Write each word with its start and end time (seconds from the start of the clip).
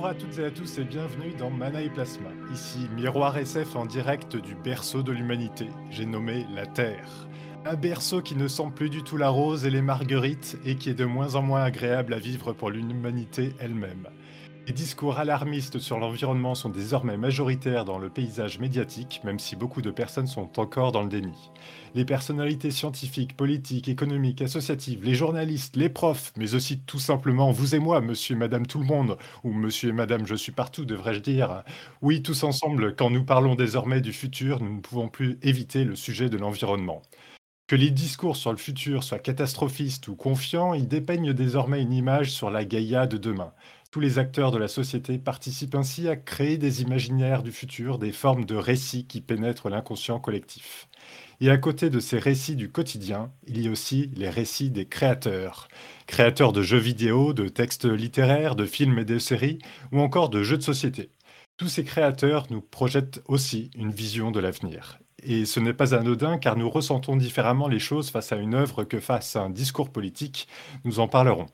Bonjour 0.00 0.12
à 0.12 0.14
toutes 0.14 0.38
et 0.38 0.44
à 0.46 0.50
tous 0.50 0.78
et 0.78 0.84
bienvenue 0.84 1.34
dans 1.38 1.50
Mana 1.50 1.82
et 1.82 1.90
Plasma. 1.90 2.30
Ici 2.54 2.88
Miroir 2.96 3.36
SF 3.36 3.76
en 3.76 3.84
direct 3.84 4.34
du 4.34 4.54
berceau 4.54 5.02
de 5.02 5.12
l'humanité, 5.12 5.68
j'ai 5.90 6.06
nommé 6.06 6.46
la 6.54 6.64
Terre. 6.64 7.28
Un 7.66 7.74
berceau 7.74 8.22
qui 8.22 8.34
ne 8.34 8.48
sent 8.48 8.72
plus 8.74 8.88
du 8.88 9.02
tout 9.02 9.18
la 9.18 9.28
rose 9.28 9.66
et 9.66 9.70
les 9.70 9.82
marguerites 9.82 10.56
et 10.64 10.76
qui 10.76 10.88
est 10.88 10.94
de 10.94 11.04
moins 11.04 11.34
en 11.34 11.42
moins 11.42 11.62
agréable 11.62 12.14
à 12.14 12.18
vivre 12.18 12.54
pour 12.54 12.70
l'humanité 12.70 13.52
elle-même. 13.58 14.06
Les 14.70 14.76
discours 14.76 15.18
alarmistes 15.18 15.80
sur 15.80 15.98
l'environnement 15.98 16.54
sont 16.54 16.68
désormais 16.68 17.16
majoritaires 17.16 17.84
dans 17.84 17.98
le 17.98 18.08
paysage 18.08 18.60
médiatique, 18.60 19.20
même 19.24 19.40
si 19.40 19.56
beaucoup 19.56 19.82
de 19.82 19.90
personnes 19.90 20.28
sont 20.28 20.60
encore 20.60 20.92
dans 20.92 21.02
le 21.02 21.08
déni. 21.08 21.50
Les 21.96 22.04
personnalités 22.04 22.70
scientifiques, 22.70 23.36
politiques, 23.36 23.88
économiques, 23.88 24.42
associatives, 24.42 25.02
les 25.02 25.16
journalistes, 25.16 25.74
les 25.74 25.88
profs, 25.88 26.32
mais 26.36 26.54
aussi 26.54 26.78
tout 26.78 27.00
simplement 27.00 27.50
vous 27.50 27.74
et 27.74 27.80
moi, 27.80 28.00
monsieur 28.00 28.36
et 28.36 28.38
madame 28.38 28.64
tout 28.64 28.78
le 28.78 28.84
monde, 28.84 29.18
ou 29.42 29.52
monsieur 29.52 29.88
et 29.88 29.92
madame 29.92 30.24
je 30.24 30.36
suis 30.36 30.52
partout, 30.52 30.84
devrais-je 30.84 31.18
dire. 31.18 31.64
Oui, 32.00 32.22
tous 32.22 32.44
ensemble, 32.44 32.94
quand 32.94 33.10
nous 33.10 33.24
parlons 33.24 33.56
désormais 33.56 34.00
du 34.00 34.12
futur, 34.12 34.62
nous 34.62 34.76
ne 34.76 34.80
pouvons 34.80 35.08
plus 35.08 35.36
éviter 35.42 35.82
le 35.82 35.96
sujet 35.96 36.28
de 36.28 36.38
l'environnement. 36.38 37.02
Que 37.70 37.76
les 37.76 37.90
discours 37.90 38.36
sur 38.36 38.50
le 38.50 38.56
futur 38.56 39.04
soient 39.04 39.20
catastrophistes 39.20 40.08
ou 40.08 40.16
confiants, 40.16 40.74
ils 40.74 40.88
dépeignent 40.88 41.32
désormais 41.32 41.80
une 41.80 41.92
image 41.92 42.32
sur 42.32 42.50
la 42.50 42.64
Gaïa 42.64 43.06
de 43.06 43.16
demain. 43.16 43.52
Tous 43.90 43.98
les 43.98 44.20
acteurs 44.20 44.52
de 44.52 44.58
la 44.58 44.68
société 44.68 45.18
participent 45.18 45.74
ainsi 45.74 46.06
à 46.06 46.14
créer 46.14 46.58
des 46.58 46.80
imaginaires 46.80 47.42
du 47.42 47.50
futur, 47.50 47.98
des 47.98 48.12
formes 48.12 48.44
de 48.44 48.54
récits 48.54 49.04
qui 49.04 49.20
pénètrent 49.20 49.68
l'inconscient 49.68 50.20
collectif. 50.20 50.88
Et 51.40 51.50
à 51.50 51.58
côté 51.58 51.90
de 51.90 51.98
ces 51.98 52.20
récits 52.20 52.54
du 52.54 52.70
quotidien, 52.70 53.32
il 53.48 53.60
y 53.60 53.66
a 53.66 53.70
aussi 53.72 54.08
les 54.14 54.30
récits 54.30 54.70
des 54.70 54.86
créateurs. 54.86 55.66
Créateurs 56.06 56.52
de 56.52 56.62
jeux 56.62 56.78
vidéo, 56.78 57.32
de 57.32 57.48
textes 57.48 57.84
littéraires, 57.84 58.54
de 58.54 58.64
films 58.64 59.00
et 59.00 59.04
de 59.04 59.18
séries, 59.18 59.58
ou 59.90 60.00
encore 60.00 60.28
de 60.28 60.44
jeux 60.44 60.58
de 60.58 60.62
société. 60.62 61.10
Tous 61.56 61.68
ces 61.68 61.82
créateurs 61.82 62.46
nous 62.50 62.60
projettent 62.60 63.20
aussi 63.26 63.72
une 63.74 63.90
vision 63.90 64.30
de 64.30 64.38
l'avenir. 64.38 65.00
Et 65.24 65.44
ce 65.44 65.58
n'est 65.58 65.74
pas 65.74 65.96
anodin 65.96 66.38
car 66.38 66.56
nous 66.56 66.70
ressentons 66.70 67.16
différemment 67.16 67.66
les 67.66 67.80
choses 67.80 68.10
face 68.10 68.30
à 68.30 68.36
une 68.36 68.54
œuvre 68.54 68.84
que 68.84 69.00
face 69.00 69.34
à 69.34 69.42
un 69.42 69.50
discours 69.50 69.90
politique. 69.90 70.46
Nous 70.84 71.00
en 71.00 71.08
parlerons. 71.08 71.46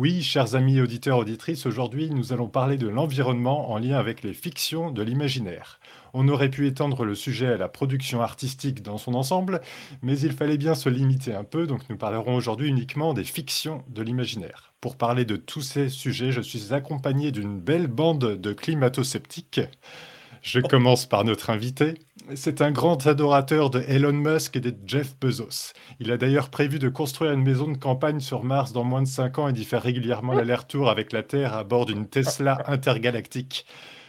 Oui, 0.00 0.22
chers 0.22 0.54
amis 0.54 0.80
auditeurs, 0.80 1.18
auditrices, 1.18 1.66
aujourd'hui 1.66 2.08
nous 2.08 2.32
allons 2.32 2.48
parler 2.48 2.78
de 2.78 2.88
l'environnement 2.88 3.70
en 3.70 3.76
lien 3.76 3.98
avec 3.98 4.22
les 4.22 4.32
fictions 4.32 4.90
de 4.90 5.02
l'imaginaire. 5.02 5.78
On 6.14 6.26
aurait 6.28 6.48
pu 6.48 6.66
étendre 6.66 7.04
le 7.04 7.14
sujet 7.14 7.48
à 7.48 7.58
la 7.58 7.68
production 7.68 8.22
artistique 8.22 8.82
dans 8.82 8.96
son 8.96 9.12
ensemble, 9.12 9.60
mais 10.00 10.18
il 10.18 10.32
fallait 10.32 10.56
bien 10.56 10.74
se 10.74 10.88
limiter 10.88 11.34
un 11.34 11.44
peu, 11.44 11.66
donc 11.66 11.82
nous 11.90 11.98
parlerons 11.98 12.34
aujourd'hui 12.34 12.70
uniquement 12.70 13.12
des 13.12 13.24
fictions 13.24 13.84
de 13.88 14.00
l'imaginaire. 14.00 14.72
Pour 14.80 14.96
parler 14.96 15.26
de 15.26 15.36
tous 15.36 15.60
ces 15.60 15.90
sujets, 15.90 16.32
je 16.32 16.40
suis 16.40 16.72
accompagné 16.72 17.30
d'une 17.30 17.60
belle 17.60 17.86
bande 17.86 18.40
de 18.40 18.52
climato-sceptiques. 18.54 19.60
Je 20.42 20.60
commence 20.60 21.06
par 21.06 21.24
notre 21.24 21.50
invité. 21.50 21.94
C'est 22.34 22.62
un 22.62 22.70
grand 22.70 23.06
adorateur 23.06 23.70
de 23.70 23.80
Elon 23.88 24.12
Musk 24.12 24.56
et 24.56 24.60
de 24.60 24.74
Jeff 24.86 25.14
Bezos. 25.20 25.72
Il 25.98 26.10
a 26.12 26.16
d'ailleurs 26.16 26.48
prévu 26.48 26.78
de 26.78 26.88
construire 26.88 27.32
une 27.32 27.42
maison 27.42 27.68
de 27.68 27.76
campagne 27.76 28.20
sur 28.20 28.42
Mars 28.42 28.72
dans 28.72 28.84
moins 28.84 29.02
de 29.02 29.08
5 29.08 29.38
ans 29.38 29.48
et 29.48 29.52
d'y 29.52 29.64
faire 29.64 29.82
régulièrement 29.82 30.32
l'aller-retour 30.32 30.88
avec 30.88 31.12
la 31.12 31.22
Terre 31.22 31.54
à 31.54 31.64
bord 31.64 31.86
d'une 31.86 32.06
Tesla 32.06 32.62
intergalactique. 32.66 33.66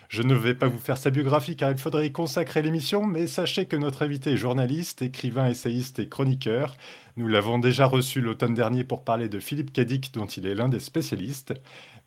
Je 0.07 0.23
ne 0.23 0.35
vais 0.35 0.55
pas 0.55 0.67
vous 0.67 0.77
faire 0.77 0.97
sa 0.97 1.09
biographie 1.09 1.55
car 1.55 1.71
il 1.71 1.77
faudrait 1.77 2.07
y 2.07 2.11
consacrer 2.11 2.61
l'émission, 2.61 3.05
mais 3.05 3.27
sachez 3.27 3.65
que 3.65 3.77
notre 3.77 4.03
invité 4.03 4.33
est 4.33 4.37
journaliste, 4.37 5.01
écrivain, 5.01 5.47
essayiste 5.47 5.99
et 5.99 6.09
chroniqueur. 6.09 6.75
Nous 7.15 7.27
l'avons 7.27 7.59
déjà 7.59 7.85
reçu 7.85 8.19
l'automne 8.19 8.53
dernier 8.53 8.83
pour 8.83 9.03
parler 9.03 9.29
de 9.29 9.39
Philippe 9.39 9.71
Cadic, 9.71 10.13
dont 10.13 10.25
il 10.25 10.47
est 10.47 10.55
l'un 10.55 10.67
des 10.67 10.81
spécialistes. 10.81 11.53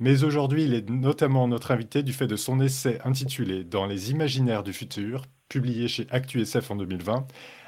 Mais 0.01 0.25
aujourd'hui, 0.25 0.65
il 0.65 0.75
est 0.75 0.89
notamment 0.91 1.49
notre 1.49 1.71
invité 1.71 2.03
du 2.03 2.13
fait 2.13 2.27
de 2.27 2.37
son 2.37 2.61
essai 2.61 2.99
intitulé 3.05 3.65
Dans 3.65 3.87
les 3.87 4.11
imaginaires 4.11 4.63
du 4.63 4.73
futur, 4.73 5.25
publié 5.49 5.89
chez 5.89 6.07
ActuSF 6.11 6.71
en 6.71 6.77
2020. 6.77 7.27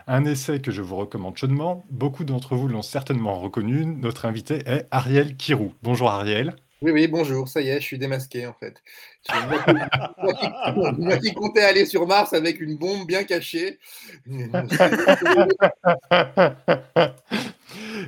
Un 0.09 0.25
essai 0.25 0.61
que 0.61 0.71
je 0.71 0.83
vous 0.83 0.97
recommande 0.97 1.37
chaudement. 1.37 1.85
Beaucoup 1.91 2.25
d'entre 2.25 2.55
vous 2.55 2.69
l'ont 2.69 2.83
certainement 2.83 3.41
reconnu. 3.41 3.87
Notre 3.87 4.27
invité 4.27 4.63
est 4.67 4.87
Ariel 4.91 5.37
Kirou. 5.37 5.73
Bonjour 5.83 6.11
Ariel. 6.11 6.55
Oui, 6.83 6.93
oui, 6.93 7.09
bonjour, 7.09 7.49
ça 7.49 7.63
y 7.63 7.69
est, 7.69 7.81
je 7.81 7.87
suis 7.87 7.99
démasqué 7.99 8.47
en 8.47 8.53
fait. 8.53 8.83
Moi 10.99 11.17
qui, 11.17 11.33
comptais 11.33 11.63
aller 11.63 11.87
sur 11.87 12.07
Mars 12.07 12.35
avec 12.35 12.61
une 12.61 12.77
bombe 12.77 13.07
bien 13.07 13.25
cachée. 13.25 13.79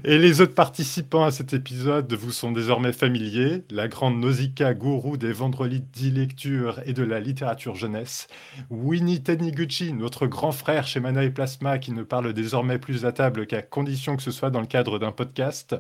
Et 0.05 0.19
les 0.19 0.41
autres 0.41 0.55
participants 0.55 1.25
à 1.25 1.33
cet 1.33 1.55
épisode 1.55 2.13
vous 2.13 2.31
sont 2.31 2.53
désormais 2.53 2.93
familiers. 2.93 3.65
La 3.71 3.89
grande 3.89 4.21
Nausicaa, 4.21 4.73
gourou 4.75 5.17
des 5.17 5.33
vendredis 5.33 6.11
lecture 6.11 6.81
et 6.87 6.93
de 6.93 7.03
la 7.03 7.19
littérature 7.19 7.75
jeunesse. 7.75 8.29
Winnie 8.71 9.23
Taniguchi, 9.23 9.93
notre 9.93 10.29
grand 10.29 10.53
frère 10.53 10.87
chez 10.87 11.01
Mana 11.01 11.29
Plasma, 11.31 11.79
qui 11.79 11.91
ne 11.91 12.05
parle 12.05 12.33
désormais 12.33 12.79
plus 12.79 13.05
à 13.07 13.13
table 13.13 13.47
qu'à 13.47 13.63
condition 13.63 14.17
que 14.17 14.23
ce 14.23 14.31
soit 14.31 14.51
dans 14.51 14.61
le 14.61 14.67
cadre 14.67 15.01
d'un 15.01 15.11
podcast. 15.11 15.75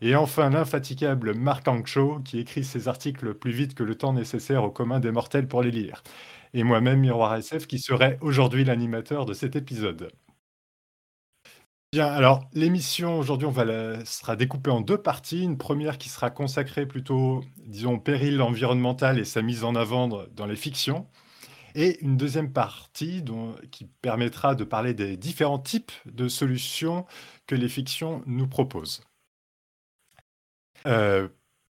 Et 0.00 0.16
enfin 0.16 0.50
l'infatigable 0.50 1.34
Marc 1.34 1.68
Ancho, 1.68 2.20
qui 2.24 2.40
écrit 2.40 2.64
ses 2.64 2.88
articles 2.88 3.34
plus 3.34 3.52
vite 3.52 3.74
que 3.74 3.84
le 3.84 3.94
temps 3.94 4.12
nécessaire 4.12 4.64
au 4.64 4.70
commun 4.70 4.98
des 4.98 5.12
mortels 5.12 5.46
pour 5.46 5.62
les 5.62 5.70
lire. 5.70 6.02
Et 6.52 6.64
moi-même, 6.64 7.00
Miroir 7.00 7.36
SF, 7.36 7.66
qui 7.66 7.78
serait 7.78 8.18
aujourd'hui 8.20 8.64
l'animateur 8.64 9.24
de 9.24 9.34
cet 9.34 9.56
épisode. 9.56 10.10
Bien, 11.92 12.06
alors 12.06 12.48
l'émission 12.54 13.18
aujourd'hui, 13.18 13.48
sera 14.06 14.34
découpée 14.36 14.70
en 14.70 14.80
deux 14.80 14.96
parties. 14.96 15.42
Une 15.42 15.58
première 15.58 15.98
qui 15.98 16.08
sera 16.08 16.30
consacrée 16.30 16.86
plutôt, 16.86 17.44
disons, 17.66 17.94
au 17.94 18.00
péril 18.00 18.40
environnemental 18.40 19.18
et 19.18 19.24
sa 19.26 19.42
mise 19.42 19.62
en 19.62 19.74
avant 19.74 20.08
dans 20.08 20.46
les 20.46 20.56
fictions. 20.56 21.06
Et 21.74 22.00
une 22.02 22.16
deuxième 22.16 22.52
partie 22.52 23.24
qui 23.70 23.86
permettra 23.86 24.54
de 24.54 24.64
parler 24.64 24.94
des 24.94 25.16
différents 25.18 25.58
types 25.58 25.92
de 26.06 26.28
solutions 26.28 27.06
que 27.46 27.54
les 27.56 27.68
fictions 27.68 28.22
nous 28.26 28.48
proposent. 28.48 29.02
Euh, 30.86 31.28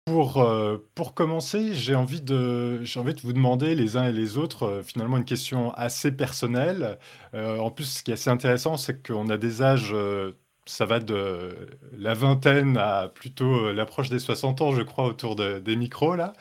pour, 0.07 0.39
euh, 0.41 0.79
pour 0.95 1.15
commencer, 1.15 1.75
j'ai 1.75 1.97
envie 1.97 2.21
de 2.23 2.81
j'ai 2.85 3.01
envie 3.01 3.13
de 3.15 3.21
vous 3.21 3.33
demander 3.33 3.75
les 3.75 3.97
uns 3.97 4.05
et 4.09 4.13
les 4.13 4.39
autres, 4.39 4.63
euh, 4.65 4.83
finalement 4.85 5.17
une 5.17 5.25
question 5.25 5.73
assez 5.75 6.13
personnelle. 6.13 6.99
Euh, 7.35 7.59
en 7.59 7.71
plus, 7.73 7.87
ce 7.87 8.03
qui 8.05 8.13
est 8.13 8.15
assez 8.15 8.31
intéressant, 8.31 8.77
c'est 8.77 9.05
qu'on 9.05 9.29
a 9.31 9.37
des 9.37 9.63
âges, 9.63 9.95
ça 10.67 10.87
va 10.87 11.01
de 11.01 11.57
la 11.93 12.15
vingtaine 12.15 12.77
à 12.79 13.09
plutôt 13.09 13.73
l'approche 13.73 14.09
des 14.09 14.19
60 14.21 14.61
ans, 14.63 14.73
je 14.73 14.83
crois, 14.83 15.07
autour 15.07 15.35
des 15.37 15.77
micros 15.77 16.17
là. 16.17 16.33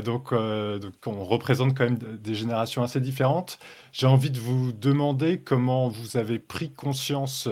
donc, 0.00 0.32
donc 0.34 0.94
on 1.06 1.24
représente 1.24 1.76
quand 1.76 1.84
même 1.84 1.98
des 1.98 2.34
générations 2.34 2.82
assez 2.82 3.00
différentes. 3.00 3.58
J'ai 3.92 4.06
envie 4.06 4.30
de 4.30 4.40
vous 4.40 4.72
demander 4.72 5.40
comment 5.42 5.88
vous 5.88 6.16
avez 6.16 6.38
pris 6.38 6.72
conscience 6.72 7.48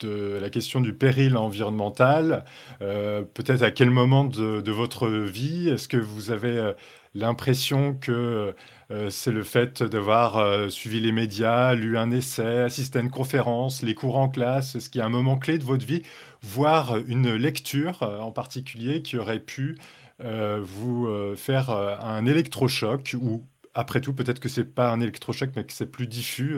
de 0.00 0.38
la 0.40 0.50
question 0.50 0.80
du 0.80 0.92
péril 0.92 1.36
environnemental. 1.36 2.44
Euh, 2.82 3.22
peut-être 3.22 3.62
à 3.62 3.70
quel 3.70 3.90
moment 3.90 4.24
de, 4.24 4.70
votre 4.70 5.08
vie 5.08 5.68
est-ce 5.68 5.88
que 5.88 5.96
vous 5.96 6.30
avez 6.30 6.58
euh, 6.58 6.72
l'impression 7.14 7.94
que 7.94 8.54
euh, 8.90 9.10
c'est 9.10 9.32
le 9.32 9.42
fait 9.42 9.82
d'avoir 9.82 10.70
suivi 10.70 11.00
les 11.00 11.12
médias, 11.12 11.74
lu 11.74 11.98
un 11.98 12.10
essai, 12.10 12.60
assisté 12.60 12.98
à 12.98 13.02
une 13.02 13.10
conférence, 13.10 13.82
les 13.82 13.94
cours 13.94 14.16
en 14.16 14.28
classe, 14.28 14.74
est-ce 14.74 14.90
qu'il 14.90 15.00
y 15.00 15.02
a 15.02 15.06
un 15.06 15.10
moment 15.10 15.38
clé 15.38 15.58
de 15.58 15.64
votre 15.64 15.84
vie, 15.84 16.02
voire 16.42 16.96
une 17.08 17.34
lecture 17.34 18.02
en 18.02 18.30
particulier 18.30 19.02
qui 19.02 19.16
aurait 19.16 19.40
pu 19.40 19.76
vous 20.20 21.08
faire 21.36 21.70
un 21.70 22.26
électrochoc 22.26 23.16
ou 23.20 23.44
après 23.74 24.00
tout, 24.00 24.14
peut-être 24.14 24.40
que 24.40 24.48
c'est 24.48 24.64
pas 24.64 24.92
un 24.92 25.00
électrochoc, 25.00 25.50
mais 25.56 25.64
que 25.64 25.72
c'est 25.72 25.90
plus 25.90 26.06
diffus. 26.06 26.56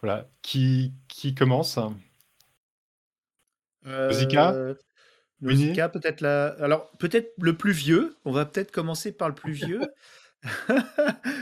voilà. 0.00 0.28
Qui, 0.42 0.92
qui 1.08 1.34
commence? 1.34 1.78
Musica? 3.84 4.52
Euh, 4.52 4.74
Winnie? 5.42 5.64
Musica, 5.66 5.88
peut-être 5.88 6.20
la... 6.20 6.48
Alors, 6.60 6.90
peut-être 6.98 7.32
le 7.40 7.56
plus 7.56 7.72
vieux. 7.72 8.16
On 8.24 8.32
va 8.32 8.46
peut-être 8.46 8.70
commencer 8.70 9.12
par 9.12 9.28
le 9.28 9.34
plus 9.34 9.52
vieux. 9.52 9.80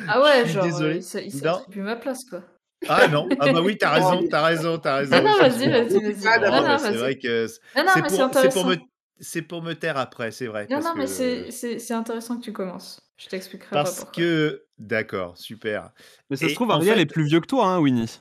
Ah 0.09 0.23
ouais, 0.23 0.41
Je 0.43 0.45
suis 0.45 0.53
genre, 0.55 0.65
euh, 0.65 0.67
désolé. 0.69 0.97
il 1.27 1.33
s'attribue 1.33 1.81
ma 1.81 1.97
place, 1.97 2.25
quoi. 2.25 2.43
Ah 2.89 3.07
non, 3.09 3.29
ah 3.41 3.53
bah 3.53 3.61
oui, 3.63 3.77
t'as 3.79 3.91
raison, 3.95 4.27
t'as 4.29 4.45
raison, 4.45 4.79
t'as 4.79 4.97
raison. 4.99 5.17
Non, 5.17 5.23
non, 5.23 5.39
vas-y, 5.39 5.69
vas-y, 5.71 6.01
vas-y. 6.03 6.27
Ah, 6.27 6.39
Non, 6.39 6.51
Non, 6.51 6.63
mais 6.63 6.69
non, 6.69 6.79
c'est 6.79 6.93
vrai 6.95 7.19
que 7.19 7.47
c- 7.47 7.59
Non, 7.77 7.83
non, 7.85 7.91
c'est 7.95 8.03
mais 8.03 8.09
c'est 8.09 8.17
pour, 8.17 8.35
c'est 8.35 8.49
pour 8.53 8.63
intéressant. 8.63 8.67
me, 8.69 8.77
c'est 9.21 9.43
pour 9.43 9.63
me 9.63 9.73
taire 9.75 9.97
après, 9.99 10.31
c'est 10.33 10.47
vrai. 10.47 10.67
Non, 10.71 10.77
parce 10.77 10.85
non, 10.87 10.93
mais 10.97 11.05
que- 11.05 11.11
c'est- 11.11 11.51
c'est 11.51 11.79
c'est 11.79 11.95
intéressant 11.95 12.39
que 12.39 12.45
tu 12.45 12.53
commences. 12.53 13.01
Je 13.19 13.29
t'expliquerai 13.29 13.71
pas 13.71 13.83
Parce 13.85 14.05
que, 14.13 14.65
d'accord, 14.79 15.37
super. 15.39 15.91
Mais 16.31 16.37
ça 16.37 16.47
se 16.47 16.53
Et 16.53 16.55
trouve, 16.55 16.71
en 16.71 16.75
Ariel 16.75 16.97
fait- 16.97 17.03
est 17.03 17.07
plus 17.07 17.25
vieux 17.25 17.41
que 17.41 17.47
toi, 17.47 17.67
hein, 17.67 17.79
Winnie. 17.79 18.21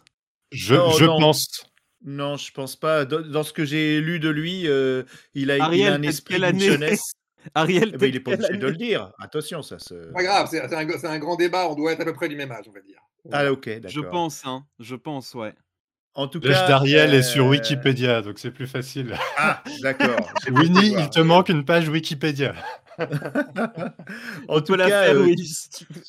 Je, 0.52 0.76
Non, 0.76 0.92
je 0.92 1.06
non. 1.06 1.20
pense. 1.20 1.64
Non, 2.04 2.38
je 2.38 2.52
pense 2.52 2.76
pas. 2.76 3.06
Dans, 3.06 3.22
dans 3.22 3.44
ce 3.44 3.54
que 3.54 3.64
j'ai 3.66 4.02
lu 4.02 4.20
de 4.20 4.30
lui, 4.30 4.68
euh, 4.68 5.04
il, 5.34 5.52
a, 5.52 5.58
il 5.58 5.62
Ariel, 5.62 5.94
a 5.94 5.96
un 5.96 6.02
esprit 6.02 6.44
année? 6.44 6.60
jeunesse. 6.72 7.12
Ariel, 7.56 7.92
Eh 7.94 7.98
ben, 7.98 8.08
il 8.10 8.16
est 8.16 8.20
pas 8.20 8.34
obligé 8.34 8.58
de 8.58 8.68
le 8.68 8.76
dire. 8.76 9.12
Attention, 9.20 9.62
ça 9.62 9.80
se. 9.80 10.12
Pas 10.12 10.24
grave, 10.24 10.48
c'est 10.50 10.62
un, 11.08 11.20
grand 11.20 11.36
débat, 11.36 11.68
on 11.70 11.76
doit 11.76 11.92
être 11.94 12.02
à 12.02 12.06
peu 12.06 12.14
près 12.14 12.30
du 12.30 12.36
même 12.36 12.52
âge, 12.52 12.66
on 12.68 12.72
va 12.72 12.82
dire. 12.82 13.00
Ah, 13.32 13.52
ok, 13.52 13.68
Je 13.86 14.00
d'accord. 14.00 14.12
pense, 14.12 14.42
hein. 14.46 14.64
Je 14.80 14.96
pense, 14.96 15.34
ouais. 15.36 15.54
En 16.14 16.28
tout 16.28 16.40
L'âge 16.44 16.56
cas. 16.58 16.68
d'Ariel 16.68 17.14
est 17.14 17.22
sur 17.24 17.46
euh, 17.46 17.50
Wikipédia, 17.50 18.22
donc 18.22 18.38
c'est 18.38 18.52
plus 18.52 18.68
facile. 18.68 19.16
Ah, 19.38 19.64
d'accord. 19.82 20.30
Winnie, 20.52 20.94
il 21.00 21.10
te 21.10 21.22
manque 21.22 21.50
une 21.50 21.64
page 21.64 21.88
Wikipédia. 21.88 22.54
en 24.48 24.62
tout 24.62 24.76
la 24.76 24.90
cas, 24.90 25.04
faire, 25.06 25.16
euh, 25.16 25.24
oui. 25.24 25.38
si 25.38 25.70
tu 25.70 25.86
veux. 25.90 26.02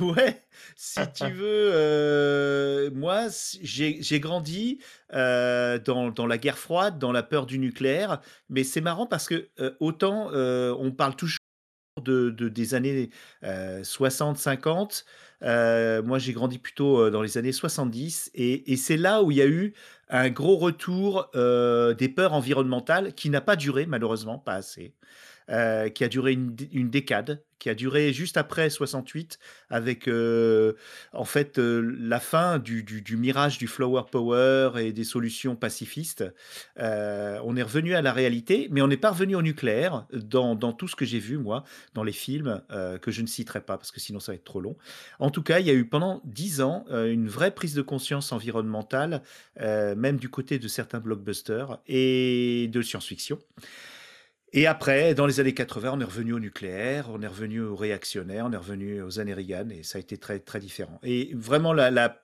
Ouais, 0.00 0.40
si 0.76 1.00
tu 1.12 1.24
veux, 1.30 1.70
euh, 1.72 2.90
moi, 2.94 3.26
j'ai 3.62 4.20
grandi 4.20 4.78
euh, 5.12 5.78
dans, 5.78 6.10
dans 6.10 6.26
la 6.26 6.38
guerre 6.38 6.58
froide, 6.58 6.98
dans 6.98 7.12
la 7.12 7.22
peur 7.22 7.46
du 7.46 7.58
nucléaire, 7.58 8.20
mais 8.48 8.64
c'est 8.64 8.80
marrant 8.80 9.06
parce 9.06 9.26
que 9.28 9.50
autant 9.80 10.30
on 10.32 10.90
parle 10.92 11.16
toujours 11.16 11.38
de, 12.02 12.30
de- 12.30 12.48
des 12.48 12.74
années 12.74 13.10
euh, 13.44 13.84
60, 13.84 14.38
50, 14.38 15.04
euh, 15.42 16.02
moi 16.02 16.18
j'ai 16.18 16.32
grandi 16.32 16.58
plutôt 16.58 17.10
dans 17.10 17.22
les 17.22 17.38
années 17.38 17.52
70, 17.52 18.30
et, 18.34 18.72
et 18.72 18.76
c'est 18.76 18.96
là 18.96 19.22
où 19.22 19.30
il 19.30 19.36
y 19.38 19.42
a 19.42 19.46
eu 19.46 19.74
un 20.08 20.30
gros 20.30 20.56
retour 20.56 21.30
des 21.34 22.08
peurs 22.08 22.32
environnementales 22.34 23.14
qui 23.14 23.30
n'a 23.30 23.40
pas 23.40 23.56
duré, 23.56 23.86
malheureusement, 23.86 24.38
pas 24.38 24.54
assez 24.54 24.94
euh, 25.50 25.88
qui 25.88 26.04
a 26.04 26.08
duré 26.08 26.32
une, 26.32 26.56
une 26.72 26.90
décade, 26.90 27.42
qui 27.58 27.70
a 27.70 27.74
duré 27.74 28.12
juste 28.12 28.36
après 28.36 28.70
68, 28.70 29.38
avec 29.70 30.08
euh, 30.08 30.72
en 31.12 31.24
fait 31.24 31.58
euh, 31.58 31.96
la 32.00 32.18
fin 32.18 32.58
du, 32.58 32.84
mirage 33.16 33.58
du 33.58 33.68
flower 33.68 34.02
power 34.10 34.72
et 34.78 34.92
des 34.92 35.04
solutions 35.04 35.54
pacifistes. 35.54 36.24
On 36.76 37.56
est 37.56 37.62
revenu 37.62 37.94
à 37.94 38.02
la 38.02 38.12
réalité, 38.12 38.68
mais 38.70 38.82
on 38.82 38.88
n'est 38.88 38.96
pas 38.96 39.10
revenu 39.10 39.36
au 39.36 39.42
nucléaire 39.42 40.06
dans, 40.12 40.56
tout 40.72 40.88
ce 40.88 40.96
que 40.96 41.04
j'ai 41.04 41.18
vu, 41.18 41.38
moi, 41.38 41.64
dans 41.94 42.02
les 42.02 42.12
films, 42.12 42.62
que 43.00 43.10
je 43.10 43.22
ne 43.22 43.26
citerai 43.26 43.60
pas 43.60 43.76
parce 43.76 43.92
que 43.92 44.00
sinon 44.00 44.20
ça 44.20 44.32
va 44.32 44.36
être 44.36 44.44
trop 44.44 44.60
long. 44.60 44.76
En 45.20 45.30
tout 45.30 45.42
cas, 45.42 45.60
il 45.60 45.66
y 45.66 45.70
a 45.70 45.74
eu 45.74 45.84
pendant 45.84 46.20
dix 46.24 46.60
ans 46.60 46.84
une 46.90 47.28
vraie 47.28 47.52
prise 47.52 47.74
de 47.74 47.82
conscience 47.82 48.32
environnementale, 48.32 49.22
même 49.60 50.16
du 50.16 50.28
côté 50.28 50.58
de 50.58 50.68
certains 50.68 51.00
blockbusters 51.00 51.78
et 51.86 52.68
de 52.72 52.82
science-fiction. 52.82 53.38
Et 54.54 54.66
après, 54.66 55.14
dans 55.14 55.26
les 55.26 55.40
années 55.40 55.54
80, 55.54 55.92
on 55.94 56.00
est 56.00 56.04
revenu 56.04 56.34
au 56.34 56.38
nucléaire, 56.38 57.08
on 57.10 57.22
est 57.22 57.26
revenu 57.26 57.62
au 57.62 57.74
réactionnaire, 57.74 58.44
on 58.46 58.52
est 58.52 58.56
revenu 58.58 59.00
aux 59.02 59.18
années 59.18 59.32
Reagan, 59.32 59.70
et 59.70 59.82
ça 59.82 59.96
a 59.96 60.00
été 60.00 60.18
très, 60.18 60.40
très 60.40 60.60
différent. 60.60 61.00
Et 61.02 61.30
vraiment, 61.34 61.72
la, 61.72 62.18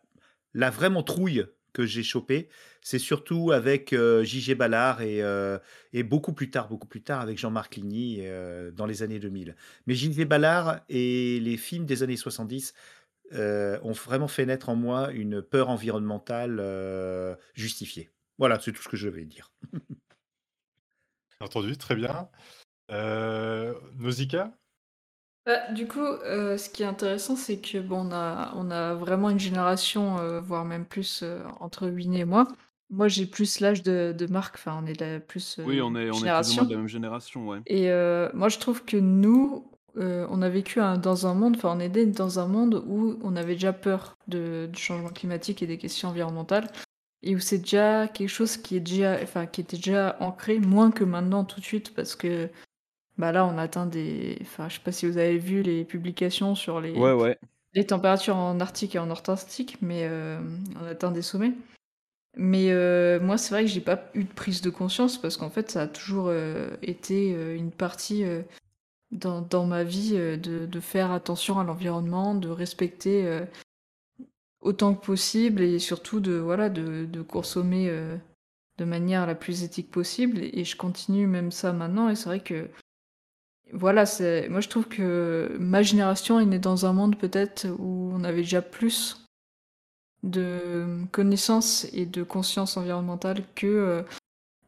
vraiment 0.54 1.02
trouille 1.02 1.46
que 1.72 1.86
j'ai 1.86 2.02
chopée, 2.02 2.50
c'est 2.82 2.98
surtout 2.98 3.52
avec 3.52 3.94
euh, 3.94 4.24
J.G. 4.24 4.54
Ballard 4.54 5.00
et, 5.00 5.22
euh, 5.22 5.58
et 5.94 6.02
beaucoup 6.02 6.34
plus 6.34 6.50
tard, 6.50 6.68
beaucoup 6.68 6.86
plus 6.86 7.02
tard, 7.02 7.22
avec 7.22 7.38
Jean-Marc 7.38 7.76
Ligny 7.76 8.18
euh, 8.22 8.70
dans 8.72 8.84
les 8.84 9.02
années 9.02 9.18
2000. 9.18 9.56
Mais 9.86 9.94
J.G. 9.94 10.26
Ballard 10.26 10.80
et 10.90 11.40
les 11.40 11.56
films 11.56 11.86
des 11.86 12.02
années 12.02 12.16
70 12.16 12.74
euh, 13.32 13.78
ont 13.82 13.92
vraiment 13.92 14.28
fait 14.28 14.44
naître 14.44 14.68
en 14.68 14.76
moi 14.76 15.12
une 15.12 15.40
peur 15.40 15.70
environnementale 15.70 17.36
justifiée. 17.54 18.10
Voilà, 18.38 18.58
c'est 18.60 18.72
tout 18.72 18.82
ce 18.82 18.88
que 18.88 18.98
je 18.98 19.08
vais 19.08 19.24
dire. 19.24 19.50
Entendu, 21.40 21.76
très 21.76 21.94
bien. 21.94 22.28
Euh, 22.90 23.74
Nausicaa? 23.96 24.50
Bah, 25.46 25.72
du 25.72 25.86
coup, 25.86 26.00
euh, 26.00 26.58
ce 26.58 26.68
qui 26.68 26.82
est 26.82 26.86
intéressant, 26.86 27.36
c'est 27.36 27.58
que 27.60 27.78
bon, 27.78 28.08
on 28.08 28.12
a, 28.12 28.52
on 28.56 28.70
a 28.70 28.94
vraiment 28.94 29.30
une 29.30 29.38
génération, 29.38 30.18
euh, 30.18 30.40
voire 30.40 30.64
même 30.64 30.84
plus, 30.84 31.20
euh, 31.22 31.42
entre 31.60 31.88
Winnie 31.88 32.20
et 32.20 32.24
moi. 32.24 32.48
Moi, 32.90 33.08
j'ai 33.08 33.26
plus 33.26 33.60
l'âge 33.60 33.82
de, 33.82 34.14
de 34.16 34.26
Marc, 34.26 34.56
enfin, 34.56 34.80
on 34.82 34.86
est 34.86 34.98
la 35.00 35.20
plus 35.20 35.58
euh, 35.58 35.64
Oui, 35.64 35.80
on 35.80 35.94
est, 35.94 36.10
on 36.10 36.14
est 36.14 36.18
plus 36.18 36.18
ou 36.18 36.20
génération. 36.20 36.62
moins 36.62 36.64
de 36.68 36.70
la 36.72 36.78
même 36.78 36.88
génération, 36.88 37.48
ouais. 37.48 37.58
Et 37.66 37.90
euh, 37.90 38.28
moi, 38.34 38.48
je 38.48 38.58
trouve 38.58 38.84
que 38.84 38.96
nous, 38.96 39.70
euh, 39.96 40.26
on 40.30 40.42
a 40.42 40.48
vécu 40.48 40.80
un- 40.80 40.96
dans 40.98 41.26
un 41.26 41.34
monde, 41.34 41.56
enfin, 41.56 41.74
on 41.76 41.80
est 41.80 41.88
né 41.88 42.06
dans 42.06 42.38
un 42.40 42.46
monde 42.46 42.82
où 42.86 43.18
on 43.22 43.36
avait 43.36 43.54
déjà 43.54 43.72
peur 43.72 44.16
de, 44.26 44.68
du 44.72 44.80
changement 44.80 45.10
climatique 45.10 45.62
et 45.62 45.66
des 45.66 45.78
questions 45.78 46.08
environnementales, 46.08 46.68
et 47.22 47.34
où 47.36 47.40
c'est 47.40 47.58
déjà 47.58 48.08
quelque 48.08 48.28
chose 48.28 48.56
qui 48.56 48.76
est 48.76 48.80
déjà, 48.80 49.18
enfin, 49.22 49.46
qui 49.46 49.60
était 49.60 49.76
déjà 49.76 50.16
ancré, 50.20 50.58
moins 50.60 50.90
que 50.90 51.04
maintenant 51.04 51.44
tout 51.44 51.60
de 51.60 51.64
suite, 51.64 51.94
parce 51.94 52.14
que 52.16 52.48
bah 53.18 53.32
là, 53.32 53.46
on 53.46 53.58
atteint 53.58 53.86
des, 53.86 54.38
enfin, 54.42 54.68
je 54.68 54.76
sais 54.76 54.82
pas 54.84 54.92
si 54.92 55.06
vous 55.06 55.18
avez 55.18 55.38
vu 55.38 55.62
les 55.62 55.84
publications 55.84 56.54
sur 56.54 56.80
les, 56.80 56.92
Ouais, 56.92 57.12
ouais. 57.12 57.38
les 57.74 57.86
températures 57.86 58.36
en 58.36 58.60
Arctique 58.60 58.94
et 58.94 58.98
en 59.00 59.10
Antarctique, 59.10 59.78
mais 59.82 60.04
euh, 60.04 60.40
on 60.80 60.84
atteint 60.86 61.10
des 61.12 61.22
sommets. 61.22 61.52
Mais 62.36 62.70
euh, 62.70 63.18
moi, 63.20 63.36
c'est 63.38 63.50
vrai 63.54 63.64
que 63.64 63.70
j'ai 63.70 63.80
pas 63.80 64.04
eu 64.14 64.24
de 64.24 64.32
prise 64.32 64.60
de 64.62 64.70
conscience 64.70 65.20
parce 65.20 65.36
qu'en 65.36 65.50
fait, 65.50 65.70
ça 65.70 65.82
a 65.82 65.88
toujours 65.88 66.26
euh, 66.28 66.70
été 66.82 67.34
euh, 67.34 67.56
une 67.56 67.72
partie 67.72 68.22
euh, 68.24 68.42
dans, 69.10 69.40
dans 69.42 69.66
ma 69.66 69.84
vie 69.84 70.12
euh, 70.14 70.36
de, 70.36 70.66
de 70.66 70.80
faire 70.80 71.10
attention 71.12 71.58
à 71.58 71.64
l'environnement, 71.64 72.34
de 72.34 72.48
respecter 72.48 73.26
euh, 73.26 73.40
autant 74.60 74.94
que 74.94 75.04
possible 75.04 75.62
et 75.62 75.78
surtout 75.78 76.20
de, 76.20 76.32
voilà, 76.34 76.68
de, 76.70 77.04
de 77.06 77.22
consommer 77.22 77.88
euh, 77.88 78.16
de 78.78 78.84
manière 78.84 79.26
la 79.26 79.34
plus 79.34 79.62
éthique 79.64 79.90
possible. 79.90 80.38
Et, 80.42 80.60
et 80.60 80.64
je 80.64 80.76
continue 80.76 81.26
même 81.26 81.52
ça 81.52 81.72
maintenant. 81.72 82.08
Et 82.08 82.16
c'est 82.16 82.26
vrai 82.26 82.40
que 82.40 82.68
voilà, 83.72 84.06
c'est 84.06 84.48
moi 84.48 84.60
je 84.60 84.68
trouve 84.68 84.88
que 84.88 85.56
ma 85.60 85.82
génération 85.82 86.40
est 86.40 86.46
née 86.46 86.58
dans 86.58 86.86
un 86.86 86.92
monde 86.92 87.18
peut-être 87.18 87.66
où 87.78 88.10
on 88.14 88.24
avait 88.24 88.38
déjà 88.42 88.62
plus 88.62 89.26
de 90.22 91.04
connaissances 91.12 91.86
et 91.92 92.06
de 92.06 92.22
conscience 92.22 92.76
environnementale 92.76 93.44
que 93.54 93.66
euh, 93.66 94.02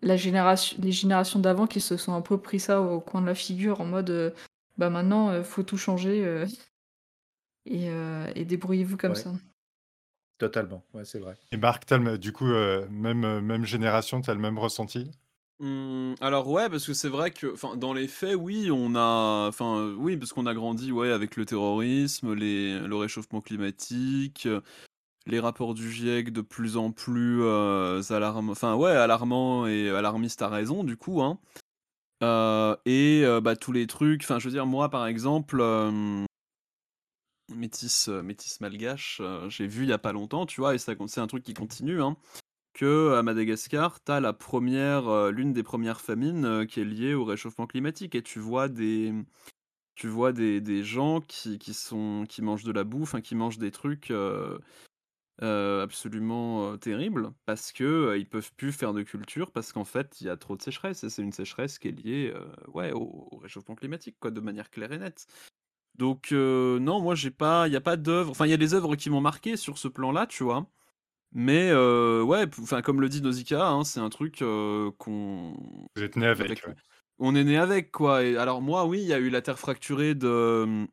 la 0.02 0.16
génération, 0.16 0.76
les 0.80 0.92
générations 0.92 1.40
d'avant 1.40 1.66
qui 1.66 1.80
se 1.80 1.96
sont 1.96 2.14
un 2.14 2.22
peu 2.22 2.38
pris 2.38 2.60
ça 2.60 2.82
au 2.82 3.00
coin 3.00 3.22
de 3.22 3.26
la 3.26 3.34
figure 3.34 3.80
en 3.80 3.86
mode 3.86 4.10
euh, 4.10 4.30
bah 4.78 4.90
maintenant 4.90 5.30
euh, 5.30 5.42
faut 5.44 5.62
tout 5.64 5.78
changer 5.78 6.46
et, 7.66 7.88
et 8.34 8.44
débrouillez-vous 8.44 8.96
comme 8.96 9.12
Ouais. 9.12 9.16
ça. 9.16 9.32
Totalement, 10.40 10.82
ouais, 10.94 11.04
c'est 11.04 11.20
vrai. 11.20 11.36
et 11.52 11.56
Marc, 11.56 11.86
t'as 11.86 11.98
le- 11.98 12.18
du 12.18 12.32
coup, 12.32 12.46
euh, 12.46 12.88
même, 12.90 13.24
euh, 13.24 13.40
même 13.40 13.64
génération, 13.64 14.20
tu 14.22 14.30
as 14.30 14.34
le 14.34 14.40
même 14.40 14.58
ressenti? 14.58 15.10
Hum, 15.60 16.14
alors 16.22 16.48
ouais, 16.48 16.70
parce 16.70 16.86
que 16.86 16.94
c'est 16.94 17.10
vrai 17.10 17.30
que, 17.30 17.52
enfin, 17.52 17.76
dans 17.76 17.92
les 17.92 18.08
faits, 18.08 18.34
oui, 18.34 18.70
on 18.72 18.94
a, 18.94 19.46
enfin, 19.48 19.76
euh, 19.76 19.94
oui, 19.98 20.16
parce 20.16 20.32
qu'on 20.32 20.46
a 20.46 20.54
grandi, 20.54 20.90
ouais, 20.92 21.12
avec 21.12 21.36
le 21.36 21.44
terrorisme, 21.44 22.32
les, 22.34 22.78
le 22.80 22.96
réchauffement 22.96 23.42
climatique, 23.42 24.48
les 25.26 25.40
rapports 25.40 25.74
du 25.74 25.92
GIEC 25.92 26.32
de 26.32 26.40
plus 26.42 26.76
en 26.78 26.92
plus 26.92 27.42
euh, 27.42 28.02
alarmants, 28.10 28.52
enfin, 28.52 28.74
ouais, 28.76 28.92
alarmants 28.92 29.66
et 29.66 29.90
alarmistes 29.90 30.42
à 30.42 30.48
raison, 30.48 30.84
du 30.84 30.96
coup, 30.96 31.22
hein. 31.22 31.38
Euh, 32.22 32.76
et 32.86 33.22
euh, 33.24 33.40
bah 33.40 33.56
tous 33.56 33.72
les 33.72 33.86
trucs, 33.86 34.22
enfin, 34.24 34.38
je 34.38 34.46
veux 34.46 34.52
dire, 34.52 34.66
moi, 34.66 34.90
par 34.90 35.06
exemple, 35.06 35.58
euh, 35.60 36.24
métis, 37.54 38.08
euh, 38.08 38.22
métis 38.22 38.60
malgache, 38.60 39.18
euh, 39.20 39.48
j'ai 39.48 39.66
vu 39.66 39.84
il 39.84 39.88
y 39.88 39.92
a 39.92 39.98
pas 39.98 40.12
longtemps, 40.12 40.46
tu 40.46 40.60
vois, 40.60 40.74
et 40.74 40.78
c'est 40.78 41.18
un 41.18 41.26
truc 41.26 41.42
qui 41.42 41.54
continue, 41.54 42.02
hein 42.02 42.16
que 42.72 43.14
à 43.14 43.22
Madagascar, 43.22 44.02
tu 44.02 44.12
as 44.12 44.20
la 44.20 44.32
première, 44.32 45.08
euh, 45.08 45.30
l'une 45.30 45.52
des 45.52 45.62
premières 45.62 46.00
famines 46.00 46.66
qui 46.66 46.80
est 46.80 46.84
liée 46.84 47.14
au 47.14 47.24
réchauffement 47.24 47.66
climatique. 47.66 48.14
Et 48.14 48.22
tu 48.22 48.38
vois 48.38 48.68
des, 48.68 49.12
tu 49.96 50.08
vois 50.08 50.32
des, 50.32 50.84
gens 50.84 51.20
qui, 51.20 51.58
sont, 51.74 52.26
mangent 52.40 52.64
de 52.64 52.72
la 52.72 52.84
bouffe, 52.84 53.14
hein, 53.14 53.20
qui 53.20 53.34
mangent 53.34 53.58
des 53.58 53.72
trucs 53.72 54.12
absolument 55.40 56.72
euh, 56.72 56.76
terrible 56.76 57.32
parce 57.46 57.72
que 57.72 58.16
ils 58.18 58.28
peuvent 58.28 58.52
plus 58.56 58.72
faire 58.72 58.92
de 58.92 59.02
culture 59.02 59.52
parce 59.52 59.72
qu'en 59.72 59.84
fait 59.84 60.20
il 60.20 60.26
y 60.26 60.30
a 60.30 60.36
trop 60.36 60.56
de 60.56 60.62
sécheresse 60.62 61.02
et 61.02 61.10
c'est 61.10 61.22
une 61.22 61.32
sécheresse 61.32 61.78
qui 61.78 61.88
est 61.88 61.92
liée 61.92 62.34
au, 62.74 63.28
au 63.32 63.38
réchauffement 63.38 63.74
climatique 63.74 64.16
quoi 64.20 64.30
de 64.30 64.40
manière 64.40 64.70
claire 64.70 64.92
et 64.92 64.98
nette. 64.98 65.26
Donc 65.96 66.32
euh, 66.32 66.78
non 66.78 67.00
moi 67.00 67.14
j'ai 67.14 67.30
pas 67.30 67.68
il 67.68 67.72
y 67.72 67.76
a 67.76 67.80
pas 67.80 67.96
d'œuvre 67.96 68.30
enfin 68.30 68.46
il 68.46 68.50
y 68.50 68.54
a 68.54 68.56
des 68.56 68.74
œuvres 68.74 68.96
qui 68.96 69.10
m'ont 69.10 69.20
marqué 69.20 69.56
sur 69.56 69.76
ce 69.78 69.88
plan-là 69.88 70.26
tu 70.26 70.44
vois 70.44 70.66
mais 71.32 71.70
euh, 71.70 72.22
ouais 72.22 72.46
enfin 72.60 72.82
comme 72.82 73.00
le 73.00 73.08
dit 73.08 73.22
Nausicaa 73.22 73.68
hein, 73.68 73.84
c'est 73.84 74.00
un 74.00 74.08
truc 74.08 74.42
euh, 74.42 74.90
qu'on 74.98 75.54
Vous 75.96 76.02
êtes 76.02 76.16
né 76.16 76.26
avec. 76.26 76.46
avec 76.46 76.66
ouais. 76.66 76.74
on 77.18 77.34
est 77.34 77.44
né 77.44 77.58
avec 77.58 77.92
quoi 77.92 78.24
et 78.24 78.36
alors 78.36 78.62
moi 78.62 78.86
oui 78.86 79.00
il 79.02 79.06
y 79.08 79.12
a 79.12 79.18
eu 79.18 79.30
la 79.30 79.42
terre 79.42 79.58
fracturée 79.58 80.14
de 80.14 80.86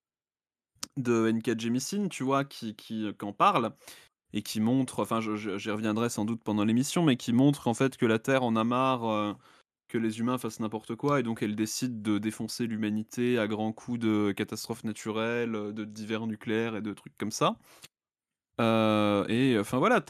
de 0.98 1.28
N.K. 1.28 1.60
Jemisin 1.60 2.08
tu 2.10 2.24
vois 2.24 2.44
qui 2.44 2.76
qui 2.76 3.14
qu'en 3.18 3.34
parle 3.34 3.72
et 4.34 4.42
qui 4.42 4.60
montre, 4.60 5.02
enfin 5.02 5.22
j'y 5.22 5.72
reviendrai 5.72 6.10
sans 6.10 6.26
doute 6.26 6.44
pendant 6.44 6.66
l'émission, 6.66 7.04
mais 7.04 7.16
qui 7.16 7.32
montre 7.32 7.68
en 7.68 7.74
fait 7.74 7.98
que 7.98 8.06
la 8.06 8.20
Terre 8.20 8.44
en 8.44 8.56
a 8.58 8.64
marre 8.64 9.38
que 9.88 9.98
les 9.98 10.20
humains 10.20 10.38
fassent 10.38 10.60
n'importe 10.60 10.96
quoi, 10.96 11.20
et 11.20 11.24
donc 11.24 11.42
elle 11.42 11.56
décide 11.56 12.02
de 12.02 12.18
défoncer 12.18 12.68
l'humanité 12.68 13.40
à 13.40 13.48
grands 13.48 13.72
coups 13.72 14.00
de 14.00 14.34
catastrophes 14.36 14.84
naturelles, 14.84 15.52
de 15.52 15.86
divers 15.86 16.28
nucléaires 16.28 16.76
et 16.76 16.82
de 16.82 16.94
trucs 16.94 17.18
comme 17.18 17.32
ça. 17.32 17.58
Euh, 18.60 19.26
et 19.28 19.58
enfin 19.60 19.78
voilà, 19.78 20.04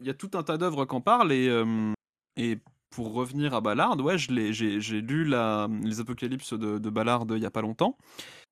il 0.00 0.06
y 0.06 0.10
a 0.10 0.14
tout 0.14 0.30
un 0.34 0.42
tas 0.42 0.58
d'œuvres 0.58 0.84
qui 0.84 0.94
en 0.94 1.00
parlent, 1.00 1.32
et, 1.32 1.48
euh, 1.48 1.92
et 2.36 2.58
pour 2.90 3.12
revenir 3.12 3.54
à 3.54 3.60
Ballard, 3.60 3.98
ouais, 4.00 4.18
j'ai 4.18 5.00
lu 5.00 5.24
les 5.24 6.00
Apocalypses 6.00 6.54
de, 6.54 6.90
Ballard 6.90 7.26
il 7.30 7.38
y 7.38 7.46
a 7.46 7.50
pas 7.50 7.62
longtemps. 7.62 7.96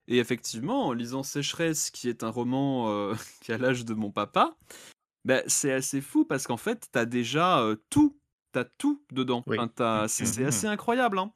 Et 0.08 0.18
effectivement, 0.18 0.86
en 0.86 0.92
lisant 0.92 1.22
Sécheresse, 1.22 1.90
qui 1.90 2.08
est 2.08 2.24
un 2.24 2.30
roman 2.30 2.88
euh, 2.90 3.14
qui 3.42 3.52
a 3.52 3.58
l'âge 3.58 3.84
de 3.84 3.94
mon 3.94 4.10
papa, 4.10 4.56
bah, 5.24 5.42
c'est 5.46 5.72
assez 5.72 6.00
fou 6.00 6.24
parce 6.24 6.46
qu'en 6.46 6.56
fait, 6.56 6.88
t'as 6.90 7.04
déjà 7.04 7.64
tout, 7.90 8.19
t'as 8.52 8.64
tout 8.78 9.02
dedans. 9.12 9.42
Oui. 9.46 9.56
Enfin, 9.58 9.68
t'as- 9.68 10.08
c'est 10.08 10.24
c'est 10.26 10.42
Mhm. 10.42 10.46
assez 10.48 10.66
incroyable. 10.66 11.18
hein. 11.18 11.32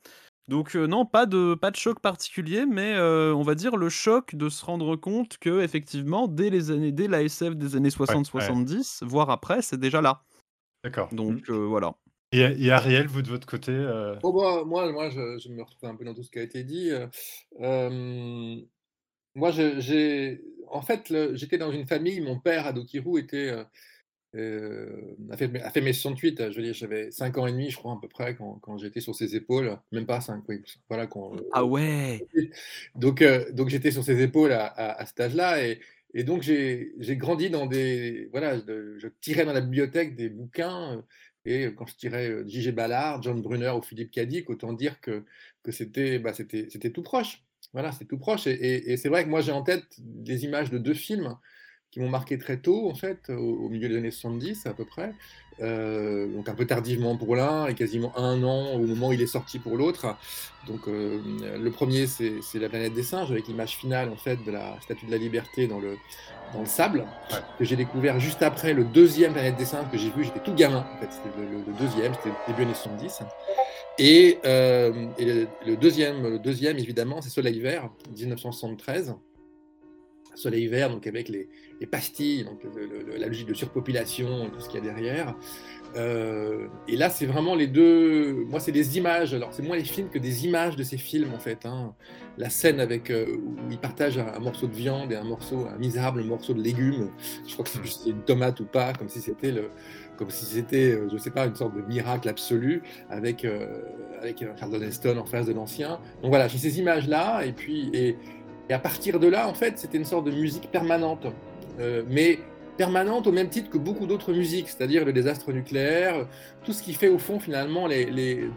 Donc 0.48 0.76
euh, 0.76 0.86
non, 0.86 1.06
pas 1.06 1.24
de 1.24 1.54
pas 1.54 1.70
de 1.70 1.76
choc 1.76 2.00
particulier, 2.00 2.66
mais 2.66 2.94
euh, 2.96 3.34
on 3.34 3.42
va 3.42 3.54
dire 3.54 3.76
le 3.76 3.88
choc 3.88 4.34
de 4.34 4.48
se 4.50 4.62
rendre 4.64 4.94
compte 4.96 5.38
que 5.38 5.62
effectivement, 5.62 6.28
dès 6.28 6.50
les 6.50 6.70
années, 6.70 6.92
dès 6.92 7.08
la 7.08 7.22
SF 7.22 7.56
des 7.56 7.76
années 7.76 7.88
60-70, 7.90 9.02
voire 9.04 9.30
après, 9.30 9.62
c'est 9.62 9.78
déjà 9.80 10.02
là. 10.02 10.22
D'accord. 10.84 11.08
Donc 11.14 11.48
euh, 11.48 11.54
voilà. 11.66 11.94
Et, 12.32 12.40
et 12.40 12.70
Ariel, 12.72 13.06
vous 13.06 13.22
de 13.22 13.28
votre 13.28 13.46
côté 13.46 13.72
euh, 13.72 14.16
Oh, 14.22 14.32
bah, 14.32 14.64
moi, 14.66 14.90
moi 14.92 15.08
je, 15.08 15.38
je 15.38 15.48
me 15.48 15.62
retrouve 15.62 15.88
un 15.88 15.94
peu 15.94 16.04
dans 16.04 16.12
tout 16.14 16.22
ce 16.24 16.30
qui 16.30 16.38
a 16.40 16.42
été 16.42 16.62
dit. 16.62 16.90
moi, 19.34 19.50
je- 19.50 19.80
j'ai. 19.80 20.42
En 20.68 20.82
fait, 20.82 21.10
le- 21.10 21.34
j'étais 21.36 21.58
dans 21.58 21.70
une 21.72 21.86
famille, 21.86 22.20
mon 22.20 22.38
père, 22.38 22.66
Adokiru, 22.66 23.20
était. 23.20 23.54
Euh, 24.34 24.88
euh, 25.28 25.32
a, 25.32 25.36
fait, 25.36 25.60
a 25.62 25.70
fait 25.70 25.80
mai 25.80 25.92
68, 25.92 26.50
je 26.50 26.56
veux 26.56 26.62
dire, 26.62 26.74
j'avais 26.74 27.10
5 27.10 27.38
ans 27.38 27.46
et 27.46 27.52
demi, 27.52 27.70
je 27.70 27.76
crois, 27.76 27.92
à 27.92 27.98
peu 28.00 28.08
près, 28.08 28.34
quand, 28.34 28.54
quand 28.62 28.78
j'étais 28.78 29.00
sur 29.00 29.14
ses 29.14 29.36
épaules. 29.36 29.78
Même 29.92 30.06
pas 30.06 30.20
5, 30.20 30.42
oui. 30.48 30.62
Voilà, 30.88 31.06
quand, 31.06 31.32
Ah 31.52 31.64
ouais. 31.64 32.26
donc, 32.94 33.22
euh, 33.22 33.50
donc 33.52 33.68
j'étais 33.68 33.90
sur 33.90 34.04
ses 34.04 34.20
épaules 34.22 34.52
à, 34.52 34.66
à- 34.66 35.00
à 35.02 35.06
cet 35.06 35.20
âge-là 35.20 35.64
et, 35.66 35.80
et 36.14 36.24
donc 36.24 36.42
j'ai 36.42 36.92
grandi 37.16 37.50
dans 37.50 37.66
des 37.66 38.28
voilà 38.30 38.56
je, 38.58 38.98
je 38.98 39.08
tirais 39.20 39.44
dans 39.44 39.52
la 39.52 39.60
bibliothèque 39.60 40.14
des 40.14 40.28
bouquins 40.28 40.98
euh, 40.98 41.02
et 41.44 41.74
quand 41.74 41.86
je 41.86 41.96
tirais 41.96 42.28
euh, 42.30 42.44
J.G. 42.46 42.72
Ballard, 42.72 43.20
John 43.22 43.42
Brunner 43.42 43.70
ou 43.70 43.82
Philippe 43.82 44.10
Cadic, 44.12 44.48
autant 44.48 44.72
dire 44.72 45.00
que 45.00 45.24
que 45.62 45.72
c'était 45.72 46.18
bah, 46.18 46.32
tout 46.32 47.02
proche. 47.02 47.42
Voilà, 47.72 47.90
c'est 47.92 48.04
tout 48.04 48.18
proche 48.18 48.46
et, 48.46 48.52
et- 48.52 48.92
et 48.92 48.96
c'est 48.96 49.08
vrai 49.08 49.24
que 49.24 49.28
moi 49.28 49.40
j'ai 49.40 49.50
en 49.52 49.62
tête 49.62 49.86
des 49.98 50.44
images 50.44 50.70
de 50.70 50.78
deux 50.78 50.94
films 50.94 51.36
qui 51.94 52.00
m'ont 52.00 52.08
marqué 52.08 52.36
très 52.38 52.56
tôt 52.56 52.90
en 52.90 52.94
fait 52.96 53.30
au, 53.30 53.34
au 53.66 53.68
milieu 53.68 53.88
des 53.88 53.96
années 53.96 54.10
70 54.10 54.66
à 54.66 54.74
peu 54.74 54.84
près. 54.84 55.12
Euh, 55.62 56.26
donc 56.26 56.48
un 56.48 56.54
peu 56.56 56.66
tardivement 56.66 57.16
pour 57.16 57.36
l'un 57.36 57.68
et 57.68 57.74
quasiment 57.74 58.12
un 58.18 58.42
an 58.42 58.72
au 58.74 58.78
moment 58.80 59.10
où 59.10 59.12
il 59.12 59.22
est 59.22 59.28
sorti 59.28 59.60
pour 59.60 59.76
l'autre. 59.76 60.16
Donc 60.66 60.88
euh, 60.88 61.20
le 61.56 61.70
premier 61.70 62.08
c'est 62.08 62.40
la 62.58 62.68
planète 62.68 62.94
des 62.94 63.04
singes 63.04 63.30
avec 63.30 63.46
l'image 63.46 63.76
finale 63.76 64.08
en 64.08 64.16
fait 64.16 64.42
de 64.44 64.50
la 64.50 64.76
Statue 64.80 65.06
de 65.06 65.12
la 65.12 65.18
Liberté 65.18 65.68
dans 65.68 65.78
le 65.78 65.96
dans 66.52 66.60
le 66.62 66.66
sable 66.66 67.06
Ouais. 67.30 67.38
que 67.60 67.64
j'ai 67.64 67.76
découvert 67.76 68.18
juste 68.18 68.42
après 68.42 68.74
le 68.74 68.82
deuxième 68.84 69.32
planète 69.32 69.56
des 69.56 69.64
singes 69.64 69.88
que 69.92 69.96
j'ai 69.98 70.10
vu 70.10 70.24
j'étais 70.24 70.40
tout 70.40 70.54
gamin 70.54 70.84
en 70.96 70.98
fait 71.00 71.08
c'était 71.12 71.36
le, 71.38 71.44
le- 71.44 71.64
le 71.64 71.72
deuxième 71.78 72.12
c'était 72.14 72.34
début 72.48 72.62
années 72.62 72.74
70 72.74 73.20
et, 73.98 74.38
euh, 74.44 75.06
et 75.18 75.24
le, 75.24 75.46
le 75.66 75.76
deuxième 75.76 76.22
le 76.24 76.38
deuxième 76.40 76.78
évidemment 76.78 77.20
c'est 77.22 77.30
Soleil 77.30 77.60
vert 77.60 77.88
1973 78.16 79.14
Soleil 80.36 80.66
vert, 80.66 80.90
donc 80.90 81.06
avec 81.06 81.28
les, 81.28 81.48
les 81.80 81.86
pastilles, 81.86 82.44
donc 82.44 82.62
le- 82.64 82.86
le- 82.86 83.02
le- 83.02 83.16
la 83.16 83.26
logique 83.26 83.48
de 83.48 83.54
surpopulation, 83.54 84.48
tout 84.50 84.60
ce 84.60 84.68
qu'il 84.68 84.82
y 84.84 84.88
a 84.88 84.92
derrière. 84.92 85.34
Euh, 85.96 86.66
et 86.88 86.96
là, 86.96 87.08
c'est 87.08 87.26
vraiment 87.26 87.54
les 87.54 87.68
deux. 87.68 88.32
Moi, 88.48 88.58
c'est 88.58 88.72
des 88.72 88.96
images. 88.98 89.32
Alors, 89.32 89.52
c'est 89.52 89.62
moins 89.62 89.76
les 89.76 89.84
films 89.84 90.08
que 90.08 90.18
des 90.18 90.44
images 90.44 90.74
de 90.76 90.82
ces 90.82 90.96
films, 90.96 91.32
en 91.34 91.38
fait. 91.38 91.66
hein. 91.66 91.94
La 92.36 92.50
scène 92.50 92.80
avec 92.80 93.10
euh, 93.10 93.26
où 93.36 93.54
ils 93.70 93.78
partagent 93.78 94.18
un, 94.18 94.26
un 94.26 94.40
morceau 94.40 94.66
de 94.66 94.74
viande 94.74 95.12
et 95.12 95.16
un 95.16 95.22
morceau, 95.22 95.68
un 95.72 95.78
misérable 95.78 96.24
morceau 96.24 96.52
de 96.52 96.60
légumes. 96.60 97.10
Je 97.46 97.52
crois 97.52 97.64
que 97.64 97.70
c'est 97.70 97.82
juste 97.82 98.06
une 98.06 98.22
tomate 98.22 98.58
ou 98.58 98.64
pas, 98.64 98.92
comme 98.92 99.08
si 99.08 99.20
c'était 99.20 99.52
le, 99.52 99.70
comme 100.16 100.30
si 100.30 100.44
c'était, 100.46 100.92
euh, 100.94 101.08
je 101.12 101.16
sais 101.16 101.30
pas, 101.30 101.46
une 101.46 101.54
sorte 101.54 101.76
de 101.76 101.82
miracle 101.82 102.28
absolu 102.28 102.82
avec 103.08 103.44
euh, 103.44 103.82
avec 104.20 104.42
un 104.42 104.56
Charlton 104.56 104.82
Heston 104.82 105.16
en 105.18 105.26
face 105.26 105.46
de 105.46 105.52
l'ancien. 105.52 106.00
Donc 106.22 106.30
voilà, 106.30 106.48
j'ai 106.48 106.58
ces 106.58 106.80
images-là, 106.80 107.44
et 107.46 107.52
puis 107.52 107.90
et, 107.92 108.16
et 108.68 108.72
à 108.72 108.80
partir 108.80 109.20
de 109.20 109.28
là, 109.28 109.46
en 109.48 109.54
fait, 109.54 109.78
c'était 109.78 109.98
une 109.98 110.04
sorte 110.04 110.26
de 110.26 110.32
musique 110.32 110.70
permanente, 110.72 111.26
Euh, 111.80 112.02
mais 112.08 112.38
permanente 112.76 113.28
au 113.28 113.32
même 113.32 113.48
titre 113.48 113.70
que 113.70 113.78
beaucoup 113.78 114.04
d'autres 114.06 114.32
musiques, 114.32 114.68
c'est-à-dire 114.68 115.04
le 115.04 115.12
désastre 115.12 115.52
nucléaire, 115.52 116.26
tout 116.64 116.72
ce 116.72 116.82
qui 116.82 116.92
fait 116.92 117.08
au 117.08 117.18
fond 117.18 117.38
finalement 117.38 117.86
les, 117.86 118.48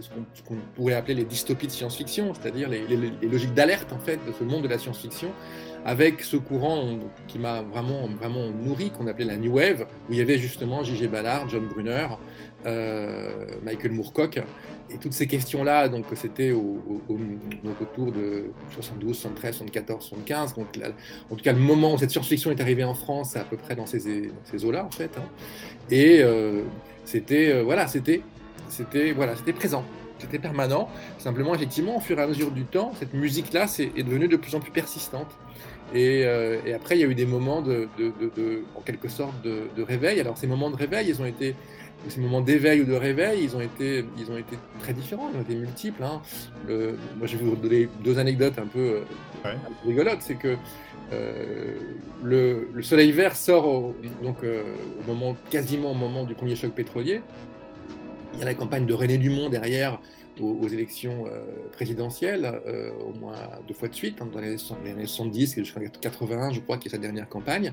ce- 0.00 0.42
qu'on 0.46 0.56
pourrait 0.74 0.94
appeler 0.94 1.14
les 1.14 1.24
dystopies 1.24 1.66
de 1.66 1.72
science-fiction, 1.72 2.32
c'est-à-dire 2.32 2.68
les- 2.70 2.86
les 2.86 3.28
logiques 3.28 3.52
d'alerte 3.52 3.92
en 3.92 3.98
fait 3.98 4.18
de 4.26 4.32
ce 4.32 4.44
monde 4.44 4.62
de 4.62 4.68
la 4.68 4.78
science-fiction, 4.78 5.30
avec 5.84 6.22
ce 6.22 6.36
courant 6.36 6.98
qui 7.28 7.38
m'a 7.38 7.62
vraiment 7.62 8.08
vraiment 8.08 8.48
nourri, 8.48 8.90
qu'on 8.90 9.06
appelait 9.06 9.26
la 9.26 9.36
New 9.36 9.52
Wave, 9.52 9.86
où 10.08 10.12
il 10.12 10.18
y 10.18 10.22
avait 10.22 10.38
justement 10.38 10.82
J.G. 10.82 11.08
Ballard, 11.08 11.48
John 11.48 11.66
Brunner, 11.66 12.08
euh, 12.66 13.46
Michael 13.62 13.92
Moorcock, 13.92 14.40
et 14.90 14.98
toutes 14.98 15.12
ces 15.12 15.26
questions-là, 15.26 15.88
donc 15.88 16.06
c'était 16.14 16.52
autour 16.52 18.12
de 18.12 18.46
72, 18.72 19.16
73, 19.16 19.56
74, 19.56 20.04
75. 20.04 20.54
Donc 20.54 20.76
là, 20.76 20.88
en 21.30 21.36
tout 21.36 21.42
cas, 21.44 21.52
le 21.52 21.58
moment 21.58 21.94
où 21.94 21.98
cette 21.98 22.10
science-fiction 22.10 22.50
est 22.50 22.60
arrivée 22.60 22.84
en 22.84 22.94
France, 22.94 23.30
c'est 23.32 23.38
à 23.38 23.44
peu 23.44 23.56
près 23.56 23.74
dans 23.74 23.86
ces, 23.86 24.30
eaux-là, 24.64 24.84
en 24.84 24.90
fait. 24.90 25.10
hein. 25.18 25.24
Et 25.90 26.22
euh, 26.22 26.62
c'était 27.04 27.52
euh, 27.52 27.62
voilà, 27.62 27.86
c'était 27.88 28.22
c'était 28.68 29.12
voilà, 29.12 29.36
c'était 29.36 29.52
présent, 29.52 29.84
c'était 30.18 30.38
permanent. 30.38 30.88
Simplement, 31.18 31.54
effectivement, 31.54 31.96
au 31.96 32.00
fur 32.00 32.18
et 32.18 32.22
à 32.22 32.26
mesure 32.26 32.50
du 32.50 32.64
temps, 32.64 32.92
cette 32.98 33.12
musique-là 33.14 33.66
est 33.78 34.02
devenue 34.02 34.28
de 34.28 34.36
plus 34.36 34.54
en 34.54 34.60
plus 34.60 34.72
persistante. 34.72 35.28
Et, 35.94 36.24
euh, 36.24 36.58
et 36.66 36.74
après, 36.74 36.96
il 36.96 37.00
y 37.00 37.04
a 37.04 37.06
eu 37.06 37.14
des 37.14 37.24
moments 37.26 37.62
de, 37.62 37.88
de- 37.98 38.12
de- 38.20 38.30
de- 38.36 38.62
en 38.74 38.80
quelque 38.80 39.08
sorte 39.08 39.40
de, 39.42 39.82
réveil. 39.82 40.18
Alors 40.20 40.36
ces 40.36 40.46
moments 40.48 40.70
de 40.70 40.76
réveil, 40.76 41.08
ils 41.08 41.22
ont 41.22 41.26
été 41.26 41.54
ces 42.08 42.20
moments 42.20 42.40
d'éveil 42.42 42.82
ou 42.82 42.84
de 42.84 42.92
réveil, 42.94 43.44
ils 43.44 43.56
ont 43.56 43.60
été, 43.62 44.04
ils 44.18 44.30
ont 44.30 44.36
été 44.36 44.56
très 44.80 44.92
différents, 44.92 45.30
ils 45.32 45.38
ont 45.38 45.42
été 45.42 45.54
multiples. 45.54 46.02
hein. 46.02 46.20
Le- 46.68 46.96
moi, 47.16 47.26
je 47.26 47.36
vais 47.36 47.44
vous 47.44 47.56
donner 47.56 47.88
deux 48.02 48.18
anecdotes 48.18 48.58
un 48.58 48.66
peu, 48.66 48.78
euh, 48.78 49.00
Ouais. 49.44 49.52
un 49.52 49.72
peu 49.82 49.88
rigolotes. 49.88 50.18
C'est 50.20 50.34
que 50.34 50.56
euh, 51.12 51.74
le, 52.22 52.68
le 52.74 52.82
Soleil 52.82 53.12
Vert 53.12 53.36
sort 53.36 53.66
au, 53.68 53.94
donc, 54.22 54.38
euh, 54.42 54.62
au 55.00 55.06
moment, 55.06 55.36
quasiment 55.50 55.92
au 55.92 55.94
moment 55.94 56.24
du 56.24 56.34
premier 56.34 56.56
choc 56.56 56.72
pétrolier. 56.72 57.20
Il 58.34 58.40
y 58.40 58.42
a 58.42 58.46
la 58.46 58.54
campagne 58.54 58.84
de 58.84 58.94
René 58.94 59.16
Dumont 59.16 59.48
derrière 59.48 60.00
aux, 60.40 60.68
élections 60.68 61.26
euh, 61.26 61.44
présidentielles, 61.72 62.60
euh, 62.66 62.90
au 62.92 63.12
moins 63.12 63.36
deux 63.66 63.74
fois 63.74 63.88
de 63.88 63.94
suite, 63.94 64.20
hein, 64.20 64.28
dans 64.32 64.40
les, 64.40 64.56
années 64.90 65.06
70 65.06 65.58
et 65.58 65.64
jusqu'en 65.64 65.80
81, 65.80 66.52
je 66.52 66.60
crois, 66.60 66.78
qui 66.78 66.88
est 66.88 66.90
sa 66.90 66.98
dernière 66.98 67.28
campagne. 67.28 67.72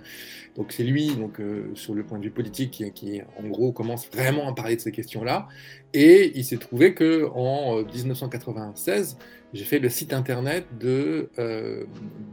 Donc 0.55 0.71
c'est 0.71 0.83
lui, 0.83 1.15
donc, 1.15 1.39
euh, 1.39 1.71
sur 1.75 1.93
le 1.93 2.03
point 2.03 2.19
de 2.19 2.23
vue 2.23 2.31
politique, 2.31 2.71
qui, 2.71 2.91
qui, 2.91 3.21
en 3.37 3.47
gros 3.47 3.71
commence 3.71 4.07
vraiment 4.11 4.49
à 4.49 4.53
parler 4.53 4.75
de 4.75 4.81
ces 4.81 4.91
questions-là. 4.91 5.47
Et 5.93 6.31
il 6.35 6.45
s'est 6.45 6.57
trouvé 6.57 6.93
que 6.93 7.29
en 7.33 7.79
euh, 7.79 7.83
1996, 7.83 9.17
j'ai 9.53 9.65
fait 9.65 9.79
le 9.79 9.89
site 9.89 10.13
internet 10.13 10.65
de, 10.79 11.29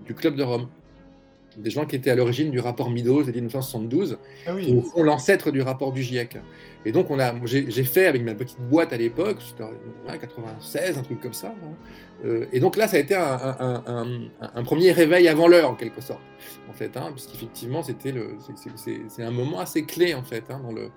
du 0.07 0.15
Club 0.15 0.37
de 0.37 0.45
Rome. 0.45 0.69
Des 1.59 1.71
gens 1.71 1.85
qui 1.87 1.97
étaient 1.97 2.11
à 2.11 2.15
l'origine 2.15 2.51
du 2.51 2.61
rapport 2.61 2.89
Meadows 2.89 3.25
de 3.25 3.33
1972, 3.33 4.19
Ah 4.47 4.53
qui 4.53 4.71
oui, 4.71 4.79
au 4.79 4.81
fond 4.83 5.03
l'ancêtre 5.03 5.51
du 5.51 5.61
rapport 5.61 5.93
du 5.93 6.03
GIEC. 6.03 6.39
Et 6.85 6.93
donc, 6.93 7.11
on 7.11 7.19
a, 7.19 7.35
j'ai 7.45 7.85
fait 7.85 8.07
avec 8.07 8.23
ma 8.23 8.35
petite 8.35 8.61
boîte 8.61 8.93
à 8.93 8.97
l'époque, 8.97 9.39
c'était 9.47 9.65
en 9.65 9.71
ouais, 10.11 10.19
96, 10.19 10.97
un 10.99 11.03
truc 11.03 11.21
comme 11.21 11.33
ça. 11.33 11.49
hein. 11.49 11.69
Euh, 12.25 12.47
et 12.53 12.61
donc 12.61 12.77
là, 12.77 12.87
ça 12.89 12.97
a 12.97 13.01
été 13.01 13.15
un, 13.15 13.23
un- 13.23 13.83
un- 13.87 14.05
un- 14.41 14.51
un 14.55 14.63
premier 14.63 14.93
réveil 14.93 15.27
avant 15.29 15.49
l'heure, 15.49 15.71
en 15.71 15.75
quelque 15.75 16.01
sorte, 16.01 16.21
en 16.71 16.73
fait, 16.73 16.97
hein, 16.97 17.11
puisqu'effectivement, 17.13 17.83
c'était 17.83 18.13
le, 18.13 18.37
c'est 18.77 19.23
un 19.23 19.31
moment 19.33 19.59
assez 19.61 19.83
clé, 19.85 20.15
en 20.15 20.23
fait, 20.23 20.45
hein, 20.51 20.61
dans 20.63 20.73
le 20.73 20.89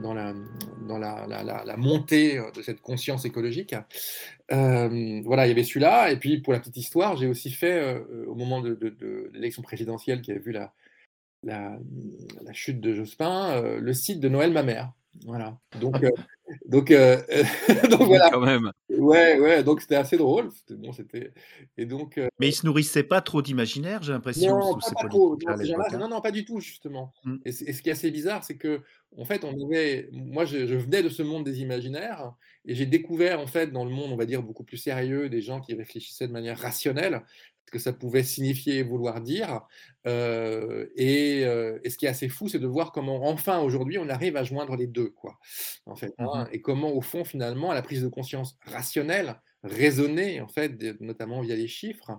dans 0.00 0.14
la, 0.14 1.76
montée 1.76 2.38
euh, 2.38 2.50
de 2.52 2.62
cette 2.62 2.80
conscience 2.80 3.24
écologique. 3.24 3.74
Euh, 4.52 5.20
voilà, 5.24 5.46
il 5.46 5.48
y 5.48 5.52
avait 5.52 5.64
celui-là. 5.64 6.10
Et 6.10 6.16
puis, 6.16 6.40
pour 6.40 6.52
la 6.52 6.60
petite 6.60 6.76
histoire, 6.76 7.16
j'ai 7.16 7.26
aussi 7.26 7.50
fait, 7.50 7.80
euh, 7.80 8.26
au 8.26 8.34
moment 8.34 8.60
de, 8.60 9.30
l'élection 9.32 9.62
présidentielle 9.62 10.20
qui 10.22 10.30
avait 10.30 10.40
vu 10.40 10.52
la, 10.52 10.72
chute 12.52 12.80
de 12.80 12.94
Jospin, 12.94 13.78
le 13.78 13.92
site 13.92 14.20
de 14.20 14.28
Noël 14.28 14.52
ma 14.52 14.62
mère. 14.62 14.92
Voilà. 15.26 15.58
Donc, 15.80 15.94
donc, 16.66 16.92
donc 17.90 18.02
voilà. 18.02 18.30
Quand 18.30 18.40
même. 18.40 18.72
Ouais, 18.88 19.38
ouais. 19.38 19.62
Donc 19.62 19.80
c'était 19.80 19.96
assez 19.96 20.16
drôle. 20.16 20.50
Bon, 20.70 20.92
c'était. 20.92 21.32
Et 21.76 21.86
donc. 21.86 22.20
Mais 22.38 22.48
ils 22.48 22.54
se 22.54 22.66
nourrissaient 22.66 23.02
pas 23.02 23.20
trop 23.20 23.42
d'imaginaire, 23.42 24.02
j'ai 24.02 24.12
l'impression. 24.12 24.58
Non, 24.58 24.78
pas, 24.78 25.02
pas 25.02 25.08
trop. 25.08 25.36
Non, 25.36 25.52
hein. 25.52 25.98
non, 25.98 26.08
non, 26.08 26.20
pas 26.20 26.30
du 26.30 26.44
tout 26.44 26.60
justement. 26.60 27.12
Et, 27.44 27.50
et, 27.50 27.72
ce 27.72 27.82
qui 27.82 27.88
est 27.88 27.92
assez 27.92 28.10
bizarre, 28.10 28.44
c'est 28.44 28.56
que 28.56 28.82
en 29.16 29.24
fait, 29.24 29.44
on 29.44 29.66
avait. 29.66 30.08
Moi, 30.12 30.44
je, 30.44 30.66
je, 30.66 30.76
venais 30.76 31.02
de 31.02 31.08
ce 31.08 31.22
monde 31.22 31.44
des 31.44 31.60
imaginaires 31.60 32.32
et 32.64 32.74
j'ai 32.74 32.86
découvert 32.86 33.40
en 33.40 33.46
fait 33.46 33.72
dans 33.72 33.84
le 33.84 33.90
monde, 33.90 34.12
on 34.12 34.16
va 34.16 34.26
dire 34.26 34.42
beaucoup 34.42 34.64
plus 34.64 34.76
sérieux, 34.76 35.28
des 35.28 35.40
gens 35.40 35.60
qui 35.60 35.74
réfléchissaient 35.74 36.28
de 36.28 36.32
manière 36.32 36.58
rationnelle 36.58 37.22
que 37.70 37.78
ça 37.78 37.92
pouvait 37.92 38.22
signifier 38.22 38.78
et 38.78 38.82
vouloir 38.82 39.20
dire. 39.20 39.62
Euh, 40.06 40.86
et, 40.96 41.44
euh, 41.44 41.78
et, 41.84 41.90
ce 41.90 41.96
qui 41.96 42.06
est 42.06 42.08
assez 42.08 42.28
fou, 42.28 42.48
c'est 42.48 42.58
de 42.58 42.66
voir 42.66 42.92
comment, 42.92 43.28
enfin, 43.28 43.60
aujourd'hui, 43.60 43.98
on 43.98 44.08
arrive 44.08 44.36
à 44.36 44.44
joindre 44.44 44.76
les 44.76 44.86
deux, 44.86 45.10
quoi, 45.10 45.38
en 45.86 45.96
fait. 45.96 46.12
Hein, 46.18 46.44
mmh 46.44 46.48
et 46.52 46.60
comment, 46.60 46.92
au 46.92 47.00
fond, 47.00 47.24
finalement, 47.24 47.72
la 47.72 47.82
prise 47.82 48.02
de 48.02 48.08
conscience 48.08 48.56
rationnelle, 48.64 49.40
raisonnée, 49.62 50.40
en 50.40 50.48
fait, 50.48 51.00
notamment 51.00 51.40
via 51.42 51.54
les 51.54 51.68
chiffres, 51.68 52.10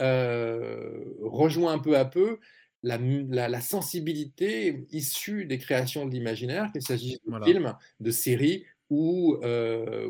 euh, 0.00 1.04
rejoint 1.20 1.72
un 1.72 1.78
peu 1.78 1.96
à 1.96 2.04
peu 2.04 2.38
la, 2.82 2.98
la, 2.98 3.60
sensibilité 3.60 4.86
issue 4.90 5.44
des 5.44 5.58
créations 5.58 6.06
de 6.06 6.10
l'imaginaire, 6.10 6.70
qu'il 6.72 6.82
s'agisse 6.82 7.18
de 7.24 7.44
films, 7.44 7.76
de 8.00 8.10
séries 8.10 8.64
ou, 8.88 9.36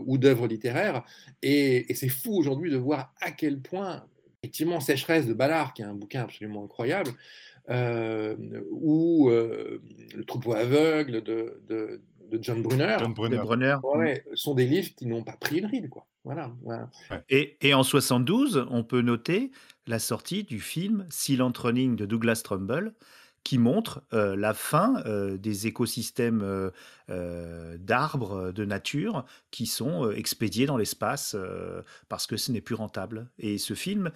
ou 0.06 0.18
d'œuvres 0.18 0.46
littéraires. 0.46 1.04
Et, 1.42 1.90
et 1.90 1.94
c'est 1.94 2.08
fou 2.08 2.32
aujourd'hui 2.32 2.70
de 2.70 2.76
voir 2.76 3.12
à 3.20 3.30
quel 3.32 3.60
point 3.60 4.06
effectivement 4.42 4.80
Sécheresse 4.80 5.26
de 5.26 5.34
Ballard, 5.34 5.74
qui 5.74 5.82
est 5.82 5.86
un 5.86 5.94
bouquin 5.94 6.22
absolument 6.22 6.64
incroyable, 6.64 7.10
euh, 7.68 8.36
ou 8.70 9.28
euh, 9.28 9.80
Le 10.14 10.24
troupeau 10.24 10.54
aveugle 10.54 11.22
de, 11.22 11.60
de, 11.68 12.00
John 12.40 12.62
Brunner, 12.62 12.96
John 13.00 13.12
Brunner. 13.12 13.76
Ouais, 13.82 14.24
sont 14.34 14.54
des 14.54 14.66
livres 14.66 14.90
qui 14.96 15.06
n'ont 15.06 15.24
pas 15.24 15.36
pris 15.38 15.60
le 15.60 15.66
ride. 15.66 15.88
Quoi. 15.88 16.06
Voilà, 16.24 16.52
Et, 17.28 17.56
et, 17.60 17.74
en 17.74 17.82
72, 17.82 18.66
on 18.70 18.84
peut 18.84 19.00
noter 19.00 19.50
la 19.86 19.98
sortie 19.98 20.44
du 20.44 20.60
film 20.60 21.06
Silent 21.10 21.52
Running 21.56 21.96
de 21.96 22.06
Douglas 22.06 22.42
Trumbull, 22.44 22.94
qui 23.44 23.58
montre 23.58 24.02
euh, 24.12 24.36
la 24.36 24.54
fin 24.54 25.02
euh, 25.06 25.36
des 25.36 25.66
écosystèmes 25.66 26.42
euh, 27.08 27.76
d'arbres 27.78 28.52
de 28.52 28.64
nature 28.64 29.24
qui 29.50 29.66
sont 29.66 30.10
expédiés 30.10 30.66
dans 30.66 30.76
l'espace 30.76 31.36
parce 32.08 32.26
que 32.26 32.36
ce 32.36 32.52
n'est 32.52 32.60
plus 32.60 32.74
rentable. 32.74 33.28
Et 33.38 33.58
ce 33.58 33.74
film, 33.74 34.10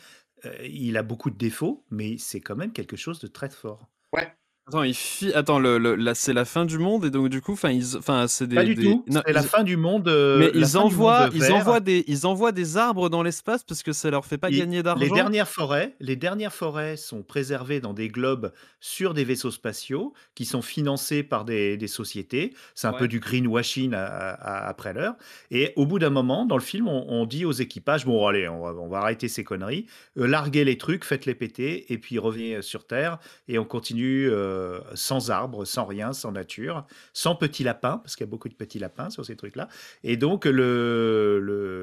il 0.62 0.96
a 0.96 1.02
beaucoup 1.02 1.30
de 1.30 1.36
défauts, 1.36 1.84
mais 1.90 2.18
c'est 2.18 2.40
quand 2.40 2.56
même 2.56 2.72
quelque 2.72 2.96
chose 2.96 3.18
de 3.18 3.26
très 3.26 3.48
fort. 3.48 3.88
Ouais, 4.12 4.32
Attends, 4.66 4.82
il 4.82 4.94
fi... 4.94 5.30
Attends 5.34 5.58
le, 5.58 5.76
le, 5.76 5.94
là, 5.94 6.14
c'est 6.14 6.32
la 6.32 6.46
fin 6.46 6.64
du 6.64 6.78
monde 6.78 7.04
et 7.04 7.10
donc 7.10 7.28
du 7.28 7.42
coup, 7.42 7.52
enfin, 7.52 7.70
ils... 7.70 7.98
enfin, 7.98 8.26
c'est 8.28 8.46
des. 8.46 8.56
Pas 8.56 8.64
du 8.64 8.74
des... 8.74 8.82
tout. 8.84 9.04
C'est 9.10 9.32
la 9.32 9.42
fin 9.42 9.62
du 9.62 9.76
monde. 9.76 10.08
Euh, 10.08 10.38
mais 10.38 10.50
ils 10.54 10.78
envoient, 10.78 11.28
ils 11.34 11.52
envoient 11.52 11.80
des, 11.80 12.02
ils 12.06 12.26
envoient 12.26 12.50
des 12.52 12.78
arbres 12.78 13.10
dans 13.10 13.22
l'espace 13.22 13.62
parce 13.62 13.82
que 13.82 13.92
ça 13.92 14.10
leur 14.10 14.24
fait 14.24 14.38
pas 14.38 14.48
Et 14.48 14.56
gagner 14.56 14.82
d'argent. 14.82 15.02
Les 15.04 15.10
dernières 15.10 15.48
forêts, 15.48 15.94
les 16.00 16.16
dernières 16.16 16.54
forêts 16.54 16.96
sont 16.96 17.22
préservées 17.22 17.80
dans 17.80 17.92
des 17.92 18.08
globes 18.08 18.54
sur 18.80 19.12
des 19.12 19.24
vaisseaux 19.24 19.50
spatiaux 19.50 20.14
qui 20.34 20.46
sont 20.46 20.62
financés 20.62 21.22
par 21.22 21.44
des, 21.44 21.76
des 21.76 21.88
sociétés. 21.88 22.54
C'est 22.74 22.86
un 22.86 22.92
Ouais. 22.92 23.00
peu 23.00 23.08
du 23.08 23.20
greenwashing 23.20 23.92
à- 23.92 24.06
à- 24.06 24.66
après 24.66 24.94
l'heure. 24.94 25.14
Et 25.50 25.74
au 25.76 25.84
bout 25.84 25.98
d'un 25.98 26.08
moment, 26.10 26.46
dans 26.46 26.56
le 26.56 26.62
film, 26.62 26.88
on, 26.88 27.04
on 27.08 27.26
dit 27.26 27.44
aux 27.44 27.52
équipages 27.52 28.06
bon, 28.06 28.26
allez, 28.26 28.48
on 28.48 28.62
va, 28.62 28.72
on 28.80 28.88
va 28.88 28.98
arrêter 29.00 29.28
ces 29.28 29.44
conneries, 29.44 29.86
euh, 30.16 30.26
larguez 30.26 30.64
les 30.64 30.78
trucs, 30.78 31.04
faites-les 31.04 31.34
péter, 31.34 31.92
et 31.92 31.98
puis 31.98 32.18
revenez 32.18 32.62
sur 32.62 32.86
Terre 32.86 33.18
et 33.48 33.58
on 33.58 33.64
continue 33.66 34.30
euh, 34.30 34.53
sans 34.94 35.30
arbres, 35.30 35.64
sans 35.64 35.84
rien, 35.84 36.12
sans 36.12 36.32
nature, 36.32 36.86
sans 37.12 37.34
petits 37.34 37.64
lapins, 37.64 37.98
parce 37.98 38.16
qu'il 38.16 38.26
y 38.26 38.28
a 38.28 38.30
beaucoup 38.30 38.48
de 38.48 38.54
petits 38.54 38.78
lapins 38.78 39.10
sur 39.10 39.24
ces 39.24 39.36
trucs-là. 39.36 39.68
Et 40.02 40.16
donc 40.16 40.44
le, 40.44 41.38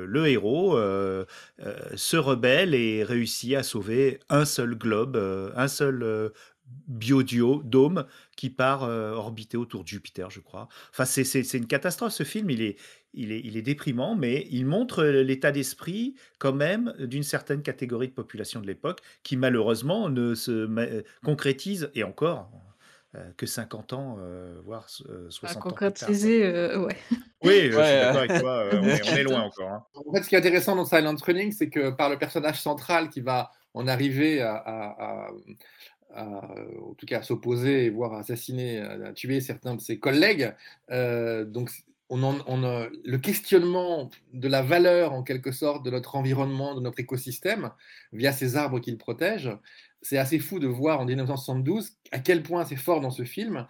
le, 0.07 0.27
héros 0.27 0.77
euh, 0.77 1.25
euh, 1.65 1.75
se 1.95 2.17
rebelle 2.17 2.75
et 2.75 3.03
réussit 3.03 3.55
à 3.55 3.63
sauver 3.63 4.19
un 4.29 4.45
seul 4.45 4.75
globe, 4.75 5.15
euh, 5.15 5.51
un 5.55 5.67
seul 5.67 6.31
euh, 6.71 6.77
biodio, 6.87 7.61
dôme, 7.63 8.05
qui 8.35 8.49
part 8.49 8.83
euh, 8.83 9.13
orbiter 9.13 9.57
autour 9.57 9.83
de 9.83 9.87
Jupiter, 9.87 10.29
je 10.29 10.39
crois. 10.39 10.67
Enfin, 10.91 11.05
c'est- 11.05 11.53
une 11.53 11.67
catastrophe, 11.67 12.13
ce 12.13 12.23
film. 12.23 12.49
Il 12.49 12.61
est, 12.61 12.77
il 13.13 13.31
est, 13.31 13.41
il 13.43 13.57
est 13.57 13.61
déprimant, 13.61 14.15
mais 14.15 14.47
il 14.51 14.65
montre 14.65 15.03
l'état 15.03 15.51
d'esprit, 15.51 16.15
quand 16.39 16.53
même, 16.53 16.93
d'une 16.99 17.23
certaine 17.23 17.61
catégorie 17.61 18.07
de 18.07 18.13
population 18.13 18.59
de 18.61 18.67
l'époque, 18.67 18.99
qui 19.23 19.37
malheureusement 19.37 20.09
ne 20.09 20.33
se 20.35 20.65
ma- 20.65 20.85
concrétise, 21.23 21.89
et 21.95 22.03
encore, 22.03 22.49
euh, 23.15 23.29
que 23.35 23.45
50 23.45 23.91
ans, 23.93 24.17
euh, 24.21 24.59
voire 24.63 24.87
euh, 25.09 25.27
À 25.27 25.31
60 25.31 25.31
ans 25.31 25.35
plus 25.35 25.49
tard. 25.51 25.61
quoi. 25.61 25.71
concrétiser, 25.89 26.45
euh, 26.45 26.79
ouais. 26.85 26.95
Oui, 27.43 27.53
je 27.63 27.71
suis 27.71 27.71
d'accord 27.71 28.17
avec 28.17 28.39
toi, 28.39 28.51
euh, 28.51 28.71
on, 28.81 28.87
est, 28.87 29.11
on 29.11 29.15
est 29.15 29.23
loin 29.23 29.41
encore. 29.41 29.69
hein. 29.69 29.83
En 30.05 30.13
fait, 30.13 30.23
ce 30.23 30.29
qui 30.29 30.35
est 30.35 30.37
intéressant 30.37 30.75
dans 30.75 30.85
Silent 30.85 31.15
Running, 31.25 31.51
c'est 31.51 31.69
que 31.69 31.89
par 31.89 32.09
le 32.09 32.17
personnage 32.17 32.61
central 32.61 33.09
qui 33.09 33.19
va 33.21 33.51
en 33.73 33.87
arriver 33.87 34.41
à, 34.41 34.55
à- 34.55 35.25
à- 35.25 35.31
à- 36.15 36.55
en 36.89 36.93
tout 36.95 37.05
cas, 37.05 37.19
à 37.19 37.23
s'opposer, 37.23 37.89
voire 37.89 38.13
à 38.13 38.19
assassiner, 38.19 38.79
à, 38.79 38.91
à 39.07 39.13
tuer 39.13 39.39
certains 39.41 39.75
de 39.75 39.81
ses 39.81 39.99
collègues, 39.99 40.53
euh, 40.91 41.45
donc 41.45 41.69
on 42.09 42.23
en- 42.23 42.39
on 42.47 42.63
a- 42.65 42.87
le 43.05 43.17
questionnement 43.17 44.09
de 44.33 44.47
la 44.49 44.61
valeur, 44.61 45.13
en 45.13 45.23
quelque 45.23 45.51
sorte, 45.53 45.85
de 45.85 45.91
notre 45.91 46.15
environnement, 46.15 46.75
de 46.75 46.81
notre 46.81 46.99
écosystème, 46.99 47.71
via 48.11 48.33
ces 48.33 48.57
arbres 48.57 48.79
qu'il 48.79 48.97
protège, 48.97 49.49
c'est 50.03 50.17
assez 50.17 50.39
fou 50.39 50.59
de 50.59 50.67
voir 50.67 50.99
en 50.99 51.05
1972 51.05 51.91
à 52.11 52.19
quel 52.19 52.41
point 52.43 52.65
c'est 52.65 52.75
fort 52.75 53.01
dans 53.01 53.11
ce 53.11 53.23
film, 53.23 53.65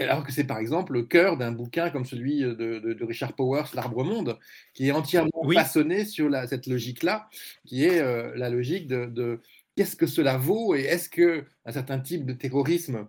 alors 0.00 0.24
que 0.24 0.32
c'est 0.32 0.44
par 0.44 0.58
exemple 0.58 0.92
le 0.92 1.04
cœur 1.04 1.36
d'un 1.38 1.52
bouquin 1.52 1.88
comme 1.90 2.04
celui 2.04 2.40
de, 2.40 2.52
de- 2.52 2.92
de 2.92 3.04
Richard 3.04 3.32
Powers, 3.32 3.66
L'Arbre 3.74 4.02
Monde, 4.04 4.38
qui 4.74 4.88
est 4.88 4.92
entièrement 4.92 5.30
Oui. 5.44 5.54
façonné 5.54 6.04
sur 6.04 6.28
la- 6.28 6.46
cette 6.48 6.66
logique-là, 6.66 7.30
qui 7.64 7.84
est 7.84 8.00
euh, 8.00 8.32
la 8.36 8.50
logique 8.50 8.88
de, 8.88 9.06
de 9.06 9.40
qu'est-ce 9.76 9.96
que 9.96 10.06
cela 10.06 10.38
vaut 10.38 10.74
et 10.74 10.82
est-ce 10.82 11.08
que 11.10 11.44
un 11.66 11.72
certain 11.72 12.00
type 12.00 12.24
de 12.26 12.32
terrorisme, 12.32 13.08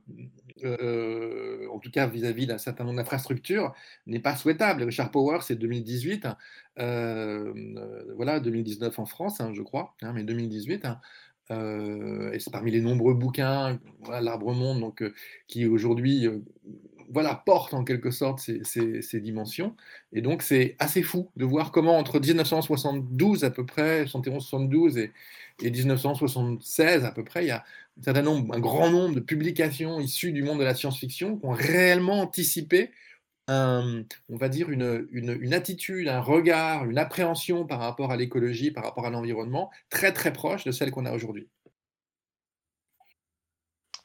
euh, 0.63 1.67
en 1.71 1.79
tout 1.79 1.91
cas 1.91 2.07
vis-à-vis 2.07 2.47
d'un 2.47 2.57
certain 2.57 2.83
nombre 2.83 2.97
d'infrastructures, 2.97 3.73
n'est 4.05 4.19
pas 4.19 4.35
souhaitable. 4.35 4.83
Richard 4.83 5.11
Powers, 5.11 5.41
c'est 5.43 5.55
2018, 5.55 6.27
euh, 6.79 7.53
euh, 7.77 8.13
voilà, 8.15 8.39
2019 8.39 8.97
en 8.99 9.05
France, 9.05 9.39
hein, 9.41 9.51
je 9.53 9.61
crois, 9.61 9.95
hein, 10.01 10.13
mais 10.13 10.23
2018. 10.23 10.85
hein, 10.85 10.99
euh, 11.51 12.31
et 12.33 12.39
c'est 12.39 12.51
parmi 12.51 12.71
les 12.71 12.81
nombreux 12.81 13.13
bouquins, 13.13 13.79
l'Arbre 14.21 14.53
Monde, 14.53 14.81
donc, 14.81 15.03
qui 15.47 15.65
aujourd'hui 15.65 16.27
voilà, 17.09 17.35
porte 17.45 17.73
en 17.73 17.83
quelque 17.83 18.11
sorte 18.11 18.39
ces, 18.39 19.19
dimensions. 19.21 19.75
Et 20.13 20.21
donc 20.21 20.41
c'est 20.41 20.75
assez 20.79 21.03
fou 21.03 21.29
de 21.35 21.45
voir 21.45 21.71
comment 21.71 21.97
entre 21.97 22.19
1972 22.19 23.43
à 23.43 23.49
peu 23.51 23.65
près, 23.65 24.05
71-72 24.05 24.97
et, 24.99 25.11
et 25.61 25.71
1976 25.71 27.05
à 27.05 27.11
peu 27.11 27.23
près, 27.23 27.45
il 27.45 27.47
y 27.47 27.51
a 27.51 27.63
un 27.99 28.03
certain 28.03 28.21
nombre, 28.21 28.53
un 28.53 28.59
grand 28.59 28.89
nombre 28.91 29.15
de 29.15 29.19
publications 29.21 29.99
issues 29.99 30.31
du 30.31 30.43
monde 30.43 30.59
de 30.59 30.63
la 30.63 30.75
science-fiction 30.75 31.37
qui 31.37 31.45
ont 31.45 31.51
réellement 31.51 32.21
anticipé 32.21 32.91
un- 33.47 34.03
on 34.29 34.37
va 34.37 34.49
dire 34.49 34.69
une, 34.69 35.07
une- 35.11 35.37
une 35.41 35.53
attitude, 35.53 36.07
un 36.09 36.19
regard, 36.21 36.85
une 36.89 36.97
appréhension 36.97 37.65
par 37.65 37.79
rapport 37.79 38.11
à 38.11 38.17
l'écologie, 38.17 38.71
par 38.71 38.83
rapport 38.83 39.05
à 39.05 39.09
l'environnement, 39.09 39.71
très 39.89 40.11
très 40.13 40.33
proche 40.33 40.63
de 40.65 40.71
celle 40.71 40.91
qu'on 40.91 41.05
a 41.05 41.13
aujourd'hui. 41.13 41.47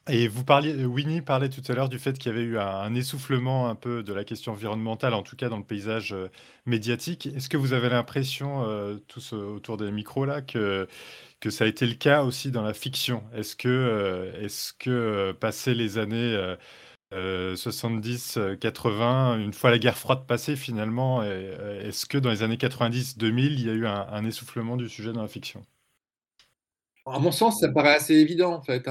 Et 0.08 0.26
vous 0.26 0.44
parliez, 0.44 0.84
Winnie 0.84 1.22
parlait 1.22 1.48
tout 1.48 1.62
à 1.68 1.74
l'heure 1.74 1.88
du 1.88 1.98
fait 2.00 2.18
qu'il 2.18 2.32
y 2.32 2.34
avait 2.34 2.44
eu 2.44 2.58
un, 2.58 2.92
essoufflement 2.94 3.68
un 3.68 3.76
peu 3.76 4.02
de 4.02 4.12
la 4.12 4.24
question 4.24 4.50
environnementale, 4.52 5.14
en 5.14 5.22
tout 5.22 5.36
cas 5.36 5.48
dans 5.48 5.58
le 5.58 5.64
paysage 5.64 6.12
euh, 6.12 6.28
médiatique. 6.66 7.26
Est-ce 7.28 7.48
que 7.48 7.56
vous 7.56 7.72
avez 7.72 7.88
l'impression, 7.88 8.64
euh, 8.66 8.96
tous 9.06 9.32
euh, 9.32 9.36
autour 9.54 9.76
des 9.76 9.92
micros 9.92 10.24
là, 10.24 10.42
que, 10.42 10.88
que 11.40 11.50
ça 11.50 11.64
a 11.64 11.68
été 11.68 11.86
le 11.86 11.94
cas 11.94 12.24
aussi 12.24 12.50
dans 12.50 12.62
la 12.62 12.74
fiction? 12.74 13.22
Est-ce 13.32 13.54
que, 13.54 13.68
euh, 13.68 14.44
est-ce 14.44 14.72
que 14.72 15.32
passé 15.40 15.72
les 15.74 15.98
années 15.98 16.34
euh, 16.34 16.56
euh, 17.14 17.56
70, 17.56 18.38
euh, 18.38 18.56
80, 18.56 19.38
une 19.40 19.52
fois 19.54 19.70
la 19.70 19.78
guerre 19.78 19.98
froide 19.98 20.26
passée 20.26 20.56
finalement, 20.56 21.22
est-ce 21.24 22.06
que 22.06 22.18
dans 22.18 22.30
les 22.30 22.42
années 22.42 22.58
90-2000, 22.58 23.52
il 23.54 23.66
y 23.66 23.70
a 23.70 23.74
eu 23.74 23.86
un 23.86 24.24
essoufflement 24.26 24.76
du 24.76 24.88
sujet 24.88 25.12
dans 25.12 25.22
la 25.22 25.28
fiction? 25.28 25.64
À 27.06 27.18
mon 27.18 27.32
sens, 27.32 27.60
ça 27.60 27.68
paraît 27.68 27.96
assez 27.96 28.14
évident 28.14 28.54
en 28.54 28.62
fait. 28.62 28.84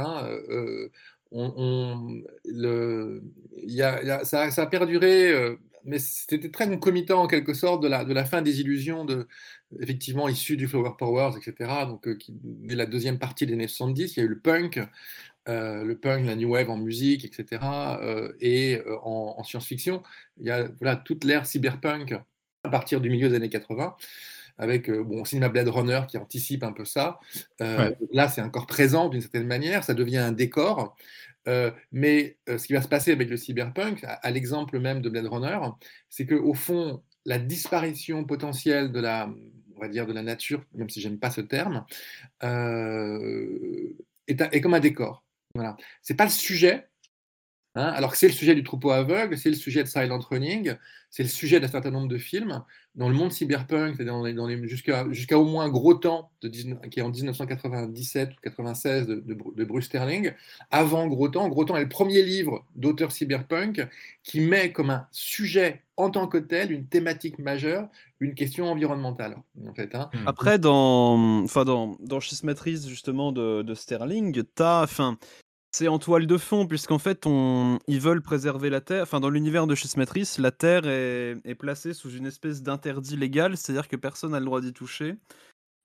ça, 4.23 4.61
a 4.61 4.65
perduré, 4.67 5.31
euh, 5.31 5.55
mais 5.85 5.97
c'était 5.99 6.51
très 6.51 6.67
concomitant 6.67 7.23
en 7.23 7.27
quelque 7.27 7.53
sorte 7.53 7.81
de 7.81 7.87
la, 7.87 8.25
fin 8.25 8.41
des 8.41 8.59
illusions 8.59 9.05
effectivement 9.79 10.27
issues 10.27 10.57
du 10.57 10.67
Flower 10.67 10.91
Powers, 10.97 11.37
etc. 11.37 11.85
Donc, 11.87 12.07
euh, 12.07 12.17
dès 12.29 12.75
la 12.75 12.85
deuxième 12.85 13.17
partie 13.17 13.45
des 13.45 13.53
années 13.53 13.67
70, 13.67 14.17
il 14.17 14.19
y 14.19 14.23
a 14.23 14.25
eu 14.25 14.29
le 14.29 14.39
punk, 14.39 14.81
euh, 15.47 15.83
le 15.85 15.97
punk, 15.97 16.25
la 16.25 16.35
new 16.35 16.49
wave 16.49 16.69
en 16.69 16.77
musique, 16.77 17.23
etc. 17.23 17.61
et 18.41 18.81
en, 19.03 19.35
en 19.37 19.43
science-fiction, 19.43 20.03
il 20.37 20.47
y 20.47 20.51
a 20.51 20.67
toute 20.97 21.23
l'ère 21.23 21.45
cyberpunk 21.45 22.13
à 22.63 22.69
partir 22.69 22.99
du 23.01 23.09
milieu 23.09 23.29
des 23.29 23.35
années 23.35 23.49
80 23.49 23.95
avec 24.61 24.89
euh, 24.89 25.03
bon, 25.03 25.25
cinéma 25.25 25.49
Blade 25.49 25.67
Runner 25.67 26.01
qui 26.07 26.17
anticipe 26.17 26.63
un 26.63 26.71
peu 26.71 26.85
ça. 26.85 27.19
Euh, 27.61 27.89
Ouais. 27.89 27.97
Là, 28.13 28.29
c'est 28.29 28.41
encore 28.41 28.67
présent 28.67 29.09
d'une 29.09 29.19
certaine 29.21 29.47
manière, 29.47 29.83
ça 29.83 29.93
devient 29.93 30.19
un 30.19 30.31
décor. 30.31 30.95
Euh, 31.47 31.71
mais 31.91 32.37
euh, 32.47 32.59
ce 32.59 32.67
qui 32.67 32.73
va 32.73 32.81
se 32.83 32.87
passer 32.87 33.11
avec 33.11 33.27
le 33.27 33.35
cyberpunk, 33.35 34.03
à, 34.03 34.13
à 34.13 34.29
l'exemple 34.29 34.79
même 34.79 35.01
de 35.01 35.09
Blade 35.09 35.25
Runner, 35.25 35.57
c'est 36.07 36.27
qu'au 36.27 36.53
fond, 36.53 37.01
la 37.25 37.39
disparition 37.39 38.23
potentielle 38.25 38.91
de 38.91 38.99
la, 38.99 39.27
on 39.75 39.81
va 39.81 39.87
dire, 39.87 40.05
de 40.05 40.13
la 40.13 40.21
nature, 40.21 40.63
même 40.75 40.89
si 40.89 41.01
j'aime 41.01 41.17
pas 41.17 41.31
ce 41.31 41.41
terme, 41.41 41.83
euh, 42.43 43.93
est, 44.27 44.39
est 44.39 44.61
comme 44.61 44.75
un 44.75 44.79
décor. 44.79 45.25
Voilà. 45.55 45.75
C'est 46.03 46.13
pas 46.15 46.25
le 46.25 46.29
sujet, 46.29 46.87
Hein, 47.75 47.85
alors 47.85 48.11
que 48.11 48.17
c'est 48.17 48.27
le 48.27 48.33
sujet 48.33 48.53
du 48.53 48.63
troupeau 48.63 48.91
aveugle, 48.91 49.37
c'est 49.37 49.49
le 49.49 49.55
sujet 49.55 49.81
de 49.83 49.87
Silent 49.87 50.19
Running, 50.19 50.75
c'est 51.09 51.23
le 51.23 51.29
sujet 51.29 51.61
d'un 51.61 51.69
certain 51.69 51.91
nombre 51.91 52.09
de 52.09 52.17
films. 52.17 52.63
Dans 52.95 53.07
le 53.07 53.15
monde 53.15 53.31
cyberpunk, 53.31 54.01
dans 54.01 54.23
les, 54.25 54.33
dans 54.33 54.45
les, 54.45 54.67
jusqu'à, 54.67 55.09
jusqu'à 55.11 55.39
au 55.39 55.45
moins 55.45 55.69
Gros 55.69 55.93
Temps, 55.93 56.31
de, 56.41 56.49
qui 56.49 56.99
est 56.99 57.01
en 57.01 57.09
1997 57.09 58.31
ou 58.31 58.41
96 58.43 59.07
de, 59.07 59.15
de, 59.15 59.37
de, 59.55 59.63
Bruce 59.63 59.85
Sterling. 59.85 60.33
Avant 60.69 61.07
Gros 61.07 61.29
Temps, 61.29 61.47
Gros 61.47 61.63
Temps 61.63 61.77
est 61.77 61.83
le 61.83 61.89
premier 61.89 62.21
livre 62.23 62.65
d'auteur 62.75 63.13
cyberpunk 63.13 63.87
qui 64.23 64.41
met 64.41 64.73
comme 64.73 64.89
un 64.89 65.07
sujet 65.11 65.81
en 65.95 66.09
tant 66.09 66.27
que 66.27 66.37
tel 66.37 66.73
une 66.73 66.87
thématique 66.87 67.39
majeure, 67.39 67.87
une 68.19 68.33
question 68.33 68.69
environnementale. 68.69 69.37
En 69.65 69.73
fait, 69.73 69.95
hein. 69.95 70.09
Après, 70.25 70.59
dans, 70.59 71.43
enfin 71.43 71.63
dans, 71.63 71.95
dans 72.01 72.19
Schismatrice 72.19 72.89
justement 72.89 73.31
de, 73.31 73.61
de 73.61 73.73
Sterling, 73.73 74.43
t'as, 74.55 74.83
enfin, 74.83 75.17
c'est 75.71 75.87
en 75.87 75.99
toile 75.99 76.27
de 76.27 76.37
fond, 76.37 76.67
puisqu'en 76.67 76.99
fait, 76.99 77.25
on... 77.25 77.79
ils 77.87 78.01
veulent 78.01 78.21
préserver 78.21 78.69
la 78.69 78.81
Terre. 78.81 79.03
Enfin, 79.03 79.19
dans 79.19 79.29
l'univers 79.29 79.67
de 79.67 79.75
Schismatrice, 79.75 80.37
la 80.37 80.51
Terre 80.51 80.85
est... 80.85 81.55
placée 81.55 81.93
sous 81.93 82.11
une 82.11 82.25
espèce 82.25 82.61
d'interdit 82.61 83.15
légal, 83.15 83.57
c'est-à-dire 83.57 83.87
que 83.87 83.95
personne 83.95 84.31
n'a 84.31 84.39
le 84.39 84.45
droit 84.45 84.61
d'y 84.61 84.73
toucher. 84.73 85.15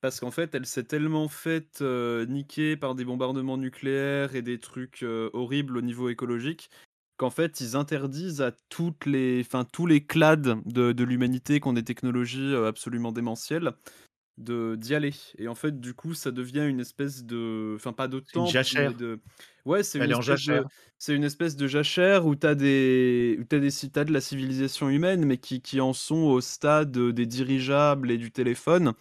Parce 0.01 0.21
qu'en 0.21 0.31
fait, 0.31 0.55
elle 0.55 0.67
s'est 0.67 0.85
tellement 0.85 1.29
faite 1.29 1.79
euh, 1.81 2.27
niquer 2.27 2.77
par 2.77 2.95
des 2.95 3.05
bombardements 3.05 3.57
nucléaires 3.57 4.35
et 4.35 4.43
des 4.43 4.61
trucs 4.61 5.03
euh, 5.03 5.31
horribles 5.33 5.77
au 5.77 5.83
niveau 5.83 6.09
écologique 6.09 6.71
qu'en 7.17 7.31
fait, 7.31 7.61
ils 7.61 7.77
interdisent 7.77 8.43
à 8.43 8.53
toutes 8.69 9.07
les, 9.07 9.41
enfin, 9.41 9.65
tous 9.65 9.87
les 9.87 10.05
clads 10.05 10.37
de, 10.37 10.93
de 10.93 11.05
l'humanité 11.05 11.61
qui 11.61 11.69
ont 11.69 11.73
des 11.73 11.85
technologies 11.85 12.55
euh, 12.55 12.69
absolument 12.69 13.13
démentielles 13.13 13.73
de 14.39 14.77
d'y 14.77 14.95
aller. 14.95 15.15
Et 15.39 15.49
en 15.49 15.55
fait 15.55 15.81
du 15.81 15.95
coup 15.95 16.15
ça 16.15 16.31
devient 16.31 16.67
une 16.67 16.81
espèce 16.81 17.25
de 17.25 17.75
enfin 17.77 17.93
pas 17.93 18.09
de 18.09 18.21
temps 18.21 18.47
jachère. 18.47 18.95
de 18.95 19.21
ouais 19.65 19.83
c'est 19.83 19.99
une 19.99 20.05
espèce 20.05 20.19
de 20.19 20.37
jachère. 20.37 20.65
c'est 20.99 21.15
une 21.15 21.25
espèce 21.25 21.57
de 21.57 21.67
jachère 21.67 22.27
où 22.27 22.35
t'as 22.35 22.55
des 22.55 23.37
où 23.41 23.45
t'as 23.45 23.59
des 23.59 23.69
de 23.69 24.13
la 24.13 24.21
civilisation 24.21 24.89
humaine 24.89 25.25
mais 25.25 25.39
qui 25.39 25.61
qui 25.61 25.81
en 25.81 25.93
sont 25.93 26.25
au 26.25 26.41
stade 26.41 26.93
des 26.93 27.27
dirigeables 27.27 28.11
et 28.11 28.19
du 28.19 28.31
téléphone. 28.31 28.93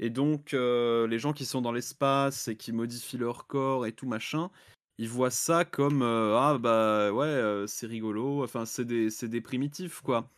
Et 0.00 0.10
donc 0.10 0.54
euh, 0.54 1.06
les 1.08 1.18
gens 1.18 1.32
qui 1.32 1.44
sont 1.44 1.60
dans 1.60 1.72
l'espace 1.72 2.48
et 2.48 2.56
qui 2.56 2.72
modifient 2.72 3.18
leur 3.18 3.46
corps 3.46 3.86
et 3.86 3.92
tout 3.92 4.06
machin 4.06 4.50
ils 4.98 5.08
voient 5.08 5.30
ça 5.30 5.64
comme 5.64 6.02
euh, 6.02 6.36
ah 6.36 6.58
bah 6.58 7.12
ouais 7.12 7.24
euh, 7.26 7.66
c'est 7.66 7.86
rigolo. 7.86 8.42
Enfin 8.42 8.66
c'est 8.66 8.84
des 8.84 9.10
c'est 9.10 9.28
des 9.28 9.40
primitifs 9.40 10.00
quoi 10.00 10.28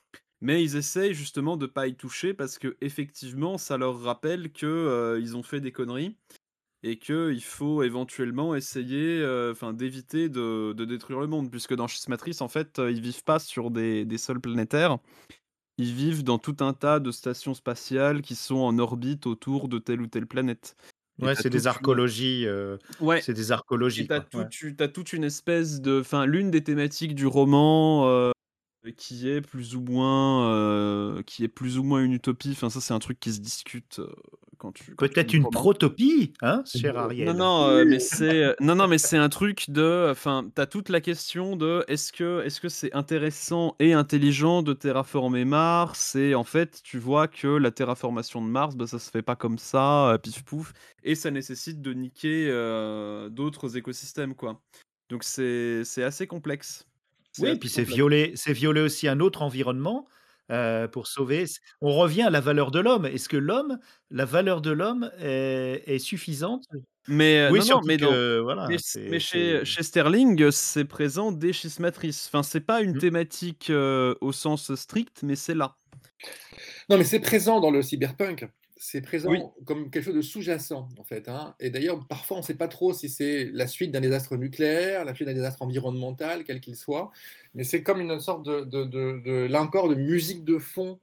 mais 0.41 0.63
ils 0.63 0.77
essayent 0.77 1.15
justement 1.15 1.57
de 1.57 1.67
pas 1.67 1.87
y 1.89 1.95
toucher 1.97 2.35
parce 2.35 2.59
que 2.59 2.77
effectivement, 2.81 3.59
ça 3.59 3.77
leur 3.79 4.01
rappelle 4.01 4.53
que 4.53 4.67
euh, 4.67 5.21
ils 5.21 5.37
ont 5.37 5.43
fait 5.43 5.61
des 5.61 5.73
conneries 5.73 6.17
et 6.83 6.99
que 6.99 7.33
il 7.33 7.43
faut 7.43 7.83
éventuellement 7.83 8.55
essayer, 8.55 9.21
euh, 9.21 9.53
enfin, 9.53 9.73
d'éviter 9.75 10.29
de, 10.31 10.73
de 10.75 10.85
détruire 10.87 11.21
le 11.21 11.27
monde, 11.29 11.51
puisque 11.51 11.75
dans 11.75 11.89
Schismatrice, 11.89 12.41
en 12.43 12.49
fait, 12.49 12.79
euh, 12.79 12.91
ils 12.93 13.01
vivent 13.03 13.25
pas 13.25 13.39
sur 13.41 13.71
des, 13.71 14.05
des 14.07 14.19
sols 14.19 14.41
planétaires. 14.41 14.99
Ils 15.79 15.93
vivent 15.95 16.25
dans 16.25 16.39
tout 16.39 16.57
un 16.61 16.75
tas 16.75 17.01
de 17.01 17.11
stations 17.11 17.55
spatiales 17.55 18.23
qui 18.23 18.37
sont 18.37 18.57
en 18.59 18.79
orbite 18.79 19.27
autour 19.27 19.69
de 19.69 19.79
telle 19.79 20.01
ou 20.03 20.07
telle 20.07 20.27
planète. 20.27 20.77
Ouais, 21.21 21.35
c'est 21.35 21.51
des 21.51 21.67
archéologies. 21.67 22.47
euh, 22.47 22.79
Ouais, 23.01 23.23
c'est 23.23 23.35
des 23.35 23.53
et 23.97 24.07
archéologies, 24.07 24.07
t'as. 24.07 24.21
Ouais. 24.35 24.47
toute, 24.89 25.13
une 25.13 25.25
espèce 25.25 25.81
de, 25.81 26.01
enfin, 26.01 26.27
l'une 26.27 26.51
des 26.51 26.63
thématiques 26.65 27.15
du 27.15 27.27
roman. 27.27 28.07
euh, 28.09 28.31
qui 28.97 29.29
est 29.29 29.41
plus 29.43 29.77
ou 29.77 29.81
moins 29.83 30.51
euh, 30.51 31.23
qui 31.23 31.45
est 31.45 31.49
plus 31.49 31.79
ou 31.79 31.83
moins 31.83 32.03
une 32.03 32.13
utopie. 32.13 32.51
Enfin 32.53 32.71
ça 32.71 32.81
c'est 32.81 32.95
un 32.95 32.99
truc 32.99 33.21
qui 33.21 33.33
se 33.33 33.41
discute 33.41 33.99
euh, 33.99 34.13
quand 34.59 34.73
tu 34.73 34.97
Peut-être 34.97 35.33
une 35.35 35.49
protopie, 35.49 36.33
hein, 36.43 36.63
cher 36.67 36.95
non 36.95 37.01
Ariel. 37.01 37.33
non 37.33 37.65
euh, 37.69 37.85
mais 37.87 37.99
c'est 37.99 38.43
euh, 38.45 38.55
non 38.61 38.75
non 38.75 38.89
mais 38.89 38.99
c'est 38.99 39.17
un 39.17 39.29
truc 39.31 39.71
de 39.71 40.09
enfin 40.11 40.51
t'as 40.55 40.67
toute 40.67 40.89
la 40.91 41.01
question 41.01 41.57
de 41.57 41.85
est-ce 41.89 42.13
que 42.13 42.43
est-ce 42.45 42.61
que 42.61 42.69
c'est 42.69 42.93
intéressant 42.95 43.75
et 43.81 43.93
intelligent 43.95 44.63
de 44.63 44.73
terraformer 44.75 45.45
Mars? 45.45 46.15
Et 46.17 46.35
en 46.35 46.45
fait 46.45 46.81
tu 46.83 46.99
vois 46.99 47.29
que 47.29 47.47
la 47.49 47.71
terraformation 47.71 48.43
de 48.43 48.49
Mars 48.49 48.77
bah, 48.77 48.87
ça 48.87 48.99
se 48.99 49.11
fait 49.11 49.23
pas 49.23 49.37
comme 49.37 49.59
ça 49.59 50.11
euh, 50.13 50.19
pif 50.19 50.45
pouf 50.45 50.73
et 51.03 51.15
ça 51.15 51.31
nécessite 51.31 51.81
de 51.81 51.95
niquer 51.95 52.49
euh, 52.51 53.29
d'autres 53.31 53.77
écosystèmes 53.77 54.35
quoi. 54.35 54.61
Donc 55.11 55.25
c'est 55.25 55.85
c'est 55.85 56.03
assez 56.03 56.27
complexe 56.27 56.87
Oui, 57.39 57.57
puis 57.57 57.69
c'est 57.69 57.85
violer, 57.85 58.33
c'est 58.35 58.53
violer 58.53 58.81
aussi 58.81 59.09
un 59.09 59.21
autre 59.21 59.43
environnement 59.43 60.07
euh, 60.51 60.89
pour 60.89 61.07
sauver. 61.07 61.45
On 61.81 61.95
revient 61.97 62.23
à 62.23 62.31
la 62.31 62.41
valeur 62.41 62.71
de 62.71 62.81
l'homme. 62.81 63.07
Est-ce 63.07 63.29
que 63.29 63.37
l'homme, 63.37 63.79
la 64.11 64.25
valeur 64.25 64.61
de 64.61 64.71
l'homme 64.73 65.11
est, 65.21 65.83
est 65.87 65.99
suffisante? 66.01 66.65
Mais 67.09 67.49
Oui, 67.51 67.61
non, 67.61 67.77
non, 67.77 67.81
mais 67.87 67.97
que 67.97 68.37
mais, 68.37 68.41
voilà, 68.43 68.69
chez, 69.19 69.65
chez 69.65 69.83
Sterling, 69.83 70.51
c'est 70.51 70.85
présent 70.85 71.33
dès 71.33 71.53
Schismatrice. 71.53 72.27
Enfin, 72.29 72.43
c'est 72.43 72.61
pas 72.61 72.83
une 72.83 72.95
Mm. 72.95 72.99
thématique 72.99 73.71
euh, 73.71 74.15
au 74.21 74.33
sens 74.33 74.75
strict, 74.75 75.23
mais 75.23 75.37
c'est 75.37 75.55
là. 75.55 75.77
Non, 76.89 76.99
mais 76.99 77.05
c'est 77.05 77.21
présent 77.21 77.61
dans 77.61 77.71
le 77.71 77.83
cyberpunk. 77.83 78.49
C'est 78.83 79.01
Oui. 79.01 79.03
présent 79.07 79.55
comme 79.67 79.91
quelque 79.91 80.05
chose 80.05 80.15
de 80.15 80.23
sous-jacent, 80.23 80.89
en 80.99 81.05
fait. 81.05 81.29
hein. 81.29 81.55
Et 81.61 81.69
d'ailleurs, 81.69 82.07
parfois, 82.09 82.39
on 82.39 82.41
ne 82.41 82.45
sait 82.45 82.55
pas 82.55 82.67
trop 82.67 82.95
si 82.95 83.11
c'est 83.11 83.51
la 83.53 83.67
suite 83.67 83.93
d'un 83.93 84.01
désastre 84.01 84.39
nucléaire, 84.39 85.05
la 85.05 85.15
suite 85.15 85.29
d'un 85.29 85.35
désastre 85.35 85.61
environnemental, 85.61 86.45
quel 86.45 86.61
qu'il 86.63 86.77
soit. 86.77 87.11
Mais 87.53 87.63
c'est 87.63 87.83
comme 87.83 88.01
une 88.01 88.19
sorte 88.21 88.47
de, 88.47 88.63
de, 88.63 88.85
de, 88.85 89.21
de- 89.23 89.47
là 89.51 89.61
encore, 89.61 89.91
de 89.91 89.95
musique 89.97 90.45
de 90.45 90.59
fond. 90.59 90.99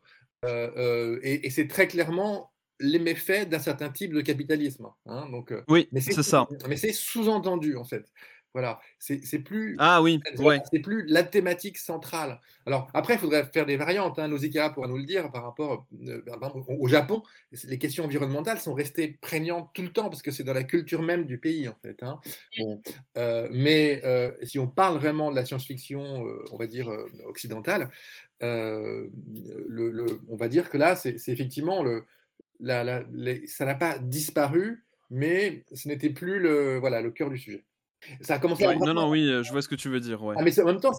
euh, 0.45 0.71
euh, 0.75 1.19
et 1.21 1.45
et 1.45 1.49
c'est 1.51 1.67
très 1.67 1.87
clairement 1.87 2.51
les 2.79 2.99
méfaits 2.99 3.47
d'un 3.47 3.59
certain 3.59 3.89
type 3.89 4.11
de 4.13 4.21
capitalisme. 4.21 4.87
hein. 5.05 5.27
Donc, 5.29 5.51
euh, 5.51 5.61
Oui, 5.67 5.87
c'est 5.99 6.23
ça. 6.23 6.47
mais 6.67 6.77
c'est 6.77 6.93
sous-entendu, 6.93 7.75
en 7.75 7.83
fait. 7.83 8.11
Voilà, 8.53 8.79
c'est 8.97 9.23
c'est 9.23 9.39
plus 9.39 9.75
Ah 9.77 10.01
oui, 10.01 10.19
ouais. 10.39 10.59
c'est 10.71 10.79
plus 10.79 11.05
la 11.07 11.21
thématique 11.23 11.77
centrale. 11.77 12.39
Alors 12.65 12.89
après, 12.93 13.13
il 13.15 13.19
faudrait 13.19 13.45
faire 13.45 13.67
des 13.67 13.77
variantes. 13.77 14.17
Hein. 14.17 14.29
Nausicaa 14.29 14.71
pourra 14.71 14.87
nous 14.87 14.97
le 14.97 15.03
dire 15.03 15.29
par 15.31 15.43
rapport 15.43 15.85
euh, 16.07 16.21
exemple, 16.25 16.59
au 16.67 16.87
Japon. 16.87 17.21
Les 17.65 17.77
questions 17.77 18.05
environnementales 18.05 18.59
sont 18.59 18.73
restées 18.73 19.17
prégnantes 19.21 19.69
tout 19.73 19.83
le 19.83 19.89
temps 19.93 20.09
parce 20.09 20.23
que 20.23 20.31
c'est 20.31 20.43
dans 20.43 20.53
la 20.53 20.63
culture 20.63 21.03
même 21.03 21.25
du 21.25 21.37
pays 21.37 21.67
en 21.67 21.75
fait. 21.83 22.01
hein. 22.01 22.19
Bon, 22.57 22.81
euh, 23.17 23.47
mais 23.51 24.01
euh, 24.05 24.31
si 24.41 24.57
on 24.57 24.67
parle 24.67 24.97
vraiment 24.97 25.29
de 25.29 25.35
la 25.35 25.45
science-fiction, 25.45 26.25
euh, 26.25 26.43
on 26.51 26.57
va 26.57 26.65
dire 26.65 26.89
euh, 26.89 27.05
occidentale, 27.27 27.91
euh, 28.41 29.07
le, 29.67 29.91
le- 29.91 30.19
on 30.29 30.35
va 30.35 30.47
dire 30.47 30.69
que 30.69 30.77
là, 30.77 30.95
c'est 30.95 31.17
c'est 31.19 31.31
effectivement 31.31 31.83
le, 31.83 32.05
la- 32.59 32.83
la- 32.83 33.03
les- 33.11 33.45
ça 33.45 33.65
n'a 33.65 33.75
pas 33.75 33.99
disparu, 33.99 34.83
mais 35.11 35.63
ce 35.73 35.87
n'était 35.87 36.09
plus 36.09 36.39
le 36.39 36.77
voilà 36.79 37.01
le 37.01 37.11
cœur 37.11 37.29
du 37.29 37.37
sujet. 37.37 37.63
Ça 38.21 38.35
a 38.35 38.39
commencé 38.39 38.65
à 38.65 38.75
non, 38.75 38.93
non, 38.93 39.09
oui, 39.09 39.25
je 39.43 39.51
vois 39.51 39.61
ce 39.61 39.67
que 39.67 39.75
tu 39.75 39.89
veux 39.89 39.99
dire, 39.99 40.23
ouais. 40.23 40.35
ah, 40.37 40.43
mais 40.43 40.59
en 40.59 40.65
même 40.65 40.79
temps, 40.79 40.91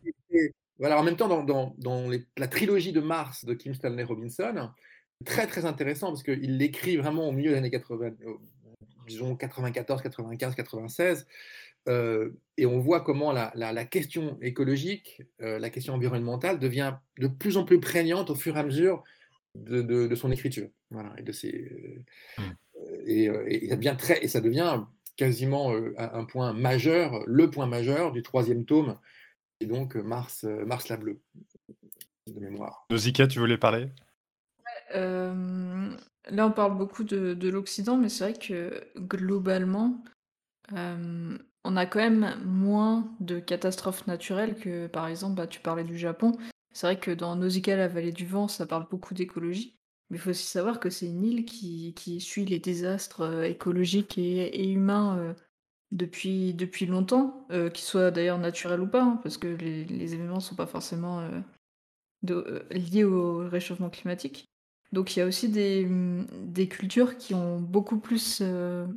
voilà, 0.78 0.98
en 1.00 1.02
même 1.02 1.16
temps, 1.16 1.28
dans, 1.28 1.42
dans- 1.42 1.74
dans 1.78 2.08
les- 2.08 2.24
la 2.36 2.48
trilogie 2.48 2.92
de 2.92 3.00
Mars 3.00 3.44
de 3.44 3.54
Kim 3.54 3.74
Stanley 3.74 4.04
Robinson, 4.04 4.70
très 5.24 5.46
très 5.46 5.64
intéressant 5.64 6.08
parce 6.08 6.22
qu'il 6.22 6.56
l'écrit 6.58 6.96
vraiment 6.96 7.28
au 7.28 7.32
milieu 7.32 7.50
des 7.52 7.56
années 7.56 7.70
80, 7.70 8.10
euh, 8.26 8.34
disons 9.06 9.34
94, 9.36 10.02
95, 10.02 10.54
96, 10.54 11.26
euh, 11.88 12.30
et 12.56 12.66
on 12.66 12.78
voit 12.78 13.00
comment 13.00 13.32
la, 13.32 13.50
la- 13.54 13.72
la 13.72 13.84
question 13.84 14.38
écologique, 14.42 15.22
euh, 15.40 15.58
la 15.58 15.70
question 15.70 15.94
environnementale 15.94 16.58
devient 16.58 16.94
de 17.18 17.26
plus 17.28 17.56
en 17.56 17.64
plus 17.64 17.80
prégnante 17.80 18.30
au 18.30 18.34
fur 18.34 18.56
et 18.56 18.60
à 18.60 18.62
mesure 18.62 19.02
de, 19.54 19.82
de- 19.82 20.06
de 20.06 20.14
son 20.14 20.30
écriture. 20.30 20.68
Voilà, 20.90 21.12
et, 21.18 21.22
de 21.22 21.32
ses, 21.32 21.96
Mm. 22.38 22.42
euh, 22.42 23.02
et, 23.06 23.28
euh, 23.28 23.44
et 23.48 23.68
ça 23.68 23.76
devient 23.76 23.96
très, 23.98 24.22
et 24.24 24.28
ça 24.28 24.40
devient 24.40 24.82
quasiment 25.18 25.74
euh, 25.74 25.92
un 25.98 26.24
point 26.24 26.54
majeur, 26.54 27.22
le 27.26 27.50
point 27.50 27.66
majeur 27.66 28.12
du 28.12 28.22
troisième 28.22 28.64
tome, 28.64 28.98
et 29.60 29.66
donc 29.66 29.96
euh, 29.96 30.02
Mars, 30.02 30.44
euh, 30.44 30.64
Mars 30.64 30.88
la 30.88 30.96
bleue, 30.96 31.20
de 32.28 32.40
mémoire. 32.40 32.86
Nausicaa, 32.90 33.26
tu 33.26 33.40
voulais 33.40 33.58
parler? 33.58 33.90
Euh, 34.94 35.90
là, 36.30 36.46
on 36.46 36.52
parle 36.52 36.78
beaucoup 36.78 37.04
de, 37.04 37.34
de 37.34 37.48
l'Occident, 37.50 37.98
mais 37.98 38.08
c'est 38.08 38.30
vrai 38.30 38.38
que 38.38 38.82
globalement, 38.96 40.02
euh, 40.72 41.36
on 41.64 41.76
a 41.76 41.84
quand 41.84 41.98
même 41.98 42.40
moins 42.44 43.14
de 43.20 43.40
catastrophes 43.40 44.06
naturelles 44.06 44.54
que, 44.54 44.86
par 44.86 45.08
exemple, 45.08 45.34
bah, 45.34 45.46
tu 45.46 45.60
parlais 45.60 45.84
du 45.84 45.98
Japon. 45.98 46.32
C'est 46.72 46.86
vrai 46.86 47.00
que 47.00 47.10
dans 47.10 47.34
Nausicaa, 47.34 47.76
la 47.76 47.88
vallée 47.88 48.12
du 48.12 48.24
vent, 48.24 48.46
ça 48.46 48.66
parle 48.66 48.86
beaucoup 48.88 49.14
d'écologie. 49.14 49.77
Mais 50.10 50.16
il 50.16 50.20
faut 50.20 50.30
aussi 50.30 50.46
savoir 50.46 50.80
que 50.80 50.88
c'est 50.90 51.06
une 51.06 51.24
île 51.24 51.44
qui, 51.44 52.20
suit 52.20 52.46
les 52.46 52.58
désastres 52.58 53.22
euh, 53.22 53.42
écologiques 53.42 54.16
et, 54.16 54.70
humains 54.70 55.18
euh, 55.18 55.34
depuis, 55.92 56.54
longtemps, 56.86 57.46
euh, 57.50 57.68
qu'ils 57.68 57.84
soient 57.84 58.10
d'ailleurs 58.10 58.38
naturels 58.38 58.80
ou 58.80 58.86
pas, 58.86 59.02
hein, 59.02 59.20
parce 59.22 59.36
que 59.36 59.48
les, 59.48 60.14
événements 60.14 60.36
ne 60.36 60.40
sont 60.40 60.54
pas 60.54 60.66
forcément 60.66 61.28
liés 62.22 63.04
au 63.04 63.48
réchauffement 63.48 63.90
climatique. 63.90 64.46
Donc 64.92 65.14
il 65.14 65.20
y 65.20 65.22
a 65.22 65.26
aussi 65.26 65.50
des, 65.50 65.86
des 66.44 66.66
cultures 66.66 67.18
qui 67.18 67.34
ont 67.34 67.60
beaucoup 67.60 67.98
plus 67.98 68.42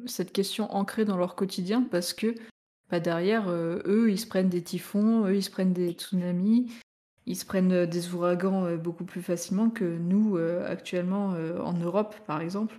cette 0.06 0.32
question 0.32 0.74
ancrée 0.74 1.04
dans 1.04 1.18
leur 1.18 1.36
quotidien 1.36 1.82
parce 1.82 2.14
que, 2.14 2.34
bah, 2.90 3.02
derrière, 3.02 3.52
eux, 3.52 4.08
ils 4.10 4.20
se 4.20 4.28
prennent 4.28 4.48
des 4.48 4.64
typhons, 4.64 5.26
eux, 5.26 5.36
ils 5.36 5.44
se 5.44 5.52
prennent 5.52 5.74
des 5.74 5.92
tsunamis, 5.92 6.72
ils 7.32 7.36
se 7.36 7.46
prennent 7.46 7.72
euh, 7.72 7.86
des 7.86 8.14
ouragans 8.14 8.66
euh, 8.66 8.78
beaucoup 8.78 9.06
plus 9.06 9.22
facilement 9.22 9.70
que 9.70 9.86
nous, 9.86 10.38
actuellement, 10.66 11.30
en 11.64 11.74
Europe, 11.74 12.16
par 12.28 12.42
exemple, 12.42 12.78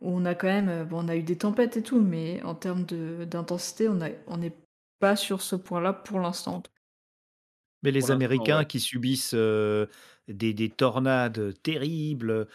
où 0.00 0.10
on 0.10 0.24
a 0.24 0.34
quand 0.34 0.48
même, 0.48 0.84
bon, 0.84 1.04
on 1.04 1.08
a 1.08 1.16
eu 1.16 1.22
des 1.22 1.36
tempêtes 1.36 1.76
et 1.76 1.82
tout, 1.82 2.00
mais 2.00 2.42
en 2.42 2.54
termes 2.54 2.84
d'intensité, 2.84 3.88
on 3.88 3.94
n'est 3.94 4.18
on 4.26 4.38
pas 4.98 5.16
sur 5.16 5.42
ce 5.42 5.56
point-là 5.56 5.92
pour 5.92 6.20
l'instant. 6.20 6.62
Mais 7.82 7.90
les 7.90 8.10
Américains 8.10 8.64
qui 8.64 8.80
subissent 8.80 9.34
des, 9.34 10.54
des 10.54 10.70
tornades 10.70 11.54
terribles, 11.62 12.46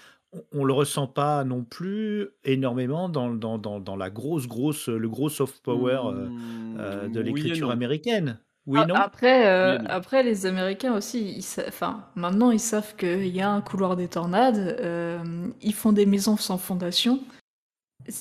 on, 0.52 0.62
ne 0.62 0.68
le 0.68 0.74
ressent 0.74 1.08
pas 1.08 1.44
non 1.44 1.64
plus 1.64 2.30
énormément 2.44 3.10
dans, 3.10 3.34
dans, 3.34 3.58
dans, 3.58 3.80
dans 3.80 3.96
la 3.96 4.10
grosse, 4.10 4.48
grosse, 4.48 4.88
le 4.88 5.10
gros 5.10 5.30
soft 5.30 5.62
power 5.64 6.02
mmh, 6.14 7.12
de 7.12 7.20
l'écriture 7.20 7.72
américaine. 7.72 8.40
Oui, 8.68 8.80
non 8.86 8.96
après, 8.96 9.46
après, 9.88 10.24
les 10.24 10.46
Américains 10.46 10.94
aussi, 10.94 11.38
ils 11.38 11.64
enfin, 11.68 12.04
maintenant 12.16 12.52
ils 12.52 12.60
savent 12.60 12.96
qu'il 12.98 13.28
y 13.28 13.40
a 13.40 13.50
un 13.50 13.62
couloir 13.62 13.96
des 13.96 14.10
tornades, 14.10 14.78
ils 15.62 15.74
font 15.74 15.94
des 15.94 16.06
maisons 16.06 16.36
sans 16.36 16.58
fondation. 16.58 17.22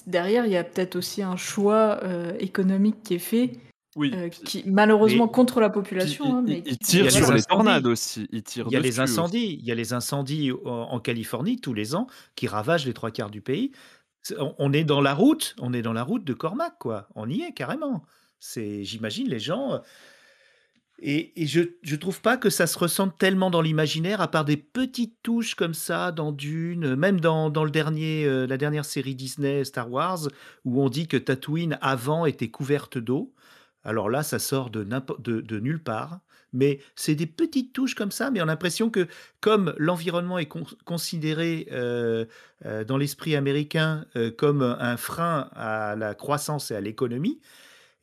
Derrière, 0.06 0.46
il 0.46 0.52
y 0.52 0.56
a 0.56 0.62
peut-être 0.64 0.94
aussi 0.94 1.22
un 1.22 1.36
choix 1.36 2.00
économique 2.38 3.02
qui 3.02 3.14
est 3.14 3.18
fait 3.18 3.58
oui. 3.96 4.12
Euh, 4.14 4.28
qui 4.28 4.62
malheureusement 4.66 5.26
contre 5.26 5.58
la 5.58 5.70
population. 5.70 6.36
Hein, 6.36 6.44
mais 6.46 6.62
il, 6.66 6.78
tire 6.78 7.10
sur 7.10 7.32
les 7.32 7.42
tornades 7.42 7.86
aussi. 7.86 8.28
Il, 8.30 8.42
tire 8.42 8.66
il 8.68 8.74
y 8.74 8.76
a 8.76 8.80
les 8.80 9.00
incendies. 9.00 9.58
Il 9.58 9.64
y 9.64 9.72
a 9.72 9.74
les 9.74 9.94
incendies 9.94 10.52
en, 10.66 11.00
Californie 11.00 11.58
tous 11.58 11.72
les 11.72 11.94
ans 11.94 12.06
qui 12.34 12.46
ravagent 12.46 12.86
les 12.86 12.92
trois 12.92 13.10
quarts 13.10 13.30
du 13.30 13.40
pays. 13.40 13.72
On 14.58 14.72
est 14.72 14.84
dans 14.84 15.00
la 15.00 15.14
route, 15.14 15.56
on 15.58 15.72
est 15.72 15.82
dans 15.82 15.94
la 15.94 16.02
route 16.02 16.24
de 16.24 16.34
Cormac, 16.34 16.74
quoi. 16.78 17.08
On 17.14 17.30
y 17.30 17.42
est 17.42 17.52
carrément. 17.52 18.04
C'est, 18.38 18.84
j'imagine, 18.84 19.28
les 19.28 19.38
gens. 19.38 19.80
Et, 20.98 21.32
je 21.46 21.60
ne 21.60 21.96
trouve 21.96 22.20
pas 22.22 22.38
que 22.38 22.48
ça 22.48 22.66
se 22.66 22.78
ressente 22.78 23.18
tellement 23.18 23.50
dans 23.50 23.60
l'imaginaire, 23.60 24.20
à 24.20 24.30
part 24.30 24.46
des 24.46 24.56
petites 24.56 25.16
touches 25.22 25.54
comme 25.54 25.74
ça 25.74 26.10
dans 26.10 26.32
Dune, 26.32 26.94
même 26.96 27.20
dans, 27.20 27.50
dans 27.50 27.64
le 27.64 27.70
dernier, 27.70 28.24
euh, 28.24 28.46
la 28.46 28.56
dernière 28.56 28.86
série 28.86 29.14
Disney 29.14 29.64
Star 29.64 29.90
Wars, 29.90 30.28
où 30.64 30.82
on 30.82 30.88
dit 30.88 31.06
que 31.06 31.18
Tatooine 31.18 31.78
avant 31.82 32.24
était 32.24 32.48
couverte 32.48 32.96
d'eau. 32.96 33.34
Alors 33.84 34.08
là, 34.08 34.22
ça 34.22 34.38
sort 34.38 34.70
de, 34.70 34.84
nulle 35.58 35.82
part. 35.82 36.20
Mais 36.52 36.80
c'est 36.94 37.14
des 37.14 37.26
petites 37.26 37.74
touches 37.74 37.94
comme 37.94 38.10
ça, 38.10 38.30
mais 38.30 38.40
on 38.40 38.44
a 38.44 38.46
l'impression 38.46 38.88
que 38.88 39.08
comme 39.40 39.74
l'environnement 39.76 40.38
est 40.38 40.48
considéré 40.84 41.68
euh, 41.72 42.24
euh, 42.64 42.84
dans 42.84 42.96
l'esprit 42.96 43.36
américain 43.36 44.06
comme 44.38 44.62
un 44.62 44.96
frein 44.96 45.50
à 45.54 45.96
la 45.96 46.14
croissance 46.14 46.70
et 46.70 46.76
à 46.76 46.80
l'économie, 46.80 47.40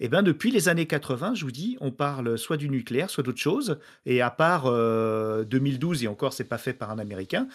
eh 0.04 0.10
ben 0.10 0.22
depuis 0.22 0.52
les 0.52 0.70
années 0.70 0.86
80, 0.86 1.34
je 1.36 1.46
vous 1.46 1.52
dis, 1.52 1.78
on 1.82 1.92
parle 1.92 2.38
soit 2.38 2.58
du 2.58 2.70
nucléaire, 2.70 3.10
soit 3.10 3.24
d'autre 3.24 3.40
chose. 3.40 3.80
Et 4.06 4.22
à 4.22 4.30
part 4.30 4.66
2012, 4.66 6.04
et 6.04 6.08
encore, 6.08 6.34
c'est 6.34 6.44
pas 6.44 6.58
fait 6.58 6.74
par 6.74 6.92
un 6.92 7.00
Américain, 7.00 7.48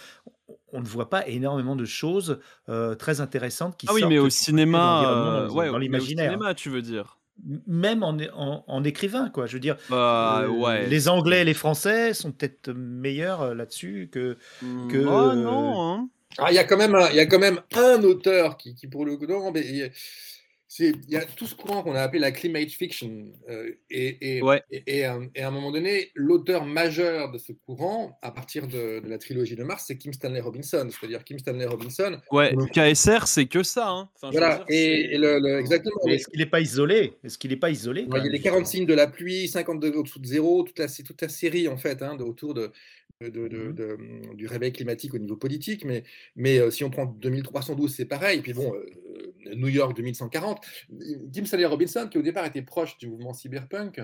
on 0.73 0.81
ne 0.81 0.87
voit 0.87 1.11
pas 1.11 1.27
énormément 1.29 1.77
de 1.77 1.85
choses 1.85 2.41
très 2.99 3.21
intéressantes 3.21 3.77
qui 3.77 3.87
ah 3.89 3.93
sortent 3.93 4.03
oui, 4.03 4.09
mais 4.09 4.19
au 4.19 4.31
cinéma, 4.31 5.47
dans 5.51 5.79
l'imaginaire. 5.79 6.33
cinéma, 6.33 6.55
tu 6.55 6.71
veux 6.71 6.83
dire 6.83 7.19
même 7.67 8.03
en, 8.03 8.17
en, 8.67 8.85
écrivain, 8.85 9.31
quoi. 9.31 9.47
Je 9.47 9.55
veux 9.55 9.61
dire, 9.61 9.77
bah, 9.89 10.43
euh, 10.43 10.87
les 10.87 11.09
Anglais 11.09 11.43
et 11.43 11.45
les 11.45 11.55
Français 11.55 12.15
sont 12.15 12.33
peut-être 12.33 12.73
meilleurs 12.73 13.43
euh, 13.43 13.55
là-dessus 13.55 14.09
que. 14.13 14.37
Mmh, 14.63 14.89
que 14.89 14.99
oh, 14.99 15.35
non. 15.35 15.83
Hein. 15.83 16.09
Ah, 16.39 16.51
il 16.51 16.55
y 16.55 16.59
a 16.59 16.65
quand 16.65 16.77
même 16.77 16.95
un, 16.95 17.09
il 17.11 17.17
y 17.17 17.21
a 17.21 17.27
quand 17.27 17.39
même 17.39 17.61
un 17.75 18.03
auteur 18.03 18.57
qui, 18.57 18.75
qui 18.75 18.87
pour 18.87 19.05
le 19.05 19.17
coup, 19.17 19.27
non, 19.27 19.51
mais 19.51 19.93
il 20.79 20.95
y 21.09 21.17
a 21.17 21.25
tout 21.25 21.47
ce 21.47 21.55
courant 21.55 21.83
qu'on 21.83 21.95
a 21.95 22.03
appelé 22.03 22.19
la 22.19 22.31
climate 22.31 22.69
fiction. 22.69 23.33
Euh, 23.49 23.73
et, 23.91 24.39
et, 24.39 24.43
et, 24.87 25.05
à 25.05 25.17
un 25.17 25.51
moment 25.51 25.73
donné, 25.73 26.11
l'auteur 26.15 26.67
majeur 26.67 27.31
de 27.31 27.39
ce 27.39 27.53
courant, 27.53 28.19
à 28.21 28.31
partir 28.31 28.67
de, 28.67 29.03
la 29.07 29.19
trilogie 29.19 29.57
de 29.57 29.65
Mars, 29.65 29.85
c'est 29.87 29.97
Kim 29.97 30.13
Stanley 30.13 30.41
Robinson. 30.41 30.87
C'est-à-dire 30.91 31.25
Kim 31.25 31.39
Stanley 31.39 31.65
Robinson. 31.65 32.19
Ouais, 32.31 32.55
KSR, 32.73 33.27
c'est 33.27 33.47
que 33.47 33.63
ça. 33.63 33.89
Hein. 33.89 34.11
voilà, 34.31 34.65
et, 34.69 35.17
le, 35.17 35.59
exactement. 35.59 36.01
Est-ce 36.07 36.29
qu'il 36.29 36.41
n'est 36.41 36.47
pas 36.47 36.61
isolé? 36.61 37.15
Est-ce 37.25 37.39
qu'il 37.39 37.51
n'est 37.51 37.57
pas 37.57 37.71
isolé 37.71 38.07
Il 38.07 38.25
y 38.25 38.29
a 38.29 38.31
les 38.31 38.41
40 38.41 38.67
signes 38.67 38.87
de 38.87 38.95
la 38.95 39.07
pluie, 39.07 39.49
50 39.49 39.81
degrés 39.81 39.99
au-dessous 39.99 40.21
de 40.21 40.27
zéro, 40.27 40.65
toute 40.65 40.79
la, 40.79 40.89
toute 40.89 41.23
la 41.23 41.29
série, 41.29 41.69
en 41.69 41.79
fait, 41.79 42.03
hein, 42.03 42.19
autour 42.21 42.53
de, 42.53 42.71
de, 43.21 43.97
mmh 43.97 44.37
du 44.37 44.47
réveil 44.47 44.73
climatique 44.73 45.15
au 45.15 45.19
niveau 45.19 45.37
politique, 45.37 45.85
mais, 45.85 46.05
mais 46.37 46.59
euh, 46.59 46.71
si 46.71 46.85
on 46.85 46.91
prend 46.91 47.07
2312, 47.07 47.93
c'est 47.93 48.05
pareil. 48.05 48.41
puis 48.41 48.53
bon, 48.53 48.73
euh, 48.75 49.55
New 49.57 49.69
York 49.69 49.97
2140, 49.97 50.65
Tim 51.33 51.45
Stanley 51.45 51.65
Robinson, 51.65 52.09
qui 52.09 52.19
au 52.19 52.23
départ 52.23 52.47
était 52.47 52.63
proche 52.63 52.97
du 52.99 53.09
mouvement 53.09 53.33
cyberpunk, 53.33 54.01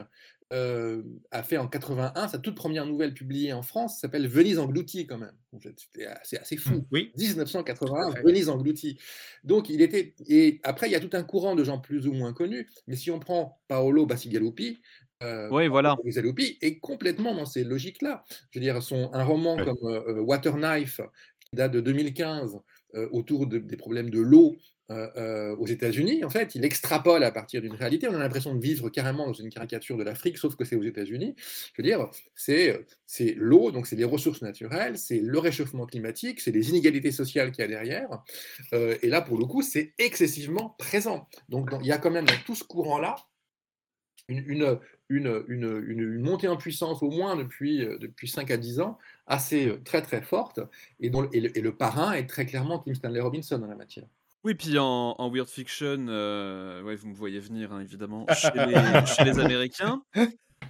euh, 0.53 1.03
a 1.31 1.43
fait 1.43 1.57
en 1.57 1.67
81 1.67 2.29
sa 2.29 2.39
toute 2.39 2.55
première 2.55 2.87
nouvelle 2.87 3.15
publiée 3.15 3.53
en 3.53 3.63
France, 3.63 4.01
s'appelle 4.01 4.29
Venise 4.29 4.59
engloutie 4.59 5.07
quand 5.07 5.19
même. 5.19 5.35
C'était 5.61 6.07
assez, 6.07 6.37
assez 6.37 6.57
fou. 6.57 6.75
Mmh, 6.75 6.87
oui. 6.93 7.13
1981, 7.17 8.23
Venise 8.23 8.49
engloutie. 8.49 8.99
Donc 9.43 9.71
il 9.71 9.81
était. 9.81 10.15
Et 10.29 10.61
après, 10.63 10.89
il 10.89 10.93
y 10.93 10.97
a 10.97 11.01
tout 11.01 11.11
un 11.13 11.23
courant 11.23 11.55
de 11.55 11.65
gens 11.65 11.79
plus 11.79 12.07
ou 12.07 12.13
moins 12.13 12.33
connus. 12.33 12.69
Mais 12.87 12.97
si 12.97 13.11
on 13.11 13.19
prend 13.19 13.61
Paolo 13.69 14.07
Bassigalupi, 14.07 14.81
euh, 15.25 15.49
oui, 15.51 15.69
voilà. 15.69 15.97
est 16.05 16.79
complètement 16.79 17.35
dans 17.35 17.47
ces 17.47 17.65
logiques-là. 17.65 18.25
Je 18.51 18.59
veux 18.59 18.65
dire, 18.65 18.83
son, 18.83 19.11
un 19.13 19.25
roman 19.25 19.57
comme 19.57 19.79
euh, 19.85 20.03
euh, 20.09 20.21
Water 20.21 20.57
Knife, 20.57 21.01
qui 21.41 21.57
date 21.57 21.73
de 21.73 21.81
2015, 21.81 22.59
autour 23.11 23.49
des 23.49 23.77
problèmes 23.77 24.09
de 24.09 24.21
l'eau 24.21 24.57
aux 24.89 25.67
États-Unis, 25.67 26.23
en 26.23 26.31
fait, 26.31 26.55
il 26.55 26.65
extrapole 26.65 27.25
à 27.25 27.33
partir 27.33 27.61
d'une 27.61 27.75
réalité. 27.75 28.07
On 28.07 28.15
a 28.15 28.19
l'impression 28.19 28.55
de 28.55 28.61
vivre 28.61 28.89
carrément 28.89 29.27
dans 29.27 29.33
une 29.33 29.49
caricature 29.49 29.97
de 29.97 30.05
l'Afrique, 30.05 30.39
sauf 30.39 30.55
que 30.55 30.65
c'est 30.65 30.77
aux 30.77 30.85
États-Unis. 30.85 31.35
Je 31.37 31.83
veux 31.83 31.89
dire, 31.89 32.09
c'est 32.37 32.87
l'eau, 33.37 33.73
donc 33.73 33.89
c'est 33.89 33.97
les 33.97 34.05
ressources 34.05 34.43
naturelles, 34.43 34.97
c'est 34.97 35.19
le 35.19 35.39
réchauffement 35.41 35.87
climatique, 35.87 36.41
c'est 36.41 36.53
les 36.53 36.71
inégalités 36.71 37.11
sociales 37.11 37.51
qu'il 37.51 37.63
y 37.63 37.65
a 37.65 37.69
derrière. 37.69 38.23
et 38.73 39.09
là, 39.09 39.23
pour 39.23 39.39
le 39.39 39.47
coup, 39.47 39.63
c'est 39.63 39.93
excessivement 39.99 40.77
présent. 40.79 41.29
Donc, 41.49 41.71
il 41.81 41.89
y 41.89 41.93
a 41.93 41.99
quand 41.99 42.13
même 42.13 42.27
dans 42.27 42.39
tout 42.47 42.55
ce 42.55 42.63
courant-là 42.63 43.17
une, 44.29 44.45
une, 44.47 44.79
une, 45.09 45.45
une, 45.49 46.21
montée 46.21 46.49
en 46.49 46.57
puissance 46.57 47.03
au 47.03 47.11
moins 47.11 47.37
depuis, 47.37 47.85
euh, 47.85 47.99
depuis 47.99 48.29
5 48.29 48.51
à 48.51 48.57
10 48.57 48.81
ans, 48.81 48.99
assez 49.27 49.69
euh, 49.69 49.81
très 49.85 50.03
très 50.03 50.23
forte, 50.23 50.61
et, 51.01 51.11
dont, 51.11 51.29
et, 51.33 51.41
le, 51.41 51.75
parrain 51.75 52.13
est 52.13 52.27
très 52.27 52.47
clairement 52.47 52.79
Tim 52.79 52.95
Stanley 52.95 53.21
Robinson 53.21 53.59
dans 53.59 53.67
la 53.67 53.77
matière. 53.77 54.07
Oui, 54.45 54.55
puis 54.55 54.79
en, 54.79 55.15
en 55.19 55.31
Weird 55.31 55.49
Fiction, 55.49 56.07
euh, 56.09 56.83
ouais, 56.83 56.97
vous 56.97 57.09
me 57.09 57.15
voyez 57.15 57.41
venir 57.41 57.73
hein, 57.73 57.81
évidemment, 57.81 58.27
chez 58.35 58.51
les, 58.55 58.75
chez 59.07 59.25
les 59.25 59.39
Américains, 59.39 60.03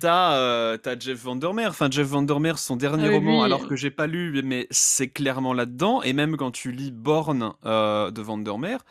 T'as 0.00 0.76
as 0.84 0.98
Jeff 0.98 1.22
Vandermeer, 1.22 1.68
enfin 1.68 1.88
Jeff 1.88 2.08
Vandermeer, 2.08 2.58
son 2.58 2.74
dernier 2.74 3.06
ah 3.08 3.12
roman, 3.12 3.42
alors 3.44 3.68
que 3.68 3.76
j'ai 3.76 3.92
pas 3.92 4.08
lu, 4.08 4.42
mais 4.44 4.66
c'est 4.70 5.08
clairement 5.08 5.52
là-dedans. 5.52 6.02
Et 6.02 6.12
même 6.12 6.36
quand 6.36 6.50
tu 6.50 6.72
lis 6.72 6.90
Born 6.90 7.52
de 7.62 8.20
Vandermeer, 8.20 8.84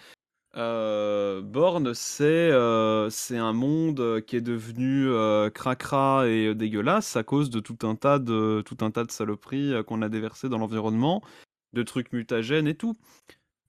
euh, 0.55 1.41
Born, 1.41 1.93
c'est 1.93 2.49
euh, 2.51 3.09
un 3.31 3.53
monde 3.53 4.21
qui 4.27 4.35
est 4.35 4.41
devenu 4.41 5.07
euh, 5.09 5.49
cracra 5.49 6.27
et 6.27 6.53
dégueulasse 6.53 7.15
à 7.15 7.23
cause 7.23 7.49
de 7.49 7.59
tout 7.59 7.77
un 7.83 7.95
tas 7.95 8.19
de 8.19 8.61
tout 8.65 8.77
un 8.81 8.91
tas 8.91 9.03
de 9.03 9.11
saloperies 9.11 9.73
qu'on 9.87 10.01
a 10.01 10.09
déversées 10.09 10.49
dans 10.49 10.59
l'environnement, 10.59 11.23
de 11.73 11.81
trucs 11.83 12.13
mutagènes 12.13 12.67
et 12.67 12.75
tout. 12.75 12.95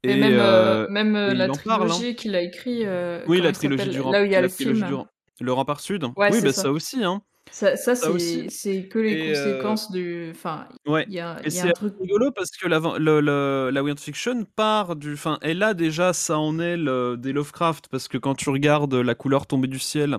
Et, 0.03 0.17
même, 0.17 0.91
même 0.91 1.15
la 1.33 1.45
hein. 1.45 1.49
trilogie 1.49 2.15
qu'il 2.15 2.35
a 2.35 2.43
écrit. 2.43 2.85
oui, 3.27 3.41
la 3.41 3.53
trilogie 3.53 3.89
du 3.89 3.99
Là 3.99 4.23
où 4.23 4.27
il 4.27 4.33
y 4.33 4.37
a 4.37 4.43
le 4.43 4.49
film. 4.49 5.07
Le 5.41 5.53
Rempart 5.53 5.81
Sud. 5.81 6.05
oui, 6.17 6.41
bah, 6.43 6.53
ça. 6.53 6.71
aussi. 6.71 7.03
Hein. 7.03 7.23
Ça, 7.55 7.77
ça, 7.77 7.95
c'est 7.95 8.89
que 8.89 8.99
les 8.99 9.29
conséquences 9.29 9.93
du. 9.93 10.33
Enfin, 10.35 10.67
ouais. 10.89 11.05
il 11.07 11.15
y 11.15 11.21
a, 11.21 11.39
et 11.45 11.51
c'est 11.51 11.73
rigolo 12.01 12.33
parce 12.33 12.51
que 12.51 12.67
la, 12.67 12.81
le, 12.99 13.71
la 13.71 13.83
Weird 13.85 14.01
Fiction 14.01 14.45
part 14.57 14.97
du. 14.97 15.13
Enfin, 15.13 15.39
et 15.41 15.55
là, 15.55 15.73
déjà, 15.73 16.13
ça 16.13 16.37
en 16.37 16.59
est 16.59 16.77
le, 16.77 17.15
des 17.17 17.33
Lovecraft 17.33 17.87
parce 17.87 18.09
que 18.09 18.19
quand 18.19 18.35
tu 18.35 18.51
regardes 18.51 18.93
la 18.95 19.15
couleur 19.15 19.47
tombée 19.47 19.69
du 19.69 19.79
ciel, 19.79 20.19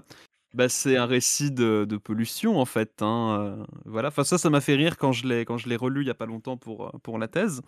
bah, 0.54 0.70
c'est 0.70 0.96
un 0.96 1.06
récit 1.06 1.52
de, 1.52 1.84
de, 1.84 1.98
pollution 1.98 2.58
en 2.58 2.64
fait. 2.64 3.02
Hein, 3.02 3.58
euh, 3.60 3.66
voilà. 3.84 4.08
Enfin, 4.08 4.24
ça, 4.24 4.38
ça 4.38 4.50
m'a 4.50 4.62
fait 4.62 4.76
rire 4.76 4.98
quand 4.98 5.12
je 5.12 5.28
l'ai 5.28 5.76
relu 5.76 6.04
il 6.04 6.08
y 6.08 6.12
a 6.12 6.16
pas 6.16 6.28
longtemps 6.28 6.56
pour, 6.56 6.98
pour 7.04 7.20
la 7.20 7.28
thèse. 7.28 7.62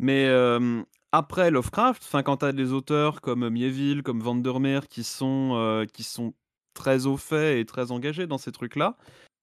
Mais 0.00 0.26
euh, 0.26 0.82
après 1.12 1.52
Lovecraft, 1.52 2.02
enfin, 2.04 2.24
quand 2.24 2.38
tu 2.38 2.46
as 2.46 2.52
des 2.52 2.72
auteurs 2.72 3.20
comme 3.20 3.48
Mieville, 3.48 4.02
comme 4.02 4.20
Vandermeer 4.20 4.88
qui 4.88 5.04
sont, 5.04 5.52
euh, 5.54 5.84
qui 5.84 6.02
sont 6.02 6.34
très 6.74 7.06
au 7.06 7.16
fait 7.16 7.60
et 7.60 7.64
très 7.64 7.90
engagés 7.90 8.26
dans 8.26 8.38
ces 8.38 8.52
trucs-là, 8.52 8.96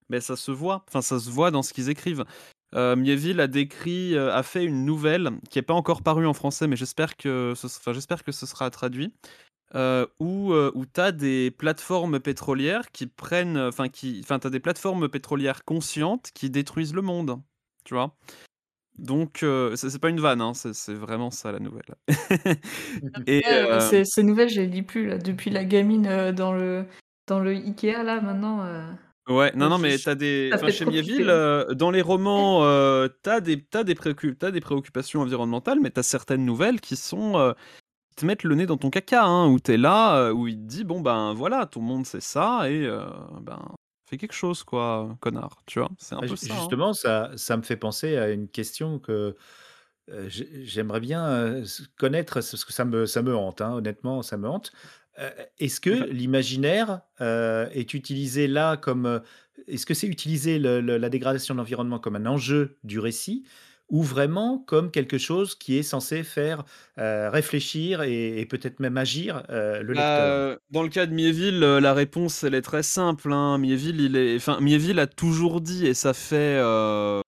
mais 0.09 0.21
ça 0.21 0.35
se 0.35 0.51
voit. 0.51 0.83
Enfin, 0.87 1.01
ça 1.01 1.19
se 1.19 1.29
voit 1.29 1.51
dans 1.51 1.63
ce 1.63 1.73
qu'ils 1.73 1.89
écrivent. 1.89 2.25
Euh, 2.73 2.95
Mieville 2.95 3.41
a 3.41 3.47
décrit, 3.47 4.15
euh, 4.15 4.33
a 4.33 4.43
fait 4.43 4.63
une 4.63 4.85
nouvelle 4.85 5.31
qui 5.49 5.57
n'est 5.57 5.63
pas 5.63 5.73
encore 5.73 6.03
parue 6.03 6.25
en 6.25 6.33
français, 6.33 6.67
mais 6.67 6.77
j'espère 6.77 7.17
que, 7.17 7.53
ce, 7.55 7.67
enfin, 7.67 7.93
j'espère 7.93 8.23
que 8.23 8.31
ce 8.31 8.45
sera 8.45 8.69
traduit. 8.69 9.13
Euh, 9.73 10.05
où, 10.19 10.51
euh, 10.51 10.69
où 10.75 10.85
tu 10.85 10.99
as 10.99 11.13
des 11.13 11.49
plateformes 11.49 12.19
pétrolières 12.19 12.91
qui 12.91 13.07
prennent. 13.07 13.57
Enfin, 13.57 13.87
qui, 13.87 14.19
enfin, 14.21 14.37
tu 14.37 14.47
as 14.47 14.49
des 14.49 14.59
plateformes 14.59 15.07
pétrolières 15.07 15.63
conscientes 15.63 16.31
qui 16.33 16.49
détruisent 16.49 16.93
le 16.93 17.01
monde. 17.01 17.41
Tu 17.85 17.93
vois 17.93 18.15
donc, 18.97 19.41
euh, 19.41 19.75
c'est 19.77 19.99
pas 19.99 20.09
une 20.09 20.19
vanne, 20.19 20.41
hein, 20.41 20.51
c'est 20.53 20.93
vraiment 20.93 21.31
ça 21.31 21.51
la 21.51 21.59
nouvelle. 21.59 21.95
Et, 23.25 23.41
ces, 24.03 24.21
nouvelles, 24.21 24.49
je 24.49 24.61
les 24.61 24.67
lis 24.67 24.83
plus 24.83 25.07
là, 25.07 25.17
depuis 25.17 25.49
la 25.49 25.63
gamine 25.63 26.31
dans 26.33 26.53
le 26.53 26.85
dans 27.31 27.39
le 27.39 27.51
Ikea 27.51 28.03
là 28.03 28.19
maintenant. 28.19 28.63
euh, 28.65 28.91
Ouais, 29.29 29.51
non, 29.55 29.69
non, 29.69 29.77
mais 29.77 29.97
t'as 29.97 30.15
des. 30.15 30.51
Enfin, 30.53 30.69
chez 30.69 30.85
Mieville, 30.85 31.29
euh, 31.29 31.73
dans 31.73 31.89
les 31.91 32.01
romans, 32.01 32.63
euh, 32.65 33.07
t'as 33.23 33.39
des, 33.39 33.63
t'as 33.63 33.83
des, 33.83 33.93
préoccu- 33.95 34.35
t'as 34.35 34.51
des 34.51 34.59
préoccupations 34.59 35.21
environnementales, 35.21 35.79
mais 35.79 35.91
t'as 35.91 36.03
certaines 36.03 36.43
nouvelles 36.45 36.81
qui 36.81 36.95
sont. 36.95 37.37
euh, 37.37 37.53
qui 38.09 38.15
te 38.17 38.25
mettent 38.25 38.43
le 38.43 38.55
nez 38.55 38.65
dans 38.65 38.75
ton 38.77 38.89
caca, 38.89 39.23
hein, 39.23 39.47
où 39.47 39.59
t'es 39.59 39.77
là, 39.77 40.17
euh, 40.17 40.31
où 40.33 40.47
il 40.49 40.55
te 40.57 40.63
dit, 40.67 40.83
bon, 40.83 40.99
ben 40.99 41.33
voilà, 41.33 41.65
tout 41.65 41.79
le 41.79 41.85
monde 41.85 42.05
sait 42.05 42.19
ça, 42.19 42.69
et 42.69 42.85
euh, 42.85 43.05
ben, 43.41 43.59
fais 44.09 44.17
quelque 44.17 44.33
chose, 44.33 44.63
quoi, 44.63 45.15
connard, 45.21 45.61
tu 45.65 45.79
vois, 45.79 45.89
c'est 45.97 46.15
un 46.15 46.19
peu 46.19 46.35
ça. 46.35 46.47
hein. 46.51 46.57
Justement, 46.57 46.91
ça, 46.93 47.31
ça 47.37 47.55
me 47.55 47.61
fait 47.61 47.77
penser 47.77 48.17
à 48.17 48.29
une 48.31 48.49
question 48.49 48.99
que 48.99 49.37
j'ai- 50.27 50.65
j'aimerais 50.65 50.99
bien 50.99 51.63
connaître, 51.97 52.33
parce 52.33 52.65
que 52.65 52.73
ça 52.73 52.83
me, 52.83 53.05
ça 53.05 53.21
me 53.21 53.33
hante, 53.33 53.61
hein, 53.61 53.71
honnêtement, 53.75 54.21
ça 54.23 54.35
me 54.35 54.49
hante. 54.49 54.73
Euh, 55.19 55.29
Est-ce 55.59 55.81
que 55.81 56.09
l'imaginaire 56.11 57.01
euh, 57.19 57.67
est 57.73 57.93
utilisé 57.93 58.47
là 58.47 58.77
comme... 58.77 59.05
euh, 59.05 59.19
Est-ce 59.67 59.85
que 59.85 59.93
c'est 59.93 60.07
utiliser 60.07 60.57
la 60.59 61.09
dégradation 61.09 61.53
de 61.53 61.59
l'environnement 61.59 61.99
comme 61.99 62.15
un 62.15 62.25
enjeu 62.25 62.77
du 62.83 62.99
récit 62.99 63.43
ou 63.89 64.03
vraiment 64.03 64.57
comme 64.57 64.89
quelque 64.89 65.17
chose 65.17 65.53
qui 65.53 65.77
est 65.77 65.83
censé 65.83 66.23
faire 66.23 66.63
euh, 66.97 67.29
réfléchir 67.29 68.03
et, 68.03 68.39
et 68.39 68.45
peut-être 68.45 68.79
même 68.79 68.95
agir 68.95 69.43
euh, 69.49 69.81
le 69.83 69.89
lecteur? 69.89 70.05
Euh, 70.21 70.55
dans 70.69 70.81
le 70.81 70.87
cas 70.87 71.05
de 71.05 71.13
Mieville, 71.13 71.61
euh, 71.61 71.81
la 71.81 71.93
réponse 71.93 72.45
elle 72.45 72.55
est 72.55 72.61
très 72.61 72.83
simple. 72.83 73.33
Hein. 73.33 73.57
Mieville, 73.57 73.99
il 73.99 74.15
est, 74.15 74.37
enfin, 74.37 74.61
Mieville 74.61 74.97
a 74.97 75.07
toujours 75.07 75.59
dit, 75.59 75.85
et 75.85 75.93
ça 75.93 76.13
fait, 76.13 76.57
euh, 76.57 77.19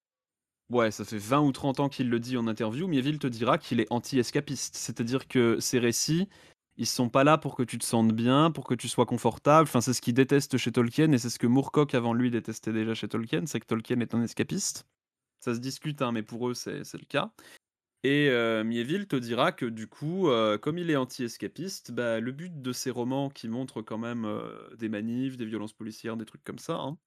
ouais, 0.72 0.90
ça 0.90 1.04
fait 1.04 1.18
20 1.18 1.42
ou 1.42 1.52
30 1.52 1.80
ans 1.80 1.88
qu'il 1.90 2.08
le 2.08 2.18
dit 2.18 2.38
en 2.38 2.46
interview. 2.46 2.88
Mieville 2.88 3.18
te 3.18 3.26
dira 3.26 3.58
qu'il 3.58 3.78
est 3.80 3.86
anti-escapiste, 3.90 4.74
c'est-à-dire 4.76 5.28
que 5.28 5.60
ses 5.60 5.78
récits, 5.78 6.30
ils 6.76 6.86
sont 6.86 7.08
pas 7.08 7.24
là 7.24 7.38
pour 7.38 7.54
que 7.54 7.62
tu 7.62 7.78
te 7.78 7.84
sentes 7.84 8.12
bien, 8.12 8.50
pour 8.50 8.64
que 8.64 8.74
tu 8.74 8.88
sois 8.88 9.06
confortable. 9.06 9.68
Enfin, 9.68 9.80
c'est 9.80 9.92
ce 9.92 10.00
qu'il 10.00 10.14
déteste 10.14 10.56
chez 10.56 10.72
Tolkien, 10.72 11.12
et 11.12 11.18
c'est 11.18 11.30
ce 11.30 11.38
que 11.38 11.46
Moorcock 11.46 11.94
avant 11.94 12.14
lui 12.14 12.30
détestait 12.30 12.72
déjà 12.72 12.94
chez 12.94 13.08
Tolkien, 13.08 13.46
c'est 13.46 13.60
que 13.60 13.66
Tolkien 13.66 14.00
est 14.00 14.14
un 14.14 14.22
escapiste. 14.22 14.86
Ça 15.40 15.54
se 15.54 15.60
discute, 15.60 16.02
hein, 16.02 16.12
mais 16.12 16.22
pour 16.22 16.48
eux 16.48 16.54
c'est 16.54 16.80
le 16.80 17.06
cas. 17.06 17.30
Et 18.04 18.28
euh, 18.28 18.64
Mieville 18.64 19.06
te 19.06 19.16
dira 19.16 19.50
que 19.50 19.64
du 19.64 19.86
coup, 19.86 20.28
euh, 20.28 20.58
comme 20.58 20.76
il 20.76 20.90
est 20.90 20.96
anti-escapiste, 20.96 21.90
bah, 21.90 22.20
le 22.20 22.32
but 22.32 22.60
de 22.60 22.72
ces 22.72 22.90
romans 22.90 23.30
qui 23.30 23.48
montrent 23.48 23.80
quand 23.80 23.96
même 23.96 24.26
euh, 24.26 24.68
des 24.76 24.90
manifs, 24.90 25.38
des 25.38 25.46
violences 25.46 25.72
policières, 25.72 26.18
des 26.18 26.26
trucs 26.26 26.44
comme 26.44 26.58
ça, 26.58 26.74
hein, 26.74 26.98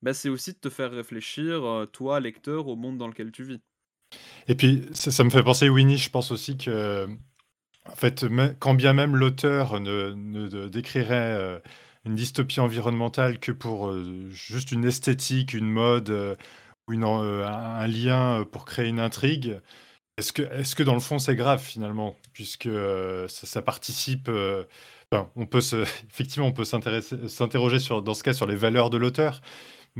bah, 0.00 0.14
c'est 0.14 0.28
aussi 0.28 0.52
de 0.52 0.58
te 0.58 0.70
faire 0.70 0.92
réfléchir, 0.92 1.86
toi, 1.92 2.20
lecteur, 2.20 2.68
au 2.68 2.76
monde 2.76 2.98
dans 2.98 3.08
lequel 3.08 3.32
tu 3.32 3.42
vis. 3.42 3.60
Et 4.46 4.54
puis, 4.54 4.86
ça, 4.92 5.10
ça 5.10 5.24
me 5.24 5.30
fait 5.30 5.42
penser, 5.42 5.68
Winnie, 5.68 5.98
je 5.98 6.10
pense 6.10 6.30
aussi 6.30 6.56
que, 6.56 7.08
en 7.86 7.96
fait, 7.96 8.24
quand 8.60 8.74
bien 8.74 8.92
même 8.92 9.16
l'auteur 9.16 9.80
ne, 9.80 10.68
décrirait 10.68 11.14
euh, 11.14 11.58
une 12.04 12.14
dystopie 12.14 12.60
environnementale 12.60 13.38
que 13.38 13.52
pour 13.52 13.88
euh, 13.88 14.28
juste 14.30 14.72
une 14.72 14.84
esthétique, 14.84 15.52
une 15.54 15.70
mode 15.70 16.10
euh, 16.10 16.36
ou 16.88 16.92
un, 17.04 17.86
lien 17.86 18.44
pour 18.52 18.64
créer 18.64 18.88
une 18.88 19.00
intrigue, 19.00 19.60
est-ce 20.18 20.32
que, 20.32 20.82
dans 20.82 20.94
le 20.94 21.00
fond 21.00 21.18
c'est 21.18 21.36
grave 21.36 21.62
finalement, 21.62 22.16
puisque 22.32 22.68
ça, 23.28 23.62
participe. 23.62 24.30
on 24.30 25.46
peut 25.46 25.60
effectivement, 26.10 26.46
on 26.48 26.52
peut 26.52 26.64
s'interroger 26.64 27.78
dans 28.02 28.14
ce 28.14 28.22
cas 28.22 28.34
sur 28.34 28.46
les 28.46 28.56
valeurs 28.56 28.90
de 28.90 28.98
l'auteur. 28.98 29.40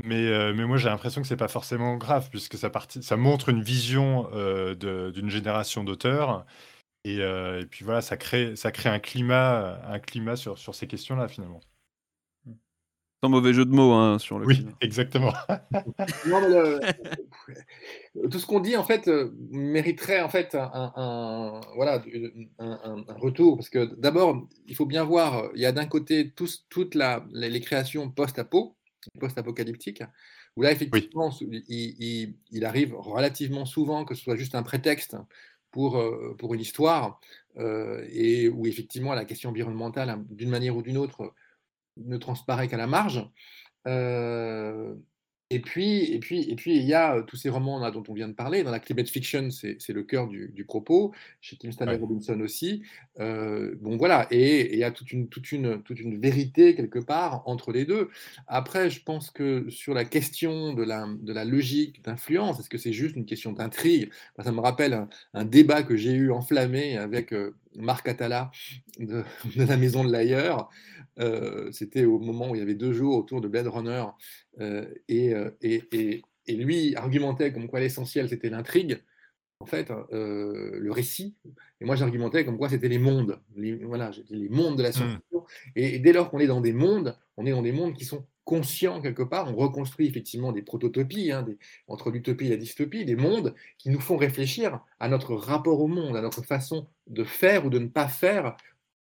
Mais, 0.03 0.53
moi 0.53 0.77
j'ai 0.77 0.89
l'impression 0.89 1.21
que 1.21 1.27
c'est 1.27 1.37
pas 1.37 1.47
forcément 1.47 1.97
grave 1.97 2.29
puisque 2.29 2.57
ça, 2.57 3.17
montre 3.17 3.49
une 3.49 3.63
vision 3.63 4.29
d'une 4.75 5.29
génération 5.29 5.83
d'auteurs 5.83 6.45
et, 7.05 7.19
euh, 7.21 7.61
et 7.61 7.65
puis 7.65 7.85
voilà 7.85 8.01
ça 8.01 8.17
crée 8.17 8.55
ça 8.55 8.71
crée 8.71 8.89
un 8.89 8.99
climat 8.99 9.79
un 9.87 9.99
climat 9.99 10.35
sur, 10.35 10.57
sur 10.57 10.73
ces 10.75 10.87
questions-là 10.87 11.27
finalement. 11.27 11.61
Sans 13.23 13.29
mauvais 13.29 13.53
jeu 13.53 13.65
de 13.65 13.71
mots 13.71 13.93
hein, 13.93 14.19
sur 14.19 14.37
le 14.39 14.45
Oui 14.45 14.57
climat. 14.57 14.71
exactement. 14.81 15.33
Non, 16.27 16.41
mais 16.41 16.49
le- 16.49 18.29
tout 18.29 18.39
ce 18.39 18.45
qu'on 18.45 18.59
dit 18.59 18.75
en 18.75 18.83
fait 18.83 19.07
euh, 19.07 19.31
mériterait 19.51 20.21
en 20.21 20.29
fait 20.29 20.55
un, 20.55 21.61
voilà 21.75 22.03
un, 22.59 23.05
retour 23.17 23.57
parce 23.57 23.69
que 23.69 23.85
d'abord 23.95 24.47
il 24.67 24.75
faut 24.75 24.85
bien 24.85 25.03
voir 25.03 25.49
il 25.55 25.61
y 25.61 25.65
a 25.65 25.71
d'un 25.71 25.85
côté 25.85 26.31
tous- 26.31 26.65
toutes 26.69 26.95
la, 26.95 27.25
les, 27.33 27.49
les 27.49 27.61
créations 27.61 28.09
post-apo 28.09 28.75
post-apocalyptiques 29.19 30.03
où 30.55 30.61
là 30.63 30.71
effectivement 30.71 31.31
il, 31.41 31.63
il- 31.99 32.35
il 32.51 32.65
arrive 32.65 32.95
relativement 32.95 33.65
souvent 33.65 34.05
que 34.05 34.15
ce 34.15 34.23
soit 34.23 34.35
juste 34.35 34.55
un 34.55 34.63
prétexte 34.63 35.15
pour, 35.75 35.97
euh, 35.97 36.33
pour 36.39 36.53
une 36.53 36.61
histoire 36.61 37.19
euh, 37.57 38.07
et 38.09 38.47
où 38.47 38.65
effectivement 38.65 39.13
la 39.13 39.25
question 39.25 39.49
environnementale 39.49 40.09
hein, 40.09 40.25
d'une 40.29 40.49
manière 40.49 40.77
ou 40.77 40.81
d'une 40.81 40.95
autre 40.95 41.33
ne 41.97 42.15
transparaît 42.15 42.69
qu'à 42.69 42.77
la 42.77 42.87
marge. 42.87 43.29
Et 45.51 45.59
puis, 45.59 46.11
et 46.11 46.19
puis, 46.19 46.41
et 46.49 46.55
puis, 46.55 46.75
il 46.75 46.83
y 46.85 46.93
a 46.95 47.17
euh, 47.17 47.21
tous 47.21 47.35
ces 47.35 47.49
romans 47.49 47.77
là, 47.79 47.91
dont 47.91 48.03
on 48.07 48.13
vient 48.13 48.27
de 48.27 48.33
parler. 48.33 48.63
Dans 48.63 48.71
la 48.71 48.79
climate 48.79 49.07
fiction, 49.07 49.49
c'est 49.51 49.89
le 49.89 50.01
cœur 50.01 50.27
du, 50.27 50.49
du 50.49 50.65
propos. 50.65 51.13
Chez 51.39 51.55
Tim 51.55 51.71
Stanley 51.71 51.93
Ouais. 51.93 51.99
Robinson 51.99 52.39
aussi. 52.41 52.81
Euh, 53.19 53.75
bon, 53.79 53.95
voilà. 53.95 54.27
Et 54.31 54.73
il 54.73 54.79
y 54.79 54.83
a 54.83 54.89
toute 54.89 55.11
une, 55.11 55.29
toute, 55.29 55.51
une, 55.51 55.83
toute 55.83 55.99
une 55.99 56.19
vérité 56.19 56.73
quelque 56.73 56.97
part 56.97 57.43
entre 57.47 57.71
les 57.71 57.85
deux. 57.85 58.09
Après, 58.47 58.89
je 58.89 59.03
pense 59.03 59.29
que 59.29 59.69
sur 59.69 59.93
la 59.93 60.03
question 60.03 60.73
de 60.73 60.83
la, 60.83 61.05
de 61.21 61.31
la 61.31 61.45
logique 61.45 62.03
d'influence, 62.03 62.59
est-ce 62.59 62.69
que 62.69 62.79
c'est 62.79 62.93
juste 62.93 63.15
une 63.15 63.25
question 63.25 63.51
d'intrigue? 63.51 64.09
Ça 64.43 64.51
me 64.51 64.61
rappelle 64.61 64.93
un, 64.93 65.09
un 65.35 65.45
débat 65.45 65.83
que 65.83 65.95
j'ai 65.95 66.13
eu 66.13 66.31
enflammé 66.31 66.97
avec 66.97 67.33
euh, 67.33 67.55
Marc 67.75 68.07
Atala 68.07 68.51
de, 68.99 69.23
de 69.55 69.63
la 69.63 69.77
Maison 69.77 70.03
de 70.03 70.11
l'Ailleurs. 70.11 70.69
Euh, 71.19 71.71
C'était 71.71 72.05
au 72.05 72.19
moment 72.19 72.49
où 72.49 72.55
il 72.55 72.59
y 72.59 72.61
avait 72.61 72.75
deux 72.75 72.93
jours 72.93 73.17
autour 73.17 73.41
de 73.41 73.47
Blade 73.47 73.67
Runner. 73.67 74.03
Euh, 74.59 74.85
et, 75.07 75.33
et, 75.61 75.83
et, 75.91 76.21
et 76.47 76.55
lui 76.55 76.95
argumentait 76.95 77.51
comme 77.51 77.67
quoi 77.67 77.79
l'essentiel 77.79 78.29
c'était 78.29 78.49
l'intrigue, 78.49 79.01
en 79.59 79.65
fait, 79.65 79.91
euh, 80.11 80.77
le 80.79 80.91
récit. 80.91 81.35
Et 81.81 81.85
moi 81.85 81.95
j'argumentais 81.95 82.45
comme 82.45 82.57
quoi 82.57 82.69
c'était 82.69 82.89
les 82.89 82.99
mondes, 82.99 83.39
les, 83.55 83.75
voilà, 83.75 84.11
les 84.29 84.49
mondes 84.49 84.77
de 84.77 84.83
la 84.83 84.91
science-fiction. 84.91 85.45
Et, 85.75 85.95
et 85.95 85.99
dès 85.99 86.13
lors 86.13 86.29
qu'on 86.29 86.39
est 86.39 86.47
dans 86.47 86.61
des 86.61 86.73
mondes, 86.73 87.17
on 87.37 87.45
est 87.45 87.51
dans 87.51 87.61
des 87.61 87.71
mondes 87.71 87.93
qui 87.93 88.05
sont 88.05 88.25
conscients 88.43 89.01
quelque 89.01 89.23
part. 89.23 89.51
On 89.51 89.55
reconstruit 89.55 90.07
effectivement 90.07 90.51
des 90.51 90.61
prototopies, 90.61 91.31
hein, 91.31 91.41
des, 91.41 91.57
entre 91.87 92.11
l'utopie 92.11 92.45
et 92.45 92.49
la 92.49 92.57
dystopie, 92.57 93.03
des 93.03 93.15
mondes 93.15 93.55
qui 93.79 93.89
nous 93.89 93.99
font 93.99 94.17
réfléchir 94.17 94.81
à 94.99 95.09
notre 95.09 95.33
rapport 95.33 95.81
au 95.81 95.87
monde, 95.87 96.15
à 96.15 96.21
notre 96.21 96.43
façon 96.43 96.87
de 97.07 97.23
faire 97.23 97.65
ou 97.65 97.69
de 97.71 97.79
ne 97.79 97.87
pas 97.87 98.07
faire 98.07 98.55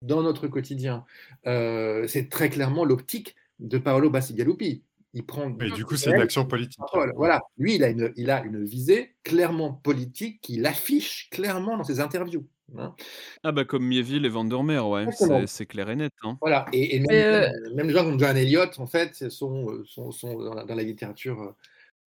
dans 0.04 0.22
notre 0.22 0.46
quotidien. 0.48 1.04
Euh, 1.46 2.06
c'est 2.06 2.28
très 2.28 2.48
clairement 2.50 2.84
l'optique 2.84 3.34
de 3.58 3.78
Paolo 3.78 4.10
Bassigalupi. 4.10 4.82
Il 5.16 5.24
prend. 5.24 5.48
Et 5.60 5.70
du 5.70 5.84
coup, 5.84 5.96
c'est 5.96 6.10
une 6.10 6.20
action 6.20 6.44
politique. 6.44 6.80
Voilà, 6.92 7.12
voilà. 7.14 7.40
Lui, 7.56 7.76
il 7.76 7.84
a, 7.84 7.88
une, 7.88 8.12
il 8.16 8.30
a 8.30 8.42
une 8.44 8.64
visée 8.64 9.14
clairement 9.22 9.72
politique 9.72 10.40
qu'il 10.40 10.66
affiche 10.66 11.28
clairement 11.30 11.76
dans 11.76 11.84
ses 11.84 12.00
interviews. 12.00 12.44
hein. 12.76 12.96
Ah 13.44 13.52
bah 13.52 13.64
comme 13.64 13.86
Mieville 13.86 14.26
et 14.26 14.28
Vandermeer, 14.28 14.80
ouais, 14.88 15.04
Exactement. 15.04 15.40
c'est 15.42 15.46
c'est 15.46 15.66
clair 15.66 15.88
et 15.90 15.94
net. 15.94 16.12
Hein. 16.22 16.36
Voilà. 16.40 16.66
Et, 16.72 16.96
et 16.96 16.98
même, 17.00 17.10
euh, 17.10 17.84
des 17.84 17.90
gens 17.92 18.04
comme 18.04 18.18
John 18.18 18.36
Eliot, 18.36 18.76
en 18.78 18.86
fait, 18.88 19.30
sont, 19.30 19.70
euh, 19.70 19.84
sont, 19.86 20.10
sont 20.10 20.36
dans, 20.36 20.54
la, 20.54 20.64
dans 20.64 20.74
la 20.74 20.82
littérature 20.82 21.54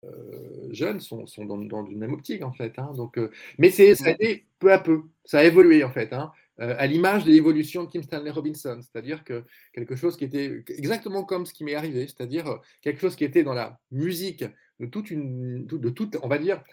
euh, 0.03 0.67
jeune, 0.71 0.99
sont, 0.99 1.27
sont 1.27 1.45
dans, 1.45 1.57
dans 1.57 1.85
une 1.85 1.99
même 1.99 2.13
optique, 2.13 2.41
en 2.43 2.53
fait. 2.53 2.73
hein. 2.79 2.91
Donc, 2.95 3.19
euh, 3.19 3.29
mais 3.59 3.69
c'est, 3.69 3.93
ça 3.93 4.07
a 4.07 4.11
été 4.11 4.47
peu 4.57 4.73
à 4.73 4.79
peu. 4.79 5.03
Ça 5.25 5.39
a 5.39 5.43
évolué, 5.43 5.83
en 5.83 5.91
fait. 5.91 6.11
hein. 6.11 6.31
Euh, 6.61 6.75
à 6.77 6.87
l'image 6.87 7.25
de 7.25 7.31
l'évolution 7.31 7.83
de 7.83 7.89
Kim 7.89 8.01
Stanley 8.01 8.31
Robinson, 8.31 8.79
c'est-à-dire 8.81 9.25
que 9.25 9.43
quelque 9.73 9.95
chose 9.95 10.15
qui 10.15 10.23
était 10.23 10.63
exactement 10.69 11.25
comme 11.25 11.45
ce 11.45 11.53
qui 11.53 11.65
m'est 11.65 11.75
arrivé, 11.75 12.07
c'est-à-dire 12.07 12.47
euh, 12.47 12.57
quelque 12.81 13.01
chose 13.01 13.17
qui 13.17 13.25
était 13.25 13.43
dans 13.43 13.53
la 13.53 13.77
musique 13.91 14.45
de 14.79 14.85
toute 14.85 15.11
une, 15.11 15.65
de 15.65 15.89
toute, 15.89 16.17
on 16.23 16.29
va 16.29 16.37
dire, 16.37 16.63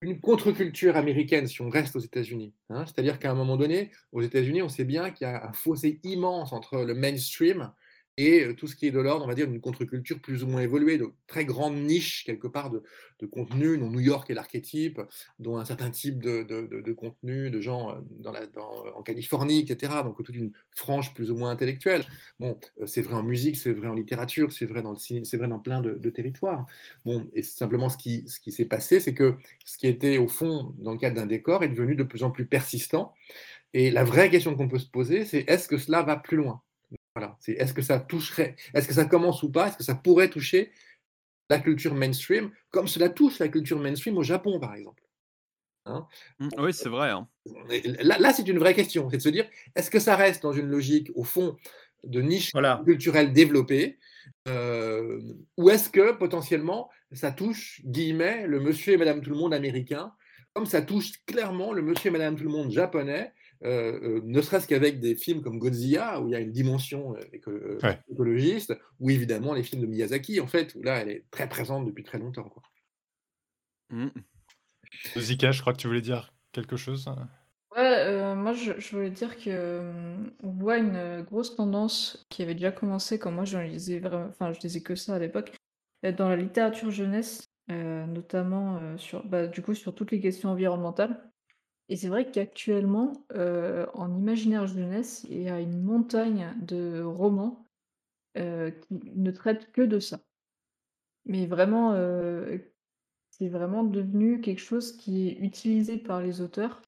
une 0.00 0.20
contre-culture 0.20 0.96
américaine 0.96 1.46
si 1.46 1.60
on 1.62 1.70
reste 1.70 1.96
aux 1.96 2.00
États-Unis. 2.00 2.52
hein. 2.68 2.84
C'est-à-dire 2.86 3.18
qu'à 3.18 3.30
un 3.30 3.34
moment 3.34 3.56
donné, 3.56 3.90
aux 4.12 4.22
États-Unis, 4.22 4.62
on 4.62 4.68
sait 4.68 4.84
bien 4.84 5.10
qu'il 5.10 5.26
y 5.26 5.30
a 5.30 5.48
un 5.48 5.52
fossé 5.52 6.00
immense 6.04 6.52
entre 6.52 6.82
le 6.82 6.94
mainstream 6.94 7.72
et 8.20 8.54
tout 8.56 8.66
ce 8.66 8.74
qui 8.74 8.86
est 8.86 8.90
de 8.90 8.98
l'ordre, 8.98 9.24
on 9.24 9.28
va 9.28 9.34
dire, 9.36 9.46
d'une 9.46 9.60
contre-culture 9.60 10.20
plus 10.20 10.42
ou 10.42 10.48
moins 10.48 10.60
évoluée, 10.60 10.98
de 10.98 11.06
très 11.28 11.44
grandes 11.44 11.76
niches, 11.76 12.24
quelque 12.24 12.48
part, 12.48 12.70
de, 12.70 12.82
de 13.20 13.26
contenu, 13.26 13.78
dont 13.78 13.88
New 13.90 14.00
York 14.00 14.28
est 14.30 14.34
l'archétype, 14.34 15.00
dont 15.38 15.56
un 15.56 15.64
certain 15.64 15.90
type 15.90 16.20
de, 16.22 16.42
de, 16.42 16.66
de- 16.82 16.92
contenu, 16.92 17.50
de 17.50 17.60
gens 17.60 17.96
dans 18.10 18.32
la, 18.32 18.46
dans- 18.46 18.84
en 18.96 19.02
Californie, 19.02 19.60
etc. 19.60 20.02
Donc 20.02 20.16
toute 20.24 20.34
une 20.34 20.52
frange 20.74 21.14
plus 21.14 21.30
ou 21.30 21.36
moins 21.36 21.50
intellectuelle. 21.50 22.04
Bon, 22.40 22.58
c'est 22.86 23.02
vrai 23.02 23.14
en 23.14 23.22
musique, 23.22 23.56
c'est 23.56 23.72
vrai 23.72 23.86
en 23.88 23.94
littérature, 23.94 24.52
c'est 24.52 24.66
vrai 24.66 24.82
dans 24.82 24.92
le 24.92 24.98
cinéma, 24.98 25.24
c'est 25.24 25.36
vrai 25.36 25.46
dans 25.48 25.60
plein 25.60 25.80
de 25.80 26.10
territoires. 26.10 26.66
Bon, 27.04 27.28
et 27.34 27.42
simplement 27.42 27.88
ce 27.88 27.96
qui, 27.96 28.24
ce 28.28 28.40
qui 28.40 28.52
s'est 28.52 28.64
passé, 28.64 29.00
c'est 29.00 29.14
que 29.14 29.36
ce 29.64 29.78
qui 29.78 29.86
était 29.86 30.18
au 30.18 30.28
fond 30.28 30.74
dans 30.78 30.92
le 30.92 30.98
cadre 30.98 31.16
d'un 31.16 31.26
décor 31.26 31.62
est 31.64 31.68
devenu 31.68 31.94
de 31.94 32.02
plus 32.02 32.22
en 32.22 32.30
plus 32.30 32.46
persistant. 32.46 33.14
Et 33.74 33.90
la 33.90 34.04
vraie 34.04 34.30
question 34.30 34.56
qu'on 34.56 34.68
peut 34.68 34.78
se 34.78 34.90
poser, 34.90 35.24
c'est 35.26 35.44
est-ce 35.48 35.68
que 35.68 35.78
cela 35.78 36.02
va 36.02 36.16
plus 36.16 36.36
loin? 36.38 36.62
Voilà, 37.18 37.36
c'est 37.40 37.54
est-ce 37.54 37.74
que 37.74 37.82
ça 37.82 37.98
toucherait, 37.98 38.54
est-ce 38.74 38.86
que 38.86 38.94
ça 38.94 39.04
commence 39.04 39.42
ou 39.42 39.50
pas? 39.50 39.66
Est-ce 39.66 39.76
que 39.76 39.82
ça 39.82 39.96
pourrait 39.96 40.30
toucher 40.30 40.70
la 41.50 41.58
culture 41.58 41.92
mainstream, 41.92 42.52
comme 42.70 42.86
cela 42.86 43.08
touche 43.08 43.40
la 43.40 43.48
culture 43.48 43.80
mainstream 43.80 44.16
au 44.18 44.22
Japon, 44.22 44.60
par 44.60 44.76
exemple? 44.76 45.02
Hein? 45.86 46.06
Mm, 46.38 46.48
Oui, 46.58 46.72
c'est 46.72 46.88
vrai. 46.88 47.10
hein. 47.10 47.26
Là, 48.02 48.18
là, 48.20 48.32
c'est 48.32 48.46
une 48.46 48.60
vraie 48.60 48.74
question, 48.74 49.10
c'est 49.10 49.16
de 49.16 49.22
se 49.22 49.30
dire, 49.30 49.48
est-ce 49.74 49.90
que 49.90 49.98
ça 49.98 50.14
reste 50.14 50.44
dans 50.44 50.52
une 50.52 50.68
logique, 50.68 51.10
au 51.16 51.24
fond, 51.24 51.56
de 52.04 52.22
niches 52.22 52.52
Voilà. 52.52 52.82
culturelles 52.84 53.32
développées 53.32 53.98
euh, 54.46 55.20
Ou 55.56 55.70
est-ce 55.70 55.90
que 55.90 56.12
potentiellement 56.12 56.88
ça 57.10 57.32
touche, 57.32 57.80
guillemets, 57.84 58.46
le 58.46 58.60
monsieur 58.60 58.92
et 58.92 58.96
madame 58.96 59.22
tout 59.22 59.30
le 59.30 59.36
monde 59.36 59.54
américain, 59.54 60.12
comme 60.54 60.66
ça 60.66 60.82
touche 60.82 61.24
clairement 61.26 61.72
le 61.72 61.82
monsieur 61.82 62.10
et 62.10 62.12
madame 62.12 62.36
tout 62.36 62.44
le 62.44 62.50
monde 62.50 62.70
japonais 62.70 63.32
euh, 63.64 63.98
euh, 64.02 64.20
ne 64.24 64.40
serait-ce 64.40 64.68
qu'avec 64.68 65.00
des 65.00 65.14
films 65.14 65.42
comme 65.42 65.58
Godzilla, 65.58 66.20
où 66.20 66.28
il 66.28 66.32
y 66.32 66.34
a 66.34 66.40
une 66.40 66.52
dimension 66.52 67.16
euh, 67.16 67.20
éco- 67.32 67.52
Ouais. 67.82 67.98
écologiste, 68.08 68.76
ou 69.00 69.10
évidemment 69.10 69.54
les 69.54 69.62
films 69.62 69.82
de 69.82 69.86
Miyazaki, 69.86 70.40
en 70.40 70.46
fait, 70.46 70.74
où 70.74 70.82
là, 70.82 70.98
elle 70.98 71.08
est 71.08 71.24
très 71.30 71.48
présente 71.48 71.84
depuis 71.86 72.04
très 72.04 72.18
longtemps. 72.18 72.48
quoi. 72.48 72.62
Mm. 73.90 74.08
Zika, 75.16 75.50
je 75.52 75.60
crois 75.60 75.72
que 75.72 75.78
tu 75.78 75.86
voulais 75.86 76.00
dire 76.00 76.32
quelque 76.52 76.76
chose. 76.76 77.06
Ouais, 77.76 77.94
euh, 78.06 78.34
moi 78.34 78.54
je, 78.54 78.72
je 78.78 78.90
voulais 78.96 79.10
dire 79.10 79.36
que 79.36 79.44
euh, 79.48 80.16
on 80.42 80.50
voit 80.50 80.78
une 80.78 81.22
grosse 81.22 81.54
tendance 81.54 82.26
qui 82.30 82.42
avait 82.42 82.54
déjà 82.54 82.72
commencé 82.72 83.18
quand 83.18 83.30
moi 83.30 83.44
je 83.44 83.58
lisais 83.58 83.98
vraiment, 84.00 84.26
enfin 84.28 84.52
je 84.52 84.60
lisais 84.60 84.80
que 84.80 84.94
ça 84.94 85.14
à 85.14 85.18
l'époque, 85.18 85.52
dans 86.16 86.28
la 86.28 86.36
littérature 86.36 86.90
jeunesse, 86.90 87.44
euh, 87.70 88.06
notamment 88.06 88.78
euh, 88.78 88.96
sur, 88.96 89.24
bah, 89.26 89.46
du 89.46 89.62
coup 89.62 89.74
sur 89.74 89.94
toutes 89.94 90.10
les 90.10 90.20
questions 90.20 90.50
environnementales. 90.50 91.27
Et 91.88 91.96
c'est 91.96 92.08
vrai 92.08 92.30
qu'actuellement, 92.30 93.24
euh, 93.34 93.86
en 93.94 94.14
imaginaire 94.14 94.66
jeunesse, 94.66 95.26
il 95.30 95.42
y 95.42 95.48
a 95.48 95.60
une 95.60 95.80
montagne 95.82 96.54
de 96.60 97.02
romans 97.02 97.64
euh, 98.36 98.70
qui 98.70 99.00
ne 99.16 99.30
traitent 99.30 99.72
que 99.72 99.82
de 99.82 99.98
ça. 99.98 100.20
Mais 101.24 101.46
vraiment, 101.46 101.92
euh, 101.92 102.58
c'est 103.30 103.48
vraiment 103.48 103.84
devenu 103.84 104.40
quelque 104.40 104.60
chose 104.60 104.96
qui 104.96 105.28
est 105.28 105.38
utilisé 105.40 105.96
par 105.96 106.20
les 106.20 106.40
auteurs 106.40 106.82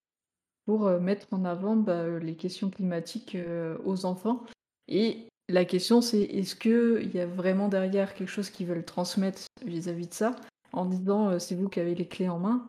pour 0.66 0.88
mettre 1.00 1.26
en 1.32 1.44
avant 1.44 1.74
bah, 1.74 2.18
les 2.18 2.36
questions 2.36 2.70
climatiques 2.70 3.36
aux 3.84 4.04
enfants. 4.04 4.44
Et 4.86 5.26
la 5.48 5.64
question, 5.64 6.00
c'est 6.00 6.20
est-ce 6.20 6.54
qu'il 6.54 7.10
y 7.12 7.18
a 7.18 7.26
vraiment 7.26 7.68
derrière 7.68 8.14
quelque 8.14 8.28
chose 8.28 8.50
qu'ils 8.50 8.66
veulent 8.66 8.84
transmettre 8.84 9.46
vis-à-vis 9.64 10.06
de 10.06 10.14
ça, 10.14 10.36
en 10.72 10.84
disant 10.84 11.38
c'est 11.40 11.56
vous 11.56 11.68
qui 11.68 11.80
avez 11.80 11.94
les 11.94 12.06
clés 12.06 12.28
en 12.28 12.38
main, 12.38 12.68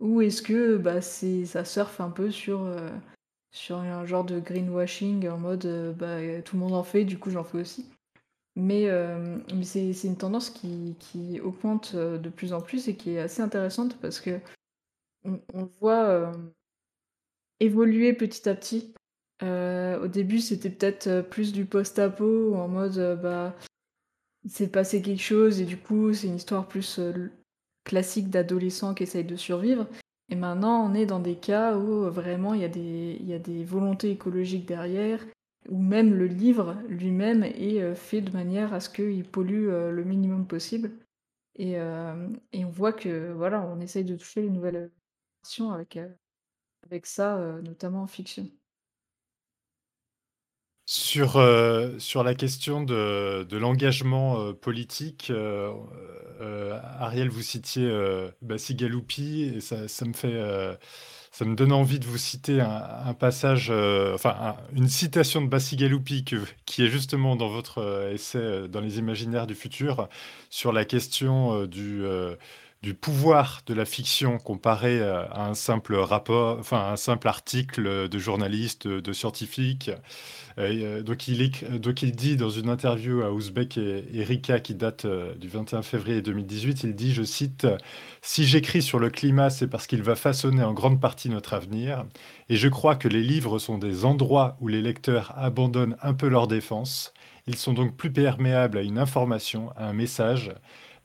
ou 0.00 0.20
est-ce 0.20 0.42
que 0.42 0.76
bah, 0.76 1.00
c'est 1.00 1.44
ça 1.44 1.64
surfe 1.64 2.00
un 2.00 2.10
peu 2.10 2.30
sur, 2.30 2.62
euh, 2.62 2.88
sur 3.50 3.78
un 3.78 4.04
genre 4.06 4.24
de 4.24 4.38
greenwashing 4.40 5.28
en 5.28 5.38
mode 5.38 5.66
euh, 5.66 5.92
bah, 5.92 6.18
euh, 6.18 6.42
tout 6.42 6.56
le 6.56 6.60
monde 6.60 6.74
en 6.74 6.84
fait, 6.84 7.04
du 7.04 7.18
coup 7.18 7.30
j'en 7.30 7.44
fais 7.44 7.58
aussi. 7.58 7.86
Mais, 8.56 8.88
mais 9.54 9.62
c'est 9.62 9.92
c'est 9.92 10.08
une 10.08 10.16
tendance 10.16 10.50
qui, 10.50 10.96
qui 10.98 11.38
augmente 11.40 11.94
de 11.94 12.28
plus 12.28 12.52
en 12.52 12.60
plus 12.60 12.88
et 12.88 12.96
qui 12.96 13.10
est 13.10 13.20
assez 13.20 13.40
intéressante 13.40 13.96
parce 14.00 14.20
que 14.20 14.40
on, 15.24 15.64
voit 15.80 16.32
évoluer 17.60 18.14
petit 18.14 18.48
à 18.48 18.56
petit. 18.56 18.92
Au 19.42 20.08
début, 20.08 20.40
c'était 20.40 20.70
peut-être 20.70 21.20
plus 21.30 21.52
du 21.52 21.66
post-apo, 21.66 22.56
en 22.56 22.66
mode 22.66 23.20
bah 23.22 23.54
il 24.42 24.50
s'est 24.50 24.66
passé 24.66 25.02
quelque 25.02 25.22
chose 25.22 25.60
et 25.60 25.64
du 25.64 25.76
coup 25.76 26.12
c'est 26.12 26.26
une 26.26 26.34
histoire 26.34 26.66
plus 26.66 26.98
classique 27.88 28.30
d'adolescent 28.30 28.94
qui 28.94 29.02
essaye 29.02 29.24
de 29.24 29.34
survivre. 29.34 29.86
Et 30.28 30.36
maintenant, 30.36 30.88
on 30.88 30.94
est 30.94 31.06
dans 31.06 31.20
des 31.20 31.36
cas 31.36 31.76
où 31.76 32.04
euh, 32.04 32.10
vraiment 32.10 32.54
il 32.54 32.60
y 32.60 32.64
a 33.34 33.38
des, 33.38 33.64
volontés 33.64 34.10
écologiques 34.10 34.66
derrière, 34.66 35.24
où 35.68 35.78
même 35.78 36.14
le 36.14 36.26
livre 36.26 36.76
lui-même 36.88 37.42
est 37.42 37.82
euh, 37.82 37.94
fait 37.94 38.20
de 38.20 38.30
manière 38.30 38.74
à 38.74 38.80
ce 38.80 38.90
qu'il 38.90 39.24
pollue 39.24 39.68
euh, 39.68 39.90
le 39.90 40.04
minimum 40.04 40.46
possible. 40.46 40.92
Et, 41.60 41.72
et 41.72 42.64
on 42.64 42.70
voit 42.70 42.92
que 42.92 43.32
voilà, 43.32 43.66
on 43.66 43.80
essaye 43.80 44.04
de 44.04 44.14
toucher 44.14 44.42
les 44.42 44.48
nouvelles 44.48 44.92
générations 45.42 45.72
avec, 45.72 45.98
ça, 47.04 47.58
notamment 47.64 48.02
en 48.02 48.06
fiction. 48.06 48.48
Sur, 50.90 51.36
euh, 51.36 51.98
sur 51.98 52.24
la 52.24 52.34
question 52.34 52.80
de, 52.82 53.42
de 53.44 53.56
l'engagement 53.58 54.40
euh, 54.40 54.52
politique, 54.54 55.30
euh, 55.30 55.70
Ariel, 56.98 57.28
vous 57.28 57.42
citiez 57.42 57.86
Bassi 58.40 58.74
Galoupi, 58.74 59.42
et 59.56 59.60
ça, 59.60 59.86
ça 59.86 60.06
me 60.06 60.14
fait, 60.14 60.40
ça 61.32 61.44
me 61.44 61.54
donne 61.56 61.72
envie 61.72 61.98
de 61.98 62.06
vous 62.06 62.16
citer 62.16 62.60
un, 62.60 63.12
passage, 63.14 63.70
enfin 64.14 64.36
un- 64.40 64.56
une 64.76 64.88
citation 64.88 65.42
de 65.42 65.48
Bassi 65.48 65.76
Galoupi 65.76 66.24
qui 66.64 66.84
est 66.84 66.88
justement 66.88 67.34
dans 67.36 67.48
votre 67.48 68.08
essai 68.12 68.68
dans 68.68 68.80
les 68.80 68.98
imaginaires 68.98 69.46
du 69.48 69.56
futur 69.56 70.08
sur 70.48 70.72
la 70.72 70.84
question 70.84 71.66
du, 71.66 72.04
du 72.82 72.94
pouvoir 72.94 73.62
de 73.66 73.74
la 73.74 73.84
fiction 73.84 74.38
comparé 74.38 75.02
à 75.02 75.44
un 75.46 75.54
simple 75.54 75.96
rapport, 75.96 76.58
enfin 76.60 76.92
un 76.92 76.96
simple 76.96 77.26
article 77.26 78.08
de 78.08 78.18
journaliste, 78.18 78.86
de 78.86 79.12
scientifique. 79.12 79.90
Euh, 80.58 81.02
donc, 81.02 81.28
il 81.28 82.12
dit 82.12 82.36
dans 82.36 82.50
une 82.50 82.68
interview 82.68 83.22
à 83.22 83.32
Ouzbek 83.32 83.78
et 83.78 84.04
Erika 84.12 84.58
qui 84.60 84.74
date 84.74 85.04
euh, 85.04 85.34
du 85.36 85.48
21 85.48 85.82
février 85.82 86.20
2018, 86.20 86.82
il 86.84 86.94
dit, 86.94 87.12
je 87.12 87.22
cite, 87.22 87.66
Si 88.22 88.44
j'écris 88.44 88.82
sur 88.82 88.98
le 88.98 89.10
climat, 89.10 89.50
c'est 89.50 89.68
parce 89.68 89.86
qu'il 89.86 90.02
va 90.02 90.16
façonner 90.16 90.64
en 90.64 90.72
grande 90.72 91.00
partie 91.00 91.28
notre 91.28 91.54
avenir, 91.54 92.04
et 92.48 92.56
je 92.56 92.68
crois 92.68 92.96
que 92.96 93.08
les 93.08 93.22
livres 93.22 93.58
sont 93.58 93.78
des 93.78 94.04
endroits 94.04 94.56
où 94.60 94.68
les 94.68 94.82
lecteurs 94.82 95.32
abandonnent 95.36 95.96
un 96.02 96.14
peu 96.14 96.28
leur 96.28 96.48
défense. 96.48 97.12
Ils 97.46 97.56
sont 97.56 97.72
donc 97.72 97.96
plus 97.96 98.12
perméables 98.12 98.78
à 98.78 98.82
une 98.82 98.98
information, 98.98 99.70
à 99.76 99.86
un 99.86 99.92
message. 99.92 100.52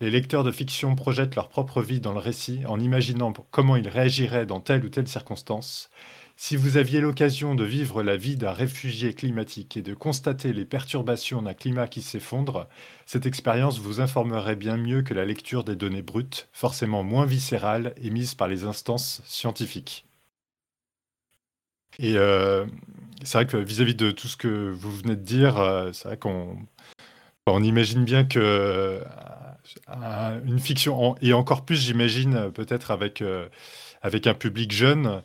Les 0.01 0.09
lecteurs 0.09 0.43
de 0.43 0.51
fiction 0.51 0.95
projettent 0.95 1.35
leur 1.35 1.47
propre 1.47 1.81
vie 1.81 2.01
dans 2.01 2.11
le 2.11 2.19
récit 2.19 2.61
en 2.67 2.79
imaginant 2.79 3.31
comment 3.51 3.75
ils 3.77 3.87
réagiraient 3.87 4.45
dans 4.45 4.59
telle 4.59 4.83
ou 4.83 4.89
telle 4.89 5.07
circonstance. 5.07 5.89
Si 6.45 6.57
vous 6.57 6.75
aviez 6.75 6.99
l'occasion 6.99 7.55
de 7.55 7.63
vivre 7.63 8.03
la 8.03 8.17
vie 8.17 8.35
d'un 8.35 8.51
réfugié 8.51 9.13
climatique 9.13 9.77
et 9.77 9.81
de 9.81 9.93
constater 9.93 10.51
les 10.51 10.65
perturbations 10.65 11.41
d'un 11.41 11.53
climat 11.53 11.87
qui 11.87 12.01
s'effondre, 12.01 12.67
cette 13.05 13.25
expérience 13.25 13.79
vous 13.79 14.01
informerait 14.01 14.57
bien 14.57 14.75
mieux 14.75 15.03
que 15.03 15.13
la 15.13 15.23
lecture 15.23 15.63
des 15.63 15.77
données 15.77 16.01
brutes, 16.01 16.49
forcément 16.51 17.01
moins 17.01 17.25
viscérales, 17.25 17.93
émises 17.95 18.35
par 18.35 18.49
les 18.49 18.65
instances 18.65 19.21
scientifiques. 19.23 20.05
Et 21.97 22.17
euh, 22.17 22.65
c'est 23.23 23.37
vrai 23.37 23.47
que 23.47 23.55
vis-à-vis 23.55 23.95
de 23.95 24.11
tout 24.11 24.27
ce 24.27 24.35
que 24.35 24.69
vous 24.69 24.91
venez 24.91 25.15
de 25.15 25.21
dire, 25.21 25.59
euh, 25.59 25.93
c'est 25.93 26.09
vrai 26.09 26.17
qu'on 26.17 26.57
on 27.47 27.63
imagine 27.63 28.03
bien 28.03 28.25
que 28.25 28.39
euh, 28.39 29.01
un- 29.87 30.43
une 30.43 30.59
fiction, 30.59 31.15
et 31.21 31.31
encore 31.31 31.63
plus 31.63 31.77
j'imagine 31.77 32.51
peut-être 32.51 32.91
avec, 32.91 33.23
avec 34.01 34.27
un 34.27 34.33
public 34.33 34.73
jeune, 34.73 35.23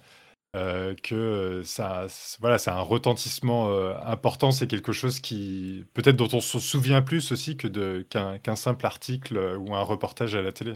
euh, 0.57 0.95
que 0.95 1.15
euh, 1.15 1.65
ça, 1.65 2.07
voilà, 2.41 2.59
c'est 2.59 2.71
un 2.71 2.81
retentissement 2.81 3.69
euh, 3.71 3.95
important, 4.05 4.51
c'est 4.51 4.67
quelque 4.67 4.93
chose 4.93 5.21
qui, 5.21 5.85
peut-être 5.93 6.17
dont 6.17 6.29
on 6.33 6.41
se 6.41 6.59
souvient 6.59 7.03
plus 7.03 7.33
aussi 7.33 7.57
que 7.57 7.69
de, 7.69 8.07
qu'un, 8.09 8.39
qu'un 8.39 8.57
simple 8.57 8.87
article 8.87 9.39
ou 9.59 9.75
un 9.75 9.83
reportage 9.83 10.35
à 10.35 10.43
la 10.43 10.53
télé. 10.53 10.75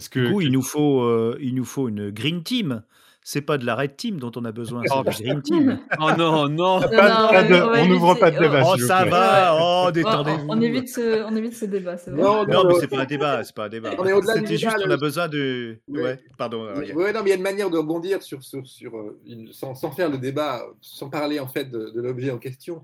Du 0.00 0.08
que, 0.08 0.30
coup, 0.32 0.40
il 0.40 0.50
nous 0.50 0.62
faut, 0.62 1.02
euh, 1.02 1.38
il 1.40 1.54
nous 1.54 1.64
faut 1.64 1.88
une 1.88 2.10
green 2.10 2.42
team. 2.42 2.82
C'est 3.24 3.40
pas 3.42 3.56
de 3.56 3.64
la 3.64 3.76
red 3.76 3.96
team 3.96 4.18
dont 4.18 4.32
on 4.34 4.44
a 4.44 4.50
besoin, 4.50 4.82
c'est 4.86 4.92
Oh, 4.96 5.02
de 5.02 5.06
la 5.06 5.12
green 5.12 5.42
team. 5.42 5.78
Oh 6.00 6.10
non, 6.18 6.48
non. 6.48 6.80
Pas- 6.80 6.88
Non, 6.90 7.28
pas 7.28 7.42
non, 7.44 7.48
de- 7.48 7.78
on 7.80 7.86
n'ouvre 7.86 8.14
pas 8.16 8.30
de 8.32 8.38
débat, 8.40 8.62
Oh, 8.66 8.76
ça 8.78 9.04
va, 9.04 9.56
oh, 9.60 9.90
détendez-vous. 9.92 10.46
on 10.48 10.60
évite 10.60 10.88
ce, 10.88 11.22
on 11.24 11.36
évite 11.36 11.54
ce 11.54 11.66
débat, 11.66 11.96
c'est 11.96 12.10
bon. 12.10 12.16
Non, 12.22 12.34
Non, 12.44 12.46
mais 12.46 12.54
non, 12.72 12.80
c'est 12.80 12.88
pas 12.88 13.02
un 13.02 13.04
débat, 13.04 13.44
c'est 13.44 13.54
pas 13.54 13.66
un 13.66 13.68
débat. 13.68 13.90
On 13.98 14.04
est 14.06 14.12
au-delà 14.12 14.34
du 14.34 14.40
C'était 14.40 14.56
juste, 14.56 14.76
on 14.84 14.90
a 14.90 14.96
besoin 14.96 15.28
de. 15.28 15.78
Ouais. 15.88 16.02
Ouais, 16.02 16.20
pardon. 16.36 16.66
Ariel. 16.66 16.96
Oui, 16.96 17.04
non, 17.12 17.20
mais 17.22 17.26
il 17.26 17.28
y 17.28 17.32
a 17.32 17.36
une 17.36 17.42
manière 17.42 17.70
de 17.70 17.78
rebondir 17.78 18.22
sur, 18.22 18.42
sur, 18.42 18.66
sur 18.66 18.96
euh, 18.96 19.20
une- 19.26 19.52
sans, 19.52 19.74
sans 19.76 19.92
faire 19.92 20.10
le 20.10 20.18
débat, 20.18 20.64
sans 20.80 21.08
parler 21.08 21.38
en 21.38 21.46
fait 21.46 21.70
de, 21.70 21.90
de 21.94 22.00
l'objet 22.02 22.32
en 22.32 22.38
question. 22.38 22.82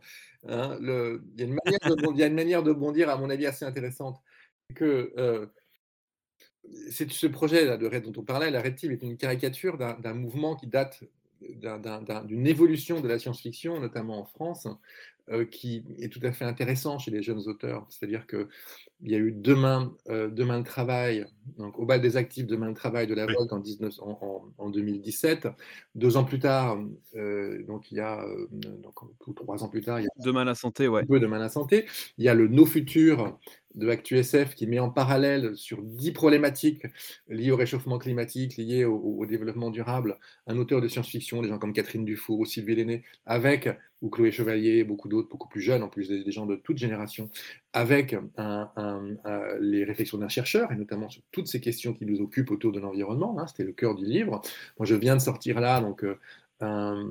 hein. 0.49 0.77
Le- 0.81 1.21
il, 1.37 1.41
y 1.41 1.43
a 1.43 1.47
une 1.49 1.59
manière 1.65 1.81
de, 1.85 1.91
rebondir- 2.01 2.13
il 2.15 2.21
y 2.21 2.23
a 2.23 2.27
une 2.29 2.35
manière 2.35 2.63
de 2.63 2.71
rebondir, 2.71 3.11
à 3.11 3.17
mon 3.17 3.29
avis, 3.29 3.47
assez 3.47 3.65
intéressante. 3.65 4.19
C'est 4.71 4.77
que 4.77 5.13
euh, 5.19 5.47
c'est 6.91 7.11
ce 7.11 7.27
projet 7.27 7.77
de 7.79 7.99
dont 8.01 8.21
on 8.21 8.25
parlait, 8.25 8.51
la 8.51 8.63
Red 8.63 8.77
Team, 8.77 8.93
est 8.93 9.03
une 9.03 9.17
caricature 9.17 9.79
d'un 9.79 10.15
mouvement 10.15 10.57
qui 10.57 10.67
date 10.67 11.03
d'un- 11.41 11.79
d'un- 11.79 12.03
d'un- 12.03 12.25
d'une 12.25 12.47
évolution 12.47 13.01
de 13.01 13.09
la 13.09 13.19
science-fiction, 13.19 13.81
notamment 13.81 14.21
en 14.21 14.25
France, 14.25 14.67
euh, 15.31 15.45
qui 15.45 15.85
est 15.99 16.09
tout 16.13 16.21
à 16.23 16.33
fait 16.33 16.45
intéressant 16.45 16.99
chez 16.99 17.11
les 17.11 17.23
jeunes 17.23 17.47
auteurs. 17.47 17.87
C'est-à-dire 17.91 18.27
que 18.27 18.49
il 19.01 19.13
y 19.13 19.15
a 19.15 19.19
eu 19.19 19.31
deux 19.33 19.55
mains, 19.55 19.95
euh, 20.09 20.29
deux 20.29 20.45
mains 20.45 20.59
de 20.61 20.65
travail, 20.65 21.25
donc 21.57 21.79
au 21.79 21.87
bal 21.87 22.01
des 22.01 22.17
actifs, 22.17 22.47
deux 22.47 22.57
mains 22.57 22.71
de 22.71 22.75
travail 22.75 23.07
de 23.07 23.15
la. 23.15 23.27
Vogue 23.27 23.53
en, 23.53 23.59
19 23.61 23.95
en, 24.01 24.19
en- 24.59 24.65
en 24.65 24.71
2017. 24.71 25.49
Deux 25.95 26.17
ans 26.17 26.25
plus 26.25 26.39
tard, 26.41 26.79
euh, 27.17 27.63
donc 27.65 27.91
il 27.93 27.99
y 27.99 28.01
a 28.01 28.23
euh, 28.25 28.49
donc, 28.83 28.95
trois 29.37 29.63
ans 29.63 29.69
plus 29.69 29.83
tard, 29.83 30.01
il 30.01 30.05
y 30.05 30.07
a 30.07 30.11
Demain 30.25 30.45
la 30.45 30.55
santé, 30.55 30.89
ouais. 30.89 31.03
un 31.03 31.07
peu 31.07 31.21
de 31.21 31.27
main 31.27 31.41
à 31.41 31.49
santé. 31.49 31.87
Il 32.19 32.25
y 32.25 32.29
a 32.29 32.35
le 32.35 32.49
No 32.49 32.67
Futur 32.67 33.39
de 33.75 33.89
ActuSF 33.89 34.55
qui 34.57 34.67
met 34.67 34.79
en 34.81 34.91
parallèle 34.91 35.55
sur 35.57 35.81
dix 35.83 36.11
problématiques 36.11 36.83
liées 37.29 37.53
au 37.53 37.57
réchauffement 37.57 37.99
climatique, 37.99 38.57
liées 38.57 38.85
au, 38.85 38.97
au 38.97 39.27
développement 39.27 39.71
durable, 39.71 40.19
un 40.49 40.57
auteur 40.57 40.81
de 40.81 40.89
science-fiction, 40.89 41.43
des 41.43 41.49
gens 41.49 41.59
comme 41.59 41.73
Catherine 41.73 42.05
Dufour 42.05 42.41
ou 42.41 42.45
Sylvie 42.45 42.75
Lenné, 42.75 43.05
avec, 43.27 43.69
ou 44.01 44.09
Chloé 44.11 44.33
Chevalier, 44.33 44.83
beaucoup 44.85 45.09
d'autres, 45.09 45.29
beaucoup 45.29 45.49
plus 45.49 45.61
jeunes, 45.61 45.83
en 45.83 45.89
plus 45.89 46.09
des, 46.09 46.25
des 46.25 46.33
gens 46.33 46.47
de 46.47 46.57
toute 46.57 46.79
génération, 46.79 47.31
avec 47.73 48.15
un- 48.15 48.29
un- 48.37 48.71
les 49.61 49.85
réflexions 49.85 50.19
d'un 50.19 50.29
chercheur, 50.29 50.71
et 50.73 50.77
notamment 50.77 51.09
sur 51.09 51.23
toutes 51.33 51.47
ces 51.49 51.61
questions 51.61 51.93
qui 51.95 52.07
nous 52.07 52.21
occupent 52.21 52.51
autour 52.51 52.73
de 52.73 52.81
l'environnement. 52.81 53.37
hein, 53.39 53.47
C'était 53.47 53.65
le 53.65 53.73
cœur 53.73 53.95
du 53.95 54.05
livre. 54.05 54.41
Moi, 54.79 54.87
je 54.87 54.95
viens 54.95 55.17
de 55.17 55.21
sortir 55.21 55.61
là, 55.61 55.81
donc, 55.81 56.05
euh, 56.05 56.19
un- 56.61 57.07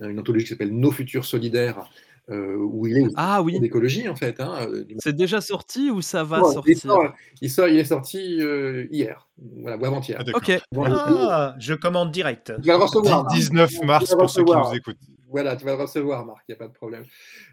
un- 0.00 0.08
une 0.08 0.18
anthologie 0.18 0.44
qui 0.44 0.50
s'appelle 0.50 0.72
Nos 0.74 0.90
futurs 0.90 1.24
solidaires, 1.24 1.88
euh, 2.30 2.56
où 2.56 2.86
il 2.86 2.96
est 2.98 3.02
aussi 3.02 3.14
Ah 3.16 3.42
oui. 3.42 3.58
d'écologie 3.60 4.08
en 4.08 4.16
fait. 4.16 4.38
hein, 4.40 4.54
euh, 4.68 4.84
C'est 4.98 5.16
déjà 5.16 5.40
sorti 5.40 5.90
ou 5.90 6.00
ça 6.02 6.24
va 6.24 6.40
Non, 6.40 6.48
il, 6.50 6.52
sortir? 6.52 6.78
sort, 6.78 7.14
il, 7.40 7.50
sort- 7.50 7.68
il 7.68 7.78
est 7.78 7.84
sorti 7.84 8.38
euh, 8.42 8.86
hier, 8.90 9.28
voilà, 9.62 9.76
ou 9.78 9.84
avant-hier. 9.86 10.22
Ah. 10.26 10.30
Ok. 10.36 10.58
Bon, 10.72 10.84
Ah, 10.86 11.54
je 11.58 11.74
commande 11.74 12.10
direct. 12.10 12.52
Tu 12.60 12.68
vas 12.68 12.76
le 12.76 12.82
recevoir. 12.82 13.24
Marc. 13.24 13.34
19 13.34 13.82
mars 13.82 14.04
Tu 14.04 14.10
vas 14.12 14.16
pour 14.18 14.30
ceux 14.30 14.44
qui 14.44 14.52
nous 14.52 14.74
écoutent. 14.74 14.96
Voilà, 15.30 15.56
tu 15.56 15.64
vas 15.64 15.76
le 15.76 15.82
recevoir, 15.82 16.24
Marc, 16.24 16.44
il 16.48 16.52
n'y 16.52 16.54
a 16.54 16.58
pas 16.58 16.68
de 16.68 16.72
problème. 16.72 17.04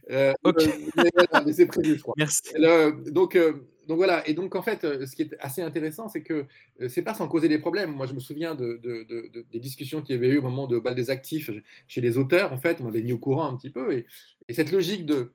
Euh, 0.09 0.33
Ok. 0.43 0.61
euh, 0.61 0.67
mais 0.95 1.11
voilà, 1.13 1.45
mais 1.45 1.51
c'est 1.53 1.65
prévu, 1.65 1.95
je 1.97 2.01
crois. 2.01 2.13
Merci. 2.17 2.41
Le- 2.55 3.11
donc, 3.11 3.35
euh, 3.35 3.67
donc 3.87 3.97
voilà, 3.97 4.27
et 4.27 4.33
donc 4.33 4.55
en 4.55 4.61
fait, 4.61 4.83
euh, 4.85 5.05
ce 5.05 5.15
qui 5.15 5.23
est 5.23 5.35
assez 5.39 5.61
intéressant, 5.61 6.07
c'est 6.07 6.21
que 6.23 6.45
euh, 6.81 6.87
c'est 6.89 7.01
pas 7.01 7.13
sans 7.13 7.27
causer 7.27 7.49
des 7.49 7.59
problèmes. 7.59 7.91
Moi, 7.91 8.05
je 8.07 8.13
me 8.13 8.19
souviens 8.19 8.55
de, 8.55 8.79
de- 8.81 9.03
de- 9.03 9.29
de- 9.33 9.45
des 9.51 9.59
discussions 9.59 10.01
qu'il 10.01 10.15
y 10.15 10.17
avait 10.17 10.29
eu 10.29 10.37
au 10.37 10.41
moment 10.41 10.67
de 10.67 10.79
bal 10.79 10.95
des 10.95 11.09
actifs 11.09 11.51
chez 11.87 12.01
les 12.01 12.17
auteurs, 12.17 12.53
en 12.53 12.57
fait, 12.57 12.79
on 12.81 12.87
avait 12.87 13.01
mis 13.01 13.11
au 13.13 13.19
courant 13.19 13.47
un 13.51 13.57
petit 13.57 13.69
peu, 13.69 13.93
et, 13.93 14.05
et 14.47 14.53
cette 14.53 14.71
logique 14.71 15.05
de 15.05 15.33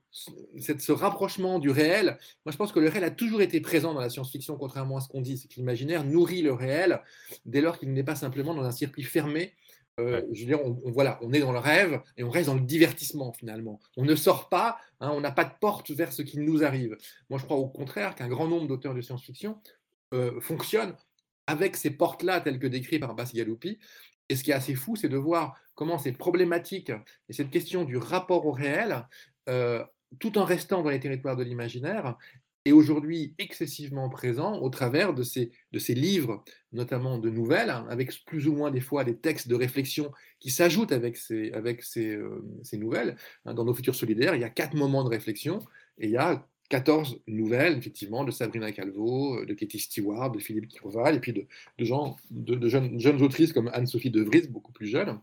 cette, 0.59 0.81
ce 0.81 0.93
rapprochement 0.93 1.59
du 1.59 1.69
réel, 1.71 2.17
moi 2.47 2.53
je 2.53 2.57
pense 2.57 2.73
que 2.73 2.81
le 2.81 2.89
réel 2.89 3.05
a 3.05 3.11
toujours 3.11 3.43
été 3.43 3.61
présent 3.61 3.93
dans 3.93 4.01
la 4.01 4.09
science-fiction, 4.09 4.57
contrairement 4.57 4.97
à 4.97 5.01
ce 5.01 5.09
qu'on 5.09 5.21
dit, 5.21 5.37
c'est 5.37 5.49
que 5.49 5.55
l'imaginaire 5.57 6.05
nourrit 6.05 6.43
le 6.43 6.53
réel 6.53 7.01
dès 7.45 7.61
lors 7.61 7.79
qu'il 7.79 7.93
n'est 7.93 8.03
pas 8.05 8.15
simplement 8.17 8.55
dans 8.55 8.65
un 8.65 8.73
circuit 8.73 9.03
fermé. 9.03 9.53
Euh, 10.01 10.23
je 10.33 10.41
veux 10.41 10.47
dire, 10.47 10.61
on, 10.65 10.81
on- 10.85 10.91
voilà, 10.91 11.19
on 11.23 11.33
est 11.33 11.41
dans 11.41 11.53
le 11.53 11.59
rêve 11.59 12.01
et 12.17 12.25
on 12.25 12.31
reste 12.31 12.47
dans 12.47 12.55
le 12.55 12.61
divertissement 12.63 13.33
finalement. 13.33 13.79
On 13.97 14.05
ne 14.05 14.15
sort 14.15 14.49
pas, 14.49 14.79
hein, 15.01 15.11
on 15.13 15.21
n'a 15.21 15.31
pas 15.33 15.45
de 15.45 15.53
porte 15.61 15.91
vers 15.91 16.13
ce 16.13 16.23
qui 16.23 16.39
nous 16.39 16.65
arrive. 16.65 16.97
Moi, 17.29 17.39
je 17.39 17.45
crois 17.45 17.57
au 17.57 17.69
contraire 17.69 18.15
qu'un 18.15 18.29
grand 18.29 18.49
nombre 18.49 18.67
d'auteurs 18.67 18.95
de 18.95 19.01
science-fiction 19.01 19.61
euh, 20.15 20.41
fonctionnent 20.41 20.95
avec 21.47 21.77
ces 21.77 21.91
portes-là, 21.91 22.41
telles 22.41 22.59
que 22.59 22.67
décrites 22.67 23.01
par 23.01 23.15
Bas 23.15 23.31
Galoupi. 23.33 23.79
Et 24.29 24.37
ce 24.37 24.45
qui 24.45 24.51
est 24.53 24.55
assez 24.55 24.75
fou, 24.75 24.97
c'est 24.97 25.09
de 25.09 25.17
voir 25.17 25.59
comment 25.75 25.99
ces 25.99 26.13
problématiques 26.13 26.93
et 27.29 27.33
cette 27.33 27.51
question 27.51 27.85
du 27.85 27.97
rapport 27.97 28.47
au 28.47 28.53
réel, 28.53 29.07
euh, 29.49 29.85
tout 30.19 30.39
en 30.39 30.45
restant 30.45 30.83
dans 30.83 30.91
les 30.91 31.01
territoires 31.01 31.37
de 31.37 31.43
l'imaginaire, 31.45 32.17
est 32.65 32.73
aujourd'hui 32.73 33.35
excessivement 33.39 34.09
présent 34.11 34.59
au 34.61 34.69
travers 34.69 35.15
de 35.15 35.23
ces, 35.23 35.51
de 35.73 35.79
ces 35.79 35.95
livres, 35.95 36.45
notamment 36.73 37.19
de 37.19 37.31
nouvelles, 37.31 37.71
hein, 37.71 37.87
avec 37.89 38.13
plus 38.27 38.49
ou 38.49 38.53
moins 38.53 38.71
des 38.71 38.81
fois 38.81 39.05
des 39.05 39.17
textes 39.17 39.49
de 39.49 39.55
réflexion 39.55 40.13
qui 40.41 40.51
s'ajoutent 40.51 40.93
avec 40.93 41.17
ces, 41.17 41.53
avec 41.53 41.83
ces, 41.83 42.15
euh, 42.15 42.45
ces 42.63 42.77
nouvelles. 42.77 43.17
Hein, 43.47 43.55
Dans 43.55 43.65
nos 43.65 43.75
futurs 43.75 43.95
solidaires, 43.95 44.35
il 44.35 44.43
y 44.43 44.45
a 44.45 44.51
quatre 44.51 44.75
moments 44.75 45.05
de 45.05 45.09
réflexion 45.09 45.61
et 45.99 46.07
il 46.07 46.11
y 46.11 46.19
a 46.19 46.47
14 46.69 47.23
nouvelles, 47.27 47.79
effectivement, 47.79 48.25
de 48.25 48.31
Sabrina 48.31 48.71
Calvo, 48.73 49.41
euh, 49.41 49.47
de 49.47 49.55
Katie 49.55 49.81
Stewart, 49.81 50.31
de 50.31 50.39
Philippe 50.39 50.69
Kirval, 50.69 51.17
et 51.17 51.21
puis 51.21 51.33
de, 51.33 51.47
de, 51.79 51.85
gens, 51.85 52.17
de, 52.31 52.69
jeunes, 52.69 53.01
jeunes 53.01 53.23
autrices 53.23 53.53
comme 53.53 53.69
Anne-Sophie 53.73 54.11
De 54.11 54.23
Vries, 54.23 54.49
beaucoup 54.49 54.73
plus 54.73 54.87
jeunes. 54.87 55.19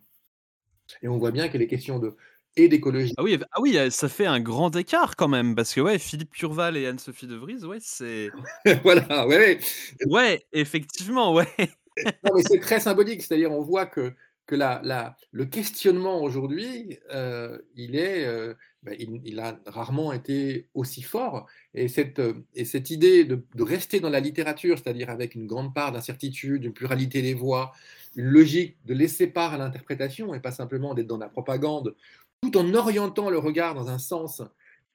Et 1.02 1.08
on 1.08 1.18
voit 1.18 1.32
bien 1.32 1.50
que 1.50 1.58
les 1.58 1.68
questions 1.68 2.00
de, 2.00 2.16
et 2.58 2.68
d'écologie. 2.68 3.14
Ah 3.18 3.24
oui, 3.24 3.40
ah 3.52 3.62
oui, 3.62 3.78
euh, 3.78 3.90
ça 3.90 4.10
fait 4.10 4.26
un 4.26 4.40
grand 4.40 4.76
écart 4.76 5.16
quand 5.16 5.28
même, 5.28 5.56
parce 5.56 5.74
que 5.74 5.82
ouais, 5.82 6.00
Philippe 6.00 6.32
Curval 6.32 6.76
et 6.76 6.88
Anne-Sophie 6.88 7.28
De 7.28 7.36
Vries, 7.36 7.64
ouais, 7.64 7.78
c'est... 7.80 8.30
voilà, 8.84 9.28
ouais, 9.28 9.38
ouais. 9.38 9.60
Ouais, 10.08 10.46
effectivement, 10.52 11.34
ouais. 11.34 11.48
Non, 12.24 12.32
mais 12.36 12.44
c'est 12.44 12.60
très 12.60 12.80
symbolique, 12.80 13.24
c'est-à-dire 13.24 13.52
on 13.52 13.64
voit 13.64 13.88
que, 13.88 14.14
que 14.46 14.56
la, 14.56 14.82
la, 14.84 15.18
le 15.32 15.46
questionnement 15.46 16.22
aujourd'hui, 16.22 17.00
euh, 17.12 17.58
il, 17.76 17.96
est, 17.96 18.26
euh, 18.26 18.54
ben, 18.84 18.96
il, 19.00 19.20
il 19.26 19.40
a 19.40 19.60
rarement 19.66 20.14
été 20.14 20.70
aussi 20.74 21.02
fort. 21.02 21.48
Et 21.74 21.88
cette, 21.88 22.20
euh, 22.20 22.34
et 22.54 22.66
cette 22.66 22.92
idée 22.92 23.26
de, 23.26 23.44
de 23.56 23.64
rester 23.64 24.00
dans 24.00 24.10
la 24.10 24.20
littérature, 24.20 24.78
c'est-à-dire 24.78 25.10
avec 25.10 25.36
une 25.36 25.48
grande 25.48 25.74
part 25.74 25.92
d'incertitude, 25.92 26.64
une 26.64 26.74
pluralité 26.74 27.22
des 27.22 27.34
voix, 27.34 27.74
une 28.16 28.26
logique 28.26 28.78
de 28.86 28.94
laisser 28.94 29.28
part 29.28 29.54
à 29.54 29.58
l'interprétation 29.58 30.34
et 30.34 30.40
pas 30.40 30.52
simplement 30.52 30.94
d'être 30.94 31.08
dans 31.08 31.18
la 31.18 31.30
propagande, 31.30 31.96
tout 32.42 32.56
en 32.58 32.74
orientant 32.74 33.30
le 33.30 33.38
regard 33.40 33.74
dans 33.76 33.90
un 33.90 33.98
sens 33.98 34.42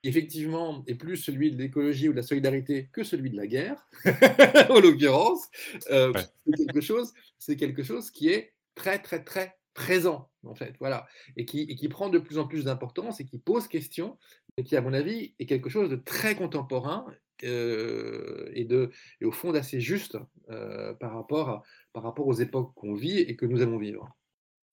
qui 0.02 0.08
effectivement 0.08 0.82
est 0.86 0.94
plus 0.94 1.16
celui 1.16 1.52
de 1.52 1.58
l'écologie 1.58 2.08
ou 2.08 2.12
de 2.12 2.16
la 2.16 2.22
solidarité 2.22 2.88
que 2.92 3.04
celui 3.04 3.30
de 3.30 3.36
la 3.36 3.46
guerre, 3.46 3.86
en 4.70 4.80
l'occurrence, 4.80 5.48
euh, 5.90 6.12
Ouais. 6.12 6.22
c'est 6.46 6.64
quelque 6.66 6.80
chose, 6.80 7.12
c'est 7.38 7.56
quelque 7.56 7.82
chose 7.82 8.10
qui 8.10 8.28
est 8.28 8.54
très 8.74 8.98
très 9.00 9.22
très 9.22 9.56
présent 9.74 10.28
en 10.44 10.54
fait, 10.54 10.74
voilà, 10.80 11.06
et 11.36 11.44
qui, 11.44 11.62
et 11.62 11.76
qui 11.76 11.88
prend 11.88 12.08
de 12.10 12.18
plus 12.18 12.38
en 12.38 12.46
plus 12.46 12.64
d'importance 12.64 13.20
et 13.20 13.24
qui 13.24 13.38
pose 13.38 13.68
question, 13.68 14.18
et 14.56 14.64
qui 14.64 14.76
à 14.76 14.80
mon 14.80 14.92
avis 14.92 15.34
est 15.38 15.46
quelque 15.46 15.70
chose 15.70 15.88
de 15.88 15.96
très 15.96 16.34
contemporain 16.34 17.06
euh, 17.44 18.50
et 18.54 18.64
de 18.64 18.90
et 19.20 19.24
au 19.24 19.32
fond 19.32 19.52
d'assez 19.52 19.80
juste 19.80 20.16
euh, 20.50 20.94
par 20.94 21.14
rapport 21.14 21.48
à- 21.48 21.62
par 21.92 22.02
rapport 22.02 22.26
aux 22.26 22.34
époques 22.34 22.72
qu'on 22.74 22.94
vit 22.94 23.18
et 23.18 23.36
que 23.36 23.46
nous 23.46 23.62
allons 23.62 23.78
vivre. 23.78 24.08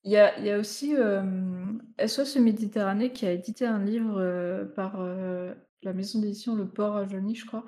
Il 0.04 0.12
y 0.12 0.18
a, 0.18 0.38
il 0.40 0.46
y 0.46 0.52
a 0.52 0.58
aussi 0.58 0.96
euh, 0.96 1.22
SOS 2.06 2.38
Méditerranée 2.38 3.12
qui 3.12 3.26
a 3.26 3.32
édité 3.32 3.66
un 3.66 3.84
livre 3.84 4.18
euh, 4.18 4.66
par 4.66 5.02
euh, 5.02 5.54
la 5.84 5.94
maison 5.94 6.20
d'édition 6.20 6.56
Le 6.56 6.68
Port 6.68 6.96
à 6.96 7.08
Johnny, 7.08 7.36
je 7.36 7.46
crois, 7.46 7.66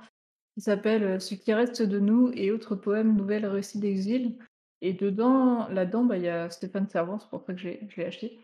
qui 0.56 0.62
s'appelle 0.62 1.04
euh, 1.04 1.20
Ce 1.20 1.36
qui 1.36 1.54
reste 1.54 1.82
de 1.82 2.00
nous 2.00 2.32
et 2.34 2.52
autres 2.52 2.76
poèmes, 2.76 3.16
nouvelles, 3.16 3.46
récits 3.46 3.80
d'exil. 3.80 4.38
Et 4.82 4.94
dedans, 4.94 5.68
là-dedans, 5.70 6.06
bah, 6.06 6.18
il 6.18 6.24
y 6.24 6.30
a 6.30 6.50
Stéphane 6.50 6.88
Servant, 6.90 7.20
c'est 7.20 7.30
pour 7.30 7.44
ça 7.46 7.54
que 7.54 7.60
je 7.60 7.70
l'ai 7.70 8.06
acheté. 8.06 8.40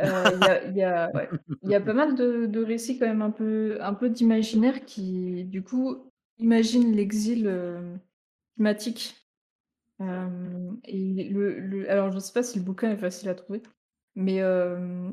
Euh, 0.00 0.24
Il 0.34 0.40
y 0.40 0.50
a, 0.50 0.64
il 0.68 0.76
y, 0.76 0.82
a, 0.82 1.10
ouais, 1.14 1.28
il 1.62 1.70
y 1.70 1.74
a 1.74 1.80
pas 1.80 1.94
mal 1.94 2.14
de, 2.14 2.46
de 2.46 2.64
récits 2.64 2.98
quand 2.98 3.06
même 3.06 3.22
un 3.22 3.30
peu, 3.30 3.78
un 3.80 3.94
peu 3.94 4.10
d'imaginaire 4.10 4.84
qui, 4.84 5.44
du 5.44 5.62
coup, 5.62 6.10
imaginent 6.38 6.94
l'exil 6.94 7.46
euh, 7.46 7.96
climatique. 8.56 9.25
Le, 9.98 11.86
alors, 11.88 12.12
je 12.12 12.18
sais 12.18 12.32
pas 12.32 12.42
si 12.42 12.58
le 12.58 12.64
bouquin 12.64 12.90
est 12.90 12.96
facile 12.96 13.28
à 13.28 13.34
trouver, 13.34 13.62
mais 14.14 14.40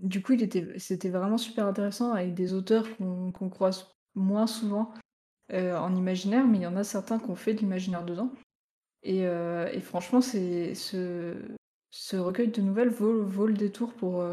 du 0.02 0.22
coup, 0.22 0.34
il 0.34 0.44
était, 0.44 0.78
c'était 0.78 1.10
vraiment 1.10 1.38
super 1.38 1.66
intéressant 1.66 2.12
avec 2.12 2.34
des 2.34 2.54
auteurs 2.54 2.86
qu'on 2.98 3.32
qu'on 3.32 3.50
croise 3.50 3.96
moins 4.16 4.48
souvent 4.48 4.94
en 5.52 5.96
imaginaire, 5.96 6.48
mais 6.48 6.58
il 6.58 6.64
y 6.64 6.68
en 6.68 6.78
a 6.78 6.84
certains 6.84 7.20
qui 7.20 7.30
ont 7.30 7.36
fait 7.36 7.54
de 7.54 7.60
l'imaginaire 7.60 8.06
dedans. 8.06 8.32
Et, 9.04 9.22
et 9.22 9.82
franchement, 9.82 10.22
ce, 10.22 11.36
recueil 12.14 12.50
de 12.50 12.62
nouvelles 12.62 12.90
vaut, 12.90 13.24
vaut 13.24 13.48
le 13.48 13.54
détour 13.54 13.94
pour, 13.94 14.26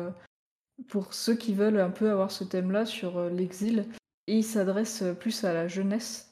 pour 0.89 1.15
ceux 1.15 1.37
qui 1.37 1.55
veulent 1.55 1.81
un 1.81 1.91
peu 1.91 2.11
avoir 2.11 2.31
ce 2.31 2.45
thème-là 2.45 2.87
sur 2.87 3.29
l'exil. 3.31 3.87
Et 4.27 4.39
il 4.39 4.45
s'adresse 4.45 5.05
plus 5.19 5.45
à 5.45 5.53
la 5.53 5.69
jeunesse. 5.69 6.30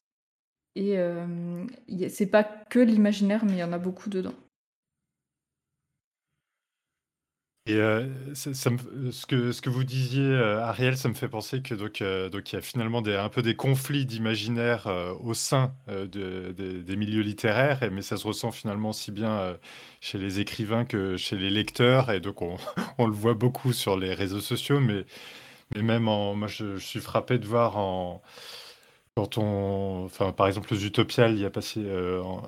Et 0.79 0.97
euh, 0.97 1.67
c'est 2.09 2.29
pas 2.29 2.45
que 2.45 2.79
l'imaginaire, 2.79 3.45
mais 3.45 3.55
il 3.55 3.59
y 3.59 3.65
en 3.65 3.73
a 3.73 3.79
beaucoup 3.79 4.09
dedans. 4.09 4.35
Et 7.67 7.75
euh, 7.75 8.07
ce, 8.35 9.27
que, 9.27 9.51
ce 9.51 9.61
que 9.61 9.69
vous 9.71 9.83
disiez, 9.83 10.23
euh, 10.23 10.63
Ariel, 10.63 10.97
ça 10.97 11.09
me 11.09 11.15
fait 11.15 11.29
penser 11.29 11.63
que 11.63 11.75
donc, 11.75 12.01
donc 12.31 12.53
y 12.53 12.57
a 12.57 12.61
finalement 12.61 13.03
des, 13.03 13.17
un 13.17 13.29
peu 13.29 13.43
des 13.43 13.57
conflits 13.57 14.07
d'imaginaire 14.07 14.87
au 15.21 15.35
sein 15.35 15.75
de- 15.89 16.07
de- 16.07 16.81
des 16.81 16.97
milieux 16.97 17.23
littéraires, 17.23 17.81
mais 17.91 18.01
ça 18.03 18.17
se 18.17 18.25
ressent 18.27 18.53
finalement 18.53 18.91
aussi 18.91 19.11
bien 19.11 19.59
chez 20.01 20.19
les 20.19 20.39
écrivains 20.39 20.85
que 20.85 21.17
chez 21.17 21.37
les 21.37 21.51
lecteurs, 21.51 22.11
et 22.13 22.21
donc 22.21 22.41
on, 22.41 22.57
on 22.99 23.07
le 23.09 23.13
voit 23.13 23.35
beaucoup 23.35 23.73
sur 23.73 23.99
les 23.99 24.15
réseaux 24.15 24.41
sociaux, 24.41 24.79
mais, 24.81 25.05
mais 25.75 25.83
même 25.83 26.09
en, 26.09 26.35
moi 26.37 26.49
je, 26.49 26.77
je 26.77 26.87
suis 26.87 27.01
frappé 27.01 27.39
de 27.39 27.47
voir 27.47 27.79
en, 27.79 28.23
quand 29.19 29.37
on, 29.37 30.05
enfin, 30.05 30.31
par 30.31 30.47
exemple, 30.47 30.73
aux 30.73 30.77
Utopiales, 30.77 31.33
il 31.33 31.41
y 31.41 31.45
a 31.45 31.51
passé 31.51 31.81
euh, 31.85 32.23
en 32.23 32.41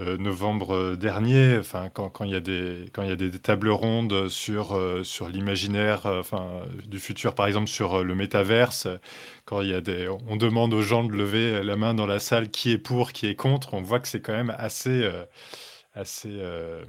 euh, 0.00 0.16
novembre 0.16 0.96
dernier, 0.96 1.58
enfin, 1.58 1.90
quand, 1.92 2.08
quand 2.08 2.24
il 2.24 2.30
y 2.30 2.34
a 2.34 2.40
des, 2.40 2.86
quand 2.94 3.02
il 3.02 3.10
y 3.10 3.12
a 3.12 3.16
des, 3.16 3.30
tables 3.38 3.68
rondes 3.68 4.30
sur, 4.30 4.74
euh, 4.74 5.04
sur 5.04 5.28
l'imaginaire, 5.28 6.06
euh, 6.06 6.20
enfin, 6.20 6.62
du 6.86 6.98
futur, 6.98 7.34
par 7.34 7.46
exemple, 7.46 7.66
sur 7.68 7.96
euh, 7.96 8.02
le 8.04 8.14
métaverse, 8.14 8.88
quand 9.44 9.60
il 9.60 9.68
y 9.68 9.74
a 9.74 9.82
des, 9.82 10.08
on 10.26 10.36
demande 10.36 10.72
aux 10.72 10.80
gens 10.80 11.04
de 11.04 11.12
lever 11.12 11.62
la 11.62 11.76
main 11.76 11.92
dans 11.92 12.06
la 12.06 12.20
salle 12.20 12.48
qui 12.50 12.72
est 12.72 12.78
pour, 12.78 13.12
qui 13.12 13.26
est 13.26 13.34
contre, 13.36 13.74
on 13.74 13.82
voit 13.82 14.00
que 14.00 14.08
c'est 14.08 14.22
quand 14.22 14.32
même 14.32 14.54
assez, 14.56 15.02
euh, 15.02 15.26
assez, 15.94 16.30
euh, 16.30 16.84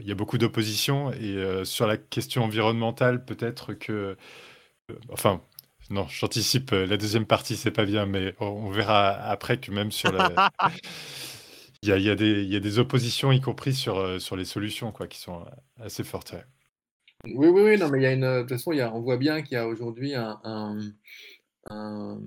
il 0.00 0.08
y 0.08 0.12
a 0.12 0.16
beaucoup 0.16 0.36
d'opposition 0.38 1.12
et 1.12 1.36
euh, 1.36 1.64
sur 1.64 1.86
la 1.86 1.96
question 1.96 2.42
environnementale, 2.44 3.24
peut-être 3.24 3.72
que, 3.74 4.16
euh, 4.90 4.94
enfin, 5.12 5.42
non, 5.90 6.06
j'anticipe, 6.08 6.72
euh, 6.72 6.86
la 6.86 6.96
deuxième 6.96 7.26
partie, 7.26 7.56
c'est 7.56 7.72
pas 7.72 7.84
bien, 7.84 8.06
mais 8.06 8.34
on, 8.38 8.70
verra 8.70 9.10
après 9.10 9.58
que 9.58 9.70
même 9.70 9.90
sur 9.90 10.12
la... 10.12 10.50
Il 11.82 11.88
y 11.88 11.92
a, 11.92 11.96
il 11.96 12.02
y 12.02 12.10
a 12.10 12.14
des, 12.14 12.42
il 12.42 12.52
y 12.52 12.56
a 12.56 12.60
des 12.60 12.78
oppositions, 12.78 13.32
y 13.32 13.40
compris 13.40 13.72
sur, 13.72 13.96
euh, 13.96 14.18
sur 14.18 14.36
les 14.36 14.44
solutions, 14.44 14.92
quoi, 14.92 15.06
qui 15.06 15.18
sont 15.18 15.40
euh, 15.40 15.84
assez 15.86 16.04
fortes. 16.04 16.32
ouais. 16.32 16.44
Oui, 17.24 17.48
oui, 17.48 17.62
oui, 17.62 17.78
non, 17.78 17.88
mais 17.88 18.00
il 18.00 18.02
y 18.02 18.06
a 18.06 18.12
une, 18.12 18.20
de 18.20 18.40
toute 18.40 18.50
façon, 18.50 18.72
il 18.72 18.78
y 18.78 18.80
a, 18.82 18.94
on 18.94 19.00
voit 19.00 19.16
bien 19.16 19.40
qu'il 19.40 19.54
y 19.54 19.56
a 19.56 19.66
aujourd'hui 19.66 20.14
un, 20.14 20.38
un- 20.44 20.78
un- 21.70 22.18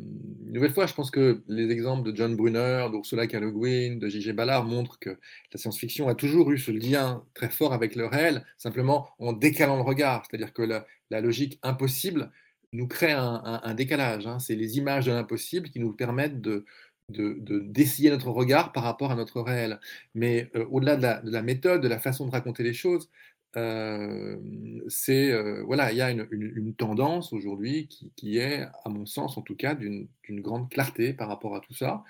une 0.45 0.53
nouvelle 0.53 0.73
fois, 0.73 0.87
je 0.87 0.95
pense 0.95 1.11
que 1.11 1.43
les 1.47 1.69
exemples 1.69 2.11
de 2.11 2.15
John 2.15 2.35
Brunner, 2.35 2.87
d'Ursula 2.91 3.27
K. 3.27 3.33
Le 3.33 3.51
Guin, 3.51 3.97
de 3.97 4.07
J.G. 4.07 4.33
Ballard 4.33 4.65
montrent 4.65 4.97
que 4.97 5.11
la 5.11 5.59
science-fiction 5.59 6.07
a 6.07 6.15
toujours 6.15 6.51
eu 6.51 6.57
ce 6.57 6.71
lien 6.71 7.23
très 7.35 7.49
fort 7.49 7.73
avec 7.73 7.95
le 7.95 8.07
réel, 8.07 8.45
simplement 8.57 9.09
en 9.19 9.33
décalant 9.33 9.75
le 9.75 9.83
regard. 9.83 10.25
C'est-à-dire 10.27 10.53
que 10.53 10.63
la, 10.63 10.85
la 11.11 11.21
logique 11.21 11.59
impossible 11.63 12.31
nous 12.73 12.87
crée 12.87 13.11
un, 13.13 13.73
décalage. 13.75 14.27
hein. 14.27 14.39
C'est 14.39 14.55
les 14.55 14.77
images 14.77 15.05
de 15.05 15.11
l'impossible 15.11 15.69
qui 15.69 15.79
nous 15.79 15.93
permettent 15.93 16.41
de, 16.41 16.65
de, 17.09 17.33
de- 17.39 17.59
d'essayer 17.59 18.09
notre 18.09 18.29
regard 18.31 18.71
par 18.73 18.83
rapport 18.83 19.11
à 19.11 19.15
notre 19.15 19.41
réel. 19.41 19.79
Mais 20.15 20.49
euh, 20.55 20.65
au-delà 20.71 20.95
de 20.97 21.01
la, 21.03 21.21
de 21.21 21.31
la 21.31 21.41
méthode, 21.43 21.81
de 21.81 21.87
la 21.87 21.99
façon 21.99 22.25
de 22.27 22.31
raconter 22.31 22.63
les 22.63 22.73
choses, 22.73 23.09
euh, 23.55 24.37
c'est 24.87 25.31
euh, 25.31 25.61
voilà, 25.63 25.91
il 25.91 25.97
y 25.97 26.01
a 26.01 26.09
une, 26.09 26.73
tendance 26.75 27.33
aujourd'hui 27.33 27.87
qui, 27.87 28.11
qui 28.15 28.37
est, 28.39 28.63
à 28.83 28.89
mon 28.89 29.05
sens 29.05 29.37
en 29.37 29.43
tout 29.43 29.55
cas, 29.55 29.75
d'une 29.75 30.07
grande 30.29 30.69
clarté 30.71 31.13
par 31.13 31.27
rapport 31.27 31.55
à 31.55 31.59
tout 31.59 31.73
ça. 31.73 32.03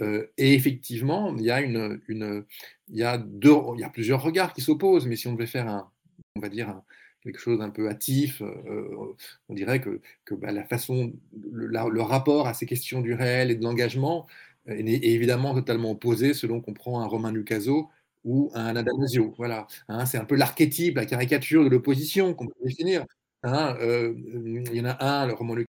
Et 0.00 0.54
effectivement, 0.54 1.34
il 1.36 1.42
y 1.44 1.50
a 1.50 1.60
une, 1.60 2.00
une, 2.08 2.44
il 2.88 2.96
y 2.98 3.02
a 3.04 3.18
deux, 3.18 3.54
il 3.74 3.80
y 3.80 3.84
a 3.84 3.90
plusieurs 3.90 4.22
regards 4.22 4.52
qui 4.52 4.60
s'opposent. 4.60 5.06
Mais 5.06 5.16
si 5.16 5.26
on 5.28 5.32
devait 5.32 5.46
faire 5.46 5.68
un, 5.68 5.90
on 6.36 6.40
va 6.40 6.48
dire 6.48 6.68
un- 6.68 6.84
quelque 7.24 7.40
chose 7.40 7.58
d'un 7.58 7.70
peu 7.70 7.88
hâtif, 7.88 8.42
euh, 8.42 9.14
on 9.48 9.54
dirait 9.54 9.80
que, 9.80 10.00
que 10.24 10.34
bah, 10.34 10.52
la 10.52 10.64
façon, 10.64 11.12
le, 11.52 12.00
rapport 12.02 12.46
à 12.46 12.54
ces 12.54 12.66
questions 12.66 13.00
du 13.00 13.14
réel 13.14 13.50
et 13.50 13.56
de 13.56 13.62
l'engagement 13.64 14.26
est, 14.66 14.80
est 14.80 15.12
évidemment 15.12 15.54
totalement 15.54 15.90
opposé 15.92 16.34
selon 16.34 16.60
qu'on 16.60 16.74
prend 16.74 17.00
un 17.00 17.06
Romain 17.06 17.32
Lucaso 17.32 17.90
ou 18.24 18.50
un 18.54 18.76
Adamasio. 18.76 19.34
Voilà, 19.36 19.66
Hein, 19.88 20.06
c'est 20.06 20.18
un 20.18 20.24
peu 20.24 20.36
l'archétype, 20.36 20.96
la 20.96 21.06
caricature 21.06 21.64
de 21.64 21.68
l'opposition 21.68 22.34
qu'on 22.34 22.46
peut 22.46 22.54
définir. 22.64 23.04
Hein, 23.42 23.76
euh, 23.80 24.14
il 24.16 24.74
y 24.74 24.80
en 24.80 24.86
a 24.86 25.04
un, 25.04 25.26
le 25.26 25.34
Romain 25.34 25.62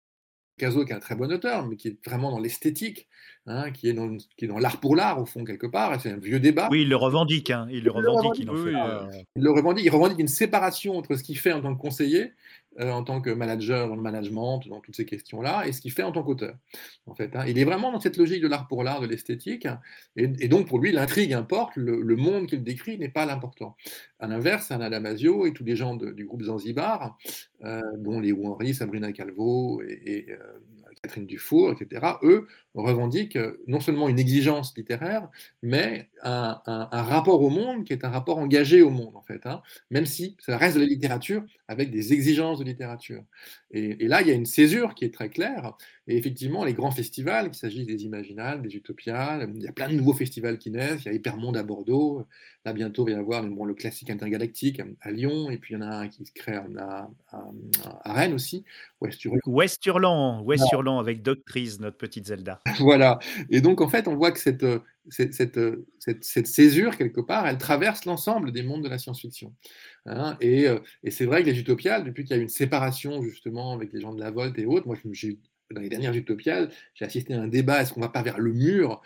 Picasso, 0.56 0.84
qui 0.84 0.92
est 0.92 0.94
un 0.94 1.00
très 1.00 1.16
bon 1.16 1.30
auteur, 1.32 1.66
mais 1.66 1.76
qui 1.76 1.88
est 1.88 2.04
vraiment 2.06 2.30
dans 2.30 2.38
l'esthétique, 2.38 3.08
hein, 3.46 3.70
qui 3.70 3.88
est 3.88 3.92
dans, 3.92 4.58
l'art 4.58 4.80
pour 4.80 4.96
l'art, 4.96 5.20
au 5.20 5.26
fond, 5.26 5.44
quelque 5.44 5.66
part. 5.66 6.00
C'est 6.00 6.10
un 6.10 6.16
vieux 6.18 6.40
débat. 6.40 6.68
Oui, 6.70 6.82
il 6.82 6.88
le 6.88 6.96
revendique. 6.96 7.50
Hein. 7.50 7.66
Il 7.70 7.84
le 7.84 7.90
revendique. 7.90 8.42
Il 8.42 8.50
en 8.50 8.54
Oui, 8.54 8.60
fait 8.60 8.66
oui, 8.68 8.72
pas, 8.72 9.02
euh, 9.04 9.22
Il 9.36 9.42
le 9.42 9.50
revendique, 9.50 9.84
il 9.84 9.90
revendique 9.90 10.18
une 10.18 10.28
séparation 10.28 10.96
entre 10.96 11.16
ce 11.16 11.22
qu'il 11.22 11.38
fait 11.38 11.52
en 11.52 11.60
tant 11.60 11.74
que 11.74 11.80
conseiller, 11.80 12.32
euh, 12.80 12.90
en 12.90 13.04
tant 13.04 13.20
que 13.20 13.30
manager 13.30 13.86
dans 13.88 13.94
le 13.96 14.02
management, 14.02 14.60
dans 14.68 14.80
toutes 14.80 14.96
ces 14.96 15.04
questions-là, 15.04 15.66
et 15.66 15.72
ce 15.72 15.80
qu'il 15.80 15.92
fait 15.92 16.02
en 16.02 16.10
tant 16.10 16.22
qu'auteur. 16.24 16.56
En 17.06 17.14
fait, 17.14 17.36
hein. 17.36 17.44
Il 17.46 17.58
est 17.58 17.64
vraiment 17.64 17.92
dans 17.92 18.00
cette 18.00 18.16
logique 18.16 18.42
de 18.42 18.48
l'art 18.48 18.66
pour 18.66 18.82
l'art, 18.82 19.00
de 19.00 19.06
l'esthétique, 19.06 19.68
et, 20.16 20.24
et 20.40 20.48
donc 20.48 20.66
pour 20.66 20.78
lui, 20.80 20.90
l'intrigue 20.90 21.32
importe, 21.34 21.76
le, 21.76 22.00
le 22.00 22.16
monde 22.16 22.46
qu'il 22.46 22.64
décrit 22.64 22.98
n'est 22.98 23.08
pas 23.08 23.26
l'important. 23.26 23.76
À 24.18 24.26
l'inverse, 24.26 24.70
Anna 24.72 24.90
Damasio 24.90 25.46
et 25.46 25.52
tous 25.52 25.64
les 25.64 25.76
gens 25.76 25.94
de- 25.94 26.10
du 26.10 26.24
groupe 26.24 26.42
Zanzibar, 26.42 27.16
euh, 27.64 27.80
dont 27.98 28.18
les 28.18 28.32
Henry, 28.32 28.74
Sabrina 28.74 29.12
Calvo 29.12 29.80
et, 29.82 30.00
et, 30.04 30.32
euh, 30.32 30.36
Catherine 31.04 31.26
Dufour, 31.26 31.72
etc., 31.72 32.16
eux 32.22 32.48
revendiquent 32.74 33.36
euh, 33.36 33.62
non 33.66 33.78
seulement 33.78 34.08
une 34.08 34.18
exigence 34.18 34.74
littéraire, 34.74 35.28
mais 35.62 36.08
un, 36.22 36.58
rapport 36.90 37.42
au 37.42 37.50
monde 37.50 37.84
qui 37.84 37.92
est 37.92 38.04
un 38.06 38.08
rapport 38.08 38.38
engagé 38.38 38.80
au 38.80 38.88
monde, 38.88 39.14
en 39.14 39.20
fait. 39.20 39.44
hein 39.44 39.60
même 39.90 40.06
si 40.06 40.36
ça 40.40 40.56
reste 40.56 40.76
de 40.76 40.80
la 40.80 40.86
littérature 40.86 41.44
avec 41.68 41.90
des 41.90 42.14
exigences 42.14 42.58
de 42.58 42.64
littérature. 42.64 43.22
Et 43.70 44.08
là, 44.08 44.22
il 44.22 44.28
y 44.28 44.30
a 44.30 44.34
une 44.34 44.46
césure 44.46 44.94
qui 44.94 45.04
est 45.04 45.12
très 45.12 45.28
claire. 45.28 45.76
Et 46.06 46.18
effectivement, 46.18 46.64
les 46.64 46.74
grands 46.74 46.90
festivals, 46.90 47.46
qu'il 47.46 47.54
s'agisse 47.58 47.86
des 47.86 48.04
Imaginales, 48.04 48.60
des 48.60 48.76
Utopiales, 48.76 49.50
il 49.56 49.62
y 49.62 49.66
a 49.68 49.72
plein 49.72 49.88
de 49.88 49.94
nouveaux 49.94 50.12
festivals 50.12 50.58
qui 50.58 50.70
naissent. 50.70 51.02
Il 51.04 51.06
y 51.06 51.08
a 51.08 51.12
Hypermonde 51.14 51.56
à 51.56 51.62
Bordeaux. 51.62 52.26
Là, 52.66 52.74
bientôt, 52.74 53.06
il 53.08 53.12
va 53.12 53.16
y 53.18 53.20
avoir 53.20 53.42
bon, 53.42 53.64
le 53.64 53.72
classique 53.74 54.10
intergalactique 54.10 54.82
à 55.00 55.10
Lyon. 55.10 55.50
Et 55.50 55.56
puis, 55.56 55.74
il 55.74 55.78
y 55.78 55.82
en 55.82 55.86
a 55.86 55.96
un 55.96 56.08
qui 56.08 56.26
se 56.26 56.32
crée 56.32 56.56
à, 56.56 56.66
à- 57.32 57.50
à 58.04 58.12
Rennes 58.12 58.34
aussi. 58.34 58.64
Ouest 59.46 59.84
Hurlant, 59.86 60.42
Ouest 60.42 60.64
Hurlant 60.72 60.98
avec 60.98 61.22
Doctrice, 61.22 61.80
notre 61.80 61.96
petite 61.96 62.26
Zelda. 62.26 62.60
voilà. 62.80 63.18
Et 63.50 63.60
donc, 63.62 63.80
en 63.80 63.88
fait, 63.88 64.06
on 64.06 64.14
voit 64.16 64.30
que 64.32 64.38
cette, 64.38 64.66
cette, 65.08 65.32
cette, 65.32 65.58
cette- 65.98 66.24
cette 66.24 66.46
césure, 66.46 66.96
quelque 66.98 67.20
part, 67.22 67.46
elle 67.46 67.58
traverse 67.58 68.04
l'ensemble 68.04 68.52
des 68.52 68.62
mondes 68.62 68.84
de 68.84 68.88
la 68.88 68.98
science-fiction. 68.98 69.54
Hein, 70.06 70.36
et 70.42 70.68
euh, 70.68 70.78
et 71.02 71.10
c'est 71.10 71.24
vrai 71.24 71.42
que 71.42 71.48
les 71.48 71.58
utopiales, 71.58 72.04
depuis 72.04 72.24
qu'il 72.24 72.36
y 72.36 72.38
a 72.38 72.40
eu 72.40 72.44
une 72.44 72.48
séparation, 72.50 73.22
justement, 73.22 73.72
avec 73.72 73.90
les 73.94 74.00
gens 74.02 74.12
de 74.14 74.20
la 74.20 74.30
Volte 74.30 74.58
et 74.58 74.66
autres, 74.66 74.86
moi, 74.86 74.96
j'ai- 75.12 75.38
dans 75.70 75.80
les 75.80 75.88
dernières 75.88 76.14
utopiales, 76.14 76.70
j'ai 76.94 77.04
assisté 77.04 77.34
à 77.34 77.40
un 77.40 77.48
débat 77.48 77.82
est-ce 77.82 77.92
qu'on 77.92 78.00
va 78.00 78.08
pas 78.08 78.22
vers 78.22 78.38
le 78.38 78.52
mur? 78.52 79.02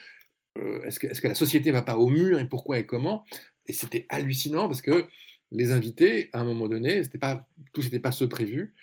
Euh, 0.58 0.82
Est-ce 0.84 0.98
que, 0.98 1.28
la 1.28 1.34
société 1.34 1.70
va 1.70 1.82
pas 1.82 1.96
au 1.96 2.08
mur 2.08 2.38
et 2.38 2.48
pourquoi 2.48 2.78
et 2.78 2.86
comment? 2.86 3.24
Et 3.66 3.72
c'était 3.72 4.06
hallucinant 4.08 4.66
parce 4.68 4.82
que 4.82 5.06
les 5.52 5.72
invités, 5.72 6.30
à 6.32 6.40
un 6.40 6.44
moment 6.44 6.68
donné, 6.68 7.02
pas, 7.20 7.48
tous 7.72 7.84
n'étaient 7.84 8.00
pas 8.00 8.12
ceux 8.12 8.28
prévus, 8.28 8.74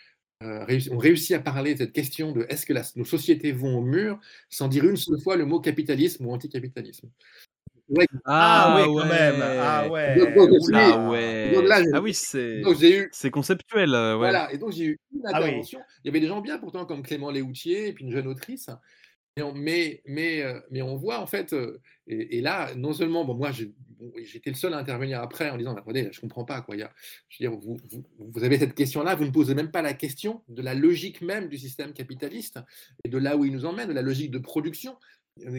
euh, 0.43 0.65
réussi- 0.65 0.91
ont 0.91 0.97
réussi 0.97 1.33
à 1.33 1.39
parler 1.39 1.73
de 1.73 1.79
cette 1.79 1.93
question 1.93 2.31
de 2.31 2.45
est-ce 2.49 2.65
que 2.65 2.73
nos 2.97 3.05
sociétés 3.05 3.51
vont 3.51 3.77
au 3.77 3.81
mur 3.81 4.19
sans 4.49 4.67
dire 4.67 4.85
une 4.85 4.97
seule 4.97 5.19
fois 5.21 5.37
le 5.37 5.45
mot 5.45 5.59
capitalisme 5.59 6.25
ou 6.25 6.31
anticapitalisme. 6.31 7.09
Ah, 8.25 8.75
Ah 8.75 8.75
oui, 8.89 8.95
quand 8.97 9.05
même. 9.07 9.41
Ah 9.41 9.87
ouais. 9.89 10.17
Donc, 10.17 10.35
donc, 10.35 10.49
Oula. 10.67 10.89
Ah 10.93 11.09
ouais. 11.09 11.51
Donc 11.53 11.67
là, 11.67 11.83
j'ai- 11.83 11.89
Ah 11.93 12.01
oui, 12.01 12.13
c'est 12.13 12.61
eu 12.61 13.09
c'est 13.11 13.31
conceptuel. 13.31 13.93
euh, 13.93 14.13
ouais. 14.13 14.17
Voilà, 14.17 14.51
et 14.51 14.57
donc 14.57 14.71
j'ai 14.71 14.85
eu 14.85 14.99
une 15.13 15.21
Ah 15.25 15.39
oui. 15.41 15.45
intervention. 15.49 15.79
Il 16.03 16.07
y 16.07 16.09
avait 16.09 16.19
des 16.19 16.27
gens 16.27 16.41
bien 16.41 16.57
pourtant 16.57 16.85
comme 16.85 17.03
Clément 17.03 17.29
Léoutier 17.31 17.87
et 17.89 17.93
puis 17.93 18.05
une 18.05 18.11
jeune 18.11 18.27
autrice. 18.27 18.69
Mais 19.37 19.43
on, 19.43 19.53
mais, 19.53 20.01
mais, 20.05 20.41
euh, 20.43 20.61
mais 20.71 20.81
on 20.81 20.95
voit 20.95 21.19
en 21.19 21.27
fait, 21.27 21.51
euh, 21.51 21.81
et, 22.07 22.37
et 22.37 22.41
là, 22.41 22.73
non 22.75 22.93
seulement, 22.93 23.25
bon, 23.25 23.33
moi 23.33 23.51
j'étais 23.51 24.49
le 24.49 24.55
seul 24.55 24.73
à 24.73 24.77
intervenir 24.77 25.21
après 25.21 25.49
en 25.49 25.57
disant, 25.57 25.75
attendez, 25.75 26.07
je 26.13 26.21
comprends 26.21 26.45
pas 26.45 26.61
quoi. 26.61 26.77
Il 26.77 26.79
y 26.79 26.83
a, 26.83 26.91
je 27.27 27.43
veux 27.43 27.49
dire, 27.49 27.59
vous, 27.59 27.77
vous, 27.91 28.03
vous 28.17 28.43
avez 28.45 28.57
cette 28.57 28.73
question-là, 28.75 29.13
vous 29.15 29.25
ne 29.25 29.31
posez 29.31 29.53
même 29.53 29.71
pas 29.71 29.81
la 29.81 29.93
question 29.93 30.41
de 30.47 30.61
la 30.61 30.73
logique 30.73 31.21
même 31.21 31.49
du 31.49 31.57
système 31.57 31.91
capitaliste 31.91 32.59
et 33.03 33.09
de 33.09 33.17
là 33.17 33.35
où 33.35 33.43
il 33.43 33.51
nous 33.51 33.65
emmène, 33.65 33.89
de 33.89 33.93
la 33.93 34.01
logique 34.01 34.31
de 34.31 34.39
production 34.39 34.95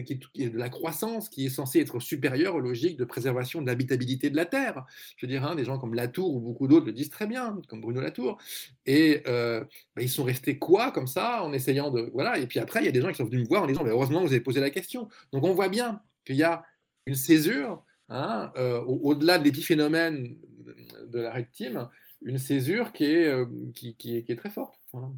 qui 0.05 0.19
est, 0.43 0.49
de 0.49 0.57
la 0.57 0.69
croissance, 0.69 1.29
qui 1.29 1.45
est 1.45 1.49
censée 1.49 1.79
être 1.79 1.99
supérieure 1.99 2.55
aux 2.55 2.59
logiques 2.59 2.97
de 2.97 3.05
préservation 3.05 3.61
de 3.61 3.67
l'habitabilité 3.67 4.29
de 4.29 4.35
la 4.35 4.45
Terre. 4.45 4.85
Je 5.15 5.25
veux 5.25 5.31
dire, 5.31 5.45
hein, 5.45 5.55
des 5.55 5.65
gens 5.65 5.77
comme 5.77 5.93
Latour 5.93 6.35
ou 6.35 6.39
beaucoup 6.39 6.67
d'autres 6.67 6.87
le 6.87 6.91
disent 6.91 7.09
très 7.09 7.27
bien, 7.27 7.59
comme 7.67 7.81
Bruno 7.81 8.01
Latour. 8.01 8.37
Et 8.85 9.21
euh, 9.27 9.63
bah, 9.95 10.01
ils 10.01 10.09
sont 10.09 10.23
restés 10.23 10.57
quoi 10.57 10.91
comme 10.91 11.07
ça, 11.07 11.43
en 11.43 11.53
essayant 11.53 11.91
de... 11.91 12.09
Voilà, 12.13 12.39
et 12.39 12.47
puis 12.47 12.59
après, 12.59 12.81
il 12.81 12.85
y 12.85 12.89
a 12.89 12.91
des 12.91 13.01
gens 13.01 13.09
qui 13.09 13.15
sont 13.17 13.25
venus 13.25 13.41
me 13.41 13.47
voir 13.47 13.63
en 13.63 13.67
disant, 13.67 13.83
bah, 13.83 13.91
heureusement 13.91 14.21
vous 14.21 14.27
avez 14.27 14.41
posé 14.41 14.59
la 14.59 14.71
question. 14.71 15.09
Donc 15.31 15.43
on 15.43 15.53
voit 15.53 15.69
bien 15.69 16.01
qu'il 16.25 16.37
y 16.37 16.43
a 16.43 16.63
une 17.05 17.15
césure, 17.15 17.83
hein, 18.09 18.51
euh, 18.57 18.81
au- 18.81 19.11
au-delà 19.11 19.37
de 19.37 19.43
l'épiphénomène 19.43 20.37
de 21.07 21.19
la 21.19 21.31
rectime, 21.31 21.87
une 22.23 22.39
césure 22.39 22.93
qui 22.93 23.05
est, 23.05 23.27
euh, 23.27 23.45
qui, 23.75 23.95
qui 23.95 24.17
est, 24.17 24.23
qui 24.23 24.31
est 24.31 24.35
très 24.35 24.49
forte. 24.49 24.79
Voilà. 24.91 25.09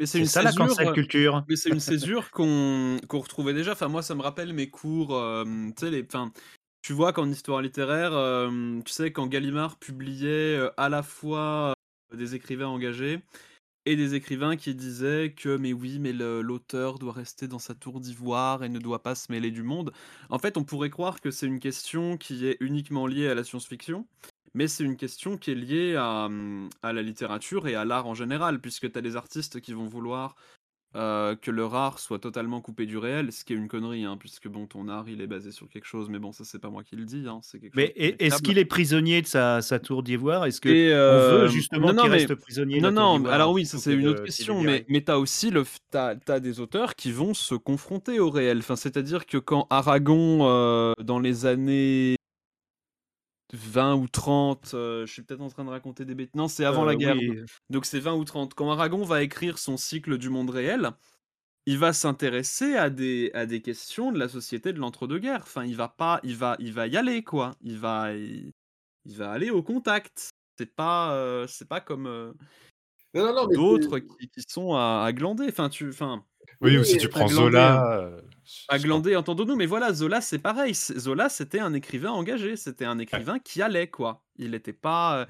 Mais 0.00 0.06
c'est 0.06 0.18
une 0.18 0.24
ça 0.26 0.42
la 0.42 0.50
césure. 0.50 0.66
cancel 0.66 0.92
culture. 0.92 1.44
Mais 1.48 1.56
c'est 1.56 1.70
une 1.70 1.78
césure 1.80 2.30
qu'on 2.30 2.98
retrouvait 3.12 3.54
déjà. 3.54 3.72
Enfin, 3.72 3.88
moi, 3.88 4.02
ça 4.02 4.14
me 4.14 4.22
rappelle 4.22 4.52
mes 4.54 4.70
cours. 4.70 5.14
euh, 5.14 5.44
tu 5.44 5.72
sais, 5.78 5.90
les. 5.90 6.02
Enfin, 6.02 6.32
tu 6.82 6.94
vois 6.94 7.12
qu'en 7.12 7.30
histoire 7.30 7.60
littéraire, 7.60 8.12
euh, 8.14 8.80
tu 8.84 8.92
sais, 8.92 9.12
quand 9.12 9.26
Gallimard 9.26 9.78
publiait 9.78 10.56
euh, 10.56 10.70
à 10.78 10.88
la 10.88 11.02
fois 11.02 11.74
euh, 12.12 12.16
des 12.16 12.34
écrivains 12.34 12.68
engagés 12.68 13.20
et 13.86 13.96
des 13.96 14.14
écrivains 14.14 14.56
qui 14.56 14.74
disaient 14.74 15.34
que, 15.36 15.56
mais 15.56 15.72
oui, 15.72 15.98
mais 15.98 16.12
l'auteur 16.12 16.98
doit 16.98 17.12
rester 17.12 17.48
dans 17.48 17.58
sa 17.58 17.74
tour 17.74 18.00
d'ivoire 18.00 18.64
et 18.64 18.68
ne 18.68 18.78
doit 18.78 19.02
pas 19.02 19.14
se 19.14 19.30
mêler 19.32 19.50
du 19.50 19.62
monde. 19.62 19.92
En 20.30 20.38
fait, 20.38 20.56
on 20.56 20.64
pourrait 20.64 20.90
croire 20.90 21.20
que 21.20 21.30
c'est 21.30 21.46
une 21.46 21.60
question 21.60 22.16
qui 22.16 22.46
est 22.46 22.56
uniquement 22.60 23.06
liée 23.06 23.28
à 23.28 23.34
la 23.34 23.44
science-fiction. 23.44 24.06
Mais 24.54 24.68
c'est 24.68 24.84
une 24.84 24.96
question 24.96 25.36
qui 25.36 25.52
est 25.52 25.54
liée 25.54 25.96
à, 25.96 26.28
à 26.82 26.92
la 26.92 27.02
littérature 27.02 27.68
et 27.68 27.74
à 27.74 27.84
l'art 27.84 28.06
en 28.06 28.14
général, 28.14 28.60
puisque 28.60 28.90
tu 28.90 28.98
as 28.98 29.02
des 29.02 29.16
artistes 29.16 29.60
qui 29.60 29.72
vont 29.72 29.86
vouloir 29.86 30.34
euh, 30.96 31.36
que 31.36 31.52
leur 31.52 31.72
art 31.76 32.00
soit 32.00 32.18
totalement 32.18 32.60
coupé 32.60 32.84
du 32.84 32.98
réel, 32.98 33.30
ce 33.30 33.44
qui 33.44 33.52
est 33.52 33.56
une 33.56 33.68
connerie, 33.68 34.04
hein, 34.04 34.16
puisque 34.18 34.48
bon, 34.48 34.66
ton 34.66 34.88
art 34.88 35.08
il 35.08 35.20
est 35.20 35.28
basé 35.28 35.52
sur 35.52 35.68
quelque 35.68 35.84
chose, 35.84 36.08
mais 36.08 36.18
bon, 36.18 36.32
ça 36.32 36.42
c'est 36.44 36.58
pas 36.58 36.68
moi 36.68 36.82
qui 36.82 36.96
le 36.96 37.04
dis, 37.04 37.26
hein, 37.28 37.38
c'est 37.44 37.60
quelque 37.60 37.76
Mais 37.76 37.92
est-ce 37.96 38.42
qu'il 38.42 38.58
est 38.58 38.64
prisonnier 38.64 39.22
de 39.22 39.28
sa, 39.28 39.62
sa 39.62 39.78
tour 39.78 40.02
d'ivoire? 40.02 40.46
Est-ce 40.46 40.60
que 40.60 40.68
on 40.68 40.72
euh, 40.72 41.42
veut 41.42 41.48
justement 41.48 41.94
qu'il 41.94 42.10
reste 42.10 42.34
prisonnier 42.34 42.80
de 42.80 42.90
Non, 42.90 43.20
non, 43.20 43.24
alors 43.26 43.52
oui, 43.52 43.66
ça 43.66 43.78
c'est 43.78 43.94
une 43.94 44.08
autre 44.08 44.22
de 44.22 44.26
question, 44.26 44.62
mais, 44.62 44.84
mais 44.88 45.00
tu 45.00 45.12
as 45.12 45.20
aussi 45.20 45.50
le, 45.50 45.64
t'as, 45.92 46.16
t'as 46.16 46.40
des 46.40 46.58
auteurs 46.58 46.96
qui 46.96 47.12
vont 47.12 47.34
se 47.34 47.54
confronter 47.54 48.18
au 48.18 48.30
réel. 48.30 48.58
Enfin, 48.58 48.74
c'est-à-dire 48.74 49.26
que 49.26 49.38
quand 49.38 49.68
Aragon, 49.70 50.48
euh, 50.48 50.94
dans 51.00 51.20
les 51.20 51.46
années 51.46 52.16
20 53.52 53.94
ou 53.96 54.08
30, 54.08 54.72
euh, 54.74 55.06
je 55.06 55.12
suis 55.12 55.22
peut-être 55.22 55.40
en 55.40 55.48
train 55.48 55.64
de 55.64 55.70
raconter 55.70 56.04
des 56.04 56.14
bêtises. 56.14 56.34
Non, 56.34 56.48
c'est 56.48 56.64
avant 56.64 56.84
la 56.84 56.92
Euh, 56.92 56.96
guerre. 56.96 57.16
oui. 57.16 57.40
donc- 57.70 57.84
c'est 57.86 58.00
20 58.00 58.14
ou 58.14 58.24
30. 58.24 58.54
Quand 58.54 58.70
Aragon 58.70 59.04
va 59.04 59.22
écrire 59.22 59.58
son 59.58 59.76
cycle 59.76 60.18
du 60.18 60.28
monde 60.30 60.50
réel, 60.50 60.90
il 61.66 61.78
va 61.78 61.92
s'intéresser 61.92 62.74
à 62.76 62.90
des, 62.90 63.30
à 63.34 63.46
des 63.46 63.60
questions 63.62 64.12
de 64.12 64.18
la 64.18 64.28
société 64.28 64.72
de 64.72 64.78
l'entre-deux-guerres. 64.78 65.42
Enfin, 65.42 65.64
il 65.64 65.76
va 65.76 65.88
pas, 65.88 66.20
il 66.22 66.36
va, 66.36 66.56
il 66.58 66.72
va 66.72 66.86
y 66.86 66.96
aller 66.96 67.22
quoi. 67.22 67.52
Il 67.60 67.78
va, 67.78 68.12
il, 68.14 68.52
il 69.04 69.16
va 69.16 69.30
aller 69.30 69.50
au 69.50 69.62
contact. 69.62 70.30
C'est 70.58 70.74
pas, 70.74 71.12
euh, 71.14 71.46
c'est 71.46 71.68
pas 71.68 71.80
comme 71.80 72.06
euh, 72.06 72.32
Non, 73.14 73.24
non, 73.26 73.34
non, 73.34 73.46
mais 73.48 73.54
d'autres 73.56 73.98
qui, 73.98 74.28
qui 74.28 74.42
sont 74.46 74.74
à, 74.74 75.02
à 75.04 75.12
glander. 75.12 75.46
Enfin, 75.48 75.68
tu, 75.68 75.88
enfin, 75.88 76.24
Oui, 76.60 76.76
ou 76.78 76.84
si 76.84 76.96
tu 76.98 77.08
prends 77.08 77.26
glander, 77.26 77.50
Zola. 77.56 78.10
À 78.68 78.78
glander, 78.78 79.16
entendons-nous. 79.16 79.56
Mais 79.56 79.66
voilà, 79.66 79.92
Zola, 79.92 80.20
c'est 80.20 80.38
pareil. 80.38 80.74
C'est- 80.74 80.98
Zola, 80.98 81.28
c'était 81.28 81.60
un 81.60 81.72
écrivain 81.74 82.10
engagé. 82.10 82.56
C'était 82.56 82.84
un 82.84 82.98
écrivain 82.98 83.38
qui 83.38 83.62
allait 83.62 83.88
quoi. 83.88 84.22
Il 84.36 84.52
n'était 84.52 84.72
pas, 84.72 85.20
euh, 85.20 85.26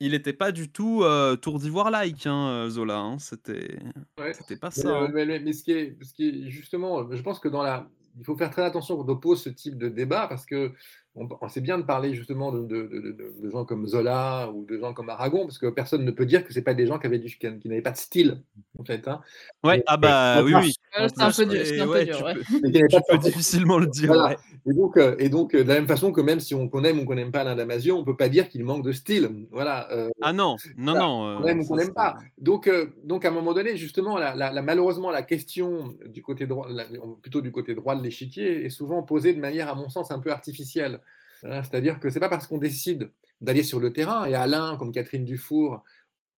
il 0.00 0.14
était 0.14 0.32
pas 0.32 0.52
du 0.52 0.70
tout 0.70 1.02
euh, 1.02 1.36
tour 1.36 1.58
d'ivoire 1.58 1.90
like, 1.90 2.26
hein, 2.26 2.48
euh, 2.48 2.68
Zola. 2.70 2.98
hein. 2.98 3.18
C'était, 3.18 3.78
Ouais. 4.18 4.32
c'était 4.34 4.56
pas 4.56 4.70
Mais, 4.76 4.82
ça. 4.82 4.88
euh, 4.88 5.06
hein. 5.06 5.10
mais- 5.12 5.26
mais- 5.26 5.40
mais 5.40 5.52
ce, 5.52 5.62
qui 5.62 5.72
est, 5.72 5.96
ce 6.02 6.14
qui 6.14 6.28
est 6.28 6.50
justement, 6.50 7.10
je 7.10 7.22
pense 7.22 7.38
que 7.40 7.48
dans 7.48 7.62
la, 7.62 7.88
il 8.18 8.24
faut 8.24 8.36
faire 8.36 8.50
très 8.50 8.62
attention 8.64 8.96
quand 8.96 9.10
on 9.12 9.16
pose 9.16 9.42
ce 9.42 9.48
type 9.50 9.76
de 9.78 9.88
débat 9.88 10.26
parce 10.28 10.46
que 10.46 10.72
on, 11.16 11.28
on- 11.40 11.48
c'est 11.48 11.60
bien 11.60 11.78
de 11.78 11.84
parler 11.84 12.14
justement 12.14 12.50
de, 12.52 12.62
de- 12.62 12.82
de- 12.88 13.12
de- 13.12 13.34
de 13.42 13.50
gens 13.50 13.64
comme 13.64 13.86
Zola 13.86 14.50
ou 14.52 14.64
de 14.64 14.78
gens 14.78 14.92
comme 14.92 15.08
Aragon 15.10 15.42
parce 15.46 15.58
que 15.58 15.66
personne 15.66 16.04
ne 16.04 16.10
peut 16.10 16.26
dire 16.26 16.44
que 16.44 16.52
c'est 16.52 16.62
pas 16.62 16.74
des 16.74 16.86
gens 16.86 16.98
qui 16.98 17.06
avaient 17.06 17.18
du, 17.18 17.26
qui, 17.28 17.58
qui 17.58 17.68
n'avaient 17.68 17.82
pas 17.82 17.92
de 17.92 17.96
style. 17.96 18.42
en 18.78 18.84
fait. 18.84 19.06
Hein. 19.06 19.20
Ouais, 19.62 19.78
Et- 19.78 19.82
ah 19.86 19.96
bah 19.96 20.42
oui, 20.42 20.52
oui. 20.54 20.74
Ouais, 20.98 21.06
c'est 21.08 21.22
un 21.22 21.30
peu 21.30 21.46
dur, 21.46 21.60
c'est 21.64 21.80
un 21.80 21.86
peu 21.86 21.92
Ouais, 21.92 22.04
dur, 22.04 22.16
tu 22.18 22.24
ouais. 22.24 22.34
peux- 22.34 22.40
et 22.40 22.44
qui 22.72 22.82
n'est 22.82 22.88
Tu 22.88 22.96
pas 22.96 23.00
peux 23.00 23.14
forcément- 23.14 23.22
difficilement 23.22 23.78
le 23.78 23.86
dire. 23.86 24.06
Voilà. 24.08 24.28
ouais. 24.30 24.36
Et 24.66 24.72
donc, 24.72 24.96
euh, 24.96 25.14
et 25.18 25.28
donc 25.28 25.54
euh, 25.54 25.62
de 25.62 25.68
la 25.68 25.74
même 25.74 25.86
façon 25.86 26.10
que 26.10 26.20
même 26.20 26.40
si 26.40 26.54
on, 26.54 26.68
qu'on 26.68 26.84
aime 26.84 26.98
ou 27.00 27.04
qu'on 27.04 27.14
n'aime 27.14 27.30
pas 27.32 27.40
Alain 27.42 27.54
Damasio, 27.54 27.96
on 27.96 28.04
peut 28.04 28.16
pas 28.16 28.28
dire 28.28 28.48
qu'il 28.48 28.64
manque 28.64 28.84
de 28.84 28.92
style. 28.92 29.46
Voilà. 29.50 29.90
euh, 29.92 30.08
Ah 30.22 30.32
non, 30.32 30.56
non, 30.76 30.92
Voilà, 30.94 31.00
non. 31.00 31.28
euh, 31.28 31.36
qu'on 31.38 31.44
aime 31.46 31.58
ou 31.60 31.62
ça, 31.62 31.68
qu'on 31.68 31.76
n'aime 31.76 31.86
c'est- 31.86 31.92
pas. 31.92 32.16
Donc, 32.38 32.66
euh, 32.66 32.86
donc, 33.04 33.24
à 33.24 33.28
un 33.28 33.32
moment 33.32 33.52
donné, 33.52 33.76
justement, 33.76 34.16
la, 34.18 34.34
la- 34.34 34.52
la- 34.52 34.62
malheureusement, 34.62 35.10
la 35.10 35.22
question 35.22 35.94
du 36.06 36.22
côté 36.22 36.46
droit, 36.46 36.66
la- 36.70 36.86
plutôt 37.22 37.40
du 37.42 37.52
côté 37.52 37.74
droit 37.74 37.94
de 37.96 38.02
l'échiquier, 38.02 38.64
est 38.64 38.70
souvent 38.70 39.02
posée 39.02 39.34
de 39.34 39.40
manière, 39.40 39.68
à 39.68 39.74
mon 39.74 39.88
sens, 39.90 40.10
un 40.10 40.18
peu 40.18 40.30
artificielle. 40.32 41.00
Hein, 41.42 41.62
C'est-à-dire 41.62 42.00
que 42.00 42.10
c'est 42.10 42.20
pas 42.20 42.28
parce 42.28 42.46
qu'on 42.46 42.58
décide 42.58 43.10
d'aller 43.40 43.62
sur 43.62 43.80
le 43.80 43.92
terrain, 43.92 44.24
et 44.26 44.34
Alain, 44.34 44.76
comme 44.78 44.92
Catherine 44.92 45.24
Dufour, 45.24 45.82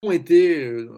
ont 0.02 0.12
été 0.12 0.64
euh, 0.64 0.90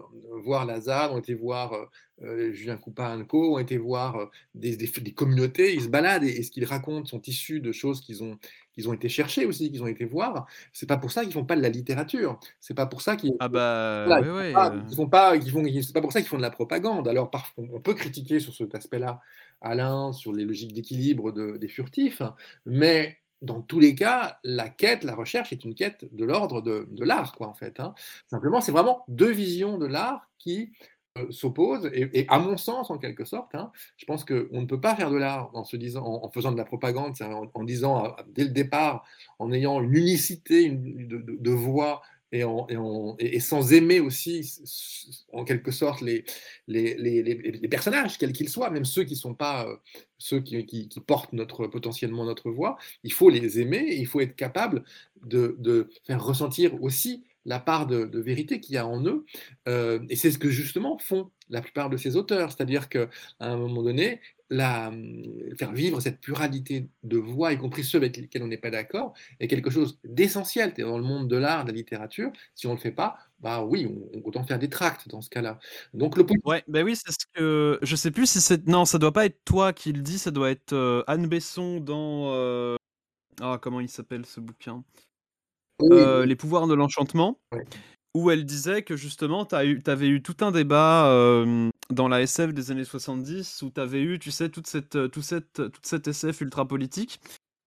voir 0.43 0.65
Lazare, 0.65 1.13
ont 1.13 1.19
été 1.19 1.33
voir 1.33 1.73
euh, 1.73 1.85
euh, 2.23 2.51
Julien 2.51 2.75
Coupa-Co, 2.77 3.55
ont 3.55 3.59
été 3.59 3.77
voir 3.77 4.17
euh, 4.17 4.25
des, 4.53 4.75
des- 4.75 4.87
des 4.87 5.13
communautés, 5.13 5.73
ils 5.73 5.83
se 5.83 5.87
baladent 5.87 6.25
et, 6.25 6.29
et 6.29 6.43
ce 6.43 6.51
qu'ils 6.51 6.65
racontent 6.65 7.05
sont 7.05 7.21
issus 7.21 7.61
de 7.61 7.71
choses 7.71 8.01
qu'ils 8.01 8.23
ont, 8.23 8.37
qu'ils 8.73 8.89
ont 8.89 8.93
été 8.93 9.07
chercher 9.07 9.45
aussi, 9.45 9.71
qu'ils 9.71 9.81
ont 9.83 9.87
été 9.87 10.03
voir. 10.05 10.47
C'est 10.73 10.85
pas 10.87 10.97
pour 10.97 11.11
ça 11.11 11.23
qu'ils 11.23 11.31
font 11.33 11.45
pas 11.45 11.55
de 11.55 11.61
la 11.61 11.69
littérature. 11.69 12.39
C'est 12.59 12.73
pas 12.73 12.85
pour 12.87 13.01
ça 13.01 13.15
qu'ils 13.15 13.33
Ah 13.39 13.47
bah 13.47 14.03
voilà, 14.05 14.21
ouais, 14.35 14.51
ils 14.51 14.53
font 14.53 14.53
ouais. 14.53 14.53
pas- 14.53 14.73
euh, 14.75 14.81
ils 14.89 14.95
font 14.95 15.09
pas, 15.09 15.35
ils 15.37 15.49
font, 15.51 15.63
c'est 15.81 15.93
pas 15.93 16.01
pour 16.01 16.11
ça 16.11 16.19
qu'ils 16.19 16.29
font 16.29 16.37
de 16.37 16.41
la 16.41 16.51
propagande. 16.51 17.07
Alors, 17.07 17.31
on 17.57 17.79
peut 17.79 17.93
critiquer 17.93 18.39
sur 18.41 18.53
cet 18.53 18.75
aspect-là 18.75 19.21
Alain, 19.61 20.11
sur 20.11 20.33
les 20.33 20.43
logiques 20.43 20.73
d'équilibre 20.73 21.31
de- 21.31 21.55
des 21.57 21.67
furtifs, 21.69 22.21
mais 22.65 23.17
dans 23.41 23.61
tous 23.61 23.79
les 23.79 23.95
cas, 23.95 24.39
la 24.43 24.69
quête, 24.69 25.03
la 25.03 25.15
recherche 25.15 25.53
est 25.53 25.63
une 25.63 25.75
quête 25.75 26.05
de 26.13 26.25
l'ordre 26.25 26.61
de, 26.61 26.87
de 26.91 27.05
l'art, 27.05 27.33
quoi, 27.35 27.47
en 27.47 27.53
fait. 27.53 27.79
hein. 27.79 27.93
Simplement, 28.27 28.61
c'est 28.61 28.71
vraiment 28.71 29.03
deux 29.07 29.31
visions 29.31 29.77
de 29.77 29.85
l'art 29.85 30.29
qui 30.37 30.71
euh, 31.17 31.31
s'opposent, 31.31 31.89
et, 31.93 32.25
à 32.29 32.39
mon 32.39 32.57
sens, 32.57 32.91
en 32.91 32.97
quelque 32.97 33.25
sorte, 33.25 33.55
hein, 33.55 33.71
je 33.97 34.05
pense 34.05 34.25
qu'on 34.25 34.61
ne 34.61 34.65
peut 34.65 34.79
pas 34.79 34.95
faire 34.95 35.09
de 35.09 35.17
l'art 35.17 35.49
en 35.53 35.63
se 35.63 35.77
disant, 35.77 36.05
en, 36.05 36.29
faisant 36.29 36.51
de 36.51 36.57
la 36.57 36.65
propagande, 36.65 37.15
en, 37.53 37.63
disant 37.63 38.05
euh, 38.05 38.09
dès 38.27 38.43
le 38.43 38.51
départ, 38.51 39.05
en 39.39 39.51
ayant 39.51 39.81
une 39.81 39.95
unicité 39.95 40.69
de 40.69 41.51
voix 41.51 42.01
et, 42.31 43.39
sans 43.39 43.73
aimer 43.73 43.99
aussi, 43.99 44.47
en 45.33 45.43
quelque 45.45 45.71
sorte, 45.71 46.01
les, 46.01 46.23
les, 46.67 46.95
les- 46.95 47.23
les- 47.23 47.67
personnages, 47.67 48.17
quels 48.17 48.33
qu'ils 48.33 48.49
soient, 48.49 48.69
même 48.69 48.85
ceux 48.85 49.03
qui 49.03 49.15
sont 49.15 49.33
pas 49.33 49.67
euh, 49.67 49.75
ceux 50.17 50.39
qui, 50.41 50.65
qui- 50.65 50.87
qui 50.89 50.99
portent 50.99 51.33
notre, 51.33 51.67
potentiellement 51.67 52.25
notre 52.25 52.51
voix, 52.51 52.77
il 53.03 53.13
faut 53.13 53.29
les 53.29 53.59
aimer, 53.59 53.79
et 53.87 53.97
il 53.99 54.07
faut 54.07 54.19
être 54.21 54.35
capable 54.35 54.83
de, 55.23 55.55
de 55.59 55.89
faire 56.05 56.23
ressentir 56.23 56.81
aussi 56.83 57.23
la 57.45 57.59
part 57.59 57.87
de, 57.87 58.19
vérité 58.19 58.59
qu'il 58.59 58.75
y 58.75 58.77
a 58.77 58.87
en 58.87 59.03
eux. 59.05 59.25
Euh, 59.67 59.99
et 60.09 60.15
c'est 60.15 60.31
ce 60.31 60.37
que 60.37 60.49
justement 60.49 60.97
font 60.97 61.31
la 61.49 61.61
plupart 61.61 61.89
de 61.89 61.97
ces 61.97 62.15
auteurs, 62.15 62.51
c'est-à-dire 62.51 62.89
qu'à 62.89 63.07
un 63.39 63.57
moment 63.57 63.81
donné, 63.81 64.21
la, 64.49 64.91
faire 65.57 65.71
vivre 65.71 65.99
cette 65.99 66.19
pluralité 66.19 66.89
de 67.03 67.17
voix, 67.17 67.53
y 67.53 67.57
compris 67.57 67.83
ceux 67.83 67.97
avec 67.97 68.17
lesquels 68.17 68.43
on 68.43 68.47
n'est 68.47 68.57
pas 68.57 68.71
d'accord, 68.71 69.13
est 69.39 69.47
quelque 69.47 69.69
chose 69.69 69.99
d'essentiel 70.03 70.73
dans 70.77 70.97
le 70.97 71.03
monde 71.03 71.27
de 71.27 71.37
l'art, 71.37 71.65
de 71.65 71.71
la 71.71 71.77
littérature. 71.77 72.31
Si 72.55 72.67
on 72.67 72.71
ne 72.71 72.75
le 72.75 72.81
fait 72.81 72.91
pas, 72.91 73.17
bah 73.39 73.63
oui, 73.63 73.87
on, 73.87 74.27
autant 74.27 74.43
faire 74.43 74.59
des 74.59 74.69
tracts 74.69 75.07
dans 75.07 75.21
ce 75.21 75.29
cas-là. 75.29 75.59
Donc 75.93 76.17
le 76.17 76.25
Ouais, 76.45 76.63
bah 76.67 76.81
oui, 76.83 76.95
c'est 76.95 77.11
ce 77.11 77.25
que. 77.33 77.79
Je 77.81 77.95
sais 77.95 78.11
plus 78.11 78.27
si 78.27 78.41
c'est. 78.41 78.67
Non, 78.67 78.85
ça 78.85 78.97
doit 78.97 79.13
pas 79.13 79.25
être 79.25 79.39
toi 79.45 79.71
qui 79.73 79.93
le 79.93 80.01
dis, 80.01 80.17
ça 80.17 80.31
doit 80.31 80.49
être 80.49 80.73
euh, 80.73 81.03
Anne 81.07 81.27
Besson 81.27 81.79
dans. 81.79 82.33
euh, 82.33 82.75
Ah, 83.41 83.59
comment 83.61 83.79
il 83.79 83.89
s'appelle 83.89 84.25
ce 84.25 84.39
bouquin? 84.39 84.83
Oui, 85.79 85.97
Euh, 85.99 86.25
Les 86.25 86.35
pouvoirs 86.35 86.67
de 86.67 86.73
l'enchantement. 86.73 87.39
Où 88.15 88.31
elle 88.31 88.45
disait 88.45 88.81
que 88.81 88.95
justement, 88.95 89.45
tu 89.45 89.55
eu, 89.55 89.81
avais 89.85 90.07
eu 90.07 90.21
tout 90.23 90.37
un 90.41 90.51
débat 90.51 91.07
euh, 91.11 91.69
dans 91.91 92.07
la 92.07 92.21
SF 92.21 92.53
des 92.53 92.71
années 92.71 92.83
70 92.83 93.61
où 93.61 93.69
tu 93.69 93.79
avais 93.79 94.01
eu, 94.01 94.17
tu 94.17 94.31
sais, 94.31 94.49
toute 94.49 94.65
cette, 94.65 95.11
toute 95.11 95.23
cette, 95.23 95.53
toute 95.53 95.85
cette 95.85 96.07
SF 96.07 96.41
ultra 96.41 96.67
politique. 96.67 97.19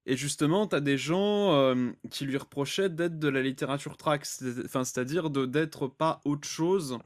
Et 0.05 0.17
justement, 0.17 0.67
tu 0.67 0.75
as 0.75 0.81
des 0.81 0.99
gens 0.99 1.55
euh, 1.55 1.93
qui 2.11 2.25
lui 2.25 2.37
reprochaient 2.37 2.89
d'être 2.89 3.21
de 3.21 3.29
la 3.29 3.41
littérature 3.41 3.97
track, 3.97 4.27
c'est-à-dire 4.27 5.31
de 5.31 5.47
d'être 5.47 5.87
pas 5.87 6.21
autre 6.25 6.49
chose 6.49 6.99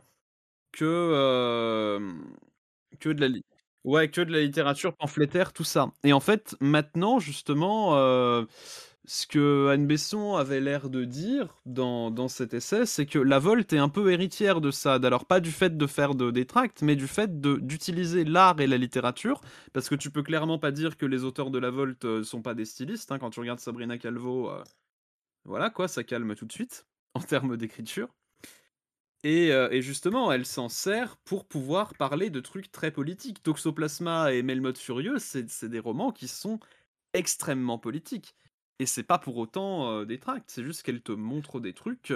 que, 0.72 0.84
euh, 0.84 2.12
que 3.00 3.10
de 3.10 3.26
la 3.26 3.38
ouais, 3.84 4.10
que 4.10 4.22
de 4.22 4.32
la 4.32 4.40
littérature 4.40 4.94
pamphlétaire, 4.96 5.52
tout 5.52 5.64
ça. 5.64 5.92
Et 6.04 6.14
en 6.14 6.20
fait, 6.20 6.56
maintenant, 6.60 7.18
justement, 7.18 7.94
ce 9.06 9.26
que 9.26 9.68
Anne 9.68 9.86
Besson 9.86 10.34
avait 10.36 10.60
l'air 10.60 10.90
de 10.90 11.04
dire 11.04 11.56
dans, 11.64 12.10
dans 12.10 12.28
cet 12.28 12.54
essai, 12.54 12.86
c'est 12.86 13.06
que 13.06 13.18
la 13.18 13.38
Volte 13.38 13.72
est 13.72 13.78
un 13.78 13.88
peu 13.88 14.10
héritière 14.12 14.60
de 14.60 14.70
ça. 14.70 14.94
Alors, 14.94 15.26
pas 15.26 15.40
du 15.40 15.52
fait 15.52 15.76
de 15.76 15.86
faire 15.86 16.14
de, 16.14 16.30
des 16.30 16.46
tracts, 16.46 16.82
mais 16.82 16.96
du 16.96 17.06
fait 17.06 17.40
d'utiliser 17.40 18.24
l'art 18.24 18.60
et 18.60 18.66
la 18.66 18.78
littérature, 18.78 19.40
parce 19.72 19.88
que 19.88 19.94
tu 19.94 20.10
peux 20.10 20.22
clairement 20.22 20.58
pas 20.58 20.72
dire 20.72 20.96
que 20.96 21.06
les 21.06 21.24
auteurs 21.24 21.50
de 21.50 21.58
la 21.58 21.70
Volte 21.70 22.04
euh, 22.04 22.24
sont 22.24 22.42
pas 22.42 22.54
des 22.54 22.64
stylistes. 22.64 23.12
hein. 23.12 23.18
Quand 23.18 23.30
tu 23.30 23.40
regardes 23.40 23.60
Sabrina 23.60 23.96
Calvo, 23.98 24.50
euh, 24.50 24.62
voilà 25.44 25.70
quoi, 25.70 25.88
ça 25.88 26.04
calme 26.04 26.34
tout 26.34 26.46
de 26.46 26.52
suite 26.52 26.86
en 27.14 27.20
termes 27.20 27.56
d'écriture. 27.56 28.08
Et, 29.24 29.52
euh, 29.52 29.68
et 29.70 29.82
justement, 29.82 30.30
elle 30.30 30.46
s'en 30.46 30.68
sert 30.68 31.16
pour 31.18 31.46
pouvoir 31.46 31.94
parler 31.94 32.30
de 32.30 32.40
trucs 32.40 32.70
très 32.70 32.90
politiques. 32.90 33.42
Toxoplasma 33.42 34.32
et 34.32 34.42
Melmoth 34.42 34.78
Furieux, 34.78 35.18
c'est 35.18 35.64
des 35.64 35.80
romans 35.80 36.12
qui 36.12 36.28
sont 36.28 36.60
extrêmement 37.12 37.78
politiques. 37.78 38.34
Et 38.78 38.86
c'est 38.86 39.02
pas 39.02 39.18
pour 39.18 39.36
autant 39.38 40.04
des 40.04 40.18
tracts, 40.18 40.50
c'est 40.50 40.64
juste 40.64 40.82
qu'elle 40.82 41.02
te 41.02 41.12
montre 41.12 41.60
des 41.60 41.72
trucs 41.74 42.12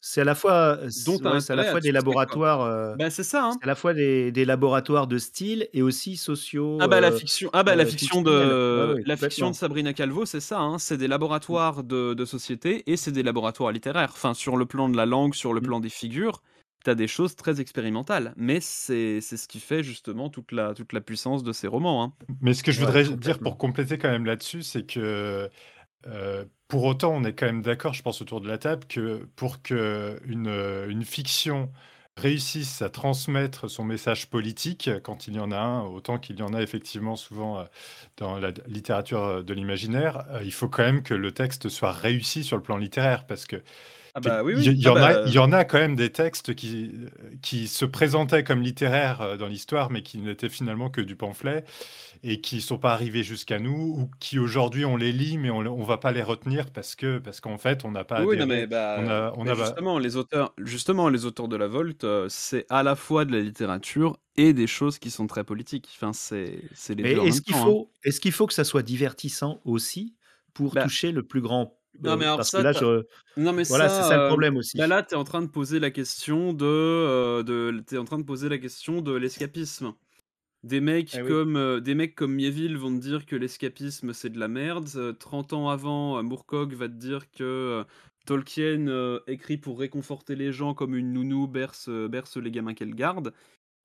C'est 0.00 0.22
à 0.22 0.24
la 0.24 0.34
fois, 0.34 0.78
ouais, 1.24 1.40
c'est 1.40 1.52
à 1.52 1.56
la 1.56 1.64
à 1.64 1.64
fois 1.64 1.80
des 1.80 1.92
laboratoires, 1.92 2.62
euh, 2.62 2.94
Bah 2.94 3.10
c'est 3.10 3.24
ça, 3.24 3.44
hein. 3.46 3.62
à 3.62 3.66
la 3.66 3.74
fois 3.74 3.94
des, 3.94 4.32
des 4.32 4.44
laboratoires 4.44 5.06
de 5.06 5.18
style 5.18 5.68
et 5.74 5.82
aussi 5.82 6.16
sociaux. 6.16 6.82
Ah 6.82 6.88
bah 6.88 7.00
la 7.00 7.12
fiction, 7.12 7.50
ah 7.52 7.62
bah 7.62 7.76
la 7.76 7.84
euh, 7.84 7.86
fiction 7.86 8.22
fictionnels. 8.22 8.22
de 8.22 8.98
la 9.04 9.16
fiction 9.18 9.50
de 9.50 9.54
Sabrina 9.54 9.92
Calvo, 9.92 10.24
c'est 10.24 10.40
ça, 10.40 10.60
hein, 10.60 10.78
c'est 10.78 10.96
des 10.96 11.08
laboratoires 11.08 11.84
de, 11.84 12.14
de 12.14 12.24
société 12.24 12.90
et 12.90 12.96
c'est 12.96 13.12
des 13.12 13.22
laboratoires 13.22 13.70
littéraires. 13.70 14.10
Enfin, 14.14 14.32
sur 14.32 14.56
le 14.56 14.64
plan 14.64 14.88
de 14.88 14.96
la 14.96 15.04
langue, 15.04 15.34
sur 15.34 15.52
le 15.52 15.60
Mm. 15.60 15.60
plan 15.60 15.80
des 15.80 15.90
figures, 15.90 16.42
t'as 16.84 16.94
des 16.94 17.08
choses 17.08 17.36
très 17.36 17.60
expérimentales. 17.60 18.32
Mais 18.36 18.60
c'est 18.60 19.20
c'est 19.20 19.36
ce 19.36 19.48
qui 19.48 19.60
fait 19.60 19.82
justement 19.82 20.30
toute 20.30 20.52
la 20.52 20.74
toute 20.74 20.92
la 20.92 21.00
puissance 21.00 21.42
de 21.42 21.52
ces 21.52 21.66
romans. 21.68 22.02
Hein. 22.04 22.14
Mais 22.40 22.54
ce 22.54 22.62
que 22.62 22.72
je 22.72 22.78
Ouais, 22.78 22.84
voudrais 22.84 23.04
dire 23.04 23.40
pour 23.40 23.58
compléter 23.58 23.98
quand 23.98 24.10
même 24.10 24.24
là-dessus, 24.24 24.62
c'est 24.62 24.86
que 24.86 25.50
euh, 26.08 26.44
pour 26.68 26.84
autant, 26.84 27.12
on 27.14 27.24
est 27.24 27.34
quand 27.34 27.46
même 27.46 27.62
d'accord, 27.62 27.94
je 27.94 28.02
pense, 28.02 28.22
autour 28.22 28.40
de 28.42 28.48
la 28.48 28.58
table, 28.58 28.86
que 28.88 29.26
pour 29.36 29.62
que 29.62 30.20
une, 30.26 30.48
euh, 30.48 30.88
une 30.90 31.04
fiction 31.04 31.72
réussisse 32.16 32.82
à 32.82 32.90
transmettre 32.90 33.70
son 33.70 33.84
message 33.84 34.28
politique, 34.30 34.90
quand 35.04 35.28
il 35.28 35.36
y 35.36 35.40
en 35.40 35.52
a 35.52 35.58
un, 35.58 35.82
autant 35.84 36.18
qu'il 36.18 36.38
y 36.38 36.42
en 36.42 36.54
a 36.54 36.62
effectivement 36.62 37.16
souvent 37.16 37.60
euh, 37.60 37.64
dans 38.18 38.38
la 38.40 38.52
littérature 38.68 39.44
de 39.44 39.54
l'imaginaire, 39.54 40.26
il 40.44 40.52
faut 40.52 40.68
quand 40.68 40.84
même 40.84 41.02
que 41.02 41.14
le 41.14 41.32
texte 41.32 41.68
soit 41.70 41.92
réussi 41.92 42.44
sur 42.44 42.56
le 42.58 42.62
plan 42.64 42.76
littéraire, 42.78 43.26
parce 43.26 43.46
que 43.46 43.62
Ah 44.14 44.20
bah 44.20 44.42
oui 44.42 44.54
il 44.54 44.64
y, 44.64 44.68
oui. 44.68 44.70
il 44.70 44.78
y 44.82 44.88
Ah 44.88 44.90
en 44.90 45.02
a, 45.02 45.14
bah, 45.14 45.24
il 45.24 45.32
y 45.32 45.38
en 45.38 45.52
a 45.52 45.64
quand 45.64 45.78
même 45.78 45.94
des 45.96 46.10
textes 46.12 46.54
qui, 46.54 46.92
qui 47.42 47.68
se 47.68 47.84
présentaient 47.84 48.44
comme 48.44 48.60
littéraires 48.62 49.20
euh, 49.22 49.36
dans 49.36 49.46
l'histoire, 49.46 49.90
mais 49.90 50.02
qui 50.02 50.18
n'étaient 50.18 50.48
finalement 50.48 50.90
que 50.90 51.00
du 51.00 51.16
pamphlet 51.16 51.64
et 52.24 52.40
qui 52.40 52.56
ne 52.56 52.60
sont 52.62 52.78
pas 52.78 52.92
arrivés 52.94 53.22
jusqu'à 53.24 53.58
nous, 53.60 53.72
ou 53.98 54.10
qui 54.20 54.38
aujourd'hui 54.38 54.84
on 54.86 54.96
les 54.96 55.12
lit, 55.12 55.38
mais 55.38 55.50
on 55.50 55.62
ne 55.62 55.84
va 55.86 55.98
pas 55.98 56.12
les 56.12 56.22
retenir 56.22 56.70
parce 56.72 56.96
que 56.96 57.18
parce 57.18 57.40
qu'en 57.40 57.58
fait 57.58 57.84
on 57.84 57.92
n'a 57.92 58.04
pas 58.04 58.26
Oui, 58.26 58.36
non, 58.36 58.46
mais 58.46 58.66
bah, 58.66 59.02
On 59.02 59.08
a, 59.08 59.32
on 59.36 59.46
mais 59.46 59.50
a, 59.50 59.54
justement, 59.54 59.98
les 59.98 60.16
auteurs, 60.16 60.52
justement, 60.58 61.08
les 61.08 61.24
auteurs 61.24 61.48
de 61.48 61.56
la 61.56 61.68
Volte, 61.68 62.04
euh, 62.04 62.26
c'est 62.28 62.66
à 62.68 62.82
la 62.82 62.96
fois 62.96 63.24
de 63.24 63.32
la 63.32 63.40
littérature 63.40 64.18
et 64.36 64.52
des 64.52 64.66
choses 64.66 64.98
qui 64.98 65.10
sont 65.10 65.26
très 65.26 65.44
politiques. 65.44 65.88
Enfin, 65.96 66.12
c'est 66.12 66.68
c'est 66.74 66.94
les 66.94 67.04
Mais 67.04 67.08
deux 67.08 67.20
en 67.20 67.26
est-ce 67.26 67.40
même 67.40 67.42
qu'il 67.42 67.54
hein. 67.54 67.62
faut, 67.62 67.92
est-ce 68.04 68.20
qu'il 68.20 68.32
faut 68.32 68.46
que 68.46 68.52
ça 68.54 68.64
soit 68.64 68.82
divertissant 68.82 69.60
aussi 69.64 70.16
pour 70.54 70.76
Bah, 70.76 70.90
toucher 70.90 71.12
le 71.12 71.26
plus 71.26 71.40
grand 71.40 71.79
non, 72.02 72.16
mais 72.16 72.24
alors 72.24 72.36
Parce 72.36 72.50
que 72.50 72.58
ça, 72.58 72.62
là, 72.62 72.72
t'as- 72.72 72.80
je, 72.80 73.02
non, 73.40 73.52
mais 73.52 73.64
voilà, 73.64 73.88
c'est 73.88 74.02
ça, 74.08 74.16
le 74.16 74.22
euh, 74.24 74.28
problème 74.28 74.56
aussi. 74.56 74.78
bah 74.78 74.86
là, 74.86 75.02
tu 75.02 75.14
es 75.14 75.16
en 75.16 75.24
train 75.24 75.42
de 75.42 75.48
poser 75.48 75.80
la 75.80 75.90
question 75.90 76.52
de, 76.52 76.64
euh, 76.64 77.42
de 77.42 77.82
t'es 77.86 77.98
en 77.98 78.04
train 78.04 78.18
de 78.18 78.24
poser 78.24 78.48
la 78.48 78.58
question 78.58 79.00
de 79.02 79.12
l'escapisme. 79.12 79.92
Des 80.62 80.80
mecs 80.80 81.14
Eh 81.14 81.22
oui. 81.22 81.28
comme 81.28 81.56
euh, 81.56 81.80
des 81.80 81.94
mecs 81.94 82.14
comme 82.14 82.34
Mieville 82.34 82.76
vont 82.76 82.94
te 82.94 83.00
dire 83.00 83.24
que 83.24 83.34
l'escapisme 83.34 84.12
c'est 84.12 84.28
de 84.30 84.38
la 84.38 84.48
merde. 84.48 84.88
Euh, 84.96 85.12
30 85.14 85.52
ans 85.54 85.68
avant, 85.70 86.18
euh, 86.18 86.22
Moorcock 86.22 86.72
va 86.74 86.86
te 86.86 86.92
dire 86.94 87.30
que 87.30 87.84
Tolkien 88.26 89.18
écrit 89.26 89.56
pour 89.56 89.78
réconforter 89.80 90.36
les 90.36 90.52
gens 90.52 90.74
comme 90.74 90.94
une 90.94 91.12
nounou 91.12 91.48
berce, 91.48 91.88
berce 91.88 92.36
les 92.36 92.50
gamins 92.50 92.74
qu'elle 92.74 92.94
garde. 92.94 93.32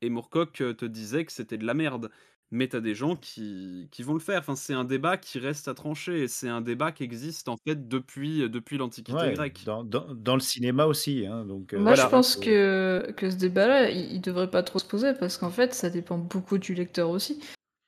Et 0.01 0.09
Moorcock 0.09 0.51
te 0.53 0.85
disait 0.85 1.25
que 1.25 1.31
c'était 1.31 1.57
de 1.57 1.65
la 1.65 1.73
merde. 1.73 2.11
Mais 2.51 2.67
t'as 2.67 2.79
des 2.79 2.93
gens 2.93 3.15
qui, 3.15 3.87
qui 3.91 4.03
vont 4.03 4.13
le 4.13 4.19
faire. 4.19 4.39
Enfin, 4.39 4.55
c'est 4.55 4.73
un 4.73 4.83
débat 4.83 5.17
qui 5.17 5.39
reste 5.39 5.67
à 5.67 5.73
trancher. 5.73 6.23
et 6.23 6.27
C'est 6.27 6.47
un 6.47 6.61
débat 6.61 6.91
qui 6.91 7.03
existe 7.03 7.49
en 7.49 7.57
fait 7.67 7.87
depuis, 7.87 8.47
depuis 8.49 8.77
l'Antiquité 8.77 9.17
Ouais, 9.17 9.33
grecque. 9.33 9.63
dans, 9.65 9.83
dans, 9.83 10.05
dans 10.13 10.35
le 10.35 10.41
cinéma 10.41 10.85
aussi. 10.85 11.25
Hein, 11.25 11.43
donc, 11.45 11.73
euh, 11.73 11.79
Moi, 11.79 11.95
je 11.95 12.05
pense 12.07 12.35
que, 12.35 13.11
que 13.17 13.29
ce 13.29 13.35
débat-là, 13.35 13.89
il, 13.89 14.13
il 14.13 14.21
devrait 14.21 14.49
pas 14.49 14.61
trop 14.63 14.79
se 14.79 14.85
poser 14.85 15.13
parce 15.19 15.37
qu'en 15.37 15.49
fait, 15.49 15.73
ça 15.73 15.89
dépend 15.89 16.17
beaucoup 16.19 16.57
du 16.59 16.73
lecteur 16.75 17.09
aussi. 17.09 17.39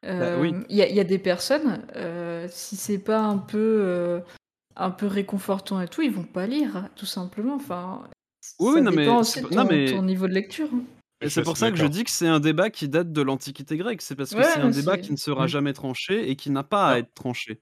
Bah 0.04 0.38
oui. 0.40 0.54
Euh, 0.54 0.64
Il 0.70 0.76
y, 0.76 0.82
a- 0.82 0.90
il 0.90 0.96
y 0.96 1.00
a 1.00 1.04
des 1.04 1.20
personnes, 1.20 1.86
euh, 1.96 2.48
si 2.50 2.76
c'est 2.76 3.00
pas 3.00 3.20
un 3.20 3.38
peu, 3.38 3.58
euh, 3.58 4.20
un 4.76 4.92
peu 4.92 5.06
réconfortant 5.08 5.82
et 5.82 5.88
tout, 5.88 6.02
ils 6.02 6.12
vont 6.12 6.24
pas 6.24 6.46
lire, 6.48 6.88
tout 6.96 7.06
simplement. 7.08 7.56
Enfin, 7.56 8.04
Oui, 8.60 8.76
ça 8.76 8.82
non, 8.82 8.92
mais 8.92 9.06
dépend 9.06 9.24
c'est 9.24 9.40
aussi 9.44 9.50
de 9.52 9.56
ton, 9.56 9.66
mais- 9.66 9.86
ton 9.92 10.02
niveau 10.04 10.28
de 10.28 10.34
lecture. 10.34 10.70
Et 11.22 11.30
c'est 11.30 11.42
pour 11.42 11.58
ça 11.58 11.72
que 11.72 11.78
je 11.78 11.86
dis 11.86 12.04
que 12.04 12.12
c'est 12.12 12.28
un 12.28 12.40
débat 12.40 12.70
qui 12.70 12.88
date 12.90 13.12
de 13.12 13.22
l'Antiquité 13.22 13.76
grecque. 13.78 14.02
C'est 14.02 14.16
parce 14.16 14.32
que 14.32 14.38
Ouais, 14.38 14.44
c'est 14.54 14.60
un 14.60 14.70
débat 14.70 14.98
qui 14.98 15.12
ne 15.12 15.18
sera 15.18 15.46
Mm. 15.46 15.50
jamais 15.50 15.74
tranché 15.74 16.30
et 16.30 16.36
qui 16.36 16.50
n'a 16.52 16.64
pas 16.64 16.90
à 16.90 16.98
être 17.00 17.14
tranché. 17.14 17.62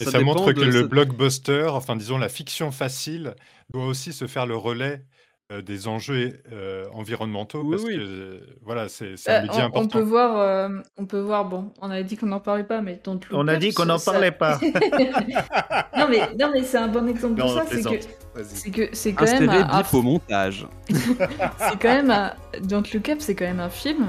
Et 0.00 0.04
Ça 0.04 0.20
montre 0.20 0.52
de- 0.52 0.60
que 0.60 0.66
le 0.66 0.86
blockbuster, 0.86 1.66
enfin 1.68 1.96
disons 1.96 2.18
la 2.18 2.28
fiction 2.28 2.70
facile, 2.72 3.34
doit 3.72 3.86
aussi 3.86 4.12
se 4.12 4.26
faire 4.26 4.46
le 4.46 4.56
relais 4.56 5.04
euh, 5.52 5.62
des 5.62 5.86
enjeux 5.88 6.40
euh, 6.52 6.84
environnementaux 6.94 7.60
Oui, 7.62 7.70
parce 7.76 7.82
oui. 7.84 7.96
que 7.96 8.00
euh, 8.00 8.40
voilà, 8.64 8.88
c'est 8.88 9.16
c'est 9.16 9.30
un 9.30 9.34
Bah, 9.34 9.42
média 9.42 9.54
on, 9.60 9.62
on 9.62 9.66
important. 9.68 9.88
peut 9.98 10.04
voir, 10.04 10.38
euh, 10.38 10.68
on 10.96 11.06
peut 11.06 11.20
voir. 11.20 11.44
Bon, 11.44 11.70
on 11.80 11.90
avait 11.90 12.04
dit 12.04 12.16
qu'on 12.16 12.26
n'en 12.26 12.40
parlait 12.40 12.64
pas, 12.64 12.80
mais 12.80 13.00
Don't 13.04 13.20
Look 13.30 13.38
On 13.38 13.46
a 13.48 13.54
Up, 13.54 13.58
dit 13.60 13.72
qu'on 13.72 13.82
ça- 13.82 13.88
n'en 13.88 13.98
ça- 13.98 14.12
parlait 14.12 14.30
pas. 14.32 14.58
non 15.96 16.06
mais 16.08 16.20
non 16.38 16.50
mais 16.52 16.62
c'est 16.62 16.78
un 16.78 16.88
bon 16.88 17.06
exemple 17.08 17.38
Non, 17.40 17.46
de 17.46 17.58
ça, 17.58 17.64
c'est 17.68 17.82
que 17.82 17.88
plaisante. 17.88 18.08
Vas-y. 18.34 18.46
c'est 18.46 18.70
que 18.70 18.88
c'est 18.92 19.12
quand 19.12 19.24
Insérez 19.24 19.46
même 19.46 19.62
un, 19.62 19.68
un- 19.74 19.82
bip 19.82 19.94
au 19.94 20.02
montage. 20.02 20.66
c'est 20.90 21.78
quand 21.80 21.94
même 21.94 22.10
un, 22.10 22.32
Don't 22.62 22.82
Look 22.92 23.08
Up, 23.08 23.16
c'est 23.20 23.34
quand 23.34 23.44
même 23.44 23.60
un 23.60 23.68
film 23.68 24.06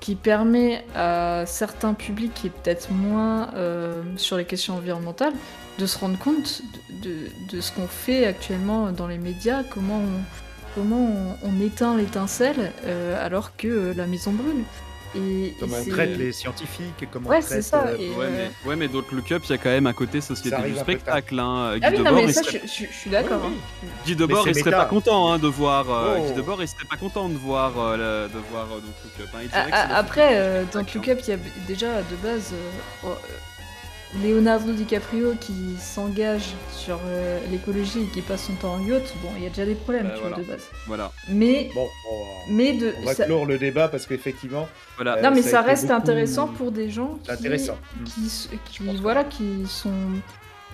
qui 0.00 0.16
permet 0.16 0.84
à 0.96 1.44
certains 1.46 1.94
publics 1.94 2.34
qui 2.34 2.48
est 2.48 2.50
peut-être 2.50 2.90
moins 2.90 3.50
euh, 3.54 4.02
sur 4.16 4.36
les 4.36 4.44
questions 4.44 4.74
environnementales 4.74 5.32
de 5.78 5.86
se 5.86 5.96
rendre 5.98 6.18
compte 6.18 6.60
de, 7.02 7.10
de- 7.10 7.56
de 7.56 7.60
ce 7.60 7.70
qu'on 7.72 7.86
fait 7.86 8.26
actuellement 8.26 8.90
dans 8.90 9.06
les 9.06 9.18
médias, 9.18 9.62
comment 9.62 9.98
on, 10.00 10.20
comment 10.74 11.36
on, 11.42 11.48
on 11.48 11.60
éteint 11.64 11.96
l'étincelle 11.96 12.72
euh, 12.84 13.24
alors 13.24 13.56
que 13.56 13.68
euh, 13.68 13.94
la 13.96 14.06
maison 14.06 14.32
brûle. 14.32 14.64
Et, 15.14 15.52
Comment 15.60 15.76
et 15.76 15.80
on 15.86 15.90
traite 15.90 16.16
les 16.16 16.32
scientifiques, 16.32 17.06
comment 17.12 17.28
Ouais, 17.28 17.36
on 17.40 17.42
c'est 17.42 17.48
traite. 17.60 17.64
ça, 17.64 17.84
euh, 17.88 17.96
et- 17.98 18.08
Ouais, 18.12 18.24
euh, 18.24 18.48
mais, 18.64 18.70
ouais, 18.70 18.76
mais 18.76 18.88
Don't 18.88 19.04
Look 19.12 19.30
Up, 19.30 19.42
il 19.44 19.50
y 19.50 19.52
a 19.52 19.58
quand 19.58 19.68
même 19.68 19.86
un 19.86 19.92
côté 19.92 20.22
société 20.22 20.56
du 20.62 20.74
spectacle. 20.74 21.38
Hein. 21.38 21.74
Guy 21.76 21.80
Ah 21.84 21.88
oui, 21.90 21.98
non, 21.98 22.04
Debord, 22.04 22.14
mais 22.16 22.24
il 22.24 22.32
ça, 22.32 22.42
serait, 22.42 22.62
je, 22.64 22.66
je- 22.66 22.90
je 22.90 22.96
suis 22.96 23.10
d'accord. 23.10 23.42
Oui, 23.44 23.52
hein. 23.84 23.88
Guy 24.06 24.16
Debord, 24.16 24.48
il 24.48 24.54
serait 24.54 24.70
méta. 24.70 24.84
pas 24.84 24.88
content 24.88 25.30
hein, 25.30 25.38
de 25.38 25.48
voir. 25.48 25.84
euh, 25.90 26.16
Oh. 26.18 26.26
Guy 26.28 26.32
Debord, 26.32 26.62
il 26.62 26.68
serait 26.68 26.86
pas 26.88 26.96
content 26.96 27.28
de 27.28 27.36
voir, 27.36 27.72
euh, 27.78 27.96
le- 28.28 28.32
de 28.32 28.38
voir 28.50 28.64
euh, 28.72 28.80
Don't 28.80 28.94
Look 29.04 29.20
Up. 29.20 29.28
hein. 29.34 29.38
Il 29.42 29.50
Ah, 29.52 29.66
ah, 29.70 29.96
Après, 29.98 30.28
euh, 30.32 30.64
dans 30.72 30.80
spectacle, 30.80 30.94
Look 30.94 31.08
hein. 31.08 31.12
Up, 31.12 31.18
il 31.26 31.30
y 31.30 31.32
a 31.34 31.38
déjà 31.68 31.88
de 32.00 32.16
base 32.22 32.50
euh, 32.54 32.70
oh, 33.04 33.08
euh, 33.08 33.14
Leonardo 34.22 34.72
DiCaprio 34.72 35.34
qui 35.40 35.54
s'engage 35.78 36.50
sur 36.70 36.98
euh, 37.06 37.38
l'écologie 37.50 38.02
et 38.02 38.06
qui 38.06 38.20
passe 38.20 38.44
son 38.46 38.52
temps 38.54 38.74
en 38.74 38.84
yacht. 38.86 39.02
Bon, 39.22 39.30
il 39.38 39.44
y 39.44 39.46
a 39.46 39.48
déjà 39.48 39.64
des 39.64 39.74
problèmes, 39.74 40.08
Bah, 40.08 40.12
tu 40.14 40.20
vois, 40.20 40.28
voilà. 40.30 40.42
de 40.44 40.48
base. 40.50 40.62
Voilà. 40.86 41.12
Mais, 41.28 41.70
Bon, 41.74 41.86
on 42.10 42.18
va, 42.24 42.30
mais 42.50 42.72
de. 42.74 42.92
on 43.00 43.04
va 43.06 43.14
ça- 43.14 43.24
clore 43.24 43.46
le 43.46 43.58
débat 43.58 43.88
parce 43.88 44.06
qu'effectivement, 44.06 44.68
voilà. 44.96 45.16
Euh, 45.16 45.22
Non, 45.22 45.30
mais 45.30 45.40
ça 45.42 45.62
reste 45.62 45.84
beaucoup- 45.84 45.94
intéressant 45.94 46.48
pour 46.48 46.72
des 46.72 46.90
gens 46.90 47.18
qui, 47.24 47.30
intéressant. 47.30 47.78
Mm. 48.00 48.04
qui, 48.04 48.48
qui, 48.70 48.96
voilà, 49.00 49.24
qui 49.24 49.64
sont 49.66 49.90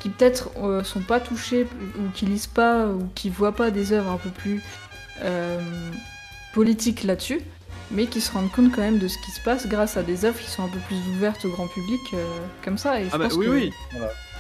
qui 0.00 0.08
peut-être 0.10 0.50
euh, 0.62 0.84
sont 0.84 1.00
pas 1.00 1.18
touchés 1.20 1.66
ou 1.98 2.10
qui 2.14 2.26
lisent 2.26 2.46
pas 2.46 2.86
ou 2.86 3.08
qui 3.16 3.30
voient 3.30 3.54
pas 3.56 3.70
des 3.72 3.92
œuvres 3.92 4.10
un 4.10 4.16
peu 4.16 4.30
plus 4.30 4.62
euh, 5.22 5.60
politiques 6.54 7.02
là-dessus, 7.04 7.40
mais 7.90 8.06
qui 8.06 8.20
se 8.20 8.32
rendent 8.32 8.50
compte 8.52 8.72
quand 8.74 8.80
même 8.82 8.98
de 8.98 9.08
ce 9.08 9.16
qui 9.24 9.30
se 9.30 9.40
passe 9.40 9.66
grâce 9.66 9.96
à 9.96 10.02
des 10.02 10.24
œuvres 10.24 10.38
qui 10.38 10.50
sont 10.50 10.64
un 10.64 10.68
peu 10.68 10.78
plus 10.86 10.96
ouvertes 11.16 11.44
au 11.44 11.48
grand 11.50 11.66
public 11.68 12.00
euh, 12.14 12.24
comme 12.64 12.78
ça. 12.78 13.00
Et 13.00 13.04
je 13.04 13.10
Ah 13.12 13.18
bah 13.18 13.24
pense 13.28 13.34
oui, 13.38 13.46
que 13.46 13.50
oui. 13.50 13.72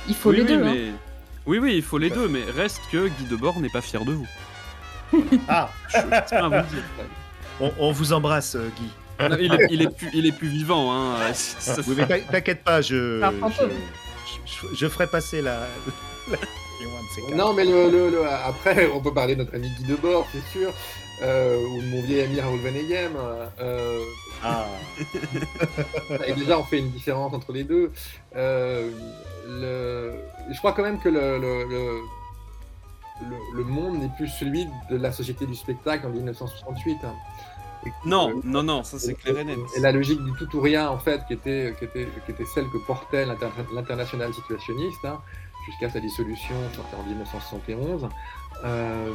il 0.08 0.14
faut 0.14 0.30
oui, 0.30 0.36
les 0.36 0.42
oui, 0.42 0.48
deux. 0.48 0.64
hein. 0.64 0.74
oui, 1.46 1.58
oui, 1.58 1.74
il 1.76 1.82
faut 1.82 1.98
les 1.98 2.10
deux, 2.10 2.28
mais 2.28 2.44
reste 2.44 2.80
que 2.92 3.08
Guy 3.08 3.24
Debord 3.24 3.60
n'est 3.60 3.70
pas 3.70 3.80
fier 3.80 4.04
de 4.04 4.12
vous. 4.12 4.26
Ah, 5.48 5.70
Je, 5.88 5.96
je 5.98 6.34
à 6.34 6.42
vous 6.48 6.74
dire. 6.74 6.84
on, 7.60 7.72
on 7.78 7.92
vous 7.92 8.12
embrasse, 8.12 8.54
euh, 8.56 8.68
Guy. 8.76 8.90
Non, 9.20 9.36
il, 9.40 9.52
est, 9.54 9.66
il, 9.70 9.82
est 9.82 9.88
plus, 9.96 10.10
il 10.12 10.26
est 10.26 10.32
plus 10.32 10.48
vivant. 10.48 10.92
Hein. 10.92 11.16
Oui, 11.86 11.94
mais 11.96 12.06
t'in- 12.06 12.20
t'inquiète 12.30 12.62
pas, 12.62 12.82
je, 12.82 13.20
je, 13.20 14.52
je- 14.70 14.76
je 14.76 14.88
ferai 14.88 15.06
passer 15.06 15.40
la. 15.42 15.66
Non, 17.34 17.52
mais 17.54 17.64
le, 17.64 17.90
le- 17.90 18.10
le- 18.10 18.28
après, 18.28 18.88
on 18.94 19.00
peut 19.00 19.12
parler 19.12 19.34
de 19.34 19.40
notre 19.42 19.54
ami 19.56 19.68
Guy 19.78 19.84
Debord, 19.84 20.28
c'est 20.32 20.46
sûr, 20.56 20.72
euh, 21.22 21.56
ou 21.66 21.80
mon 21.82 22.02
vieil 22.02 22.22
ami 22.22 22.40
Raoul 22.40 22.60
Vaneigem. 22.60 23.12
Euh, 23.60 24.00
Ah, 24.44 24.66
et 26.26 26.32
déjà, 26.34 26.58
on 26.58 26.62
fait 26.64 26.78
une 26.78 26.90
différence 26.90 27.34
entre 27.34 27.52
les 27.52 27.64
deux. 27.64 27.90
Euh, 28.36 28.88
le- 29.48 30.14
je 30.52 30.58
crois 30.58 30.72
quand 30.72 30.82
même 30.84 31.00
que 31.00 31.08
le, 31.08 31.38
le, 31.38 31.64
le- 31.68 32.00
le- 33.28 33.56
le 33.56 33.64
monde 33.64 33.98
n'est 33.98 34.10
plus 34.16 34.28
celui 34.28 34.66
de 34.90 34.96
la 34.96 35.10
société 35.10 35.44
du 35.46 35.56
spectacle 35.56 36.06
en 36.06 36.10
1968. 36.10 36.98
hein. 37.04 37.14
Et 37.84 37.90
que- 37.90 38.08
Non, 38.08 38.40
non, 38.44 38.62
non, 38.62 38.84
ça 38.84 38.98
c'est 39.00 39.14
clair 39.14 39.38
et 39.38 39.44
net. 39.44 39.58
Et 39.76 39.80
la 39.80 39.90
logique 39.90 40.22
du 40.22 40.32
tout 40.32 40.56
ou 40.56 40.60
rien, 40.60 40.88
en 40.88 40.98
fait, 40.98 41.24
qui 41.26 41.32
était, 41.32 41.74
qui 41.78 41.84
était, 41.86 42.08
qui 42.24 42.30
était 42.32 42.44
celle 42.54 42.66
que 42.70 42.78
portait 42.86 43.24
l'inter- 43.26 43.46
l'international 43.74 44.32
situationniste, 44.34 45.04
hein, 45.04 45.20
jusqu'à 45.66 45.90
sa 45.90 45.98
dissolution, 46.00 46.54
sortie 46.76 46.94
en 46.94 47.02
1971, 47.04 48.08
euh, 48.64 49.10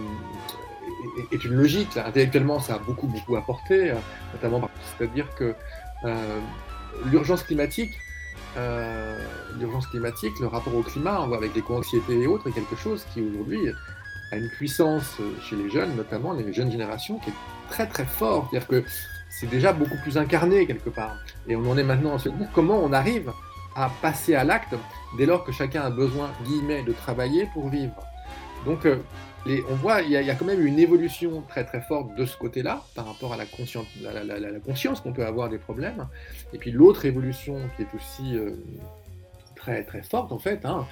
est, 1.32 1.44
une 1.44 1.54
logique. 1.54 1.96
Là. 1.96 2.08
Intellectuellement, 2.08 2.60
ça 2.60 2.76
a 2.76 2.80
beaucoup, 2.80 3.08
beaucoup 3.08 3.36
apporté, 3.36 3.92
euh, 3.92 3.96
notamment, 4.34 4.70
c'est-à-dire 4.98 5.34
que 5.36 5.56
euh, 6.06 6.40
l'urgence 7.06 7.44
climatique, 7.44 7.94
euh, 8.58 9.18
l'urgence 9.60 9.88
climatique, 9.88 10.40
le 10.40 10.48
rapport 10.48 10.76
au 10.76 10.82
climat, 10.82 11.22
on 11.22 11.28
voit 11.28 11.38
avec 11.38 11.56
l'éco-anxiété 11.56 12.22
et 12.22 12.28
autres, 12.28 12.48
est 12.48 12.52
quelque 12.52 12.76
chose 12.76 13.06
qui 13.14 13.22
aujourd'hui 13.22 13.70
a 14.32 14.38
une 14.38 14.50
puissance 14.50 15.18
euh, 15.20 15.34
chez 15.42 15.56
les 15.56 15.70
jeunes, 15.70 15.96
notamment 15.96 16.34
les 16.34 16.54
jeunes 16.54 16.72
générations, 16.72 17.18
qui 17.20 17.30
est 17.30 17.34
très 17.70 17.88
très 17.88 18.06
fort. 18.06 18.48
C'est-à-dire 18.50 18.68
que 18.68 18.84
c'est 19.30 19.48
déjà 19.48 19.74
beaucoup 19.74 19.98
plus 20.04 20.18
incarné 20.18 20.68
quelque 20.68 20.90
part. 20.90 21.16
Et 21.48 21.56
on 21.56 21.70
en 21.70 21.78
est 21.78 21.84
maintenant 21.84 22.16
à 22.16 22.20
se 22.20 22.30
dire 22.30 22.48
comment 22.54 22.80
on 22.84 22.94
arrive 22.94 23.32
à 23.76 23.90
passer 24.02 24.36
à 24.36 24.44
l'acte 24.44 24.76
dès 25.18 25.26
lors 25.26 25.44
que 25.44 25.52
chacun 25.52 25.82
a 25.82 25.90
besoin, 25.90 26.30
guillemets, 26.46 26.84
de 26.84 26.92
travailler 26.92 27.48
pour 27.54 27.70
vivre. 27.70 27.96
Donc, 28.66 28.86
on 29.70 29.76
voit, 29.76 30.02
il 30.02 30.12
y, 30.12 30.18
a- 30.18 30.36
quand 30.36 30.46
même 30.46 30.66
une 30.66 30.80
évolution 30.80 31.42
très 31.50 31.66
très 31.66 31.82
forte 31.82 32.16
de 32.16 32.26
ce 32.26 32.38
côté-là 32.38 32.84
par 32.96 33.06
rapport 33.06 33.34
à 33.34 33.38
la 33.38 33.46
conscience 33.46 35.02
qu'on 35.02 35.12
peut 35.14 35.26
avoir 35.26 35.50
des 35.50 35.58
problèmes. 35.58 36.08
Et 36.54 36.58
puis 36.58 36.72
l'autre 36.72 37.06
évolution 37.06 37.60
qui 37.76 37.84
est 37.84 37.94
aussi 37.96 38.38
euh, 38.38 38.52
très 39.56 39.84
très 39.84 40.02
forte 40.02 40.32
en 40.32 40.40
fait, 40.40 40.66
hein, 40.66 40.86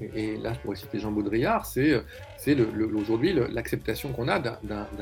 et, 0.00 0.24
et 0.32 0.36
là 0.36 0.52
je 0.54 0.58
pourrais 0.60 0.76
citer 0.76 0.98
Jean 0.98 1.10
Baudrillard, 1.10 1.66
c'est 1.66 2.02
aujourd'hui 2.94 3.34
l'acceptation 3.50 4.12
qu'on 4.12 4.28
a 4.28 4.38
d'un- 4.38 4.58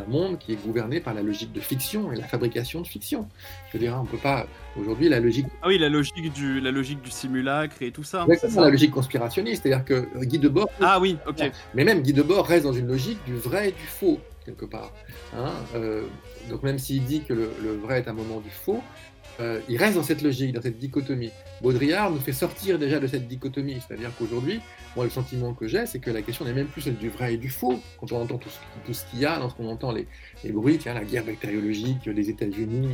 monde 0.09 0.39
qui 0.39 0.53
est 0.53 0.57
gouverné 0.65 1.01
par 1.01 1.15
la 1.15 1.23
logique 1.23 1.53
de 1.53 1.61
fiction 1.61 2.13
et 2.13 2.17
la 2.17 2.25
fabrication 2.27 2.81
de 2.81 2.87
fiction. 2.87 3.29
Je 3.69 3.75
veux 3.75 3.79
dire, 3.85 3.95
hein, 3.95 4.01
on 4.03 4.07
peut 4.07 4.17
pas 4.19 4.47
aujourd'hui 4.79 5.09
la 5.09 5.21
logique 5.21 5.47
Ah 5.63 5.69
oui, 5.69 5.79
la 5.79 5.89
logique 5.89 6.33
du, 6.33 6.61
la 6.61 6.71
logique 6.71 7.03
du 7.03 7.11
simulacre 7.11 7.77
et 7.83 7.91
tout 7.91 8.05
ça. 8.05 8.25
c'est 8.27 8.33
Exactement, 8.33 8.61
ça 8.63 8.67
la 8.67 8.71
logique 8.71 8.91
conspirationniste, 8.93 9.63
c'est-à-dire 9.63 9.85
que 9.85 9.95
euh, 9.95 10.25
Guy 10.25 10.39
Debord, 10.39 10.69
Ah 10.81 10.99
oui, 11.01 11.17
ok. 11.27 11.51
mais 11.75 11.85
même 11.85 12.03
Guy 12.03 12.13
Debord 12.13 12.47
reste 12.47 12.65
dans 12.65 12.73
une 12.73 12.87
logique 12.89 13.19
du 13.27 13.35
vrai 13.35 13.71
et 13.71 13.73
du 13.73 13.87
faux, 13.87 14.19
quelque 14.45 14.65
part. 14.65 14.93
hein. 15.37 15.51
Euh, 15.75 16.05
donc 16.49 16.63
même 16.63 16.79
s'il 16.79 17.05
dit 17.05 17.23
que 17.23 17.33
le, 17.33 17.51
le 17.63 17.73
vrai 17.77 17.99
est 17.99 18.09
un 18.09 18.13
moment 18.13 18.41
du 18.41 18.51
faux, 18.51 18.81
euh, 19.41 19.61
il 19.69 19.77
reste 19.77 19.97
dans 19.97 20.03
cette 20.03 20.23
logique, 20.23 20.53
dans 20.53 20.63
cette 20.63 20.79
dichotomie. 20.79 21.31
Baudrillard 21.63 22.11
nous 22.11 22.21
fait 22.21 22.33
sortir 22.33 22.79
déjà 22.79 22.99
de 23.01 23.07
cette 23.07 23.27
dichotomie, 23.27 23.79
c'est-à-dire 23.87 24.11
qu'aujourd'hui, 24.19 24.61
moi 24.95 25.05
le 25.05 25.11
sentiment 25.11 25.55
que 25.55 25.69
j'ai, 25.69 25.87
c'est 25.87 25.99
que 25.99 26.11
la 26.11 26.23
question 26.23 26.45
n'est 26.45 26.53
même 26.53 26.67
plus 26.67 26.83
celle 26.83 26.97
du 26.97 27.09
vrai 27.09 27.35
et 27.35 27.37
du 27.37 27.49
faux, 27.49 27.79
quand 27.99 28.13
on 28.13 28.23
entend 28.23 28.39
tout 28.39 28.49
ce, 28.93 29.05
qu'il 29.11 29.21
y 29.21 29.25
a, 29.25 29.39
lorsqu'on 29.39 29.69
entend 29.69 29.93
les, 29.93 30.07
bruits, 30.53 30.79
la 30.85 31.05
guerre 31.05 31.25
bactériologique, 31.25 32.07
les 32.07 32.31
États-Unis, 32.31 32.89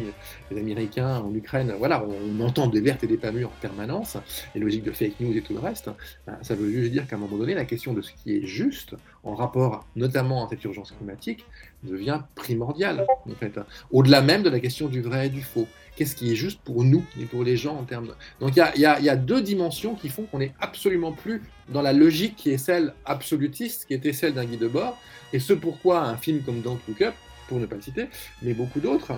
les 0.50 0.58
Américains 0.58 1.18
en 1.18 1.34
Ukraine, 1.34 1.74
voilà, 1.78 2.04
on, 2.04 2.40
on 2.40 2.44
entend 2.44 2.66
des 2.66 2.80
vertes 2.80 3.04
et 3.04 3.06
des 3.06 3.16
pas 3.16 3.32
mûres 3.32 3.48
en 3.48 3.60
permanence, 3.60 4.16
les 4.54 4.60
logiques 4.60 4.84
de 4.84 4.92
fake 4.92 5.20
news 5.20 5.36
et 5.36 5.42
tout 5.42 5.54
le 5.54 5.60
reste, 5.60 5.90
ben, 6.26 6.38
ça 6.42 6.54
veut 6.54 6.70
juste 6.70 6.92
dire 6.92 7.06
qu'à 7.06 7.16
un 7.16 7.18
moment 7.18 7.36
donné, 7.36 7.54
la 7.54 7.64
question 7.64 7.92
de 7.92 8.02
ce 8.02 8.12
qui 8.12 8.36
est 8.36 8.46
juste, 8.46 8.94
en 9.24 9.34
rapport 9.34 9.86
notamment 9.96 10.46
à 10.46 10.48
cette 10.48 10.64
urgence 10.64 10.92
climatique, 10.92 11.44
devient 11.82 12.20
primordiale, 12.34 13.06
en 13.28 13.34
fait, 13.34 13.58
au-delà 13.90 14.22
même 14.22 14.42
de 14.42 14.50
la 14.50 14.60
question 14.60 14.88
du 14.88 15.00
vrai 15.00 15.26
et 15.26 15.30
du 15.30 15.42
faux. 15.42 15.66
Qu'est-ce 15.96 16.16
qui 16.16 16.32
est 16.32 16.36
juste 16.36 16.60
pour 16.62 16.84
nous 16.84 17.04
et 17.20 17.26
pour 17.26 17.44
les 17.44 17.56
gens 17.56 17.76
en 17.76 17.84
termes 17.84 18.06
de... 18.06 18.14
Donc 18.40 18.56
il 18.56 18.80
y 18.80 18.86
a, 18.86 19.16
deux 19.16 19.42
dimensions 19.42 19.94
qui 19.94 20.08
font 20.08 20.22
qu'on 20.24 20.38
n'est 20.38 20.54
absolument 20.60 21.12
plus 21.12 21.42
dans 21.68 21.82
la 21.82 21.92
logique 21.92 22.34
qui 22.36 22.50
est 22.50 22.58
celle 22.58 22.94
absolutiste, 23.04 23.84
qui 23.86 23.94
était 23.94 24.12
celle 24.14 24.32
d'un 24.34 24.44
Guy 24.44 24.56
Debord, 24.56 24.98
et 25.32 25.38
ce 25.38 25.52
pourquoi 25.52 26.00
un 26.00 26.16
film 26.16 26.42
comme 26.42 26.60
Don't 26.62 26.78
Look 26.88 27.02
Up, 27.02 27.14
pour 27.48 27.60
ne 27.60 27.66
pas 27.66 27.76
le 27.76 27.82
citer, 27.82 28.06
mais 28.40 28.54
beaucoup 28.54 28.80
d'autres, 28.80 29.12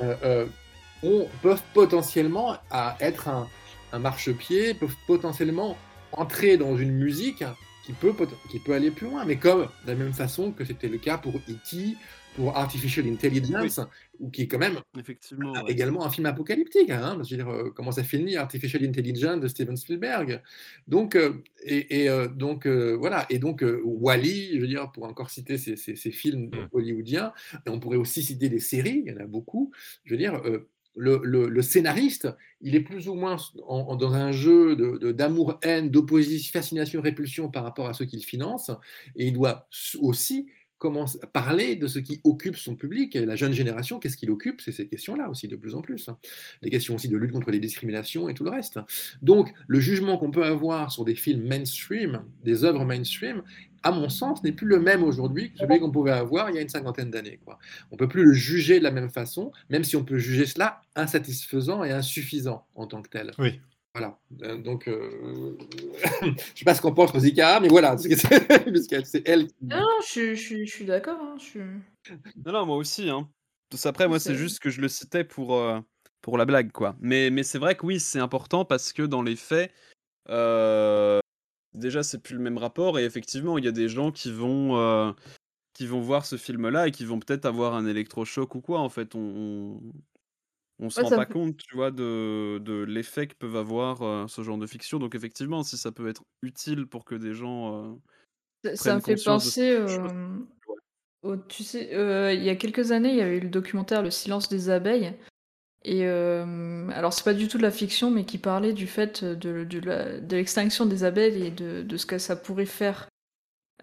euh, 0.00 0.14
euh, 0.22 0.46
ont- 1.02 1.28
peuvent 1.42 1.62
potentiellement 1.74 2.56
être 3.00 3.28
un, 3.28 3.48
un 3.92 3.98
marchepied, 3.98 4.74
peuvent 4.74 4.96
potentiellement 5.08 5.76
entrer 6.12 6.56
dans 6.56 6.76
une 6.76 6.92
musique 6.92 7.44
qui 7.84 7.92
peut, 7.92 8.14
qui 8.50 8.60
peut 8.60 8.74
aller 8.74 8.90
plus 8.92 9.08
loin, 9.08 9.24
mais 9.24 9.36
comme 9.36 9.62
de 9.62 9.88
la 9.88 9.94
même 9.94 10.12
façon 10.12 10.52
que 10.52 10.64
c'était 10.64 10.88
le 10.88 10.98
cas 10.98 11.18
pour 11.18 11.34
E.T., 11.36 11.96
pour 12.36 12.56
Artificial 12.56 13.06
Intelligence, 13.08 13.80
ou 14.20 14.30
qui 14.30 14.42
est 14.42 14.46
quand 14.46 14.58
même 14.58 14.78
Effectivement. 14.98 15.52
ah, 15.56 15.64
ouais. 15.64 15.72
également 15.72 16.04
un 16.04 16.10
film 16.10 16.26
apocalyptique. 16.26 16.90
Hein, 16.90 17.18
je 17.24 17.34
veux 17.34 17.42
dire, 17.42 17.48
euh, 17.48 17.70
comment 17.74 17.90
ça 17.92 18.04
finit 18.04 18.36
Artificial 18.36 18.84
Intelligence 18.84 19.40
de 19.40 19.48
Steven 19.48 19.76
Spielberg. 19.76 20.42
Donc, 20.86 21.16
euh, 21.16 21.42
et, 21.64 22.02
et, 22.04 22.08
euh, 22.10 22.28
donc 22.28 22.66
euh, 22.66 22.96
voilà. 22.96 23.26
Et 23.30 23.38
donc, 23.38 23.64
Wally, 23.84 24.54
je 24.54 24.60
veux 24.60 24.68
dire, 24.68 24.92
pour 24.92 25.04
encore 25.04 25.30
citer 25.30 25.58
ces, 25.58 25.76
ces- 25.76 25.96
ces 25.96 26.10
films 26.12 26.46
Mm. 26.52 26.68
hollywoodiens, 26.72 27.32
et 27.66 27.70
on 27.70 27.80
pourrait 27.80 27.96
aussi 27.96 28.22
citer 28.22 28.48
des 28.48 28.60
séries, 28.60 29.02
il 29.06 29.12
y 29.12 29.14
en 29.16 29.20
a 29.20 29.26
beaucoup. 29.26 29.72
Je 30.04 30.12
veux 30.14 30.18
dire, 30.18 30.40
le, 30.96 31.20
le- 31.22 31.48
le 31.48 31.62
scénariste, 31.62 32.28
il 32.60 32.74
est 32.74 32.80
plus 32.80 33.08
ou 33.08 33.14
moins 33.14 33.36
en- 33.66 33.76
en- 33.90 33.96
dans 33.96 34.12
un 34.12 34.32
jeu 34.32 34.74
de- 34.76 34.98
de- 34.98 35.12
d'amour-haine, 35.12 35.88
d'opposition, 35.88 36.52
fascination, 36.52 37.00
répulsion 37.00 37.48
par 37.48 37.62
rapport 37.64 37.88
à 37.88 37.94
ceux 37.94 38.04
qu'il 38.06 38.22
finance, 38.24 38.70
et 39.16 39.28
il 39.28 39.32
doit 39.32 39.68
aussi 40.00 40.48
commence 40.80 41.18
à 41.22 41.28
parler 41.28 41.76
de 41.76 41.86
ce 41.86 42.00
qui 42.00 42.20
occupe 42.24 42.56
son 42.56 42.74
public. 42.74 43.14
La 43.14 43.36
jeune 43.36 43.52
génération, 43.52 44.00
qu'est-ce 44.00 44.16
qu'il 44.16 44.30
occupe? 44.30 44.60
C'est 44.62 44.72
ces 44.72 44.88
questions-là 44.88 45.28
aussi, 45.30 45.46
de 45.46 45.54
plus 45.54 45.76
en 45.76 45.82
plus. 45.82 46.08
hein. 46.08 46.16
Les 46.62 46.70
questions 46.70 46.96
aussi 46.96 47.08
de 47.08 47.16
lutte 47.16 47.30
contre 47.30 47.52
les 47.52 47.60
discriminations 47.60 48.28
et 48.28 48.34
tout 48.34 48.44
le 48.44 48.50
reste. 48.50 48.80
Donc, 49.22 49.52
le 49.68 49.78
jugement 49.78 50.18
qu'on 50.18 50.32
peut 50.32 50.44
avoir 50.44 50.90
sur 50.90 51.04
des 51.04 51.14
films 51.14 51.46
mainstream, 51.46 52.24
des 52.42 52.64
œuvres 52.64 52.84
mainstream, 52.84 53.42
à 53.82 53.92
mon 53.92 54.08
sens, 54.08 54.42
n'est 54.42 54.52
plus 54.52 54.66
le 54.66 54.80
même 54.80 55.02
aujourd'hui 55.02 55.52
que 55.52 55.58
celui 55.58 55.78
qu'on 55.80 55.90
pouvait 55.90 56.10
avoir 56.10 56.50
il 56.50 56.56
y 56.56 56.58
a 56.58 56.62
une 56.62 56.68
cinquantaine 56.68 57.10
d'années. 57.10 57.38
On 57.46 57.94
ne 57.94 57.98
peut 57.98 58.08
plus 58.08 58.24
le 58.24 58.32
juger 58.32 58.78
de 58.78 58.84
la 58.84 58.90
même 58.90 59.10
façon, 59.10 59.52
même 59.68 59.84
si 59.84 59.96
on 59.96 60.04
peut 60.04 60.18
juger 60.18 60.46
cela 60.46 60.82
insatisfaisant 60.96 61.84
et 61.84 61.90
insuffisant 61.92 62.66
en 62.74 62.86
tant 62.86 63.02
que 63.02 63.08
tel. 63.10 63.32
Oui. 63.38 63.60
Voilà. 63.94 64.18
Euh, 64.42 64.56
donc, 64.56 64.86
euh, 64.88 65.56
je 66.22 66.26
ne 66.26 66.34
sais 66.54 66.64
pas 66.64 66.74
ce 66.74 66.80
qu'en 66.82 66.92
pense 66.92 67.10
Rosika, 67.10 67.58
mais 67.60 67.68
voilà, 67.68 67.96
c'est 67.98 68.08
parce 68.48 68.86
que 68.86 69.04
c'est 69.04 69.28
elle 69.28 69.46
qui. 69.48 69.54
Non, 69.62 69.80
non, 69.80 69.86
je, 70.06 70.34
je, 70.34 70.64
je 70.64 70.70
suis 70.70 70.84
d'accord. 70.84 71.18
hein, 71.20 71.36
je 71.38 71.58
Non, 72.44 72.52
non, 72.52 72.66
moi 72.66 72.76
aussi. 72.76 73.10
Hein. 73.10 73.28
Après, 73.84 74.06
moi, 74.08 74.18
c'est 74.20 74.30
C'est- 74.32 74.38
juste 74.38 74.60
que 74.60 74.70
je 74.70 74.80
le 74.80 74.88
citais 74.88 75.24
pour, 75.24 75.56
euh, 75.56 75.80
pour 76.22 76.38
la 76.38 76.44
blague, 76.44 76.70
quoi. 76.72 76.96
Mais, 77.00 77.30
mais 77.30 77.42
c'est 77.42 77.58
vrai 77.58 77.74
que 77.74 77.84
oui, 77.86 77.98
c'est 78.00 78.20
important 78.20 78.64
parce 78.64 78.92
que 78.92 79.02
dans 79.02 79.22
les 79.22 79.36
faits, 79.36 79.72
euh, 80.28 81.18
déjà, 81.74 82.02
c'est 82.02 82.18
plus 82.22 82.34
le 82.36 82.42
même 82.42 82.58
rapport. 82.58 82.98
Et 82.98 83.04
effectivement, 83.04 83.58
il 83.58 83.64
y 83.64 83.68
a 83.68 83.72
des 83.72 83.88
gens 83.88 84.12
qui 84.12 84.30
vont, 84.32 84.76
euh, 84.78 85.12
qui 85.74 85.86
vont 85.86 86.00
voir 86.00 86.26
ce 86.26 86.36
film-là 86.36 86.88
et 86.88 86.90
qui 86.92 87.04
vont 87.04 87.18
peut-être 87.18 87.44
avoir 87.46 87.74
un 87.74 87.86
électrochoc 87.86 88.54
ou 88.54 88.60
quoi. 88.60 88.78
En 88.80 88.88
fait, 88.88 89.14
on, 89.16 89.80
on, 90.80 90.86
on 90.86 90.90
se 90.90 90.98
Ouais, 90.98 91.04
rend 91.04 91.12
ça 91.12 91.14
pas 91.14 91.26
compte, 91.26 91.56
tu 91.58 91.74
vois, 91.76 91.90
de, 91.90 92.58
de 92.62 92.82
l'effet 92.84 93.26
que 93.28 93.34
peuvent 93.34 93.56
avoir 93.56 94.02
euh, 94.02 94.26
ce 94.28 94.42
genre 94.42 94.58
de 94.58 94.66
fiction. 94.66 94.98
Donc, 94.98 95.14
effectivement, 95.14 95.62
si 95.62 95.76
ça 95.78 95.92
peut 95.92 96.08
être 96.08 96.24
utile 96.42 96.86
pour 96.86 97.04
que 97.04 97.14
des 97.14 97.34
gens. 97.34 97.92
euh, 97.94 97.96
Ça, 98.64 98.76
ça 98.76 98.94
prennent 98.94 98.96
me 98.96 99.00
fait 99.02 99.16
conscience 99.16 99.44
de 99.44 99.50
penser. 99.50 99.60
certaines 99.62 99.86
choses, 99.88 100.12
euh, 100.12 100.38
ouais. 100.68 100.76
au- 101.22 101.36
tu 101.36 101.64
sais, 101.64 101.94
euh, 101.94 102.32
il 102.32 102.42
y 102.44 102.50
a 102.50 102.56
quelques 102.56 102.92
années, 102.92 103.10
il 103.10 103.16
y 103.16 103.20
avait 103.22 103.36
eu 103.38 103.40
le 103.40 103.48
documentaire 103.50 104.02
Le 104.02 104.10
silence 104.10 104.48
des 104.48 104.70
abeilles. 104.70 105.14
Et 105.84 106.06
euh, 106.06 106.88
alors, 106.90 107.12
c'est 107.14 107.24
pas 107.24 107.34
du 107.34 107.48
tout 107.48 107.58
de 107.58 107.62
la 107.64 107.70
fiction, 107.72 108.10
mais 108.10 108.24
qui 108.26 108.38
parlait 108.38 108.72
du 108.74 108.86
fait 108.88 109.24
de, 109.24 109.64
de 109.64 109.80
la- 109.80 110.20
de 110.20 110.36
l'extinction 110.36 110.86
des 110.86 111.04
abeilles 111.04 111.46
et 111.46 111.52
de, 111.52 111.82
de 111.82 111.96
ce 111.98 112.06
que 112.06 112.18
ça 112.18 112.36
pourrait 112.36 112.66
faire 112.66 113.08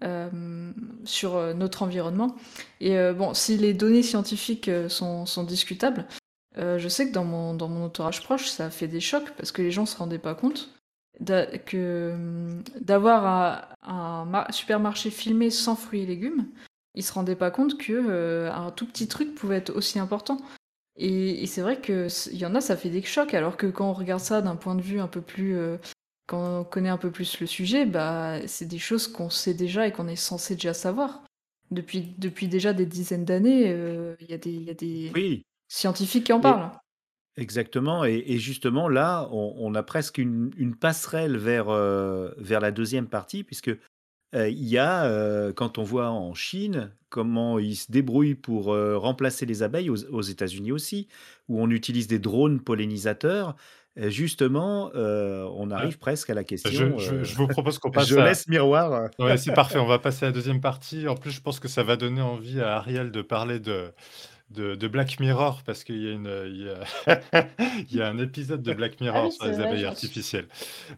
euh, 0.02 0.72
sur 1.04 1.36
euh, 1.36 1.54
notre 1.54 1.82
environnement. 1.82 2.36
Et 2.80 2.98
euh, 2.98 3.12
bon, 3.14 3.34
si 3.34 3.56
les 3.58 3.74
données 3.74 4.02
scientifiques 4.02 4.68
euh, 4.68 4.88
sont, 4.88 5.26
sont 5.26 5.44
discutables, 5.44 6.06
euh, 6.56 6.78
je 6.78 6.88
sais 6.88 7.08
que 7.08 7.12
dans 7.12 7.24
mon, 7.24 7.58
entourage 7.60 8.22
proche, 8.22 8.48
ça 8.48 8.66
a 8.66 8.70
fait 8.70 8.88
des 8.88 9.00
chocs 9.00 9.30
parce 9.36 9.52
que 9.52 9.62
les 9.62 9.70
gens 9.70 9.86
se 9.86 9.96
rendaient 9.96 10.18
pas 10.18 10.34
compte 10.34 10.70
que 11.66 12.12
hum, 12.14 12.62
d'avoir 12.80 13.26
un, 13.82 13.92
un 13.92 14.24
mar- 14.24 14.52
supermarché 14.54 15.10
filmé 15.10 15.50
sans 15.50 15.76
fruits 15.76 16.02
et 16.02 16.06
légumes, 16.06 16.46
ils 16.94 17.02
se 17.04 17.12
rendaient 17.12 17.36
pas 17.36 17.50
compte 17.50 17.76
que 17.78 17.92
euh, 17.92 18.52
un 18.52 18.70
tout 18.70 18.86
petit 18.86 19.08
truc 19.08 19.34
pouvait 19.34 19.56
être 19.56 19.74
aussi 19.74 19.98
important. 19.98 20.38
Et, 20.96 21.46
c'est 21.46 21.62
vrai 21.62 21.80
que 21.80 22.08
c- 22.08 22.30
il 22.32 22.38
y 22.38 22.46
en 22.46 22.54
a, 22.54 22.60
ça 22.60 22.76
fait 22.76 22.90
des 22.90 23.02
chocs, 23.02 23.34
alors 23.34 23.56
que 23.56 23.66
quand 23.66 23.90
on 23.90 23.94
regarde 23.94 24.20
ça 24.20 24.42
d'un 24.42 24.56
point 24.56 24.74
de 24.74 24.82
vue 24.82 25.00
un 25.00 25.08
peu 25.08 25.20
plus, 25.20 25.56
euh, 25.56 25.78
quand 26.26 26.60
on 26.60 26.64
connaît 26.64 26.88
un 26.88 26.98
peu 26.98 27.10
plus 27.10 27.40
le 27.40 27.46
sujet, 27.46 27.86
bah 27.86 28.46
c'est 28.46 28.66
des 28.66 28.78
choses 28.78 29.08
qu'on 29.08 29.30
sait 29.30 29.54
déjà 29.54 29.86
et 29.86 29.92
qu'on 29.92 30.08
est 30.08 30.16
censé 30.16 30.54
déjà 30.54 30.74
savoir. 30.74 31.22
Depuis, 31.70 32.02
déjà 32.48 32.72
des 32.72 32.86
dizaines 32.86 33.24
d'années, 33.24 33.70
il 34.20 34.30
y 34.30 34.34
a 34.34 34.38
des, 34.38 34.52
y 34.52 34.70
a 34.70 34.74
des 34.74 35.12
Oui, 35.14 35.44
scientifiques 35.68 36.24
qui 36.24 36.32
en 36.32 36.38
Et- 36.38 36.42
parlent. 36.42 36.70
exactement. 37.36 38.04
Et, 38.04 38.24
et 38.26 38.38
justement, 38.38 38.88
là, 38.88 39.28
on, 39.30 39.54
on 39.58 39.74
a 39.74 39.82
presque 39.82 40.18
une, 40.18 40.50
une 40.56 40.74
passerelle 40.74 41.36
vers, 41.36 41.68
euh, 41.68 42.30
vers 42.38 42.60
la 42.60 42.70
deuxième 42.72 43.06
partie, 43.06 43.44
puisque 43.44 43.70
euh, 44.34 44.48
il 44.48 44.64
y 44.68 44.76
a, 44.78 45.04
euh, 45.04 45.52
quand 45.52 45.78
on 45.78 45.82
voit 45.84 46.10
en 46.10 46.34
Chine, 46.34 46.90
comment 47.08 47.58
ils 47.58 47.76
se 47.76 47.90
débrouillent 47.90 48.34
pour 48.34 48.72
euh, 48.74 48.98
remplacer 48.98 49.46
les 49.46 49.62
abeilles, 49.62 49.88
aux, 49.88 50.04
aux 50.12 50.20
États-Unis 50.22 50.72
aussi, 50.72 51.08
où 51.48 51.62
on 51.62 51.70
utilise 51.70 52.08
des 52.08 52.18
drones 52.18 52.60
pollinisateurs. 52.60 53.54
Justement, 53.96 54.92
euh, 54.94 55.42
on 55.56 55.72
arrive 55.72 55.98
presque 55.98 56.30
à 56.30 56.34
la 56.34 56.44
question. 56.44 56.98
Je, 56.98 57.18
je- 57.18 57.24
je 57.24 57.34
vous 57.36 57.48
propose 57.48 57.78
qu'on 57.80 57.90
passe 57.90 58.06
je 58.06 58.16
à... 58.16 58.24
laisse 58.26 58.46
miroir. 58.46 59.10
Ouais, 59.18 59.36
c'est 59.36 59.52
parfait. 59.52 59.78
On 59.80 59.86
va 59.86 59.98
passer 59.98 60.24
à 60.24 60.28
la 60.28 60.32
deuxième 60.32 60.60
partie. 60.60 61.08
En 61.08 61.16
plus, 61.16 61.32
je 61.32 61.40
pense 61.40 61.58
que 61.58 61.66
ça 61.66 61.82
va 61.82 61.96
donner 61.96 62.20
envie 62.20 62.60
à 62.60 62.76
Ariel 62.76 63.10
de 63.10 63.22
parler 63.22 63.58
de, 63.58 63.90
de, 64.50 64.74
de 64.74 64.88
Black 64.88 65.20
Mirror 65.20 65.62
parce 65.64 65.84
qu'il 65.84 66.02
y 66.02 66.08
a 66.08 66.12
une, 66.12 66.42
il 66.46 66.66
y 66.66 66.68
a, 66.70 67.20
il 67.90 67.96
y 67.96 68.00
a 68.02 68.08
un 68.08 68.18
épisode 68.18 68.62
de 68.62 68.72
Black 68.72 69.00
Mirror 69.00 69.24
Ah 69.24 69.26
oui, 69.26 69.32
sur 69.32 69.46
les 69.46 69.60
abeilles 69.60 69.84
artificielles. 69.84 70.46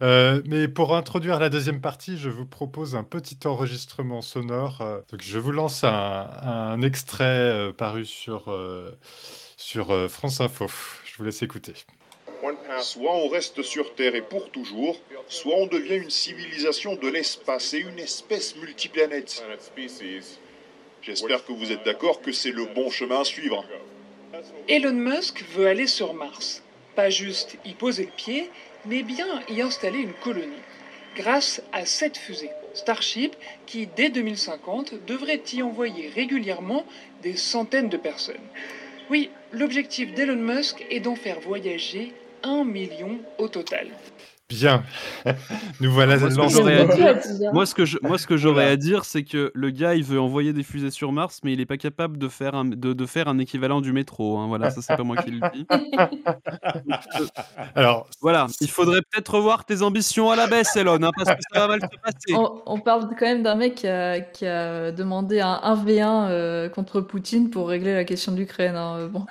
Euh, 0.01 0.41
mais 0.45 0.67
pour 0.67 0.95
introduire 0.95 1.39
la 1.39 1.49
deuxième 1.49 1.81
partie, 1.81 2.17
je 2.17 2.29
vous 2.29 2.45
propose 2.45 2.95
un 2.95 3.03
petit 3.03 3.37
enregistrement 3.45 4.21
sonore. 4.21 4.81
Euh, 4.81 5.01
Donc, 5.11 5.21
je 5.21 5.37
vous 5.39 5.51
lance 5.51 5.83
un, 5.83 6.29
un 6.41 6.81
extrait 6.81 7.23
euh, 7.25 7.73
paru 7.73 8.05
sur, 8.05 8.51
euh, 8.51 8.91
sur 9.57 9.91
euh, 9.91 10.07
France 10.07 10.41
Info. 10.41 10.67
Je 11.05 11.17
vous 11.17 11.23
laisse 11.23 11.41
écouter. 11.41 11.73
Soit 12.79 13.15
on 13.15 13.27
reste 13.27 13.61
sur 13.61 13.93
Terre 13.93 14.15
et 14.15 14.21
pour 14.21 14.49
toujours, 14.51 14.97
soit 15.27 15.55
on 15.57 15.67
devient 15.67 15.97
une 15.97 16.09
civilisation 16.09 16.95
de 16.95 17.07
l'espace 17.07 17.73
et 17.73 17.79
une 17.79 17.99
espèce 17.99 18.55
multiplanète. 18.55 19.43
J'espère 21.01 21.43
que 21.43 21.51
vous 21.51 21.71
êtes 21.71 21.83
d'accord 21.83 22.21
que 22.21 22.31
c'est 22.31 22.51
le 22.51 22.65
bon 22.65 22.91
chemin 22.91 23.21
à 23.21 23.23
suivre. 23.23 23.65
Elon 24.67 24.93
Musk 24.93 25.43
veut 25.55 25.67
aller 25.67 25.87
sur 25.87 26.13
Mars. 26.13 26.63
Pas 26.95 27.09
juste 27.09 27.57
y 27.65 27.73
poser 27.73 28.05
le 28.05 28.11
pied, 28.11 28.49
mais 28.85 29.01
bien 29.01 29.41
y 29.49 29.61
installer 29.61 29.99
une 29.99 30.13
colonie. 30.13 30.61
Grâce 31.15 31.61
à 31.73 31.85
cette 31.85 32.17
fusée, 32.17 32.51
Starship, 32.73 33.35
qui 33.65 33.87
dès 33.87 34.09
2050 34.09 35.05
devrait 35.05 35.41
y 35.53 35.61
envoyer 35.61 36.09
régulièrement 36.09 36.85
des 37.21 37.35
centaines 37.35 37.89
de 37.89 37.97
personnes. 37.97 38.35
Oui, 39.09 39.29
l'objectif 39.51 40.13
d'Elon 40.13 40.35
Musk 40.35 40.85
est 40.89 40.99
d'en 40.99 41.15
faire 41.15 41.39
voyager 41.39 42.13
un 42.43 42.63
million 42.63 43.19
au 43.39 43.47
total. 43.47 43.87
Bien. 44.51 44.83
Nous 45.81 45.91
voilà 45.91 46.17
Moi, 46.17 46.29
ce 46.29 46.35
que 46.35 46.67
à 46.67 46.83
dire, 46.83 47.53
moi, 47.53 47.65
ce 47.65 47.75
que 47.75 47.85
je- 47.85 47.97
moi, 48.01 48.17
ce 48.17 48.27
que 48.27 48.37
j'aurais 48.37 48.53
Voilà. 48.63 48.71
à 48.71 48.75
dire, 48.75 49.05
c'est 49.05 49.23
que 49.23 49.51
le 49.53 49.69
gars, 49.71 49.95
il 49.95 50.03
veut 50.03 50.19
envoyer 50.19 50.53
des 50.53 50.63
fusées 50.63 50.91
sur 50.91 51.11
Mars, 51.11 51.39
mais 51.43 51.53
il 51.53 51.57
n'est 51.59 51.65
pas 51.65 51.77
capable 51.77 52.17
de 52.17 52.27
faire 52.27 52.55
un, 52.55 52.65
de, 52.65 52.93
de 52.93 53.05
faire 53.05 53.27
un 53.27 53.37
équivalent 53.39 53.81
du 53.81 53.93
métro. 53.93 54.37
hein. 54.39 54.47
Voilà, 54.47 54.69
ça, 54.69 54.81
c'est 54.81 54.95
pas 54.95 55.03
moi 55.03 55.17
qui 55.17 55.31
le 55.31 55.39
dis. 55.53 55.65
Alors, 57.75 58.07
Voilà, 58.21 58.47
il 58.59 58.69
faudrait 58.69 59.01
peut-être 59.11 59.35
revoir 59.35 59.65
tes 59.65 59.81
ambitions 59.81 60.29
à 60.31 60.35
la 60.35 60.47
baisse, 60.47 60.75
Elon, 60.75 61.01
hein, 61.01 61.11
parce 61.15 61.29
que 61.29 61.41
ça 61.53 61.59
va 61.61 61.67
mal 61.67 61.81
se 61.81 61.87
passer. 62.03 62.33
On, 62.35 62.61
on 62.65 62.79
parle 62.79 63.07
quand 63.17 63.25
même 63.25 63.43
d'un 63.43 63.55
mec 63.55 63.75
qui 63.75 63.87
a, 63.87 64.19
qui 64.19 64.45
a 64.45 64.91
demandé 64.91 65.39
un 65.39 65.59
1v1 65.63 66.29
euh, 66.29 66.69
contre 66.69 67.01
Poutine 67.01 67.49
pour 67.49 67.69
régler 67.69 67.93
la 67.93 68.03
question 68.03 68.31
de 68.31 68.37
l'Ukraine. 68.37 68.75
hein, 68.75 68.97
euh, 68.99 69.07
Bon. 69.07 69.25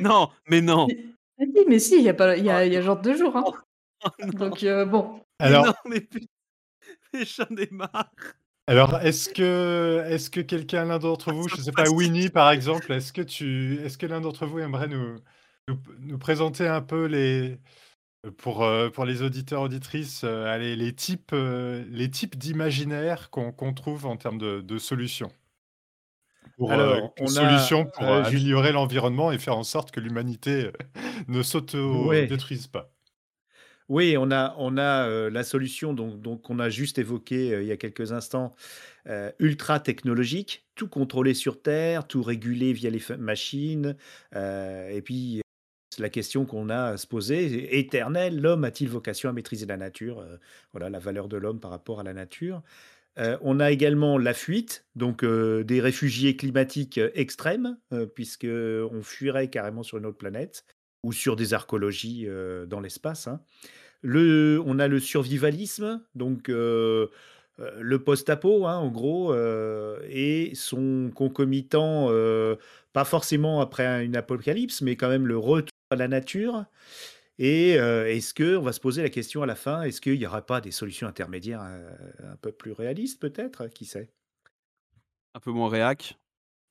Non, 0.00 0.28
mais 0.48 0.60
non. 0.60 0.88
Ah 1.40 1.44
si, 1.44 1.64
mais 1.68 1.78
si, 1.78 1.96
il 1.96 2.02
y 2.02 2.08
a, 2.08 2.14
pas, 2.14 2.36
il 2.36 2.44
y 2.44 2.50
a, 2.50 2.66
il 2.66 2.72
y 2.72 2.76
a 2.76 2.82
genre 2.82 3.00
deux 3.00 3.16
jours. 3.16 3.36
hein. 3.36 3.44
Oh, 4.18 4.32
Donc 4.32 4.62
euh, 4.62 4.84
bon. 4.84 5.20
mais 5.40 5.46
alors, 5.46 5.66
non, 5.66 5.72
mais 5.88 6.00
putain, 6.00 6.26
mais 7.14 7.24
j'en 7.26 7.46
ai 7.56 7.68
marre. 7.70 8.10
Alors, 8.66 8.98
est-ce 9.00 9.28
que, 9.28 10.04
est-ce 10.08 10.30
que 10.30 10.40
quelqu'un, 10.40 10.84
l'un 10.84 10.98
d'entre 10.98 11.32
vous, 11.32 11.48
je 11.48 11.56
ne 11.56 11.62
sais 11.62 11.72
pas, 11.72 11.88
Winnie 11.90 12.28
par 12.30 12.50
exemple, 12.52 12.92
est-ce 12.92 13.12
que 13.12 13.22
tu, 13.22 13.78
est-ce 13.84 13.98
que 13.98 14.06
l'un 14.06 14.20
d'entre 14.20 14.46
vous 14.46 14.60
aimerait 14.60 14.86
nous, 14.86 15.16
nous, 15.68 15.78
nous 15.98 16.18
présenter 16.18 16.68
un 16.68 16.80
peu 16.80 17.06
les, 17.06 17.58
pour, 18.38 18.62
euh, 18.64 18.90
pour 18.90 19.04
les 19.06 19.22
auditeurs 19.22 19.62
auditrices, 19.62 20.24
euh, 20.24 20.46
allez, 20.46 20.76
les 20.76 20.94
types, 20.94 21.32
les 21.34 22.10
types 22.10 22.36
d'imaginaire 22.38 23.30
qu'on 23.30 23.52
qu'on 23.52 23.74
trouve 23.74 24.06
en 24.06 24.16
termes 24.16 24.38
de, 24.38 24.60
de 24.62 24.78
solutions? 24.78 25.32
Pour, 26.56 26.78
euh, 26.78 27.00
a, 27.38 27.76
pour 27.92 28.12
euh, 28.12 28.22
améliorer 28.24 28.72
l'environnement 28.72 29.32
et 29.32 29.38
faire 29.38 29.56
en 29.56 29.62
sorte 29.64 29.90
que 29.90 30.00
l'humanité 30.00 30.70
ne 31.28 31.42
Ouais. 31.90 32.26
s'auto-détruise 32.28 32.66
pas. 32.68 32.92
Oui, 33.90 34.16
on 34.16 34.30
a, 34.30 34.54
on 34.56 34.76
a 34.76 35.08
euh, 35.08 35.30
la 35.30 35.42
solution 35.42 35.92
donc, 35.92 36.22
donc 36.22 36.42
qu'on 36.42 36.60
a 36.60 36.70
juste 36.70 36.98
évoquée 36.98 37.52
euh, 37.52 37.62
il 37.62 37.66
y 37.66 37.72
a 37.72 37.76
quelques 37.76 38.12
instants, 38.12 38.54
euh, 39.08 39.32
ultra 39.40 39.80
technologique, 39.80 40.64
tout 40.76 40.86
contrôlé 40.86 41.34
sur 41.34 41.60
Terre, 41.60 42.06
tout 42.06 42.22
régulé 42.22 42.72
via 42.72 42.88
les 42.88 43.02
machines. 43.18 43.96
et 44.32 45.02
puis, 45.04 45.42
c'est 45.90 46.02
la 46.02 46.08
question 46.08 46.46
qu'on 46.46 46.68
a 46.68 46.84
à 46.92 46.96
se 46.98 47.08
poser, 47.08 47.78
éternelle, 47.80 48.40
l'homme 48.40 48.62
a-t-il 48.62 48.88
vocation 48.88 49.28
à 49.28 49.32
maîtriser 49.32 49.66
la 49.66 49.76
nature 49.76 50.24
Voilà, 50.72 50.88
la 50.88 51.00
valeur 51.00 51.26
de 51.26 51.36
l'homme 51.36 51.58
par 51.58 51.72
rapport 51.72 51.98
à 51.98 52.04
la 52.04 52.12
nature. 52.12 52.62
On 53.16 53.58
a 53.60 53.72
également 53.72 54.18
la 54.18 54.34
fuite, 54.34 54.86
donc 54.94 55.24
des 55.24 55.80
réfugiés 55.80 56.36
climatiques 56.36 57.00
extrêmes, 57.14 57.76
euh, 57.92 58.06
puisque 58.06 58.46
on 58.46 59.02
fuirait 59.02 59.50
carrément 59.50 59.82
sur 59.82 59.98
une 59.98 60.06
autre 60.06 60.18
planète 60.18 60.64
ou 61.02 61.12
sur 61.12 61.36
des 61.36 61.54
archéologies 61.54 62.24
euh, 62.28 62.66
dans 62.66 62.80
l'espace. 62.80 63.28
hein. 63.28 63.40
Le, 64.02 64.62
on 64.66 64.78
a 64.78 64.88
le 64.88 65.00
survivalisme, 65.00 66.02
donc 66.14 66.48
euh, 66.48 67.08
euh, 67.60 67.72
le 67.80 68.02
post-apo, 68.02 68.66
hein, 68.66 68.76
en 68.78 68.90
gros, 68.90 69.32
euh, 69.34 70.00
et 70.08 70.52
son 70.54 71.10
concomitant, 71.14 72.08
pas 72.92 73.04
forcément 73.04 73.60
après 73.60 73.86
un- 73.86 74.00
une 74.02 74.16
apocalypse, 74.16 74.82
mais 74.82 74.96
quand 74.96 75.08
même 75.08 75.26
le 75.26 75.38
retour 75.38 75.70
à 75.90 75.96
la 75.96 76.08
nature. 76.08 76.64
Et 77.38 77.70
est-ce 77.72 78.34
que, 78.34 78.56
on 78.56 78.62
va 78.62 78.72
se 78.72 78.80
poser 78.80 79.02
la 79.02 79.10
question 79.10 79.42
à 79.42 79.46
la 79.46 79.54
fin, 79.56 79.82
est-ce 79.82 80.00
qu'il 80.00 80.18
n'y 80.18 80.26
aura 80.26 80.42
pas 80.42 80.60
des 80.60 80.70
solutions 80.72 81.08
intermédiaires 81.08 81.62
euh, 81.64 81.90
un 82.32 82.36
peu 82.36 82.52
plus 82.52 82.72
réalistes, 82.72 83.20
peut-être? 83.20 83.68
Qui 83.68 83.86
sait? 83.86 84.10
Un 85.34 85.40
peu 85.40 85.50
moins 85.50 85.68
réac. 85.68 86.16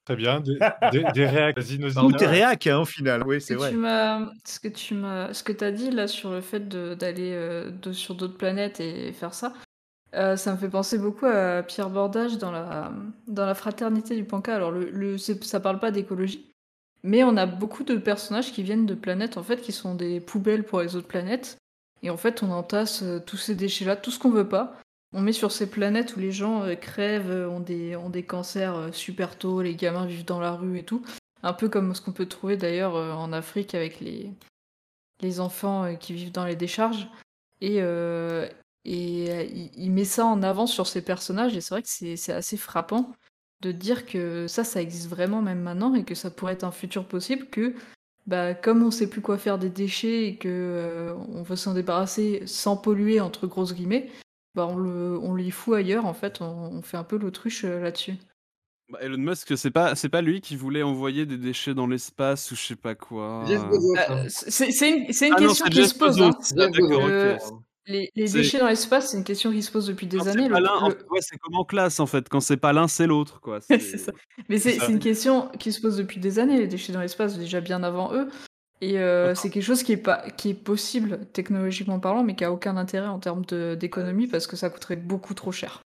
Très 0.10 0.16
bien, 0.16 0.40
des, 0.40 0.58
des, 0.92 1.04
des 1.14 1.26
réacs. 1.28 1.60
Vas-y, 1.60 1.78
nos 1.78 1.92
Tout 1.92 2.00
est 2.00 2.04
auditeurs. 2.06 2.32
réac 2.32 2.66
hein, 2.66 2.80
au 2.80 2.86
final, 2.86 3.22
oui, 3.28 3.40
Ce 3.40 3.46
c'est 3.50 3.54
que 3.54 3.60
vrai. 3.60 3.70
tu 3.70 4.52
ce 4.52 4.60
que 4.60 4.68
tu 4.68 4.94
m'as, 4.96 5.32
ce 5.36 5.44
que 5.44 5.52
t'as 5.52 5.70
dit 5.70 5.92
là 5.92 6.08
sur 6.08 6.32
le 6.32 6.42
fait 6.42 6.68
de- 6.68 6.96
d'aller 6.96 7.32
euh, 7.36 7.70
de- 7.70 7.94
sur 7.94 8.16
d'autres 8.16 8.36
planètes 8.36 8.80
et 8.80 9.14
faire 9.14 9.36
ça, 9.36 9.54
euh, 10.16 10.36
ça 10.36 10.52
me 10.52 10.58
fait 10.58 10.68
penser 10.68 10.98
beaucoup 10.98 11.28
à 11.28 11.62
Pierre 11.62 11.92
Bordage 11.92 12.40
dans 12.40 12.52
la 12.52 12.92
dans 13.28 13.46
la 13.46 13.54
fraternité 13.54 14.16
du 14.16 14.24
Panca. 14.24 14.56
Alors 14.56 14.72
le, 14.72 14.90
le 14.90 15.20
ça 15.20 15.60
parle 15.60 15.78
pas 15.78 15.92
d'écologie, 15.92 16.50
mais 17.04 17.24
on 17.24 17.38
a 17.38 17.46
beaucoup 17.46 17.84
de 17.84 17.96
personnages 17.96 18.52
qui 18.52 18.64
viennent 18.64 18.88
de 18.88 18.96
planètes 18.96 19.38
en 19.38 19.44
fait 19.44 19.62
qui 19.62 19.72
sont 19.72 19.94
des 19.94 20.20
poubelles 20.20 20.64
pour 20.64 20.82
les 20.82 20.96
autres 20.96 21.08
planètes. 21.08 21.58
Et 22.02 22.10
en 22.10 22.18
fait, 22.18 22.42
on 22.42 22.50
entasse 22.52 23.04
euh, 23.04 23.20
tous 23.20 23.38
ces 23.38 23.54
déchets-là, 23.54 23.96
tout 23.96 24.10
ce 24.10 24.18
qu'on 24.18 24.32
veut 24.32 24.50
pas. 24.50 24.76
On 25.12 25.22
met 25.22 25.34
sur 25.34 25.52
ces 25.52 25.70
planètes 25.70 26.16
où 26.16 26.20
les 26.20 26.32
gens 26.32 26.64
euh, 26.64 26.76
crèvent, 26.76 27.32
euh, 27.32 27.50
ont 27.50 27.60
des, 27.60 27.96
ont 27.96 28.10
des 28.10 28.24
cancers 28.24 28.76
euh, 28.76 28.92
super 28.92 29.38
tôt, 29.38 29.62
les 29.62 29.76
gamins 29.76 30.06
vivent 30.06 30.26
dans 30.26 30.40
la 30.40 30.52
rue 30.52 30.78
et 30.78 30.84
tout. 30.84 31.04
Un 31.42 31.54
peu 31.54 31.68
comme 31.68 31.96
ce 31.96 32.02
qu'on 32.02 32.12
peut 32.12 32.28
trouver 32.28 32.58
d'ailleurs 32.58 32.96
en 32.96 33.32
Afrique 33.32 33.74
avec 33.74 34.02
les, 34.02 34.30
les 35.22 35.40
enfants 35.40 35.96
qui 35.96 36.14
vivent 36.14 36.34
dans 36.34 36.44
les 36.44 36.58
décharges. 36.58 37.08
Et, 37.62 37.78
euh, 37.80 38.46
et 38.84 39.72
il, 39.78 39.92
met 39.92 40.04
ça 40.04 40.26
en 40.26 40.44
avant 40.44 40.68
sur 40.68 40.86
ses 40.86 41.02
personnages, 41.02 41.56
et 41.56 41.62
c'est 41.62 41.74
vrai 41.74 41.82
que 41.82 41.88
c'est 41.88 42.34
assez 42.34 42.58
frappant 42.58 43.14
de 43.62 43.72
dire 43.72 44.06
que 44.06 44.48
ça, 44.48 44.66
ça 44.66 44.82
existe 44.82 45.08
vraiment 45.08 45.42
même 45.42 45.62
maintenant, 45.62 45.96
et 45.96 46.04
que 46.04 46.14
ça 46.14 46.30
pourrait 46.30 46.54
être 46.54 46.66
un 46.66 46.72
futur 46.72 47.06
possible, 47.08 47.46
que 47.48 47.74
bah, 48.28 48.54
comme 48.54 48.84
on 48.84 48.92
sait 48.92 49.10
plus 49.10 49.22
quoi 49.22 49.38
faire 49.38 49.58
des 49.58 49.70
déchets 49.70 50.26
et 50.26 50.36
que 50.36 51.14
on 51.30 51.42
veut 51.42 51.56
s'en 51.56 51.74
débarrasser 51.74 52.44
sans 52.48 52.76
polluer, 52.76 53.22
entre 53.22 53.48
grosses 53.48 53.74
guillemets, 53.74 54.10
bah, 54.56 54.68
on, 54.70 54.78
le, 54.78 55.18
on 55.22 55.36
les 55.36 55.52
fout 55.52 55.76
ailleurs, 55.76 56.06
en 56.06 56.14
fait, 56.14 56.42
on, 56.42 56.46
on 56.46 56.82
fait 56.82 56.98
un 56.98 57.04
peu 57.04 57.18
l'autruche 57.18 57.64
euh, 57.66 57.80
là-dessus. 57.82 58.16
Bah, 58.92 59.00
Elon 59.02 59.18
Musk, 59.20 59.56
c'est 59.58 59.70
pas, 59.72 59.94
c'est 59.96 60.10
pas 60.10 60.22
lui 60.22 60.42
qui 60.42 60.56
voulait 60.56 60.82
envoyer 60.84 61.26
des 61.28 61.38
déchets 61.38 61.74
dans 61.76 61.86
l'espace 61.88 62.52
ou 62.52 62.56
je 62.56 62.62
sais 62.62 62.76
pas 62.76 62.96
quoi. 62.96 63.46
Euh, 63.48 63.58
hein. 63.98 64.24
c'est 64.28 64.72
c'est 64.72 64.90
une, 64.90 65.14
c'est 65.14 65.28
une 65.28 65.36
Ah 65.38 65.40
question 65.40 65.66
c'est 65.68 65.72
qui 65.72 65.88
se 65.88 65.96
pose. 65.96 66.20
Hein. 66.22 66.32
Ah, 66.58 66.66
ok. 66.66 67.54
Les, 67.86 68.12
les 68.16 68.28
C'est- 68.28 68.38
déchets 68.40 68.60
dans 68.60 68.68
l'espace, 68.68 69.10
c'est 69.12 69.18
une 69.18 69.24
question 69.24 69.52
qui 69.52 69.64
se 69.64 69.72
pose 69.72 69.88
depuis 69.88 70.06
des 70.06 70.20
c'est 70.20 70.28
années. 70.30 70.48
l'un, 70.48 70.60
le- 70.60 70.92
fait, 70.94 71.06
ouais, 71.10 71.20
c'est 71.22 71.38
comme 71.38 71.56
en 71.56 71.66
classe 71.66 72.00
en 72.00 72.06
fait. 72.06 72.30
Quand 72.30 72.40
c'est 72.40 72.58
pas 72.58 72.72
l'un, 72.72 72.88
c'est 72.88 73.08
l'autre 73.08 73.42
quoi. 73.42 73.62
c'est 73.68 73.80
C'est- 73.80 73.98
ça. 73.98 74.12
Mais 74.48 74.58
c'est 74.60 74.80
c'est 74.80 74.92
une 74.92 75.00
question 75.00 75.50
qui 75.60 75.72
se 75.72 75.82
pose 75.82 75.98
depuis 75.98 76.20
des 76.20 76.38
années. 76.40 76.58
Les 76.58 76.68
déchets 76.68 76.94
dans 76.94 77.02
l'espace, 77.02 77.38
déjà 77.38 77.62
bien 77.62 77.82
avant 77.84 78.14
eux. 78.14 78.30
Et 78.82 78.98
euh, 79.00 79.36
c'est 79.36 79.50
quelque 79.50 79.64
chose 79.64 79.84
qui 79.84 79.92
est, 79.92 79.98
pas, 79.98 80.30
qui 80.32 80.50
est 80.52 80.54
possible 80.54 81.26
technologiquement 81.34 82.00
parlant, 82.00 82.24
mais 82.24 82.36
qui 82.36 82.44
a 82.46 82.52
aucun 82.52 82.78
intérêt 82.78 83.08
en 83.08 83.20
termes 83.20 83.44
d'économie 83.76 84.28
parce 84.28 84.48
que 84.48 84.56
ça 84.56 84.70
coûterait 84.70 84.96
beaucoup 84.96 85.34
trop 85.34 85.52
cher. 85.52 85.82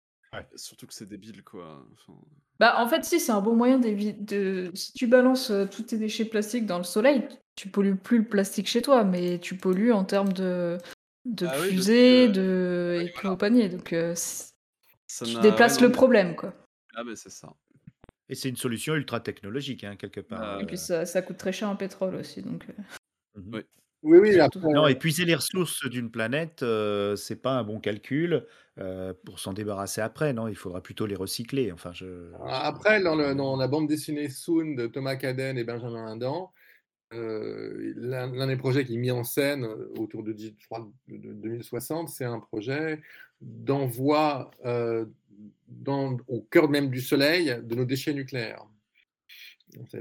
Surtout 0.56 0.86
que 0.86 0.94
c'est 0.94 1.08
débile 1.08 1.42
quoi. 1.44 1.84
Enfin, 1.92 2.18
Bah, 2.58 2.76
en 2.78 2.88
fait, 2.88 3.04
si, 3.04 3.20
c'est 3.20 3.32
un 3.32 3.40
bon 3.40 3.54
moyen. 3.54 3.78
De... 3.78 4.70
Si 4.74 4.92
tu 4.92 5.06
balances 5.06 5.50
euh, 5.50 5.66
tous 5.66 5.82
tes 5.82 5.98
déchets 5.98 6.24
plastiques 6.24 6.66
dans 6.66 6.78
le 6.78 6.84
soleil, 6.84 7.26
tu 7.54 7.68
pollues 7.68 7.96
plus 7.96 8.18
le 8.18 8.24
plastique 8.24 8.66
chez 8.66 8.80
toi, 8.82 9.04
mais 9.04 9.38
tu 9.40 9.56
pollues 9.56 9.92
en 9.92 10.04
termes 10.04 10.32
de, 10.32 10.78
de 11.26 11.46
Ah 11.46 11.50
oui, 11.50 11.56
parce 11.56 11.68
fusée, 11.68 12.28
que- 12.28 12.32
de... 12.32 12.98
et 13.04 13.12
voilà. 13.22 13.68
Donc, 13.68 13.92
euh, 13.92 14.14
c'est- 14.14 14.52
ça 15.06 15.26
tu 15.26 15.34
n'a- 15.34 15.40
déplaces 15.40 15.76
ouais, 15.80 15.86
le 15.86 15.92
problème, 15.92 16.34
quoi. 16.34 16.54
Ah 16.94 17.04
ben 17.04 17.14
c'est 17.16 17.30
ça. 17.30 17.52
Et 18.32 18.34
c'est 18.34 18.48
une 18.48 18.56
solution 18.56 18.94
ultra 18.94 19.20
technologique, 19.20 19.84
hein, 19.84 19.94
quelque 19.94 20.20
part. 20.22 20.58
Et 20.58 20.62
euh. 20.62 20.66
puis, 20.66 20.78
ça, 20.78 21.04
ça 21.04 21.20
coûte 21.20 21.36
très 21.36 21.52
cher 21.52 21.68
en 21.68 21.76
pétrole 21.76 22.14
aussi. 22.14 22.40
Donc, 22.40 22.64
euh. 22.70 22.82
Mhm. 23.38 23.50
Oui. 23.52 23.60
Oui, 24.04 24.18
oui, 24.18 24.36
Non, 24.72 24.88
épuiser 24.88 25.26
les 25.26 25.34
ressources 25.34 25.86
d'une 25.88 26.10
planète, 26.10 26.62
euh, 26.62 27.14
c'est 27.14 27.36
pas 27.36 27.52
un 27.52 27.62
bon 27.62 27.78
calcul 27.78 28.46
euh, 28.78 29.12
pour 29.26 29.38
s'en 29.38 29.52
débarrasser 29.52 30.00
après. 30.00 30.32
Non, 30.32 30.48
il 30.48 30.56
faudra 30.56 30.82
plutôt 30.82 31.04
les 31.04 31.14
recycler. 31.14 31.70
Enfin, 31.70 31.92
je. 31.92 32.32
Après, 32.48 33.02
dans, 33.02 33.14
le- 33.14 33.34
dans 33.34 33.54
la 33.56 33.68
bande 33.68 33.86
dessinée 33.86 34.30
Soon 34.30 34.74
de 34.74 34.86
Thomas 34.86 35.16
Caden 35.16 35.58
et 35.58 35.62
Benjamin 35.62 36.06
Indan, 36.06 36.48
euh, 37.14 37.92
l'un 37.96 38.46
des 38.46 38.56
projets 38.56 38.84
qui 38.84 38.94
est 38.94 38.98
mis 38.98 39.10
en 39.10 39.24
scène 39.24 39.64
euh, 39.64 39.92
autour 39.98 40.22
de, 40.22 40.32
dix- 40.32 40.54
je 40.58 40.66
crois, 40.66 40.88
de- 41.08 41.16
de 41.16 41.32
2060, 41.32 42.08
c'est 42.08 42.24
un 42.24 42.40
projet 42.40 43.00
d'envoi 43.40 44.50
euh, 44.64 45.06
au 46.28 46.40
cœur 46.50 46.68
même 46.68 46.90
du 46.90 47.00
Soleil 47.00 47.56
de 47.62 47.74
nos 47.74 47.84
déchets 47.84 48.14
nucléaires. 48.14 48.64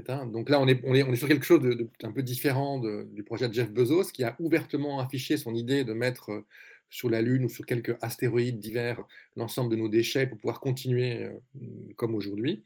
Hein. 0.08 0.26
Donc 0.26 0.50
là, 0.50 0.60
on 0.60 0.66
est, 0.68 1.16
sur 1.16 1.28
quelque 1.28 1.46
chose 1.46 1.60
de, 1.62 1.72
de- 1.74 1.88
un 2.02 2.12
peu 2.12 2.22
différent 2.22 2.78
du 2.78 3.22
projet 3.22 3.48
de 3.48 3.54
Jeff 3.54 3.70
Bezos, 3.70 4.04
qui 4.12 4.22
a 4.24 4.36
ouvertement 4.38 5.00
affiché 5.00 5.36
son 5.36 5.54
idée 5.54 5.84
de 5.84 5.92
mettre 5.94 6.44
sur 6.92 7.08
la 7.08 7.22
Lune 7.22 7.46
ou 7.46 7.48
sur 7.48 7.64
quelques 7.64 7.96
astéroïdes 8.02 8.58
divers 8.60 9.02
l'ensemble 9.34 9.70
de 9.70 9.76
nos 9.76 9.88
déchets 9.88 10.26
pour 10.26 10.36
pouvoir 10.36 10.60
continuer 10.60 11.24
euh, 11.24 11.30
comme 11.96 12.14
aujourd'hui. 12.14 12.62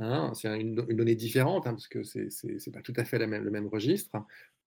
Hein. 0.00 0.32
C'est 0.34 0.48
une, 0.60 0.84
une 0.88 0.96
donnée 0.96 1.14
différente, 1.14 1.64
hein, 1.68 1.70
parce 1.74 1.86
que 1.86 2.02
c'est 2.02 2.28
n'est 2.44 2.72
pas 2.72 2.82
tout 2.82 2.92
à 2.96 3.04
fait 3.04 3.18
la 3.18 3.28
même- 3.28 3.44
le 3.44 3.50
même 3.52 3.68
registre. 3.68 4.10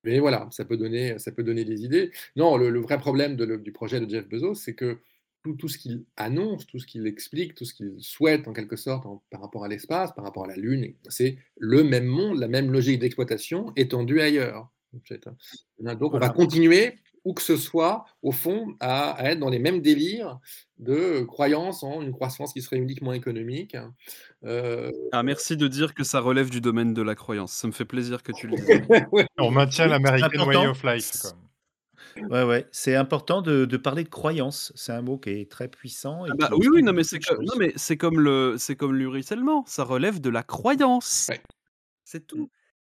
Mais 0.06 0.20
voilà, 0.20 0.48
ça 0.52 0.64
peut 0.64 0.78
donner, 0.78 1.20
ça 1.20 1.32
peut 1.34 1.44
donner 1.44 1.66
des 1.66 1.84
idées. 1.84 2.10
Non, 2.38 2.56
le, 2.56 2.70
le 2.70 2.80
vrai 2.80 2.98
problème 2.98 3.36
de 3.36 3.44
le- 3.44 3.58
du 3.58 3.74
projet 3.74 4.00
de 4.00 4.10
Jeff 4.10 4.28
Bezos, 4.30 4.56
c'est 4.56 4.76
que 4.76 5.00
tout, 5.44 5.56
tout 5.56 5.68
ce 5.68 5.78
qu'il 5.78 6.06
annonce, 6.16 6.66
tout 6.66 6.80
ce 6.80 6.88
qu'il 6.88 7.06
explique, 7.06 7.54
tout 7.56 7.66
ce 7.66 7.74
qu'il 7.74 7.96
souhaite 8.00 8.48
en 8.48 8.54
quelque 8.54 8.78
sorte 8.78 9.06
en- 9.06 9.22
par 9.30 9.42
rapport 9.42 9.66
à 9.66 9.68
l'espace, 9.68 10.14
par 10.14 10.24
rapport 10.24 10.46
à 10.46 10.48
la 10.48 10.56
Lune, 10.56 10.94
c'est 11.10 11.38
le 11.58 11.84
même 11.84 12.06
monde, 12.06 12.40
la 12.40 12.48
même 12.48 12.72
logique 12.72 13.00
d'exploitation 13.00 13.74
étendue 13.76 14.22
ailleurs. 14.22 14.70
hein. 14.94 15.96
Donc 15.96 16.14
on 16.14 16.20
va 16.20 16.28
continuer, 16.30 16.98
où 17.24 17.34
que 17.34 17.42
ce 17.42 17.56
soit, 17.58 18.06
au 18.24 18.32
fond, 18.32 18.76
à, 18.80 19.12
à 19.12 19.32
être 19.32 19.40
dans 19.40 19.50
les 19.50 19.60
mêmes 19.60 19.82
délires 19.82 20.40
de 20.80 21.22
croyance 21.24 21.84
en 21.84 22.02
une 22.02 22.12
croissance 22.12 22.54
qui 22.54 22.62
serait 22.62 22.78
uniquement 22.78 23.14
économique. 23.14 23.78
Euh, 24.44 24.92
Ah 25.12 25.22
merci 25.22 25.56
de 25.58 25.68
dire 25.68 25.94
que 25.94 26.04
ça 26.04 26.20
relève 26.20 26.50
du 26.50 26.62
domaine 26.62 26.94
de 26.94 27.02
la 27.04 27.14
croyance. 27.16 27.52
Ça 27.54 27.68
me 27.68 27.72
fait 27.72 27.86
plaisir 27.86 28.24
que 28.24 28.32
tu 28.32 28.48
le 28.48 28.56
dises. 28.56 28.66
ouais. 29.12 29.28
On 29.38 29.52
maintient 29.52 29.88
l'American 29.88 30.28
Way 30.30 30.56
important. 30.56 30.70
of 30.72 30.84
Life. 30.84 31.12
Quoi. 31.22 31.32
Ouais, 32.30 32.44
ouais. 32.44 32.68
C'est 32.72 32.96
important 32.96 33.42
de, 33.42 33.66
de 33.66 33.78
parler 33.78 34.04
de 34.04 34.10
croyance. 34.10 34.74
C'est 34.76 34.92
un 34.92 35.02
mot 35.02 35.18
qui 35.18 35.30
est 35.30 35.50
très 35.52 35.68
puissant. 35.68 36.26
Et 36.26 36.30
Ah 36.32 36.36
bah, 36.38 36.50
oui 36.58 36.68
oui 36.74 36.84
non 36.84 36.92
mais 36.92 37.04
c'est 37.04 37.20
comme 37.20 37.44
non 37.46 37.54
mais 37.58 37.72
c'est 37.76 37.98
comme 37.98 38.20
le 38.20 38.56
c'est 38.58 38.76
comme 38.76 38.94
le 38.94 39.08
ruissellement. 39.08 39.64
Ça 39.68 39.84
relève 39.84 40.20
de 40.20 40.30
la 40.30 40.44
croyance. 40.44 41.28
Ouais. 41.30 41.42
C'est 42.04 42.26
tout. 42.26 42.50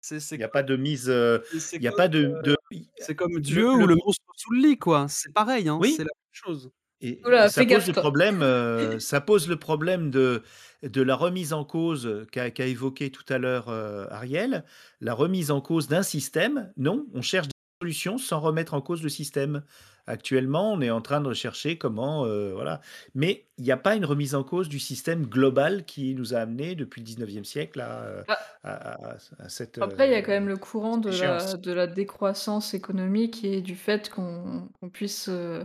C'est 0.06 0.20
c'est 0.20 0.34
Il 0.36 0.38
n'y 0.38 0.44
a 0.44 0.48
pas 0.48 0.62
de 0.62 0.76
mise. 0.76 1.08
euh, 1.08 1.38
Il 1.72 1.80
n'y 1.80 1.86
a 1.86 1.90
comme, 1.90 1.96
pas 1.96 2.08
de. 2.08 2.34
de- 2.44 2.56
c'est 2.98 3.14
comme 3.14 3.40
Dieu 3.40 3.62
le- 3.62 3.84
ou 3.84 3.86
le 3.86 3.94
monstre 3.94 4.22
sous 4.36 4.52
le 4.52 4.60
lit 4.60 4.76
quoi. 4.78 5.06
C'est 5.08 5.32
pareil 5.32 5.66
hein. 5.66 5.78
Oui. 5.80 5.92
C'est 5.96 6.02
la 6.04 6.10
même 6.14 6.32
chose. 6.32 6.70
Et 7.00 7.22
Oula, 7.24 7.48
ça 7.48 7.62
pose 7.62 7.70
gaffe, 7.70 7.86
le 7.86 7.92
problème, 7.94 8.42
euh, 8.42 8.98
ça 9.00 9.22
pose 9.22 9.48
le 9.48 9.56
problème 9.56 10.10
de, 10.10 10.42
de 10.82 11.00
la 11.00 11.16
remise 11.16 11.54
en 11.54 11.64
cause 11.64 12.26
qu'a 12.32 12.50
qu'a 12.50 12.66
évoqué 12.66 13.10
tout 13.10 13.24
à 13.30 13.38
l'heure 13.38 13.70
euh, 13.70 14.06
Ariel, 14.10 14.64
la 15.00 15.14
remise 15.14 15.50
en 15.50 15.62
cause 15.62 15.88
d'un 15.88 16.02
système. 16.02 16.70
Non, 16.76 17.06
on 17.14 17.22
cherche 17.22 17.48
des 17.48 17.52
solutions 17.80 18.18
sans 18.18 18.40
remettre 18.40 18.74
en 18.74 18.82
cause 18.82 19.02
le 19.02 19.08
système. 19.08 19.62
Actuellement, 20.06 20.72
on 20.72 20.80
est 20.82 20.90
en 20.90 21.00
train 21.00 21.20
de 21.22 21.28
rechercher 21.28 21.78
comment, 21.78 22.26
euh, 22.26 22.52
voilà. 22.52 22.80
Mais 23.14 23.46
il 23.56 23.64
n'y 23.64 23.72
a 23.72 23.76
pas 23.78 23.94
une 23.94 24.04
remise 24.04 24.34
en 24.34 24.44
cause 24.44 24.68
du 24.68 24.78
système 24.78 25.24
global 25.26 25.84
qui 25.86 26.14
nous 26.14 26.34
a 26.34 26.38
amené 26.38 26.74
depuis 26.74 27.00
le 27.00 27.06
19e 27.06 27.44
siècle 27.44 27.80
à, 27.80 28.02
euh, 28.02 28.22
Ah. 28.28 28.38
à, 28.64 28.72
à- 29.12 29.16
à 29.38 29.48
cette. 29.48 29.78
Après, 29.78 30.08
il 30.08 30.12
y 30.12 30.14
a 30.14 30.20
quand 30.22 30.32
euh, 30.32 30.34
même 30.34 30.48
le 30.48 30.56
courant 30.58 30.98
de 30.98 31.08
la, 31.08 31.14
échéance. 31.14 31.54
de 31.58 31.72
la 31.72 31.86
décroissance 31.86 32.74
économique 32.74 33.44
et 33.44 33.62
du 33.62 33.76
fait 33.76 34.10
qu'on 34.10 34.68
puisse 34.92 35.28
euh, 35.30 35.62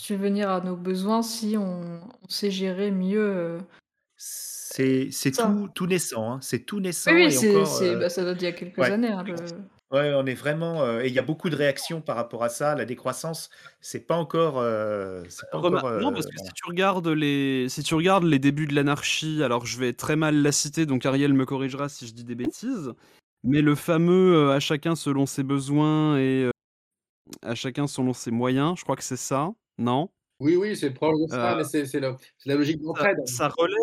subvenir 0.00 0.48
à 0.48 0.60
nos 0.62 0.76
besoins 0.76 1.20
si 1.22 1.56
on, 1.58 2.00
on 2.22 2.28
sait 2.28 2.50
gérer 2.50 2.90
mieux. 2.90 3.58
C'est 4.16 5.10
tout, 5.36 5.68
tout 5.74 5.86
naissant, 5.86 6.32
hein. 6.34 6.38
c'est 6.40 6.60
tout 6.60 6.80
naissant 6.80 7.12
Oui, 7.12 7.26
oui, 7.26 7.44
et 7.46 7.56
encore. 7.56 7.82
euh, 7.82 7.98
bah, 7.98 8.08
ça 8.08 8.24
date 8.24 8.38
d'il 8.38 8.44
y 8.46 8.48
a 8.48 8.52
quelques 8.52 8.78
ouais. 8.78 8.90
années. 8.90 9.08
hein, 9.08 9.22
le- 9.22 9.34
Ouais, 9.92 10.12
on 10.14 10.24
est 10.24 10.34
vraiment. 10.34 10.82
euh, 10.82 11.02
et 11.02 11.08
il 11.08 11.12
y 11.12 11.18
a 11.18 11.22
beaucoup 11.22 11.50
de 11.50 11.56
réactions 11.56 12.00
par 12.00 12.16
rapport 12.16 12.42
à 12.42 12.48
ça. 12.48 12.74
La 12.74 12.86
décroissance, 12.86 13.50
c'est 13.82 14.06
pas 14.06 14.16
encore. 14.16 14.58
euh, 14.58 15.22
c'est 15.28 15.48
pas 15.50 15.58
Remar- 15.58 15.84
encore. 15.84 16.00
non, 16.00 16.08
euh, 16.08 16.12
parce 16.12 16.26
que 16.26 16.32
voilà. 16.34 16.48
si 16.48 16.52
tu 16.54 16.66
regardes 16.66 17.08
les, 17.08 17.68
si 17.68 17.82
tu 17.82 17.94
regardes 17.94 18.24
les 18.24 18.38
débuts 18.38 18.66
de 18.66 18.74
l'anarchie, 18.74 19.42
alors 19.42 19.66
je 19.66 19.78
vais 19.78 19.92
très 19.92 20.16
mal 20.16 20.36
la 20.42 20.50
citer, 20.50 20.86
donc 20.86 21.04
Ariel 21.04 21.34
me 21.34 21.44
corrigera 21.44 21.90
si 21.90 22.06
je 22.06 22.14
dis 22.14 22.24
des 22.24 22.34
bêtises. 22.34 22.92
Mais 23.44 23.60
le 23.60 23.74
fameux 23.74 24.34
euh, 24.36 24.52
à 24.56 24.60
chacun 24.60 24.96
selon 24.96 25.26
ses 25.26 25.42
besoins 25.42 26.16
et 26.18 26.44
euh, 26.44 26.50
à 27.42 27.54
chacun 27.54 27.86
selon 27.86 28.14
ses 28.14 28.30
moyens, 28.30 28.78
je 28.78 28.84
crois 28.84 28.96
que 28.96 29.04
c'est 29.04 29.16
ça, 29.16 29.52
non? 29.78 30.08
Oui, 30.40 30.56
oui, 30.56 30.74
c'est 30.76 30.90
proche 30.90 31.18
de 31.20 31.28
ça, 31.28 31.52
Euh, 31.52 31.56
mais 31.58 31.64
c'est 31.64 31.84
c'est 31.86 32.00
la, 32.00 32.16
c'est 32.38 32.48
la 32.48 32.54
logique 32.56 32.78
ça, 32.78 32.84
d'entraide. 32.86 33.16
ça 33.26 33.48
relève, 33.48 33.76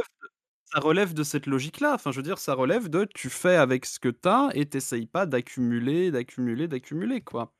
ça 0.73 0.79
relève 0.79 1.13
de 1.13 1.23
cette 1.23 1.45
logique-là. 1.45 1.93
Enfin, 1.95 2.11
je 2.11 2.17
veux 2.17 2.23
dire, 2.23 2.37
ça 2.37 2.53
relève 2.53 2.89
de 2.89 3.05
tu 3.15 3.29
fais 3.29 3.55
avec 3.55 3.85
ce 3.85 3.99
que 3.99 4.09
t'as 4.09 4.49
et 4.53 4.65
t'essayes 4.65 5.07
pas 5.07 5.25
d'accumuler, 5.25 6.11
d'accumuler, 6.11 6.67
d'accumuler, 6.67 7.21
quoi. 7.21 7.53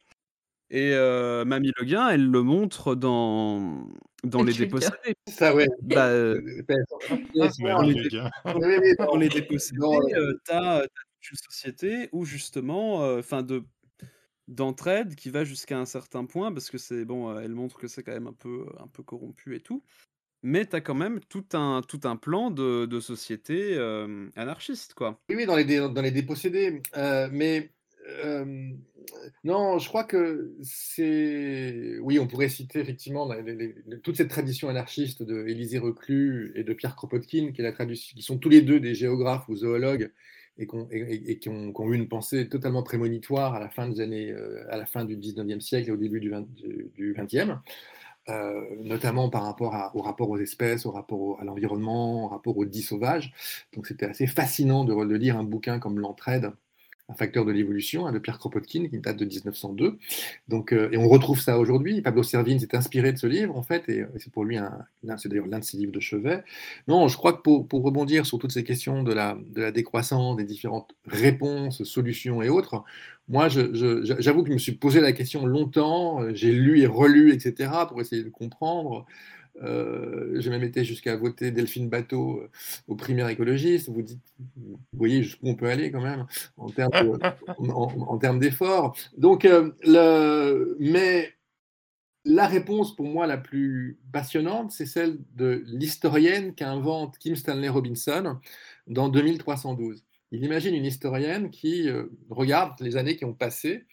Et 0.72 0.94
euh, 0.94 1.46
Mamie 1.46 1.72
Le 1.78 1.86
Guin, 1.86 2.10
elle 2.10 2.30
le 2.30 2.44
montre 2.44 2.94
dans, 2.94 3.88
dans 4.24 4.44
Les. 4.44 4.54
Dépossédés. 4.54 5.16
Ça, 5.28 5.56
ouais. 5.56 5.68
Bah, 5.82 6.08
euh, 6.08 6.40
dans 9.00 9.18
les, 9.18 9.30
dépossédés, 9.30 9.80
euh, 9.82 10.16
euh, 10.16 10.40
t'as, 10.46 10.82
toute 10.84 11.32
une 11.32 11.38
société 11.38 12.10
où 12.12 12.24
justement, 12.26 13.04
euh, 13.04 13.20
enfin 13.20 13.42
de 13.42 13.64
d'entraide 14.48 15.16
qui 15.16 15.30
va 15.30 15.44
jusqu'à 15.44 15.78
un 15.80 15.86
certain 15.86 16.26
point 16.26 16.52
parce 16.52 16.70
que 16.70 16.78
c'est 16.80 17.06
bon, 17.06 17.30
euh, 17.30 17.42
elle 17.42 17.54
montre 17.54 17.78
que 17.78 17.88
c'est 17.88 18.04
quand 18.04 18.12
même 18.12 18.28
un 18.28 18.34
peu 18.34 18.66
un 18.80 18.88
peu 18.88 19.04
corrompu 19.04 19.56
et 19.56 19.60
tout. 19.62 19.84
Mais 20.44 20.66
tu 20.66 20.76
as 20.76 20.82
quand 20.82 20.96
même 20.96 21.20
tout 21.30 21.46
un, 21.54 21.82
tout 21.88 22.02
un 22.04 22.16
plan 22.16 22.52
de, 22.52 22.86
de 22.86 23.00
société 23.00 23.76
euh, 23.76 24.28
anarchiste, 24.36 24.94
quoi. 24.94 25.20
Oui, 25.30 25.36
oui, 25.36 25.46
dans 25.46 25.56
les, 25.56 25.66
dans 25.66 26.02
les 26.02 26.12
dépossédés. 26.12 26.82
Euh, 26.98 27.28
mais 27.32 27.72
euh, 28.24 28.72
non, 29.44 29.80
je 29.80 29.88
crois 29.88 30.04
que 30.04 30.54
c'est. 30.62 31.98
Oui, 32.02 32.20
on 32.20 32.28
pourrait 32.28 32.50
citer 32.50 32.80
effectivement 32.80 33.30
toute 34.04 34.18
cette 34.18 34.30
tradition 34.30 34.70
anarchiste 34.70 35.24
de 35.24 35.48
Élisée 35.48 35.80
Reclus 35.80 36.54
et 36.56 36.64
de 36.64 36.74
Pierre 36.74 36.96
Kropotkin, 36.96 37.52
qui, 37.52 37.62
est 37.62 37.64
la 37.64 37.72
tradition, 37.72 38.16
qui 38.16 38.22
sont 38.24 38.38
tous 38.38 38.50
les 38.50 38.62
deux 38.62 38.80
des 38.80 38.96
géographes 38.96 39.48
ou 39.50 39.56
zoologues 39.56 40.12
et, 40.58 40.68
qui 41.40 41.50
ont, 41.50 41.72
eu 41.72 41.96
une 41.96 42.10
pensée 42.10 42.50
totalement 42.50 42.84
prémonitoire 42.84 43.54
à 43.54 43.60
la 43.62 43.70
fin 43.70 43.88
des 43.88 44.02
années, 44.02 44.34
à 44.70 44.76
la 44.76 44.86
fin 44.86 45.06
du 45.06 45.16
19e 45.16 45.62
siècle 45.62 45.90
et 45.90 45.92
au 45.94 45.98
début 45.98 46.20
du 46.20 46.30
20 46.30 46.54
du- 46.54 46.92
du 46.96 47.14
20e. 47.14 47.60
Euh, 48.28 48.62
notamment 48.84 49.30
par 49.30 49.44
rapport 49.44 49.92
au 49.96 50.02
rapport 50.02 50.30
aux 50.30 50.38
espèces, 50.38 50.86
au 50.86 50.92
rapport 50.92 51.40
à 51.40 51.44
l'environnement, 51.46 52.26
au 52.26 52.28
rapport 52.28 52.58
aux 52.58 52.66
dits 52.66 52.82
sauvages. 52.82 53.34
Donc 53.74 53.88
c'était 53.88 54.06
assez 54.06 54.28
fascinant 54.28 54.84
de, 54.84 54.94
de 54.94 55.16
lire 55.16 55.38
un 55.38 55.44
bouquin 55.44 55.80
comme 55.80 56.00
L'entraide, 56.00 56.52
un 57.10 57.14
facteur 57.16 57.44
de 57.44 57.52
l'évolution, 57.52 58.06
hein, 58.06 58.12
de 58.12 58.20
Pierre 58.20 58.38
Kropotkin, 58.38 58.88
qui 58.88 59.00
date 59.00 59.18
de 59.18 59.26
1902. 59.26 59.98
Donc, 60.48 60.72
euh, 60.72 60.90
et 60.92 60.98
on 60.98 61.10
retrouve 61.10 61.40
ça 61.40 61.58
aujourd'hui. 61.58 62.02
Pablo 62.02 62.24
Servigne 62.24 62.60
s'est 62.60 62.76
inspiré 62.76 63.12
de 63.12 63.18
ce 63.18 63.28
livre, 63.28 63.58
en 63.58 63.64
fait, 63.64 63.90
et, 63.90 64.06
c'est 64.18 64.32
pour 64.32 64.46
lui, 64.46 64.58
c'est 65.18 65.28
d'ailleurs 65.28 65.48
l'un 65.48 65.60
de 65.60 65.64
ses 65.64 65.78
livres 65.78 65.92
de 65.92 66.00
chevet. 66.00 66.44
Non, 66.88 67.08
je 67.08 67.18
crois 67.18 67.34
que 67.34 67.42
pour, 67.42 67.84
rebondir 67.84 68.26
sur 68.26 68.38
toutes 68.38 68.52
ces 68.52 68.64
questions 68.64 69.04
de 69.04 69.14
la, 69.14 69.38
décroissance, 69.72 70.38
des 70.38 70.44
différentes 70.44 70.94
réponses, 71.06 71.84
solutions 71.84 72.42
et 72.42 72.50
autres, 72.50 72.84
moi, 73.28 73.48
j'avoue 73.48 74.44
que 74.44 74.50
je 74.50 74.54
me 74.54 74.58
suis 74.58 74.72
posé 74.72 75.02
la 75.02 75.14
question 75.14 75.46
longtemps, 75.46 76.22
euh, 76.22 76.32
j'ai 76.34 76.52
lu 76.52 76.80
et 76.82 76.88
relu, 76.88 77.32
etc., 77.32 77.72
pour 77.88 78.02
essayer 78.02 78.24
de 78.24 78.30
comprendre. 78.30 79.06
Euh, 79.62 80.40
j'ai 80.40 80.50
même 80.50 80.64
été 80.64 80.84
jusqu'à 80.86 81.16
voter 81.18 81.52
Delphine 81.52 81.90
Bateau 81.90 82.40
euh, 82.42 82.50
aux 82.88 82.96
primaires 82.96 83.30
écologistes. 83.30 83.90
Vous, 83.90 84.02
dites, 84.02 84.20
vous 84.56 84.80
voyez 84.94 85.24
jusqu'où 85.24 85.48
on 85.48 85.56
peut 85.56 85.70
aller 85.70 85.92
quand 85.92 86.02
même 86.02 86.26
en 86.58 86.70
termes 86.70 86.92
de- 86.92 87.20
en, 87.72 87.72
en 87.74 88.18
termes 88.18 88.40
d'efforts. 88.40 88.96
Donc, 89.18 89.46
euh, 89.46 89.72
le, 89.84 90.78
mais 90.80 91.34
la 92.26 92.48
réponse 92.48 92.96
pour 92.96 93.08
moi 93.08 93.28
la 93.28 93.38
plus 93.38 93.98
passionnante, 94.12 94.72
c'est 94.72 94.86
celle 94.86 95.18
de 95.36 95.64
l'historienne 95.68 96.54
qu'invente 96.54 97.18
Kim 97.18 97.36
Stanley 97.36 97.70
Robinson 97.70 98.38
dans 98.88 99.10
2312. 99.10 100.04
Il 100.32 100.44
imagine 100.44 100.76
une 100.76 100.86
historienne 100.86 101.50
qui 101.50 101.90
euh, 101.90 102.04
regarde 102.30 102.80
les 102.82 102.98
années 102.98 103.16
qui 103.18 103.26
ont 103.26 103.34
passé 103.34 103.86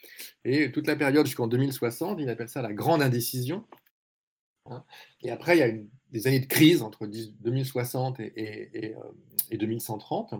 et 0.45 0.71
toute 0.71 0.87
la 0.87 0.95
période 0.95 1.25
jusqu'en 1.25 1.47
2060, 1.47 2.19
il 2.21 2.29
appelle 2.29 2.49
ça 2.51 2.61
la 2.63 2.75
grande 2.75 3.01
indécision. 3.01 3.65
Hein. 4.71 4.85
Et 5.23 5.31
après, 5.31 5.57
il 5.57 5.61
y 5.61 5.63
a 5.63 5.69
une- 5.69 5.89
des 6.13 6.27
années 6.29 6.41
de 6.41 6.47
crise 6.47 6.83
entre 6.83 7.07
10 7.07 7.33
2060 7.41 8.21
et, 8.21 8.33
et- 8.37 8.87
et, 8.87 8.95
euh, 8.95 9.57
2130. 9.59 10.35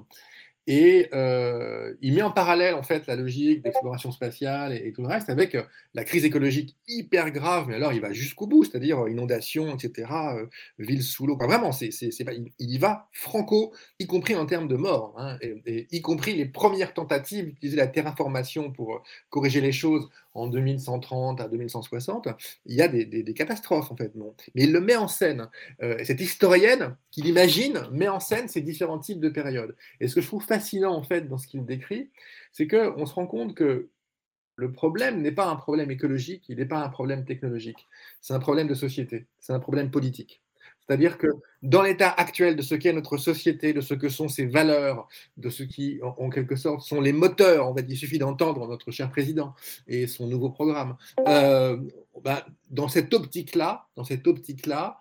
Euh, 0.69 1.95
il 2.03 2.15
met 2.15 2.23
en 2.23 2.33
parallèle 2.33 2.75
en 2.75 2.83
fait 2.83 3.07
la 3.07 3.15
logique 3.15 3.63
d'exploration 3.63 4.11
spatiale 4.11 4.73
et, 4.73 4.93
tout 4.93 5.03
le 5.03 5.09
reste 5.09 5.31
avec 5.31 5.55
euh, 5.55 5.63
la 5.95 6.03
crise 6.03 6.25
écologique 6.25 6.77
hyper 6.89 7.31
grave, 7.31 7.67
mais 7.69 7.77
alors 7.77 7.93
il 7.93 8.01
va 8.01 8.13
jusqu'au 8.13 8.47
bout, 8.47 8.65
c'est-à-dire 8.65 9.07
inondations, 9.09 9.77
etc., 9.77 10.11
euh, 10.37 10.47
villes 10.79 11.03
sous 11.05 11.27
l'eau. 11.27 11.37
Vraiment, 11.37 11.71
c'est, 11.71 11.91
il, 11.91 12.51
y 12.59 12.79
va 12.79 13.09
franco, 13.13 13.73
y 14.01 14.07
compris 14.07 14.35
en 14.35 14.47
termes 14.47 14.67
de 14.67 14.77
mort, 14.77 15.15
hein, 15.19 15.39
et, 15.41 15.87
y 15.93 16.01
compris 16.03 16.35
les 16.35 16.47
premières 16.47 16.95
tentatives 16.95 17.45
d'utiliser 17.45 17.77
la 17.77 17.87
terraformation 17.87 18.73
pour 18.73 19.03
corriger 19.31 19.61
les 19.61 19.73
choses 19.73 20.09
en 20.37 20.49
2130 20.49 21.41
à 21.41 21.49
2160. 21.49 22.29
Il 22.67 22.77
y 22.77 22.83
a 22.83 22.89
des, 22.89 23.35
catastrophes 23.35 23.91
en 23.91 23.97
fait, 23.97 24.15
non? 24.15 24.35
Mais 24.55 24.65
il 24.65 24.73
le 24.73 24.81
met 24.81 24.97
en 24.97 25.09
scène. 25.09 25.49
Euh, 25.83 25.99
cette 26.05 26.21
historienne 26.21 26.97
qu'il 27.11 27.27
imagine 27.27 27.81
met 27.91 28.09
en 28.09 28.21
scène 28.21 28.49
ces 28.49 28.61
différents 28.61 28.99
types 28.99 29.21
de 29.21 29.29
périodes. 29.29 29.77
Et 30.01 30.09
ce 30.09 30.15
que 30.15 30.21
je 30.21 30.27
trouve 30.27 30.45
fascinant 30.45 30.95
en 30.95 31.03
fait 31.03 31.29
dans 31.29 31.39
ce 31.39 31.47
qu'il 31.47 31.65
décrit, 31.65 32.11
c'est 32.53 32.67
qu'on 32.67 33.07
se 33.07 33.15
rend 33.15 33.27
compte 33.27 33.55
que 33.55 33.89
le 34.57 34.73
problème 34.73 35.21
n'est 35.21 35.33
pas 35.33 35.51
un 35.51 35.57
problème 35.57 35.91
écologique, 35.91 36.45
il 36.49 36.57
n'est 36.57 36.67
pas 36.67 36.83
un 36.83 36.89
problème 36.89 37.25
technologique, 37.27 37.87
c'est 38.23 38.33
un 38.33 38.39
problème 38.39 38.69
de 38.69 38.75
société, 38.75 39.27
c'est 39.39 39.53
un 39.53 39.61
problème 39.61 39.91
politique. 39.91 40.43
C'est-à-dire 40.87 41.19
que 41.19 41.29
dans 41.63 41.83
l'état 41.83 42.11
actuel 42.11 42.55
de 42.55 42.63
ce 42.63 42.75
qu'est 42.75 42.93
notre 42.93 43.17
société, 43.17 43.73
de 43.73 43.81
ce 43.81 43.95
que 43.95 44.09
sont 44.09 44.29
ses 44.29 44.47
valeurs, 44.47 45.09
de 45.37 45.51
ce 45.51 45.63
qui, 45.65 45.99
en, 46.03 46.31
quelque 46.31 46.57
sorte, 46.57 46.83
sont 46.83 47.01
les 47.01 47.13
moteurs, 47.13 47.75
il 47.89 47.97
suffit 47.97 48.19
d'entendre 48.19 48.67
notre 48.69 48.91
cher 48.91 49.11
président 49.11 49.55
et 49.89 50.07
son 50.07 50.27
nouveau 50.29 50.51
programme. 50.51 50.97
Euh, 51.27 51.77
ben, 52.23 52.41
dans 52.71 52.89
cette 52.89 53.13
optique-là, 53.13 53.87
dans 53.97 54.05
cette 54.05 54.27
optique-là, 54.27 55.01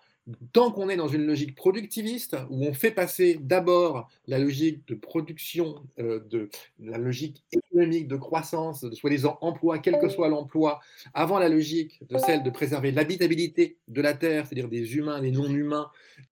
tant 0.54 0.72
qu'on 0.72 0.90
est 0.90 0.96
dans 0.96 1.08
une 1.08 1.26
logique 1.26 1.56
productiviste 1.56 2.36
où 2.50 2.66
on 2.66 2.74
fait 2.74 2.92
passer 2.92 3.38
d'abord 3.40 4.10
la 4.28 4.40
logique 4.40 4.88
de 4.88 4.96
production, 4.96 5.84
euh, 6.00 6.20
de 6.30 6.50
la 6.80 6.98
logique 6.98 7.44
économique 7.52 8.08
de 8.08 8.16
croissance, 8.16 8.82
de 8.82 8.96
soi-disant 8.96 9.38
emploi, 9.42 9.80
quel 9.80 10.00
que 10.00 10.10
soit 10.10 10.30
l'emploi, 10.30 10.80
avant 11.14 11.38
la 11.38 11.50
logique 11.50 12.00
de 12.10 12.18
celle 12.18 12.44
de 12.44 12.50
préserver 12.50 12.92
l'habitabilité 12.92 13.78
de 13.88 14.02
la 14.02 14.14
Terre, 14.14 14.48
c'est-à-dire 14.48 14.70
des 14.70 14.96
humains, 14.96 15.22
des 15.22 15.32
non-humains, 15.32 15.90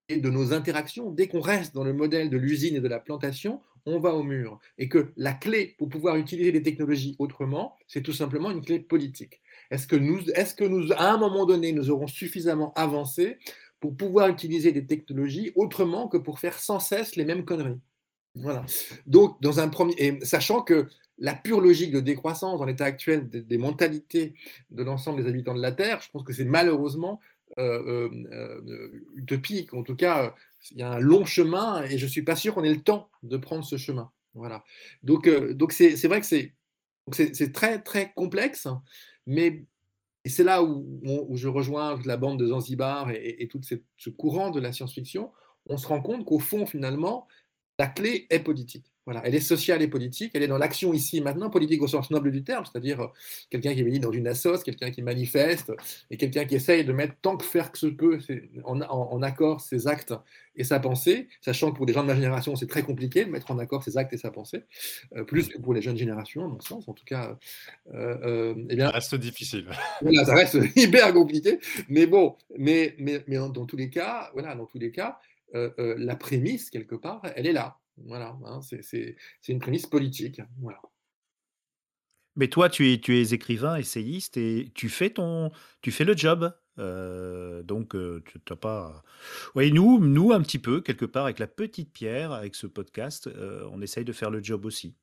et 0.10 0.18
de 0.18 0.30
nos 0.30 0.54
interactions, 0.54 1.12
dès 1.12 1.28
qu'on 1.28 1.42
reste 1.42 1.74
dans 1.74 1.84
le 1.84 1.94
modèle 1.94 2.30
de 2.30 2.38
l'usine 2.38 2.76
et 2.76 2.82
de 2.82 2.88
la 2.88 3.00
plantation, 3.00 3.62
on 3.86 4.00
va 4.00 4.14
au 4.14 4.24
mur. 4.24 4.60
Et 4.78 4.88
que 4.88 5.12
la 5.18 5.34
clé 5.34 5.76
pour 5.78 5.90
pouvoir 5.90 6.16
utiliser 6.16 6.52
les 6.52 6.62
technologies 6.62 7.16
autrement, 7.20 7.76
c'est 7.88 8.02
tout 8.02 8.14
simplement 8.14 8.52
une 8.52 8.64
clé 8.64 8.80
politique. 8.80 9.42
Est-ce 9.72 9.88
que, 9.88 9.96
nous, 9.96 10.30
est-ce 10.32 10.54
que 10.56 10.64
nous, 10.64 10.92
à 10.94 11.12
un 11.12 11.18
moment 11.18 11.46
donné, 11.46 11.72
nous 11.72 11.90
aurons 11.90 12.08
suffisamment 12.08 12.74
avancé 12.74 13.38
pour 13.84 13.98
pouvoir 13.98 14.30
utiliser 14.30 14.72
des 14.72 14.86
technologies 14.86 15.52
autrement 15.56 16.08
que 16.08 16.16
pour 16.16 16.40
faire 16.40 16.58
sans 16.58 16.80
cesse 16.80 17.18
les 17.18 17.26
mêmes 17.26 17.44
conneries 17.44 17.82
voilà. 18.36 18.66
Donc, 19.06 19.40
dans 19.42 19.60
un 19.60 19.68
premier, 19.68 19.94
et 19.98 20.26
sachant 20.26 20.62
que 20.62 20.88
la 21.18 21.36
pure 21.36 21.60
logique 21.60 21.92
de 21.92 22.00
décroissance 22.00 22.60
dans 22.60 22.66
l'état 22.66 22.86
actuel 22.86 23.30
des, 23.30 23.58
mentalités 23.58 24.36
de 24.72 24.84
l'ensemble 24.84 25.22
des 25.22 25.30
habitants 25.30 25.54
de 25.54 25.62
la 25.62 25.74
Terre, 25.74 26.02
je 26.02 26.10
pense 26.12 26.24
que 26.24 26.32
c'est 26.34 26.46
malheureusement 26.46 27.20
euh, 27.60 28.10
euh, 28.10 28.64
euh, 28.68 29.06
utopique. 29.16 29.74
En 29.74 29.84
tout 29.84 29.96
cas, 29.96 30.34
il 30.72 30.78
y 30.78 30.82
a 30.82 30.94
un 30.94 31.00
long 31.00 31.26
chemin 31.26 31.84
et 31.84 31.98
je 31.98 32.08
suis 32.08 32.24
pas 32.24 32.36
sûr 32.38 32.56
qu'on 32.56 32.64
ait 32.64 32.74
le 32.74 32.82
temps 32.82 33.12
de 33.22 33.38
prendre 33.38 33.66
ce 33.66 33.78
chemin. 33.78 34.10
Voilà. 34.34 34.64
Donc, 35.04 35.28
euh, 35.28 35.54
donc 35.54 35.74
c'est, 35.74 36.08
vrai 36.08 36.22
que 36.22 36.26
c'est 36.26 37.54
très 37.54 37.84
très 37.84 38.14
complexe, 38.16 38.68
mais 39.28 39.66
et 40.26 40.30
c'est 40.30 40.44
là 40.44 40.64
où, 40.64 41.28
je 41.36 41.48
rejoins 41.48 42.00
la 42.06 42.18
bande 42.18 42.40
de 42.40 42.48
Zanzibar 42.48 43.12
et, 43.12 43.48
tout 43.50 43.62
ce 43.64 44.10
courant 44.10 44.52
de 44.52 44.60
la 44.60 44.72
science-fiction. 44.72 45.32
On 45.66 45.78
se 45.78 45.88
rend 45.88 46.02
compte 46.02 46.26
qu'au 46.26 46.40
fond, 46.40 46.66
finalement, 46.66 47.28
la 47.78 47.88
clé 47.88 48.28
est 48.30 48.40
politique. 48.40 48.93
Voilà, 49.06 49.22
elle 49.26 49.36
est 49.36 49.42
sociale 49.42 49.82
et 49.82 49.90
politique, 49.90 50.32
elle 50.34 50.44
est 50.44 50.48
dans 50.48 50.58
l'action 50.58 50.94
ici 50.94 51.18
et 51.18 51.22
maintenant, 51.22 51.50
politique 51.50 51.82
au 51.82 51.88
sens 51.88 52.10
noble 52.10 52.32
du 52.32 52.44
terme, 52.46 52.64
c'est-à-dire 52.64 53.02
euh, 53.02 53.08
quelqu'un 53.50 53.74
qui 53.74 53.82
est 53.82 54.00
dans 54.00 54.14
une 54.14 54.28
assos, 54.28 54.60
quelqu'un 54.64 54.92
qui 54.92 55.02
manifeste, 55.02 55.74
et 56.10 56.16
quelqu'un 56.16 56.46
qui 56.46 56.56
essaye 56.56 56.86
de 56.86 56.94
mettre 56.94 57.16
tant 57.22 57.36
que 57.36 57.44
faire 57.44 57.72
que 57.74 57.78
se 57.78 57.88
peut 57.88 58.20
en, 58.64 58.80
en- 58.82 59.12
en 59.12 59.22
accord 59.22 59.60
ses 59.60 59.88
actes 59.88 60.14
et 60.56 60.64
sa 60.64 60.80
pensée, 60.80 61.28
sachant 61.42 61.72
que 61.72 61.76
pour 61.78 61.86
les 61.86 61.92
gens 61.94 62.04
de 62.04 62.08
ma 62.08 62.16
génération, 62.16 62.56
c'est 62.56 62.68
très 62.68 62.84
compliqué 62.84 63.26
de 63.26 63.30
mettre 63.30 63.52
en 63.52 63.58
accord 63.60 63.84
ses 63.84 63.98
actes 63.98 64.14
et 64.14 64.18
sa 64.18 64.32
pensée, 64.32 64.64
euh, 65.18 65.26
plus 65.26 65.50
que 65.50 65.58
pour 65.58 65.74
les 65.74 65.82
jeunes 65.82 65.98
générations, 65.98 66.46
à 66.46 66.48
mon 66.48 66.62
sens, 66.62 66.88
en 66.88 66.94
tout 66.94 67.04
cas. 67.06 67.38
euh, 67.94 68.18
euh, 68.24 68.56
eh 68.70 68.76
bien, 68.78 68.88
Ça 68.88 68.94
reste 68.94 69.16
difficile. 69.16 69.68
voilà, 70.02 70.24
ça 70.26 70.34
reste 70.36 70.58
hyper 70.78 71.12
compliqué, 71.14 71.60
mais 71.90 72.06
bon, 72.06 72.38
mais, 72.58 72.96
mais, 73.00 73.22
mais 73.28 73.36
dans, 73.36 73.50
dans 73.50 73.66
tous 73.66 73.76
les 73.78 73.90
cas, 73.90 74.30
voilà, 74.34 74.56
dans 74.56 74.66
tous 74.66 74.80
les 74.80 74.92
cas, 74.92 75.20
la 75.78 76.16
prémisse 76.16 76.70
quelque 76.70 76.96
part, 76.96 77.22
elle 77.36 77.46
est 77.48 77.52
là. 77.54 77.78
Voilà, 77.98 78.38
hein, 78.46 78.62
c'est 78.62 79.16
une 79.48 79.60
prémisse 79.60 79.88
politique. 79.88 80.42
Voilà. 80.60 80.82
Mais 82.36 82.48
toi, 82.48 82.70
tu 82.70 82.92
es, 82.92 83.00
tu 83.00 83.16
es 83.18 83.34
écrivain, 83.34 83.76
essayiste, 83.76 84.38
et 84.38 84.72
tu 84.74 84.90
fais 84.90 85.12
ton, 85.12 85.52
tu 85.82 85.92
fais 85.92 86.04
le 86.04 86.18
job. 86.18 86.52
Euh, 86.80 87.62
donc, 87.62 87.96
euh, 87.96 88.24
tu 88.26 88.40
n'as 88.50 88.56
pas. 88.56 89.04
Oui, 89.56 89.72
nous, 89.72 90.00
nous 90.00 90.32
un 90.32 90.42
petit 90.42 90.58
peu 90.60 90.82
quelque 90.82 91.06
part 91.06 91.26
avec 91.26 91.40
la 91.40 91.48
petite 91.48 91.94
pierre, 91.94 92.32
avec 92.32 92.56
ce 92.56 92.66
podcast, 92.66 93.28
euh, 93.28 93.68
on 93.72 93.82
essaye 93.82 94.06
de 94.06 94.14
faire 94.14 94.32
le 94.32 94.42
job 94.44 94.66
aussi. 94.66 94.96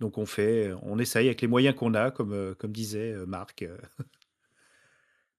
Donc, 0.00 0.18
on 0.18 0.26
fait, 0.26 0.72
on 0.82 0.98
essaye 0.98 1.26
avec 1.26 1.40
les 1.40 1.48
moyens 1.48 1.74
qu'on 1.74 1.94
a, 1.94 2.10
comme, 2.10 2.54
comme 2.56 2.72
disait 2.72 3.14
Marc. 3.26 3.64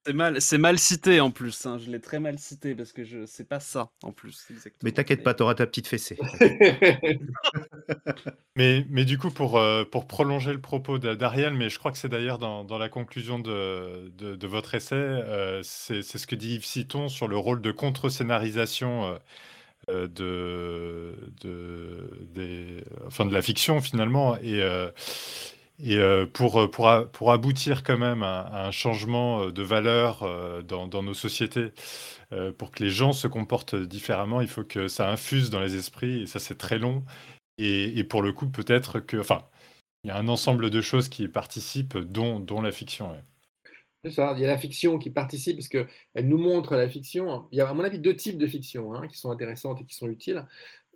C'est 0.08 0.14
mal, 0.14 0.42
c'est 0.42 0.58
mal 0.58 0.80
cité 0.80 1.20
en 1.20 1.32
plus. 1.32 1.66
hein, 1.66 1.78
Je 1.78 1.92
l'ai 1.92 2.00
très 2.00 2.20
mal 2.22 2.40
cité 2.40 2.74
parce 2.76 2.94
que 2.94 3.04
je 3.04 3.26
c'est 3.26 3.44
pas 3.48 3.60
ça 3.60 3.92
en 4.04 4.14
plus. 4.14 4.46
Exactement. 4.50 4.80
Mais 4.86 4.94
t'inquiète 4.94 5.22
pas, 5.22 5.34
t'auras 5.34 5.56
ta 5.56 5.68
petite 5.68 5.88
fessée. 5.88 6.18
Mais, 8.56 8.86
mais 8.90 9.06
du 9.06 9.20
coup, 9.20 9.30
pour, 9.30 9.58
euh, 9.60 9.84
pour 9.86 10.08
prolonger 10.08 10.52
le 10.52 10.60
propos 10.60 10.98
d'Ariel, 10.98 11.54
mais 11.54 11.70
je 11.70 11.78
crois 11.78 11.92
que 11.92 11.98
c'est 12.00 12.10
d'ailleurs 12.10 12.40
dans, 12.40 12.64
dans 12.64 12.80
la 12.80 12.90
conclusion 12.90 13.38
de, 13.38 14.12
de, 14.18 14.36
de 14.36 14.48
votre 14.48 14.74
essai, 14.74 14.96
euh, 14.96 15.62
c'est 15.64 16.02
c'est 16.02 16.18
ce 16.18 16.26
que 16.26 16.36
dit 16.36 16.56
Yves 16.56 16.66
Citon 16.66 17.08
sur 17.08 17.28
le 17.28 17.38
rôle 17.38 17.62
de 17.62 17.72
contre-scénarisation 17.72 19.06
euh, 19.06 19.18
euh, 19.92 20.08
de, 20.08 21.16
de, 21.42 22.28
des, 22.36 22.84
enfin, 23.08 23.26
de 23.26 23.34
la 23.34 23.42
fiction 23.42 23.82
finalement. 23.82 24.38
Et, 24.40 24.62
euh, 24.64 24.92
Et 25.80 26.00
pour, 26.34 26.70
pour, 26.72 26.90
pour 27.12 27.32
aboutir 27.32 27.84
quand 27.84 27.98
même 27.98 28.24
à, 28.24 28.68
un 28.68 28.72
changement 28.72 29.50
de 29.50 29.62
valeur 29.62 30.64
dans, 30.64 31.04
nos 31.04 31.14
sociétés, 31.14 31.72
pour 32.58 32.72
que 32.72 32.84
les 32.84 32.90
gens 32.90 33.14
se 33.14 33.28
comportent 33.28 33.76
différemment, 33.76 34.42
il 34.42 34.48
faut 34.48 34.64
que 34.64 34.88
ça 34.88 35.10
infuse 35.12 35.50
dans 35.52 35.60
les 35.60 35.76
esprits, 35.76 36.24
et 36.24 36.26
ça 36.26 36.40
c'est 36.40 36.58
très 36.58 36.80
long. 36.80 37.04
Et, 37.60 37.98
et, 37.98 38.04
pour 38.04 38.22
le 38.22 38.34
coup, 38.34 38.48
peut-être 38.50 39.00
que... 39.00 39.18
Enfin, 39.18 39.48
il 40.04 40.10
y 40.10 40.12
a 40.12 40.18
un 40.18 40.28
ensemble 40.28 40.70
de 40.70 40.82
choses 40.82 41.10
qui 41.10 41.28
participent, 41.28 41.98
dont, 41.98 42.40
dont 42.40 42.62
la 42.62 42.72
fiction. 42.72 43.16
Il 44.04 44.12
y 44.12 44.20
a 44.20 44.36
la 44.48 44.58
fiction 44.58 44.98
qui 45.00 45.10
participe, 45.10 45.58
parce 45.58 45.68
qu'elle 45.68 46.28
nous 46.28 46.38
montre 46.38 46.76
la 46.76 46.88
fiction. 46.88 47.48
Il 47.52 47.58
y 47.58 47.62
a, 47.62 47.68
à 47.68 47.74
mon 47.74 47.84
avis, 47.84 48.00
deux 48.00 48.16
types 48.16 48.38
de 48.38 48.48
fiction 48.48 48.94
hein, 48.94 49.08
qui 49.08 49.18
sont 49.18 49.32
intéressantes 49.32 49.82
et 49.82 49.86
qui 49.86 49.96
sont 49.96 50.08
utiles. 50.08 50.46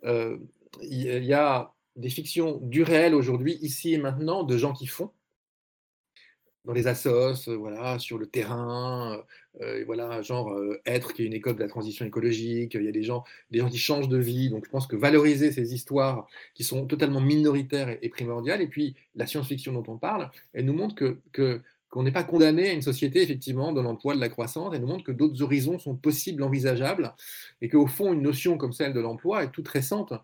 il 0.04 1.24
y 1.24 1.32
a 1.34 1.72
des 1.96 2.10
fictions 2.10 2.58
du 2.62 2.82
réel 2.82 3.14
aujourd'hui, 3.14 3.58
ici 3.62 3.94
et 3.94 3.98
maintenant, 3.98 4.44
de 4.44 4.56
gens 4.56 4.72
qui 4.72 4.86
font, 4.86 5.10
dans 6.64 6.72
les 6.72 6.86
assos, 6.86 7.48
euh, 7.48 7.56
voilà, 7.56 7.98
sur 7.98 8.18
le 8.18 8.26
terrain, 8.26 9.16
euh, 9.60 9.80
euh, 9.80 9.84
voilà, 9.84 10.22
genre 10.22 10.56
être 10.86 11.12
qui 11.12 11.22
est 11.22 11.26
une 11.26 11.32
école 11.32 11.56
de 11.56 11.60
la 11.60 11.68
transition 11.68 12.06
écologique, 12.06 12.74
il 12.74 12.84
y 12.84 12.88
a 12.88 12.92
des 12.92 13.02
gens, 13.02 13.24
des 13.50 13.58
gens 13.58 13.68
qui 13.68 13.78
changent 13.78 14.08
de 14.08 14.18
vie, 14.18 14.48
donc 14.48 14.64
je 14.64 14.70
pense 14.70 14.86
que 14.86 14.96
valoriser 14.96 15.52
ces 15.52 15.74
histoires 15.74 16.26
qui 16.54 16.64
sont 16.64 16.86
totalement 16.86 17.20
minoritaires 17.20 17.96
et, 18.00 18.08
primordiales, 18.08 18.62
et 18.62 18.68
puis 18.68 18.94
la 19.14 19.26
science-fiction 19.26 19.72
dont 19.72 19.84
on 19.88 19.98
parle, 19.98 20.30
elle 20.52 20.64
nous 20.64 20.74
montre 20.74 20.94
que 20.94 21.62
qu'on 21.92 22.02
n'est 22.02 22.10
pas 22.10 22.24
condamné 22.24 22.70
à 22.70 22.72
une 22.72 22.80
société 22.80 23.20
effectivement 23.20 23.70
de 23.72 23.80
l'emploi, 23.82 24.14
de 24.14 24.20
la 24.20 24.30
croissance, 24.30 24.74
et 24.74 24.78
nous 24.78 24.86
montre 24.86 25.04
que 25.04 25.12
d'autres 25.12 25.42
horizons 25.42 25.78
sont 25.78 25.94
possibles, 25.94 26.42
envisageables, 26.42 27.14
et 27.60 27.68
qu'au 27.68 27.86
fond, 27.86 28.14
une 28.14 28.22
notion 28.22 28.56
comme 28.56 28.72
celle 28.72 28.94
de 28.94 29.00
l'emploi 29.00 29.44
est 29.44 29.50
toute 29.50 29.68
récente. 29.68 30.14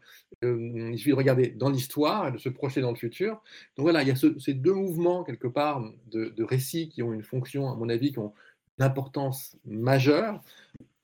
Il 0.43 0.97
suffit 0.97 1.11
de 1.11 1.17
regarder 1.17 1.49
dans 1.49 1.69
l'histoire 1.69 2.29
et 2.29 2.33
de 2.33 2.39
se 2.39 2.49
projeter 2.49 2.81
dans 2.81 2.91
le 2.91 2.97
futur. 2.97 3.43
Donc 3.77 3.85
voilà, 3.85 4.03
il 4.03 4.09
y 4.09 4.11
a 4.11 4.17
ces 4.17 4.55
deux 4.55 4.73
mouvements, 4.73 5.25
quelque 5.25 5.49
part, 5.49 5.83
de, 6.11 6.43
récits 6.43 6.89
qui 6.89 7.03
ont 7.03 7.13
une 7.13 7.25
fonction, 7.25 7.71
à 7.71 7.75
mon 7.75 7.89
avis, 7.89 8.13
qui 8.13 8.19
ont 8.19 8.33
une 8.79 8.85
importance 8.85 9.57
majeure. 9.65 10.41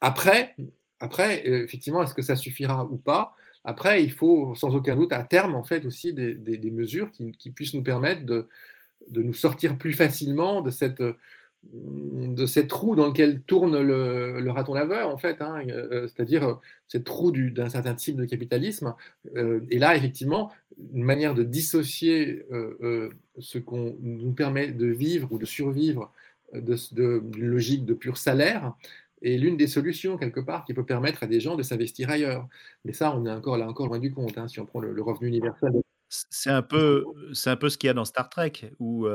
Après, 0.00 0.54
après 1.00 1.48
euh, 1.48 1.64
effectivement, 1.64 2.02
est-ce 2.02 2.14
que 2.14 2.22
ça 2.22 2.36
suffira 2.36 2.84
ou 2.84 2.96
pas? 2.96 3.34
Après, 3.64 4.04
il 4.04 4.12
faut 4.12 4.54
sans 4.54 4.74
aucun 4.74 4.94
doute, 4.94 5.12
à 5.12 5.24
terme, 5.24 5.54
en 5.54 5.64
fait, 5.64 5.84
aussi 5.86 6.12
des, 6.12 6.70
mesures 6.70 7.10
qui 7.10 7.50
puissent 7.50 7.74
nous 7.74 7.82
permettre 7.82 8.24
de 8.24 8.46
nous 9.08 9.34
sortir 9.34 9.78
plus 9.78 9.94
facilement 9.94 10.60
de 10.60 10.70
cette, 10.70 11.02
de 11.72 12.46
cette 12.46 12.70
roue 12.72 12.94
dans 12.94 13.06
laquelle 13.06 13.40
tourne 13.42 13.80
le, 13.80 14.50
raton 14.50 14.74
laveur, 14.74 15.08
en 15.08 15.16
fait, 15.18 15.40
hein, 15.40 15.62
euh, 15.68 16.06
c'est-à-dire 16.08 16.44
euh, 16.44 16.54
cette 16.88 17.08
roue 17.08 17.32
d'un 17.32 17.68
certain 17.68 17.94
type 17.94 18.16
de 18.16 18.24
capitalisme. 18.24 18.94
Euh, 19.36 19.60
et 19.70 19.78
là, 19.78 19.96
effectivement, 19.96 20.52
une 20.92 21.04
manière 21.04 21.34
de 21.34 21.42
dissocier 21.42 22.44
ce 23.38 23.58
qu'on 23.58 23.96
nous 24.00 24.32
permet 24.32 24.68
de 24.68 24.86
vivre 24.86 25.28
ou 25.30 25.38
de 25.38 25.46
survivre 25.46 26.12
d'une 26.52 27.22
logique 27.36 27.84
de 27.84 27.94
pur 27.94 28.16
salaire 28.16 28.74
est 29.22 29.36
l'une 29.38 29.56
des 29.56 29.66
solutions, 29.66 30.18
quelque 30.18 30.40
part, 30.40 30.64
qui 30.64 30.74
peut 30.74 30.84
permettre 30.84 31.22
à 31.22 31.26
des 31.26 31.40
gens 31.40 31.56
de 31.56 31.62
s'investir 31.62 32.10
ailleurs. 32.10 32.46
Mais 32.84 32.92
ça, 32.92 33.16
on 33.16 33.24
est 33.24 33.30
encore 33.30 33.56
là, 33.56 33.68
encore 33.68 33.86
loin 33.86 33.98
du 33.98 34.12
compte, 34.12 34.36
hein, 34.36 34.48
si 34.48 34.60
on 34.60 34.66
prend 34.66 34.80
le, 34.80 35.00
revenu 35.02 35.28
universel. 35.28 35.72
C'est 36.08 36.50
un 36.50 36.62
peu 36.62 37.04
c'est 37.32 37.50
un 37.50 37.56
peu 37.56 37.68
ce 37.68 37.78
qu'il 37.78 37.88
y 37.88 37.90
a 37.90 37.94
dans 37.94 38.04
Star 38.04 38.28
Trek 38.28 38.52
où, 38.78 39.06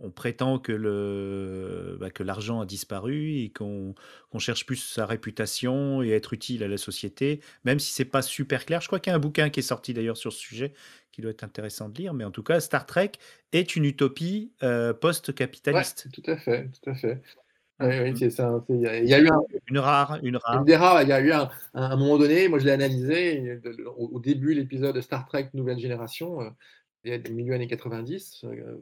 on 0.00 0.10
prétend 0.10 0.58
que 0.58 0.72
le 0.72 1.96
bah, 2.00 2.10
que 2.10 2.22
l'argent 2.22 2.60
a 2.60 2.66
disparu 2.66 3.36
et 3.36 3.50
qu'on 3.50 3.94
cherche 4.38 4.66
plus 4.66 4.76
sa 4.76 5.06
réputation 5.06 6.02
et 6.02 6.10
être 6.10 6.32
utile 6.32 6.62
à 6.64 6.68
la 6.68 6.78
société, 6.78 7.40
même 7.64 7.78
si 7.78 7.92
c'est 7.92 8.04
pas 8.04 8.22
super 8.22 8.66
clair. 8.66 8.80
Je 8.80 8.86
crois 8.86 8.98
qu'il 8.98 9.10
y 9.10 9.14
a 9.14 9.16
un 9.16 9.20
bouquin 9.20 9.50
qui 9.50 9.60
est 9.60 9.64
sorti 9.64 9.94
d'ailleurs 9.94 10.16
sur 10.16 10.32
ce 10.32 10.38
sujet, 10.38 10.72
qui 11.12 11.22
doit 11.22 11.30
être 11.30 11.44
intéressant 11.44 11.88
de 11.88 11.98
lire, 11.98 12.14
mais 12.14 12.24
en 12.24 12.30
tout 12.30 12.42
cas, 12.42 12.60
Star 12.60 12.86
Trek 12.86 13.12
est 13.52 13.76
une 13.76 13.84
utopie, 13.84 14.52
post-capitaliste. 15.00 16.08
tout 16.12 16.22
à 16.26 16.36
fait, 16.36 16.70
tout 16.82 16.90
à 16.90 16.94
fait. 16.94 17.22
Oui, 17.80 18.14
c'est 18.18 18.30
ça. 18.30 18.62
Il 18.68 18.80
y, 18.80 19.14
a 19.14 19.20
eu 19.20 19.28
une 19.68 19.78
rare, 19.78 20.18
une 20.22 20.36
rare. 20.36 20.64
des 20.64 20.76
rares. 20.76 21.02
Il 21.02 21.08
y 21.08 21.12
a 21.12 21.20
eu 21.20 21.32
un, 21.32 21.48
un, 21.72 21.96
moment 21.96 22.18
donné, 22.18 22.46
moi 22.46 22.58
je 22.58 22.66
l'ai 22.66 22.72
analysé 22.72 23.58
au, 23.96 24.20
début 24.20 24.52
l'épisode 24.52 24.94
de 24.94 25.00
Star 25.00 25.26
Trek 25.26 25.48
Nouvelle 25.54 25.78
Génération, 25.78 26.40
euh, 27.06 27.18
milieu 27.30 27.54
années 27.54 27.66
90. 27.66 28.44
Euh, 28.44 28.76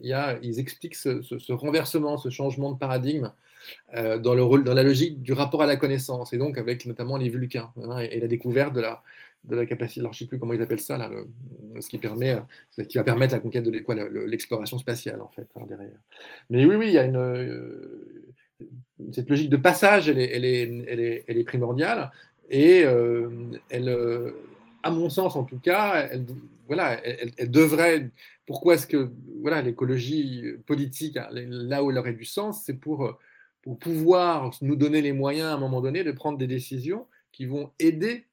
il 0.00 0.08
y 0.08 0.12
a, 0.12 0.38
ils 0.42 0.58
expliquent 0.58 0.94
ce, 0.94 1.52
renversement, 1.52 2.18
ce 2.18 2.30
changement 2.30 2.72
de 2.72 2.78
paradigme 2.78 3.32
euh, 3.94 4.18
dans, 4.18 4.34
le 4.34 4.42
rôle, 4.42 4.64
dans 4.64 4.74
la 4.74 4.82
logique 4.82 5.22
du 5.22 5.32
rapport 5.32 5.62
à 5.62 5.66
la 5.66 5.76
connaissance, 5.76 6.32
et 6.32 6.38
donc 6.38 6.58
avec 6.58 6.86
notamment 6.86 7.16
les 7.16 7.28
Vulcains 7.28 7.72
hein, 7.82 7.98
et, 7.98 8.18
la 8.20 8.26
découverte 8.26 8.74
de 8.74 8.80
la, 8.80 9.02
de 9.44 9.56
la 9.56 9.66
capacité, 9.66 10.00
alors 10.00 10.12
je 10.12 10.16
ne 10.16 10.26
sais 10.26 10.28
plus 10.28 10.38
comment 10.38 10.52
ils 10.52 10.62
appellent 10.62 10.80
ça, 10.80 10.98
là, 10.98 11.10
ce 11.80 11.88
qui, 11.88 11.98
permet, 11.98 12.36
ce 12.70 12.82
qui 12.82 12.98
va 12.98 13.04
permettre 13.04 13.34
la 13.34 13.40
conquête 13.40 13.64
de 13.64 14.26
l'exploration 14.26 14.78
spatiale, 14.78 15.20
en 15.20 15.28
fait, 15.28 15.46
hein, 15.56 15.64
derrière. 15.68 15.98
Mais 16.50 16.64
oui, 16.64 16.76
oui, 16.76 16.86
il 16.88 16.92
y 16.94 16.98
a 16.98 17.04
une 17.04 17.16
cette 19.12 19.28
logique 19.28 19.50
de 19.50 19.56
passage, 19.56 20.08
elle 20.08 20.18
est, 20.18 20.30
elle 20.32 20.44
est, 20.44 20.84
elle 20.88 21.00
est, 21.00 21.24
elle 21.26 21.38
est 21.38 21.44
primordiale. 21.44 22.10
Et 22.50 22.84
euh, 22.84 23.30
elle, 23.70 23.88
euh, 23.88 24.32
à 24.82 24.90
mon 24.90 25.08
sens 25.08 25.36
en 25.36 25.44
tout 25.44 25.58
cas, 25.58 26.08
elle, 26.10 26.24
voilà, 26.72 27.04
elle, 27.04 27.50
devrait. 27.50 28.10
Pourquoi 28.46 28.74
est-ce 28.74 28.86
que 28.86 29.10
voilà, 29.40 29.62
l'écologie 29.62 30.44
politique, 30.66 31.16
hein, 31.16 31.28
là 31.30 31.84
où 31.84 31.90
elle 31.90 31.98
aurait 31.98 32.14
du 32.14 32.24
sens, 32.24 32.62
c'est 32.64 32.78
pour, 32.78 33.18
pour 33.62 33.78
pouvoir 33.78 34.50
nous 34.62 34.76
donner 34.76 35.02
les 35.02 35.12
moyens 35.12 35.48
à 35.48 35.54
un 35.54 35.58
moment 35.58 35.80
donné 35.80 36.04
de 36.04 36.12
prendre 36.12 36.38
des 36.38 36.46
décisions 36.46 37.06
qui 37.30 37.46
vont 37.46 37.72
aider, 37.78 38.26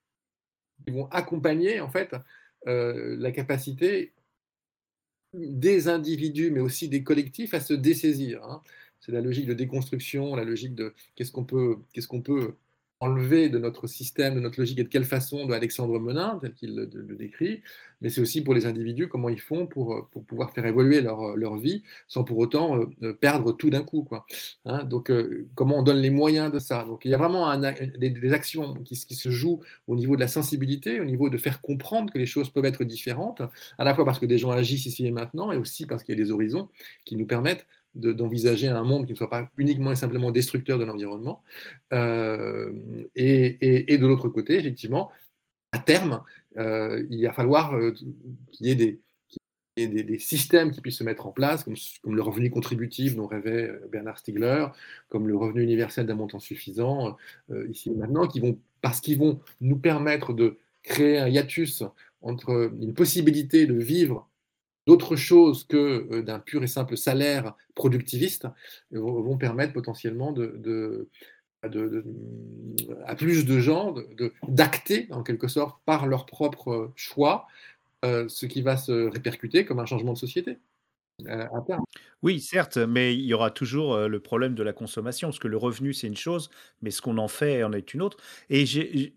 qui 0.85 0.91
vont 0.91 1.07
accompagner 1.07 1.79
en 1.81 1.89
fait 1.89 2.15
euh, 2.67 3.15
la 3.19 3.31
capacité 3.31 4.13
des 5.33 5.87
individus, 5.87 6.51
mais 6.51 6.61
aussi 6.61 6.89
des 6.89 7.03
collectifs 7.03 7.53
à 7.53 7.59
se 7.59 7.73
dessaisir. 7.73 8.43
Hein 8.43 8.63
c'est 8.99 9.11
la 9.11 9.21
logique 9.21 9.45
de 9.47 9.53
déconstruction, 9.53 10.35
la 10.35 10.43
logique 10.43 10.75
de 10.75 10.93
qu'est-ce 11.15 11.31
qu'on 11.31 11.45
peut, 11.45 11.77
qu'est-ce 11.93 12.07
qu'on 12.07 12.21
peut 12.21 12.55
enlever 13.01 13.49
de 13.49 13.57
notre 13.59 13.88
système, 13.88 14.35
de 14.35 14.39
notre 14.39 14.59
logique 14.59 14.80
et 14.80 14.84
de 14.84 14.89
quelle 14.89 15.05
façon 15.05 15.45
de 15.45 15.53
Alexandre 15.53 15.99
Menin, 15.99 16.38
tel 16.41 16.53
qu'il 16.53 16.76
le, 16.76 17.15
décrit, 17.15 17.61
mais 18.01 18.09
c'est 18.09 18.19
aussi 18.19 18.41
pour 18.41 18.53
les 18.53 18.65
individus 18.65 19.07
comment 19.07 19.30
ils 19.30 19.39
font 19.39 19.67
pour, 19.67 20.07
pour 20.11 20.23
pouvoir 20.26 20.51
faire 20.51 20.65
évoluer 20.65 21.01
leur, 21.01 21.35
leur 21.38 21.55
vie 21.57 21.84
sans 22.07 22.23
pour 22.23 22.38
autant 22.38 22.80
euh, 23.03 23.13
perdre 23.13 23.53
tout 23.53 23.69
d'un 23.69 23.84
coup. 23.84 24.03
Quoi. 24.03 24.26
Hein, 24.65 24.84
donc 24.84 25.11
euh, 25.11 25.47
comment 25.55 25.80
on 25.80 25.84
donne 25.84 25.99
les 25.99 26.09
moyens 26.09 26.51
de 26.51 26.59
ça 26.59 26.84
Donc 26.84 27.05
il 27.05 27.11
y 27.11 27.13
a 27.13 27.17
vraiment 27.17 27.55
des, 27.57 28.34
actions 28.34 28.76
qui, 28.84 28.95
se 28.95 29.30
jouent 29.30 29.61
au 29.88 29.95
niveau 29.95 30.15
de 30.15 30.21
la 30.21 30.27
sensibilité, 30.27 30.99
au 30.99 31.05
niveau 31.05 31.30
de 31.30 31.38
faire 31.38 31.61
comprendre 31.61 32.11
que 32.11 32.17
les 32.17 32.26
choses 32.26 32.49
peuvent 32.49 32.65
être 32.65 32.84
différentes, 32.84 33.41
à 33.77 33.84
la 33.84 33.95
fois 33.95 34.05
parce 34.05 34.19
que 34.19 34.26
des 34.26 34.38
gens 34.38 34.51
agissent 34.51 34.85
ici 34.85 35.05
et 35.05 35.11
maintenant, 35.11 35.51
et 35.51 35.57
aussi 35.57 35.85
parce 35.85 36.03
qu'il 36.03 36.17
y 36.17 36.21
a 36.21 36.23
des 36.23 36.31
horizons 36.31 36.69
qui 37.05 37.15
nous 37.15 37.26
permettent 37.26 37.65
d'envisager 37.99 38.67
un 38.67 38.84
monde 38.84 39.05
qui 39.05 39.13
ne 39.13 39.17
soit 39.17 39.30
pas 39.30 39.49
uniquement 39.57 39.91
et 39.91 39.95
simplement 39.95 40.31
destructeur 40.31 40.80
de 40.80 40.85
l'environnement. 40.85 41.43
Euh, 41.93 42.71
et, 43.15 43.93
et, 43.93 43.97
de 43.97 44.07
l'autre 44.07 44.30
côté, 44.30 44.57
effectivement, 44.57 45.11
à 45.71 45.80
terme, 45.80 46.23
euh, 46.57 47.05
il 47.09 47.23
va 47.26 47.34
falloir 47.34 47.76
euh, 47.76 47.91
qu'il 48.51 48.67
y 48.67 48.71
ait 48.71 48.76
des, 48.76 48.99
des, 49.77 50.03
des, 50.03 50.19
systèmes 50.19 50.71
qui 50.71 50.81
puissent 50.81 50.97
se 50.97 51.03
mettre 51.03 51.27
en 51.27 51.31
place, 51.31 51.63
comme, 51.63 51.76
le 52.15 52.21
revenu 52.21 52.49
contributif 52.49 53.15
dont 53.15 53.27
rêvait 53.27 53.71
Bernard 53.91 54.17
Stiegler, 54.17 54.67
comme 55.09 55.27
le 55.27 55.38
revenu 55.38 55.63
universel 55.63 56.05
d'un 56.05 56.15
montant 56.15 56.39
suffisant, 56.39 57.17
ici 57.69 57.89
et 57.91 57.95
maintenant, 57.95 58.27
qui 58.27 58.39
vont, 58.39 58.57
parce 58.81 58.99
qu'ils 58.99 59.17
vont 59.17 59.39
nous 59.61 59.77
permettre 59.77 60.34
de 60.34 60.57
créer 60.84 61.17
un 61.17 61.27
hiatus 61.27 61.84
entre 62.21 62.71
une 62.81 62.93
possibilité 62.93 63.65
de 63.67 63.76
vivre 63.76 64.30
d'autres 64.89 65.15
choses 65.15 65.65
que 65.65 66.07
euh, 66.11 66.23
d'un 66.23 66.39
pur 66.39 66.63
et 66.63 66.67
simple 66.67 66.97
salaire 66.97 67.53
productiviste 67.75 68.47
vont 68.89 69.37
permettre 69.37 69.71
potentiellement 69.71 70.31
de, 70.31 71.07
à 71.61 73.15
plus 73.15 73.45
de 73.45 73.59
gens 73.59 73.93
d'acter, 74.47 75.07
en 75.11 75.21
quelque 75.21 75.47
sorte, 75.47 75.79
par 75.85 76.07
leur 76.07 76.25
propre 76.25 76.91
choix, 76.95 77.45
euh, 78.03 78.27
ce 78.29 78.47
qui 78.47 78.63
va 78.63 78.77
se 78.77 79.07
répercuter 79.09 79.63
comme 79.63 79.79
un 79.79 79.85
changement 79.85 80.13
de 80.13 80.17
société. 80.17 80.57
Euh, 81.27 81.45
oui, 82.21 82.39
certes, 82.41 82.77
mais 82.77 83.13
il 83.15 83.21
y 83.25 83.33
aura 83.33 83.49
toujours 83.51 83.97
le 84.07 84.19
problème 84.19 84.55
de 84.55 84.63
la 84.63 84.73
consommation, 84.73 85.29
parce 85.29 85.39
que 85.39 85.47
le 85.47 85.57
revenu, 85.57 85.93
c'est 85.93 86.07
une 86.07 86.17
chose, 86.17 86.49
mais 86.81 86.91
ce 86.91 87.01
qu'on 87.01 87.17
en 87.17 87.27
fait 87.29 87.63
en 87.63 87.71
est 87.73 87.93
une 87.93 88.01
autre. 88.01 88.17
Et 88.49 88.65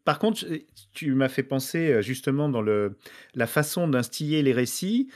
par 0.04 0.18
contre, 0.18 0.44
tu 0.92 1.14
m'as 1.14 1.28
fait 1.28 1.42
penser 1.42 2.00
justement 2.02 2.48
dans 2.48 2.62
le, 2.62 2.96
la 3.34 3.46
façon 3.46 3.88
d'instiller 3.88 4.42
les 4.42 4.52
récits, 4.52 5.08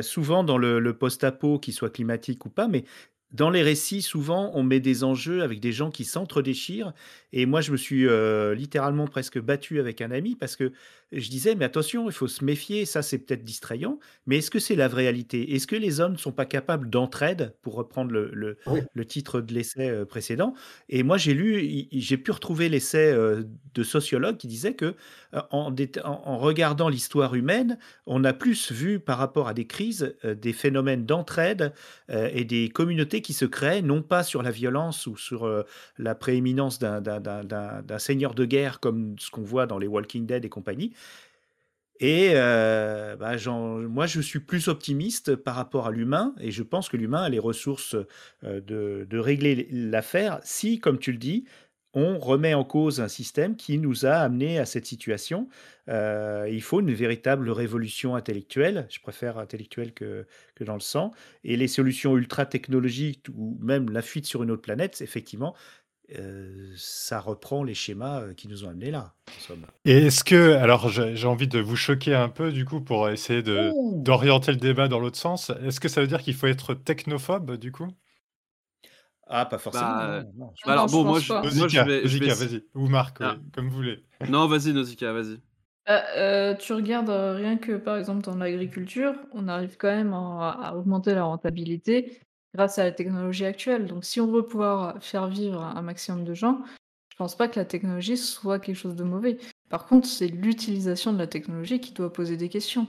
souvent 0.00 0.42
dans 0.44 0.58
le, 0.58 0.80
le 0.80 0.94
post-apo, 0.98 1.58
qu'il 1.60 1.74
soit 1.74 1.90
climatique 1.90 2.44
ou 2.46 2.50
pas, 2.50 2.66
mais 2.68 2.84
dans 3.30 3.50
les 3.50 3.62
récits, 3.62 4.02
souvent, 4.02 4.50
on 4.54 4.62
met 4.62 4.80
des 4.80 5.04
enjeux 5.04 5.42
avec 5.42 5.60
des 5.60 5.72
gens 5.72 5.90
qui 5.90 6.04
s'entre-déchirent. 6.04 6.92
Et 7.32 7.44
moi, 7.46 7.60
je 7.60 7.72
me 7.72 7.76
suis 7.76 8.06
littéralement 8.56 9.06
presque 9.06 9.38
battu 9.38 9.80
avec 9.80 10.00
un 10.00 10.10
ami 10.10 10.34
parce 10.34 10.56
que 10.56 10.72
je 11.12 11.28
disais, 11.30 11.54
mais 11.54 11.64
attention, 11.64 12.06
il 12.08 12.12
faut 12.12 12.28
se 12.28 12.44
méfier, 12.44 12.84
ça 12.84 13.00
c'est 13.02 13.18
peut-être 13.18 13.42
distrayant, 13.44 13.98
mais 14.26 14.38
est-ce 14.38 14.50
que 14.50 14.58
c'est 14.58 14.76
la 14.76 14.88
réalité? 14.88 15.54
Est-ce 15.54 15.66
que 15.66 15.76
les 15.76 16.00
hommes 16.00 16.12
ne 16.12 16.18
sont 16.18 16.32
pas 16.32 16.44
capables 16.44 16.90
d'entraide, 16.90 17.54
pour 17.62 17.74
reprendre 17.76 18.10
le, 18.12 18.30
le- 18.34 18.58
Oui. 18.66 18.80
le 18.92 19.04
titre 19.06 19.40
de 19.40 19.54
l'essai 19.54 19.88
euh, 19.88 20.04
précédent? 20.04 20.52
Et 20.90 21.02
moi, 21.02 21.16
j'ai 21.16 21.32
lu, 21.32 21.86
j'ai 21.92 22.18
pu 22.18 22.30
retrouver 22.30 22.68
l'essai 22.68 23.10
euh, 23.10 23.42
de 23.74 23.82
sociologues 23.82 24.36
qui 24.36 24.48
disait 24.48 24.74
que 24.74 24.96
euh, 25.34 25.40
en, 25.50 25.72
regardant 26.38 26.88
l'histoire 26.90 27.34
humaine, 27.34 27.78
on 28.06 28.22
a 28.24 28.32
plus 28.34 28.70
vu 28.72 29.00
par 29.00 29.16
rapport 29.18 29.48
à 29.48 29.54
des 29.54 29.66
crises 29.66 30.14
euh, 30.24 30.34
des 30.34 30.52
phénomènes 30.52 31.06
d'entraide 31.06 31.72
euh, 32.10 32.28
et 32.34 32.44
des 32.44 32.68
communautés 32.68 33.17
qui 33.22 33.32
se 33.32 33.44
créent, 33.44 33.82
non 33.82 34.02
pas 34.02 34.22
sur 34.22 34.42
la 34.42 34.50
violence 34.50 35.06
ou 35.06 35.16
sur 35.16 35.46
euh, 35.46 35.64
la 35.98 36.14
prééminence 36.14 36.78
d'un 36.78 37.98
seigneur 37.98 38.34
de 38.34 38.44
guerre 38.44 38.80
comme 38.80 39.16
ce 39.18 39.30
qu'on 39.30 39.42
voit 39.42 39.66
dans 39.66 39.78
les 39.78 39.86
Walking 39.86 40.26
Dead 40.26 40.44
et 40.44 40.48
compagnie. 40.48 40.92
Et 42.00 42.30
euh, 42.34 43.16
bah, 43.16 43.32
moi, 43.88 44.06
je 44.06 44.20
suis 44.20 44.38
plus 44.38 44.68
optimiste 44.68 45.34
par 45.34 45.56
rapport 45.56 45.88
à 45.88 45.90
l'humain, 45.90 46.32
et 46.38 46.52
je 46.52 46.62
pense 46.62 46.88
que 46.88 46.96
l'humain 46.96 47.22
a 47.22 47.28
les 47.28 47.40
ressources 47.40 47.96
euh, 48.44 48.60
de 48.60 49.18
régler 49.18 49.68
l'affaire 49.70 50.38
si, 50.44 50.78
comme 50.78 50.98
tu 50.98 51.10
le 51.10 51.18
dis, 51.18 51.44
on 51.98 52.18
remet 52.18 52.54
en 52.54 52.64
cause 52.64 53.00
un 53.00 53.08
système 53.08 53.56
qui 53.56 53.78
nous 53.78 54.06
a 54.06 54.12
amené 54.12 54.58
à 54.58 54.66
cette 54.66 54.86
situation. 54.86 55.48
Euh, 55.88 56.48
il 56.50 56.62
faut 56.62 56.80
une 56.80 56.92
véritable 56.92 57.50
révolution 57.50 58.14
intellectuelle, 58.14 58.86
je 58.88 59.00
préfère 59.00 59.38
intellectuelle 59.38 59.92
que, 59.92 60.26
que 60.54 60.64
dans 60.64 60.74
le 60.74 60.80
sang, 60.80 61.10
et 61.42 61.56
les 61.56 61.66
solutions 61.66 62.16
ultra 62.16 62.46
technologiques 62.46 63.26
ou 63.34 63.58
même 63.60 63.90
la 63.90 64.02
fuite 64.02 64.26
sur 64.26 64.42
une 64.42 64.50
autre 64.50 64.62
planète, 64.62 65.00
effectivement, 65.00 65.56
euh, 66.16 66.72
ça 66.76 67.20
reprend 67.20 67.64
les 67.64 67.74
schémas 67.74 68.20
euh, 68.20 68.34
qui 68.34 68.48
nous 68.48 68.64
ont 68.64 68.70
amenés 68.70 68.90
là. 68.90 69.14
Et 69.84 70.06
est-ce 70.06 70.22
que, 70.22 70.52
alors 70.52 70.88
j'ai 70.88 71.26
envie 71.26 71.48
de 71.48 71.58
vous 71.58 71.76
choquer 71.76 72.14
un 72.14 72.28
peu 72.28 72.52
du 72.52 72.64
coup 72.64 72.80
pour 72.80 73.10
essayer 73.10 73.42
d'orienter 73.42 74.52
le 74.52 74.58
débat 74.58 74.88
dans 74.88 75.00
l'autre 75.00 75.18
sens. 75.18 75.50
Est-ce 75.64 75.80
que 75.80 75.88
ça 75.88 76.00
veut 76.00 76.06
dire 76.06 76.22
qu'il 76.22 76.34
faut 76.34 76.46
être 76.46 76.74
technophobe 76.74 77.56
du 77.56 77.72
coup? 77.72 77.88
Ah, 79.28 79.46
pas 79.46 79.58
forcément. 79.58 79.84
Bah, 79.86 80.22
non, 80.22 80.46
non, 80.46 80.52
je 80.56 80.66
Bah 80.66 80.72
alors 80.72 80.86
bon, 80.86 81.04
moi 81.04 81.20
je, 81.20 81.32
moi, 81.32 81.42
je 81.44 81.58
Nausicaa, 81.60 81.84
vais, 81.84 82.08
je 82.08 82.18
vais 82.18 82.26
Nausicaa, 82.26 82.46
vas-y. 82.46 82.64
Ou 82.74 82.88
Marc, 82.88 83.18
Ah. 83.20 83.36
comme 83.54 83.68
vous 83.68 83.76
voulez. 83.76 84.02
Non, 84.28 84.46
vas-y, 84.48 84.72
Nausicaa, 84.72 85.12
vas-y. 85.12 85.38
Bah, 85.86 86.02
euh, 86.16 86.54
tu 86.54 86.72
regardes 86.72 87.10
euh, 87.10 87.34
rien 87.34 87.56
que 87.56 87.72
par 87.76 87.96
exemple 87.96 88.22
dans 88.22 88.36
l'agriculture, 88.36 89.14
on 89.32 89.48
arrive 89.48 89.76
quand 89.78 89.88
même 89.88 90.12
à, 90.12 90.50
à 90.62 90.74
augmenter 90.74 91.14
la 91.14 91.24
rentabilité 91.24 92.20
grâce 92.54 92.78
à 92.78 92.84
la 92.84 92.92
technologie 92.92 93.44
actuelle. 93.46 93.86
Donc 93.86 94.04
si 94.04 94.20
on 94.20 94.30
veut 94.30 94.44
pouvoir 94.46 95.02
faire 95.02 95.26
vivre 95.28 95.62
un 95.62 95.80
maximum 95.82 96.24
de 96.24 96.34
gens, 96.34 96.60
je 97.10 97.16
pense 97.16 97.36
pas 97.36 97.48
que 97.48 97.58
la 97.58 97.64
technologie 97.64 98.16
soit 98.16 98.58
quelque 98.58 98.76
chose 98.76 98.96
de 98.96 99.04
mauvais. 99.04 99.38
Par 99.70 99.86
contre, 99.86 100.06
c'est 100.06 100.28
l'utilisation 100.28 101.12
de 101.12 101.18
la 101.18 101.26
technologie 101.26 101.80
qui 101.80 101.92
doit 101.92 102.12
poser 102.12 102.36
des 102.36 102.48
questions. 102.48 102.86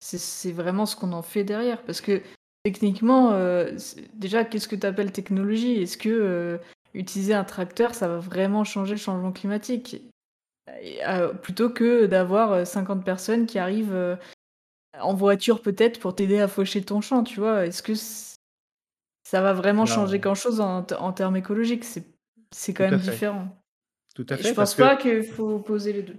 C'est 0.00 0.18
c'est 0.18 0.52
vraiment 0.52 0.86
ce 0.86 0.94
qu'on 0.96 1.12
en 1.12 1.22
fait 1.22 1.44
derrière. 1.44 1.82
Parce 1.82 2.00
que 2.00 2.20
techniquement, 2.64 3.32
euh, 3.32 3.76
déjà, 4.14 4.44
qu'est-ce 4.44 4.68
que 4.68 4.76
tu 4.76 4.86
appelles 4.86 5.12
technologie? 5.12 5.82
Est-ce 5.82 5.96
que 5.96 6.08
euh, 6.08 6.58
utiliser 6.94 7.34
un 7.34 7.44
tracteur, 7.44 7.94
ça 7.94 8.08
va 8.08 8.18
vraiment 8.18 8.64
changer 8.64 8.92
le 8.92 9.00
changement 9.00 9.32
climatique? 9.32 10.02
Et, 10.80 11.04
euh, 11.06 11.32
plutôt 11.34 11.70
que 11.70 12.06
d'avoir 12.06 12.52
euh, 12.52 12.64
50 12.64 13.04
personnes 13.04 13.46
qui 13.46 13.58
arrivent 13.58 14.18
en 14.98 15.14
voiture 15.14 15.62
peut-être 15.62 15.98
pour 16.00 16.14
t'aider 16.14 16.38
à 16.38 16.48
faucher 16.48 16.82
ton 16.82 17.00
champ, 17.00 17.24
tu 17.24 17.40
vois? 17.40 17.66
Est-ce 17.66 17.82
que 17.82 17.94
ça 17.94 19.40
va 19.40 19.52
vraiment 19.52 19.82
Non. 19.84 19.92
changer 19.92 20.18
grand-chose 20.18 20.60
en, 20.60 20.82
t- 20.82 20.94
en 20.94 21.12
termes 21.12 21.36
écologiques? 21.36 21.84
C'est 21.84 22.74
quand 22.74 22.84
Tout 22.84 22.90
même 22.90 23.00
différent. 23.00 23.56
Tout 24.14 24.26
à 24.28 24.34
Et 24.34 24.38
fait. 24.38 24.50
je 24.50 24.54
parce 24.54 24.74
pense 24.74 24.86
pas 24.86 24.96
qu'il 24.96 25.22
faut 25.22 25.56
opposer 25.56 25.92
les 25.94 26.02
deux. 26.02 26.16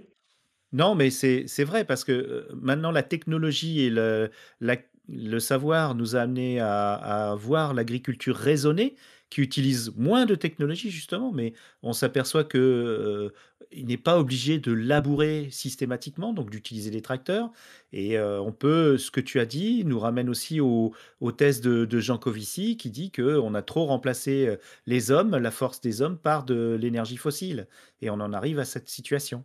Non, 0.72 0.96
mais 0.96 1.10
c'est 1.10 1.46
vrai 1.64 1.84
parce 1.84 2.02
que 2.02 2.48
maintenant 2.52 2.90
la 2.90 3.04
technologie 3.04 3.82
et 3.82 3.90
le, 3.90 4.30
la- 4.60 4.76
le 5.08 5.38
savoir 5.38 5.94
nous 5.94 6.16
a 6.16 6.20
amené 6.20 6.60
à, 6.60 7.34
voir 7.38 7.74
l'agriculture 7.74 8.36
raisonnée 8.36 8.94
qui 9.30 9.40
utilise 9.40 9.92
moins 9.96 10.26
de 10.26 10.34
technologie 10.34 10.90
justement, 10.90 11.32
mais 11.32 11.54
on 11.82 11.92
s'aperçoit 11.92 12.44
que 12.44 12.58
euh, 12.58 13.30
il 13.72 13.86
n'est 13.86 13.96
pas 13.96 14.18
obligé 14.18 14.58
de 14.58 14.72
labourer 14.72 15.48
systématiquement, 15.50 16.32
donc 16.32 16.50
d'utiliser 16.50 16.90
des 16.90 17.02
tracteurs. 17.02 17.50
Et 17.92 18.16
euh, 18.16 18.40
on 18.40 18.52
peut, 18.52 18.96
ce 18.98 19.10
que 19.10 19.20
tu 19.20 19.40
as 19.40 19.46
dit, 19.46 19.84
nous 19.84 19.98
ramène 19.98 20.28
aussi 20.28 20.60
au, 20.60 20.94
au 21.20 21.32
thèse 21.32 21.60
de, 21.60 21.84
de 21.84 22.00
Jean 22.00 22.18
Covici 22.18 22.76
qui 22.76 22.90
dit 22.90 23.10
que 23.10 23.38
on 23.38 23.54
a 23.54 23.62
trop 23.62 23.86
remplacé 23.86 24.46
euh, 24.46 24.56
les 24.86 25.10
hommes, 25.10 25.36
la 25.36 25.50
force 25.50 25.80
des 25.80 26.02
hommes, 26.02 26.18
par 26.18 26.44
de 26.44 26.78
l'énergie 26.80 27.16
fossile, 27.16 27.66
et 28.00 28.10
on 28.10 28.14
en 28.14 28.32
arrive 28.32 28.58
à 28.58 28.64
cette 28.64 28.88
situation. 28.88 29.44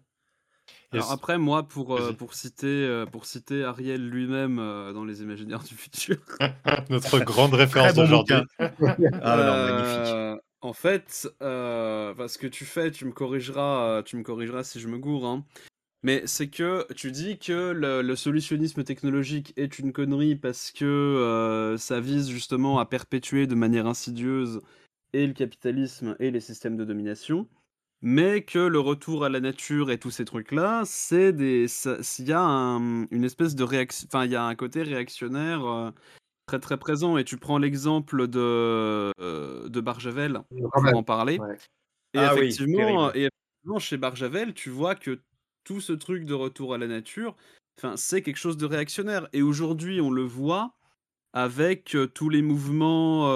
Alors 0.91 1.05
Yes. 1.05 1.13
après, 1.13 1.37
moi, 1.37 1.67
pour, 1.67 1.95
euh, 1.95 2.13
pour, 2.13 2.33
citer, 2.33 2.65
euh, 2.65 3.05
pour 3.05 3.25
citer 3.25 3.63
Ariel 3.63 4.09
lui-même 4.09 4.57
euh, 4.57 4.91
dans 4.91 5.05
Les 5.05 5.21
Imaginaires 5.21 5.63
du 5.63 5.75
futur, 5.75 6.17
Notre 6.89 7.19
grande 7.19 7.53
référence 7.53 7.93
bon 7.93 8.01
d'aujourd'hui. 8.01 8.37
Ah 9.21 9.39
euh, 9.39 10.37
en 10.61 10.73
fait, 10.73 11.29
euh, 11.41 12.11
enfin, 12.13 12.27
ce 12.27 12.37
que 12.37 12.47
tu 12.47 12.65
fais, 12.65 12.89
tu 12.91 13.05
me 13.05 13.11
corrigeras, 13.11 14.01
tu 14.03 14.17
me 14.17 14.23
corrigeras 14.23 14.63
si 14.63 14.79
je 14.79 14.87
me 14.87 14.97
gourre, 14.97 15.27
hein. 15.27 15.45
mais 16.01 16.23
c'est 16.25 16.49
que 16.49 16.91
tu 16.93 17.11
dis 17.11 17.37
que 17.37 17.71
le, 17.71 18.01
le 18.01 18.15
solutionnisme 18.15 18.83
technologique 18.83 19.53
est 19.57 19.77
une 19.77 19.93
connerie 19.93 20.35
parce 20.35 20.71
que 20.71 20.85
euh, 20.85 21.77
ça 21.77 21.99
vise 21.99 22.29
justement 22.29 22.79
à 22.79 22.85
perpétuer 22.87 23.45
de 23.45 23.55
manière 23.55 23.85
insidieuse 23.85 24.61
et 25.13 25.27
le 25.27 25.33
capitalisme 25.33 26.15
et 26.19 26.31
les 26.31 26.39
systèmes 26.39 26.77
de 26.77 26.83
domination. 26.85 27.47
Mais 28.01 28.43
que 28.43 28.59
le 28.59 28.79
retour 28.79 29.25
à 29.25 29.29
la 29.29 29.41
nature 29.41 29.91
et 29.91 29.97
tous 29.97 30.11
ces 30.11 30.23
trucs-là, 30.25 30.83
c'est 30.85 31.33
des, 31.33 31.67
s'il 31.67 32.27
y 32.27 32.31
a 32.31 32.41
un- 32.41 33.05
une 33.11 33.23
espèce 33.25 33.55
de 33.55 33.63
réaction, 33.63 34.07
enfin 34.09 34.25
il 34.25 34.31
y 34.31 34.35
a 34.35 34.43
un 34.45 34.55
côté 34.55 34.83
réactionnaire 34.83 35.65
euh, 35.65 35.91
très 36.45 36.59
très 36.59 36.77
présent. 36.77 37.17
Et 37.17 37.25
tu 37.25 37.37
prends 37.37 37.57
l'exemple 37.57 38.27
de 38.27 39.11
euh, 39.19 39.67
de 39.67 39.81
Barjavel 39.81 40.41
pour 40.49 40.95
en 40.95 41.03
parler. 41.03 41.39
Ouais. 41.39 41.57
Et 42.13 42.19
Ah 42.19 42.33
effectivement, 42.33 43.13
et 43.13 43.27
effectivement, 43.27 43.79
chez 43.79 43.97
Barjavel, 43.97 44.53
tu 44.53 44.69
vois 44.69 44.95
que 44.95 45.19
tout 45.65 45.81
ce 45.81 45.93
truc 45.93 46.25
de 46.25 46.33
retour 46.33 46.73
à 46.73 46.77
la 46.77 46.87
nature, 46.87 47.35
enfin, 47.77 47.97
c'est 47.97 48.21
quelque 48.21 48.37
chose 48.37 48.57
de 48.57 48.65
réactionnaire. 48.65 49.27
Et 49.33 49.41
aujourd'hui, 49.41 50.01
on 50.01 50.09
le 50.09 50.23
voit 50.23 50.73
avec 51.33 51.95
euh, 51.95 52.07
tous 52.07 52.29
les 52.29 52.41
mouvements 52.41 53.29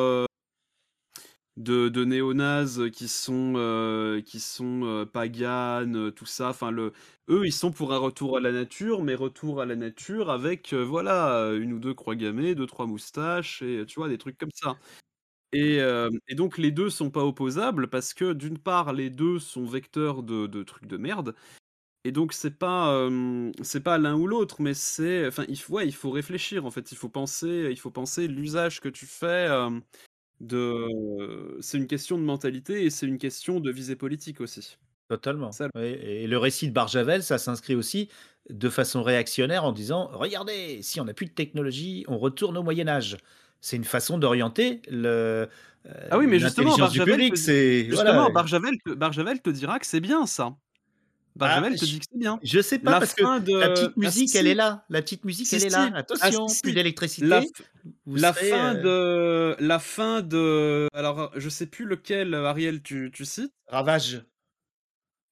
de, 1.58 1.88
de 1.90 2.04
néo-nazes 2.06 2.90
qui 2.92 3.08
sont, 3.08 3.54
euh, 3.58 4.22
qui 4.22 4.40
sont 4.40 4.82
euh, 4.86 5.06
paganes, 5.06 5.96
euh, 6.08 6.12
tout 6.12 6.26
ça. 6.26 6.50
Enfin, 6.50 6.72
le, 6.72 6.94
eux, 7.30 7.46
ils 7.46 7.54
sont 7.54 7.72
pour 7.72 7.94
un 7.94 7.98
retour 8.00 8.38
à 8.38 8.40
la 8.40 8.52
nature, 8.52 9.04
mais 9.04 9.16
retour 9.16 9.62
à 9.62 9.66
la 9.66 9.76
nature 9.76 10.32
avec, 10.32 10.74
voilà, 10.74 11.52
une 11.54 11.74
ou 11.74 11.80
deux 11.80 11.94
croix 11.94 12.16
gammées, 12.16 12.56
deux, 12.56 12.66
trois 12.68 12.88
moustaches, 12.88 13.62
et 13.62 13.86
tu 13.86 13.96
vois, 14.00 14.10
des 14.10 14.18
trucs 14.18 14.38
comme 14.38 14.52
ça. 14.54 14.80
Et, 15.54 15.78
et 16.28 16.36
donc 16.36 16.58
les 16.58 16.72
deux 16.72 16.90
sont 16.90 17.12
pas 17.12 17.24
opposables 17.26 17.88
parce 17.90 18.14
que 18.16 18.34
d'une 18.34 18.58
part 18.58 18.92
les 18.94 19.10
deux 19.12 19.38
sont 19.40 19.66
vecteurs 19.66 20.24
de, 20.24 20.48
de 20.48 20.64
trucs 20.64 20.88
de 20.88 20.98
merde 20.98 21.36
et 22.06 22.12
donc 22.12 22.34
c'est 22.34 22.58
pas 22.58 23.10
c'est 23.64 23.82
pas 23.84 23.98
l'un 23.98 24.16
ou 24.16 24.28
l'autre 24.28 24.62
mais 24.62 24.74
c'est 24.74 25.28
enfin 25.28 25.46
il 25.50 25.60
faut 25.60 25.80
il 25.82 25.94
faut 25.96 26.12
réfléchir 26.12 26.66
en 26.66 26.72
fait 26.72 26.92
il 26.92 26.98
faut 26.98 27.10
penser 27.10 27.70
il 27.72 27.80
faut 27.80 27.92
penser 27.92 28.28
l'usage 28.28 28.82
que 28.82 28.90
tu 28.90 29.06
fais 29.06 29.48
de 30.46 31.58
c'est 31.62 31.78
une 31.78 31.88
question 31.88 32.18
de 32.18 32.24
mentalité 32.24 32.84
et 32.86 32.90
c'est 32.90 33.06
une 33.06 33.18
question 33.18 33.60
de 33.60 33.72
visée 33.72 33.96
politique 33.96 34.42
aussi. 34.42 34.78
Totalement. 35.10 35.52
Ça, 35.52 35.68
Oui, 35.76 35.96
Et 36.02 36.28
le 36.28 36.38
récit 36.38 36.68
de 36.68 36.74
Barjavel, 36.74 37.24
ça 37.24 37.38
s'inscrit 37.38 37.76
aussi 37.76 38.10
de 38.50 38.70
façon 38.70 39.04
réactionnaire 39.04 39.64
en 39.64 39.72
disant 39.72 40.10
Regardez, 40.14 40.80
si 40.82 41.00
on 41.00 41.06
n'a 41.06 41.14
plus 41.14 41.26
de 41.26 41.32
technologie, 41.32 42.06
on 42.08 42.18
retourne 42.18 42.58
au 42.58 42.64
Moyen-Âge. 42.64 43.18
C'est 43.62 43.78
une 43.78 43.84
façon 43.86 44.18
d'orienter 44.18 44.82
le, 44.90 45.48
Ah 46.12 46.18
oui 46.18 46.28
mais 46.28 46.40
justement 46.40 46.76
Barjavel 46.78 47.16
public. 47.16 47.34
te, 47.34 47.40
C'est 47.40 47.86
justement 47.86 48.14
voilà. 48.14 48.30
Barjavel 48.30 48.76
te, 48.86 48.92
Barjavel 48.94 49.42
te 49.42 49.50
dira 49.50 49.80
que 49.80 49.86
c'est 49.86 50.02
bien 50.02 50.26
ça. 50.26 50.56
Barjavel 51.36 51.74
Ah, 51.74 51.78
te 51.78 51.86
dit 51.86 52.00
que 52.00 52.06
c'est 52.12 52.18
bien. 52.18 52.40
Je 52.44 52.62
sais 52.62 52.80
pas 52.80 52.92
La 52.92 53.00
parce 53.00 53.14
que 53.14 53.40
de 53.40 53.58
la 53.58 53.70
petite 53.70 53.92
ah, 53.96 54.00
musique, 54.00 54.30
si, 54.30 54.38
elle 54.38 54.48
est 54.48 54.56
là. 54.56 54.86
La 54.90 55.02
petite 55.02 55.26
musique, 55.26 55.48
Si, 55.48 55.56
elle 55.56 55.66
est 55.66 55.70
là. 55.70 55.90
Ah, 55.94 55.98
Attention, 56.00 56.48
si, 56.48 56.62
plus 56.62 56.74
d'électricité. 56.74 57.28
La, 58.06 58.34
serez, 58.34 58.50
fin 58.50 58.76
euh, 58.76 59.56
de 59.56 59.64
la 59.64 59.80
fin 59.80 60.22
de 60.22 60.88
alors 60.94 61.32
je 61.36 61.50
sais 61.50 61.66
plus 61.66 61.86
lequel 61.86 62.34
euh, 62.34 62.46
Ariel 62.46 62.82
tu, 62.82 63.12
tu 63.14 63.26
cites? 63.26 63.54
Ravage. 63.68 64.24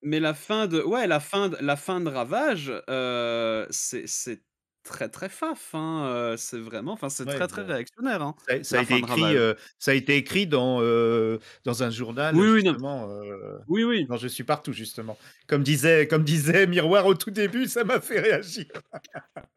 mais 0.02 0.20
la 0.20 0.34
fin 0.34 0.68
de 0.68 0.82
ouais 0.82 1.08
la 1.08 1.20
fin 1.20 1.50
de 1.50 1.58
la 1.62 1.76
fin 1.76 2.02
de 2.02 2.10
Ravage 2.10 2.74
euh, 2.90 3.66
c'est 3.70 4.42
très 4.84 5.10
très 5.10 5.30
faf 5.30 5.76
hein, 5.76 6.06
euh, 6.08 6.38
c'est 6.38 6.58
vraiment 6.58 6.94
enfin 6.94 7.10
c'est 7.10 7.26
Ouais, 7.26 7.36
très 7.36 7.48
très 7.48 7.62
bon. 7.64 7.74
réactionnaire 7.74 8.22
hein, 8.22 8.36
Ça, 8.48 8.64
ça 8.64 8.76
a 8.76 8.78
la 8.80 8.84
été 8.84 8.94
fin 8.94 9.00
de 9.00 9.06
écrit, 9.06 9.22
Ravage. 9.22 9.36
euh, 9.38 9.54
ça 9.80 9.92
a 9.92 9.94
été 9.94 10.16
écrit 10.18 10.48
dans, 10.48 10.80
euh, 10.82 11.38
dans 11.66 11.84
un 11.84 11.90
journal, 11.90 12.36
Oui 12.36 12.48
oui 12.50 12.64
non, 12.64 12.72
justement. 12.72 13.10
euh, 13.10 13.58
oui 13.68 13.84
oui 13.84 14.06
Non, 14.10 14.18
je 14.18 14.28
suis 14.28 14.44
partout, 14.44 14.74
justement. 14.74 15.18
Comme 15.48 15.64
disait, 15.64 16.08
comme 16.08 16.24
disait 16.24 16.66
Miroir 16.68 17.06
au 17.06 17.14
tout 17.14 17.32
début, 17.32 17.68
ça 17.68 17.84
m'a 17.84 18.00
fait 18.02 18.20
réagir. 18.20 18.66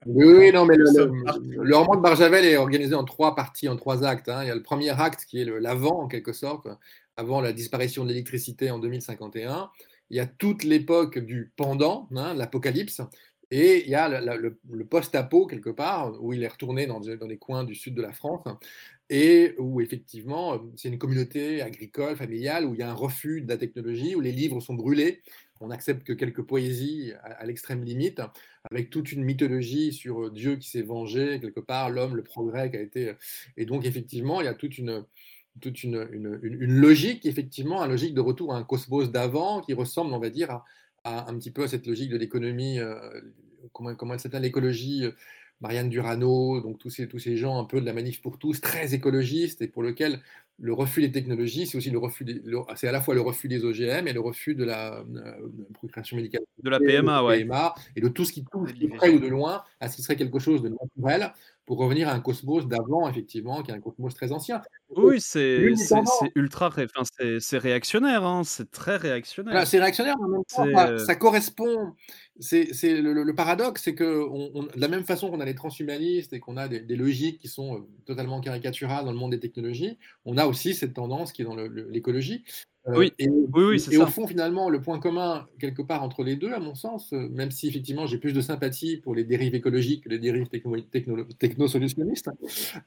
Oui, 0.06 0.24
oui, 0.26 0.52
non, 0.52 0.66
mais 0.66 0.76
le, 0.76 0.84
Nous 0.84 0.90
le- 0.90 0.94
sommes 0.98 1.24
partout. 1.24 1.42
le 1.46 1.76
roman 1.76 1.96
de 1.96 2.02
Barjavel 2.02 2.44
est 2.44 2.56
organisé 2.56 2.94
en 2.94 3.04
trois 3.04 3.34
parties, 3.34 3.68
en 3.68 3.76
trois 3.76 4.04
actes. 4.04 4.28
hein. 4.28 4.42
Il 4.42 4.48
y 4.48 4.50
a 4.50 4.54
le 4.54 4.62
premier 4.62 4.90
acte 4.90 5.24
qui 5.24 5.40
est 5.40 5.44
le- 5.44 5.58
l'avant, 5.58 6.02
en 6.02 6.08
quelque 6.08 6.32
sorte, 6.32 6.68
avant 7.16 7.40
la 7.40 7.52
disparition 7.52 8.04
de 8.04 8.10
l'électricité 8.10 8.70
en 8.70 8.78
2051. 8.78 9.70
Il 10.10 10.16
y 10.18 10.20
a 10.20 10.26
toute 10.26 10.64
l'époque 10.64 11.18
du 11.18 11.52
pendant, 11.56 12.08
hein, 12.14 12.34
l'apocalypse. 12.34 13.00
Et 13.50 13.84
il 13.84 13.90
y 13.90 13.94
a 13.94 14.08
le, 14.08 14.36
le- 14.40 14.58
le 14.70 14.84
post-apo, 14.86 15.46
quelque 15.46 15.70
part, 15.70 16.22
où 16.22 16.32
il 16.32 16.42
est 16.42 16.48
retourné 16.48 16.86
dans, 16.86 17.00
dans 17.00 17.26
des 17.26 17.38
coins 17.38 17.64
du 17.64 17.74
sud 17.74 17.94
de 17.94 18.02
la 18.02 18.12
France, 18.12 18.42
et 19.10 19.54
où 19.58 19.80
effectivement, 19.80 20.54
euh, 20.54 20.58
c'est 20.76 20.88
une 20.88 20.98
communauté 20.98 21.60
agricole, 21.62 22.16
familiale, 22.16 22.64
où 22.64 22.74
il 22.74 22.80
y 22.80 22.82
a 22.82 22.90
un 22.90 22.94
refus 22.94 23.42
de 23.42 23.48
la 23.48 23.58
technologie, 23.58 24.14
où 24.16 24.20
les 24.20 24.32
livres 24.32 24.60
sont 24.60 24.74
brûlés. 24.74 25.20
On 25.60 25.68
n'accepte 25.68 26.04
que 26.04 26.12
quelques 26.12 26.42
poésies 26.42 27.12
à, 27.22 27.32
à 27.34 27.46
l'extrême 27.46 27.84
limite, 27.84 28.20
avec 28.70 28.90
toute 28.90 29.12
une 29.12 29.22
mythologie 29.24 29.92
sur 29.92 30.24
euh, 30.26 30.30
Dieu 30.30 30.56
qui 30.56 30.68
s'est 30.68 30.82
vengé, 30.82 31.38
quelque 31.40 31.60
part, 31.60 31.90
l'homme, 31.90 32.16
le 32.16 32.24
progrès 32.24 32.70
qui 32.70 32.76
a 32.76 32.80
été. 32.80 33.08
euh, 33.10 33.14
Et 33.56 33.66
donc, 33.66 33.84
effectivement, 33.84 34.40
il 34.40 34.44
y 34.44 34.48
a 34.48 34.54
toute 34.54 34.78
une, 34.78 35.04
toute 35.60 35.82
une, 35.84 36.08
une- 36.12 36.38
une- 36.42 36.62
une 36.62 36.72
logique, 36.80 37.26
effectivement, 37.26 37.82
une 37.84 37.90
logique 37.90 38.14
de 38.14 38.20
retour 38.20 38.54
à 38.54 38.58
un 38.58 38.64
cosmos 38.64 39.10
d'avant 39.12 39.60
qui 39.60 39.74
ressemble, 39.74 40.12
on 40.14 40.18
va 40.18 40.30
dire, 40.30 40.50
à, 40.50 40.64
à 41.04 41.30
un 41.30 41.38
petit 41.38 41.50
peu 41.50 41.64
à 41.64 41.68
cette 41.68 41.86
logique 41.86 42.10
de 42.10 42.16
l'économie, 42.16 42.80
euh, 42.80 42.98
comment, 43.72 43.94
comment 43.94 44.14
elle 44.14 44.20
s'appelle, 44.20 44.42
l'écologie, 44.42 45.04
euh, 45.04 45.12
Marianne 45.60 45.88
Durano, 45.88 46.60
donc 46.60 46.78
tous 46.78 46.90
ces, 46.90 47.08
tous 47.08 47.18
ces 47.18 47.36
gens 47.36 47.58
un 47.58 47.64
peu 47.64 47.80
de 47.80 47.86
la 47.86 47.92
manif 47.92 48.20
pour 48.20 48.38
tous, 48.38 48.60
très 48.60 48.94
écologistes, 48.94 49.62
et 49.62 49.68
pour 49.68 49.82
lequel 49.82 50.20
le 50.58 50.72
refus 50.72 51.00
des 51.00 51.10
technologies, 51.10 51.66
c'est 51.66 51.76
aussi 51.76 51.90
le 51.90 51.98
refus, 51.98 52.24
c'est 52.76 52.86
à 52.86 52.92
la 52.92 53.00
fois 53.00 53.14
le 53.14 53.20
refus 53.20 53.48
des 53.48 53.64
OGM 53.64 54.06
et 54.06 54.12
le 54.12 54.20
refus 54.20 54.54
de 54.54 54.64
la 54.64 54.98
euh, 55.00 55.48
procréation 55.72 56.16
médicale 56.16 56.42
De 56.62 56.70
la 56.70 56.78
PMA, 56.78 57.20
de 57.20 57.26
ouais. 57.26 57.38
PMA, 57.40 57.74
et 57.96 58.00
de 58.00 58.08
tout 58.08 58.24
ce 58.24 58.32
qui 58.32 58.44
touche, 58.44 58.74
de 58.74 58.86
près 58.88 59.10
ou 59.10 59.18
de 59.18 59.26
loin, 59.26 59.64
à 59.80 59.88
ce 59.88 59.96
qui 59.96 60.02
serait 60.02 60.16
quelque 60.16 60.38
chose 60.38 60.62
de 60.62 60.68
naturel, 60.68 61.32
pour 61.66 61.78
revenir 61.78 62.08
à 62.08 62.12
un 62.12 62.20
cosmos 62.20 62.68
d'avant, 62.68 63.08
effectivement, 63.08 63.62
qui 63.62 63.70
est 63.70 63.74
un 63.74 63.80
cosmos 63.80 64.14
très 64.14 64.32
ancien. 64.32 64.62
Oui, 64.96 65.20
c'est 65.20 65.58
ultra, 66.34 66.68
ré- 66.68 66.86
enfin, 66.96 67.08
c'est 67.40 67.58
réactionnaire, 67.58 68.24
hein, 68.24 68.42
c'est 68.44 68.70
très 68.70 68.96
réactionnaire. 68.96 69.66
C'est 69.66 69.78
réactionnaire, 69.78 70.16
mais 70.18 70.24
en 70.24 70.28
même 70.28 70.44
temps, 70.44 70.64
ça, 70.64 70.88
euh, 70.88 70.98
ça 70.98 71.14
correspond. 71.16 71.92
C'est 72.40 72.66
le, 72.84 73.12
le- 73.12 73.22
le 73.22 73.34
paradoxe, 73.34 73.82
c'est 73.84 73.94
que 73.94 74.22
on- 74.28 74.50
on- 74.54 74.62
de 74.64 74.70
la 74.76 74.88
même 74.88 75.04
façon 75.04 75.30
qu'on 75.30 75.40
a 75.40 75.44
les 75.44 75.54
transhumanistes 75.54 76.32
et 76.32 76.40
qu'on 76.40 76.56
a 76.56 76.68
des, 76.68 76.80
des 76.80 76.96
logiques 76.96 77.38
qui 77.38 77.48
sont 77.48 77.86
totalement 78.06 78.40
caricaturales 78.40 79.04
dans 79.04 79.12
le 79.12 79.18
monde 79.18 79.30
des 79.32 79.40
technologies, 79.40 79.98
on 80.24 80.36
a 80.36 80.46
aussi 80.46 80.74
cette 80.74 80.94
tendance 80.94 81.32
qui 81.32 81.42
est 81.42 81.44
dans 81.44 81.56
l'écologie. 81.56 82.44
Euh, 82.86 82.98
Oui, 82.98 83.12
et, 83.18 83.28
oui, 83.30 83.82
et 83.90 83.96
au 83.96 84.06
fond, 84.06 84.26
finalement, 84.26 84.68
le 84.68 84.82
point 84.82 84.98
commun 85.00 85.46
quelque 85.58 85.80
part 85.80 86.02
entre 86.02 86.22
les 86.22 86.36
deux, 86.36 86.52
à 86.52 86.58
mon 86.60 86.74
sens, 86.74 87.14
euh, 87.14 87.28
même 87.30 87.50
si 87.50 87.66
effectivement 87.68 88.06
j'ai 88.06 88.18
plus 88.18 88.34
de 88.34 88.42
sympathie 88.42 88.98
pour 88.98 89.14
les 89.14 89.24
dérives 89.24 89.54
écologiques 89.54 90.04
que 90.04 90.10
les 90.10 90.18
dérives 90.18 90.48
techno- 90.48 90.78
techno- 90.82 91.24
technosolutionnistes, 91.38 92.28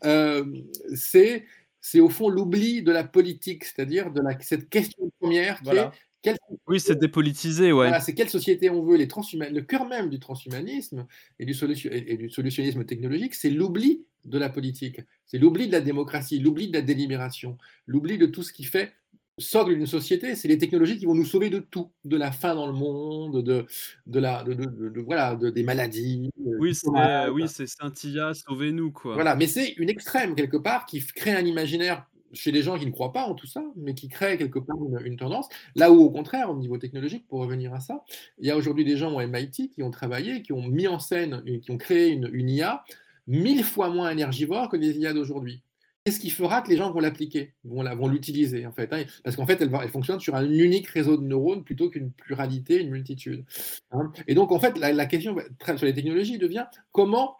euh, 0.06 0.46
c'est 0.94 1.46
c'est 1.90 2.02
au 2.02 2.10
fond 2.10 2.28
l'oubli 2.28 2.82
de 2.84 2.92
la 2.92 3.06
politique, 3.06 3.64
c'est-à-dire 3.64 4.12
de 4.12 4.20
la, 4.22 4.38
cette 4.42 4.70
question 4.70 5.10
première 5.20 5.60
qui 5.60 5.66
Voilà. 5.66 5.84
est 5.94 5.98
quelle 6.22 6.38
Oui, 6.68 6.80
c'est 6.82 7.00
dépolitisé, 7.00 7.68
ouais. 7.68 7.88
voilà, 7.88 8.02
c'est 8.02 8.14
quelle 8.14 8.28
société 8.30 8.70
on 8.70 8.82
veut, 8.84 8.98
les 8.98 9.08
le 9.08 9.62
cœur 9.62 9.88
même 9.88 10.10
du 10.10 10.20
transhumanisme 10.20 11.06
et 11.40 11.46
du, 11.46 11.54
solution- 11.54 11.90
et- 11.94 12.14
et 12.14 12.18
du 12.18 12.30
solutionnisme 12.30 12.84
technologique, 12.84 13.36
c'est 13.36 13.50
l'oubli 13.52 14.04
de 14.26 14.38
la 14.38 14.50
politique, 14.50 15.00
c'est 15.26 15.38
l'oubli 15.38 15.68
de 15.68 15.72
la 15.72 15.80
démocratie, 15.80 16.40
l'oubli 16.40 16.68
de 16.68 16.74
la 16.74 16.82
délibération, 16.82 17.58
l'oubli 17.86 18.18
de 18.18 18.26
tout 18.26 18.44
ce 18.44 18.52
qui 18.52 18.66
fait 18.66 18.92
socle 19.38 19.74
d'une 19.76 19.86
société. 19.86 20.36
C'est 20.36 20.48
les 20.48 20.58
technologies 20.58 20.98
qui 20.98 21.06
vont 21.06 21.14
nous 21.16 21.26
sauver 21.26 21.50
de 21.50 21.60
tout, 21.60 21.92
de 22.06 22.18
la 22.18 22.32
faim 22.32 22.56
dans 22.56 22.68
le 22.68 22.74
monde, 22.74 23.44
de, 23.44 23.66
de 24.06 24.20
la, 24.20 24.44
de, 24.44 24.54
de- 24.54 24.66
de- 24.66 24.90
de- 24.90 25.02
voilà, 25.02 25.36
de- 25.36 25.50
des 25.50 25.64
maladies. 25.64 26.30
euh, 26.46 26.58
Oui, 26.60 26.74
c'est 26.76 26.88
chômage. 26.88 27.30
oui, 27.34 27.44
c'est 27.48 27.68
Scintilla, 27.68 28.34
sauvez-nous, 28.34 28.92
quoi. 28.92 29.14
Voilà, 29.14 29.36
mais 29.36 29.48
c'est 29.48 29.70
une 29.78 29.90
extrême 29.90 30.36
quelque 30.36 30.58
part 30.58 30.86
qui 30.86 31.00
crée 31.06 31.32
un 31.34 31.46
imaginaire 31.46 32.06
chez 32.34 32.52
les 32.52 32.62
gens 32.62 32.78
qui 32.78 32.86
ne 32.86 32.92
croient 32.92 33.14
pas 33.14 33.24
en 33.24 33.36
tout 33.36 33.48
ça, 33.48 33.64
mais 33.78 33.94
qui 33.94 34.10
crée 34.10 34.38
quelque 34.38 34.60
part 34.60 34.76
une, 34.78 35.00
une 35.06 35.16
tendance. 35.18 35.48
Là 35.76 35.92
où, 35.94 36.02
au 36.02 36.10
contraire, 36.10 36.50
au 36.52 36.58
niveau 36.58 36.78
technologique, 36.78 37.26
pour 37.28 37.40
revenir 37.40 37.74
à 37.74 37.80
ça, 37.80 38.04
il 38.40 38.46
y 38.48 38.52
a 38.52 38.58
aujourd'hui 38.58 38.84
des 38.84 38.98
gens 38.98 39.14
au 39.16 39.22
MIT 39.22 39.70
qui 39.70 39.82
ont 39.82 39.92
travaillé, 39.92 40.42
qui 40.42 40.52
ont 40.52 40.68
mis 40.68 40.88
en 40.88 41.00
scène, 41.00 41.42
qui 41.62 41.72
ont 41.72 41.78
créé 41.78 42.10
une, 42.10 42.30
une 42.34 42.50
IA 42.50 42.84
mille 43.28 43.64
fois 43.64 43.90
moins 43.90 44.10
énergivore 44.10 44.68
que 44.70 44.76
les 44.78 44.98
IA 44.98 45.14
d'aujourd'hui. 45.14 45.62
Qu'est-ce 46.08 46.22
qui 46.22 46.30
fera 46.30 46.62
que 46.62 46.70
les 46.70 46.78
gens 46.78 46.90
vont 46.90 47.02
l'appliquer, 47.02 47.52
vont 47.66 48.08
l'utiliser 48.08 48.66
en 48.66 48.72
fait 48.72 48.94
hein 48.94 49.04
Parce 49.26 49.36
qu'en 49.36 49.46
fait, 49.46 49.62
elle, 49.62 49.90
fonctionne 49.90 50.22
sur 50.22 50.36
un 50.36 50.50
unique 50.50 50.88
réseau 50.88 51.18
de 51.18 51.24
neurones 51.24 51.66
plutôt 51.66 51.90
qu'une 51.90 52.14
pluralité, 52.14 52.78
une 52.78 52.92
multitude. 52.92 53.44
hein. 53.92 54.14
Et 54.26 54.34
donc, 54.34 54.54
en 54.54 54.60
fait, 54.62 54.78
la, 54.78 55.06
question 55.06 55.36
sur 55.76 55.86
les 55.86 55.94
technologies 55.94 56.38
devient 56.38 56.64
comment 56.94 57.36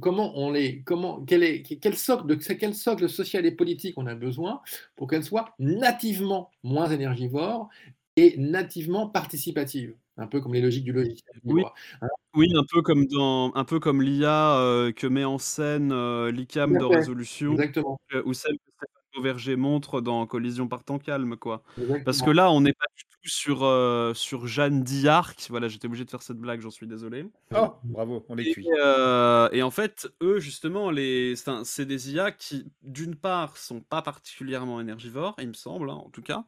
comment 0.00 0.32
on 0.38 0.50
les, 0.50 0.80
comment, 0.80 1.22
quel, 1.26 1.42
est, 1.42 1.62
quel, 1.62 1.94
socle 1.94 2.38
quel 2.38 2.74
socle 2.74 3.06
social 3.06 3.44
et 3.44 3.50
politique 3.50 3.98
on 3.98 4.06
a 4.06 4.14
besoin 4.14 4.62
pour 4.94 5.08
qu'elles 5.08 5.24
soient 5.24 5.54
nativement 5.58 6.50
moins 6.62 6.88
énergivores 6.88 7.68
et 8.16 8.38
nativement 8.38 9.08
participatives, 9.08 9.94
un 10.16 10.26
peu 10.26 10.40
comme 10.40 10.54
les 10.54 10.60
logiques 10.60 10.84
du 10.84 10.92
logiciel 10.92 11.34
Oui. 11.44 11.60
libre. 11.60 11.74
hein. 12.02 12.08
Oui, 12.34 12.46
un 12.54 12.64
peu 12.70 12.82
comme 12.82 13.06
dans 13.06 13.52
un 13.54 13.64
peu 13.64 13.80
comme 13.80 14.02
l'IA 14.02 14.58
euh, 14.58 14.92
que 14.92 15.06
met 15.06 15.24
en 15.24 15.38
scène 15.38 15.90
euh, 15.92 16.30
l'ICAM 16.30 16.76
de 16.76 16.84
résolution 16.84 17.52
Exactement. 17.52 17.98
euh, 18.14 18.22
ou 18.26 18.34
celle 18.34 18.56
que 18.58 18.64
Stéphane 18.76 18.88
Beauverger 19.14 19.56
montre 19.56 20.00
dans 20.02 20.26
Collision 20.26 20.68
par 20.68 20.84
temps 20.84 20.98
calme, 20.98 21.36
quoi. 21.36 21.62
Parce 22.04 22.20
que 22.20 22.30
là, 22.30 22.50
on 22.50 22.60
n'est 22.60 22.74
pas 22.74 22.84
du 22.94 23.04
tout 23.04 23.28
sur, 23.30 23.64
euh, 23.64 24.12
sur 24.12 24.46
Jeanne 24.46 24.82
d'Arc. 24.84 25.46
Voilà, 25.48 25.68
j'étais 25.68 25.86
obligé 25.86 26.04
de 26.04 26.10
faire 26.10 26.20
cette 26.22 26.36
blague, 26.36 26.60
j'en 26.60 26.70
suis 26.70 26.86
désolé. 26.86 27.24
Oh, 27.54 27.68
bravo, 27.84 28.26
on 28.28 28.36
est 28.36 28.52
cuit. 28.52 28.66
euh, 28.84 29.48
et 29.52 29.62
en 29.62 29.70
fait, 29.70 30.06
eux, 30.22 30.38
justement, 30.38 30.90
les... 30.90 31.34
c'est 31.64 31.86
des 31.86 32.12
IA 32.12 32.32
qui, 32.32 32.70
d'une 32.82 33.14
part, 33.16 33.56
sont 33.56 33.80
pas 33.80 34.02
particulièrement 34.02 34.78
énergivores, 34.80 35.34
il 35.40 35.48
me 35.48 35.54
semble, 35.54 35.88
hein, 35.88 35.94
en 35.94 36.10
tout 36.10 36.22
cas. 36.22 36.44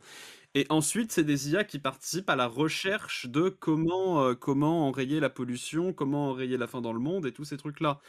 Et 0.54 0.66
ensuite, 0.70 1.12
c'est 1.12 1.24
des 1.24 1.50
IA 1.50 1.64
qui 1.64 1.78
participent 1.78 2.30
à 2.30 2.36
la 2.36 2.46
recherche 2.46 3.26
de 3.26 3.48
comment, 3.48 4.24
euh, 4.24 4.34
comment 4.34 4.88
enrayer 4.88 5.20
la 5.20 5.30
pollution, 5.30 5.92
comment 5.92 6.30
enrayer 6.30 6.56
la 6.56 6.66
faim 6.66 6.80
dans 6.80 6.92
le 6.92 6.98
monde 6.98 7.26
et 7.26 7.32
tous 7.32 7.44
ces 7.44 7.56
trucs-là. 7.56 8.00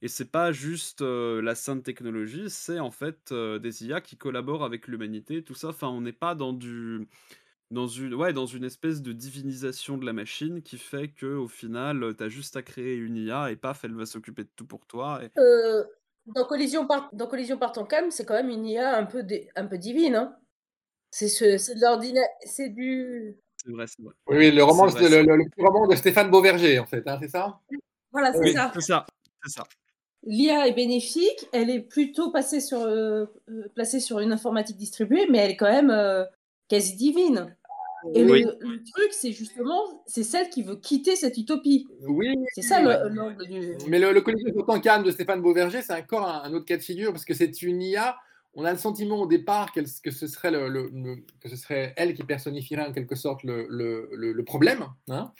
Et 0.00 0.08
c'est 0.08 0.30
pas 0.30 0.52
juste 0.52 1.02
euh, 1.02 1.42
la 1.42 1.56
sainte 1.56 1.82
technologie, 1.82 2.50
c'est 2.50 2.78
en 2.78 2.92
fait 2.92 3.32
euh, 3.32 3.58
des 3.58 3.84
IA 3.84 4.00
qui 4.00 4.16
collaborent 4.16 4.64
avec 4.64 4.86
l'humanité, 4.86 5.42
tout 5.42 5.54
ça. 5.54 5.68
Enfin, 5.70 5.88
on 5.88 6.00
n'est 6.00 6.12
pas 6.12 6.36
dans 6.36 6.52
du 6.52 7.08
dans 7.70 7.88
une 7.88 8.14
ouais 8.14 8.32
dans 8.32 8.46
une 8.46 8.64
espèce 8.64 9.02
de 9.02 9.12
divinisation 9.12 9.98
de 9.98 10.06
la 10.06 10.12
machine 10.12 10.62
qui 10.62 10.78
fait 10.78 11.08
que 11.08 11.26
au 11.26 11.48
final, 11.48 12.14
tu 12.16 12.24
as 12.24 12.28
juste 12.28 12.56
à 12.56 12.62
créer 12.62 12.94
une 12.94 13.16
IA 13.16 13.50
et 13.50 13.56
paf, 13.56 13.84
elle 13.84 13.94
va 13.94 14.06
s'occuper 14.06 14.44
de 14.44 14.50
tout 14.56 14.66
pour 14.66 14.86
toi. 14.86 15.20
Dans 16.26 16.44
Collision 16.44 16.86
par, 16.86 17.08
dans 17.12 17.26
Collision 17.26 17.58
par 17.58 17.72
temps 17.72 17.86
calme, 17.86 18.10
c'est 18.10 18.24
quand 18.24 18.34
même 18.34 18.50
une 18.50 18.66
IA 18.66 18.98
un 18.98 19.06
peu, 19.06 19.26
un 19.56 19.66
peu 19.66 19.78
divine. 19.78 20.14
Hein. 20.14 20.36
C'est 21.10 21.28
ce, 21.28 21.56
c'est 21.58 21.74
de 21.74 21.80
l'ordinaire, 21.80 22.28
c'est 22.44 22.68
du. 22.68 23.36
C'est 23.64 23.72
vrai, 23.72 23.86
c'est 23.86 24.02
vrai. 24.02 24.14
Oui, 24.28 24.36
oui, 24.36 24.50
le 24.50 24.62
roman, 24.62 24.86
vrai, 24.86 25.02
le, 25.02 25.08
c'est 25.08 25.22
le- 25.22 25.36
le 25.36 25.44
petit 25.44 25.60
roman 25.64 25.86
de 25.86 25.96
Stéphane 25.96 26.30
Beauverger, 26.30 26.78
en 26.78 26.86
fait, 26.86 27.02
hein, 27.06 27.18
c'est 27.20 27.28
ça? 27.28 27.60
Voilà, 28.12 28.32
c'est 28.32 28.40
Oui, 28.40 28.52
ça. 28.52 28.70
c'est 28.74 28.80
ça, 28.82 29.06
c'est 29.44 29.52
ça. 29.52 29.64
L'IA 30.24 30.66
est 30.68 30.72
bénéfique, 30.74 31.48
elle 31.52 31.70
est 31.70 31.80
plutôt 31.80 32.30
passée 32.30 32.60
sur, 32.60 32.80
euh, 32.82 33.26
euh, 33.48 33.68
placée 33.74 34.00
sur 34.00 34.18
une 34.20 34.32
informatique 34.32 34.76
distribuée, 34.76 35.26
mais 35.30 35.38
elle 35.38 35.52
est 35.52 35.56
quand 35.56 35.70
même 35.70 35.90
euh, 35.90 36.24
quasi 36.68 36.96
divine. 36.96 37.56
Et 38.14 38.24
Oui. 38.24 38.42
le, 38.42 38.56
le 38.60 38.82
truc, 38.84 39.12
c'est 39.12 39.32
justement, 39.32 40.02
c'est 40.06 40.22
celle 40.22 40.50
qui 40.50 40.62
veut 40.62 40.76
quitter 40.76 41.16
cette 41.16 41.36
utopie. 41.36 41.86
Oui, 42.06 42.34
C'est 42.52 42.62
ça 42.62 42.82
ouais. 42.84 42.96
le- 43.04 43.08
l'angle 43.14 43.46
du. 43.46 43.76
Mais 43.88 43.98
le, 43.98 44.12
le 44.12 44.20
collectif 44.20 44.52
Autant 44.54 44.80
calme 44.80 45.04
de 45.04 45.10
Stéphane 45.10 45.40
Beauverger, 45.42 45.82
c'est 45.82 45.94
encore 45.94 46.28
un, 46.28 46.42
un 46.44 46.52
autre 46.52 46.64
cas 46.66 46.76
de 46.76 46.82
figure 46.82 47.12
parce 47.12 47.24
que 47.24 47.34
c'est 47.34 47.62
une 47.62 47.82
IA. 47.82 48.16
On 48.60 48.64
a 48.64 48.72
le 48.72 48.78
sentiment 48.78 49.20
au 49.22 49.26
départ 49.28 49.72
que, 49.72 49.84
ce 49.86 50.26
serait 50.26 50.50
le, 50.50 50.68
le- 50.68 50.90
le- 50.92 51.24
que 51.40 51.48
ce 51.48 51.54
serait 51.54 51.94
elle 51.96 52.12
qui 52.14 52.24
personnifierait 52.24 52.86
en 52.86 52.92
quelque 52.92 53.14
sorte 53.14 53.44
le, 53.44 54.42
problème 54.42 54.84
hein, 55.08 55.30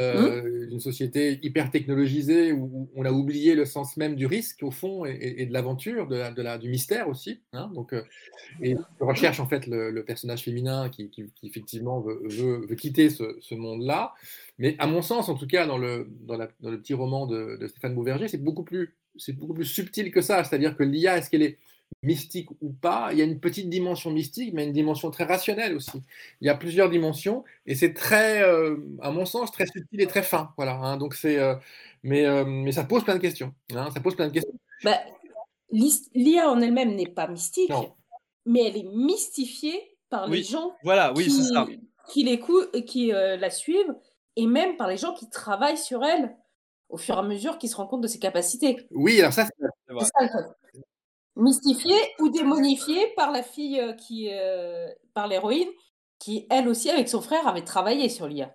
euh, 0.00 0.66
d'une 0.66 0.80
société 0.80 1.38
hyper 1.42 1.70
technologisée 1.70 2.50
où, 2.50 2.90
on 2.96 3.04
a 3.04 3.12
oublié 3.12 3.54
le 3.54 3.64
sens 3.64 3.96
même 3.96 4.16
du 4.16 4.26
risque 4.26 4.64
au 4.64 4.72
fond 4.72 5.06
et, 5.06 5.10
et- 5.12 5.42
et 5.42 5.46
de 5.46 5.52
l'aventure, 5.52 6.08
de 6.08 6.16
la- 6.16 6.32
de 6.32 6.42
la- 6.42 6.58
du 6.58 6.68
mystère 6.68 7.08
aussi. 7.08 7.40
hein. 7.52 7.70
donc, 7.76 7.92
euh, 7.92 8.02
et 8.60 8.74
je 8.74 9.04
recherche 9.04 9.38
en 9.38 9.46
fait 9.46 9.68
le, 9.68 9.92
le 9.92 10.04
personnage 10.04 10.42
féminin 10.42 10.88
qui, 10.88 11.10
qui- 11.10 11.30
qui 11.36 11.46
effectivement 11.46 12.00
veut, 12.00 12.20
veut- 12.24 12.66
veut 12.66 12.74
quitter 12.74 13.08
ce, 13.08 13.36
ce 13.40 13.54
monde-là. 13.54 14.14
Mais 14.58 14.74
à 14.80 14.88
mon 14.88 15.02
sens, 15.02 15.28
en 15.28 15.36
tout 15.36 15.46
cas, 15.46 15.64
dans 15.64 15.78
le, 15.78 16.08
dans 16.22 16.36
la- 16.36 16.50
dans 16.58 16.70
le 16.72 16.80
petit 16.80 16.94
roman 16.94 17.28
de, 17.28 17.56
de 17.56 17.66
Stéphane 17.68 17.94
Beauverger, 17.94 18.26
c'est 18.26 18.42
beaucoup, 18.42 18.64
plus, 18.64 18.96
c'est 19.16 19.32
beaucoup 19.34 19.54
plus 19.54 19.64
subtil 19.64 20.10
que 20.10 20.22
ça. 20.22 20.42
C'est-à-dire 20.42 20.76
que 20.76 20.82
l'IA, 20.82 21.18
est-ce 21.18 21.30
qu'elle 21.30 21.42
est 21.42 21.58
mystique 22.02 22.48
ou 22.60 22.70
pas 22.72 23.08
Il 23.12 23.18
y 23.18 23.22
a 23.22 23.24
une 23.24 23.40
petite 23.40 23.68
dimension 23.68 24.10
mystique, 24.10 24.54
mais 24.54 24.64
une 24.64 24.72
dimension 24.72 25.10
très 25.10 25.24
rationnelle 25.24 25.74
aussi. 25.74 26.02
Il 26.40 26.46
y 26.46 26.50
a 26.50 26.54
plusieurs 26.54 26.90
dimensions, 26.90 27.44
et 27.66 27.74
c'est 27.74 27.92
très, 27.92 28.42
euh, 28.42 28.76
à 29.00 29.10
mon 29.10 29.24
sens, 29.26 29.50
très 29.50 29.66
subtil 29.66 30.00
et 30.00 30.06
très 30.06 30.22
fin. 30.22 30.52
Voilà. 30.56 30.74
hein. 30.76 30.96
donc 30.96 31.14
c'est, 31.14 31.38
euh, 31.38 31.54
mais, 32.02 32.24
euh, 32.24 32.44
mais 32.44 32.72
ça 32.72 32.84
pose 32.84 33.04
plein 33.04 33.16
de 33.16 33.20
questions. 33.20 33.52
hein. 33.74 33.90
ça 33.92 34.00
pose 34.00 34.14
plein 34.16 34.28
de 34.28 34.32
questions. 34.32 34.54
Bah, 34.84 34.98
L'IA 35.70 36.48
en 36.50 36.60
elle-même 36.60 36.94
n'est 36.94 37.08
pas 37.08 37.26
mystique, 37.28 37.68
Non. 37.68 37.92
mais 38.46 38.64
elle 38.64 38.76
est 38.78 38.88
mystifiée 38.94 39.96
par 40.08 40.26
les 40.26 40.38
Oui, 40.38 40.44
gens 40.44 40.72
voilà, 40.82 41.12
oui, 41.14 41.24
qui, 41.24 41.30
ça. 41.44 41.66
qui 42.10 42.24
l'écoutent, 42.24 42.84
qui 42.86 43.12
euh, 43.12 43.36
la 43.36 43.50
suivent, 43.50 43.94
et 44.36 44.46
même 44.46 44.76
par 44.78 44.88
les 44.88 44.96
gens 44.96 45.12
qui 45.12 45.28
travaillent 45.28 45.76
sur 45.76 46.02
elle 46.04 46.34
au 46.88 46.96
fur 46.96 47.16
et 47.16 47.18
à 47.18 47.22
mesure 47.22 47.58
qu'ils 47.58 47.68
se 47.68 47.76
rendent 47.76 47.90
compte 47.90 48.00
de 48.00 48.08
ses 48.08 48.18
capacités. 48.18 48.86
Oui, 48.92 49.20
alors 49.20 49.32
ça, 49.34 49.44
c'est- 49.44 49.94
Mystifiée 51.38 52.00
ou 52.18 52.28
démonifiée 52.28 53.12
par 53.16 53.30
la 53.30 53.42
fille 53.42 53.80
euh, 53.80 53.92
qui, 53.92 54.28
euh, 54.32 54.88
par 55.14 55.28
l'héroïne, 55.28 55.68
qui 56.18 56.46
elle 56.50 56.68
aussi 56.68 56.90
avec 56.90 57.08
son 57.08 57.22
frère 57.22 57.46
avait 57.46 57.64
travaillé 57.64 58.08
sur 58.08 58.26
l'IA. 58.26 58.52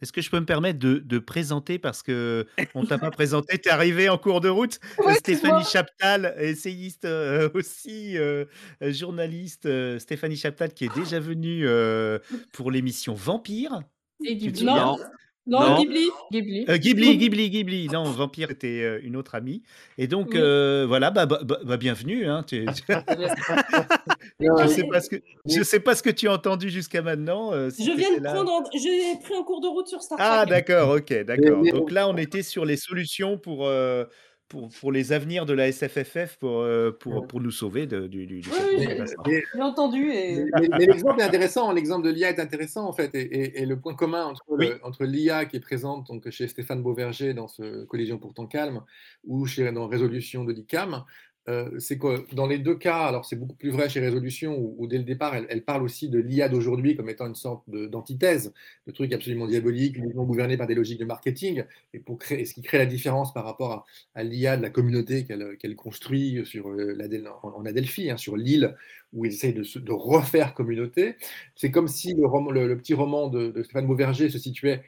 Est-ce 0.00 0.12
que 0.12 0.22
je 0.22 0.30
peux 0.30 0.40
me 0.40 0.46
permettre 0.46 0.78
de, 0.78 0.98
de 0.98 1.18
présenter 1.18 1.78
parce 1.78 2.02
que 2.02 2.46
on 2.74 2.84
t'a 2.84 2.98
pas 2.98 3.10
présenté, 3.10 3.58
tu 3.58 3.68
es 3.68 3.72
arrivé 3.72 4.08
en 4.08 4.16
cours 4.16 4.40
de 4.40 4.48
route, 4.48 4.80
Ouais, 5.04 5.14
Stéphanie. 5.14 5.64
Chaptal, 5.64 6.34
essayiste 6.38 7.04
euh, 7.04 7.50
aussi, 7.54 8.16
euh, 8.16 8.46
journaliste, 8.80 9.66
euh, 9.66 9.98
Stéphanie 9.98 10.36
Chaptal 10.36 10.72
qui 10.72 10.86
est 10.86 10.94
déjà 10.94 11.20
venue 11.20 11.66
pour 12.52 12.70
l'émission 12.70 13.14
Vampire. 13.14 13.82
Et 14.24 14.38
souviens? 14.54 14.96
Non, 15.50 15.60
non. 15.60 15.78
Ghibli. 15.80 16.08
Ghibli. 16.32 16.64
Euh, 16.68 16.76
Ghibli, 16.78 17.16
Ghibli, 17.18 17.50
Ghibli. 17.50 17.88
Non, 17.88 18.04
Vampire 18.04 18.48
c'était 18.48 18.82
euh, 18.82 19.00
une 19.02 19.16
autre 19.16 19.34
amie. 19.34 19.62
Et 19.98 20.06
donc 20.06 20.28
Oui. 20.32 20.38
euh, 20.40 20.86
voilà, 20.88 21.10
bah, 21.10 21.26
bah, 21.26 21.40
bah, 21.42 21.58
bah, 21.64 21.76
bienvenue. 21.76 22.26
Hein, 22.26 22.44
tu- 22.46 22.64
je 22.66 22.82
mais- 24.38 24.68
sais 24.68 24.84
pas 24.90 25.00
ce 25.00 25.08
que 25.10 25.16
je 25.46 25.62
sais 25.62 25.80
pas 25.80 25.94
ce 25.94 26.02
que 26.02 26.10
tu 26.10 26.28
as 26.28 26.32
entendu 26.32 26.70
jusqu'à 26.70 27.02
maintenant. 27.02 27.52
euh, 27.52 27.70
si 27.70 27.84
Je 27.84 27.92
viens 27.96 28.16
de 28.16 28.22
là. 28.22 28.32
prendre, 28.32 28.52
en- 28.52 28.64
j'ai 28.72 29.16
pris 29.22 29.34
un 29.34 29.42
cours 29.42 29.60
de 29.60 29.66
route 29.68 29.88
sur 29.88 30.00
Star 30.02 30.18
Trek. 30.18 30.26
Ah 30.28 30.46
d'accord, 30.46 30.96
ok, 30.96 31.24
d'accord. 31.24 31.62
Donc 31.64 31.90
là, 31.90 32.08
on 32.08 32.16
était 32.16 32.42
sur 32.42 32.64
les 32.64 32.76
solutions 32.76 33.36
pour, 33.38 33.66
euh, 33.66 34.04
pour, 34.50 34.68
pour 34.68 34.90
les 34.92 35.12
avenirs 35.12 35.46
de 35.46 35.54
la 35.54 35.70
SFFF 35.72 36.36
pour, 36.38 36.58
euh, 36.60 36.90
pour, 36.90 37.26
pour 37.26 37.40
nous 37.40 37.52
sauver 37.52 37.86
de- 37.86 38.08
du, 38.08 38.26
du, 38.26 38.40
du 38.40 38.48
Oui, 38.50 38.56
oui, 38.78 39.04
j'ai- 39.26 39.60
entendu 39.62 40.10
et 40.10 40.44
Mais, 40.60 40.68
mais 40.76 40.86
l'exemple 40.86 41.20
est 41.20 41.24
intéressant, 41.24 41.72
l'exemple 41.72 42.04
de 42.04 42.10
l'IA 42.12 42.30
est 42.30 42.40
intéressant 42.40 42.86
en 42.86 42.92
fait, 42.92 43.14
et, 43.14 43.20
et- 43.22 43.62
et 43.62 43.66
le 43.66 43.78
point 43.78 43.94
commun 43.94 44.24
entre, 44.26 44.42
Oui. 44.48 44.66
le- 44.68 44.80
entre 44.84 45.04
l'IA 45.04 45.44
qui 45.46 45.56
est 45.56 45.60
présente 45.60 46.08
donc, 46.08 46.28
chez 46.30 46.48
Stéphane 46.48 46.82
Beauverger 46.82 47.32
dans 47.32 47.46
ce 47.48 47.84
Collision 47.84 48.18
pourtant 48.18 48.46
calme 48.46 48.82
ou 49.24 49.46
chez, 49.46 49.70
dans 49.72 49.86
Résolution 49.86 50.44
de 50.44 50.52
l'ICAM, 50.52 51.04
euh, 51.48 51.78
c'est 51.78 51.98
que 51.98 52.32
dans 52.34 52.46
les 52.46 52.58
deux 52.58 52.76
cas, 52.76 53.06
alors 53.06 53.24
c'est 53.24 53.36
beaucoup 53.36 53.54
plus 53.54 53.70
vrai 53.70 53.88
chez 53.88 54.00
Résolution 54.00 54.56
où, 54.58 54.86
dès 54.86 54.98
le 54.98 55.04
départ 55.04 55.34
elle, 55.34 55.64
parle 55.64 55.82
aussi 55.82 56.08
de 56.08 56.18
l'IA 56.18 56.48
d'aujourd'hui 56.48 56.96
comme 56.96 57.08
étant 57.08 57.26
une 57.26 57.34
sorte 57.34 57.68
d'antithèse, 57.68 58.52
de 58.86 58.92
truc 58.92 59.12
absolument 59.12 59.46
diabolique, 59.46 59.98
gouverné 60.00 60.56
par 60.56 60.66
des 60.66 60.74
logiques 60.74 61.00
de 61.00 61.04
marketing, 61.06 61.64
et 61.94 61.98
pour 61.98 62.18
créer, 62.18 62.44
ce 62.44 62.54
qui 62.54 62.62
crée 62.62 62.78
la 62.78 62.86
différence 62.86 63.32
par 63.32 63.44
rapport 63.44 63.72
à, 63.72 63.84
à 64.14 64.22
l'IA 64.22 64.56
de 64.56 64.62
la 64.62 64.70
communauté 64.70 65.24
qu'elle 65.24 65.76
construit 65.76 66.44
sur, 66.44 66.68
euh, 66.68 66.96
en, 67.42 67.48
en 67.48 67.64
Adelphi, 67.64 68.10
hein, 68.10 68.16
sur 68.16 68.36
l'île 68.36 68.76
où 69.12 69.24
ils 69.24 69.32
essayent 69.32 69.54
de, 69.54 69.92
refaire 69.92 70.54
communauté. 70.54 71.16
C'est 71.56 71.70
comme 71.70 71.88
si 71.88 72.14
le 72.14 72.76
petit 72.76 72.94
roman 72.94 73.28
de, 73.28 73.50
de 73.50 73.62
Stéphane 73.62 73.86
Beauverger 73.86 74.30
se 74.30 74.38
situait 74.38 74.82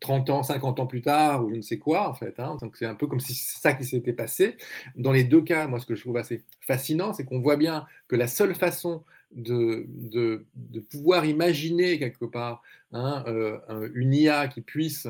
30 0.00 0.30
ans, 0.30 0.42
50 0.42 0.80
ans 0.80 0.86
plus 0.86 1.02
tard, 1.02 1.44
ou 1.44 1.50
je 1.50 1.56
ne 1.56 1.62
sais 1.62 1.78
quoi, 1.78 2.08
en 2.08 2.14
fait. 2.14 2.38
hein. 2.38 2.56
Donc 2.60 2.76
c'est 2.76 2.86
un 2.86 2.94
peu 2.94 3.06
comme 3.06 3.20
si 3.20 3.34
c'est 3.34 3.60
ça 3.60 3.72
qui 3.74 3.84
s'était 3.84 4.12
passé. 4.12 4.56
Dans 4.96 5.12
les 5.12 5.24
deux 5.24 5.42
cas, 5.42 5.66
moi, 5.66 5.80
ce 5.80 5.86
que 5.86 5.94
je 5.94 6.00
trouve 6.02 6.16
assez 6.16 6.42
fascinant, 6.60 7.12
c'est 7.12 7.24
qu'on 7.24 7.40
voit 7.40 7.56
bien 7.56 7.86
que 8.08 8.16
la 8.16 8.28
seule 8.28 8.54
façon 8.54 9.04
de, 9.32 9.86
de, 9.88 10.46
de 10.54 10.80
pouvoir 10.80 11.24
imaginer 11.26 11.98
quelque 11.98 12.24
part 12.24 12.62
hein, 12.92 13.24
euh, 13.26 13.58
un- 13.68 13.90
une 13.94 14.14
IA 14.14 14.48
qui 14.48 14.60
puisse, 14.60 15.08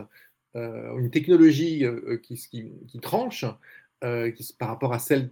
euh, 0.57 0.97
une 0.99 1.11
technologie 1.11 1.85
euh, 1.85 2.19
qui, 2.23 2.37
qui, 2.89 3.01
tranche 3.01 3.45
par 4.59 4.69
rapport 4.69 4.93
à 4.93 4.99
celle 4.99 5.31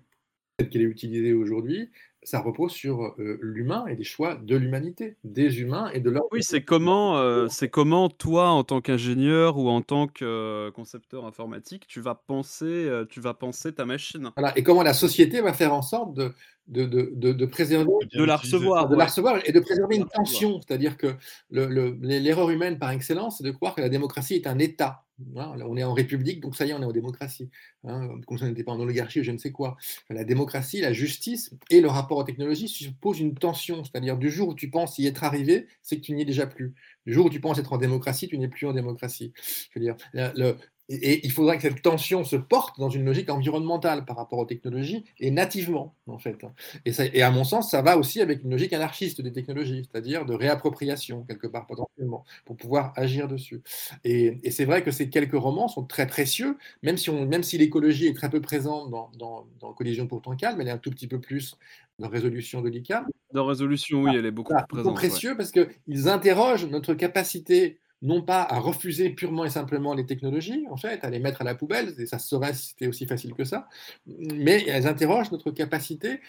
qu'elle 0.58 0.82
est 0.82 0.84
utilisée 0.84 1.32
aujourd'hui, 1.32 1.90
ça 2.24 2.40
repose 2.40 2.72
sur 2.72 3.02
euh, 3.18 3.38
l'humain 3.40 3.86
et 3.86 3.96
les 3.96 4.04
choix 4.04 4.36
de 4.36 4.56
l'humanité, 4.56 5.16
des 5.24 5.60
humains 5.60 5.90
et 5.92 6.00
de 6.00 6.10
leur. 6.10 6.22
Oui, 6.32 6.42
c'est 6.42 6.62
comment, 6.62 7.18
euh, 7.18 7.46
c'est 7.48 7.68
comment 7.68 8.08
toi, 8.08 8.50
en 8.50 8.64
tant 8.64 8.80
qu'ingénieur 8.80 9.58
ou 9.58 9.68
en 9.68 9.82
tant 9.82 10.06
que 10.06 10.24
euh, 10.24 10.70
concepteur 10.70 11.26
informatique, 11.26 11.86
tu 11.86 12.00
vas 12.00 12.14
penser, 12.14 12.90
tu 13.08 13.20
vas 13.20 13.34
penser 13.34 13.74
ta 13.74 13.84
machine. 13.84 14.30
Voilà. 14.36 14.56
Et 14.56 14.62
comment 14.62 14.82
la 14.82 14.94
société 14.94 15.40
va 15.40 15.52
faire 15.52 15.74
en 15.74 15.82
sorte 15.82 16.14
de, 16.14 16.32
de, 16.68 16.84
de, 16.84 17.10
de, 17.14 17.32
de 17.32 17.46
préserver, 17.46 17.90
De 18.14 18.24
la 18.24 18.36
recevoir. 18.36 18.88
de 18.88 18.96
la 18.96 19.06
recevoir 19.06 19.40
et 19.44 19.52
de 19.52 19.60
préserver 19.60 19.96
une 19.96 20.06
tension. 20.06 20.60
C'est-à-dire 20.60 20.96
que 20.96 21.14
le- 21.50 21.66
le- 21.66 21.98
l'erreur 22.00 22.50
humaine 22.50 22.78
par 22.78 22.90
excellence, 22.90 23.38
c'est 23.38 23.44
de 23.44 23.50
croire 23.50 23.74
que 23.74 23.80
la 23.80 23.88
démocratie 23.88 24.34
est 24.34 24.46
un 24.46 24.58
État. 24.58 25.04
Hein, 25.36 25.54
là, 25.56 25.66
on 25.68 25.76
est 25.76 25.84
en 25.84 25.92
république, 25.92 26.40
donc 26.40 26.56
ça 26.56 26.64
y 26.66 26.70
est, 26.70 26.74
on 26.74 26.82
est 26.82 26.84
en 26.86 26.90
démocratie. 26.92 27.48
Hein, 27.84 28.08
comme 28.26 28.38
si 28.38 28.44
on 28.44 28.48
n'était 28.48 28.64
pas 28.64 28.72
en 28.72 28.80
oligarchie 28.80 29.20
ou 29.20 29.24
je 29.24 29.30
ne 29.30 29.38
sais 29.38 29.52
quoi. 29.52 29.76
La 30.10 30.24
démocratie, 30.24 30.80
la 30.80 30.92
justice 30.92 31.54
et 31.70 31.80
le 31.80 31.88
rapport 31.88 32.18
aux 32.18 32.24
technologies 32.24 32.68
supposent 32.68 33.20
une 33.20 33.34
tension. 33.34 33.84
C'est-à-dire 33.84 34.16
du 34.16 34.30
jour 34.30 34.48
où 34.48 34.54
tu 34.54 34.70
penses 34.70 34.98
y 34.98 35.06
être 35.06 35.22
arrivé, 35.24 35.66
c'est 35.82 35.96
que 35.96 36.00
tu 36.02 36.12
n'y 36.14 36.22
es 36.22 36.24
déjà 36.24 36.46
plus. 36.46 36.74
Du 37.06 37.12
jour 37.12 37.26
où 37.26 37.30
tu 37.30 37.40
penses 37.40 37.58
être 37.58 37.72
en 37.72 37.78
démocratie, 37.78 38.28
tu 38.28 38.38
n'es 38.38 38.48
plus 38.48 38.66
en 38.66 38.72
démocratie. 38.72 39.32
Je 39.72 39.78
veux 39.78 39.84
dire, 39.84 39.96
le- 40.14 40.56
et, 40.94 41.24
il 41.24 41.32
faudra 41.32 41.56
que 41.56 41.62
cette 41.62 41.82
tension 41.82 42.24
se 42.24 42.36
porte 42.36 42.78
dans 42.78 42.90
une 42.90 43.04
logique 43.04 43.30
environnementale 43.30 44.04
par 44.04 44.16
rapport 44.16 44.38
aux 44.38 44.44
technologies 44.44 45.04
et 45.18 45.30
nativement, 45.30 45.94
en 46.06 46.18
fait. 46.18 46.36
Et, 46.84 46.92
ça- 46.92 47.06
et 47.06 47.22
à 47.22 47.30
mon 47.30 47.44
sens, 47.44 47.70
ça 47.70 47.82
va 47.82 47.96
aussi 47.96 48.20
avec 48.20 48.42
une 48.44 48.50
logique 48.50 48.72
anarchiste 48.72 49.20
des 49.20 49.32
technologies, 49.32 49.82
c'est-à-dire 49.90 50.26
de 50.26 50.34
réappropriation, 50.34 51.24
quelque 51.24 51.46
part 51.46 51.66
potentiellement, 51.66 52.24
pour 52.44 52.56
pouvoir 52.56 52.92
agir 52.96 53.28
dessus. 53.28 53.62
Et, 54.04 54.38
et 54.42 54.50
c'est 54.50 54.64
vrai 54.64 54.82
que 54.82 54.90
ces 54.90 55.08
quelques 55.10 55.34
romans 55.34 55.68
sont 55.68 55.84
très 55.84 56.06
précieux, 56.06 56.56
même 56.82 56.96
si, 56.96 57.10
on, 57.10 57.26
même 57.26 57.42
si 57.42 57.58
l'écologie 57.58 58.06
est 58.06 58.14
très 58.14 58.30
peu 58.30 58.40
présente 58.40 58.90
dans, 58.90 59.10
dans, 59.18 59.46
dans 59.60 59.72
Collision 59.72 60.06
pourtant 60.06 60.36
calme, 60.36 60.60
elle 60.60 60.68
est 60.68 60.72
un 60.72 60.78
tout 60.78 60.90
petit 60.90 61.08
peu 61.08 61.20
plus 61.20 61.56
dans 61.98 62.08
Résolution 62.08 62.62
de 62.62 62.68
l'ICAM. 62.68 63.06
Dans 63.32 63.46
résolution, 63.46 64.02
oui, 64.02 64.12
elle 64.16 64.26
est 64.26 64.30
beaucoup 64.30 64.52
Voilà, 64.52 64.66
plus 64.66 64.80
ils 64.80 64.84
sont 64.84 64.92
présente. 64.92 65.02
ouais. 65.02 65.08
précieux 65.08 65.36
parce 65.36 65.52
qu'ils 65.52 66.08
interrogent 66.08 66.66
notre 66.66 66.94
capacité 66.94 67.78
non 68.02 68.22
pas 68.22 68.42
à 68.42 68.58
refuser 68.58 69.10
purement 69.10 69.44
et 69.44 69.50
simplement 69.50 69.94
les 69.94 70.04
technologies, 70.04 70.66
en 70.70 70.76
fait, 70.76 71.04
à 71.04 71.10
les 71.10 71.20
mettre 71.20 71.40
à 71.40 71.44
la 71.44 71.54
poubelle, 71.54 71.94
et 71.98 72.06
ça 72.06 72.18
se 72.18 72.28
saurait 72.28 72.52
si 72.52 72.70
c'était 72.70 72.88
aussi 72.88 73.06
facile 73.06 73.34
que 73.34 73.44
ça, 73.44 73.68
mais 74.06 74.64
elles 74.66 74.86
interrogent 74.88 75.30
notre 75.30 75.52
capacité 75.52 76.20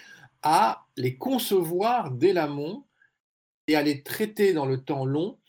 à 0.44 0.86
les 0.98 1.18
concevoir 1.18 2.12
dès 2.12 2.34
l'amont 2.34 2.86
et 3.68 3.76
à 3.76 3.82
les 3.82 4.04
traiter 4.04 4.54
dans 4.54 4.66
le 4.66 4.84
temps 4.84 5.06
long 5.06 5.40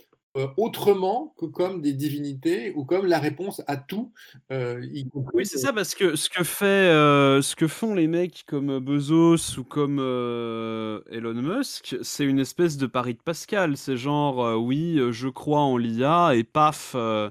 autrement 0.57 1.35
que 1.39 1.47
comme 1.47 1.81
des 1.81 1.93
divinités 1.93 2.73
ou 2.75 2.85
comme 2.85 3.07
la 3.07 3.19
réponse 3.19 3.63
à 3.67 3.77
tout. 3.77 4.13
euh, 4.53 4.81
y 4.93 5.07
Oui, 5.33 5.47
c'est 5.47 5.59
ça, 5.59 5.73
parce 5.73 5.95
que 5.95 6.17
ce 6.17 6.29
que 6.29 6.43
fait, 6.45 6.65
euh, 6.67 7.41
ce 7.43 7.55
que 7.57 7.69
font 7.69 7.95
les 7.95 8.07
mecs 8.09 8.45
comme 8.47 8.79
Bezos 8.81 9.59
ou 9.59 9.65
comme 9.65 9.99
euh, 10.01 11.01
Elon 11.11 11.35
Musk, 11.35 11.97
c'est 12.03 12.25
une 12.25 12.41
espèce 12.41 12.77
de 12.77 12.87
pari 12.87 13.15
de 13.15 13.21
Pascal. 13.23 13.77
C'est 13.77 13.97
genre, 13.97 14.45
euh, 14.45 14.57
oui, 14.57 14.99
euh, 14.99 15.13
je 15.13 15.29
crois 15.29 15.61
en 15.61 15.77
l'IA 15.77 16.35
et 16.35 16.45
paf, 16.45 16.93
euh, 16.97 17.31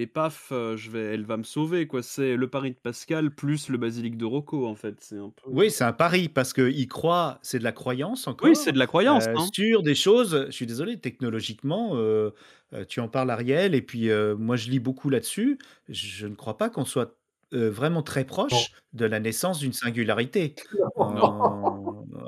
et 0.00 0.06
paf, 0.06 0.48
euh, 0.52 0.76
je 0.76 0.90
vais, 0.90 1.14
elle 1.14 1.24
va 1.24 1.36
me 1.36 1.42
sauver, 1.42 1.86
quoi. 1.86 2.02
C'est 2.02 2.36
le 2.36 2.48
pari 2.48 2.70
de 2.70 2.76
Pascal 2.76 3.30
plus 3.30 3.68
le 3.68 3.78
basilic 3.78 4.16
de 4.16 4.24
Rocco, 4.24 4.66
en 4.66 4.74
fait. 4.74 4.96
C'est 5.00 5.18
un 5.18 5.30
peu. 5.30 5.50
Oui, 5.50 5.70
c'est 5.70 5.84
un 5.84 5.92
pari 5.92 6.28
parce 6.28 6.52
qu'il 6.52 6.88
croit, 6.88 7.38
c'est 7.42 7.58
de 7.58 7.64
la 7.64 7.72
croyance 7.72 8.26
encore. 8.26 8.48
Oui, 8.48 8.56
c'est 8.56 8.72
de 8.72 8.78
la 8.78 8.86
croyance. 8.86 9.26
euh, 9.26 9.34
hein. 9.36 9.46
sur 9.52 9.82
des 9.82 9.94
choses, 9.94 10.46
je 10.46 10.52
suis 10.52 10.66
désolé, 10.66 10.98
technologiquement, 10.98 11.96
euh, 12.74 12.84
tu 12.84 13.00
en 13.00 13.08
parles 13.08 13.30
Ariel, 13.30 13.74
et 13.74 13.82
puis 13.82 14.10
euh, 14.10 14.36
moi 14.36 14.56
je 14.56 14.70
lis 14.70 14.78
beaucoup 14.78 15.10
là-dessus. 15.10 15.58
Je 15.88 16.26
ne 16.26 16.34
crois 16.34 16.56
pas 16.56 16.70
qu'on 16.70 16.84
soit 16.84 17.16
euh, 17.52 17.70
vraiment 17.70 18.02
très 18.02 18.24
proche 18.24 18.72
de 18.92 19.04
la 19.04 19.20
naissance 19.20 19.58
d'une 19.58 19.72
singularité. 19.72 20.54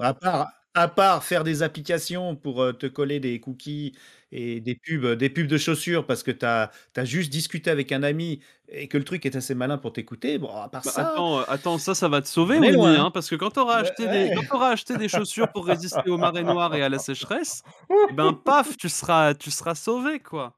À, 0.01 0.15
part, 0.15 0.49
à 0.75 0.89
part 0.89 1.25
faire 1.25 1.45
des 1.45 1.63
applications 1.63 2.37
pour 2.37 2.77
te 2.79 2.87
coller 2.87 3.21
des 3.21 3.41
cookies 3.41 3.95
et 4.33 4.61
des 4.61 4.75
pubs, 4.75 5.07
des 5.19 5.29
pubs 5.31 5.47
de 5.47 5.59
chaussures 5.59 6.07
parce 6.07 6.23
que 6.23 6.31
tu 6.31 6.47
as, 6.47 6.71
juste 7.05 7.31
discuté 7.31 7.71
avec 7.71 7.93
un 7.93 8.03
ami 8.03 8.41
et 8.69 8.89
que 8.89 8.97
le 8.97 9.05
truc 9.05 9.27
est 9.27 9.37
assez 9.37 9.55
malin 9.55 9.77
pour 9.79 9.93
t'écouter. 9.93 10.39
Bon, 10.39 10.49
à 10.57 10.69
part 10.69 10.83
Bah, 10.83 10.91
ça, 10.91 11.03
attends, 11.13 11.41
euh, 11.41 11.45
attends, 11.49 11.79
ça, 11.79 11.95
ça 11.95 12.09
va 12.09 12.23
te 12.23 12.29
sauver, 12.29 12.59
on 12.59 12.63
est 12.63 12.73
Winnie, 12.73 12.73
loin. 12.73 13.05
hein, 13.07 13.11
parce 13.11 13.29
que 13.29 13.35
quand 13.37 13.51
tu 13.51 13.61
auras, 13.61 13.83
Ouais, 13.83 13.83
acheté 13.83 14.07
ouais. 14.07 14.29
des, 14.31 14.35
quand 14.35 14.45
t'auras 14.49 14.71
acheté 14.71 14.97
des 14.97 15.09
chaussures 15.09 15.51
pour 15.53 15.67
résister 15.67 16.09
aux 16.11 16.17
marées 16.19 16.45
noires 16.45 16.75
et 16.75 16.83
à 16.83 16.89
la 16.89 16.99
sécheresse, 16.99 17.63
et 18.09 18.13
ben 18.13 18.33
paf, 18.33 18.77
tu 18.79 18.89
seras, 18.89 19.35
tu 19.35 19.51
seras 19.51 19.75
sauvé, 19.75 20.21
quoi. 20.21 20.57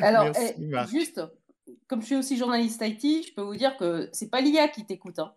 Alors, 0.00 0.24
Merci, 0.24 0.54
eh, 0.58 0.58
Marc. 0.58 0.90
juste, 0.90 1.20
comme 1.88 2.00
je 2.02 2.06
suis 2.06 2.16
aussi 2.16 2.36
journaliste 2.38 2.82
IT, 2.84 3.26
je 3.28 3.34
peux 3.34 3.42
vous 3.42 3.56
dire 3.56 3.76
que 3.76 4.08
c'est 4.12 4.30
pas 4.30 4.40
l'IA 4.40 4.68
qui 4.68 4.86
t'écoute. 4.86 5.18
Hein. 5.18 5.34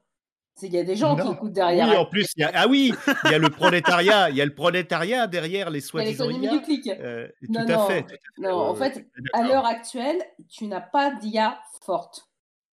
C'est 0.55 0.67
il 0.67 0.73
y 0.73 0.77
a 0.77 0.83
des 0.83 0.95
gens 0.95 1.15
qui 1.15 1.27
écoutent 1.31 1.51
derrière. 1.53 1.87
Oui, 1.89 1.95
en 1.95 2.05
plus, 2.05 2.27
il 2.37 2.41
y 2.41 2.43
a, 2.43 2.51
ah 2.53 2.67
oui, 2.67 2.93
il 3.25 3.31
y 3.31 3.33
a 3.33 3.39
le 3.39 3.49
prolétariat, 3.49 4.29
il 4.29 4.35
y 4.35 4.41
a 4.41 4.45
le 4.45 4.53
prolétariat 4.53 5.25
derrière 5.27 5.69
les 5.71 5.79
Il 5.79 5.81
y 5.81 5.85
a 5.85 5.87
soi-disant 5.87 6.27
l'économie 6.27 6.45
IA. 6.45 6.51
du 6.53 6.61
clic. 6.61 6.87
Euh, 6.89 7.27
tout 7.43 7.51
Non, 7.51 7.59
à 7.61 7.65
non, 7.65 7.87
fait. 7.87 8.01
tout 8.03 8.07
à 8.07 8.09
fait. 8.11 8.19
Non, 8.49 8.57
en 8.59 8.75
fait, 8.75 9.07
à 9.33 9.43
l'heure 9.47 9.65
actuelle, 9.65 10.21
tu 10.49 10.67
n'as 10.67 10.79
pas 10.81 11.11
d'IA 11.15 11.59
forte, 11.83 12.29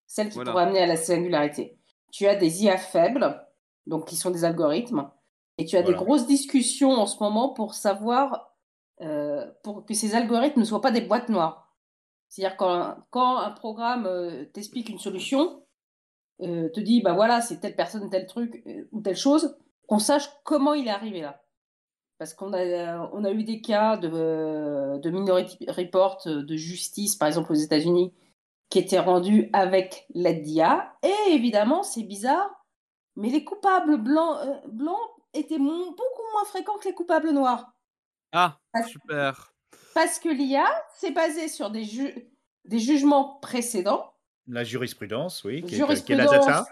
celle 0.07 0.29
qui 0.29 0.35
Voilà. 0.35 0.51
pourrait 0.51 0.65
amener 0.65 0.81
à 0.83 0.87
la 0.87 0.97
singularité. 0.97 1.79
Tu 2.13 2.27
as 2.27 2.35
des 2.37 2.65
IA 2.65 2.77
faibles, 2.77 3.41
donc 3.87 4.07
qui 4.07 4.17
sont 4.17 4.31
des 4.31 4.45
algorithmes, 4.45 5.11
et 5.57 5.65
tu 5.65 5.77
as 5.77 5.83
des 5.83 5.95
grosses 5.95 6.27
discussions 6.27 6.93
en 6.93 7.07
ce 7.07 7.19
moment 7.23 7.49
pour 7.55 7.73
savoir, 7.75 8.55
euh, 9.01 9.47
pour 9.63 9.87
que 9.87 9.95
ces 9.95 10.15
algorithmes 10.15 10.61
ne 10.61 10.65
soient 10.67 10.83
pas 10.83 10.91
des 10.91 11.01
boîtes 11.01 11.31
noires. 11.31 11.75
C'est-à-dire 12.29 12.57
quand, 12.59 12.97
quand 13.11 13.39
un 13.39 13.51
programme 13.53 14.05
euh, 14.07 14.45
t'explique 14.53 14.91
une 14.91 14.99
solution, 14.99 15.65
euh, 16.43 16.69
te 16.71 16.81
dit, 16.81 17.03
bah 17.03 17.13
voilà, 17.13 17.41
c'est 17.41 17.59
telle 17.61 17.77
personne, 17.77 18.09
tel 18.11 18.27
truc 18.27 18.63
euh, 18.67 18.89
ou 18.93 19.01
telle 19.01 19.17
chose, 19.17 19.57
qu'on 19.87 19.99
sache 19.99 20.29
comment 20.45 20.75
il 20.75 20.87
est 20.87 20.91
arrivé 20.91 21.21
là. 21.21 21.43
Parce 22.19 22.35
qu'on 22.35 22.53
a, 22.53 23.11
on 23.13 23.25
a 23.25 23.31
eu 23.31 23.45
des 23.45 23.61
cas 23.63 23.97
de, 23.97 24.99
de 24.99 25.11
Minority 25.11 25.65
Report 25.69 26.21
euh, 26.27 26.43
de 26.43 26.57
justice, 26.57 27.17
par 27.17 27.29
exemple 27.29 27.53
aux 27.53 27.57
États-Unis, 27.57 28.13
qui 28.69 28.79
étaient 28.79 29.01
rendus 29.01 29.49
avec 29.53 30.07
l'aide 30.15 30.43
d'IA. 30.43 30.95
Et 31.03 31.33
évidemment, 31.33 31.83
c'est 31.83 32.03
bizarre, 32.03 32.65
mais 33.17 33.31
les 33.31 33.43
coupables 33.45 33.97
blancs, 33.97 34.39
euh, 34.45 34.61
blancs 34.69 35.01
étaient 35.35 35.59
beaucoup 35.59 36.23
moins 36.33 36.45
fréquents 36.45 36.79
que 36.79 36.89
les 36.89 36.95
coupables 36.95 37.31
noirs. 37.31 37.73
Ah, 38.75 38.83
super. 38.83 39.53
Parce 39.95 40.19
que 40.19 40.29
l'IA, 40.29 40.67
c'est 40.95 41.11
basé 41.11 41.49
sur 41.49 41.71
des, 41.71 41.85
ju- 41.85 42.31
des 42.65 42.79
jugements 42.79 43.39
précédents. 43.41 44.13
La 44.51 44.65
jurisprudence, 44.65 45.45
oui, 45.45 45.63
qui 45.63 45.75
est, 45.75 45.79
Jurisprudence. 45.79 46.05
qui 46.07 46.13
est 46.13 46.17
la 46.17 46.27
data. 46.27 46.67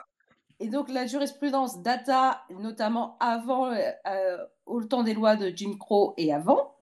Et 0.60 0.68
donc 0.68 0.88
la 0.90 1.06
jurisprudence 1.06 1.82
data, 1.82 2.42
notamment 2.58 3.16
avant, 3.20 3.66
euh, 3.72 3.76
euh, 4.08 4.38
au 4.66 4.82
temps 4.82 5.04
des 5.04 5.14
lois 5.14 5.36
de 5.36 5.52
Jim 5.54 5.74
Crow 5.78 6.14
et 6.16 6.34
avant, 6.34 6.74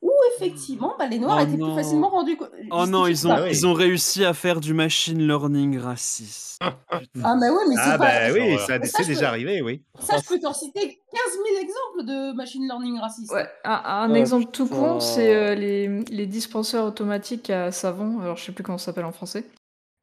où 0.00 0.12
effectivement 0.36 0.94
bah, 0.98 1.06
les 1.06 1.18
Noirs 1.18 1.38
Oh 1.40 1.44
étaient 1.44 1.56
non. 1.56 1.74
plus 1.74 1.82
facilement 1.82 2.10
rendus. 2.10 2.38
Oh 2.70 2.86
non, 2.86 3.06
ils 3.06 3.26
ont, 3.26 3.30
justifiables. 3.30 3.42
oui. 3.42 3.48
ils 3.50 3.66
ont 3.66 3.72
réussi 3.72 4.24
à 4.24 4.34
faire 4.34 4.60
du 4.60 4.72
machine 4.74 5.18
learning 5.26 5.78
raciste. 5.78 6.60
Ah 6.60 6.70
bah 6.92 7.46
oui, 7.50 7.58
mais 7.68 7.74
c'est 7.74 7.80
Ah 7.84 7.98
pas. 7.98 8.04
bah 8.04 8.32
oui, 8.32 8.56
ça, 8.58 8.78
Ça, 8.84 8.98
c'est 9.02 9.06
déjà 9.06 9.20
peux- 9.22 9.26
arrivé, 9.26 9.62
oui. 9.62 9.82
Ça, 9.98 10.16
je 10.22 10.28
peux 10.28 10.38
t'en 10.38 10.52
citer 10.52 10.80
15 10.80 11.32
000 11.32 11.44
exemples 11.60 12.04
de 12.04 12.32
machine 12.36 12.62
learning 12.64 13.00
raciste. 13.00 13.32
Ouais, 13.32 13.48
un, 13.64 13.72
un 13.84 14.10
Oh, 14.12 14.14
exemple 14.14 14.46
tout 14.52 14.68
con, 14.68 15.00
c'est 15.00 15.34
euh, 15.34 15.54
les, 15.56 15.88
les 16.04 16.26
dispenseurs 16.26 16.84
automatiques 16.86 17.50
à 17.50 17.72
savon, 17.72 18.20
alors 18.20 18.36
je 18.36 18.44
sais 18.44 18.52
plus 18.52 18.62
comment 18.62 18.78
ça 18.78 18.86
s'appelle 18.86 19.06
en 19.06 19.12
français, 19.12 19.44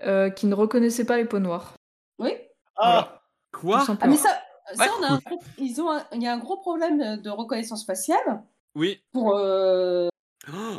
euh, 0.06 0.30
qui 0.30 0.46
ne 0.48 0.56
reconnaissaient 0.56 1.06
pas 1.06 1.18
les 1.18 1.26
peaux 1.26 1.40
noires. 1.40 1.74
Oui. 2.20 2.34
Ah, 2.78 3.22
Quoi 3.54 3.84
Ah 4.02 4.08
mais 4.08 4.16
ça, 4.18 4.30
ça 4.74 4.84
Ouais. 4.86 4.90
on 5.00 5.04
a 5.04 5.08
un 5.14 5.18
gros- 5.18 5.40
ils 5.58 5.82
ont 5.82 5.92
un- 5.92 6.06
il 6.14 6.24
y 6.24 6.28
a 6.28 6.34
un 6.34 6.38
gros 6.38 6.58
problème 6.58 7.18
de 7.22 7.30
reconnaissance 7.30 7.86
faciale 7.86 8.44
Oui. 8.76 9.02
pour 9.12 9.36
euh, 9.38 10.08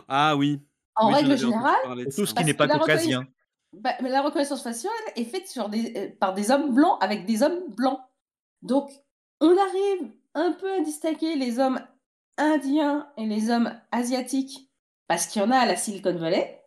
Ah 0.09 0.35
oui. 0.37 0.61
en 0.97 1.09
Oui, 1.09 1.15
règle 1.15 1.37
générale. 1.37 2.07
tout 2.15 2.27
ce 2.27 2.35
qui 2.35 2.45
n'est 2.45 2.55
pas 2.55 2.69
caucasien. 2.69 3.27
Bah, 3.75 3.93
mais 4.03 4.11
la 4.11 4.23
reconnaissance 4.23 4.63
faciale 4.63 4.93
est 5.17 5.25
faite 5.25 5.49
sur 5.49 5.69
des, 5.71 5.93
euh, 5.97 6.09
par 6.21 6.35
des 6.35 6.51
hommes 6.51 6.75
blancs 6.75 6.99
avec 7.01 7.25
des 7.25 7.43
hommes 7.43 7.61
blancs. 7.77 8.01
Donc, 8.63 8.91
on 9.41 9.49
arrive 9.57 10.11
un 10.35 10.53
peu 10.53 10.71
à 10.75 10.81
distinguer 10.81 11.37
les 11.37 11.59
hommes 11.59 11.81
indiens 12.39 13.09
et 13.17 13.27
les 13.27 13.51
hommes 13.51 13.73
asiatiques 13.91 14.71
parce 15.09 15.27
qu'il 15.27 15.43
y 15.43 15.45
en 15.45 15.51
a 15.51 15.59
à 15.59 15.67
la 15.67 15.77
Silicon 15.77 16.15
Valley. 16.17 16.62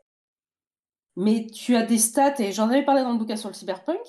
Mais 1.18 1.48
tu 1.48 1.76
as 1.76 1.84
des 1.84 1.98
stats, 1.98 2.40
et 2.40 2.52
j'en 2.52 2.70
avais 2.70 2.84
parlé 2.84 3.02
dans 3.02 3.12
le 3.14 3.18
bouquin 3.18 3.36
sur 3.38 3.50
le 3.50 3.54
cyberpunk, 3.56 4.02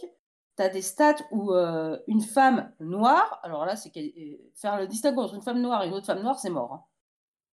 tu 0.56 0.62
as 0.62 0.68
des 0.68 0.82
stats 0.82 1.16
où 1.30 1.52
euh, 1.52 1.98
une 2.08 2.20
femme 2.22 2.72
noire, 2.80 3.38
alors 3.42 3.64
là, 3.64 3.76
c'est 3.76 3.90
qu'elle- 3.90 4.12
euh, 4.18 4.36
faire 4.54 4.78
le 4.80 4.86
distinguo 4.86 5.22
entre 5.22 5.34
une 5.34 5.42
femme 5.42 5.60
noire 5.60 5.82
et 5.84 5.88
une 5.88 5.94
autre 5.94 6.06
femme 6.06 6.22
noire, 6.22 6.38
c'est 6.38 6.50
mort. 6.50 6.72
hein. 6.72 6.82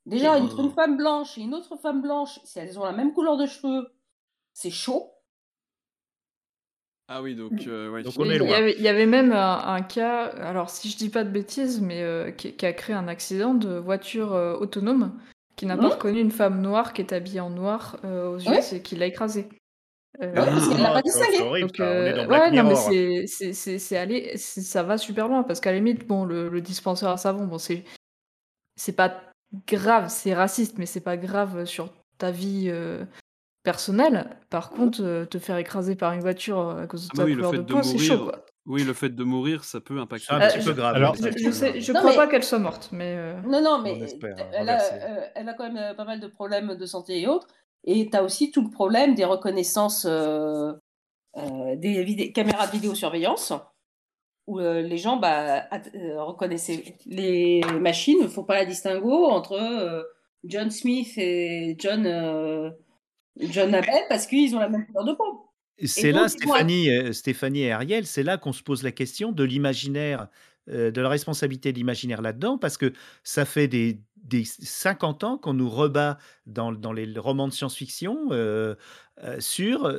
Déjà, 0.06 0.34
entre 0.34 0.60
une 0.60 0.72
femme 0.72 0.98
blanche 0.98 1.38
et 1.38 1.42
une 1.42 1.54
autre 1.54 1.78
femme 1.78 2.02
blanche, 2.02 2.40
si 2.44 2.60
elles 2.60 2.78
ont 2.80 2.84
la 2.84 2.92
même 2.92 3.14
couleur 3.14 3.38
de 3.38 3.46
cheveux, 3.46 3.88
c'est 4.54 4.70
chaud. 4.72 5.12
Ah 7.08 7.22
oui, 7.22 7.36
donc, 7.36 7.68
euh, 7.68 7.90
ouais. 7.92 8.04
Donc 8.04 8.14
Et 8.14 8.20
on 8.20 8.24
est 8.26 8.28
il, 8.30 8.36
y 8.36 8.40
loin. 8.40 8.54
avait, 8.56 8.76
il 8.78 8.82
y 8.82 8.88
avait 8.88 9.06
même 9.06 9.32
un, 9.32 9.60
un 9.66 9.82
cas, 9.82 10.26
alors 10.26 10.70
si 10.70 10.90
je 10.90 10.98
dis 10.98 11.10
pas 11.10 11.24
de 11.24 11.30
bêtises, 11.30 11.80
mais 11.82 12.02
euh, 12.02 12.32
qui, 12.32 12.54
qui 12.56 12.66
a 12.66 12.74
créé 12.74 12.96
un 12.96 13.08
accident 13.08 13.54
de 13.54 13.76
voiture 13.78 14.34
euh, 14.34 14.56
autonome 14.58 15.20
qui 15.56 15.66
n'a 15.66 15.78
pas 15.78 15.90
reconnu 15.90 16.20
une 16.20 16.32
femme 16.32 16.62
noire 16.62 16.94
qui 16.94 17.02
est 17.02 17.14
habillée 17.14 17.40
en 17.40 17.50
noir 17.50 17.98
euh, 18.04 18.30
aux 18.36 18.48
Ouais. 18.50 18.60
et 18.76 18.82
qui 18.82 18.96
l'a 18.96 19.06
écrasée. 19.06 19.50
Euh, 20.22 20.28
Ouais, 20.32 20.36
parce 20.46 20.68
qu'elle 20.70 20.82
l'a 20.82 20.90
Ah, 20.90 20.94
pas 20.94 21.02
c'est 21.06 21.20
distingué. 21.20 21.42
horrible, 21.42 21.68
Donc, 21.68 21.78
ça. 21.78 21.84
On 21.84 21.88
est 21.88 22.20
euh, 22.20 22.28
ouais, 22.28 22.52
non, 22.52 22.64
mais 22.64 22.76
c'est, 22.76 23.26
c'est, 23.28 23.54
c'est, 23.54 23.80
c'est 23.80 23.98
allé, 23.98 24.38
c'est- 24.38 24.62
ça 24.62 24.84
va 24.84 24.98
super 24.98 25.28
loin 25.28 25.44
parce 25.44 25.60
qu'à 25.60 25.72
la 25.72 25.78
limite, 25.78 26.08
bon, 26.08 26.26
le, 26.26 26.50
le 26.50 26.62
dispenseur 26.62 27.10
à 27.12 27.18
savon, 27.18 27.46
bon, 27.46 27.58
c'est, 27.58 27.84
c'est 28.76 28.96
pas 28.96 29.22
grave, 29.68 30.08
c'est 30.10 30.34
raciste, 30.34 30.78
mais 30.78 30.86
c'est 30.86 31.02
pas 31.02 31.18
grave 31.18 31.66
sur 31.66 31.90
ta 32.18 32.32
vie 32.32 32.66
euh, 32.70 33.04
personnelle. 33.64 34.38
Par 34.50 34.70
contre, 34.72 35.02
euh, 35.04 35.26
te 35.26 35.40
faire 35.40 35.58
écraser 35.58 35.96
par 35.96 36.14
une 36.14 36.22
voiture 36.22 36.70
à 36.78 36.88
cause 36.88 37.06
de 37.06 37.10
Ah 37.14 37.16
ta 37.18 37.22
bah 37.24 37.26
oui, 37.26 37.32
le 37.32 37.38
couleur 37.38 37.52
fait 37.52 37.58
de 37.58 37.64
de 37.64 37.74
peau, 37.74 37.84
c'est 37.84 37.98
chaud, 37.98 38.24
quoi. 38.26 38.46
Oui, 38.66 38.84
le 38.86 38.94
fait 38.94 39.10
de 39.10 39.24
mourir, 39.26 39.64
ça 39.66 39.82
peut 39.82 40.00
impacter. 40.00 40.28
C'est 40.30 40.34
un 40.36 40.42
Euh, 40.42 40.48
petit 40.48 40.58
peu 40.60 40.64
je- 40.64 40.72
grave. 40.72 40.96
alors, 40.96 41.12
un 41.14 41.16
Je, 41.18 41.38
je 41.38 41.46
peu 41.46 41.52
sais, 41.52 41.70
grave. 41.72 41.82
je 41.82 41.92
Non, 41.92 42.00
crois 42.00 42.12
mais- 42.12 42.16
pas 42.18 42.28
qu'elle 42.28 42.44
soit 42.44 42.60
morte, 42.60 42.90
mais 42.94 43.14
euh, 43.18 43.42
Non, 43.42 43.62
non, 43.62 43.72
On 43.72 43.82
mais 43.82 44.00
espère, 44.00 44.36
hein, 44.40 44.46
elle, 44.54 44.70
a, 44.70 44.78
renverser. 44.78 44.96
euh, 45.06 45.28
elle 45.36 45.50
a 45.50 45.54
quand 45.54 45.64
même 45.66 45.78
euh, 45.78 45.94
pas 45.94 46.06
mal 46.06 46.20
de 46.22 46.28
problèmes 46.28 46.76
de 46.76 46.86
santé 46.86 47.20
et 47.22 47.28
autres. 47.28 47.48
Et 47.84 48.10
tu 48.10 48.16
as 48.16 48.24
aussi 48.24 48.52
tout 48.52 48.62
le 48.64 48.70
problème 48.70 49.16
des 49.16 49.26
reconnaissances 49.26 50.06
euh, 50.10 50.72
euh, 51.36 51.76
des 51.76 52.04
vidé- 52.06 52.32
caméras 52.32 52.68
de 52.68 52.72
vidéosurveillance, 52.72 53.52
où 54.48 54.60
euh, 54.62 54.82
les 54.82 54.98
gens 54.98 55.18
bah, 55.18 55.66
at- 55.70 55.82
euh, 55.96 56.24
reconnaissaient 56.24 56.96
les 57.06 57.62
machines, 57.82 58.22
ne 58.22 58.28
font 58.28 58.44
pas 58.46 58.56
la 58.56 58.66
distinguo 58.66 59.26
entre 59.26 59.54
euh, 59.54 60.04
John 60.46 60.72
Smith 60.72 61.14
et 61.18 61.76
John, 61.80 62.06
euh, 62.06 62.70
John 63.42 63.74
Abel 63.76 64.04
parce 64.08 64.26
qu'ils 64.28 64.56
ont 64.56 64.60
la 64.60 64.70
même 64.70 64.86
couleur 64.86 65.04
de 65.06 65.14
peau. 65.14 65.43
C'est 65.84 66.12
là, 66.12 66.28
Stéphanie, 66.28 66.90
euh, 66.90 67.14
Stéphanie 67.14 67.62
et 67.64 67.72
Ariel, 67.72 68.06
c'est 68.06 68.24
là 68.24 68.38
qu'on 68.38 68.54
se 68.54 68.64
pose 68.64 68.84
la 68.84 68.92
question 68.92 69.32
de 69.32 69.44
l'imaginaire, 69.44 70.28
euh, 70.70 70.92
de 70.92 71.02
la 71.02 71.10
responsabilité 71.10 71.72
de 71.72 71.78
l'imaginaire 71.78 72.22
là-dedans, 72.22 72.58
parce 72.58 72.78
que 72.78 72.94
ça 73.24 73.46
fait 73.46 73.68
des, 73.68 74.00
des 74.24 74.44
50 74.46 75.24
ans 75.24 75.38
qu'on 75.38 75.54
nous 75.54 75.70
rebat 75.70 76.18
dans, 76.46 76.72
dans 76.72 76.94
les 76.94 77.12
romans 77.18 77.48
de 77.48 77.54
science-fiction 77.54 78.30
euh, 78.32 78.76
sur 79.40 79.92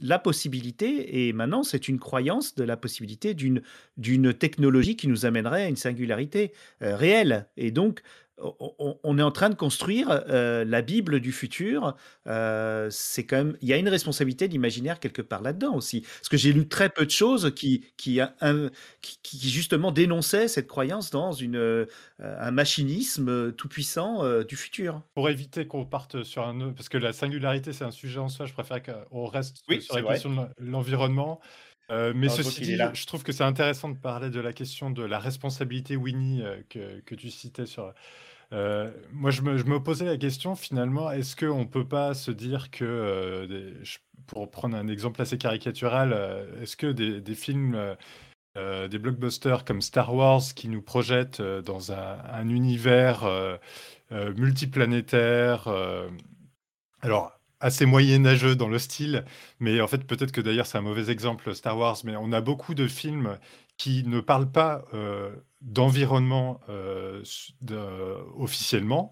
la 0.00 0.18
possibilité, 0.18 1.26
et 1.28 1.32
maintenant 1.32 1.62
c'est 1.62 1.88
une 1.88 1.98
croyance 1.98 2.54
de 2.54 2.64
la 2.64 2.76
possibilité 2.76 3.34
d'une 3.34 4.34
technologie 4.34 4.96
qui 4.96 5.08
nous 5.08 5.26
amènerait 5.26 5.64
à 5.64 5.68
une 5.68 5.76
singularité 5.76 6.52
réelle. 6.80 7.48
Et 7.56 7.70
donc, 7.70 8.02
on, 8.38 9.18
est 9.18 9.22
en 9.22 9.30
train 9.30 9.50
de 9.50 9.54
construire 9.54 10.08
euh, 10.28 10.64
la 10.64 10.82
Bible 10.82 11.20
du 11.20 11.32
futur. 11.32 11.94
Euh, 12.26 12.88
c'est 12.90 13.24
quand 13.24 13.36
même, 13.36 13.56
il 13.60 13.68
y 13.68 13.72
a 13.72 13.76
une 13.76 13.88
responsabilité 13.88 14.48
d'imaginaire 14.48 15.00
quelque 15.00 15.22
part 15.22 15.42
là-dedans 15.42 15.74
aussi. 15.74 16.00
Parce 16.00 16.28
que 16.28 16.36
j'ai 16.36 16.52
lu 16.52 16.66
très 16.68 16.88
peu 16.88 17.04
de 17.04 17.10
choses 17.10 17.52
qui, 17.54 17.84
qui, 17.96 18.20
un- 18.20 18.70
qui, 19.00 19.18
qui 19.22 19.50
justement 19.50 19.92
dénonçaient 19.92 20.48
cette 20.48 20.66
croyance 20.66 21.10
dans 21.10 21.32
une, 21.32 21.56
euh, 21.56 21.86
un 22.18 22.50
machinisme 22.50 23.28
euh, 23.28 23.50
tout-puissant 23.52 24.24
euh, 24.24 24.44
du 24.44 24.56
futur. 24.56 25.02
Pour 25.14 25.28
éviter 25.28 25.66
qu'on 25.66 25.84
parte 25.84 26.22
sur 26.24 26.46
un 26.46 26.72
parce 26.72 26.88
que 26.88 26.98
la 26.98 27.12
singularité, 27.12 27.72
c'est 27.72 27.84
un 27.84 27.90
sujet 27.90 28.18
en 28.18 28.28
soi, 28.28 28.46
je 28.46 28.52
préfère 28.52 28.82
qu'on 28.82 29.26
reste 29.26 29.62
Oui, 29.68 29.80
sur 29.82 29.94
la 29.94 30.02
vrai. 30.02 30.14
question 30.14 30.30
de 30.30 30.36
l'en- 30.36 30.48
l'environnement. 30.58 31.40
Euh, 31.92 32.12
mais 32.14 32.28
ceci 32.28 32.62
dit, 32.62 32.76
là. 32.76 32.90
je 32.94 33.04
trouve 33.06 33.22
que 33.22 33.32
c'est 33.32 33.44
intéressant 33.44 33.90
de 33.90 33.98
parler 33.98 34.30
de 34.30 34.40
la 34.40 34.52
question 34.52 34.90
de 34.90 35.04
la 35.04 35.18
responsabilité 35.18 35.96
Winnie 35.96 36.42
euh, 36.42 36.56
que, 36.68 37.00
que 37.00 37.14
tu 37.14 37.30
citais 37.30 37.66
sur. 37.66 37.92
Euh, 38.52 38.90
moi, 39.12 39.30
je 39.30 39.42
me, 39.42 39.56
je 39.56 39.64
me 39.64 39.82
posais 39.82 40.04
la 40.04 40.16
question 40.16 40.54
finalement, 40.56 41.10
est-ce 41.10 41.36
qu'on 41.36 41.60
ne 41.60 41.64
peut 41.64 41.86
pas 41.86 42.14
se 42.14 42.30
dire 42.30 42.70
que, 42.70 43.46
des- 43.46 43.74
pour 44.26 44.50
prendre 44.50 44.76
un 44.76 44.88
exemple 44.88 45.20
assez 45.20 45.36
caricatural, 45.38 46.16
est-ce 46.60 46.76
que 46.76 46.86
des, 46.86 47.20
des 47.20 47.34
films, 47.34 47.96
des 48.56 48.98
blockbusters 48.98 49.64
comme 49.64 49.82
Star 49.82 50.14
Wars 50.14 50.42
qui 50.54 50.68
nous 50.68 50.80
projettent 50.82 51.42
dans 51.42 51.92
un, 51.92 52.18
un 52.30 52.48
univers 52.48 53.24
multiplanétaire, 54.10 55.68
alors 57.00 57.32
assez 57.62 57.86
moyenâgeux 57.86 58.56
dans 58.56 58.68
le 58.68 58.78
style, 58.78 59.24
mais 59.60 59.80
en 59.80 59.86
fait 59.86 60.04
peut-être 60.06 60.32
que 60.32 60.40
d'ailleurs 60.40 60.66
c'est 60.66 60.78
un 60.78 60.82
mauvais 60.82 61.10
exemple 61.10 61.54
Star 61.54 61.78
Wars, 61.78 61.98
mais 62.04 62.16
on 62.16 62.32
a 62.32 62.40
beaucoup 62.40 62.74
de 62.74 62.86
films 62.88 63.38
qui 63.78 64.04
ne 64.04 64.20
parlent 64.20 64.50
pas 64.50 64.84
euh, 64.92 65.34
d'environnement 65.62 66.60
euh, 66.68 67.22
officiellement, 68.36 69.10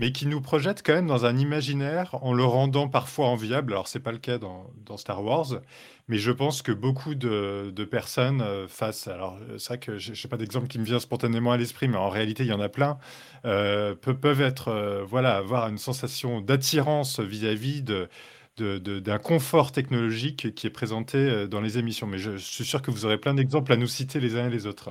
mais 0.00 0.12
qui 0.12 0.26
nous 0.26 0.40
projettent 0.40 0.82
quand 0.84 0.94
même 0.94 1.06
dans 1.06 1.26
un 1.26 1.36
imaginaire 1.38 2.16
en 2.22 2.32
le 2.34 2.44
rendant 2.44 2.88
parfois 2.88 3.26
enviable. 3.28 3.72
Alors 3.72 3.88
c'est 3.88 4.00
pas 4.00 4.12
le 4.12 4.18
cas 4.18 4.38
dans, 4.38 4.66
Star 4.96 5.22
Wars, 5.24 5.60
mais 6.08 6.18
je 6.18 6.30
pense 6.32 6.62
que 6.62 6.72
beaucoup 6.72 7.14
de, 7.14 7.84
personnes 7.90 8.40
euh, 8.42 8.68
face, 8.68 9.08
alors 9.08 9.38
euh, 9.48 9.58
c'est 9.58 9.68
vrai 9.68 9.78
que 9.78 9.98
je 9.98 10.10
n'ai 10.10 10.28
pas 10.30 10.36
d'exemple 10.36 10.68
qui 10.68 10.78
me 10.78 10.84
vient 10.84 11.00
spontanément 11.00 11.52
à 11.52 11.56
l'esprit, 11.56 11.88
mais 11.88 11.96
en 11.96 12.08
réalité 12.10 12.44
il 12.44 12.48
y 12.48 12.52
en 12.52 12.60
a 12.60 12.68
plein, 12.68 12.98
euh, 13.44 13.94
pe- 13.94 14.12
peuvent 14.14 14.40
être, 14.42 15.04
voilà, 15.08 15.36
avoir 15.36 15.68
une 15.68 15.78
sensation 15.78 16.40
d'attirance 16.40 17.20
vis-à-vis 17.20 17.82
de, 17.82 18.08
d'un 18.56 19.18
confort 19.18 19.72
technologique 19.72 20.54
qui 20.54 20.66
est 20.66 20.70
présenté 20.70 21.48
dans 21.48 21.60
les 21.60 21.78
émissions. 21.78 22.06
Mais 22.06 22.18
je, 22.18 22.32
je 22.36 22.44
suis 22.44 22.64
sûr 22.64 22.82
que 22.82 22.90
vous 22.90 23.04
aurez 23.06 23.18
plein 23.18 23.34
d'exemples 23.34 23.72
à 23.72 23.76
nous 23.76 23.86
citer 23.86 24.20
les 24.20 24.36
uns 24.36 24.46
et 24.48 24.50
les 24.50 24.66
autres. 24.66 24.90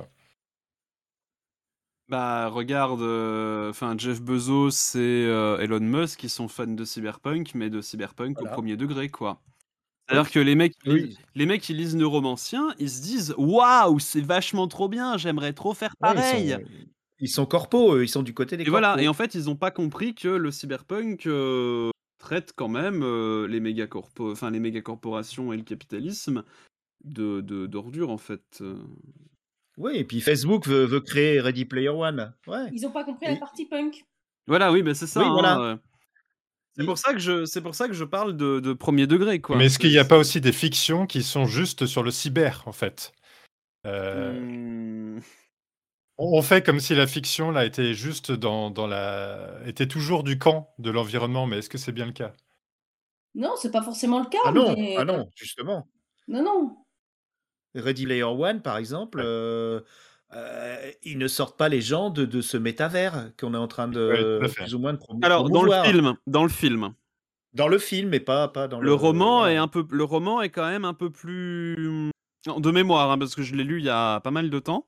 Bah, 2.12 2.48
regarde, 2.50 3.00
euh, 3.00 3.70
enfin, 3.70 3.94
Jeff 3.96 4.20
Bezos 4.20 4.96
et 4.96 4.98
euh, 5.26 5.56
Elon 5.60 5.80
Musk, 5.80 6.20
qui 6.20 6.28
sont 6.28 6.46
fans 6.46 6.66
de 6.66 6.84
Cyberpunk, 6.84 7.52
mais 7.54 7.70
de 7.70 7.80
Cyberpunk 7.80 8.36
Voilà. 8.38 8.52
au 8.52 8.54
premier 8.54 8.76
degré, 8.76 9.08
quoi. 9.08 9.40
C'est-à-dire 10.06 10.30
que 10.30 10.38
les 10.38 10.54
mecs, 10.54 10.74
Oui. 10.84 11.16
les 11.34 11.46
mecs 11.46 11.62
qui 11.62 11.72
lisent 11.72 11.96
Neuromancien, 11.96 12.74
ils 12.78 12.90
se 12.90 13.00
disent 13.00 13.34
Waouh, 13.38 13.98
c'est 13.98 14.20
vachement 14.20 14.68
trop 14.68 14.90
bien, 14.90 15.16
j'aimerais 15.16 15.54
trop 15.54 15.72
faire 15.72 15.94
Ouais, 16.02 16.12
pareil. 16.14 16.48
ils, 16.48 16.52
sont, 16.52 16.60
ils 17.20 17.28
sont 17.30 17.46
corpos, 17.46 17.94
eux, 17.96 18.04
ils 18.04 18.08
sont 18.10 18.22
du 18.22 18.34
côté 18.34 18.58
des 18.58 18.64
Et 18.64 18.68
voilà, 18.68 19.00
et 19.00 19.08
en 19.08 19.14
fait, 19.14 19.34
ils 19.34 19.44
n'ont 19.46 19.56
pas 19.56 19.70
compris 19.70 20.14
que 20.14 20.28
le 20.28 20.50
cyberpunk 20.50 21.26
euh, 21.26 21.88
traite 22.18 22.52
quand 22.54 22.68
même 22.68 23.02
les 23.46 23.60
méga 23.60 23.86
enfin 24.18 24.50
les 24.50 24.60
méga 24.60 24.82
corporations 24.82 25.50
et 25.54 25.56
le 25.56 25.62
capitalisme 25.62 26.42
de 27.06 27.40
de- 27.40 27.64
d'ordures 27.66 28.10
en 28.10 28.18
fait. 28.18 28.62
Oui, 29.78 29.96
et 29.96 30.04
puis 30.04 30.20
Facebook 30.20 30.66
veut, 30.66 30.84
veut 30.84 31.00
créer 31.00 31.40
Ready 31.40 31.64
Player 31.64 31.88
One. 31.88 32.34
Ouais. 32.46 32.68
Ils 32.72 32.82
n'ont 32.82 32.90
pas 32.90 33.04
compris 33.04 33.26
Et- 33.26 33.30
la 33.34 33.36
partie 33.36 33.66
punk. 33.66 34.04
Voilà, 34.46 34.70
oui, 34.72 34.82
ben 34.82 34.94
c'est 34.94 35.06
ça. 35.06 35.20
Oui, 35.20 35.26
hein, 35.26 35.32
voilà. 35.32 35.60
euh. 35.60 35.76
C'est 36.76 36.84
pour 36.86 36.98
ça 36.98 37.12
que 37.12 37.18
je, 37.18 37.44
c'est 37.44 37.60
pour 37.60 37.74
ça 37.74 37.86
que 37.86 37.92
je 37.94 38.04
parle 38.04 38.36
de, 38.36 38.58
de 38.60 38.72
premier 38.72 39.06
degré, 39.06 39.40
quoi. 39.40 39.56
Mais 39.56 39.66
est-ce 39.66 39.78
qu'il 39.78 39.90
n'y 39.90 39.98
a 39.98 40.04
pas 40.04 40.16
aussi 40.18 40.40
des 40.40 40.52
fictions 40.52 41.06
qui 41.06 41.22
sont 41.22 41.44
juste 41.44 41.86
sur 41.86 42.02
le 42.02 42.10
cyber, 42.10 42.62
en 42.66 42.72
fait? 42.72 43.12
Euh, 43.86 44.40
Hmm. 44.40 45.20
On 46.18 46.38
on 46.38 46.42
fait 46.42 46.64
comme 46.64 46.78
si 46.80 46.94
la 46.94 47.06
fiction 47.06 47.50
là 47.50 47.64
était 47.64 47.94
juste 47.94 48.30
dans, 48.32 48.70
dans 48.70 48.86
la 48.86 49.58
était 49.66 49.88
toujours 49.88 50.22
du 50.24 50.38
camp 50.38 50.72
de 50.78 50.90
l'environnement, 50.90 51.46
mais 51.46 51.58
est-ce 51.58 51.68
que 51.70 51.78
c'est 51.78 51.92
bien 51.92 52.06
le 52.06 52.12
cas? 52.12 52.32
Non, 53.34 53.54
c'est 53.56 53.70
pas 53.70 53.82
forcément 53.82 54.20
le 54.20 54.26
cas, 54.26 54.38
Ah 54.44 54.52
non, 54.52 54.74
mais 54.76 54.94
ah 54.98 55.04
non, 55.04 55.28
justement. 55.34 55.88
non, 56.28 56.42
non. 56.42 56.76
Ready 57.74 58.04
Player 58.04 58.22
One, 58.24 58.62
par 58.62 58.76
exemple, 58.76 59.20
euh, 59.24 59.80
euh, 60.34 60.90
ils 61.02 61.18
ne 61.18 61.28
sortent 61.28 61.56
pas 61.56 61.68
les 61.68 61.80
gens 61.80 62.10
de, 62.10 62.24
de 62.24 62.40
ce 62.40 62.56
métavers 62.56 63.30
qu'on 63.38 63.54
est 63.54 63.58
en 63.58 63.68
train 63.68 63.88
de 63.88 64.38
Ouais, 64.40 64.48
plus 64.48 64.74
ou 64.74 64.78
moins 64.78 64.92
de 64.92 64.98
Alors, 65.22 65.48
dans 65.50 65.62
le 65.62 65.72
film, 65.84 66.14
dans 66.26 66.42
le 66.42 66.48
film, 66.48 66.94
Dans 67.54 67.68
le 67.68 67.78
film, 67.78 68.08
mais 68.08 68.20
pas, 68.20 68.48
pas 68.48 68.68
dans 68.68 68.80
le. 68.80 68.86
le 68.86 68.94
roman 68.94 69.46
est 69.46 69.56
un 69.56 69.68
peu, 69.68 69.86
le 69.90 70.04
roman 70.04 70.40
est 70.40 70.50
quand 70.50 70.68
même 70.68 70.84
un 70.84 70.94
peu 70.94 71.10
plus 71.10 72.10
de 72.46 72.70
mémoire, 72.70 73.10
hein, 73.10 73.18
parce 73.18 73.34
que 73.34 73.42
je 73.42 73.54
l'ai 73.54 73.64
lu 73.64 73.78
il 73.78 73.84
y 73.84 73.90
a 73.90 74.20
pas 74.20 74.30
mal 74.30 74.50
de 74.50 74.58
temps, 74.58 74.86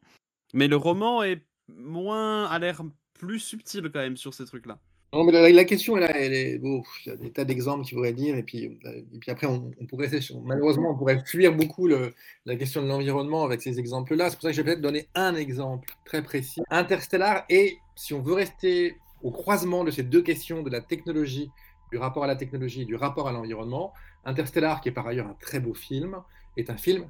mais 0.52 0.68
le 0.68 0.76
roman 0.76 1.22
est 1.22 1.46
moins, 1.68 2.46
a 2.46 2.58
l'air 2.58 2.82
plus 3.14 3.38
subtil 3.38 3.82
quand 3.92 4.00
même 4.00 4.16
sur 4.16 4.34
ces 4.34 4.44
trucs-là. 4.44 4.78
Non, 5.14 5.22
mais 5.22 5.52
la, 5.52 5.64
question, 5.64 5.96
elle, 5.96 6.10
elle 6.12 6.32
est. 6.34 6.58
Bon, 6.58 6.82
il 7.06 7.08
y 7.08 7.12
a 7.12 7.16
des 7.16 7.30
tas 7.30 7.44
d'exemples 7.44 7.84
qu'il 7.84 7.94
faudrait 7.94 8.12
dire, 8.12 8.36
et 8.36 8.42
puis, 8.42 8.80
euh, 8.84 9.02
et 9.14 9.18
puis 9.20 9.30
après, 9.30 9.46
on, 9.46 9.70
pourrait, 9.88 10.10
malheureusement, 10.44 10.90
on 10.90 10.98
pourrait 10.98 11.22
fuir 11.24 11.54
beaucoup 11.54 11.86
la 11.86 12.56
question 12.56 12.82
de 12.82 12.88
l'environnement 12.88 13.44
avec 13.44 13.62
ces 13.62 13.78
exemples-là. 13.78 14.30
C'est 14.30 14.36
pour 14.36 14.42
ça 14.42 14.48
que 14.48 14.56
je 14.56 14.62
vais 14.62 14.72
peut-être 14.72 14.80
donner 14.80 15.06
un 15.14 15.36
exemple 15.36 15.88
très 16.04 16.20
précis. 16.20 16.62
Interstellar, 16.68 17.44
et 17.48 17.78
si 17.94 18.12
on 18.12 18.22
veut 18.22 18.34
rester 18.34 18.96
au 19.22 19.30
croisement 19.30 19.84
de 19.84 19.92
ces 19.92 20.02
deux 20.02 20.22
questions 20.22 20.64
de 20.64 20.70
la 20.70 20.80
technologie, 20.80 21.48
du 21.92 21.98
rapport 21.98 22.24
à 22.24 22.26
la 22.26 22.34
technologie 22.34 22.82
et 22.82 22.84
du 22.84 22.96
rapport 22.96 23.28
à 23.28 23.32
l'environnement, 23.32 23.92
Interstellar, 24.24 24.80
qui 24.80 24.88
est 24.88 24.92
par 24.92 25.06
ailleurs 25.06 25.28
un 25.28 25.36
très 25.40 25.60
beau 25.60 25.74
film, 25.74 26.16
est 26.56 26.70
un 26.70 26.76
film, 26.76 27.06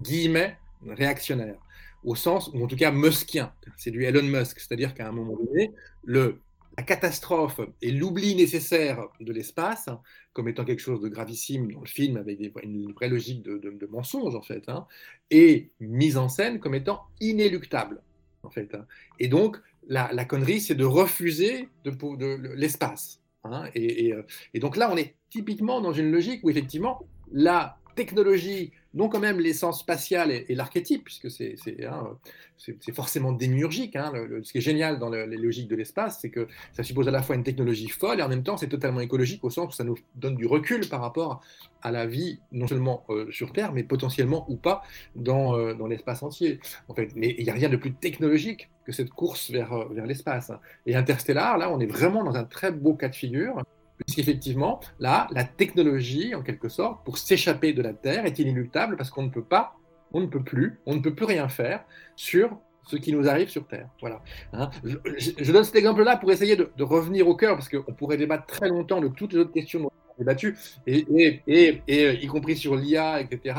guillemets, 0.00 0.56
réactionnaire, 0.88 1.56
au 2.02 2.14
sens, 2.14 2.50
ou 2.54 2.64
en 2.64 2.66
tout 2.66 2.76
cas 2.76 2.90
muskien. 2.90 3.52
C'est 3.76 3.90
du 3.90 4.04
Elon 4.04 4.22
Musk, 4.22 4.58
c'est-à-dire 4.58 4.94
qu'à 4.94 5.06
un 5.06 5.12
moment 5.12 5.36
donné, 5.36 5.74
le 6.02 6.40
la 6.76 6.82
catastrophe 6.82 7.60
et 7.80 7.90
l'oubli 7.90 8.34
nécessaire 8.34 9.06
de 9.20 9.32
l'espace 9.32 9.88
comme 10.32 10.48
étant 10.48 10.64
quelque 10.64 10.80
chose 10.80 11.00
de 11.00 11.08
gravissime 11.08 11.72
dans 11.72 11.80
le 11.80 11.86
film 11.86 12.16
avec 12.18 12.38
une 12.62 12.92
vraie 12.92 13.08
logique 13.08 13.42
de, 13.42 13.86
mensonge 13.90 14.34
en 14.34 14.42
fait, 14.42 14.68
hein, 14.68 14.86
et 15.30 15.70
mise 15.80 16.18
en 16.18 16.28
scène 16.28 16.60
comme 16.60 16.74
étant 16.74 17.02
inéluctable 17.20 18.02
en 18.42 18.50
fait. 18.50 18.74
Hein. 18.74 18.86
Et 19.18 19.28
donc 19.28 19.56
la, 19.88 20.24
connerie, 20.24 20.60
c'est 20.60 20.74
de 20.74 20.84
refuser 20.84 21.68
de, 21.84 22.54
l'espace. 22.54 23.20
Hein, 23.44 23.70
et, 23.74 24.08
et, 24.08 24.14
et, 24.54 24.58
donc 24.58 24.76
là, 24.76 24.90
on 24.92 24.96
est 24.96 25.14
typiquement 25.30 25.80
dans 25.80 25.92
une 25.92 26.10
logique 26.10 26.40
où 26.42 26.50
effectivement 26.50 27.06
la 27.30 27.78
technologie, 27.94 28.72
non 28.96 29.08
quand 29.08 29.20
même 29.20 29.38
l'essence 29.38 29.80
spatiale 29.80 30.32
et, 30.32 30.54
l'archétype, 30.54 31.04
puisque 31.04 31.30
c'est 31.30 31.56
hein, 31.84 32.16
forcément 32.94 33.30
démiurgique. 33.30 33.94
Hein, 33.94 34.10
ce 34.42 34.50
qui 34.50 34.58
est 34.58 34.62
génial 34.62 34.98
dans 34.98 35.10
le, 35.10 35.26
les 35.26 35.36
logiques 35.36 35.68
de 35.68 35.76
l'espace, 35.76 36.18
c'est 36.20 36.30
que 36.30 36.48
ça 36.72 36.82
suppose 36.82 37.06
à 37.06 37.10
la 37.10 37.22
fois 37.22 37.36
une 37.36 37.44
technologie 37.44 37.88
folle 37.88 38.20
et 38.20 38.22
en 38.22 38.28
même 38.28 38.42
temps 38.42 38.56
c'est 38.56 38.68
totalement 38.68 39.00
écologique 39.00 39.44
au 39.44 39.50
sens 39.50 39.68
où 39.68 39.76
ça 39.76 39.84
nous 39.84 39.96
donne 40.14 40.34
du 40.34 40.46
recul 40.46 40.88
par 40.88 41.02
rapport 41.02 41.42
à 41.82 41.92
la 41.92 42.06
vie, 42.06 42.40
non 42.52 42.66
seulement 42.66 43.04
euh, 43.10 43.30
sur 43.30 43.52
Terre, 43.52 43.72
mais 43.72 43.84
potentiellement 43.84 44.46
ou 44.50 44.56
pas 44.56 44.82
dans, 45.14 45.56
euh, 45.56 45.74
l'espace 45.88 46.22
entier. 46.22 46.58
En 46.88 46.94
fait, 46.94 47.10
mais 47.14 47.34
il 47.38 47.44
n'y 47.44 47.50
a 47.50 47.54
rien 47.54 47.68
de 47.68 47.76
plus 47.76 47.92
technologique 47.92 48.70
que 48.86 48.92
cette 48.92 49.10
course 49.10 49.50
vers, 49.50 49.72
euh, 49.74 49.84
vers 49.92 50.06
l'espace. 50.06 50.50
Et 50.86 50.96
Interstellar, 50.96 51.58
là, 51.58 51.70
on 51.70 51.80
est 51.80 51.86
vraiment 51.86 52.24
dans 52.24 52.34
un 52.34 52.44
très 52.44 52.72
beau 52.72 52.94
cas 52.94 53.08
de 53.08 53.14
figure 53.14 53.62
puisqu'effectivement, 53.98 54.80
là, 54.98 55.28
la 55.32 55.44
technologie, 55.44 56.34
en 56.34 56.42
quelque 56.42 56.68
sorte, 56.68 57.04
pour 57.04 57.18
s'échapper 57.18 57.72
de 57.72 57.82
la 57.82 57.92
Terre 57.92 58.26
est 58.26 58.38
inéluctable 58.38 58.96
parce 58.96 59.10
qu'on 59.10 59.22
ne 59.22 59.30
peut 59.30 59.44
pas, 59.44 59.76
on 60.12 60.20
ne 60.20 60.26
peut 60.26 60.42
plus, 60.42 60.80
on 60.86 60.94
ne 60.94 61.00
peut 61.00 61.14
plus 61.14 61.26
rien 61.26 61.48
faire 61.48 61.84
sur 62.14 62.58
ce 62.86 62.96
qui 62.96 63.12
nous 63.12 63.28
arrive 63.28 63.48
sur 63.48 63.66
Terre. 63.66 63.88
Voilà. 64.00 64.22
Hein 64.52 64.70
je, 64.84 65.52
donne 65.52 65.64
cet 65.64 65.74
exemple-là 65.76 66.16
pour 66.16 66.30
essayer 66.30 66.56
de, 66.56 66.70
revenir 66.78 67.26
au 67.26 67.34
cœur, 67.34 67.56
parce 67.56 67.68
qu'on 67.68 67.92
pourrait 67.92 68.16
débattre 68.16 68.46
très 68.46 68.68
longtemps 68.68 69.00
de 69.00 69.08
toutes 69.08 69.32
les 69.32 69.40
autres 69.40 69.52
questions 69.52 69.80
dont 69.80 69.90
on 69.90 70.12
a 70.12 70.18
débattu, 70.18 70.56
et, 70.86 71.82
y 71.88 72.26
compris 72.26 72.56
sur 72.56 72.76
l'IA, 72.76 73.20
etc. 73.20 73.56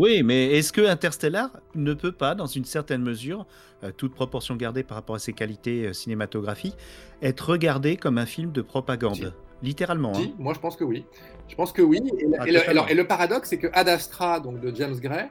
Oui, 0.00 0.22
mais 0.22 0.56
est-ce 0.56 0.72
que 0.72 0.80
Interstellar 0.80 1.50
ne 1.74 1.92
peut 1.92 2.10
pas, 2.10 2.34
dans 2.34 2.46
une 2.46 2.64
certaine 2.64 3.02
mesure, 3.02 3.44
euh, 3.84 3.92
toute 3.94 4.14
proportion 4.14 4.56
gardée 4.56 4.82
par 4.82 4.96
rapport 4.96 5.16
à 5.16 5.18
ses 5.18 5.34
qualités 5.34 5.88
euh, 5.88 5.92
cinématographiques, 5.92 6.74
être 7.20 7.50
regardé 7.50 7.98
comme 7.98 8.16
un 8.16 8.24
film 8.24 8.50
de 8.50 8.62
propagande? 8.62 9.16
Si. 9.16 9.26
Littéralement. 9.62 10.14
Si, 10.14 10.22
hein. 10.22 10.32
moi 10.38 10.54
je 10.54 10.58
pense 10.58 10.76
que 10.76 10.84
oui. 10.84 11.04
Je 11.48 11.54
pense 11.54 11.74
que 11.74 11.82
oui. 11.82 12.00
Et, 12.18 12.26
ah, 12.38 12.48
et, 12.48 12.52
le, 12.52 12.70
alors, 12.70 12.88
et 12.88 12.94
le, 12.94 13.06
paradoxe, 13.06 13.50
c'est 13.50 13.58
que 13.58 13.66
Ad 13.74 13.90
Astra, 13.90 14.40
donc 14.40 14.58
de 14.58 14.74
James 14.74 14.96
Gray, 14.98 15.28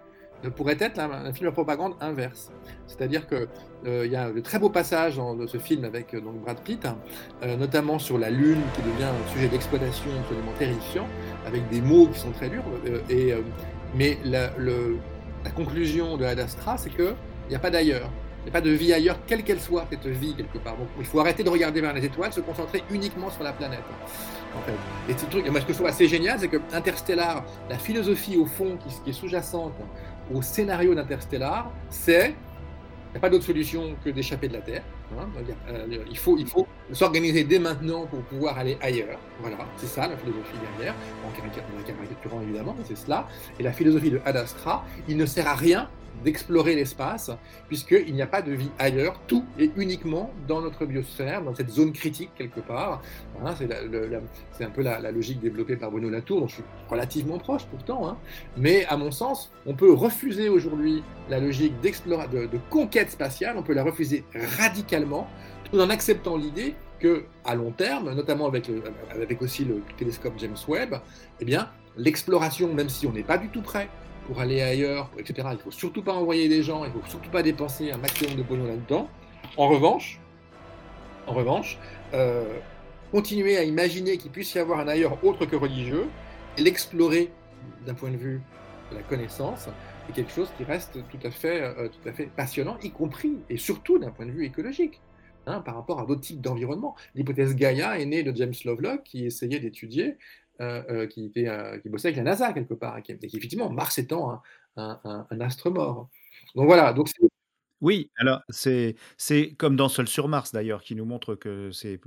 pourrait 0.55 0.77
être 0.79 0.99
un, 0.99 1.09
un 1.11 1.33
film 1.33 1.49
de 1.49 1.53
propagande 1.53 1.95
inverse. 1.99 2.51
C'est-à-dire 2.85 3.27
qu'il 3.27 3.47
euh, 3.87 4.05
y 4.05 4.15
a 4.15 4.31
de 4.31 4.39
très 4.39 4.59
beaux 4.59 4.69
passages 4.69 5.17
dans, 5.17 5.33
de 5.33 5.47
ce 5.47 5.57
film 5.57 5.83
avec 5.83 6.13
euh, 6.13 6.21
donc 6.21 6.41
Brad 6.41 6.59
Pitt, 6.59 6.87
euh, 7.41 7.57
notamment 7.57 7.97
sur 7.97 8.19
la 8.19 8.29
Lune, 8.29 8.61
qui 8.75 8.81
devient 8.83 9.05
un 9.05 9.33
sujet 9.33 9.47
d'exploitation 9.47 10.11
absolument 10.21 10.53
terrifiant, 10.59 11.07
avec 11.45 11.67
des 11.69 11.81
mots 11.81 12.07
qui 12.07 12.19
sont 12.19 12.31
très 12.31 12.49
durs. 12.49 12.63
et, 13.09 13.33
mais 13.95 14.17
la, 14.23 14.49
conclusion 15.55 16.17
de 16.17 16.25
Ad 16.25 16.39
Astra, 16.39 16.77
c'est 16.77 16.89
qu'il 16.89 17.15
n'y 17.49 17.55
a 17.55 17.59
pas 17.59 17.69
d'ailleurs. 17.69 18.09
Il 18.39 18.43
n'y 18.43 18.49
a 18.49 18.53
pas 18.53 18.61
de 18.61 18.69
vie 18.69 18.93
ailleurs, 18.93 19.19
quelle 19.27 19.43
qu'elle 19.43 19.59
soit, 19.59 19.85
cette 19.89 20.07
vie, 20.07 20.33
quelque 20.33 20.59
part. 20.59 20.77
Donc, 20.77 20.87
il 20.97 21.05
faut 21.05 21.19
arrêter 21.19 21.43
de 21.43 21.49
regarder 21.49 21.81
vers 21.81 21.93
les 21.93 22.05
étoiles, 22.05 22.31
se 22.31 22.39
concentrer 22.39 22.83
uniquement 22.89 23.29
sur 23.29 23.43
la 23.43 23.51
planète. 23.51 23.83
En 24.55 24.61
fait. 24.61 25.11
Et 25.11 25.17
ce 25.17 25.25
truc, 25.25 25.49
moi, 25.49 25.59
ce 25.59 25.65
que 25.65 25.73
je 25.73 25.77
trouve 25.77 25.89
assez 25.89 26.07
génial, 26.07 26.39
c'est 26.39 26.47
que 26.47 26.57
Interstellar, 26.71 27.43
la 27.69 27.77
philosophie, 27.77 28.37
au 28.37 28.45
fond, 28.45 28.77
qui, 28.77 29.03
qui 29.03 29.09
est 29.09 29.13
sous-jacente 29.13 29.73
au 30.33 30.41
scénario 30.41 30.95
d'Interstellar, 30.95 31.71
c'est 31.89 32.35
il 33.09 33.13
n'y 33.13 33.17
a 33.17 33.21
pas 33.21 33.29
d'autre 33.29 33.45
solution 33.45 33.95
que 34.05 34.11
d'échapper 34.11 34.47
de 34.47 34.53
la 34.53 34.61
Terre. 34.61 34.83
Hein. 35.17 35.27
Il 36.09 36.17
faut, 36.17 36.37
il 36.37 36.47
faut 36.47 36.67
s'organiser 36.91 37.43
dès 37.43 37.59
maintenant 37.59 38.05
pour 38.05 38.21
pouvoir 38.23 38.57
aller 38.57 38.77
ailleurs. 38.81 39.19
Voilà, 39.41 39.57
c'est 39.77 39.87
ça 39.87 40.07
la 40.07 40.17
philosophie 40.17 40.57
derrière, 40.77 40.95
en 41.25 41.31
caricaturant 41.85 42.41
évidemment, 42.41 42.75
c'est 42.85 42.97
cela. 42.97 43.27
Et 43.59 43.63
la 43.63 43.71
philosophie 43.71 44.11
de 44.11 44.21
Ad 44.25 44.37
Astra, 44.37 44.85
il 45.07 45.17
ne 45.17 45.25
sert 45.25 45.47
à 45.47 45.55
rien 45.55 45.89
d'explorer 46.23 46.75
l'espace, 46.75 47.31
puisqu'il 47.67 48.13
n'y 48.13 48.21
a 48.21 48.27
pas 48.27 48.41
de 48.41 48.51
vie 48.51 48.71
ailleurs, 48.77 49.19
tout 49.27 49.45
est 49.57 49.71
uniquement 49.77 50.31
dans 50.47 50.61
notre 50.61 50.85
biosphère, 50.85 51.43
dans 51.43 51.55
cette 51.55 51.69
zone 51.69 51.93
critique 51.93 52.31
quelque 52.35 52.59
part. 52.59 53.01
C'est 54.53 54.63
un 54.63 54.69
peu 54.69 54.81
la, 54.81 55.11
logique 55.11 55.39
développée 55.39 55.75
par 55.75 55.91
Bruno 55.91 56.09
Latour, 56.09 56.41
dont 56.41 56.47
je 56.47 56.55
suis 56.55 56.63
relativement 56.89 57.37
proche 57.37 57.65
pourtant, 57.65 58.07
hein. 58.07 58.17
mais 58.57 58.85
à 58.85 58.97
mon 58.97 59.11
sens, 59.11 59.51
on 59.65 59.73
peut 59.73 59.91
refuser 59.91 60.49
aujourd'hui 60.49 61.03
la 61.29 61.39
logique 61.39 61.73
de, 61.81 62.47
de 62.47 62.59
conquête 62.69 63.11
spatiale, 63.11 63.57
on 63.57 63.63
peut 63.63 63.73
la 63.73 63.83
refuser 63.83 64.23
radicalement, 64.57 65.27
tout 65.71 65.79
en 65.79 65.89
acceptant 65.89 66.37
l'idée 66.37 66.75
que, 66.99 67.23
à 67.45 67.55
long 67.55 67.71
terme, 67.71 68.13
notamment 68.13 68.47
avec, 68.47 68.69
avec 69.11 69.41
aussi 69.41 69.65
le 69.65 69.81
télescope 69.97 70.33
James 70.37 70.57
Webb, 70.67 70.95
eh 71.39 71.45
bien, 71.45 71.69
l'exploration, 71.97 72.73
même 72.73 72.89
si 72.89 73.07
on 73.07 73.13
n'est 73.13 73.23
pas 73.23 73.37
du 73.37 73.47
tout 73.49 73.61
prêt, 73.61 73.89
pour 74.29 74.39
aller 74.41 74.61
ailleurs, 74.61 75.09
etc. 75.17 75.47
Il 75.51 75.55
ne 75.55 75.57
faut 75.57 75.71
surtout 75.71 76.03
pas 76.03 76.13
envoyer 76.13 76.47
des 76.47 76.61
gens, 76.61 76.85
il 76.85 76.93
ne 76.93 76.93
faut 76.93 77.09
surtout 77.09 77.31
pas 77.31 77.41
dépenser 77.41 77.91
un 77.91 77.97
maximum 77.97 78.35
de 78.35 78.43
pognon 78.43 78.67
là-dedans. 78.67 79.09
En 79.57 79.67
revanche, 79.67 80.19
en 81.25 81.33
revanche, 81.33 81.79
euh, 82.13 82.45
continuer 83.11 83.57
à 83.57 83.63
imaginer 83.63 84.17
qu'il 84.17 84.29
puisse 84.29 84.53
y 84.53 84.59
avoir 84.59 84.79
un 84.79 84.87
ailleurs 84.87 85.17
autre 85.25 85.47
que 85.47 85.55
religieux 85.55 86.05
et 86.57 86.61
l'explorer 86.61 87.31
d'un 87.87 87.95
point 87.95 88.11
de 88.11 88.17
vue 88.17 88.39
de 88.91 88.97
la 88.97 89.01
connaissance 89.01 89.67
est 90.09 90.13
quelque 90.13 90.31
chose 90.31 90.51
qui 90.57 90.63
reste 90.63 90.99
tout 91.09 91.19
à 91.23 91.31
fait, 91.31 91.63
euh, 91.63 91.87
tout 91.87 92.07
à 92.07 92.13
fait 92.13 92.27
passionnant, 92.27 92.77
y 92.83 92.91
compris 92.91 93.37
et 93.49 93.57
surtout 93.57 93.97
d'un 93.97 94.11
point 94.11 94.27
de 94.27 94.31
vue 94.31 94.45
écologique. 94.45 95.01
Hein, 95.47 95.61
par 95.61 95.73
rapport 95.73 95.99
à 95.99 96.05
d'autres 96.05 96.21
types 96.21 96.41
d'environnement. 96.41 96.95
L'hypothèse 97.15 97.55
Gaia 97.55 97.97
est 97.97 98.05
née 98.05 98.21
de 98.21 98.35
James 98.35 98.53
Lovelock 98.65 99.01
qui 99.03 99.25
essayait 99.25 99.59
d'étudier 99.59 100.17
euh, 100.61 100.83
euh, 100.89 101.07
qui, 101.07 101.27
était, 101.27 101.47
euh, 101.47 101.77
qui 101.79 101.87
bossait 101.87 102.09
avec 102.09 102.17
la 102.17 102.23
NASA 102.23 102.51
quelque 102.51 102.73
part, 102.73 102.97
et 102.97 103.01
qui, 103.01 103.13
effectivement, 103.13 103.69
Mars 103.69 103.97
étant 103.97 104.41
un, 104.75 104.99
un, 105.05 105.39
astre 105.39 105.71
mort. 105.71 106.09
Donc 106.53 106.65
voilà. 106.65 106.91
Donc 106.91 107.09
oui, 107.79 108.11
alors 108.17 108.41
c'est 108.49 108.95
comme 109.57 109.77
dans 109.77 109.87
Seul 109.87 110.09
sur 110.09 110.27
Mars 110.27 110.51
d'ailleurs, 110.51 110.83
qui 110.83 110.95
nous 110.95 111.05
montre 111.05 111.35
que 111.35 111.71
c'est. 111.71 112.01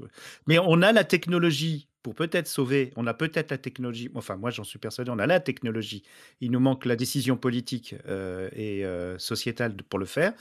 Mais 0.46 0.58
on 0.58 0.82
a 0.82 0.92
la 0.92 1.04
technologie 1.04 1.88
pour 2.02 2.14
peut-être 2.14 2.46
sauver. 2.46 2.92
On 2.96 3.06
a 3.06 3.14
peut-être 3.14 3.50
la 3.50 3.56
technologie. 3.56 4.10
Enfin, 4.14 4.36
moi, 4.36 4.50
j'en 4.50 4.64
suis 4.64 4.78
persuadé. 4.78 5.10
On 5.10 5.18
a 5.18 5.26
la 5.26 5.40
technologie. 5.40 6.02
Il 6.42 6.50
nous 6.50 6.60
manque 6.60 6.84
la 6.84 6.96
décision 6.96 7.38
politique 7.38 7.94
et 8.54 8.84
sociétale 9.16 9.76
pour 9.88 9.98
le 9.98 10.04
faire. 10.04 10.34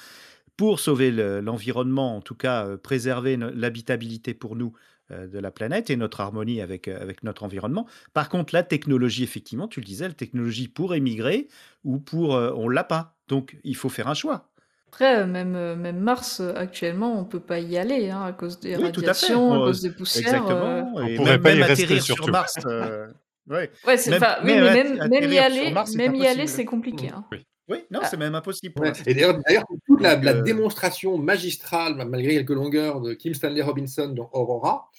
Pour 0.57 0.81
sauver 0.81 1.11
l'environnement, 1.41 2.17
en 2.17 2.21
tout 2.21 2.35
cas, 2.35 2.75
préserver 2.75 3.38
l'habitabilité 3.38 4.33
pour 4.33 4.57
nous 4.57 4.73
de 5.11 5.39
la 5.39 5.51
planète 5.51 5.89
et 5.89 5.95
notre 5.95 6.21
harmonie 6.21 6.61
avec, 6.61 6.88
avec 6.88 7.23
notre 7.23 7.43
environnement. 7.43 7.85
Par 8.13 8.29
contre, 8.29 8.53
la 8.53 8.63
technologie, 8.63 9.23
effectivement, 9.23 9.67
tu 9.67 9.79
le 9.79 9.85
disais, 9.85 10.07
la 10.07 10.13
technologie 10.13 10.67
pour 10.67 10.95
émigrer 10.95 11.47
ou 11.83 11.99
pour... 11.99 12.35
Euh, 12.35 12.51
on 12.55 12.69
l'a 12.69 12.83
pas. 12.83 13.15
Donc, 13.27 13.57
il 13.63 13.75
faut 13.75 13.89
faire 13.89 14.07
un 14.07 14.13
choix. 14.13 14.49
Après, 14.88 15.25
même, 15.25 15.75
même 15.75 15.99
Mars, 15.99 16.41
actuellement, 16.41 17.17
on 17.17 17.23
peut 17.23 17.39
pas 17.39 17.59
y 17.59 17.77
aller 17.77 18.09
hein, 18.09 18.23
à 18.25 18.33
cause 18.33 18.59
des 18.59 18.75
Oui, 18.75 18.83
à 18.83 18.85
radiations, 18.88 19.53
à 19.53 19.57
cause 19.67 19.81
des 19.81 19.91
poussières. 19.91 20.27
Exactement. 20.27 20.91
On 20.95 21.07
Et 21.07 21.15
pourrait 21.15 21.31
même, 21.31 21.41
pas 21.41 21.51
y 21.51 21.59
même 21.59 21.63
rester, 21.63 21.83
atterrir 21.83 22.03
sur. 22.03 22.27
Mars. 22.29 22.55
euh, 22.65 23.07
ouais. 23.47 23.71
Ouais, 23.88 23.97
c'est 23.97 24.11
Même, 24.11 24.19
pas... 24.19 24.39
Oui, 24.43 24.53
même 24.53 24.63
mais 24.65 24.83
même, 24.83 25.09
même 25.09 25.31
y 25.31 25.38
aller, 25.38 25.73
même 25.95 26.15
y 26.15 26.27
aller, 26.27 26.45
c'est 26.45 26.65
compliqué. 26.65 27.09
hein. 27.09 27.23
Oui, 27.31 27.45
non, 27.91 27.99
Ah. 28.03 28.07
c'est 28.10 28.18
même 28.18 28.35
impossible 28.35 28.73
pour 28.73 28.81
Ouais. 28.84 28.89
l'instant. 28.89 29.03
Et 29.07 29.14
d'ailleurs, 29.14 29.38
d'ailleurs, 29.48 29.65
toute 29.88 30.02
la, 30.02 30.15
Donc, 30.15 30.26
la 30.26 30.31
euh, 30.35 30.41
démonstration 30.41 31.18
magistrale, 31.18 31.95
malgré 32.07 32.34
quelques 32.35 32.49
longueurs, 32.52 33.02
de 33.02 33.14
Kim 33.14 33.34
Stanley 33.34 33.61
Robinson 33.61 34.07
dans 34.10 34.30
Aurora, 34.34 34.89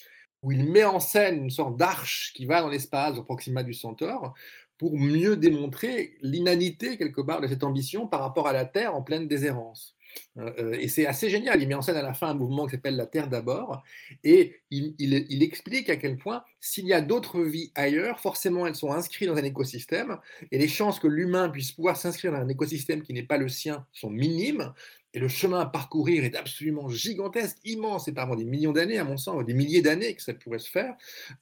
où 0.42 0.52
il 0.52 0.64
met 0.70 0.84
en 0.84 0.98
scène 1.00 1.44
une 1.44 1.50
sorte 1.50 1.76
d'arche 1.76 2.32
qui 2.34 2.46
va 2.46 2.60
dans 2.62 2.68
l'espace 2.68 3.16
au 3.18 3.22
Proxima 3.22 3.62
du 3.62 3.74
Centaure 3.74 4.34
pour 4.78 4.98
mieux 4.98 5.36
démontrer 5.36 6.16
l'inanité 6.22 6.96
quelque 6.96 7.20
part 7.20 7.40
de 7.40 7.46
cette 7.46 7.64
ambition 7.64 8.06
par 8.06 8.20
rapport 8.20 8.48
à 8.48 8.52
la 8.52 8.64
Terre 8.64 8.94
en 8.94 9.02
pleine 9.02 9.28
déshérence. 9.28 9.96
Euh, 10.38 10.52
euh, 10.58 10.72
et 10.78 10.88
c'est 10.88 11.06
assez 11.06 11.30
génial. 11.30 11.62
Il 11.62 11.68
met 11.68 11.74
en 11.74 11.82
scène 11.82 11.96
à 11.96 12.02
la 12.02 12.14
fin 12.14 12.28
un 12.28 12.34
mouvement 12.34 12.66
qui 12.66 12.72
s'appelle 12.72 12.96
La 12.96 13.06
Terre 13.06 13.28
d'abord, 13.28 13.82
et 14.24 14.60
il, 14.70 14.94
il, 14.98 15.42
explique 15.42 15.90
à 15.90 15.96
quel 15.96 16.16
point, 16.16 16.44
s'il 16.60 16.86
y 16.86 16.92
a 16.92 17.00
d'autres 17.00 17.42
vies 17.42 17.72
ailleurs, 17.74 18.20
forcément 18.20 18.66
elles 18.66 18.74
sont 18.74 18.92
inscrites 18.92 19.28
dans 19.28 19.36
un 19.36 19.44
écosystème, 19.44 20.18
et 20.50 20.58
les 20.58 20.68
chances 20.68 20.98
que 20.98 21.08
l'humain 21.08 21.48
puisse 21.48 21.72
pouvoir 21.72 21.96
s'inscrire 21.96 22.32
dans 22.32 22.38
un 22.38 22.48
écosystème 22.48 23.02
qui 23.02 23.12
n'est 23.12 23.22
pas 23.22 23.38
le 23.38 23.48
sien 23.48 23.86
sont 23.92 24.10
minimes, 24.10 24.72
et 25.14 25.18
le 25.18 25.28
chemin 25.28 25.60
à 25.60 25.66
parcourir 25.66 26.24
est 26.24 26.36
absolument 26.36 26.88
gigantesque, 26.88 27.58
immense, 27.64 28.08
et 28.08 28.12
par 28.12 28.34
des 28.36 28.44
millions 28.44 28.72
d'années, 28.72 28.98
à 28.98 29.04
mon 29.04 29.16
sens, 29.16 29.44
des 29.44 29.54
milliers 29.54 29.82
d'années 29.82 30.14
que 30.14 30.22
ça 30.22 30.32
pourrait 30.32 30.58
se 30.58 30.70
faire. 30.70 30.94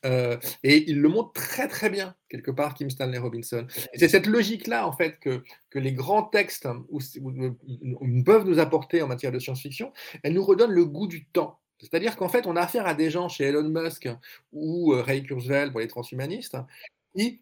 Euh, 0.04 0.36
et 0.62 0.90
il 0.90 1.00
le 1.00 1.08
montre 1.08 1.32
très 1.32 1.68
très 1.68 1.88
bien, 1.88 2.14
quelque 2.28 2.50
part, 2.50 2.74
Kim 2.74 2.90
Stanley 2.90 3.18
Robinson. 3.18 3.66
c'est 3.94 4.08
cette 4.08 4.26
logique-là, 4.26 4.86
en 4.86 4.92
fait, 4.92 5.18
que, 5.20 5.42
que 5.70 5.78
les 5.78 5.92
grands 5.92 6.24
textes 6.24 6.68
peuvent 8.24 8.46
nous 8.46 8.58
apporter 8.58 9.02
en 9.02 9.06
matière 9.06 9.32
de 9.32 9.38
science-fiction. 9.38 9.92
Elle 10.22 10.34
nous 10.34 10.44
redonne 10.44 10.72
le 10.72 10.84
goût 10.84 11.06
du 11.06 11.26
temps. 11.26 11.58
C'est-à-dire 11.78 12.16
qu'en 12.16 12.28
fait, 12.28 12.46
on 12.46 12.56
a 12.56 12.60
affaire 12.60 12.86
à 12.86 12.94
des 12.94 13.10
gens 13.10 13.28
chez 13.28 13.44
Elon 13.44 13.68
Musk 13.68 14.08
ou 14.52 14.92
euh, 14.92 15.02
Ray 15.02 15.22
Kurzweil 15.22 15.70
pour 15.70 15.80
les 15.80 15.88
transhumanistes 15.88 16.56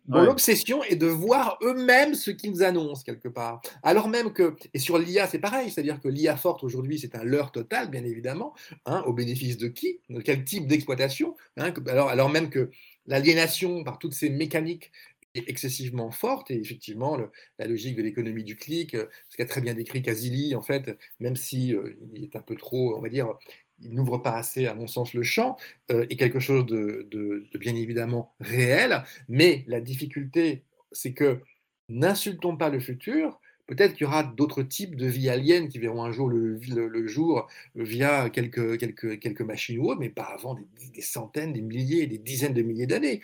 l'obsession 0.09 0.83
est 0.85 0.97
de 0.97 1.07
voir 1.07 1.59
eux-mêmes 1.63 2.15
ce 2.15 2.31
qu'ils 2.31 2.65
annoncent 2.65 3.03
quelque 3.05 3.29
part. 3.29 3.61
Alors 3.83 4.09
même 4.09 4.33
que, 4.33 4.57
et 4.75 4.79
sur 4.79 4.99
l'IA, 4.99 5.27
c'est 5.27 5.39
pareil, 5.39 5.71
c'est-à-dire 5.71 6.01
que 6.01 6.09
l'IA 6.09 6.37
forte 6.37 6.65
aujourd'hui, 6.65 6.99
c'est 6.99 7.15
un 7.15 7.25
leurre 7.25 7.53
total, 7.53 7.91
bien 7.91 8.05
évidemment, 8.05 8.55
hein, 8.87 9.03
au 9.07 9.13
bénéfice 9.13 9.59
de 9.59 9.69
qui 9.69 10.01
De 10.09 10.21
quel 10.21 10.45
type 10.45 10.67
d'exploitation 10.67 11.37
hein, 11.57 11.73
alors, 11.87 12.09
alors 12.09 12.31
même 12.31 12.51
que 12.51 12.71
l'aliénation 13.07 13.85
par 13.85 13.99
toutes 13.99 14.15
ces 14.15 14.31
mécaniques 14.31 14.93
est 15.35 15.49
excessivement 15.49 16.11
forte, 16.11 16.51
et 16.51 16.59
effectivement, 16.59 17.19
la 17.59 17.67
logique 17.67 17.97
de 17.97 18.03
l'économie 18.03 18.45
du 18.45 18.57
clic, 18.57 18.95
euh, 18.95 19.07
ce 19.29 19.37
qu'a 19.37 19.45
très 19.45 19.61
bien 19.61 19.75
décrit 19.75 20.03
Kazili, 20.03 20.55
en 20.55 20.63
fait, 20.63 20.99
même 21.21 21.37
si 21.37 21.75
euh, 21.75 21.97
il 22.15 22.25
est 22.25 22.37
un 22.37 22.41
peu 22.41 22.57
trop, 22.57 22.97
on 22.97 23.01
va 23.01 23.09
dire, 23.09 23.35
il 23.83 23.95
n'ouvre 23.95 24.19
pas 24.19 24.33
assez, 24.33 24.67
à 24.67 24.75
mon 24.75 24.87
sens, 24.87 25.15
le 25.15 25.23
champ, 25.23 25.57
euh, 25.91 26.07
est 26.11 26.17
quelque 26.17 26.41
chose 26.41 26.67
de, 26.67 27.09
bien 27.59 27.75
évidemment 27.75 28.33
réel, 28.41 29.03
mais 29.29 29.65
la 29.67 29.81
difficulté, 29.81 30.63
c'est 30.93 31.13
que 31.13 31.41
n'insultons 31.89 32.57
pas 32.57 32.71
le 32.71 32.81
futur, 32.81 33.41
peut-être 33.67 33.95
qu'il 33.95 34.03
y 34.03 34.07
aura 34.07 34.25
d'autres 34.25 34.63
types 34.63 34.97
de 34.97 35.07
vie 35.07 35.29
aliens 35.29 35.69
qui 35.69 35.79
verront 35.79 36.03
un 36.03 36.11
jour 36.11 36.29
le, 36.29 37.07
jour 37.07 37.47
via 37.75 38.31
quelques, 38.31 38.79
quelques, 38.79 39.19
quelques 39.21 39.43
machines 39.43 39.79
ou 39.79 39.91
autres, 39.91 40.01
mais 40.01 40.09
pas 40.09 40.25
avant 40.25 40.55
des, 40.95 41.03
centaines, 41.03 41.53
des 41.53 41.61
milliers, 41.61 42.07
des 42.07 42.19
dizaines 42.19 42.55
de 42.55 42.63
milliers 42.63 42.87
d'années. 42.87 43.21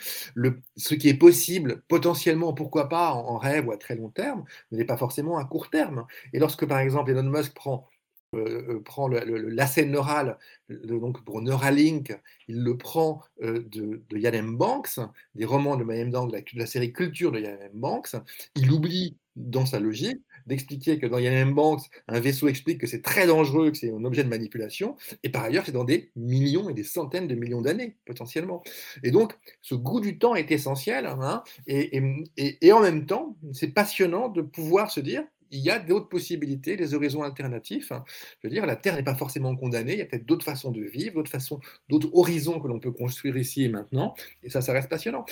Ce 0.76 0.94
qui 0.94 1.08
est 1.08 1.18
possible, 1.18 1.82
potentiellement, 1.88 2.52
pourquoi 2.52 2.88
pas, 2.88 3.12
en, 3.12 3.26
en 3.26 3.38
rêve 3.38 3.66
ou 3.66 3.72
à 3.72 3.78
très 3.78 3.96
long 3.96 4.10
terme, 4.10 4.44
n'est 4.70 4.84
pas 4.84 4.98
forcément 4.98 5.38
à 5.38 5.44
court 5.44 5.70
terme. 5.70 6.06
Et 6.32 6.38
lorsque, 6.38 6.66
par 6.66 6.78
exemple, 6.78 7.10
Elon 7.10 7.22
Musk 7.22 7.54
prend 7.54 7.88
euh, 8.34 8.74
euh, 8.76 8.80
prend 8.80 9.08
l'asset 9.08 9.86
neural, 9.86 10.38
donc 10.68 11.24
pour 11.24 11.40
Neuralink, 11.42 12.16
il 12.48 12.62
le 12.62 12.76
prend 12.76 13.22
euh, 13.42 13.64
de, 13.66 14.02
Yann 14.12 14.56
Banks, 14.56 14.98
des 15.34 15.44
romans 15.44 15.76
de 15.76 15.84
Mayhem 15.84 16.10
Dang, 16.10 16.30
de 16.30 16.42
la, 16.54 16.66
série 16.66 16.92
Culture 16.92 17.32
de 17.32 17.40
Yann 17.40 17.70
Banks. 17.74 18.16
Il 18.56 18.70
oublie 18.70 19.16
dans 19.36 19.66
sa 19.66 19.80
logique 19.80 20.22
d'expliquer 20.46 20.98
que 20.98 21.06
dans 21.06 21.18
Yann 21.18 21.52
Banks, 21.54 21.82
un 22.08 22.20
vaisseau 22.20 22.48
explique 22.48 22.80
que 22.80 22.86
c'est 22.86 23.02
très 23.02 23.26
dangereux, 23.26 23.70
que 23.70 23.76
c'est 23.76 23.90
un 23.90 24.04
objet 24.04 24.24
de 24.24 24.28
manipulation, 24.28 24.96
et 25.22 25.30
par 25.30 25.44
ailleurs, 25.44 25.64
c'est 25.64 25.72
dans 25.72 25.84
des 25.84 26.10
millions 26.16 26.68
et 26.68 26.74
des 26.74 26.84
centaines 26.84 27.26
de 27.26 27.34
millions 27.34 27.62
d'années, 27.62 27.96
potentiellement. 28.04 28.62
Et 29.02 29.10
donc, 29.10 29.32
ce 29.62 29.74
goût 29.74 30.00
du 30.00 30.18
temps 30.18 30.34
est 30.34 30.50
essentiel, 30.50 31.06
hein, 31.06 31.42
et, 31.66 32.02
et 32.36 32.72
en 32.72 32.80
même 32.80 33.06
temps, 33.06 33.36
c'est 33.52 33.68
passionnant 33.68 34.28
de 34.28 34.42
pouvoir 34.42 34.90
se 34.90 35.00
dire, 35.00 35.24
il 35.54 35.60
y 35.60 35.70
a 35.70 35.78
d'autres 35.78 36.08
possibilités, 36.08 36.76
des 36.76 36.94
horizons 36.94 37.22
alternatifs. 37.22 37.92
Hein. 37.92 38.04
Je 38.42 38.48
veux 38.48 38.52
dire, 38.52 38.66
la 38.66 38.76
Terre 38.76 38.96
n'est 38.96 39.04
pas 39.04 39.14
forcément 39.14 39.54
condamnée, 39.56 39.92
il 39.92 39.98
y 39.98 40.02
a 40.02 40.06
peut-être 40.06 40.26
d'autres 40.26 40.44
façons 40.44 40.72
de 40.72 40.82
vivre, 40.82 41.14
d'autres 41.14 41.30
façons, 41.30 41.60
d'autres 41.88 42.10
horizons 42.12 42.60
que 42.60 42.68
l'on 42.68 42.80
peut 42.80 42.92
construire 42.92 43.36
ici 43.36 43.64
et 43.64 43.68
maintenant, 43.68 44.14
et 44.42 44.50
ça, 44.50 44.60
ça 44.60 44.72
reste 44.72 44.88
passionnant. 44.88 45.24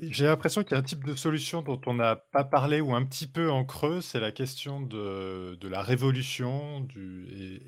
J'ai 0.00 0.24
l'impression 0.24 0.62
qu'il 0.62 0.72
y 0.72 0.74
a 0.74 0.78
un 0.78 0.82
type 0.82 1.04
de 1.04 1.14
solution 1.14 1.60
dont 1.60 1.80
on 1.86 1.94
n'a 1.94 2.16
pas 2.16 2.44
parlé 2.44 2.80
ou 2.80 2.94
un 2.94 3.04
petit 3.04 3.26
peu 3.26 3.50
en 3.50 3.64
creux, 3.64 4.00
c'est 4.00 4.20
la 4.20 4.32
question 4.32 4.80
de, 4.80 5.58
la 5.62 5.82
révolution. 5.82 6.88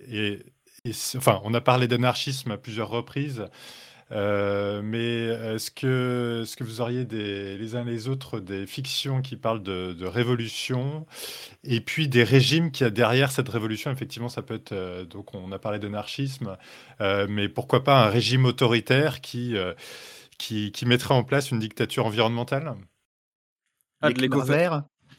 Et, 0.09 0.39
enfin, 1.16 1.41
on 1.45 1.53
a 1.55 1.61
parlé 1.61 1.86
d'anarchisme 1.89 2.51
à 2.53 2.57
plusieurs 2.57 2.89
reprises. 2.89 3.45
Euh, 4.12 4.82
mais 4.82 5.55
est-ce 5.55 5.70
que, 5.70 6.43
est-ce 6.43 6.56
que 6.56 6.64
vous 6.64 6.81
auriez 6.81 7.05
des, 7.05 7.56
les 7.56 7.74
uns 7.74 7.85
les 7.85 8.09
autres 8.09 8.39
des 8.39 8.66
fictions 8.66 9.22
qui 9.22 9.36
parlent 9.36 9.62
de, 9.62 10.05
révolution 10.05 11.06
et 11.64 11.81
puis 11.81 12.09
des 12.09 12.22
régimes 12.24 12.70
qui 12.70 12.82
y 12.85 12.86
a 12.86 12.90
derrière 12.90 13.32
cette 13.32 13.48
révolution? 13.48 13.90
Effectivement, 13.90 14.28
ça 14.28 14.43
peut 14.43 14.55
être. 14.55 14.72
Euh, 14.72 15.05
donc, 15.05 15.35
on 15.35 15.51
a 15.52 15.59
parlé 15.59 15.78
d'anarchisme, 15.78 16.56
euh, 17.01 17.26
mais 17.28 17.48
pourquoi 17.48 17.82
pas 17.82 18.05
un 18.05 18.10
régime 18.10 18.44
autoritaire 18.44 19.20
qui, 19.20 19.56
qui, 20.39 20.72
qui, 20.72 20.86
mettrait 20.86 21.14
en 21.14 21.24
place 21.24 21.51
une 21.51 21.59
dictature 21.59 22.06
environnementale? 22.06 22.74
Ah, 24.01 24.12
de 24.12 24.20
léco 24.20 24.43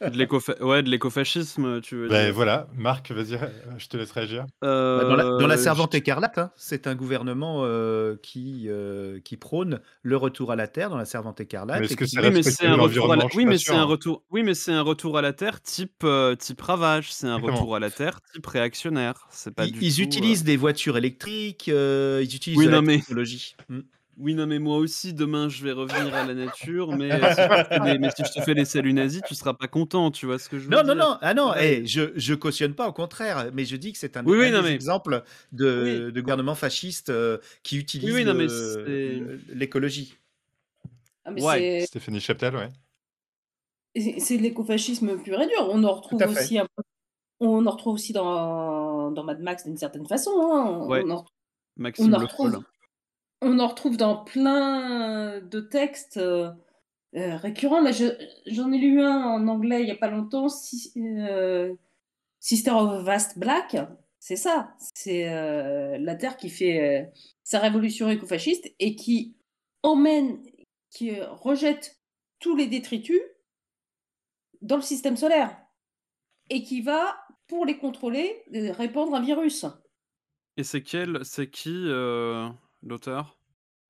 de 0.00 0.64
ouais, 0.64 0.82
de 0.82 0.90
l'écofascisme, 0.90 1.80
tu 1.80 1.96
veux 1.96 2.08
ben 2.08 2.32
voilà, 2.32 2.68
Marc, 2.74 3.10
vas-y, 3.10 3.38
je 3.78 3.88
te 3.88 3.96
laisse 3.96 4.10
réagir. 4.12 4.46
Bah, 4.60 5.04
dans, 5.04 5.16
la, 5.16 5.54
euh, 5.54 5.56
Servante 5.56 5.94
écarlate, 5.94 6.38
hein, 6.38 6.50
c'est 6.56 6.86
un 6.86 6.94
gouvernement 6.94 7.62
euh, 7.64 8.16
qui, 8.22 8.66
euh, 8.68 9.20
qui 9.20 9.36
prône 9.36 9.80
le 10.02 10.16
retour 10.16 10.52
à 10.52 10.56
la 10.56 10.68
Terre 10.68 10.90
dans 10.90 10.96
la 10.96 11.04
Servante 11.04 11.40
écarlate. 11.40 11.80
Mais 11.80 11.88
que 11.88 12.04
oui, 12.04 12.30
mais 12.32 12.42
c'est 12.42 12.66
un 12.66 12.76
retour 12.76 13.12
à 13.12 13.16
la... 13.16 13.26
oui, 13.34 13.44
mais 13.44 13.58
c'est 13.58 13.74
un 13.74 13.84
retour. 13.84 14.22
Oui, 14.30 14.42
mais 14.42 14.54
c'est 14.54 14.72
un 14.72 14.82
retour 14.82 15.18
à 15.18 15.22
la 15.22 15.32
Terre 15.32 15.60
type 15.60 16.06
type 16.38 16.60
ravage. 16.60 17.12
C'est 17.12 17.28
un 17.28 17.36
retour 17.36 17.76
à 17.76 17.80
la 17.80 17.90
Terre 17.90 18.20
type 18.32 18.46
réactionnaire. 18.46 19.26
C'est 19.30 19.54
pas. 19.54 19.66
Ils, 19.66 19.82
ils 19.82 20.02
utilisent 20.02 20.44
des 20.44 20.56
voitures 20.56 20.96
électriques. 20.96 21.68
ils 21.68 22.34
utilisent 22.34 22.58
oui, 22.58 22.66
la 22.66 22.82
technologie. 22.82 23.56
Hmm. 23.68 23.80
Oui, 24.18 24.34
non, 24.34 24.46
mais 24.46 24.58
moi 24.58 24.78
aussi, 24.78 25.12
demain, 25.12 25.48
je 25.48 25.62
vais 25.62 25.72
revenir 25.72 26.14
à 26.14 26.24
la 26.24 26.32
nature, 26.32 26.92
mais, 26.96 27.10
si, 27.10 28.24
je 28.24 28.32
te 28.32 28.40
fais 28.42 28.54
les 28.54 28.64
saluts 28.64 28.94
nazis, 28.94 29.20
tu 29.26 29.34
seras 29.34 29.52
pas 29.52 29.68
content, 29.68 30.10
tu 30.10 30.24
vois 30.24 30.38
ce 30.38 30.48
que 30.48 30.58
je 30.58 30.64
veux 30.64 30.70
non, 30.70 30.82
dire 30.82 30.94
Non, 30.94 31.10
non, 31.10 31.18
ah 31.20 31.34
non, 31.34 31.54
hey, 31.54 31.82
eh, 31.82 31.86
je, 31.86 32.12
je 32.16 32.34
cautionne 32.34 32.74
pas, 32.74 32.88
au 32.88 32.92
contraire, 32.92 33.50
mais 33.52 33.66
je 33.66 33.76
dis 33.76 33.92
que 33.92 33.98
c'est 33.98 34.16
un, 34.16 34.24
oui, 34.24 34.46
exemple 34.66 35.22
de, 35.52 36.10
de, 36.10 36.20
gouvernement 36.20 36.54
fasciste 36.54 37.10
euh, 37.10 37.38
qui 37.62 37.76
utilise 37.76 38.14
l'écologie. 39.52 40.16
Ah, 41.24 41.32
ouais. 41.32 41.84
Stéphanie 41.86 42.20
Chaptal, 42.20 42.56
ouais. 42.56 42.68
C'est 44.18 44.36
l'écofascisme 44.36 45.18
pur 45.22 45.40
et 45.40 45.46
dur. 45.46 45.68
On 45.70 45.82
en 45.84 45.92
retrouve 45.92 46.22
aussi 46.22 46.58
on 47.40 47.66
en 47.66 47.70
retrouve 47.70 47.94
aussi 47.94 48.12
dans, 48.12 49.10
dans 49.10 49.24
Mad 49.24 49.40
Max 49.40 49.64
d'une 49.64 49.76
certaine 49.76 50.06
façon. 50.06 50.30
Hein. 50.30 50.86
Ouais. 50.86 51.02
On 51.04 51.10
en, 51.10 51.24
Maxime 51.76 52.14
on 52.14 52.16
en 52.16 52.20
retrouve, 52.20 52.62
on 53.40 53.58
en 53.58 53.68
retrouve 53.68 53.96
dans 53.96 54.24
plein 54.24 55.40
de 55.40 55.60
textes 55.60 56.16
euh, 56.16 56.50
euh, 57.14 57.36
récurrents. 57.36 57.84
j'en 58.46 58.72
ai 58.72 58.78
lu 58.78 59.02
un 59.02 59.24
en 59.24 59.48
anglais 59.48 59.80
il 59.80 59.86
n'y 59.86 59.90
a 59.90 59.96
pas 59.96 60.10
longtemps, 60.10 60.48
euh, 60.96 61.74
Sister 62.40 62.70
of 62.72 63.04
Vast 63.04 63.38
Black. 63.38 63.76
C'est 64.18 64.36
ça, 64.36 64.74
c'est 64.94 65.24
la 66.00 66.16
Terre 66.16 66.36
qui 66.36 66.50
fait 66.50 67.12
sa 67.44 67.60
révolution 67.60 68.08
écofasciste 68.08 68.74
et 68.80 68.96
qui 68.96 69.36
emmène, 69.84 70.42
qui 70.90 71.20
rejette 71.20 72.00
tous 72.40 72.56
les 72.56 72.66
détritus 72.66 73.20
dans 74.62 74.76
le 74.76 74.82
système 74.82 75.16
solaire 75.16 75.56
et 76.50 76.64
qui 76.64 76.80
va, 76.80 77.16
pour 77.46 77.66
les 77.66 77.78
contrôler, 77.78 78.42
répandre 78.52 79.14
un 79.14 79.22
virus. 79.22 79.64
Et 80.56 80.64
c'est 80.64 80.82
quel, 80.82 81.24
c'est 81.24 81.48
qui 81.48 81.86
l'auteur? 82.86 83.38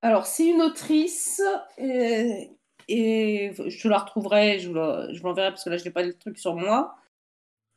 Alors, 0.02 0.26
c'est 0.26 0.46
une 0.46 0.62
autrice, 0.62 1.40
euh, 1.78 2.44
et 2.88 3.52
je 3.66 3.88
la 3.88 3.98
retrouverai, 3.98 4.58
je 4.58 4.68
vous 4.68 4.74
l'enverrai 5.24 5.50
parce 5.50 5.64
que 5.64 5.70
là, 5.70 5.76
je 5.76 5.84
n'ai 5.84 5.90
pas 5.90 6.02
le 6.02 6.16
truc 6.16 6.38
sur 6.38 6.54
moi. 6.54 6.96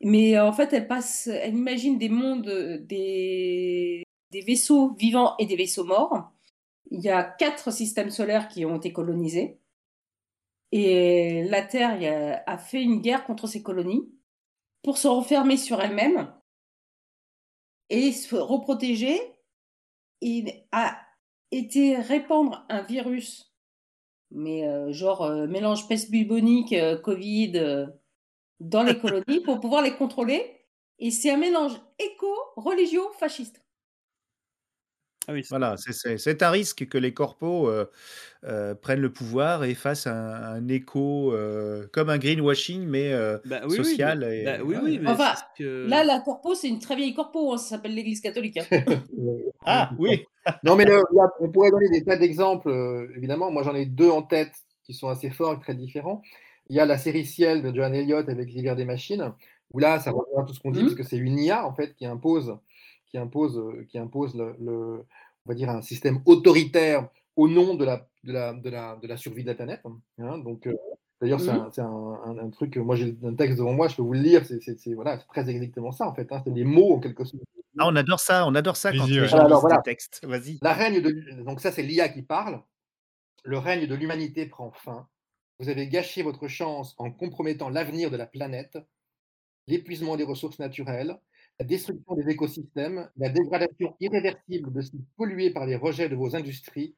Mais 0.02 0.38
en 0.38 0.52
fait, 0.52 0.72
elle 0.72 0.86
passe, 0.86 1.26
elle 1.26 1.54
imagine 1.54 1.98
des 1.98 2.08
mondes, 2.08 2.48
des, 2.86 4.02
des 4.30 4.40
vaisseaux 4.40 4.94
vivants 4.94 5.34
et 5.38 5.46
des 5.46 5.56
vaisseaux 5.56 5.84
morts. 5.84 6.30
Il 6.90 7.00
y 7.00 7.10
a 7.10 7.22
quatre 7.22 7.70
systèmes 7.70 8.10
solaires 8.10 8.48
qui 8.48 8.64
ont 8.64 8.76
été 8.76 8.92
colonisés. 8.92 9.58
Et 10.72 11.44
la 11.44 11.62
Terre 11.62 12.42
a 12.46 12.58
fait 12.58 12.82
une 12.82 13.00
guerre 13.00 13.24
contre 13.24 13.46
ces 13.46 13.62
colonies 13.62 14.08
pour 14.82 14.98
se 14.98 15.08
refermer 15.08 15.56
sur 15.56 15.80
elle-même 15.80 16.32
et 17.88 18.12
se 18.12 18.36
reprotéger 18.36 19.20
et 20.20 20.64
a 20.70 20.98
été 21.50 21.96
répandre 21.96 22.64
un 22.68 22.82
virus, 22.82 23.52
mais 24.30 24.66
euh, 24.66 24.92
genre 24.92 25.22
euh, 25.22 25.46
mélange 25.46 25.88
peste 25.88 26.10
bubonique, 26.10 26.72
euh, 26.72 26.96
Covid, 26.96 27.88
dans 28.60 28.82
les 28.82 28.98
colonies 29.00 29.40
pour 29.44 29.60
pouvoir 29.60 29.82
les 29.82 29.94
contrôler. 29.94 30.56
Et 30.98 31.10
c'est 31.10 31.30
un 31.30 31.38
mélange 31.38 31.80
éco-religio-fasciste. 31.98 33.64
Ah 35.30 35.34
oui, 35.34 35.44
c'est 35.44 35.50
Voilà, 35.50 35.76
c'est 35.76 35.92
c'est 35.92 36.18
c'est 36.18 36.42
un 36.42 36.50
risque 36.50 36.88
que 36.88 36.98
les 36.98 37.12
corpos, 37.14 37.68
heu 37.68 37.90
heu, 38.44 38.74
prennent 38.82 39.00
le 39.00 39.12
pouvoir 39.12 39.64
et 39.64 39.74
fassent 39.74 40.06
un 40.06 40.14
un 40.14 40.68
écho, 40.68 41.32
heu, 41.34 41.88
comme 41.92 42.10
un 42.10 42.18
greenwashing 42.18 42.86
mais 42.86 43.12
Bah, 43.44 43.62
oui, 43.66 43.78
oui, 43.80 44.00
mais 44.04 44.14
social 44.14 44.24
et 44.24 44.58
bah, 44.58 44.62
oui, 44.62 44.76
ouais, 44.76 44.80
oui, 44.82 44.98
ouais. 44.98 45.00
mais 45.00 45.14
Enfin, 45.14 45.34
c'est 45.34 45.36
ce 45.36 45.42
que 45.58 45.64
là, 45.82 46.04
la 46.04 46.20
corpo, 46.20 46.54
c'est 46.54 46.68
une 46.68 46.78
très 46.78 46.96
vieille 46.96 47.14
corpo, 47.14 47.52
hein, 47.52 47.58
ça 47.58 47.70
s'appelle 47.76 47.94
l'Église 47.94 48.20
catholique. 48.20 48.58
hein. 48.58 48.66
Ah 49.66 49.94
oui! 49.98 50.24
Non, 50.62 50.76
mais 50.76 50.84
le- 50.84 51.02
là, 51.12 51.28
on 51.40 51.50
pourrait 51.50 51.70
donner 51.70 51.88
des 51.90 52.04
tas 52.04 52.16
d'exemples, 52.16 52.68
euh, 52.68 53.12
évidemment. 53.16 53.50
Moi, 53.50 53.62
j'en 53.62 53.74
ai 53.74 53.86
deux 53.86 54.10
en 54.10 54.22
tête 54.22 54.52
qui 54.84 54.94
sont 54.94 55.08
assez 55.08 55.30
forts 55.30 55.54
et 55.54 55.60
très 55.60 55.74
différents. 55.74 56.22
Il 56.68 56.76
y 56.76 56.80
a 56.80 56.86
la 56.86 56.98
série 56.98 57.24
Ciel 57.26 57.62
de 57.62 57.74
Joan 57.74 57.94
Elliott 57.94 58.28
avec 58.28 58.50
l'hiver 58.50 58.76
des 58.76 58.84
machines, 58.84 59.32
où 59.72 59.78
là, 59.78 60.00
ça 60.00 60.10
rejoint 60.12 60.44
tout 60.44 60.54
ce 60.54 60.60
qu'on 60.60 60.70
dit, 60.72 60.80
Mhm. 60.80 60.86
parce 60.86 60.94
que 60.96 61.02
c'est 61.02 61.16
une 61.18 61.38
IA, 61.38 61.66
en 61.66 61.74
fait, 61.74 61.94
qui 61.94 62.06
impose, 62.06 62.58
qui 63.10 63.18
impose, 63.18 63.58
euh, 63.58 63.84
qui 63.88 63.98
impose 63.98 64.34
le, 64.34 64.54
le- 64.60 65.04
on 65.46 65.48
va 65.48 65.54
dire, 65.54 65.68
un 65.70 65.82
système 65.82 66.20
autoritaire 66.26 67.08
au 67.36 67.48
nom 67.48 67.74
de 67.74 67.84
la, 67.84 68.06
de 68.24 68.32
la, 68.32 68.52
de 68.54 68.70
la, 68.70 68.96
de 68.96 69.06
la 69.06 69.16
survie 69.16 69.42
de 69.42 69.48
la 69.48 69.54
planète. 69.54 69.80
hein. 70.18 70.38
donc, 70.38 70.66
euh, 70.66 70.76
d'ailleurs, 71.20 71.40
c'est 71.40 71.50
un, 71.50 71.70
c'est 71.72 71.80
un- 71.80 72.20
un- 72.24 72.38
un 72.38 72.50
truc, 72.50 72.76
moi, 72.76 72.94
j'ai 72.96 73.16
un 73.24 73.34
texte 73.34 73.58
devant 73.58 73.72
moi, 73.72 73.88
je 73.88 73.96
peux 73.96 74.02
vous 74.02 74.12
le 74.12 74.20
lire, 74.20 74.44
c'est 74.46 74.60
c'est- 74.62 74.78
c'est- 74.78 74.94
voilà, 74.94 75.18
c'est 75.18 75.26
très 75.26 75.48
exactement 75.50 75.92
ça, 75.92 76.06
en 76.08 76.14
fait. 76.14 76.30
hein. 76.32 76.40
c'est 76.44 76.52
des 76.52 76.64
mots, 76.64 76.94
en 76.94 77.00
quelque 77.00 77.24
sorte. 77.24 77.42
Ah, 77.78 77.86
on 77.86 77.96
adore 77.96 78.20
ça, 78.20 78.46
on 78.46 78.54
adore 78.54 78.76
ça 78.76 78.92
quand 78.92 79.04
Allez-y, 79.04 79.20
les 79.20 79.28
gens 79.28 79.38
Alors, 79.38 79.60
voilà. 79.60 79.76
des 79.78 79.82
textes. 79.84 80.20
Vas-y. 80.24 80.58
La 80.60 80.72
règne 80.74 81.00
de, 81.00 81.42
donc 81.44 81.60
ça, 81.60 81.70
c'est 81.72 81.82
l'IA 81.82 82.08
qui 82.08 82.22
parle. 82.22 82.60
Le 83.44 83.58
règne 83.58 83.86
de 83.86 83.94
l'humanité 83.94 84.44
prend 84.46 84.70
fin. 84.72 85.08
Vous 85.60 85.68
avez 85.68 85.88
gâché 85.88 86.22
votre 86.22 86.46
chance 86.48 86.94
en 86.98 87.10
compromettant 87.10 87.70
l'avenir 87.70 88.10
de 88.10 88.16
la 88.16 88.26
planète, 88.26 88.76
l'épuisement 89.66 90.16
des 90.16 90.24
ressources 90.24 90.58
naturelles, 90.58 91.18
la 91.60 91.66
destruction 91.66 92.14
des 92.14 92.32
écosystèmes, 92.32 93.10
la 93.18 93.28
dégradation 93.28 93.94
irréversible 94.00 94.72
de 94.72 94.80
sites 94.80 95.06
pollués 95.14 95.50
par 95.50 95.66
les 95.66 95.76
rejets 95.76 96.08
de 96.08 96.16
vos 96.16 96.34
industries 96.34 96.96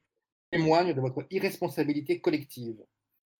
témoignent 0.51 0.93
de 0.93 1.01
votre 1.01 1.25
irresponsabilité 1.31 2.21
collective. 2.21 2.81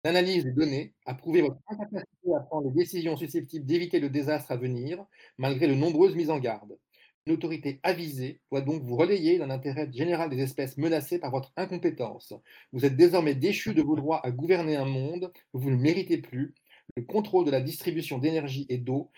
L'analyse 0.03 0.43
des 0.43 0.51
données 0.51 0.93
a 1.05 1.13
prouvé 1.13 1.41
votre 1.41 1.61
incapacité 1.69 2.35
à 2.35 2.41
prendre 2.41 2.67
les 2.67 2.73
décisions 2.73 3.15
susceptibles 3.15 3.65
d'éviter 3.65 4.01
le 4.01 4.09
désastre 4.09 4.51
à 4.51 4.57
venir, 4.57 5.05
malgré 5.37 5.69
de 5.69 5.75
nombreuses 5.75 6.13
mises 6.13 6.29
en 6.29 6.39
garde. 6.39 6.77
Une 7.25 7.35
autorité 7.35 7.79
avisée 7.83 8.41
doit 8.51 8.59
donc 8.59 8.83
vous 8.83 8.97
relayer 8.97 9.37
dans 9.37 9.45
l'intérêt 9.45 9.89
général 9.93 10.29
des 10.29 10.41
espèces 10.41 10.77
menacées 10.77 11.19
par 11.19 11.31
votre 11.31 11.53
incompétence. 11.55 12.33
Vous 12.73 12.83
êtes 12.83 12.97
désormais 12.97 13.33
déchu 13.33 13.73
de 13.73 13.81
vos 13.81 13.95
droits 13.95 14.19
à 14.25 14.31
gouverner 14.31 14.75
un 14.75 14.83
monde 14.83 15.31
vous 15.53 15.69
ne 15.69 15.77
méritez 15.77 16.17
plus. 16.17 16.53
Le 16.97 17.03
contrôle 17.03 17.45
de 17.45 17.51
la 17.51 17.61
distribution 17.61 18.17
d'énergie 18.17 18.65
et 18.67 18.77
d'eau 18.77 19.09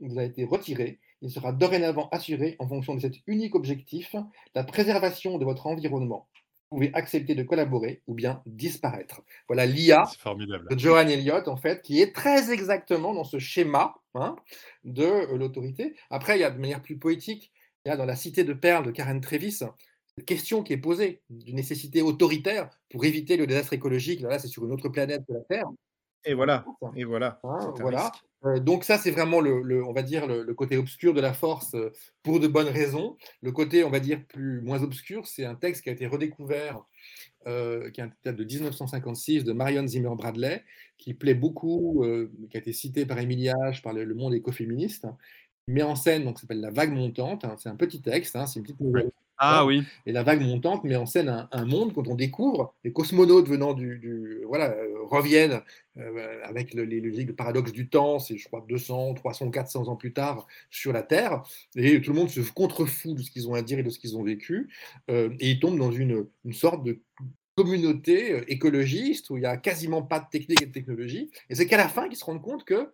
vous 0.00 0.18
a 0.18 0.24
été 0.24 0.44
retiré. 0.44 0.98
Il 1.22 1.30
sera 1.30 1.52
dorénavant 1.52 2.08
assuré 2.10 2.56
en 2.58 2.68
fonction 2.68 2.94
de 2.94 3.00
cet 3.00 3.14
unique 3.26 3.54
objectif, 3.54 4.14
la 4.54 4.64
préservation 4.64 5.38
de 5.38 5.44
votre 5.44 5.66
environnement. 5.66 6.28
Vous 6.70 6.78
pouvez 6.78 6.94
accepter 6.94 7.34
de 7.34 7.42
collaborer 7.42 8.02
ou 8.06 8.14
bien 8.14 8.42
disparaître. 8.46 9.22
Voilà 9.46 9.66
l'IA 9.66 10.04
de 10.70 10.78
Johan 10.78 11.06
Elliott, 11.06 11.46
en 11.46 11.56
fait, 11.56 11.82
qui 11.82 12.00
est 12.00 12.14
très 12.14 12.50
exactement 12.50 13.14
dans 13.14 13.24
ce 13.24 13.38
schéma 13.38 13.94
hein, 14.14 14.36
de 14.84 15.04
euh, 15.04 15.36
l'autorité. 15.36 15.94
Après, 16.10 16.38
il 16.38 16.40
y 16.40 16.44
a 16.44 16.50
de 16.50 16.58
manière 16.58 16.82
plus 16.82 16.98
poétique, 16.98 17.52
il 17.84 17.90
y 17.90 17.92
a 17.92 17.96
dans 17.96 18.06
La 18.06 18.16
Cité 18.16 18.42
de 18.42 18.54
Perles 18.54 18.86
de 18.86 18.90
Karen 18.90 19.20
Trevis, 19.20 19.58
cette 20.16 20.26
question 20.26 20.62
qui 20.62 20.72
est 20.72 20.78
posée 20.78 21.22
d'une 21.30 21.56
nécessité 21.56 22.02
autoritaire 22.02 22.70
pour 22.90 23.04
éviter 23.04 23.36
le 23.36 23.46
désastre 23.46 23.74
écologique. 23.74 24.20
Là, 24.20 24.38
c'est 24.38 24.48
sur 24.48 24.64
une 24.64 24.72
autre 24.72 24.88
planète 24.88 25.22
que 25.26 25.34
la 25.34 25.40
Terre. 25.40 25.66
Et 26.24 26.34
voilà, 26.34 26.64
et 26.96 27.04
voilà. 27.04 27.40
Hein, 27.44 27.72
voilà. 27.80 28.12
Euh, 28.44 28.58
donc 28.60 28.84
ça, 28.84 28.98
c'est 28.98 29.10
vraiment 29.10 29.40
le, 29.40 29.62
le- 29.62 29.84
on 29.84 29.92
va 29.92 30.02
dire 30.02 30.26
le, 30.26 30.42
le 30.42 30.54
côté 30.54 30.76
obscur 30.76 31.14
de 31.14 31.20
la 31.20 31.32
force 31.32 31.74
euh, 31.74 31.90
pour 32.22 32.40
de 32.40 32.48
bonnes 32.48 32.68
raisons. 32.68 33.16
Le 33.40 33.52
côté, 33.52 33.84
on 33.84 33.90
va 33.90 34.00
dire 34.00 34.24
plus 34.28 34.60
moins 34.62 34.82
obscur, 34.82 35.26
c'est 35.26 35.44
un 35.44 35.54
texte 35.54 35.82
qui 35.82 35.90
a 35.90 35.92
été 35.92 36.06
redécouvert, 36.06 36.82
euh, 37.46 37.90
qui 37.90 38.00
est 38.00 38.04
un 38.04 38.10
texte 38.22 38.38
de 38.38 38.44
1956 38.44 39.44
de 39.44 39.52
Marion 39.52 39.86
Zimmer 39.86 40.10
Bradley, 40.16 40.64
qui 40.98 41.14
plaît 41.14 41.34
beaucoup, 41.34 42.04
qui 42.50 42.56
a 42.56 42.60
été 42.60 42.72
cité 42.72 43.06
par 43.06 43.18
Émilie 43.18 43.48
H, 43.48 43.80
par 43.82 43.92
le, 43.92 44.04
le 44.04 44.14
Monde 44.14 44.34
écoféministe. 44.34 45.06
Il 45.68 45.74
met 45.74 45.82
en 45.82 45.94
scène, 45.94 46.24
donc, 46.24 46.38
s'appelle 46.40 46.60
La 46.60 46.70
Vague 46.70 46.92
montante. 46.92 47.44
hein, 47.44 47.54
c'est 47.58 47.68
un 47.68 47.76
petit 47.76 48.02
texte, 48.02 48.34
hein, 48.34 48.46
c'est 48.46 48.58
une 48.58 48.64
petite 48.64 48.80
nouvelle. 48.80 49.10
Ah 49.38 49.64
oui. 49.66 49.82
Et 50.06 50.12
la 50.12 50.22
vague 50.22 50.40
montante 50.40 50.84
met 50.84 50.94
en 50.94 51.06
scène 51.06 51.28
un, 51.28 51.48
un 51.50 51.64
monde 51.64 51.92
quand 51.94 52.06
on 52.06 52.14
découvre 52.14 52.74
les 52.84 52.92
cosmonautes 52.92 53.48
venant 53.48 53.72
du, 53.72 53.98
du- 53.98 54.42
voilà 54.46 54.70
euh, 54.70 55.02
reviennent 55.10 55.62
euh, 55.98 56.38
avec 56.44 56.74
le, 56.74 56.84
les- 56.84 57.00
le- 57.00 57.32
paradoxe 57.34 57.72
du 57.72 57.88
temps, 57.88 58.20
c'est 58.20 58.36
je 58.36 58.46
crois 58.46 58.64
200, 58.68 59.14
300, 59.14 59.50
400 59.50 59.88
ans 59.88 59.96
plus 59.96 60.12
tard 60.12 60.46
sur 60.70 60.92
la 60.92 61.02
Terre, 61.02 61.42
et 61.74 62.00
tout 62.00 62.12
le 62.12 62.18
monde 62.20 62.30
se 62.30 62.40
contrefout 62.52 63.14
de 63.16 63.22
ce 63.22 63.30
qu'ils 63.32 63.48
ont 63.48 63.54
à 63.54 63.62
dire 63.62 63.78
et 63.80 63.82
de 63.82 63.90
ce 63.90 63.98
qu'ils 63.98 64.16
ont 64.16 64.22
vécu, 64.22 64.68
euh, 65.10 65.30
et 65.40 65.50
ils 65.50 65.60
tombent 65.60 65.78
dans 65.78 65.92
une, 65.92 66.26
une 66.44 66.52
sorte 66.52 66.84
de 66.84 67.00
communauté 67.56 68.42
écologiste 68.48 69.28
où 69.30 69.36
il 69.36 69.40
n'y 69.40 69.46
a 69.46 69.56
quasiment 69.56 70.02
pas 70.02 70.20
de 70.20 70.26
technique 70.30 70.62
et 70.62 70.66
de 70.66 70.72
technologie, 70.72 71.30
et 71.50 71.54
c'est 71.54 71.66
qu'à 71.66 71.76
la 71.76 71.88
fin 71.88 72.08
qu'ils 72.08 72.16
se 72.16 72.24
rendent 72.24 72.42
compte 72.42 72.64
que 72.64 72.92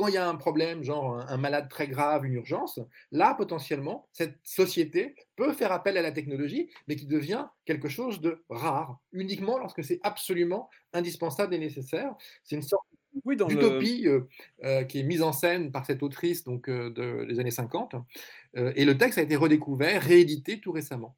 quand 0.00 0.08
il 0.08 0.14
y 0.14 0.16
a 0.16 0.26
un 0.26 0.34
problème, 0.36 0.82
genre 0.82 1.18
un, 1.18 1.28
un 1.28 1.36
malade 1.36 1.68
très 1.68 1.86
grave, 1.86 2.24
une 2.24 2.32
urgence, 2.32 2.80
là, 3.12 3.34
potentiellement, 3.34 4.08
cette 4.12 4.38
société 4.44 5.14
peut 5.36 5.52
faire 5.52 5.72
appel 5.72 5.98
à 5.98 6.02
la 6.02 6.10
technologie, 6.10 6.70
mais 6.88 6.96
qui 6.96 7.06
devient 7.06 7.46
quelque 7.66 7.88
chose 7.88 8.22
de 8.22 8.42
rare, 8.48 8.98
uniquement 9.12 9.58
lorsque 9.58 9.84
c'est 9.84 10.00
absolument 10.02 10.70
indispensable 10.94 11.54
et 11.54 11.58
nécessaire. 11.58 12.14
C'est 12.44 12.56
une 12.56 12.62
sorte 12.62 12.86
Oui, 13.26 13.36
dans 13.36 13.46
le... 13.48 13.54
d'utopie 13.56 14.08
euh, 14.08 14.22
euh, 14.64 14.84
qui 14.84 15.00
est 15.00 15.02
mise 15.02 15.20
en 15.22 15.32
scène 15.32 15.70
par 15.70 15.84
cette 15.84 16.02
autrice 16.02 16.44
donc, 16.44 16.68
euh, 16.70 16.88
de- 16.90 17.26
des 17.28 17.38
années 17.38 17.50
50. 17.50 17.94
Euh, 18.56 18.72
et 18.76 18.86
le 18.86 18.96
texte 18.96 19.18
a 19.18 19.22
été 19.22 19.36
redécouvert, 19.36 20.00
réédité 20.02 20.60
tout 20.60 20.72
récemment. 20.72 21.14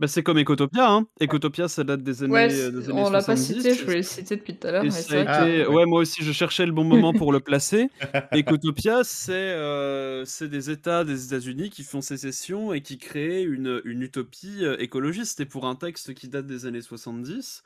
Bah, 0.00 0.08
c'est 0.08 0.22
comme 0.22 0.38
Ecotopia, 0.38 0.90
hein. 0.90 1.06
Ecotopia, 1.20 1.68
ça 1.68 1.84
date 1.84 2.02
des 2.02 2.22
années, 2.22 2.32
Ouais, 2.32 2.58
euh, 2.58 2.70
des 2.70 2.88
années 2.88 3.02
on 3.02 3.10
l'a 3.10 3.18
pas 3.18 3.36
70. 3.36 3.54
cité, 3.56 3.74
je 3.74 3.84
voulais 3.84 3.98
le 3.98 4.02
citer 4.02 4.34
depuis 4.36 4.56
tout 4.56 4.66
à 4.66 4.72
l'heure, 4.72 4.84
été... 4.86 5.24
Ah, 5.26 5.44
ouais. 5.44 5.66
ouais, 5.66 5.84
moi 5.84 6.00
aussi, 6.00 6.24
je 6.24 6.32
cherchais 6.32 6.64
le 6.64 6.72
bon 6.72 6.84
moment 6.84 7.12
pour 7.12 7.32
le 7.32 7.40
placer. 7.40 7.90
Ecotopia, 8.32 9.04
c'est 9.04 9.32
euh, 9.34 10.24
c'est 10.24 10.48
des 10.48 10.70
États 10.70 11.04
des 11.04 11.26
États-Unis 11.26 11.68
qui 11.68 11.84
font 11.84 12.00
sécession 12.00 12.72
et 12.72 12.80
qui 12.80 12.96
créent 12.96 13.42
une, 13.42 13.82
une 13.84 14.00
utopie 14.00 14.64
euh, 14.64 14.76
écologiste. 14.78 15.40
Et 15.40 15.44
pour 15.46 15.66
un 15.66 15.74
texte 15.74 16.14
qui 16.14 16.28
date 16.28 16.46
des 16.46 16.64
années 16.64 16.80
70, 16.80 17.62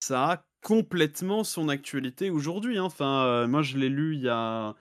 ça 0.00 0.24
a 0.32 0.44
complètement 0.64 1.44
son 1.44 1.68
actualité 1.68 2.30
aujourd'hui. 2.30 2.78
hein. 2.78 2.82
Enfin, 2.84 3.24
euh, 3.24 3.46
moi, 3.46 3.62
je 3.62 3.78
l'ai 3.78 3.88
lu 3.88 4.16
il 4.16 4.22
y 4.22 4.28
a. 4.28 4.74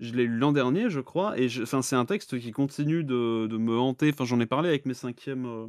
Je 0.00 0.12
l'ai 0.14 0.24
lu 0.26 0.38
l'an 0.38 0.50
dernier, 0.50 0.90
je 0.90 0.98
crois, 0.98 1.38
et 1.38 1.48
je- 1.48 1.62
enfin, 1.62 1.82
c'est 1.82 1.94
un 1.94 2.04
texte 2.04 2.40
qui 2.40 2.50
continue 2.50 3.04
de, 3.04 3.46
de 3.46 3.56
me 3.56 3.78
hanter. 3.78 4.10
Enfin, 4.12 4.24
j'en 4.24 4.40
ai 4.40 4.46
parlé 4.46 4.68
avec 4.70 4.86
mes 4.86 4.94
cinquièmes 4.94 5.46
euh, 5.46 5.66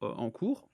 en 0.00 0.30
cours, 0.30 0.68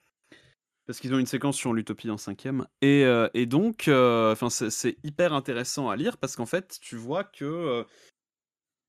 parce 0.86 1.00
qu'ils 1.00 1.14
ont 1.14 1.18
une 1.18 1.26
séquence 1.26 1.56
sur 1.56 1.72
l'utopie 1.72 2.10
en 2.10 2.16
cinquième. 2.16 2.66
Et, 2.82 3.04
euh, 3.04 3.28
et 3.34 3.46
donc, 3.46 3.88
euh, 3.88 4.34
c'est 4.50 4.96
hyper 5.02 5.32
intéressant 5.32 5.90
à 5.90 5.96
lire, 5.96 6.16
parce 6.18 6.36
qu'en 6.36 6.46
fait, 6.46 6.78
tu 6.80 6.96
vois 6.96 7.24
que 7.24 7.44
euh, 7.44 7.84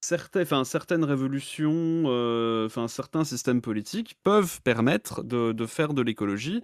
certains, 0.01 0.43
enfin, 0.43 0.64
certaines 0.64 1.03
révolutions, 1.03 2.03
euh, 2.05 2.69
certains 2.88 3.23
systèmes 3.23 3.61
politiques 3.61 4.15
peuvent 4.23 4.61
permettre 4.61 5.23
de, 5.23 5.51
de 5.51 5.65
faire 5.65 5.93
de 5.93 6.01
l'écologie. 6.01 6.61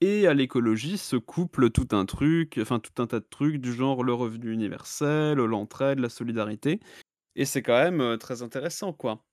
Et 0.00 0.28
à 0.28 0.34
l'écologie 0.34 0.96
se 0.96 1.16
couple 1.16 1.70
tout 1.70 1.88
un 1.90 2.06
truc, 2.06 2.56
enfin 2.62 2.78
tout 2.78 3.02
un 3.02 3.08
tas 3.08 3.18
de 3.18 3.26
trucs 3.28 3.56
du 3.56 3.72
genre 3.72 4.04
le 4.04 4.14
revenu 4.14 4.52
universel, 4.52 5.38
l'entraide, 5.38 5.98
la 5.98 6.08
solidarité. 6.08 6.78
Et 7.34 7.44
c'est 7.44 7.62
quand 7.62 7.82
même 7.82 8.00
euh, 8.00 8.16
très 8.16 8.42
intéressant, 8.42 8.92
quoi. 8.92 9.24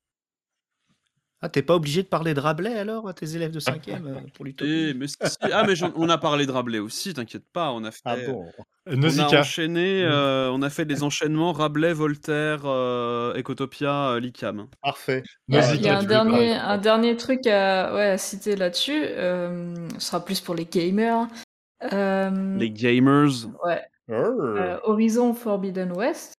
Ah, 1.42 1.50
t'es 1.50 1.60
pas 1.62 1.74
obligé 1.74 2.02
de 2.02 2.08
parler 2.08 2.32
de 2.32 2.40
Rabelais 2.40 2.78
alors 2.78 3.08
à 3.08 3.12
tes 3.12 3.36
élèves 3.36 3.50
de 3.52 3.60
5e 3.60 4.22
pour 4.34 4.46
Et, 4.46 4.48
l'utopie 4.48 4.94
mais 4.96 5.06
si- 5.06 5.16
si- 5.22 5.36
ah, 5.52 5.64
mais 5.66 5.76
j'en- 5.76 5.92
on 5.94 6.08
a 6.08 6.16
parlé 6.16 6.46
de 6.46 6.50
Rabelais 6.52 6.78
aussi, 6.78 7.12
t'inquiète 7.12 7.44
pas. 7.52 7.72
On 7.72 7.84
a 7.84 7.90
fait, 7.90 8.00
Ah 8.06 8.16
bon 8.26 8.46
Euh, 8.46 8.52
on 8.86 8.92
a 8.92 8.96
Nausicaa. 8.96 9.40
enchaîné, 9.40 10.02
euh, 10.04 10.50
on 10.52 10.62
a 10.62 10.70
fait 10.70 10.86
des 10.86 11.02
enchaînements 11.02 11.52
Rabelais, 11.52 11.92
Voltaire, 11.92 12.62
euh, 12.64 13.34
Ecotopia, 13.34 14.12
euh, 14.12 14.20
Licam. 14.20 14.66
Parfait. 14.82 15.22
Il 15.48 15.56
y 15.56 15.58
a, 15.58 15.60
Nausicaa, 15.60 15.78
il 15.80 15.84
y 15.84 15.88
a 15.88 15.92
un, 15.92 16.00
tu 16.00 16.06
voulais 16.06 16.16
parler. 16.16 16.30
dernier, 16.46 16.54
un 16.56 16.78
dernier 16.78 17.16
truc 17.16 17.46
à, 17.46 17.94
ouais, 17.94 18.06
à 18.06 18.18
citer 18.18 18.56
là-dessus. 18.56 19.04
euh, 19.04 19.74
ce 19.98 20.06
sera 20.06 20.24
plus 20.24 20.40
pour 20.40 20.54
les 20.54 20.64
gamers. 20.64 21.26
Euh, 21.92 22.56
Les 22.56 22.70
gamers. 22.70 23.28
ouais, 23.64 23.82
euh, 24.10 24.74
Arr. 24.76 24.88
Horizon 24.88 25.34
Forbidden 25.34 25.92
West, 25.92 26.32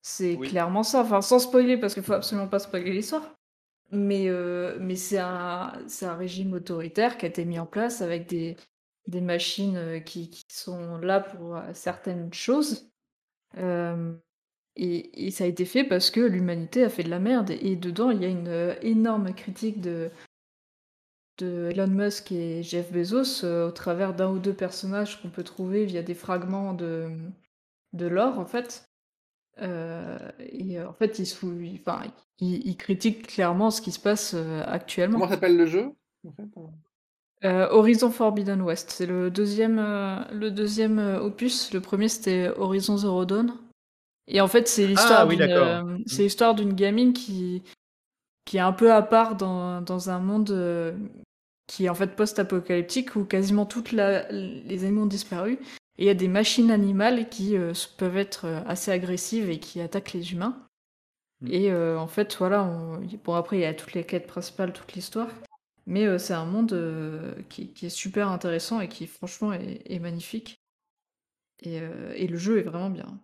c'est 0.00 0.36
Oui. 0.36 0.48
clairement 0.48 0.82
ça. 0.82 1.02
Enfin, 1.02 1.20
sans 1.20 1.38
spoiler, 1.38 1.76
parce 1.76 1.92
qu'il 1.92 2.02
faut 2.02 2.14
absolument 2.14 2.48
pas 2.48 2.58
spoiler 2.60 2.92
l'histoire. 2.92 3.22
Mais, 3.90 4.28
euh, 4.28 4.76
mais 4.80 4.96
c'est 4.96 5.18
un, 5.18 5.72
un 6.02 6.14
régime 6.16 6.52
autoritaire 6.52 7.16
qui 7.16 7.24
a 7.24 7.28
été 7.28 7.44
mis 7.44 7.58
en 7.58 7.66
place 7.66 8.02
avec 8.02 8.28
des, 8.28 8.56
des 9.06 9.20
machines 9.22 9.76
euh, 9.76 9.98
qui, 10.00 10.28
qui 10.28 10.44
sont 10.50 10.98
là 10.98 11.20
pour 11.20 11.56
euh, 11.56 11.62
certaines 11.72 12.32
choses. 12.34 12.90
Et, 14.76 15.26
et 15.26 15.30
ça 15.30 15.44
a 15.44 15.46
été 15.46 15.64
fait 15.64 15.84
parce 15.84 16.10
que 16.10 16.20
l'humanité 16.20 16.84
a 16.84 16.88
fait 16.88 17.02
de 17.02 17.10
la 17.10 17.18
merde. 17.18 17.50
Et 17.50 17.76
dedans, 17.76 18.10
il 18.10 18.22
y 18.22 18.24
a 18.24 18.28
une 18.28 18.76
énorme 18.82 19.34
critique 19.34 19.80
de, 19.80 20.10
de 21.38 21.70
Elon 21.70 21.88
Musk 21.88 22.32
et 22.32 22.62
Jeff 22.62 22.92
Bezos 22.92 23.44
au 23.44 23.70
travers 23.70 24.14
d'un 24.14 24.30
ou 24.30 24.38
deux 24.38 24.54
personnages 24.54 25.20
qu'on 25.20 25.30
peut 25.30 25.44
trouver 25.44 25.84
via 25.84 26.02
des 26.02 26.14
fragments 26.14 26.74
de, 26.74 27.10
de 27.92 28.06
l'or, 28.06 28.38
en 28.38 28.46
fait. 28.46 28.88
Et 29.60 30.80
en 30.80 30.92
fait, 30.92 31.18
il, 31.18 31.26
se 31.26 31.34
fout- 31.34 31.56
il- 31.60 31.80
enfin, 31.80 32.02
il, 32.40 32.66
il 32.66 32.76
critique 32.76 33.26
clairement 33.26 33.70
ce 33.70 33.80
qui 33.82 33.92
se 33.92 34.00
passe 34.00 34.32
euh, 34.34 34.62
actuellement. 34.66 35.18
Comment 35.18 35.30
s'appelle 35.30 35.56
le 35.56 35.66
jeu 35.66 35.90
en 36.26 36.32
fait 36.32 36.42
hein 36.56 36.70
Euh, 37.44 37.68
Horizon 37.70 38.10
Forbidden 38.10 38.60
West, 38.62 38.90
c'est 38.90 39.06
le 39.06 39.30
deuxième, 39.30 39.78
euh, 39.78 40.18
le 40.32 40.50
deuxième 40.50 40.98
euh, 40.98 41.20
opus. 41.20 41.72
Le 41.72 41.80
premier 41.80 42.08
c'était 42.08 42.48
Horizon 42.56 42.96
Zero 42.96 43.24
Dawn. 43.24 43.54
Et 44.26 44.40
en 44.40 44.48
fait, 44.48 44.68
c'est 44.68 44.86
l'histoire 44.86 45.20
Ah 45.20 45.26
oui, 45.26 45.36
d'une, 45.36 45.50
euh, 45.50 45.98
c'est 46.06 46.22
l'histoire 46.24 46.54
d'une 46.54 46.74
gamine 46.74 47.12
qui, 47.14 47.62
qui 48.44 48.58
est 48.58 48.60
un 48.60 48.72
peu 48.72 48.92
à 48.92 49.00
part 49.02 49.36
dans, 49.36 49.80
dans 49.80 50.10
un 50.10 50.18
monde 50.18 50.50
euh, 50.50 50.92
qui 51.66 51.86
est 51.86 51.88
en 51.88 51.94
fait 51.94 52.14
post-apocalyptique 52.14 53.16
où 53.16 53.24
quasiment 53.24 53.64
toutes 53.66 53.92
la- 53.92 54.30
les 54.30 54.84
animaux 54.84 55.04
ont 55.04 55.06
disparu. 55.06 55.52
Et 55.96 56.04
il 56.04 56.06
y 56.06 56.10
a 56.10 56.14
des 56.14 56.28
machines 56.28 56.70
animales 56.70 57.28
qui 57.30 57.56
euh, 57.56 57.72
peuvent 57.96 58.18
être 58.18 58.44
euh, 58.46 58.60
assez 58.66 58.90
agressives 58.90 59.48
et 59.48 59.58
qui 59.60 59.80
attaquent 59.80 60.12
les 60.12 60.32
humains. 60.32 60.58
Mm. 61.40 61.48
Et 61.52 61.70
euh, 61.70 61.98
en 61.98 62.06
fait, 62.08 62.36
voilà, 62.38 62.64
on- 62.64 63.00
bon 63.24 63.34
après 63.34 63.58
il 63.58 63.60
y 63.60 63.64
a 63.64 63.74
toutes 63.74 63.94
les 63.94 64.04
quêtes 64.04 64.26
principales, 64.26 64.72
toute 64.72 64.92
l'histoire. 64.94 65.28
Mais 65.86 66.04
euh, 66.06 66.18
c'est 66.18 66.34
un 66.34 66.44
monde 66.44 66.72
euh, 66.72 67.34
qui, 67.48 67.72
qui 67.72 67.86
est 67.86 67.90
super 67.90 68.28
intéressant 68.28 68.80
et 68.80 68.88
qui 68.88 69.06
franchement 69.06 69.52
est, 69.52 69.82
est 69.90 69.98
magnifique. 69.98 70.60
Et, 71.62 71.80
euh, 71.80 72.12
et 72.14 72.26
le 72.26 72.36
jeu 72.36 72.58
est 72.58 72.62
vraiment 72.62 72.90
bien. 72.90 73.20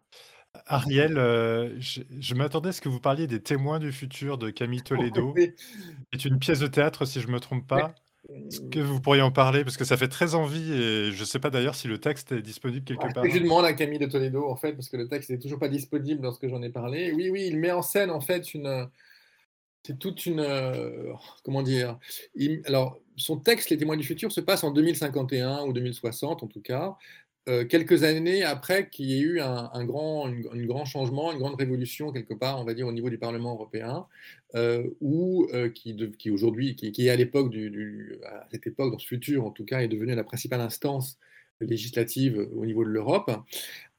Ariel, 0.67 1.19
euh, 1.19 1.75
je, 1.81 2.03
je 2.21 2.35
m'attendais 2.35 2.69
à 2.71 2.73
ce 2.73 2.81
que 2.81 2.89
vous 2.89 3.01
parliez 3.01 3.27
des 3.27 3.43
témoins 3.43 3.79
du 3.79 3.93
futur 3.93 4.39
de 4.39 4.51
Camille 4.51 4.83
Toledo. 4.85 5.35
C'est 6.13 6.25
une 6.25 6.39
pièce 6.39 6.61
de 6.61 6.67
théâtre, 6.67 7.05
si 7.05 7.21
je 7.21 7.29
me 7.29 7.41
trompe 7.41 7.67
pas. 7.67 7.95
Est-ce 8.31 8.61
que 8.71 8.81
vous 8.81 9.01
pourriez 9.01 9.23
en 9.23 9.31
parler? 9.31 9.65
Parce 9.65 9.77
que 9.77 9.85
ça 9.85 9.97
fait 9.97 10.09
très 10.09 10.35
envie 10.35 10.73
et 10.73 11.13
je 11.13 11.21
ne 11.21 11.25
sais 11.25 11.39
pas 11.39 11.51
d'ailleurs 11.51 11.75
si 11.75 11.89
le 11.89 11.99
texte 11.99 12.33
est 12.33 12.43
disponible 12.43 12.85
quelque 12.85 13.05
Ouais, 13.07 13.13
part. 13.13 13.29
je 13.29 13.39
demande 13.39 13.65
à 13.65 13.73
Camille 13.75 13.99
de 13.99 14.07
Toledo, 14.07 14.49
en 14.49 14.57
fait, 14.57 14.73
parce 14.73 14.89
que 14.89 14.97
le 14.97 15.09
texte 15.09 15.31
n'est 15.31 15.39
toujours 15.39 15.59
pas 15.59 15.69
disponible 15.69 16.23
lorsque 16.23 16.49
j'en 16.49 16.63
ai 16.63 16.71
parlé. 16.71 17.13
Oui, 17.13 17.29
oui, 17.31 17.47
il 17.47 17.59
met 17.59 17.71
en 17.73 17.83
scène, 17.83 18.11
en 18.11 18.21
fait, 18.21 18.55
une. 18.55 18.89
C'est 19.87 19.99
toute 19.99 20.25
une. 20.25 20.41
euh, 20.41 21.13
Comment 21.45 21.63
dire 21.63 21.99
il- 22.35 22.63
Alors, 22.65 22.99
son 23.17 23.37
texte, 23.39 23.69
Les 23.71 23.77
témoins 23.77 23.97
du 23.99 24.05
futur, 24.05 24.33
se 24.33 24.41
passe 24.41 24.65
en 24.65 24.71
2051 24.71 25.65
ou 25.67 25.73
2060, 25.75 26.43
en 26.43 26.47
tout 26.47 26.63
cas, 26.63 26.97
euh, 27.47 27.67
quelques 27.67 28.05
années 28.05 28.43
après 28.43 28.89
qu'il 28.89 29.07
y 29.07 29.19
ait 29.19 29.21
eu 29.21 29.41
un, 29.41 29.85
grand, 29.85 30.29
une- 30.29 30.87
changement, 30.87 31.31
une 31.31 31.39
grande 31.39 31.57
révolution, 31.57 32.11
quelque 32.11 32.33
part, 32.33 32.59
on 32.59 32.65
va 32.65 32.73
dire, 32.73 32.87
au 32.87 32.93
niveau 32.93 33.11
du 33.11 33.19
Parlement 33.19 33.53
européen, 33.53 34.07
euh, 34.55 34.89
euh, 35.03 35.69
qui, 35.69 36.31
aujourd'hui, 36.31 36.75
qui, 36.75 37.07
est 37.07 37.11
à 37.11 37.17
l'époque, 37.17 37.51
du, 37.51 38.19
à 38.25 38.47
cette 38.51 38.67
époque, 38.67 38.93
dans 38.93 38.99
ce 38.99 39.07
futur, 39.07 39.45
en 39.45 39.51
tout 39.51 39.67
cas, 39.67 39.81
est 39.81 39.89
devenue 39.89 40.15
la 40.15 40.25
principale 40.25 40.63
instance 40.63 41.19
législative 41.61 42.49
au 42.57 42.65
niveau 42.65 42.83
de 42.83 42.89
l'Europe, 42.89 43.31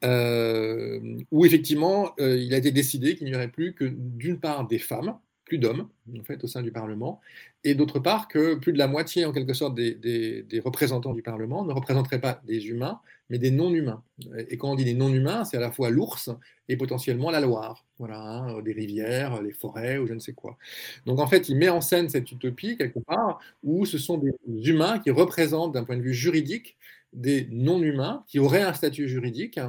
euh, 0.03 0.99
où 1.31 1.45
effectivement, 1.45 2.15
il 2.17 2.53
a 2.53 2.57
été 2.57 2.71
décidé 2.71 3.15
qu'il 3.15 3.27
n'y 3.27 3.35
aurait 3.35 3.47
plus 3.47 3.73
que 3.73 3.85
d'une 3.85 4.39
part 4.39 4.67
des 4.67 4.79
femmes, 4.79 5.17
plus 5.45 5.59
d'hommes, 5.59 5.87
en 6.17 6.23
fait, 6.23 6.43
au 6.43 6.47
sein 6.47 6.63
du 6.63 6.71
Parlement, 6.71 7.21
et 7.63 7.75
d'autre 7.75 7.99
part 7.99 8.27
que 8.27 8.55
plus 8.55 8.73
de 8.73 8.79
la 8.79 8.87
moitié, 8.87 9.25
en 9.25 9.31
quelque 9.31 9.53
sorte, 9.53 9.75
des 9.75 10.61
représentants 10.65 11.13
du 11.13 11.21
Parlement 11.21 11.63
ne 11.63 11.73
représenteraient 11.73 12.21
pas 12.21 12.41
des 12.45 12.67
humains, 12.67 12.99
mais 13.29 13.39
des 13.39 13.51
non-humains. 13.51 14.03
Et 14.49 14.57
quand 14.57 14.71
on 14.71 14.75
dit 14.75 14.85
des 14.85 14.93
non-humains, 14.93 15.45
c'est 15.45 15.57
à 15.57 15.59
la 15.59 15.71
fois 15.71 15.89
l'ours 15.89 16.29
et 16.69 16.77
potentiellement 16.77 17.31
la 17.31 17.41
Loire, 17.41 17.85
voilà, 17.97 18.19
hein, 18.19 18.61
des 18.61 18.73
rivières, 18.73 19.41
les 19.41 19.51
forêts 19.51 19.97
ou 19.97 20.07
je 20.07 20.13
ne 20.13 20.19
sais 20.19 20.33
quoi. 20.33 20.57
Donc 21.05 21.19
en 21.19 21.27
fait, 21.27 21.49
il 21.49 21.57
met 21.57 21.69
en 21.69 21.81
scène 21.81 22.09
cette 22.09 22.31
utopie 22.31 22.77
quelque 22.77 22.99
part 22.99 23.39
où 23.63 23.85
ce 23.85 23.97
sont 23.97 24.17
des 24.17 24.33
humains 24.69 24.99
qui 24.99 25.11
représentent 25.11 25.73
d'un 25.73 25.83
point 25.83 25.97
de 25.97 26.01
vue 26.01 26.13
juridique 26.13 26.77
des 27.13 27.47
non-humains 27.51 28.23
qui 28.27 28.39
auraient 28.39 28.61
un 28.63 28.73
statut 28.73 29.07
juridique. 29.07 29.59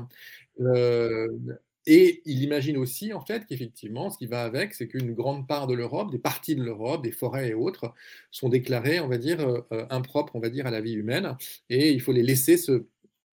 euh, 0.61 1.29
et 1.87 2.21
il 2.25 2.43
imagine 2.43 2.77
aussi, 2.79 3.13
en 3.13 3.21
fait, 3.21 3.47
qu'effectivement, 3.47 4.11
ce 4.11 4.19
qui 4.19 4.27
va 4.27 4.43
avec, 4.43 4.75
c'est 4.75 4.89
qu'une 4.89 5.15
grande 5.15 5.47
part 5.47 5.69
de 5.69 5.75
l'Europe, 5.75 6.11
des 6.11 6.19
parties 6.19 6.57
de 6.57 6.65
l'Europe, 6.65 7.05
des 7.05 7.13
forêts 7.13 7.51
et 7.51 7.55
autres, 7.55 7.95
sont 8.33 8.49
déclarées, 8.49 8.99
on 8.99 9.07
va 9.07 9.19
dire, 9.19 9.41
euh, 9.41 9.61
euh, 9.73 9.87
impropres, 9.91 10.35
on 10.35 10.41
va 10.41 10.51
dire, 10.51 10.67
à 10.67 10.73
la 10.73 10.81
vie 10.81 10.95
humaine. 10.95 11.37
Et 11.71 11.93
il 11.93 12.01
faut 12.01 12.13
les 12.13 12.25
laisser 12.25 12.57
se 12.57 12.87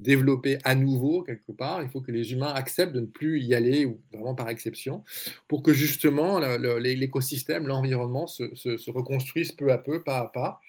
développer 0.03 0.57
à 0.63 0.75
nouveau 0.75 1.23
quelque 1.23 1.51
part. 1.51 1.81
Il 1.81 1.89
faut 1.89 2.01
que 2.01 2.11
les 2.11 2.33
humains 2.33 2.53
acceptent 2.53 2.93
de 2.93 2.99
ne 2.99 3.07
plus 3.07 3.41
y 3.41 3.55
aller, 3.55 3.85
ou 3.85 4.01
vraiment 4.11 4.35
par 4.35 4.49
exception, 4.49 5.03
pour 5.47 5.63
que 5.63 5.73
justement 5.73 6.39
l'écosystème, 6.39 7.67
l'environnement 7.67 8.27
se 8.27 8.91
reconstruise 8.91 9.51
peu 9.53 9.71
à 9.71 9.77
peu, 9.77 10.03
pas 10.03 10.19
à 10.19 10.27
pas. 10.27 10.59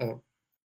euh, 0.00 0.14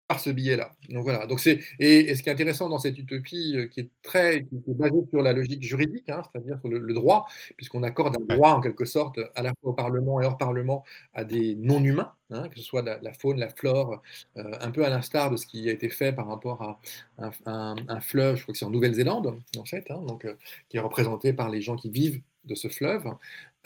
par 0.09 0.19
ce 0.19 0.31
biais-là. 0.31 0.71
Donc 0.89 1.03
voilà. 1.03 1.27
Donc 1.27 1.39
c'est 1.39 1.59
et, 1.79 2.09
et 2.09 2.15
ce 2.15 2.23
qui 2.23 2.29
est 2.29 2.31
intéressant 2.33 2.67
dans 2.67 2.79
cette 2.79 2.97
utopie 2.97 3.53
euh, 3.55 3.67
qui 3.67 3.81
est 3.81 3.89
très 4.01 4.43
qui 4.43 4.55
est 4.55 4.73
basée 4.73 5.05
sur 5.11 5.21
la 5.21 5.33
logique 5.33 5.61
juridique, 5.63 6.09
hein, 6.09 6.23
c'est-à-dire 6.33 6.59
sur 6.59 6.67
le, 6.67 6.79
le 6.79 6.93
droit, 6.95 7.27
puisqu'on 7.57 7.83
accorde 7.83 8.17
un 8.17 8.35
droit 8.35 8.51
en 8.53 8.61
quelque 8.61 8.85
sorte 8.85 9.19
à 9.35 9.43
la 9.43 9.53
fois 9.61 9.71
au 9.71 9.73
Parlement 9.73 10.19
et 10.19 10.25
hors 10.25 10.37
Parlement 10.37 10.83
à 11.13 11.23
des 11.23 11.55
non-humains, 11.55 12.11
hein, 12.31 12.49
que 12.49 12.57
ce 12.57 12.63
soit 12.63 12.81
la, 12.81 12.99
la 13.03 13.13
faune, 13.13 13.39
la 13.39 13.49
flore, 13.49 14.01
euh, 14.37 14.51
un 14.59 14.71
peu 14.71 14.83
à 14.83 14.89
l'instar 14.89 15.29
de 15.29 15.37
ce 15.37 15.45
qui 15.45 15.69
a 15.69 15.71
été 15.73 15.89
fait 15.89 16.11
par 16.11 16.27
rapport 16.27 16.61
à 16.63 16.79
un, 17.19 17.31
un- 17.45 17.75
un 17.87 17.99
fleuve, 18.01 18.35
je 18.37 18.41
crois 18.43 18.53
que 18.53 18.57
c'est 18.59 18.65
en 18.65 18.71
Nouvelle-Zélande 18.71 19.39
en 19.57 19.65
fait, 19.65 19.85
hein, 19.91 20.01
donc 20.07 20.25
euh, 20.25 20.33
qui 20.69 20.77
est 20.77 20.79
représenté 20.81 21.33
par 21.33 21.49
les 21.49 21.61
gens 21.61 21.75
qui 21.75 21.89
vivent 21.91 22.21
de 22.45 22.55
ce 22.55 22.67
fleuve. 22.67 23.05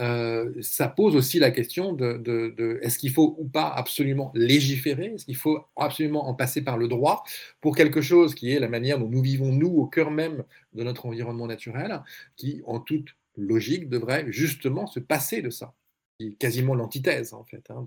Euh, 0.01 0.51
ça 0.61 0.87
pose 0.87 1.15
aussi 1.15 1.39
la 1.39 1.51
question 1.51 1.93
de, 1.93 2.17
de- 2.17 2.79
est-ce 2.81 2.97
qu'il 2.97 3.11
faut 3.11 3.35
ou 3.37 3.45
pas 3.47 3.67
absolument 3.67 4.31
légiférer? 4.33 5.13
Est-ce 5.15 5.25
qu'il 5.25 5.35
faut 5.35 5.65
absolument 5.75 6.27
en 6.27 6.33
passer 6.33 6.63
par 6.63 6.77
le 6.77 6.87
droit 6.87 7.23
pour 7.61 7.75
quelque 7.75 8.01
chose 8.01 8.33
qui 8.35 8.51
est 8.51 8.59
la 8.59 8.69
manière 8.69 8.99
dont 8.99 9.09
nous 9.09 9.21
vivons, 9.21 9.51
nous, 9.51 9.69
au 9.69 9.85
cœur 9.85 10.09
même 10.11 10.43
de 10.73 10.83
notre 10.83 11.05
environnement 11.05 11.47
naturel, 11.47 12.01
qui, 12.35 12.61
en 12.65 12.79
toute 12.79 13.15
logique, 13.37 13.89
devrait 13.89 14.25
justement 14.29 14.87
se 14.87 14.99
passer 14.99 15.41
de 15.41 15.49
ça? 15.49 15.73
Est 16.19 16.37
quasiment 16.37 16.75
l'antithèse 16.75 17.33
en 17.33 17.43
fait 17.43 17.63
hein, 17.69 17.83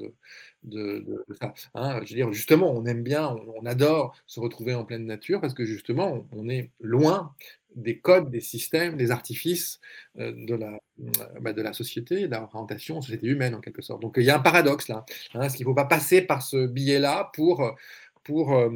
de, 0.65 1.25
ça. 1.41 1.55
hein. 1.75 2.01
je 2.05 2.11
veux 2.11 2.17
dire, 2.17 2.33
justement, 2.33 2.73
on 2.73 2.85
aime 2.87 3.03
bien, 3.03 3.37
on, 3.57 3.65
adore 3.67 4.17
se 4.27 4.41
retrouver 4.41 4.75
en 4.75 4.85
pleine 4.85 5.07
nature 5.07 5.41
parce 5.41 5.55
que 5.55 5.65
justement, 5.65 6.27
on, 6.33 6.49
est 6.49 6.71
loin 6.81 7.35
des 7.75 7.99
codes, 7.99 8.31
des 8.31 8.41
systèmes, 8.41 8.97
des 8.97 9.11
artifices 9.11 9.81
euh, 10.19 10.33
de, 10.47 10.55
la, 10.55 10.79
euh, 11.01 11.41
bah, 11.41 11.53
de 11.53 11.63
la 11.63 11.73
société, 11.73 12.27
de 12.27 12.31
la 12.31 12.41
représentation, 12.41 13.01
société 13.01 13.27
humaine 13.27 13.55
en 13.55 13.61
quelque 13.61 13.83
sorte. 13.83 14.03
Donc 14.03 14.15
il 14.17 14.25
y 14.25 14.31
a 14.31 14.37
un 14.37 14.41
paradoxe 14.41 14.89
là. 14.89 15.05
Hein, 15.35 15.43
Est-ce 15.43 15.57
qu'il 15.57 15.67
ne 15.67 15.71
faut 15.71 15.75
pas 15.75 15.85
passer 15.85 16.23
par 16.23 16.43
ce 16.43 16.67
biais-là 16.67 17.31
pour, 17.35 17.77
pour, 18.25 18.55
euh, 18.55 18.71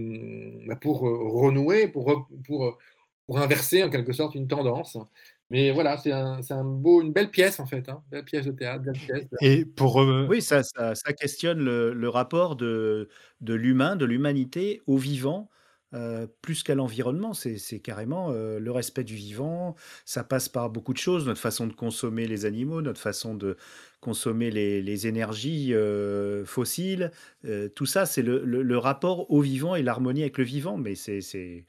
bah, 0.67 0.77
pour 0.77 1.01
renouer, 1.01 1.89
pour, 1.89 2.29
pour, 2.45 2.79
pour 3.27 3.39
inverser 3.39 3.83
en 3.83 3.91
quelque 3.91 4.13
sorte 4.13 4.35
une 4.35 4.49
tendance 4.49 4.99
mais 5.51 5.71
voilà, 5.73 5.97
c'est 5.99 6.13
un, 6.13 6.65
beau, 6.65 7.03
une 7.03 7.13
belle 7.13 7.31
pièce 7.31 7.61
en 7.61 7.67
fait, 7.67 7.89
hein, 7.89 8.03
belle 8.11 8.25
pièce 8.25 8.47
de 8.47 8.53
théâtre, 8.53 8.85
belle 8.85 8.99
pièce. 8.99 9.29
Et 9.41 9.65
pour 9.65 10.01
euh, 10.01 10.27
Oui, 10.29 10.43
ça, 10.43 10.63
ça, 10.63 10.95
ça 10.95 11.13
questionne 11.13 11.61
le, 11.61 11.93
le 11.93 12.09
rapport 12.09 12.57
de, 12.57 13.09
de 13.41 13.55
l'humain, 13.55 13.97
de 13.97 14.05
l'humanité 14.05 14.81
au 14.87 14.97
vivant, 14.97 15.49
euh, 15.93 16.27
plus 16.43 16.63
qu'à 16.63 16.75
l'environnement. 16.75 17.33
C'est, 17.35 17.59
c'est 17.59 17.81
carrément 17.81 18.31
euh, 18.33 18.59
le 18.61 18.71
respect 18.71 19.03
du 19.03 19.15
vivant. 19.17 19.75
Ça 20.05 20.23
passe 20.25 20.49
par 20.49 20.71
beaucoup 20.71 20.93
de 20.93 20.99
choses, 20.99 21.27
notre 21.27 21.41
façon 21.41 21.67
de 21.67 21.73
consommer 21.73 22.27
les 22.29 22.45
animaux, 22.45 22.81
notre 22.83 23.01
façon 23.01 23.35
de 23.35 23.57
consommer 24.01 24.51
les, 24.51 24.83
les 24.83 25.07
énergies 25.07 25.75
euh, 25.75 26.45
fossiles. 26.45 27.11
Euh, 27.45 27.69
tout 27.69 27.87
ça, 27.87 28.07
c'est 28.07 28.23
le, 28.23 28.45
le- 28.45 28.63
le 28.63 28.79
rapport 28.79 29.31
au 29.31 29.41
vivant 29.41 29.75
et 29.75 29.83
l'harmonie 29.83 30.23
avec 30.23 30.39
le 30.39 30.45
vivant. 30.45 30.77
Mais 30.77 30.95
c'est, 30.95 31.21
c'est, 31.23 31.65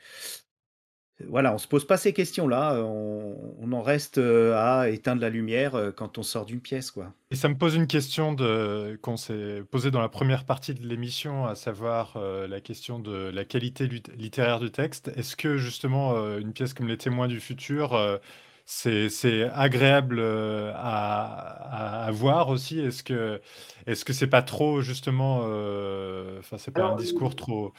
voilà, 1.29 1.53
on 1.53 1.57
se 1.57 1.67
pose 1.67 1.85
pas 1.85 1.97
ces 1.97 2.13
questions-là. 2.13 2.75
On, 2.83 3.55
on 3.59 3.71
en 3.71 3.81
reste 3.81 4.17
euh, 4.17 4.53
à 4.55 4.89
éteindre 4.89 5.21
la 5.21 5.29
lumière 5.29 5.75
euh, 5.75 5.91
quand 5.91 6.17
on 6.17 6.23
sort 6.23 6.45
d'une 6.45 6.61
pièce, 6.61 6.91
quoi. 6.91 7.13
Et 7.29 7.35
ça 7.35 7.49
me 7.49 7.55
pose 7.55 7.75
une 7.75 7.87
question 7.87 8.33
de, 8.33 8.99
qu'on 9.01 9.17
s'est 9.17 9.63
posée 9.71 9.91
dans 9.91 10.01
la 10.01 10.09
première 10.09 10.45
partie 10.45 10.73
de 10.73 10.85
l'émission, 10.85 11.45
à 11.45 11.55
savoir 11.55 12.13
euh, 12.17 12.47
la 12.47 12.61
question 12.61 12.99
de 12.99 13.31
la 13.33 13.45
qualité 13.45 13.87
littéraire 14.17 14.59
du 14.59 14.71
texte. 14.71 15.11
Est-ce 15.15 15.35
que 15.35 15.57
justement 15.57 16.15
euh, 16.15 16.39
une 16.39 16.53
pièce 16.53 16.73
comme 16.73 16.87
Les 16.87 16.97
Témoins 16.97 17.27
du 17.27 17.39
futur, 17.39 17.93
euh, 17.93 18.17
c'est, 18.65 19.09
c'est 19.09 19.49
agréable 19.53 20.19
euh, 20.19 20.71
à, 20.75 22.03
à, 22.03 22.05
à 22.05 22.11
voir 22.11 22.49
aussi? 22.49 22.79
Est-ce 22.79 23.03
que, 23.03 23.41
est-ce 23.85 24.05
que 24.05 24.13
c'est 24.13 24.27
pas 24.27 24.43
trop 24.43 24.81
justement, 24.81 25.41
euh, 25.45 26.39
enfin 26.39 26.57
c'est 26.57 26.71
pas 26.71 26.85
un 26.85 26.95
discours 26.95 27.35
trop, 27.35 27.73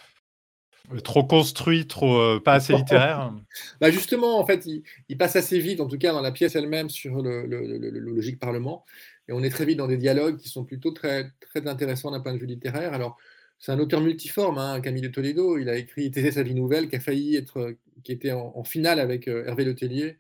trop 1.05 1.25
construit, 1.25 1.87
trop 1.87 2.19
euh, 2.19 2.41
pas 2.41 2.55
assez 2.55 2.75
littéraire 2.75 3.33
Bah 3.81 3.91
justement, 3.91 4.39
en 4.39 4.47
fait, 4.47 4.67
il, 4.67 5.19
passe 5.19 5.37
assez 5.37 5.59
vite, 5.59 5.81
en 5.81 5.89
tout 5.89 5.99
cas 5.99 6.13
dans 6.13 6.21
la 6.21 6.33
pièce 6.33 6.57
elle-même, 6.57 6.91
sur 6.91 7.23
le, 7.23 7.47
logique 7.47 8.39
parlement. 8.39 8.85
Et 9.29 9.33
on 9.33 9.43
est 9.43 9.51
très 9.51 9.65
vite 9.65 9.79
dans 9.79 9.89
des 9.89 9.97
dialogues 9.97 10.39
qui 10.39 10.49
sont 10.49 10.65
plutôt 10.65 10.91
très, 10.91 11.31
très 11.41 11.67
intéressants 11.67 12.11
d'un 12.11 12.21
point 12.21 12.35
de 12.35 12.39
vue 12.39 12.47
littéraire. 12.47 12.93
Alors, 12.93 13.19
c'est 13.59 13.71
un 13.71 13.79
auteur 13.79 14.01
multiforme, 14.01 14.59
hein, 14.59 14.81
Camille 14.81 15.03
de 15.03 15.09
Toledo. 15.09 15.57
Il 15.57 15.69
a 15.69 15.77
écrit 15.77 16.11
Thésée 16.11 16.33
sa 16.33 16.43
vie 16.43 16.55
nouvelle, 16.55 16.89
qui 16.89 16.97
a 16.97 17.01
failli 17.01 17.37
être, 17.37 17.77
qui 18.03 18.13
était 18.13 18.33
en, 18.33 18.65
finale 18.65 19.01
avec 19.01 19.29
euh, 19.29 19.45
Hervé 19.47 19.65
Letellier 19.65 20.19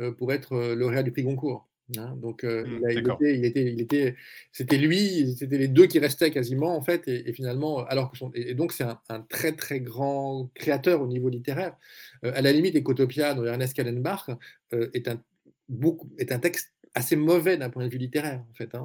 euh, 0.00 0.12
pour 0.12 0.32
être 0.32 0.52
euh, 0.54 0.74
lauréat 0.74 1.02
du 1.02 1.12
prix 1.12 1.22
Goncourt. 1.22 1.68
Hein. 1.98 2.16
Donc, 2.16 2.44
euh, 2.44 2.64
Hmm, 2.66 2.80
il, 2.90 2.98
était, 2.98 3.38
il 3.38 3.44
était, 3.44 3.72
il 3.72 3.80
était, 3.80 4.16
c'était 4.52 4.78
lui, 4.78 5.34
c'était 5.36 5.58
les 5.58 5.68
deux 5.68 5.86
qui 5.86 5.98
restaient 5.98 6.30
quasiment 6.30 6.76
en 6.76 6.82
fait, 6.82 7.06
et, 7.08 7.28
et 7.28 7.32
finalement, 7.32 7.84
alors 7.86 8.10
que 8.10 8.16
son, 8.18 8.30
et, 8.34 8.50
et 8.50 8.54
donc 8.54 8.72
c'est 8.72 8.84
un, 8.84 9.00
un 9.08 9.20
très 9.20 9.52
très 9.52 9.80
grand 9.80 10.50
créateur 10.54 11.00
au 11.02 11.06
niveau 11.06 11.28
littéraire. 11.28 11.76
Euh, 12.24 12.32
à 12.34 12.42
la 12.42 12.52
limite, 12.52 12.76
Ecotopia 12.76 13.34
de 13.34 13.46
Ernest 13.46 13.74
Kallenbach 13.74 14.30
euh, 14.72 14.90
est 14.94 15.08
un 15.08 15.22
beaucoup, 15.68 16.10
est 16.18 16.32
un 16.32 16.38
texte 16.38 16.72
assez 16.94 17.16
mauvais 17.16 17.56
d'un 17.56 17.70
point 17.70 17.84
de 17.84 17.90
vue 17.90 17.98
littéraire 17.98 18.44
en 18.50 18.54
fait. 18.54 18.74
hein. 18.74 18.84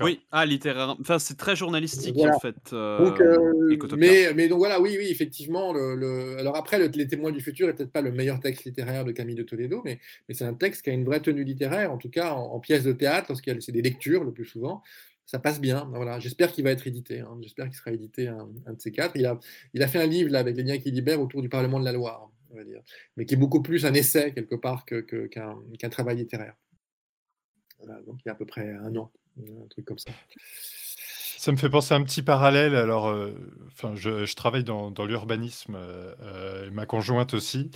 Oui, 0.00 0.20
ah, 0.30 0.44
littéraire. 0.44 0.96
Enfin, 1.00 1.18
c'est 1.18 1.36
très 1.36 1.56
journalistique, 1.56 2.14
Voilà. 2.16 2.36
en 2.36 2.40
fait. 2.40 2.54
Donc, 2.72 3.20
euh, 3.20 3.52
euh, 3.70 3.96
mais, 3.96 4.32
mais 4.34 4.48
donc 4.48 4.58
voilà, 4.58 4.80
oui, 4.80 4.96
oui, 4.98 5.06
effectivement. 5.10 5.72
Le, 5.72 5.94
le- 5.94 6.36
Alors 6.38 6.56
après, 6.56 6.78
le- 6.78 6.88
Les 6.88 7.06
témoins 7.06 7.30
du 7.32 7.40
futur 7.40 7.66
n'est 7.66 7.72
peut-être 7.72 7.92
pas 7.92 8.02
le 8.02 8.12
meilleur 8.12 8.38
texte 8.40 8.64
littéraire 8.64 9.04
de 9.04 9.12
Camille 9.12 9.34
de 9.36 9.42
Toledo, 9.42 9.80
mais, 9.84 9.98
mais 10.28 10.34
c'est 10.34 10.44
un 10.44 10.54
texte 10.54 10.82
qui 10.82 10.90
a 10.90 10.92
une 10.92 11.04
vraie 11.04 11.20
tenue 11.20 11.44
littéraire, 11.44 11.90
en 11.92 11.96
tout 11.98 12.10
cas 12.10 12.32
en, 12.32 12.52
en 12.54 12.60
pièce 12.60 12.84
de 12.84 12.92
théâtre, 12.92 13.32
y 13.46 13.50
a 13.50 13.60
c'est 13.60 13.72
des 13.72 13.82
lectures 13.82 14.24
le 14.24 14.32
plus 14.32 14.44
souvent. 14.46 14.82
Ça 15.24 15.38
passe 15.38 15.60
bien. 15.60 15.88
Voilà. 15.94 16.18
J'espère 16.18 16.52
qu'il 16.52 16.64
va 16.64 16.70
être 16.72 16.86
édité. 16.86 17.20
hein. 17.20 17.38
J'espère 17.40 17.66
qu'il 17.66 17.76
sera 17.76 17.92
édité 17.92 18.28
un, 18.28 18.48
un 18.66 18.72
de 18.74 18.80
ces 18.80 18.90
quatre. 18.92 19.12
Il 19.16 19.24
a, 19.24 19.38
il 19.72 19.82
a 19.82 19.86
fait 19.88 20.00
un 20.02 20.06
livre 20.06 20.30
là, 20.30 20.40
avec 20.40 20.56
les 20.56 20.64
liens 20.64 20.78
qui 20.78 20.90
libèrent 20.90 21.20
autour 21.22 21.40
du 21.40 21.48
Parlement 21.48 21.78
de 21.80 21.84
la 21.84 21.92
Loire, 21.92 22.28
on 22.50 22.56
va 22.56 22.64
dire, 22.64 22.82
mais 23.16 23.24
qui 23.24 23.34
est 23.34 23.38
beaucoup 23.38 23.62
plus 23.62 23.86
un 23.86 23.94
essai 23.94 24.32
quelque 24.34 24.56
part 24.56 24.84
que- 24.84 25.00
que- 25.00 25.26
qu'un 25.28 25.56
qu'un 25.78 25.88
travail 25.88 26.16
littéraire. 26.16 26.54
Voilà, 27.78 28.00
donc 28.02 28.16
il 28.24 28.26
y 28.26 28.30
a 28.30 28.32
à 28.32 28.36
peu 28.36 28.44
près 28.46 28.68
un 28.74 28.94
an, 28.96 29.10
un 29.38 29.68
truc 29.68 29.84
comme 29.84 29.98
ça. 29.98 30.10
Ça 31.42 31.50
me 31.50 31.56
fait 31.56 31.68
penser 31.68 31.92
à 31.92 31.96
un 31.96 32.04
petit 32.04 32.22
parallèle. 32.22 32.76
Alors, 32.76 33.08
euh, 33.08 33.34
je, 33.96 34.32
travaille 34.36 34.62
dans, 34.62 34.92
l'urbanisme, 35.04 35.74
euh, 35.74 36.14
euh, 36.22 36.68
et 36.68 36.70
ma 36.70 36.86
conjointe 36.86 37.34
aussi. 37.34 37.68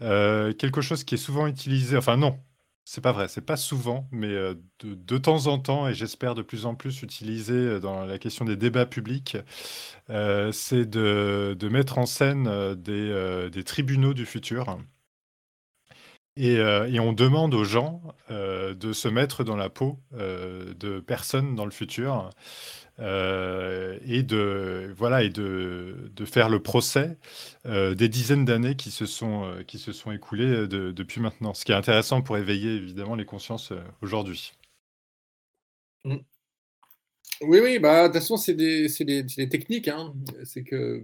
Quelque 0.00 0.82
chose 0.82 1.04
qui 1.04 1.14
est 1.14 1.18
souvent 1.18 1.46
utilisé, 1.46 1.96
enfin 1.96 2.18
non, 2.18 2.38
c'est 2.84 3.00
pas 3.00 3.12
vrai, 3.12 3.28
c'est 3.28 3.46
pas 3.46 3.56
souvent, 3.56 4.06
mais 4.12 4.28
de, 4.84 5.16
temps 5.16 5.46
en 5.46 5.58
temps, 5.58 5.88
et 5.88 5.94
j'espère 5.94 6.34
de 6.34 6.42
plus 6.42 6.66
en 6.66 6.74
plus 6.74 7.02
utilisé 7.02 7.80
dans 7.80 8.04
la 8.04 8.18
question 8.18 8.44
des 8.44 8.56
débats 8.56 8.84
publics, 8.84 9.38
c'est 10.52 10.84
de, 10.84 11.68
mettre 11.70 11.96
en 11.96 12.04
scène 12.04 12.74
des 12.74 13.64
tribunaux 13.64 14.12
du 14.12 14.26
futur. 14.26 14.78
Et, 16.38 16.58
euh, 16.58 16.88
et 16.92 17.00
on 17.00 17.12
demande 17.14 17.54
aux 17.54 17.64
gens 17.64 18.02
euh, 18.30 18.74
de 18.74 18.94
se 18.94 19.08
mettre 19.08 19.44
dans 19.44 19.56
la 19.56 19.70
peau 19.70 19.98
euh, 20.14 20.74
de 20.80 21.00
personnes 21.00 21.56
dans 21.56 21.66
le 21.66 21.72
futur 21.72 22.30
et 23.00 24.22
de 24.24 24.92
voilà 24.96 25.22
et 25.24 25.30
de, 25.30 26.10
de 26.14 26.24
faire 26.26 26.48
le 26.50 26.62
procès 26.62 27.18
des 27.66 28.08
dizaines 28.08 28.44
d'années 28.44 28.76
qui 28.76 28.90
se 28.90 29.06
sont 29.06 29.52
qui 29.68 29.78
se 29.78 29.92
sont 29.92 30.12
écoulées 30.12 30.68
de- 30.68 30.92
depuis 30.92 31.20
maintenant. 31.20 31.54
Ce 31.54 31.64
qui 31.64 31.72
est 31.72 31.76
intéressant 31.76 32.22
pour 32.22 32.38
éveiller 32.38 32.74
évidemment 32.76 33.16
les 33.16 33.24
consciences 33.26 33.72
aujourd'hui. 34.02 34.54
Mm. 36.04 36.18
Oui, 37.42 37.60
oui, 37.62 37.78
bah, 37.78 38.08
de 38.08 38.12
toute 38.14 38.20
façon, 38.22 38.36
c'est 38.36 38.54
des, 38.54 38.88
des- 39.00 39.22
des 39.22 39.48
techniques. 39.48 39.88
hein. 39.88 40.14
C'est 40.44 40.64
que 40.64 41.02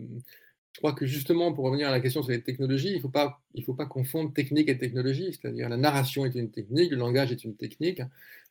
je 0.74 0.80
crois 0.80 0.92
que 0.92 1.06
justement, 1.06 1.52
pour 1.52 1.64
revenir 1.64 1.88
à 1.88 1.92
la 1.92 2.00
question 2.00 2.22
sur 2.22 2.32
les 2.32 2.42
technologies, 2.42 2.88
il 2.90 2.96
ne 2.96 3.00
faut 3.00 3.08
pas, 3.08 3.40
il 3.54 3.64
faut 3.64 3.74
pas 3.74 3.86
confondre 3.86 4.32
technique 4.32 4.68
et 4.68 4.76
technologie. 4.76 5.28
C'est-à-dire, 5.32 5.68
la 5.68 5.76
narration 5.76 6.26
est 6.26 6.34
une 6.34 6.50
technique, 6.50 6.90
le 6.90 6.96
langage 6.96 7.30
est 7.30 7.44
une 7.44 7.54
technique. 7.54 8.02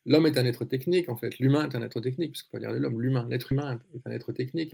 L'homme 0.05 0.25
est 0.25 0.37
un 0.37 0.45
être 0.45 0.63
technique, 0.65 1.09
en 1.09 1.15
fait. 1.17 1.37
L'humain 1.39 1.69
est 1.69 1.75
un 1.75 1.81
être 1.81 1.99
technique, 1.99 2.31
parce 2.31 2.43
qu'on 2.43 2.57
va 2.57 2.59
dire 2.61 2.73
de 2.73 2.77
l'homme, 2.77 3.01
l'humain, 3.01 3.27
l'être 3.29 3.51
humain 3.51 3.79
est 3.93 4.09
un 4.09 4.11
être 4.11 4.31
technique. 4.31 4.73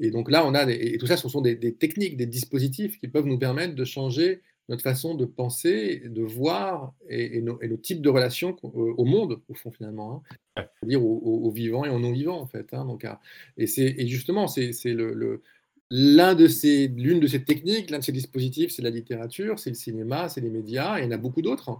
Et 0.00 0.10
donc 0.10 0.30
là, 0.30 0.44
on 0.46 0.52
a 0.54 0.66
des, 0.66 0.74
et 0.74 0.98
tout 0.98 1.06
ça, 1.06 1.16
ce 1.16 1.28
sont 1.28 1.40
des, 1.40 1.54
des 1.54 1.74
techniques, 1.74 2.16
des 2.16 2.26
dispositifs 2.26 2.98
qui 2.98 3.06
peuvent 3.08 3.26
nous 3.26 3.38
permettre 3.38 3.74
de 3.76 3.84
changer 3.84 4.42
notre 4.68 4.82
façon 4.82 5.14
de 5.14 5.24
penser, 5.24 6.02
de 6.06 6.22
voir 6.22 6.92
et, 7.08 7.38
et 7.38 7.42
nos, 7.42 7.60
et 7.60 7.68
nos 7.68 7.76
types 7.76 8.00
de 8.02 8.08
relations 8.08 8.52
qu'au- 8.52 8.94
au 8.96 9.04
monde, 9.04 9.40
au 9.48 9.54
fond, 9.54 9.70
finalement. 9.70 10.22
hein 10.56 10.64
c'est-à-dire 10.80 11.04
aux, 11.04 11.18
aux- 11.18 11.46
aux 11.46 11.50
vivants 11.50 11.84
et 11.84 11.88
aux 11.88 11.98
non-vivants 11.98 12.40
en 12.40 12.46
fait. 12.46 12.72
hein. 12.72 12.84
donc, 12.84 13.04
à- 13.04 13.20
et, 13.56 13.64
et 13.78 14.06
justement, 14.06 14.46
c'est, 14.48 14.72
c'est 14.72 14.92
le, 14.92 15.12
le- 15.14 15.42
l'un 15.90 16.34
de 16.34 16.46
ces, 16.46 16.86
l'une 16.88 17.18
de 17.18 17.26
ces 17.26 17.42
techniques, 17.44 17.90
l'un 17.90 17.98
de 17.98 18.04
ces 18.04 18.12
dispositifs, 18.12 18.70
c'est 18.70 18.82
la 18.82 18.90
littérature, 18.90 19.58
c'est 19.58 19.70
le 19.70 19.74
cinéma, 19.76 20.28
c'est 20.28 20.40
les 20.40 20.48
médias, 20.50 20.98
et 20.98 21.02
il 21.02 21.04
y 21.06 21.08
en 21.08 21.10
a 21.10 21.16
beaucoup 21.16 21.42
d'autres. 21.42 21.70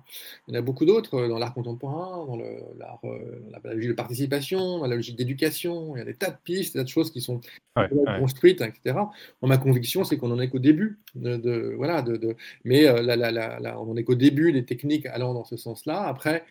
Il 0.49 0.55
y 0.55 0.57
en 0.57 0.59
a 0.61 0.62
beaucoup 0.62 0.85
d'autres 0.85 1.28
dans 1.28 1.39
l'art 1.39 1.55
contemporain, 1.55 2.27
dans, 2.27 2.37
le, 2.37 2.45
l'art, 2.78 2.99
euh, 3.05 3.41
dans 3.53 3.61
la 3.69 3.74
logique 3.74 3.91
de 3.91 3.95
participation, 3.95 4.78
dans 4.78 4.87
la 4.87 4.97
logique 4.97 5.16
d'éducation. 5.16 5.95
Il 5.95 6.01
y 6.01 6.03
a 6.03 6.05
des 6.05 6.15
tas 6.15 6.31
de 6.31 6.37
pistes, 6.43 6.74
des 6.74 6.81
tas 6.81 6.85
de 6.85 6.89
choses 6.89 7.11
qui 7.12 7.20
sont 7.20 7.41
Ouais, 7.77 7.89
ouais. 7.93 8.19
construites, 8.19 8.61
etc. 8.62 8.97
Ma 9.43 9.57
conviction, 9.57 10.03
c'est 10.03 10.16
qu'on 10.16 10.27
n'en 10.28 10.41
est 10.41 10.49
qu'au 10.49 10.59
début. 10.59 10.99
De, 11.15 11.37
de- 11.37 11.74
voilà, 11.77 12.03
de, 12.03 12.16
de- 12.16 12.35
mais 12.65 12.87
euh, 12.87 13.77
on 13.78 13.87
n'en 13.87 13.97
est 13.97 14.03
qu'au 14.03 14.16
début 14.16 14.51
des 14.53 14.65
techniques 14.65 15.07
allant 15.07 15.35
dans 15.35 15.45
ce 15.45 15.57
sens-là. 15.57 16.03
Après, 16.03 16.45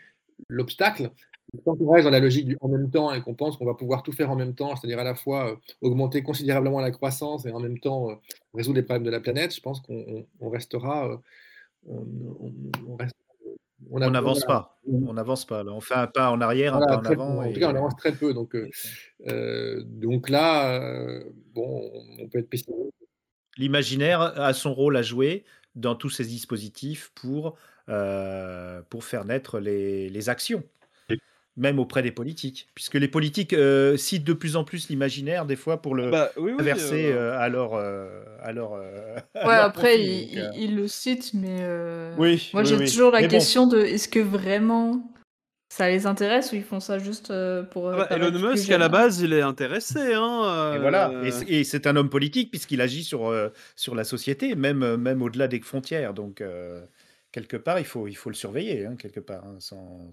l'obstacle, 0.48 1.12
quand 1.66 1.76
on 1.82 1.90
reste 1.92 2.06
dans 2.06 2.12
la 2.12 2.20
logique 2.20 2.46
du 2.46 2.58
en 2.62 2.68
même 2.68 2.90
temps 2.92 3.12
et 3.14 3.22
qu'on 3.22 3.34
pense 3.36 3.58
qu'on 3.58 3.66
va 3.66 3.74
pouvoir 3.74 4.04
tout 4.04 4.12
faire 4.12 4.30
en 4.32 4.36
même 4.36 4.54
temps, 4.56 4.76
c'est-à-dire 4.76 5.00
à 5.00 5.04
la 5.04 5.16
fois 5.16 5.52
euh, 5.52 5.56
augmenter 5.82 6.22
considérablement 6.24 6.80
la 6.80 6.92
croissance 6.92 7.46
et 7.46 7.52
en 7.52 7.60
même 7.60 7.80
temps 7.80 8.12
euh, 8.12 8.16
résoudre 8.54 8.78
les 8.78 8.84
problèmes 8.84 9.04
de 9.06 9.10
la 9.12 9.20
planète, 9.20 9.56
je 9.56 9.62
pense 9.62 9.82
qu'on 9.82 9.96
on- 10.08 10.26
on 10.40 10.50
restera. 10.50 11.20
on, 11.88 12.96
reste- 12.98 13.16
n'avance 13.92 14.46
pas. 14.46 14.78
On 14.88 15.14
n'avance 15.14 15.46
pas. 15.46 15.64
là. 15.64 15.72
On 15.72 15.82
fait 15.82 15.94
un 15.96 16.08
pas 16.08 16.32
en 16.32 16.42
arrière, 16.42 16.76
un 16.76 16.86
pas 16.86 16.98
en 16.98 17.06
avant. 17.06 17.38
En 17.40 17.44
tout 17.44 17.58
et- 17.58 17.60
cas, 17.60 17.72
on 17.72 17.76
avance 17.76 17.96
très 17.96 18.12
peu. 18.14 18.34
Donc, 18.34 18.56
euh, 18.56 18.70
euh, 19.28 19.82
donc 19.86 20.30
là, 20.30 20.80
euh, 20.82 21.24
bon, 21.54 21.90
on 22.20 22.28
peut 22.28 22.40
être 22.40 22.50
pessimiste. 22.50 22.94
L'imaginaire 23.58 24.22
a 24.22 24.54
son 24.54 24.74
rôle 24.74 24.96
à 24.98 25.02
jouer 25.02 25.44
dans 25.76 25.96
tous 25.96 26.10
ces 26.10 26.26
dispositifs 26.26 27.12
pour, 27.16 27.56
euh, 27.90 28.82
pour 28.90 29.04
faire 29.04 29.26
naître 29.26 29.60
les, 29.60 30.10
les 30.10 30.30
actions, 30.30 30.64
même 31.60 31.78
auprès 31.80 32.02
des 32.02 32.12
politiques. 32.12 32.68
Puisque 32.74 32.96
les 32.96 33.08
politiques 33.08 33.54
euh, 33.54 33.98
citent 33.98 34.24
de 34.24 34.34
plus 34.34 34.56
en 34.56 34.64
plus 34.64 34.90
l'imaginaire, 34.90 35.46
des 35.46 35.56
fois, 35.56 35.82
pour 35.82 35.94
le 35.96 36.10
Bah, 36.10 36.32
oui, 36.38 36.52
oui, 36.54 36.60
inverser 36.60 37.12
euh, 37.12 37.34
euh, 37.34 37.40
à 37.40 37.50
leur. 37.50 37.74
euh, 37.76 38.24
à 38.42 38.52
leur, 38.54 38.74
euh, 38.74 39.18
à 39.36 39.48
Ouais, 39.48 39.56
leur 39.56 39.66
après, 39.66 39.98
profit, 39.98 40.02
il, 40.02 40.36
donc, 40.36 40.38
euh, 40.38 40.52
il- 40.56 40.64
il 40.64 40.76
le 40.78 40.88
cite, 40.88 41.34
mais 41.34 41.60
euh, 41.62 42.16
Oui, 42.18 42.50
moi 42.54 42.64
oui, 42.64 42.68
j'ai 42.70 42.78
oui. 42.78 42.90
toujours 42.90 43.12
la 43.12 43.22
Mais 43.22 43.28
bon. 43.28 43.38
question 43.38 43.68
de 43.68 43.80
est-ce 43.80 44.08
que 44.08 44.20
vraiment 44.20 45.14
ça 45.72 45.88
les 45.90 46.08
intéresse 46.08 46.52
ou 46.52 46.56
ils 46.56 46.64
font 46.64 46.80
ça 46.80 46.98
juste 46.98 47.32
pour. 47.72 47.90
Ah 47.92 47.98
bah, 47.98 48.08
Elon 48.10 48.32
Musk, 48.32 48.72
à 48.72 48.78
la 48.78 48.90
base, 48.90 49.20
il 49.20 49.34
est 49.34 49.42
intéressé. 49.42 50.14
Hein, 50.16 50.74
Et 50.76 50.80
voilà, 50.80 51.10
euh, 51.12 51.24
et 51.26 51.32
c'est- 51.32 51.50
et 51.50 51.64
c'est 51.64 51.86
un 51.86 51.96
homme 51.96 52.10
politique 52.10 52.50
puisqu'il 52.50 52.82
agit 52.82 53.04
sur, 53.04 53.28
euh, 53.28 53.50
sur 53.76 53.94
la 53.94 54.04
société, 54.04 54.56
même, 54.56 54.96
même 54.96 55.22
au-delà 55.22 55.48
des 55.48 55.60
frontières. 55.60 56.14
Donc, 56.14 56.42
euh, 56.42 56.84
quelque 57.32 57.58
part, 57.58 57.78
il 57.80 57.86
faut, 57.86 58.08
il 58.08 58.16
faut 58.16 58.30
le 58.30 58.36
surveiller, 58.36 58.86
hein, 58.86 58.96
quelque 58.98 59.20
part, 59.20 59.44
hein, 59.46 59.58
sans, 59.60 60.10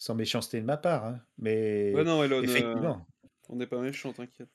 sans 0.00 0.14
méchanceté 0.14 0.60
de 0.60 0.66
ma 0.66 0.78
part. 0.78 1.04
hein. 1.04 1.20
Mais 1.38 1.92
Ouais, 1.94 2.02
non, 2.04 2.24
Elon, 2.24 2.38
euh, 2.38 2.42
effectivement. 2.42 3.06
on 3.50 3.56
n'est 3.56 3.66
pas 3.66 3.78
méchant, 3.80 4.12
t'inquiète. 4.12 4.48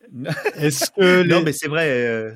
Est-ce 0.56 0.90
que 0.92 1.22
non, 1.28 1.42
mais 1.42 1.52
c'est 1.52 1.68
vrai. 1.68 1.90
euh, 1.90 2.32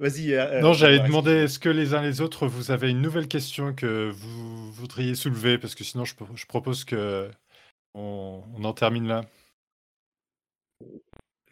Vas-y. 0.00 0.34
euh, 0.34 0.60
Non, 0.60 0.72
j'allais 0.72 0.98
demander, 1.00 1.30
est-ce 1.30 1.58
que 1.58 1.68
les 1.68 1.94
uns 1.94 2.02
les 2.02 2.20
autres, 2.20 2.46
vous 2.46 2.70
avez 2.70 2.90
une 2.90 3.00
nouvelle 3.02 3.28
question 3.28 3.72
que 3.74 4.10
vous 4.10 4.72
voudriez 4.72 5.14
soulever? 5.14 5.58
Parce 5.58 5.74
que 5.74 5.84
sinon, 5.84 6.04
je, 6.04 6.14
pro- 6.16 6.34
je 6.34 6.46
propose 6.46 6.84
que 6.84 7.30
on, 7.94 8.42
on 8.56 8.64
en 8.64 8.72
termine 8.72 9.06
là. 9.06 9.24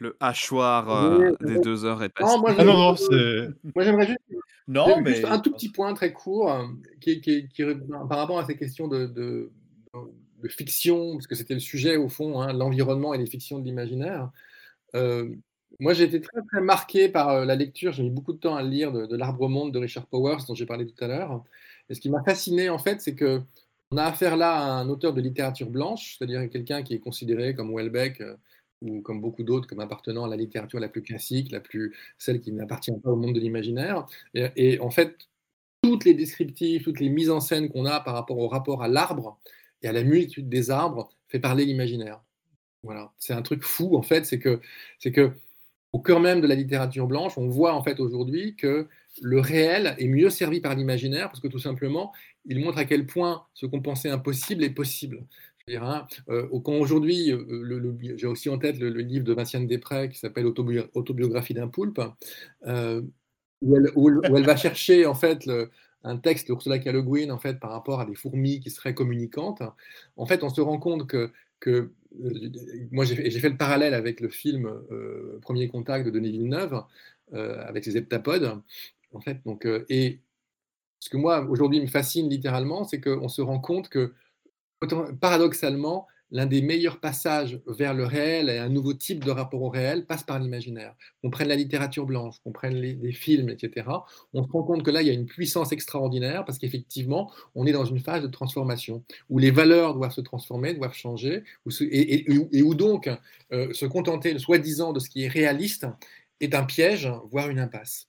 Le 0.00 0.16
hachoir 0.20 0.90
euh, 0.90 1.30
Oui, 1.40 1.46
des 1.46 1.58
deux 1.60 1.84
heures 1.84 2.02
est 2.02 2.08
passé. 2.08 2.32
Non, 2.34 2.40
moi, 2.40 2.54
Ah 2.56 2.64
non, 2.64 2.76
non, 2.76 2.96
c'est... 2.96 3.48
Moi, 3.74 3.84
j'aimerais 3.84 4.06
juste, 4.06 4.20
Non, 4.66 4.86
juste 4.86 5.02
mais 5.02 5.24
un 5.26 5.40
tout 5.40 5.52
petit 5.52 5.70
point 5.70 5.92
très 5.92 6.12
court 6.12 6.50
euh, 6.52 6.66
qui, 7.00 7.20
qui- 7.20 7.48
qui- 7.48 7.64
par 8.08 8.18
rapport 8.18 8.38
à 8.38 8.46
ces 8.46 8.56
questions 8.56 8.88
de, 8.88 9.06
de- 9.06 9.50
de 10.42 10.48
fiction, 10.48 11.14
parce 11.14 11.26
que 11.26 11.34
c'était 11.34 11.54
le 11.54 11.60
sujet 11.60 11.96
au 11.96 12.08
fond, 12.08 12.40
hein, 12.40 12.52
l'environnement 12.52 13.14
et 13.14 13.18
les 13.18 13.26
fictions 13.26 13.58
de 13.58 13.64
l'imaginaire. 13.64 14.30
Euh, 14.94 15.34
moi, 15.80 15.92
j'ai 15.92 16.04
été 16.04 16.20
très, 16.20 16.40
très 16.50 16.60
marqué 16.60 17.08
par 17.08 17.28
euh, 17.30 17.44
la 17.44 17.54
lecture. 17.54 17.92
J'ai 17.92 18.02
mis 18.02 18.10
beaucoup 18.10 18.32
de 18.32 18.38
temps 18.38 18.56
à 18.56 18.62
lire 18.62 18.92
de, 18.92 19.06
de 19.06 19.16
L'Arbre-Monde 19.16 19.72
de 19.72 19.78
Richard 19.78 20.06
Powers, 20.06 20.38
dont 20.46 20.54
j'ai 20.54 20.66
parlé 20.66 20.86
tout 20.86 21.04
à 21.04 21.08
l'heure. 21.08 21.44
Et 21.88 21.94
ce 21.94 22.00
qui 22.00 22.10
m'a 22.10 22.22
fasciné, 22.22 22.68
en 22.70 22.78
fait, 22.78 23.00
c'est 23.00 23.14
que 23.14 23.42
on 23.90 23.96
a 23.96 24.04
affaire 24.04 24.36
là 24.36 24.52
à 24.52 24.70
un 24.80 24.88
auteur 24.90 25.14
de 25.14 25.20
littérature 25.22 25.70
blanche, 25.70 26.16
c'est-à-dire 26.18 26.48
quelqu'un 26.50 26.82
qui 26.82 26.94
est 26.94 26.98
considéré 26.98 27.54
comme 27.54 27.74
Welbeck 27.74 28.20
euh, 28.20 28.36
ou 28.82 29.00
comme 29.00 29.20
beaucoup 29.20 29.44
d'autres, 29.44 29.66
comme 29.66 29.80
appartenant 29.80 30.24
à 30.24 30.28
la 30.28 30.36
littérature 30.36 30.78
la 30.78 30.88
plus 30.88 31.02
classique, 31.02 31.50
la 31.50 31.60
plus, 31.60 31.96
celle 32.18 32.40
qui 32.40 32.52
n'appartient 32.52 32.92
pas 32.92 33.10
au 33.10 33.16
monde 33.16 33.34
de 33.34 33.40
l'imaginaire. 33.40 34.06
Et, 34.34 34.50
et 34.56 34.80
en 34.80 34.90
fait, 34.90 35.16
toutes 35.82 36.04
les 36.04 36.14
descriptifs, 36.14 36.84
toutes 36.84 37.00
les 37.00 37.08
mises 37.08 37.30
en 37.30 37.40
scène 37.40 37.70
qu'on 37.70 37.86
a 37.86 38.00
par 38.00 38.14
rapport 38.14 38.38
au 38.38 38.48
rapport 38.48 38.82
à 38.82 38.88
l'arbre 38.88 39.38
et 39.82 39.88
à 39.88 39.92
la 39.92 40.02
multitude 40.02 40.48
des 40.48 40.70
arbres 40.70 41.10
fait 41.28 41.38
parler 41.38 41.64
l'imaginaire. 41.64 42.22
Voilà, 42.82 43.12
c'est 43.18 43.32
un 43.32 43.42
truc 43.42 43.62
fou 43.62 43.96
en 43.96 44.02
fait, 44.02 44.24
c'est 44.24 44.38
que, 44.38 44.60
c'est 44.98 45.12
que 45.12 45.32
au 45.92 46.00
cœur 46.00 46.20
même 46.20 46.40
de 46.40 46.46
la 46.46 46.54
littérature 46.54 47.06
blanche, 47.06 47.38
on 47.38 47.48
voit 47.48 47.74
en 47.74 47.82
fait 47.82 47.98
aujourd'hui 47.98 48.56
que 48.56 48.86
le 49.22 49.40
réel 49.40 49.94
est 49.98 50.06
mieux 50.08 50.30
servi 50.30 50.60
par 50.60 50.74
l'imaginaire 50.74 51.28
parce 51.28 51.40
que 51.40 51.48
tout 51.48 51.58
simplement, 51.58 52.12
il 52.44 52.60
montre 52.60 52.78
à 52.78 52.84
quel 52.84 53.06
point 53.06 53.46
ce 53.54 53.66
qu'on 53.66 53.80
pensait 53.80 54.10
impossible 54.10 54.64
est 54.64 54.70
possible. 54.70 55.24
Hein, 55.76 56.06
euh, 56.30 56.48
aujourd'hui, 56.50 57.30
euh, 57.30 58.16
j'ai 58.16 58.26
aussi 58.26 58.48
en 58.48 58.58
tête 58.58 58.78
le, 58.78 58.88
livre 58.88 59.24
de 59.24 59.34
Vinciane 59.34 59.66
Després 59.66 60.08
qui 60.08 60.18
s'appelle 60.18 60.46
Autobio- 60.46 60.88
Autobiographie 60.94 61.52
d'un 61.52 61.68
poulpe, 61.68 62.00
euh, 62.66 63.02
où 63.60 63.76
elle- 63.76 63.90
où 63.94 64.36
elle 64.36 64.46
va 64.46 64.56
chercher 64.56 65.04
en 65.04 65.14
fait 65.14 65.44
le- 65.44 65.70
un 66.04 66.16
texte 66.16 66.46
d'Ursula 66.46 66.78
K. 66.78 66.86
Le 66.86 67.32
en 67.32 67.38
fait 67.38 67.58
par 67.58 67.70
rapport 67.70 68.00
à 68.00 68.06
des 68.06 68.14
fourmis 68.14 68.60
qui 68.60 68.70
seraient 68.70 68.94
communicantes. 68.94 69.62
En 70.16 70.26
fait, 70.26 70.42
on 70.42 70.50
se 70.50 70.60
rend 70.60 70.78
compte 70.78 71.06
que, 71.06 71.32
que 71.60 71.90
euh, 72.22 72.50
moi 72.90 73.04
j'ai 73.04 73.30
fait 73.30 73.48
le 73.48 73.56
parallèle 73.56 73.94
avec 73.94 74.20
le 74.20 74.28
film 74.28 74.66
euh, 74.66 75.38
Premier 75.42 75.68
Contact 75.68 76.06
de 76.06 76.10
Denis 76.10 76.32
Villeneuve 76.32 76.82
euh, 77.34 77.62
avec 77.66 77.86
les 77.86 77.96
heptapodes. 77.96 78.60
En 79.12 79.20
fait, 79.20 79.38
donc, 79.44 79.66
et 79.88 80.20
ce 81.00 81.08
que 81.08 81.16
moi 81.16 81.42
aujourd'hui 81.48 81.80
me 81.80 81.86
fascine 81.86 82.28
littéralement, 82.28 82.84
c'est 82.84 83.00
qu'on 83.00 83.28
se 83.28 83.40
rend 83.40 83.58
compte 83.58 83.88
que 83.88 84.12
paradoxalement, 85.20 86.06
l'un 86.30 86.46
des 86.46 86.62
meilleurs 86.62 87.00
passages 87.00 87.60
vers 87.66 87.94
le 87.94 88.04
réel 88.04 88.48
et 88.48 88.58
un 88.58 88.68
nouveau 88.68 88.92
type 88.92 89.24
de 89.24 89.30
rapport 89.30 89.62
au 89.62 89.68
réel 89.68 90.06
passe 90.06 90.22
par 90.22 90.38
l'imaginaire. 90.38 90.94
Qu'on 91.22 91.30
prenne 91.30 91.48
la 91.48 91.56
littérature 91.56 92.06
blanche, 92.06 92.36
qu'on 92.44 92.52
prenne 92.52 92.74
les, 92.74 93.12
films, 93.12 93.48
etc. 93.48 93.86
On 94.34 94.44
se 94.44 94.48
rend 94.50 94.62
compte 94.62 94.82
que 94.82 94.90
là, 94.90 95.02
il 95.02 95.08
y 95.08 95.10
a 95.10 95.14
une 95.14 95.26
puissance 95.26 95.72
extraordinaire 95.72 96.44
parce 96.44 96.58
qu'effectivement, 96.58 97.32
on 97.54 97.66
est 97.66 97.72
dans 97.72 97.84
une 97.84 98.00
phase 98.00 98.22
de 98.22 98.28
transformation 98.28 99.02
où 99.30 99.38
les 99.38 99.50
valeurs 99.50 99.94
doivent 99.94 100.12
se 100.12 100.20
transformer, 100.20 100.74
doivent 100.74 100.94
changer, 100.94 101.42
et, 101.80 102.62
où 102.62 102.74
donc 102.74 103.08
euh, 103.52 103.72
se 103.72 103.86
contenter, 103.86 104.38
soi-disant, 104.38 104.92
de 104.92 105.00
ce 105.00 105.08
qui 105.08 105.24
est 105.24 105.28
réaliste 105.28 105.86
est 106.40 106.54
un 106.54 106.64
piège, 106.64 107.10
voire 107.30 107.48
une 107.48 107.58
impasse. 107.58 108.07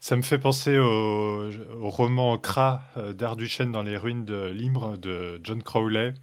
Ça 0.00 0.16
me 0.16 0.22
fait 0.22 0.38
penser 0.38 0.78
au, 0.78 1.50
roman 1.90 2.38
Kra 2.38 2.82
euh, 2.96 3.12
d'Arduchen 3.12 3.72
dans 3.72 3.82
les 3.82 3.96
ruines 3.96 4.24
de 4.24 4.52
Limbre 4.54 4.96
de 4.96 5.40
John 5.42 5.62
Crowley, 5.62 6.14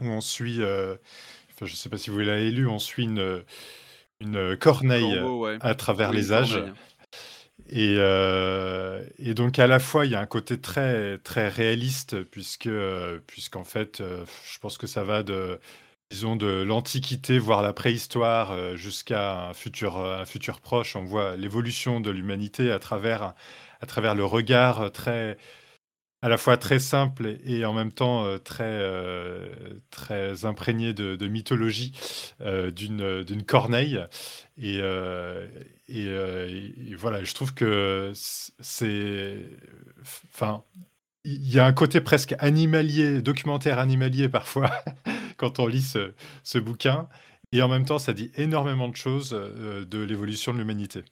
où 0.00 0.06
on 0.06 0.20
suit, 0.20 0.62
euh, 0.62 0.96
je 1.60 1.64
ne 1.66 1.76
sais 1.76 1.88
pas 1.88 1.98
si 1.98 2.10
vous 2.10 2.18
l'avez 2.18 2.50
lu, 2.50 2.66
on 2.66 2.78
suit 2.78 3.04
une, 3.04 3.44
une 4.20 4.56
corneille 4.56 5.20
à 5.60 5.74
travers 5.74 6.12
les 6.12 6.32
âges. 6.32 6.62
Et, 7.70 7.96
euh, 7.98 9.04
et, 9.18 9.34
donc 9.34 9.58
à 9.58 9.66
la 9.66 9.78
fois, 9.78 10.06
il 10.06 10.12
y 10.12 10.14
a 10.14 10.20
un 10.20 10.26
côté 10.26 10.58
très, 10.58 11.18
très 11.18 11.48
réaliste, 11.48 12.22
puisque, 12.22 12.70
puisqu'en 13.26 13.64
fait, 13.64 14.02
je 14.02 14.58
pense 14.60 14.78
que 14.78 14.86
ça 14.86 15.04
va 15.04 15.22
de 15.22 15.60
disons, 16.10 16.36
de 16.36 16.62
l'Antiquité, 16.62 17.38
voire 17.38 17.62
la 17.62 17.72
préhistoire, 17.72 18.52
euh, 18.52 18.76
jusqu'à 18.76 19.48
un 19.48 19.54
futur, 19.54 19.98
euh, 19.98 20.20
un 20.22 20.24
futur 20.26 20.60
proche. 20.60 20.96
On 20.96 21.04
voit 21.04 21.36
l'évolution 21.36 22.00
de 22.00 22.10
l'humanité 22.10 22.70
à 22.72 22.78
travers, 22.78 23.34
le 24.14 24.24
regard 24.24 24.90
très, 24.92 25.36
à 26.22 26.28
la 26.28 26.38
fois 26.38 26.56
très 26.56 26.78
simple 26.78 27.38
et 27.44 27.64
en 27.64 27.74
même 27.74 27.92
temps 27.92 28.24
euh, 28.26 28.38
très, 29.90 30.44
imprégné 30.44 30.94
de, 30.94 31.28
mythologie 31.28 31.92
d'une, 32.40 33.22
d'une 33.24 33.44
corneille. 33.44 34.00
Et, 34.58 34.78
et, 35.88 36.94
voilà, 36.96 37.24
je 37.24 37.34
trouve 37.34 37.54
que 37.54 38.12
c'est. 38.14 39.36
Enfin, 40.32 40.64
il 41.24 41.52
y 41.52 41.58
a 41.58 41.66
un 41.66 41.72
côté 41.72 42.00
presque 42.00 42.34
animalier, 42.38 43.22
documentaire 43.22 43.78
animalier 43.78 44.28
parfois, 44.28 44.70
quand 45.36 45.58
on 45.58 45.66
lit 45.66 45.82
ce, 45.82 46.58
bouquin. 46.58 47.08
Et 47.52 47.62
en 47.62 47.68
même 47.68 47.84
temps, 47.84 47.98
ça 47.98 48.12
dit 48.12 48.30
énormément 48.36 48.88
de 48.88 48.96
choses 48.96 49.32
euh, 49.32 49.84
de 49.84 49.98
l'évolution 49.98 50.52
de 50.52 50.58
l'humanité. 50.58 51.02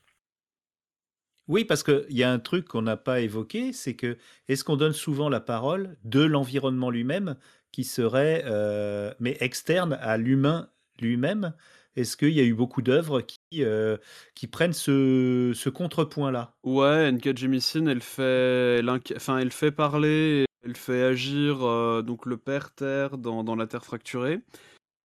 Oui, 1.48 1.64
parce 1.64 1.82
qu'il 1.82 2.04
y 2.10 2.24
a 2.24 2.32
un 2.32 2.40
truc 2.40 2.66
qu'on 2.66 2.82
n'a 2.82 2.96
pas 2.96 3.20
évoqué, 3.20 3.72
c'est 3.72 3.94
que 3.94 4.18
est-ce 4.48 4.64
qu'on 4.64 4.76
donne 4.76 4.92
souvent 4.92 5.28
la 5.28 5.40
parole 5.40 5.96
de 6.04 6.20
l'environnement 6.20 6.90
lui-même 6.90 7.36
qui 7.70 7.84
serait, 7.84 8.42
euh, 8.46 9.14
mais 9.20 9.36
externe 9.40 9.96
à 10.00 10.16
l'humain 10.16 10.68
lui-même? 11.00 11.54
Est-ce 11.94 12.16
qu'il 12.16 12.30
y 12.30 12.40
a 12.40 12.44
eu 12.44 12.54
beaucoup 12.54 12.82
d'œuvres 12.82 13.20
qui, 13.20 13.35
euh, 13.54 13.96
qui 14.34 14.46
prennent 14.46 14.72
ce, 14.72 15.52
ce 15.54 15.68
contrepoint-là 15.68 16.54
Ouais, 16.64 17.08
N.K. 17.08 17.36
Jemisin, 17.36 17.86
elle 17.86 18.02
fait, 18.02 18.78
elle, 18.78 18.90
enfin, 18.90 19.38
elle 19.38 19.52
fait 19.52 19.72
parler 19.72 20.44
elle 20.64 20.76
fait 20.76 21.04
agir 21.04 21.62
euh, 21.62 22.02
donc 22.02 22.26
le 22.26 22.36
père 22.36 22.74
terre 22.74 23.18
dans, 23.18 23.44
dans, 23.44 23.54
la 23.54 23.68
terre 23.68 23.84
fracturée. 23.84 24.40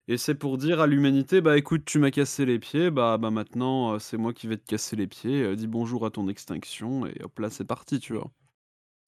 Et 0.07 0.17
c'est 0.17 0.33
pour 0.33 0.57
dire 0.57 0.81
à 0.81 0.87
l'humanité, 0.87 1.39
bah 1.39 1.55
écoute, 1.55 1.85
tu 1.85 1.99
m'as 1.99 2.09
cassé 2.09 2.45
les 2.47 2.57
pieds, 2.57 2.89
bah, 2.89 3.19
bah 3.19 3.29
maintenant 3.29 3.99
c'est 3.99 4.17
moi 4.17 4.33
qui 4.33 4.47
vais 4.47 4.57
te 4.57 4.65
casser 4.65 4.95
les 4.95 5.05
pieds, 5.05 5.55
dis 5.55 5.67
bonjour 5.67 6.03
à 6.07 6.09
ton 6.09 6.27
extinction, 6.27 7.05
et 7.05 7.21
hop 7.23 7.37
là 7.37 7.51
c'est 7.51 7.65
parti, 7.65 7.99
tu 7.99 8.13
vois. 8.13 8.31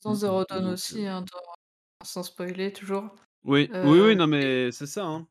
Sans 0.01 0.23
Eurodone 0.23 0.68
aussi, 0.68 1.07
hein, 1.07 1.26
sans 2.03 2.22
spoiler 2.22 2.72
toujours. 2.72 3.10
Oui, 3.43 3.69
oui, 3.73 3.99
oui, 3.99 4.15
non 4.15 4.27
mais 4.27 4.72
c'est 4.72 4.85
ça. 4.85 5.05
Hein. 5.05 5.27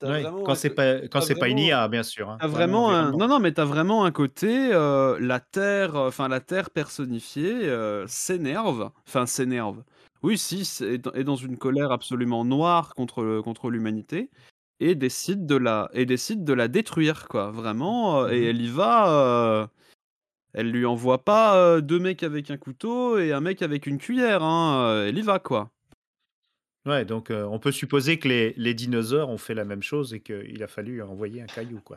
Quand 0.00 0.54
c'est 0.54 0.70
pas 0.70 1.00
quand 1.08 1.20
c'est 1.20 1.34
pas 1.34 1.48
une 1.48 1.58
IA, 1.58 1.88
bien 1.88 2.02
sûr. 2.02 2.30
Hein, 2.30 2.38
vraiment 2.46 2.90
un... 2.90 3.12
non 3.12 3.28
non 3.28 3.38
mais 3.38 3.52
t'as 3.52 3.64
vraiment 3.64 4.04
un 4.04 4.10
côté 4.12 4.70
la 4.70 5.40
terre, 5.40 5.96
enfin 5.96 6.28
la 6.28 6.40
terre 6.40 6.70
personnifiée 6.70 7.70
s'énerve, 8.06 8.90
enfin 9.06 9.26
s'énerve. 9.26 9.82
Oui, 10.22 10.38
si, 10.38 10.62
est 10.82 11.24
dans 11.24 11.36
une 11.36 11.56
colère 11.56 11.92
absolument 11.92 12.44
noire 12.44 12.94
contre, 12.94 13.40
contre 13.42 13.70
l'humanité 13.70 14.30
et 14.80 14.94
décide 14.94 15.46
de 15.46 15.56
la 15.56 15.88
et 15.92 16.04
décide 16.04 16.42
de 16.42 16.52
la 16.52 16.68
détruire 16.68 17.28
quoi, 17.28 17.50
vraiment, 17.50 18.26
et 18.28 18.40
mmh 18.40 18.44
elle 18.50 18.60
y 18.62 18.68
va, 18.68 19.70
elle 20.52 20.70
lui 20.70 20.84
envoie 20.84 21.24
pas, 21.24 21.80
deux 21.80 21.98
mecs 21.98 22.22
avec 22.22 22.50
un 22.50 22.56
couteau 22.56 23.18
et 23.18 23.32
un 23.32 23.40
mec 23.40 23.62
avec 23.62 23.86
une 23.86 23.98
cuillère, 23.98 24.42
hein, 24.42 25.04
elle 25.06 25.18
y 25.18 25.22
va 25.22 25.38
quoi. 25.38 25.70
Ouais, 26.86 27.04
donc 27.04 27.30
on 27.30 27.58
peut 27.58 27.72
supposer 27.72 28.18
que 28.18 28.28
les, 28.28 28.54
les 28.56 28.72
dinosaures 28.72 29.28
ont 29.28 29.38
fait 29.38 29.54
la 29.54 29.64
même 29.64 29.82
chose 29.82 30.14
et 30.14 30.20
qu'il 30.20 30.62
a 30.62 30.68
fallu 30.68 31.02
envoyer 31.02 31.42
un 31.42 31.46
caillou, 31.46 31.80
quoi. 31.80 31.96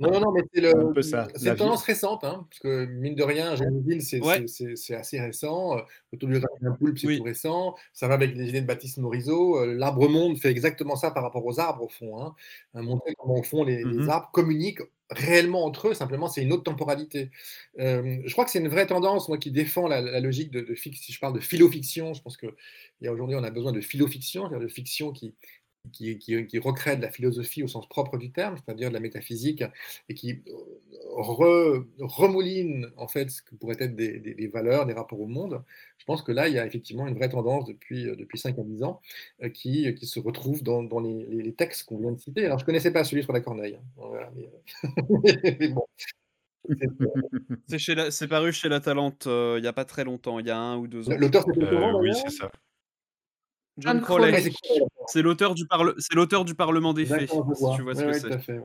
Non, 0.00 0.20
non, 0.20 0.32
mais 0.32 0.42
c'est 0.52 0.60
le 0.60 0.72
une 0.72 1.56
tendance 1.56 1.82
récente, 1.82 2.24
hein, 2.24 2.46
parce 2.48 2.60
que 2.60 2.86
mine 2.86 3.14
de 3.14 3.22
rien, 3.22 3.56
Geneville, 3.56 4.02
c'est 4.02 4.20
c'est 4.76 4.94
assez 4.94 5.20
récent. 5.20 5.76
Autour 6.12 6.28
d'un 6.28 6.72
poulpe, 6.72 6.98
c'est 6.98 7.16
tout 7.16 7.22
récent. 7.22 7.74
Ça 7.92 8.08
va 8.08 8.14
avec 8.14 8.34
les 8.34 8.48
idées 8.48 8.60
de 8.60 8.66
Baptiste 8.66 8.98
Morisot. 8.98 9.64
L'arbre 9.74 10.08
monde 10.08 10.38
fait 10.38 10.50
exactement 10.50 10.96
ça 10.96 11.10
par 11.10 11.22
rapport 11.22 11.44
aux 11.44 11.60
arbres, 11.60 11.84
au 11.84 11.88
fond. 11.88 12.20
Hein. 12.20 12.34
Montrer 12.74 13.14
comment, 13.18 13.38
au 13.38 13.42
fond, 13.42 13.64
les, 13.64 13.84
mmh 13.84 14.08
arbres 14.08 14.30
communiquent 14.32 14.82
réellement 15.10 15.64
entre 15.64 15.88
eux, 15.88 15.94
simplement, 15.94 16.26
c'est 16.26 16.42
une 16.42 16.52
autre 16.52 16.62
temporalité. 16.62 17.30
je 17.76 18.32
crois 18.32 18.44
que 18.44 18.50
c'est 18.50 18.60
une 18.60 18.68
vraie 18.68 18.86
tendance, 18.86 19.28
moi, 19.28 19.38
qui 19.38 19.50
défend 19.50 19.86
la, 19.86 20.20
logique 20.20 20.50
de, 20.50 20.60
de, 20.60 20.74
si 20.74 21.12
je 21.12 21.20
parle 21.20 21.34
de 21.34 21.40
philofiction, 21.40 22.14
je 22.14 22.22
pense 22.22 22.36
qu'aujourd'hui, 22.36 23.36
on 23.36 23.44
a 23.44 23.50
besoin 23.50 23.72
de 23.72 23.80
philofiction, 23.80 24.48
c'est-à-dire 24.48 24.66
de 24.66 24.72
fiction 24.72 25.12
qui, 25.12 25.34
qui, 25.90 26.18
qui, 26.18 26.58
recrée 26.58 26.96
de 26.96 27.02
la 27.02 27.10
philosophie 27.10 27.62
au 27.62 27.68
sens 27.68 27.88
propre 27.88 28.16
du 28.16 28.30
terme, 28.30 28.56
c'est-à-dire 28.56 28.88
de 28.88 28.94
la 28.94 29.00
métaphysique, 29.00 29.64
et 30.08 30.14
qui 30.14 30.42
remouline 31.10 32.90
en 32.96 33.08
fait 33.08 33.30
ce 33.30 33.42
que 33.42 33.54
pourraient 33.54 33.76
être 33.80 33.96
des, 33.96 34.50
valeurs, 34.52 34.86
des 34.86 34.92
rapports 34.92 35.20
au 35.20 35.26
monde. 35.26 35.62
Je 35.98 36.04
pense 36.04 36.22
que 36.22 36.32
là, 36.32 36.48
il 36.48 36.54
y 36.54 36.58
a 36.58 36.66
effectivement 36.66 37.06
une 37.06 37.14
vraie 37.14 37.28
tendance 37.28 37.64
depuis, 37.64 38.08
euh, 38.08 38.16
depuis 38.16 38.36
5 38.36 38.58
à 38.58 38.62
10 38.62 38.82
ans 38.82 39.00
euh, 39.42 39.48
qui, 39.48 39.94
qui 39.94 40.06
se 40.06 40.18
retrouve 40.18 40.62
dans, 40.62 40.82
dans 40.82 40.98
les, 40.98 41.54
textes 41.56 41.84
qu'on 41.84 41.98
vient 41.98 42.10
de 42.10 42.18
citer. 42.18 42.44
Alors, 42.44 42.58
je 42.58 42.64
ne 42.64 42.66
connaissais 42.66 42.92
pas 42.92 43.04
celui 43.04 43.22
sur 43.22 43.32
la 43.32 43.40
corneille. 43.40 43.78
Hein. 44.00 44.30
mais, 45.44 45.68
bon. 45.68 45.84
C'est 47.68 48.28
paru 48.28 48.52
chez 48.52 48.68
La 48.68 48.80
Talente 48.80 49.26
euh, 49.26 49.56
il 49.58 49.62
n'y 49.62 49.68
a 49.68 49.72
pas 49.72 49.84
très 49.84 50.04
longtemps, 50.04 50.38
il 50.38 50.46
y 50.46 50.50
a 50.50 50.58
un 50.58 50.76
ou 50.76 50.86
deux 50.86 51.08
ans. 51.08 51.16
L'auteur, 51.16 51.44
c'est 51.44 51.74
Oui, 51.96 52.10
c'est 52.14 52.30
ça. 52.30 52.50
John 53.78 54.00
Crowley. 54.00 54.52
C'est 55.08 55.22
l'auteur 55.22 55.54
du, 55.54 55.64
l'auteur 56.14 56.44
du 56.44 56.54
Parlement 56.54 56.92
des 56.92 57.06
Fées, 57.06 57.26
si 57.26 57.66
tu 57.76 57.82
vois 57.82 57.94
ce 57.94 58.04
que 58.04 58.38
c'est. 58.38 58.60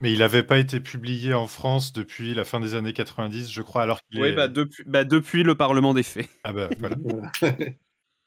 Mais 0.00 0.12
il 0.12 0.18
n'avait 0.18 0.42
pas 0.42 0.58
été 0.58 0.80
publié 0.80 1.34
en 1.34 1.46
France 1.46 1.92
depuis 1.92 2.34
la 2.34 2.44
fin 2.44 2.60
des 2.60 2.74
années 2.74 2.92
90, 2.92 3.50
je 3.50 3.62
crois, 3.62 3.82
alors 3.82 4.00
qu'il 4.02 4.20
Oui, 4.20 4.32
bah, 4.32 4.48
depuis, 4.48 4.84
bah, 4.86 5.04
depuis 5.04 5.42
le 5.42 5.54
Parlement 5.54 5.94
des 5.94 6.02
Fées. 6.02 6.28
Ah 6.44 6.52
bah 6.52 6.68
voilà. 6.78 6.96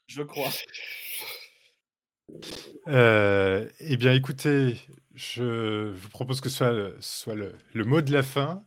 je 0.06 0.22
crois. 0.22 0.50
Euh, 2.88 3.68
eh 3.80 3.96
bien, 3.96 4.12
écoutez, 4.12 4.76
je 5.16 5.90
vous 5.92 6.08
propose 6.10 6.42
que 6.42 6.50
ce 6.50 6.56
soit, 6.56 6.74
soit 7.00 7.34
le, 7.34 7.84
mot 7.84 8.02
de 8.02 8.12
la 8.12 8.22
fin. 8.22 8.62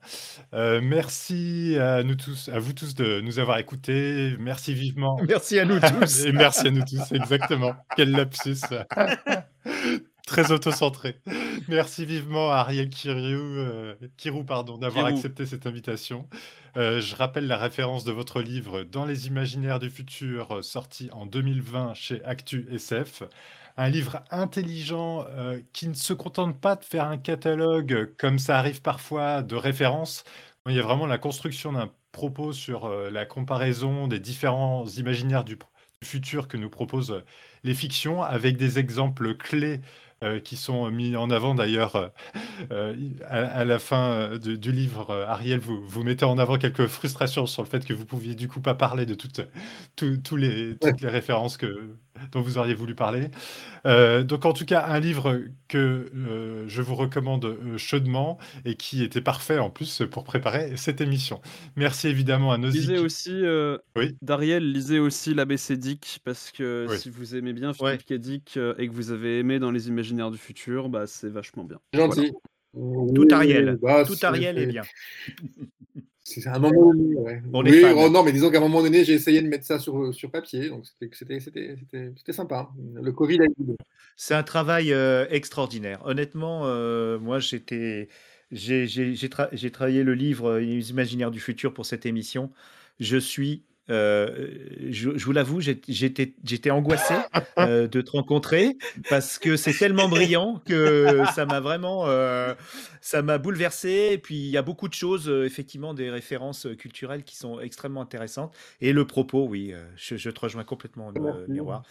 Euh, 0.53 0.81
merci 0.84 1.77
à 1.80 2.01
nous 2.01 2.15
tous, 2.15 2.49
à 2.49 2.57
vous 2.57 2.73
tous 2.73 2.95
de 2.95 3.21
nous 3.21 3.38
avoir 3.38 3.59
écoutés. 3.59 4.35
Merci 4.39 4.73
vivement. 4.73 5.19
Merci 5.27 5.59
à 5.59 5.65
nous 5.65 5.80
tous. 5.80 6.26
Et 6.26 6.31
merci 6.31 6.67
à 6.67 6.71
nous 6.71 6.84
tous, 6.84 7.11
exactement. 7.11 7.76
Quel 7.95 8.11
lapsus. 8.11 8.61
Très 10.26 10.51
autocentré. 10.51 11.17
Merci 11.67 12.05
vivement 12.05 12.51
à 12.51 12.57
Ariel 12.57 12.89
Kirou, 12.89 13.17
euh, 13.17 13.95
Kirou 14.17 14.43
pardon, 14.43 14.77
d'avoir 14.77 15.05
accepté 15.05 15.45
cette 15.45 15.67
invitation. 15.67 16.27
Euh, 16.77 16.99
je 16.99 17.15
rappelle 17.15 17.47
la 17.47 17.57
référence 17.57 18.03
de 18.03 18.11
votre 18.11 18.41
livre 18.41 18.84
Dans 18.84 19.05
les 19.05 19.27
imaginaires 19.27 19.80
du 19.80 19.89
futur, 19.89 20.63
sorti 20.63 21.09
en 21.13 21.26
2020 21.26 21.93
chez 21.95 22.23
Actu 22.26 22.67
SF 22.71 23.23
un 23.77 23.89
livre 23.89 24.23
intelligent 24.31 25.25
euh, 25.29 25.61
qui 25.73 25.87
ne 25.87 25.93
se 25.93 26.13
contente 26.13 26.59
pas 26.59 26.75
de 26.75 26.83
faire 26.83 27.05
un 27.05 27.17
catalogue 27.17 28.13
comme 28.17 28.39
ça 28.39 28.57
arrive 28.57 28.81
parfois 28.81 29.41
de 29.41 29.55
références. 29.55 30.23
Il 30.67 30.75
y 30.75 30.79
a 30.79 30.83
vraiment 30.83 31.07
la 31.07 31.17
construction 31.17 31.73
d'un 31.73 31.89
propos 32.11 32.53
sur 32.53 32.85
euh, 32.85 33.09
la 33.09 33.25
comparaison 33.25 34.07
des 34.07 34.19
différents 34.19 34.85
imaginaires 34.97 35.43
du, 35.43 35.57
futur 36.03 36.47
que 36.47 36.57
nous 36.57 36.69
proposent 36.69 37.11
euh, 37.11 37.25
les 37.63 37.73
fictions 37.73 38.23
avec 38.23 38.57
des 38.57 38.79
exemples 38.79 39.35
clés 39.35 39.81
qui 40.43 40.57
sont 40.57 40.91
mis 40.91 41.15
en 41.15 41.29
avant 41.29 41.55
d'ailleurs 41.55 42.11
à, 43.29 43.63
la 43.63 43.79
fin 43.79 44.37
du 44.37 44.73
livre. 44.73 45.15
Ariel, 45.29 45.61
vous, 45.61 45.81
vous 45.87 46.03
mettez 46.03 46.25
en 46.25 46.37
avant 46.37 46.57
quelques 46.57 46.87
frustrations 46.87 47.45
sur 47.45 47.63
le 47.63 47.69
fait 47.69 47.85
que 47.85 47.93
vous 47.93 48.05
pouviez 48.05 48.35
du 48.35 48.49
coup 48.49 48.59
pas 48.59 48.75
parler 48.75 49.05
de 49.05 49.13
toutes, 49.13 49.39
les, 50.33 50.75
toutes 50.77 50.99
les 50.99 51.07
références 51.07 51.55
que, 51.55 51.95
dont 52.31 52.41
vous 52.41 52.57
auriez 52.57 52.73
voulu 52.73 52.95
parler. 52.95 53.29
Euh, 53.85 54.23
donc 54.23 54.45
en 54.45 54.53
tout 54.53 54.65
cas, 54.65 54.85
un 54.87 54.99
livre 54.99 55.41
que 55.67 56.11
euh, 56.15 56.65
je 56.67 56.81
vous 56.81 56.95
recommande 56.95 57.45
euh, 57.45 57.77
chaudement 57.77 58.37
et 58.65 58.75
qui 58.75 59.03
était 59.03 59.21
parfait 59.21 59.57
en 59.59 59.69
plus 59.69 60.03
pour 60.11 60.23
préparer 60.23 60.75
cette 60.77 61.01
émission. 61.01 61.41
Merci 61.75 62.07
évidemment 62.07 62.51
à 62.51 62.57
nos 62.57 62.69
Lisez 62.69 62.99
aussi, 62.99 63.31
euh, 63.33 63.77
Oui. 63.95 64.15
Dariel, 64.21 64.71
lisez 64.71 64.99
aussi 64.99 65.33
l'ABC 65.33 65.77
Dick, 65.77 66.19
parce 66.23 66.51
que 66.51 66.87
Oui. 66.89 66.97
si 66.97 67.09
vous 67.09 67.35
aimez 67.35 67.53
bien 67.53 67.71
Ouais. 67.79 67.97
Philippe 67.97 68.05
K. 68.05 68.13
Dick 68.21 68.59
et 68.77 68.87
que 68.87 68.93
vous 68.93 69.11
avez 69.11 69.39
aimé 69.39 69.59
dans 69.59 69.71
Les 69.71 69.87
Imaginaires 69.87 70.31
du 70.31 70.37
Futur, 70.37 70.89
bah, 70.89 71.07
c'est 71.07 71.29
vachement 71.29 71.63
bien. 71.63 71.79
Gentil. 71.93 72.31
Tout 72.73 73.13
Oui, 73.17 73.33
Ariel. 73.33 73.79
bah, 73.81 74.03
Tout 74.05 74.13
Ariel 74.23 74.57
est 74.57 74.67
bien. 74.67 74.83
C'est 76.30 76.47
à 76.47 76.56
un 76.56 76.60
moment 76.60 76.93
donné, 76.93 77.15
ouais. 77.15 77.41
On 77.51 77.64
oui, 77.65 77.84
oh 77.95 78.10
non, 78.10 78.23
mais 78.23 78.31
disons 78.31 78.51
qu'à 78.51 78.57
un 78.57 78.61
moment 78.61 78.84
donné, 78.84 79.03
j'ai 79.03 79.14
essayé 79.14 79.41
de 79.41 79.47
mettre 79.47 79.65
ça 79.65 79.80
sur, 79.80 80.14
sur 80.14 80.30
papier, 80.30 80.69
donc 80.69 80.85
c'était- 81.11 81.76
sympa. 82.31 82.69
Le 83.01 83.11
Covid 83.11 83.39
a 83.41 83.45
aidé. 83.45 83.76
C'est 84.15 84.35
un 84.35 84.43
travail 84.43 84.93
euh, 84.93 85.26
extraordinaire. 85.31 86.01
Honnêtement, 86.06 86.61
euh, 86.65 87.18
moi, 87.18 87.39
j'étais, 87.39 88.10
j'ai, 88.51 88.85
tra- 88.85 89.72
travaillé 89.72 90.03
le 90.03 90.14
livre 90.14 90.51
euh, 90.51 90.60
Les 90.60 90.91
Imaginaires 90.91 91.31
du 91.31 91.39
futur 91.39 91.73
pour 91.73 91.85
cette 91.88 92.06
émission. 92.06 92.51
Je 92.99 93.18
suis, 93.18 93.64
euh, 93.89 94.47
je, 94.89 95.17
je 95.17 95.25
vous 95.25 95.31
l'avoue, 95.31 95.61
j'étais, 95.61 96.33
j'étais 96.43 96.69
angoissé 96.69 97.15
euh, 97.59 97.87
de 97.87 98.01
te 98.01 98.11
rencontrer 98.11 98.77
parce 99.09 99.39
que 99.39 99.57
c'est 99.57 99.73
tellement 99.73 100.07
brillant 100.07 100.61
que 100.65 101.23
ça 101.33 101.45
m'a 101.45 101.59
vraiment, 101.59 102.07
euh, 102.07 102.53
ça 103.01 103.21
m'a 103.21 103.37
bouleversé. 103.37 104.09
Et 104.11 104.17
puis 104.17 104.35
il 104.35 104.49
y 104.49 104.57
a 104.57 104.61
beaucoup 104.61 104.87
de 104.87 104.93
choses, 104.93 105.29
euh, 105.29 105.45
effectivement, 105.45 105.93
des 105.93 106.09
références 106.09 106.67
culturelles 106.77 107.23
qui 107.23 107.35
sont 107.35 107.59
extrêmement 107.59 108.01
intéressantes. 108.01 108.55
Et 108.81 108.93
le 108.93 109.05
propos, 109.05 109.45
oui, 109.45 109.73
je, 109.95 110.17
je 110.17 110.29
te 110.29 110.39
rejoins 110.39 110.63
complètement, 110.63 111.11
Merci. 111.11 111.51
miroir. 111.51 111.83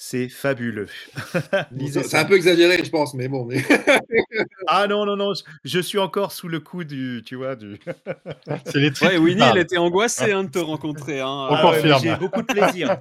C'est 0.00 0.28
fabuleux. 0.28 0.86
C'est 1.90 2.04
ça. 2.04 2.20
un 2.20 2.24
peu 2.24 2.36
exagéré, 2.36 2.84
je 2.84 2.88
pense, 2.88 3.14
mais 3.14 3.26
bon. 3.26 3.44
Mais... 3.44 3.56
Ah 4.68 4.86
non, 4.86 5.04
non, 5.04 5.16
non, 5.16 5.34
je- 5.34 5.42
je 5.64 5.80
suis 5.80 5.98
encore 5.98 6.30
sous 6.30 6.46
le 6.46 6.60
coup 6.60 6.84
du, 6.84 7.22
tu 7.26 7.34
vois, 7.34 7.56
du... 7.56 7.80
C'est 8.66 8.78
les 8.78 8.92
trucs 8.92 9.08
Ouais, 9.08 9.18
Winnie, 9.18 9.42
elle 9.42 9.58
était 9.58 9.76
angoissée 9.76 10.30
hein, 10.30 10.44
de 10.44 10.50
te 10.50 10.58
rencontrer. 10.60 11.18
Hein. 11.20 11.26
On 11.26 11.54
Ah 11.54 11.70
ouais, 11.72 11.98
j'ai 12.00 12.14
beaucoup 12.14 12.42
de 12.42 12.46
plaisir. 12.46 12.96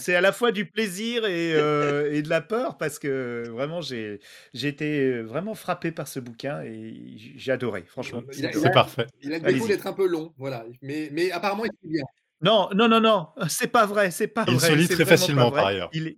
C'est 0.00 0.14
à 0.14 0.22
la 0.22 0.32
fois 0.32 0.50
du 0.50 0.64
plaisir 0.64 1.26
et, 1.26 1.52
euh, 1.54 2.14
et 2.14 2.22
de 2.22 2.30
la 2.30 2.40
peur 2.40 2.78
parce 2.78 2.98
que 2.98 3.44
vraiment, 3.50 3.82
j'ai 3.82 4.18
j'ai 4.54 4.68
été 4.68 5.20
vraiment 5.20 5.54
frappé 5.54 5.92
par 5.92 6.08
ce 6.08 6.18
bouquin 6.18 6.62
et 6.62 6.94
j'ai 7.36 7.52
adoré, 7.52 7.84
franchement. 7.86 8.22
Il 8.38 8.46
a- 8.46 8.52
c'est- 8.52 8.58
il 8.62 8.70
parfait. 8.70 9.06
Il 9.22 9.34
a 9.34 9.38
le 9.38 9.52
défaut 9.52 9.66
d'être 9.68 9.86
un 9.86 9.92
peu 9.92 10.06
long, 10.06 10.32
voilà. 10.38 10.64
Mais, 10.80 11.10
mais 11.12 11.30
apparemment, 11.30 11.64
il 11.66 11.88
est 11.88 11.92
bien. 11.92 12.04
Non, 12.40 12.68
non, 12.74 12.88
non, 12.88 13.00
non, 13.00 13.26
c'est 13.48 13.66
pas 13.66 13.84
vrai, 13.84 14.10
c'est 14.12 14.28
pas 14.28 14.44
Il 14.48 14.58
se 14.60 14.66
vrai. 14.66 14.76
lit 14.76 14.86
c'est 14.86 14.94
très 14.94 15.04
vraiment 15.04 15.10
pas 15.10 15.16
facilement, 15.18 15.50
par 15.50 15.66
ailleurs. 15.66 15.90
Il 15.92 16.06
est, 16.06 16.16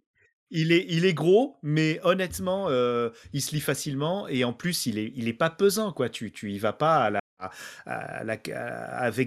il 0.50 0.72
est, 0.72 1.14
gros, 1.14 1.56
mais 1.62 2.00
honnêtement, 2.02 2.68
euh, 2.68 3.10
il 3.32 3.40
se 3.40 3.54
lit 3.54 3.60
facilement 3.60 4.26
et 4.28 4.44
en 4.44 4.52
plus, 4.52 4.86
il 4.86 4.98
est, 4.98 5.32
pas 5.32 5.50
pesant, 5.50 5.92
quoi. 5.92 6.08
Tu, 6.08 6.32
tu 6.32 6.50
y 6.52 6.58
vas 6.58 6.72
pas 6.72 7.20
avec 7.84 8.48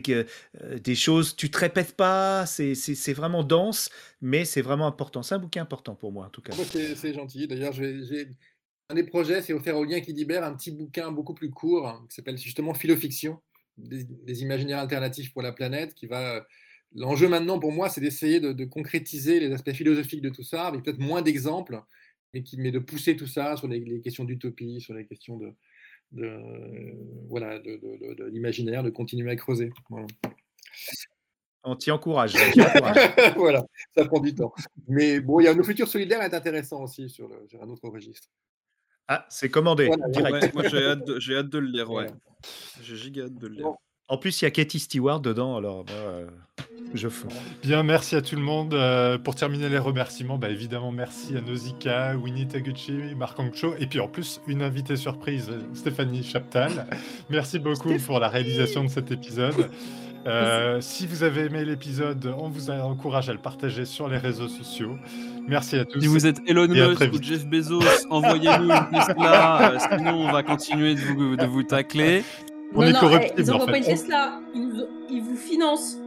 euh, 0.10 0.24
euh, 0.62 0.80
des 0.80 0.96
choses, 0.96 1.36
tu 1.36 1.50
te 1.50 1.58
répètes 1.58 1.96
pas. 1.96 2.46
C'est, 2.46 3.14
vraiment 3.14 3.44
dense, 3.44 3.90
mais 4.22 4.46
c'est 4.46 4.62
vraiment 4.62 4.88
important. 4.88 5.24
C'est 5.24 5.36
un 5.36 5.40
bouquin 5.40 5.62
important 5.62 5.96
pour 5.96 6.12
moi, 6.12 6.26
en 6.26 6.30
tout 6.30 6.42
cas. 6.42 6.54
C'est 6.54 7.14
gentil. 7.14 7.48
D'ailleurs, 7.48 7.74
j'ai 7.74 8.28
un 8.90 8.96
des 8.96 9.04
projets, 9.04 9.42
c'est 9.42 9.54
offrir 9.54 9.78
au 9.78 9.86
lien 9.86 10.02
qui 10.02 10.14
libère 10.14 10.44
un 10.44 10.54
petit 10.54 10.72
bouquin 10.72 11.12
beaucoup 11.12 11.34
plus 11.34 11.50
court 11.50 11.88
hein, 11.88 12.06
qui 12.10 12.16
s'appelle 12.16 12.38
justement 12.38 12.74
Philofiction, 12.74 13.42
des, 13.78 14.04
des 14.04 14.42
imaginaires 14.42 14.80
alternatifs 14.80 15.32
pour 15.32 15.42
la 15.42 15.54
planète, 15.54 15.94
qui 15.94 16.06
va. 16.06 16.46
L'enjeu 16.96 17.28
maintenant 17.28 17.60
pour 17.60 17.72
moi, 17.72 17.90
c'est 17.90 18.02
d'essayer 18.02 18.40
de, 18.40 18.52
de 18.54 18.66
concrétiser 18.66 19.40
les 19.40 19.52
aspects 19.52 19.72
philosophiques 19.74 20.22
de 20.22 20.30
tout 20.30 20.44
ça, 20.44 20.68
avec 20.68 20.84
peut-être 20.84 21.00
moins 21.00 21.22
d'exemples, 21.22 21.82
mais, 22.34 22.44
de 22.72 22.80
pousser 22.80 23.16
tout 23.16 23.28
ça 23.28 23.58
sur 23.58 23.68
les, 23.68 23.80
les 23.80 24.02
questions 24.02 24.24
d'utopie, 24.24 24.80
sur 24.82 24.94
les 24.94 25.06
questions 25.06 25.38
de, 25.38 25.54
de 26.12 26.38
voilà, 27.30 27.60
de, 27.60 27.78
de- 27.78 27.98
de- 28.10 28.14
de 28.16 28.26
l'imaginaire, 28.26 28.84
de 28.84 28.90
continuer 28.90 29.32
à 29.32 29.36
creuser. 29.36 29.72
Voilà. 29.90 30.06
On 31.64 31.76
t'y 31.76 31.92
encourage. 31.92 32.36
on 32.36 32.52
t'y 32.52 32.62
encourage. 32.62 33.34
voilà, 33.36 33.66
ça 33.96 34.06
prend 34.06 34.20
du 34.20 34.36
temps. 34.36 34.54
Mais 34.88 35.20
bon, 35.20 35.40
il 35.40 35.46
y 35.46 35.48
a 35.48 35.54
nos 35.56 35.64
futurs 35.64 35.88
solidaires 35.88 36.22
est 36.22 36.34
intéressant 36.34 36.84
aussi 36.84 37.10
sur, 37.10 37.28
le- 37.28 37.48
sur 37.48 37.62
un 37.64 37.70
autre 37.70 37.88
registre. 37.90 38.28
Ah, 39.08 39.26
c'est 39.30 39.50
commandé, 39.50 39.88
Voilà, 39.88 40.08
direct. 40.10 40.34
Ouais, 40.44 40.52
moi, 40.54 40.68
j'ai 40.70 40.78
hâte, 40.86 41.10
hâte 41.10 41.50
de 41.50 41.58
le 41.60 41.68
lire, 41.68 41.90
ouais. 41.92 42.08
J'ai 42.82 42.96
giga 42.96 43.24
hâte 43.26 43.36
de 43.38 43.48
le 43.48 43.56
lire. 43.56 43.66
Bon. 43.66 43.76
En 44.14 44.18
plus, 44.18 44.40
il 44.40 44.46
y 44.46 44.48
a 44.48 44.52
Katie 44.52 44.78
Stewart 44.78 45.22
dedans, 45.22 45.58
alors 45.58 45.78
moi, 45.78 45.96
euh, 45.96 46.28
je 46.94 47.10
fonds. 47.10 47.30
Bien, 47.64 47.82
merci 47.82 48.16
à 48.16 48.22
tout 48.22 48.36
le 48.36 48.44
monde. 48.44 48.76
Euh, 48.76 49.18
pour 49.18 49.34
terminer 49.34 49.70
les 49.70 49.80
remerciements, 49.80 50.38
bah, 50.38 50.52
évidemment, 50.52 50.92
merci 50.92 51.36
à 51.36 51.42
Nozika, 51.42 52.16
Winnie 52.16 52.48
Taguchi, 52.48 53.16
Marc 53.18 53.40
Angcho, 53.40 53.74
et 53.80 53.88
puis 53.88 54.00
en 54.00 54.08
plus, 54.08 54.40
une 54.46 54.62
invitée 54.62 54.98
surprise, 54.98 55.50
Stéphanie 55.74 56.24
Chaptal. 56.24 56.86
Merci 57.32 57.58
beaucoup 57.58 57.98
pour 58.06 58.20
la 58.20 58.30
réalisation 58.30 58.84
de 58.84 58.90
cet 58.90 59.10
épisode. 59.10 59.68
Euh, 60.28 60.80
si 60.80 61.08
vous 61.08 61.24
avez 61.24 61.46
aimé 61.46 61.66
l'épisode, 61.66 62.36
on 62.38 62.50
vous 62.50 62.70
encourage 62.70 63.30
à 63.30 63.34
le 63.34 63.40
partager 63.40 63.86
sur 63.86 64.08
les 64.08 64.20
réseaux 64.20 64.48
sociaux. 64.48 64.96
Merci 65.48 65.78
à 65.78 65.86
tous. 65.86 66.02
Si 66.02 66.06
vous 66.06 66.28
êtes 66.28 66.40
Elon 66.46 66.68
Musk 66.68 67.02
ou. 67.12 67.20
Jeff 67.20 67.48
Bezos, 67.48 67.82
envoyez-nous 68.12 68.70
une 68.70 68.90
Tesla, 68.92 69.74
sinon 69.90 70.28
on 70.28 70.32
va 70.32 70.44
continuer 70.44 70.94
de 70.94 71.02
vous, 71.02 71.36
de 71.36 71.46
vous 71.48 71.64
tacler. 71.64 72.24
On 72.76 72.82
non, 72.82 72.88
est 72.88 72.94
non, 72.94 73.00
corruptible, 73.00 73.34
eh, 73.38 73.42
ils 73.42 73.50
en 73.50 73.54
n'envoient 73.54 73.66
pas 73.68 73.74
fait. 73.74 73.80
une 73.80 73.86
Tesla, 73.86 74.40
ils, 74.56 74.68
nous- 74.68 74.88
ils 75.10 75.22
vous 75.22 75.36
financent. 75.36 75.98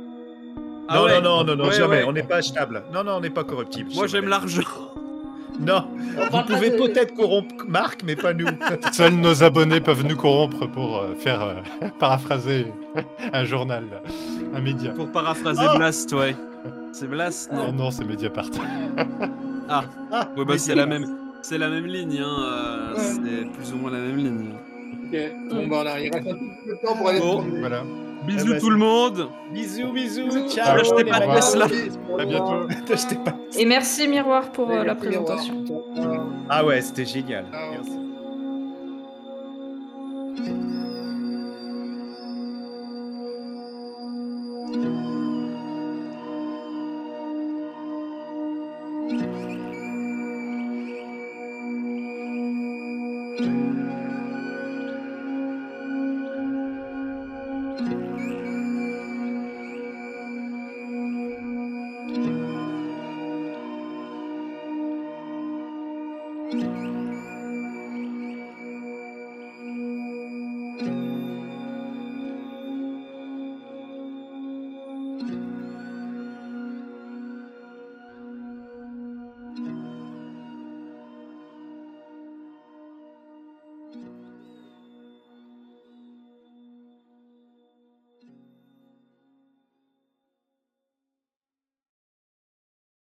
Ah 0.88 0.96
non, 0.98 1.04
ouais. 1.04 1.20
non, 1.20 1.38
non, 1.38 1.44
non, 1.44 1.56
non, 1.56 1.64
Ouais, 1.66 1.72
jamais. 1.72 1.96
ouais. 1.98 2.04
On 2.06 2.12
n'est 2.12 2.22
pas 2.22 2.36
achetable. 2.36 2.82
Non, 2.92 3.02
non, 3.04 3.12
on 3.16 3.20
n'est 3.20 3.30
pas 3.30 3.44
corruptible. 3.44 3.90
Moi 3.94 4.06
j'aime 4.06 4.28
l'argent. 4.28 4.62
Non, 5.58 5.86
On 6.18 6.24
vous 6.24 6.30
pas 6.30 6.42
pouvez 6.42 6.68
de- 6.68 6.76
peut-être 6.76 7.14
corrompre 7.14 7.64
Marc, 7.66 8.02
mais 8.04 8.14
pas 8.14 8.34
nous. 8.34 8.44
Seuls 8.92 9.14
nos 9.14 9.42
abonnés 9.42 9.80
peuvent 9.80 10.04
nous 10.04 10.14
corrompre 10.16 10.66
pour 10.66 10.98
euh, 10.98 11.14
faire 11.14 11.40
euh, 11.40 11.88
paraphraser 11.98 12.66
un 13.32 13.44
journal, 13.46 13.84
un 14.54 14.60
média. 14.60 14.90
Pour 14.92 15.10
paraphraser 15.10 15.62
Oh 15.72 15.78
Blast, 15.78 16.12
ouais. 16.12 16.36
C'est 16.92 17.06
Blast, 17.08 17.50
Non, 17.54 17.68
non 17.68 17.84
non, 17.84 17.90
c'est 17.90 18.04
Mediapart. 18.04 18.50
Ah, 19.68 19.84
Ah, 20.12 20.28
ouais, 20.36 20.44
bah 20.44 20.52
mais 20.52 20.58
c'est 20.58 20.74
la 20.74 20.84
même. 20.84 21.06
C'est 21.40 21.56
la 21.56 21.70
même 21.70 21.86
ligne, 21.86 22.20
hein. 22.22 22.36
euh, 22.38 22.94
Ouais. 22.94 23.00
C'est 23.00 23.50
plus 23.52 23.72
ou 23.72 23.76
moins 23.76 23.90
la 23.92 23.98
même 24.00 24.16
ligne. 24.18 24.52
Bon, 25.50 25.66
bah, 25.66 25.82
on 25.82 25.86
a, 25.86 26.00
il 26.00 26.12
reste 26.12 26.26
un 26.26 26.32
tout 26.32 26.86
temps 26.86 26.96
pour 26.96 27.08
aller 27.08 27.20
Bon, 27.20 27.42
se 27.42 27.58
voilà. 27.60 27.82
Bisous 28.26 28.52
bah, 28.54 28.60
tout 28.60 28.70
le 28.70 28.76
monde. 28.76 29.28
Bisous, 29.52 29.92
bisous. 29.92 30.48
Ciao. 30.48 30.76
N'achetez 30.76 31.04
pas 31.10 31.20
de 31.20 31.34
Tesla. 31.34 31.66
À 32.18 32.24
bientôt. 32.24 32.66
N'achetez 32.88 33.16
pas. 33.16 33.34
Et 33.56 33.64
merci 33.64 34.08
Miroir 34.08 34.50
pour 34.50 34.70
euh, 34.70 34.84
la 34.84 34.94
présentation. 34.94 35.54
Miroir. 35.94 36.26
Ah 36.48 36.64
ouais, 36.64 36.80
c'était 36.80 37.04
génial. 37.04 37.44
Ah 37.52 37.70
ouais. 37.70 37.76
Merci. 37.76 38.06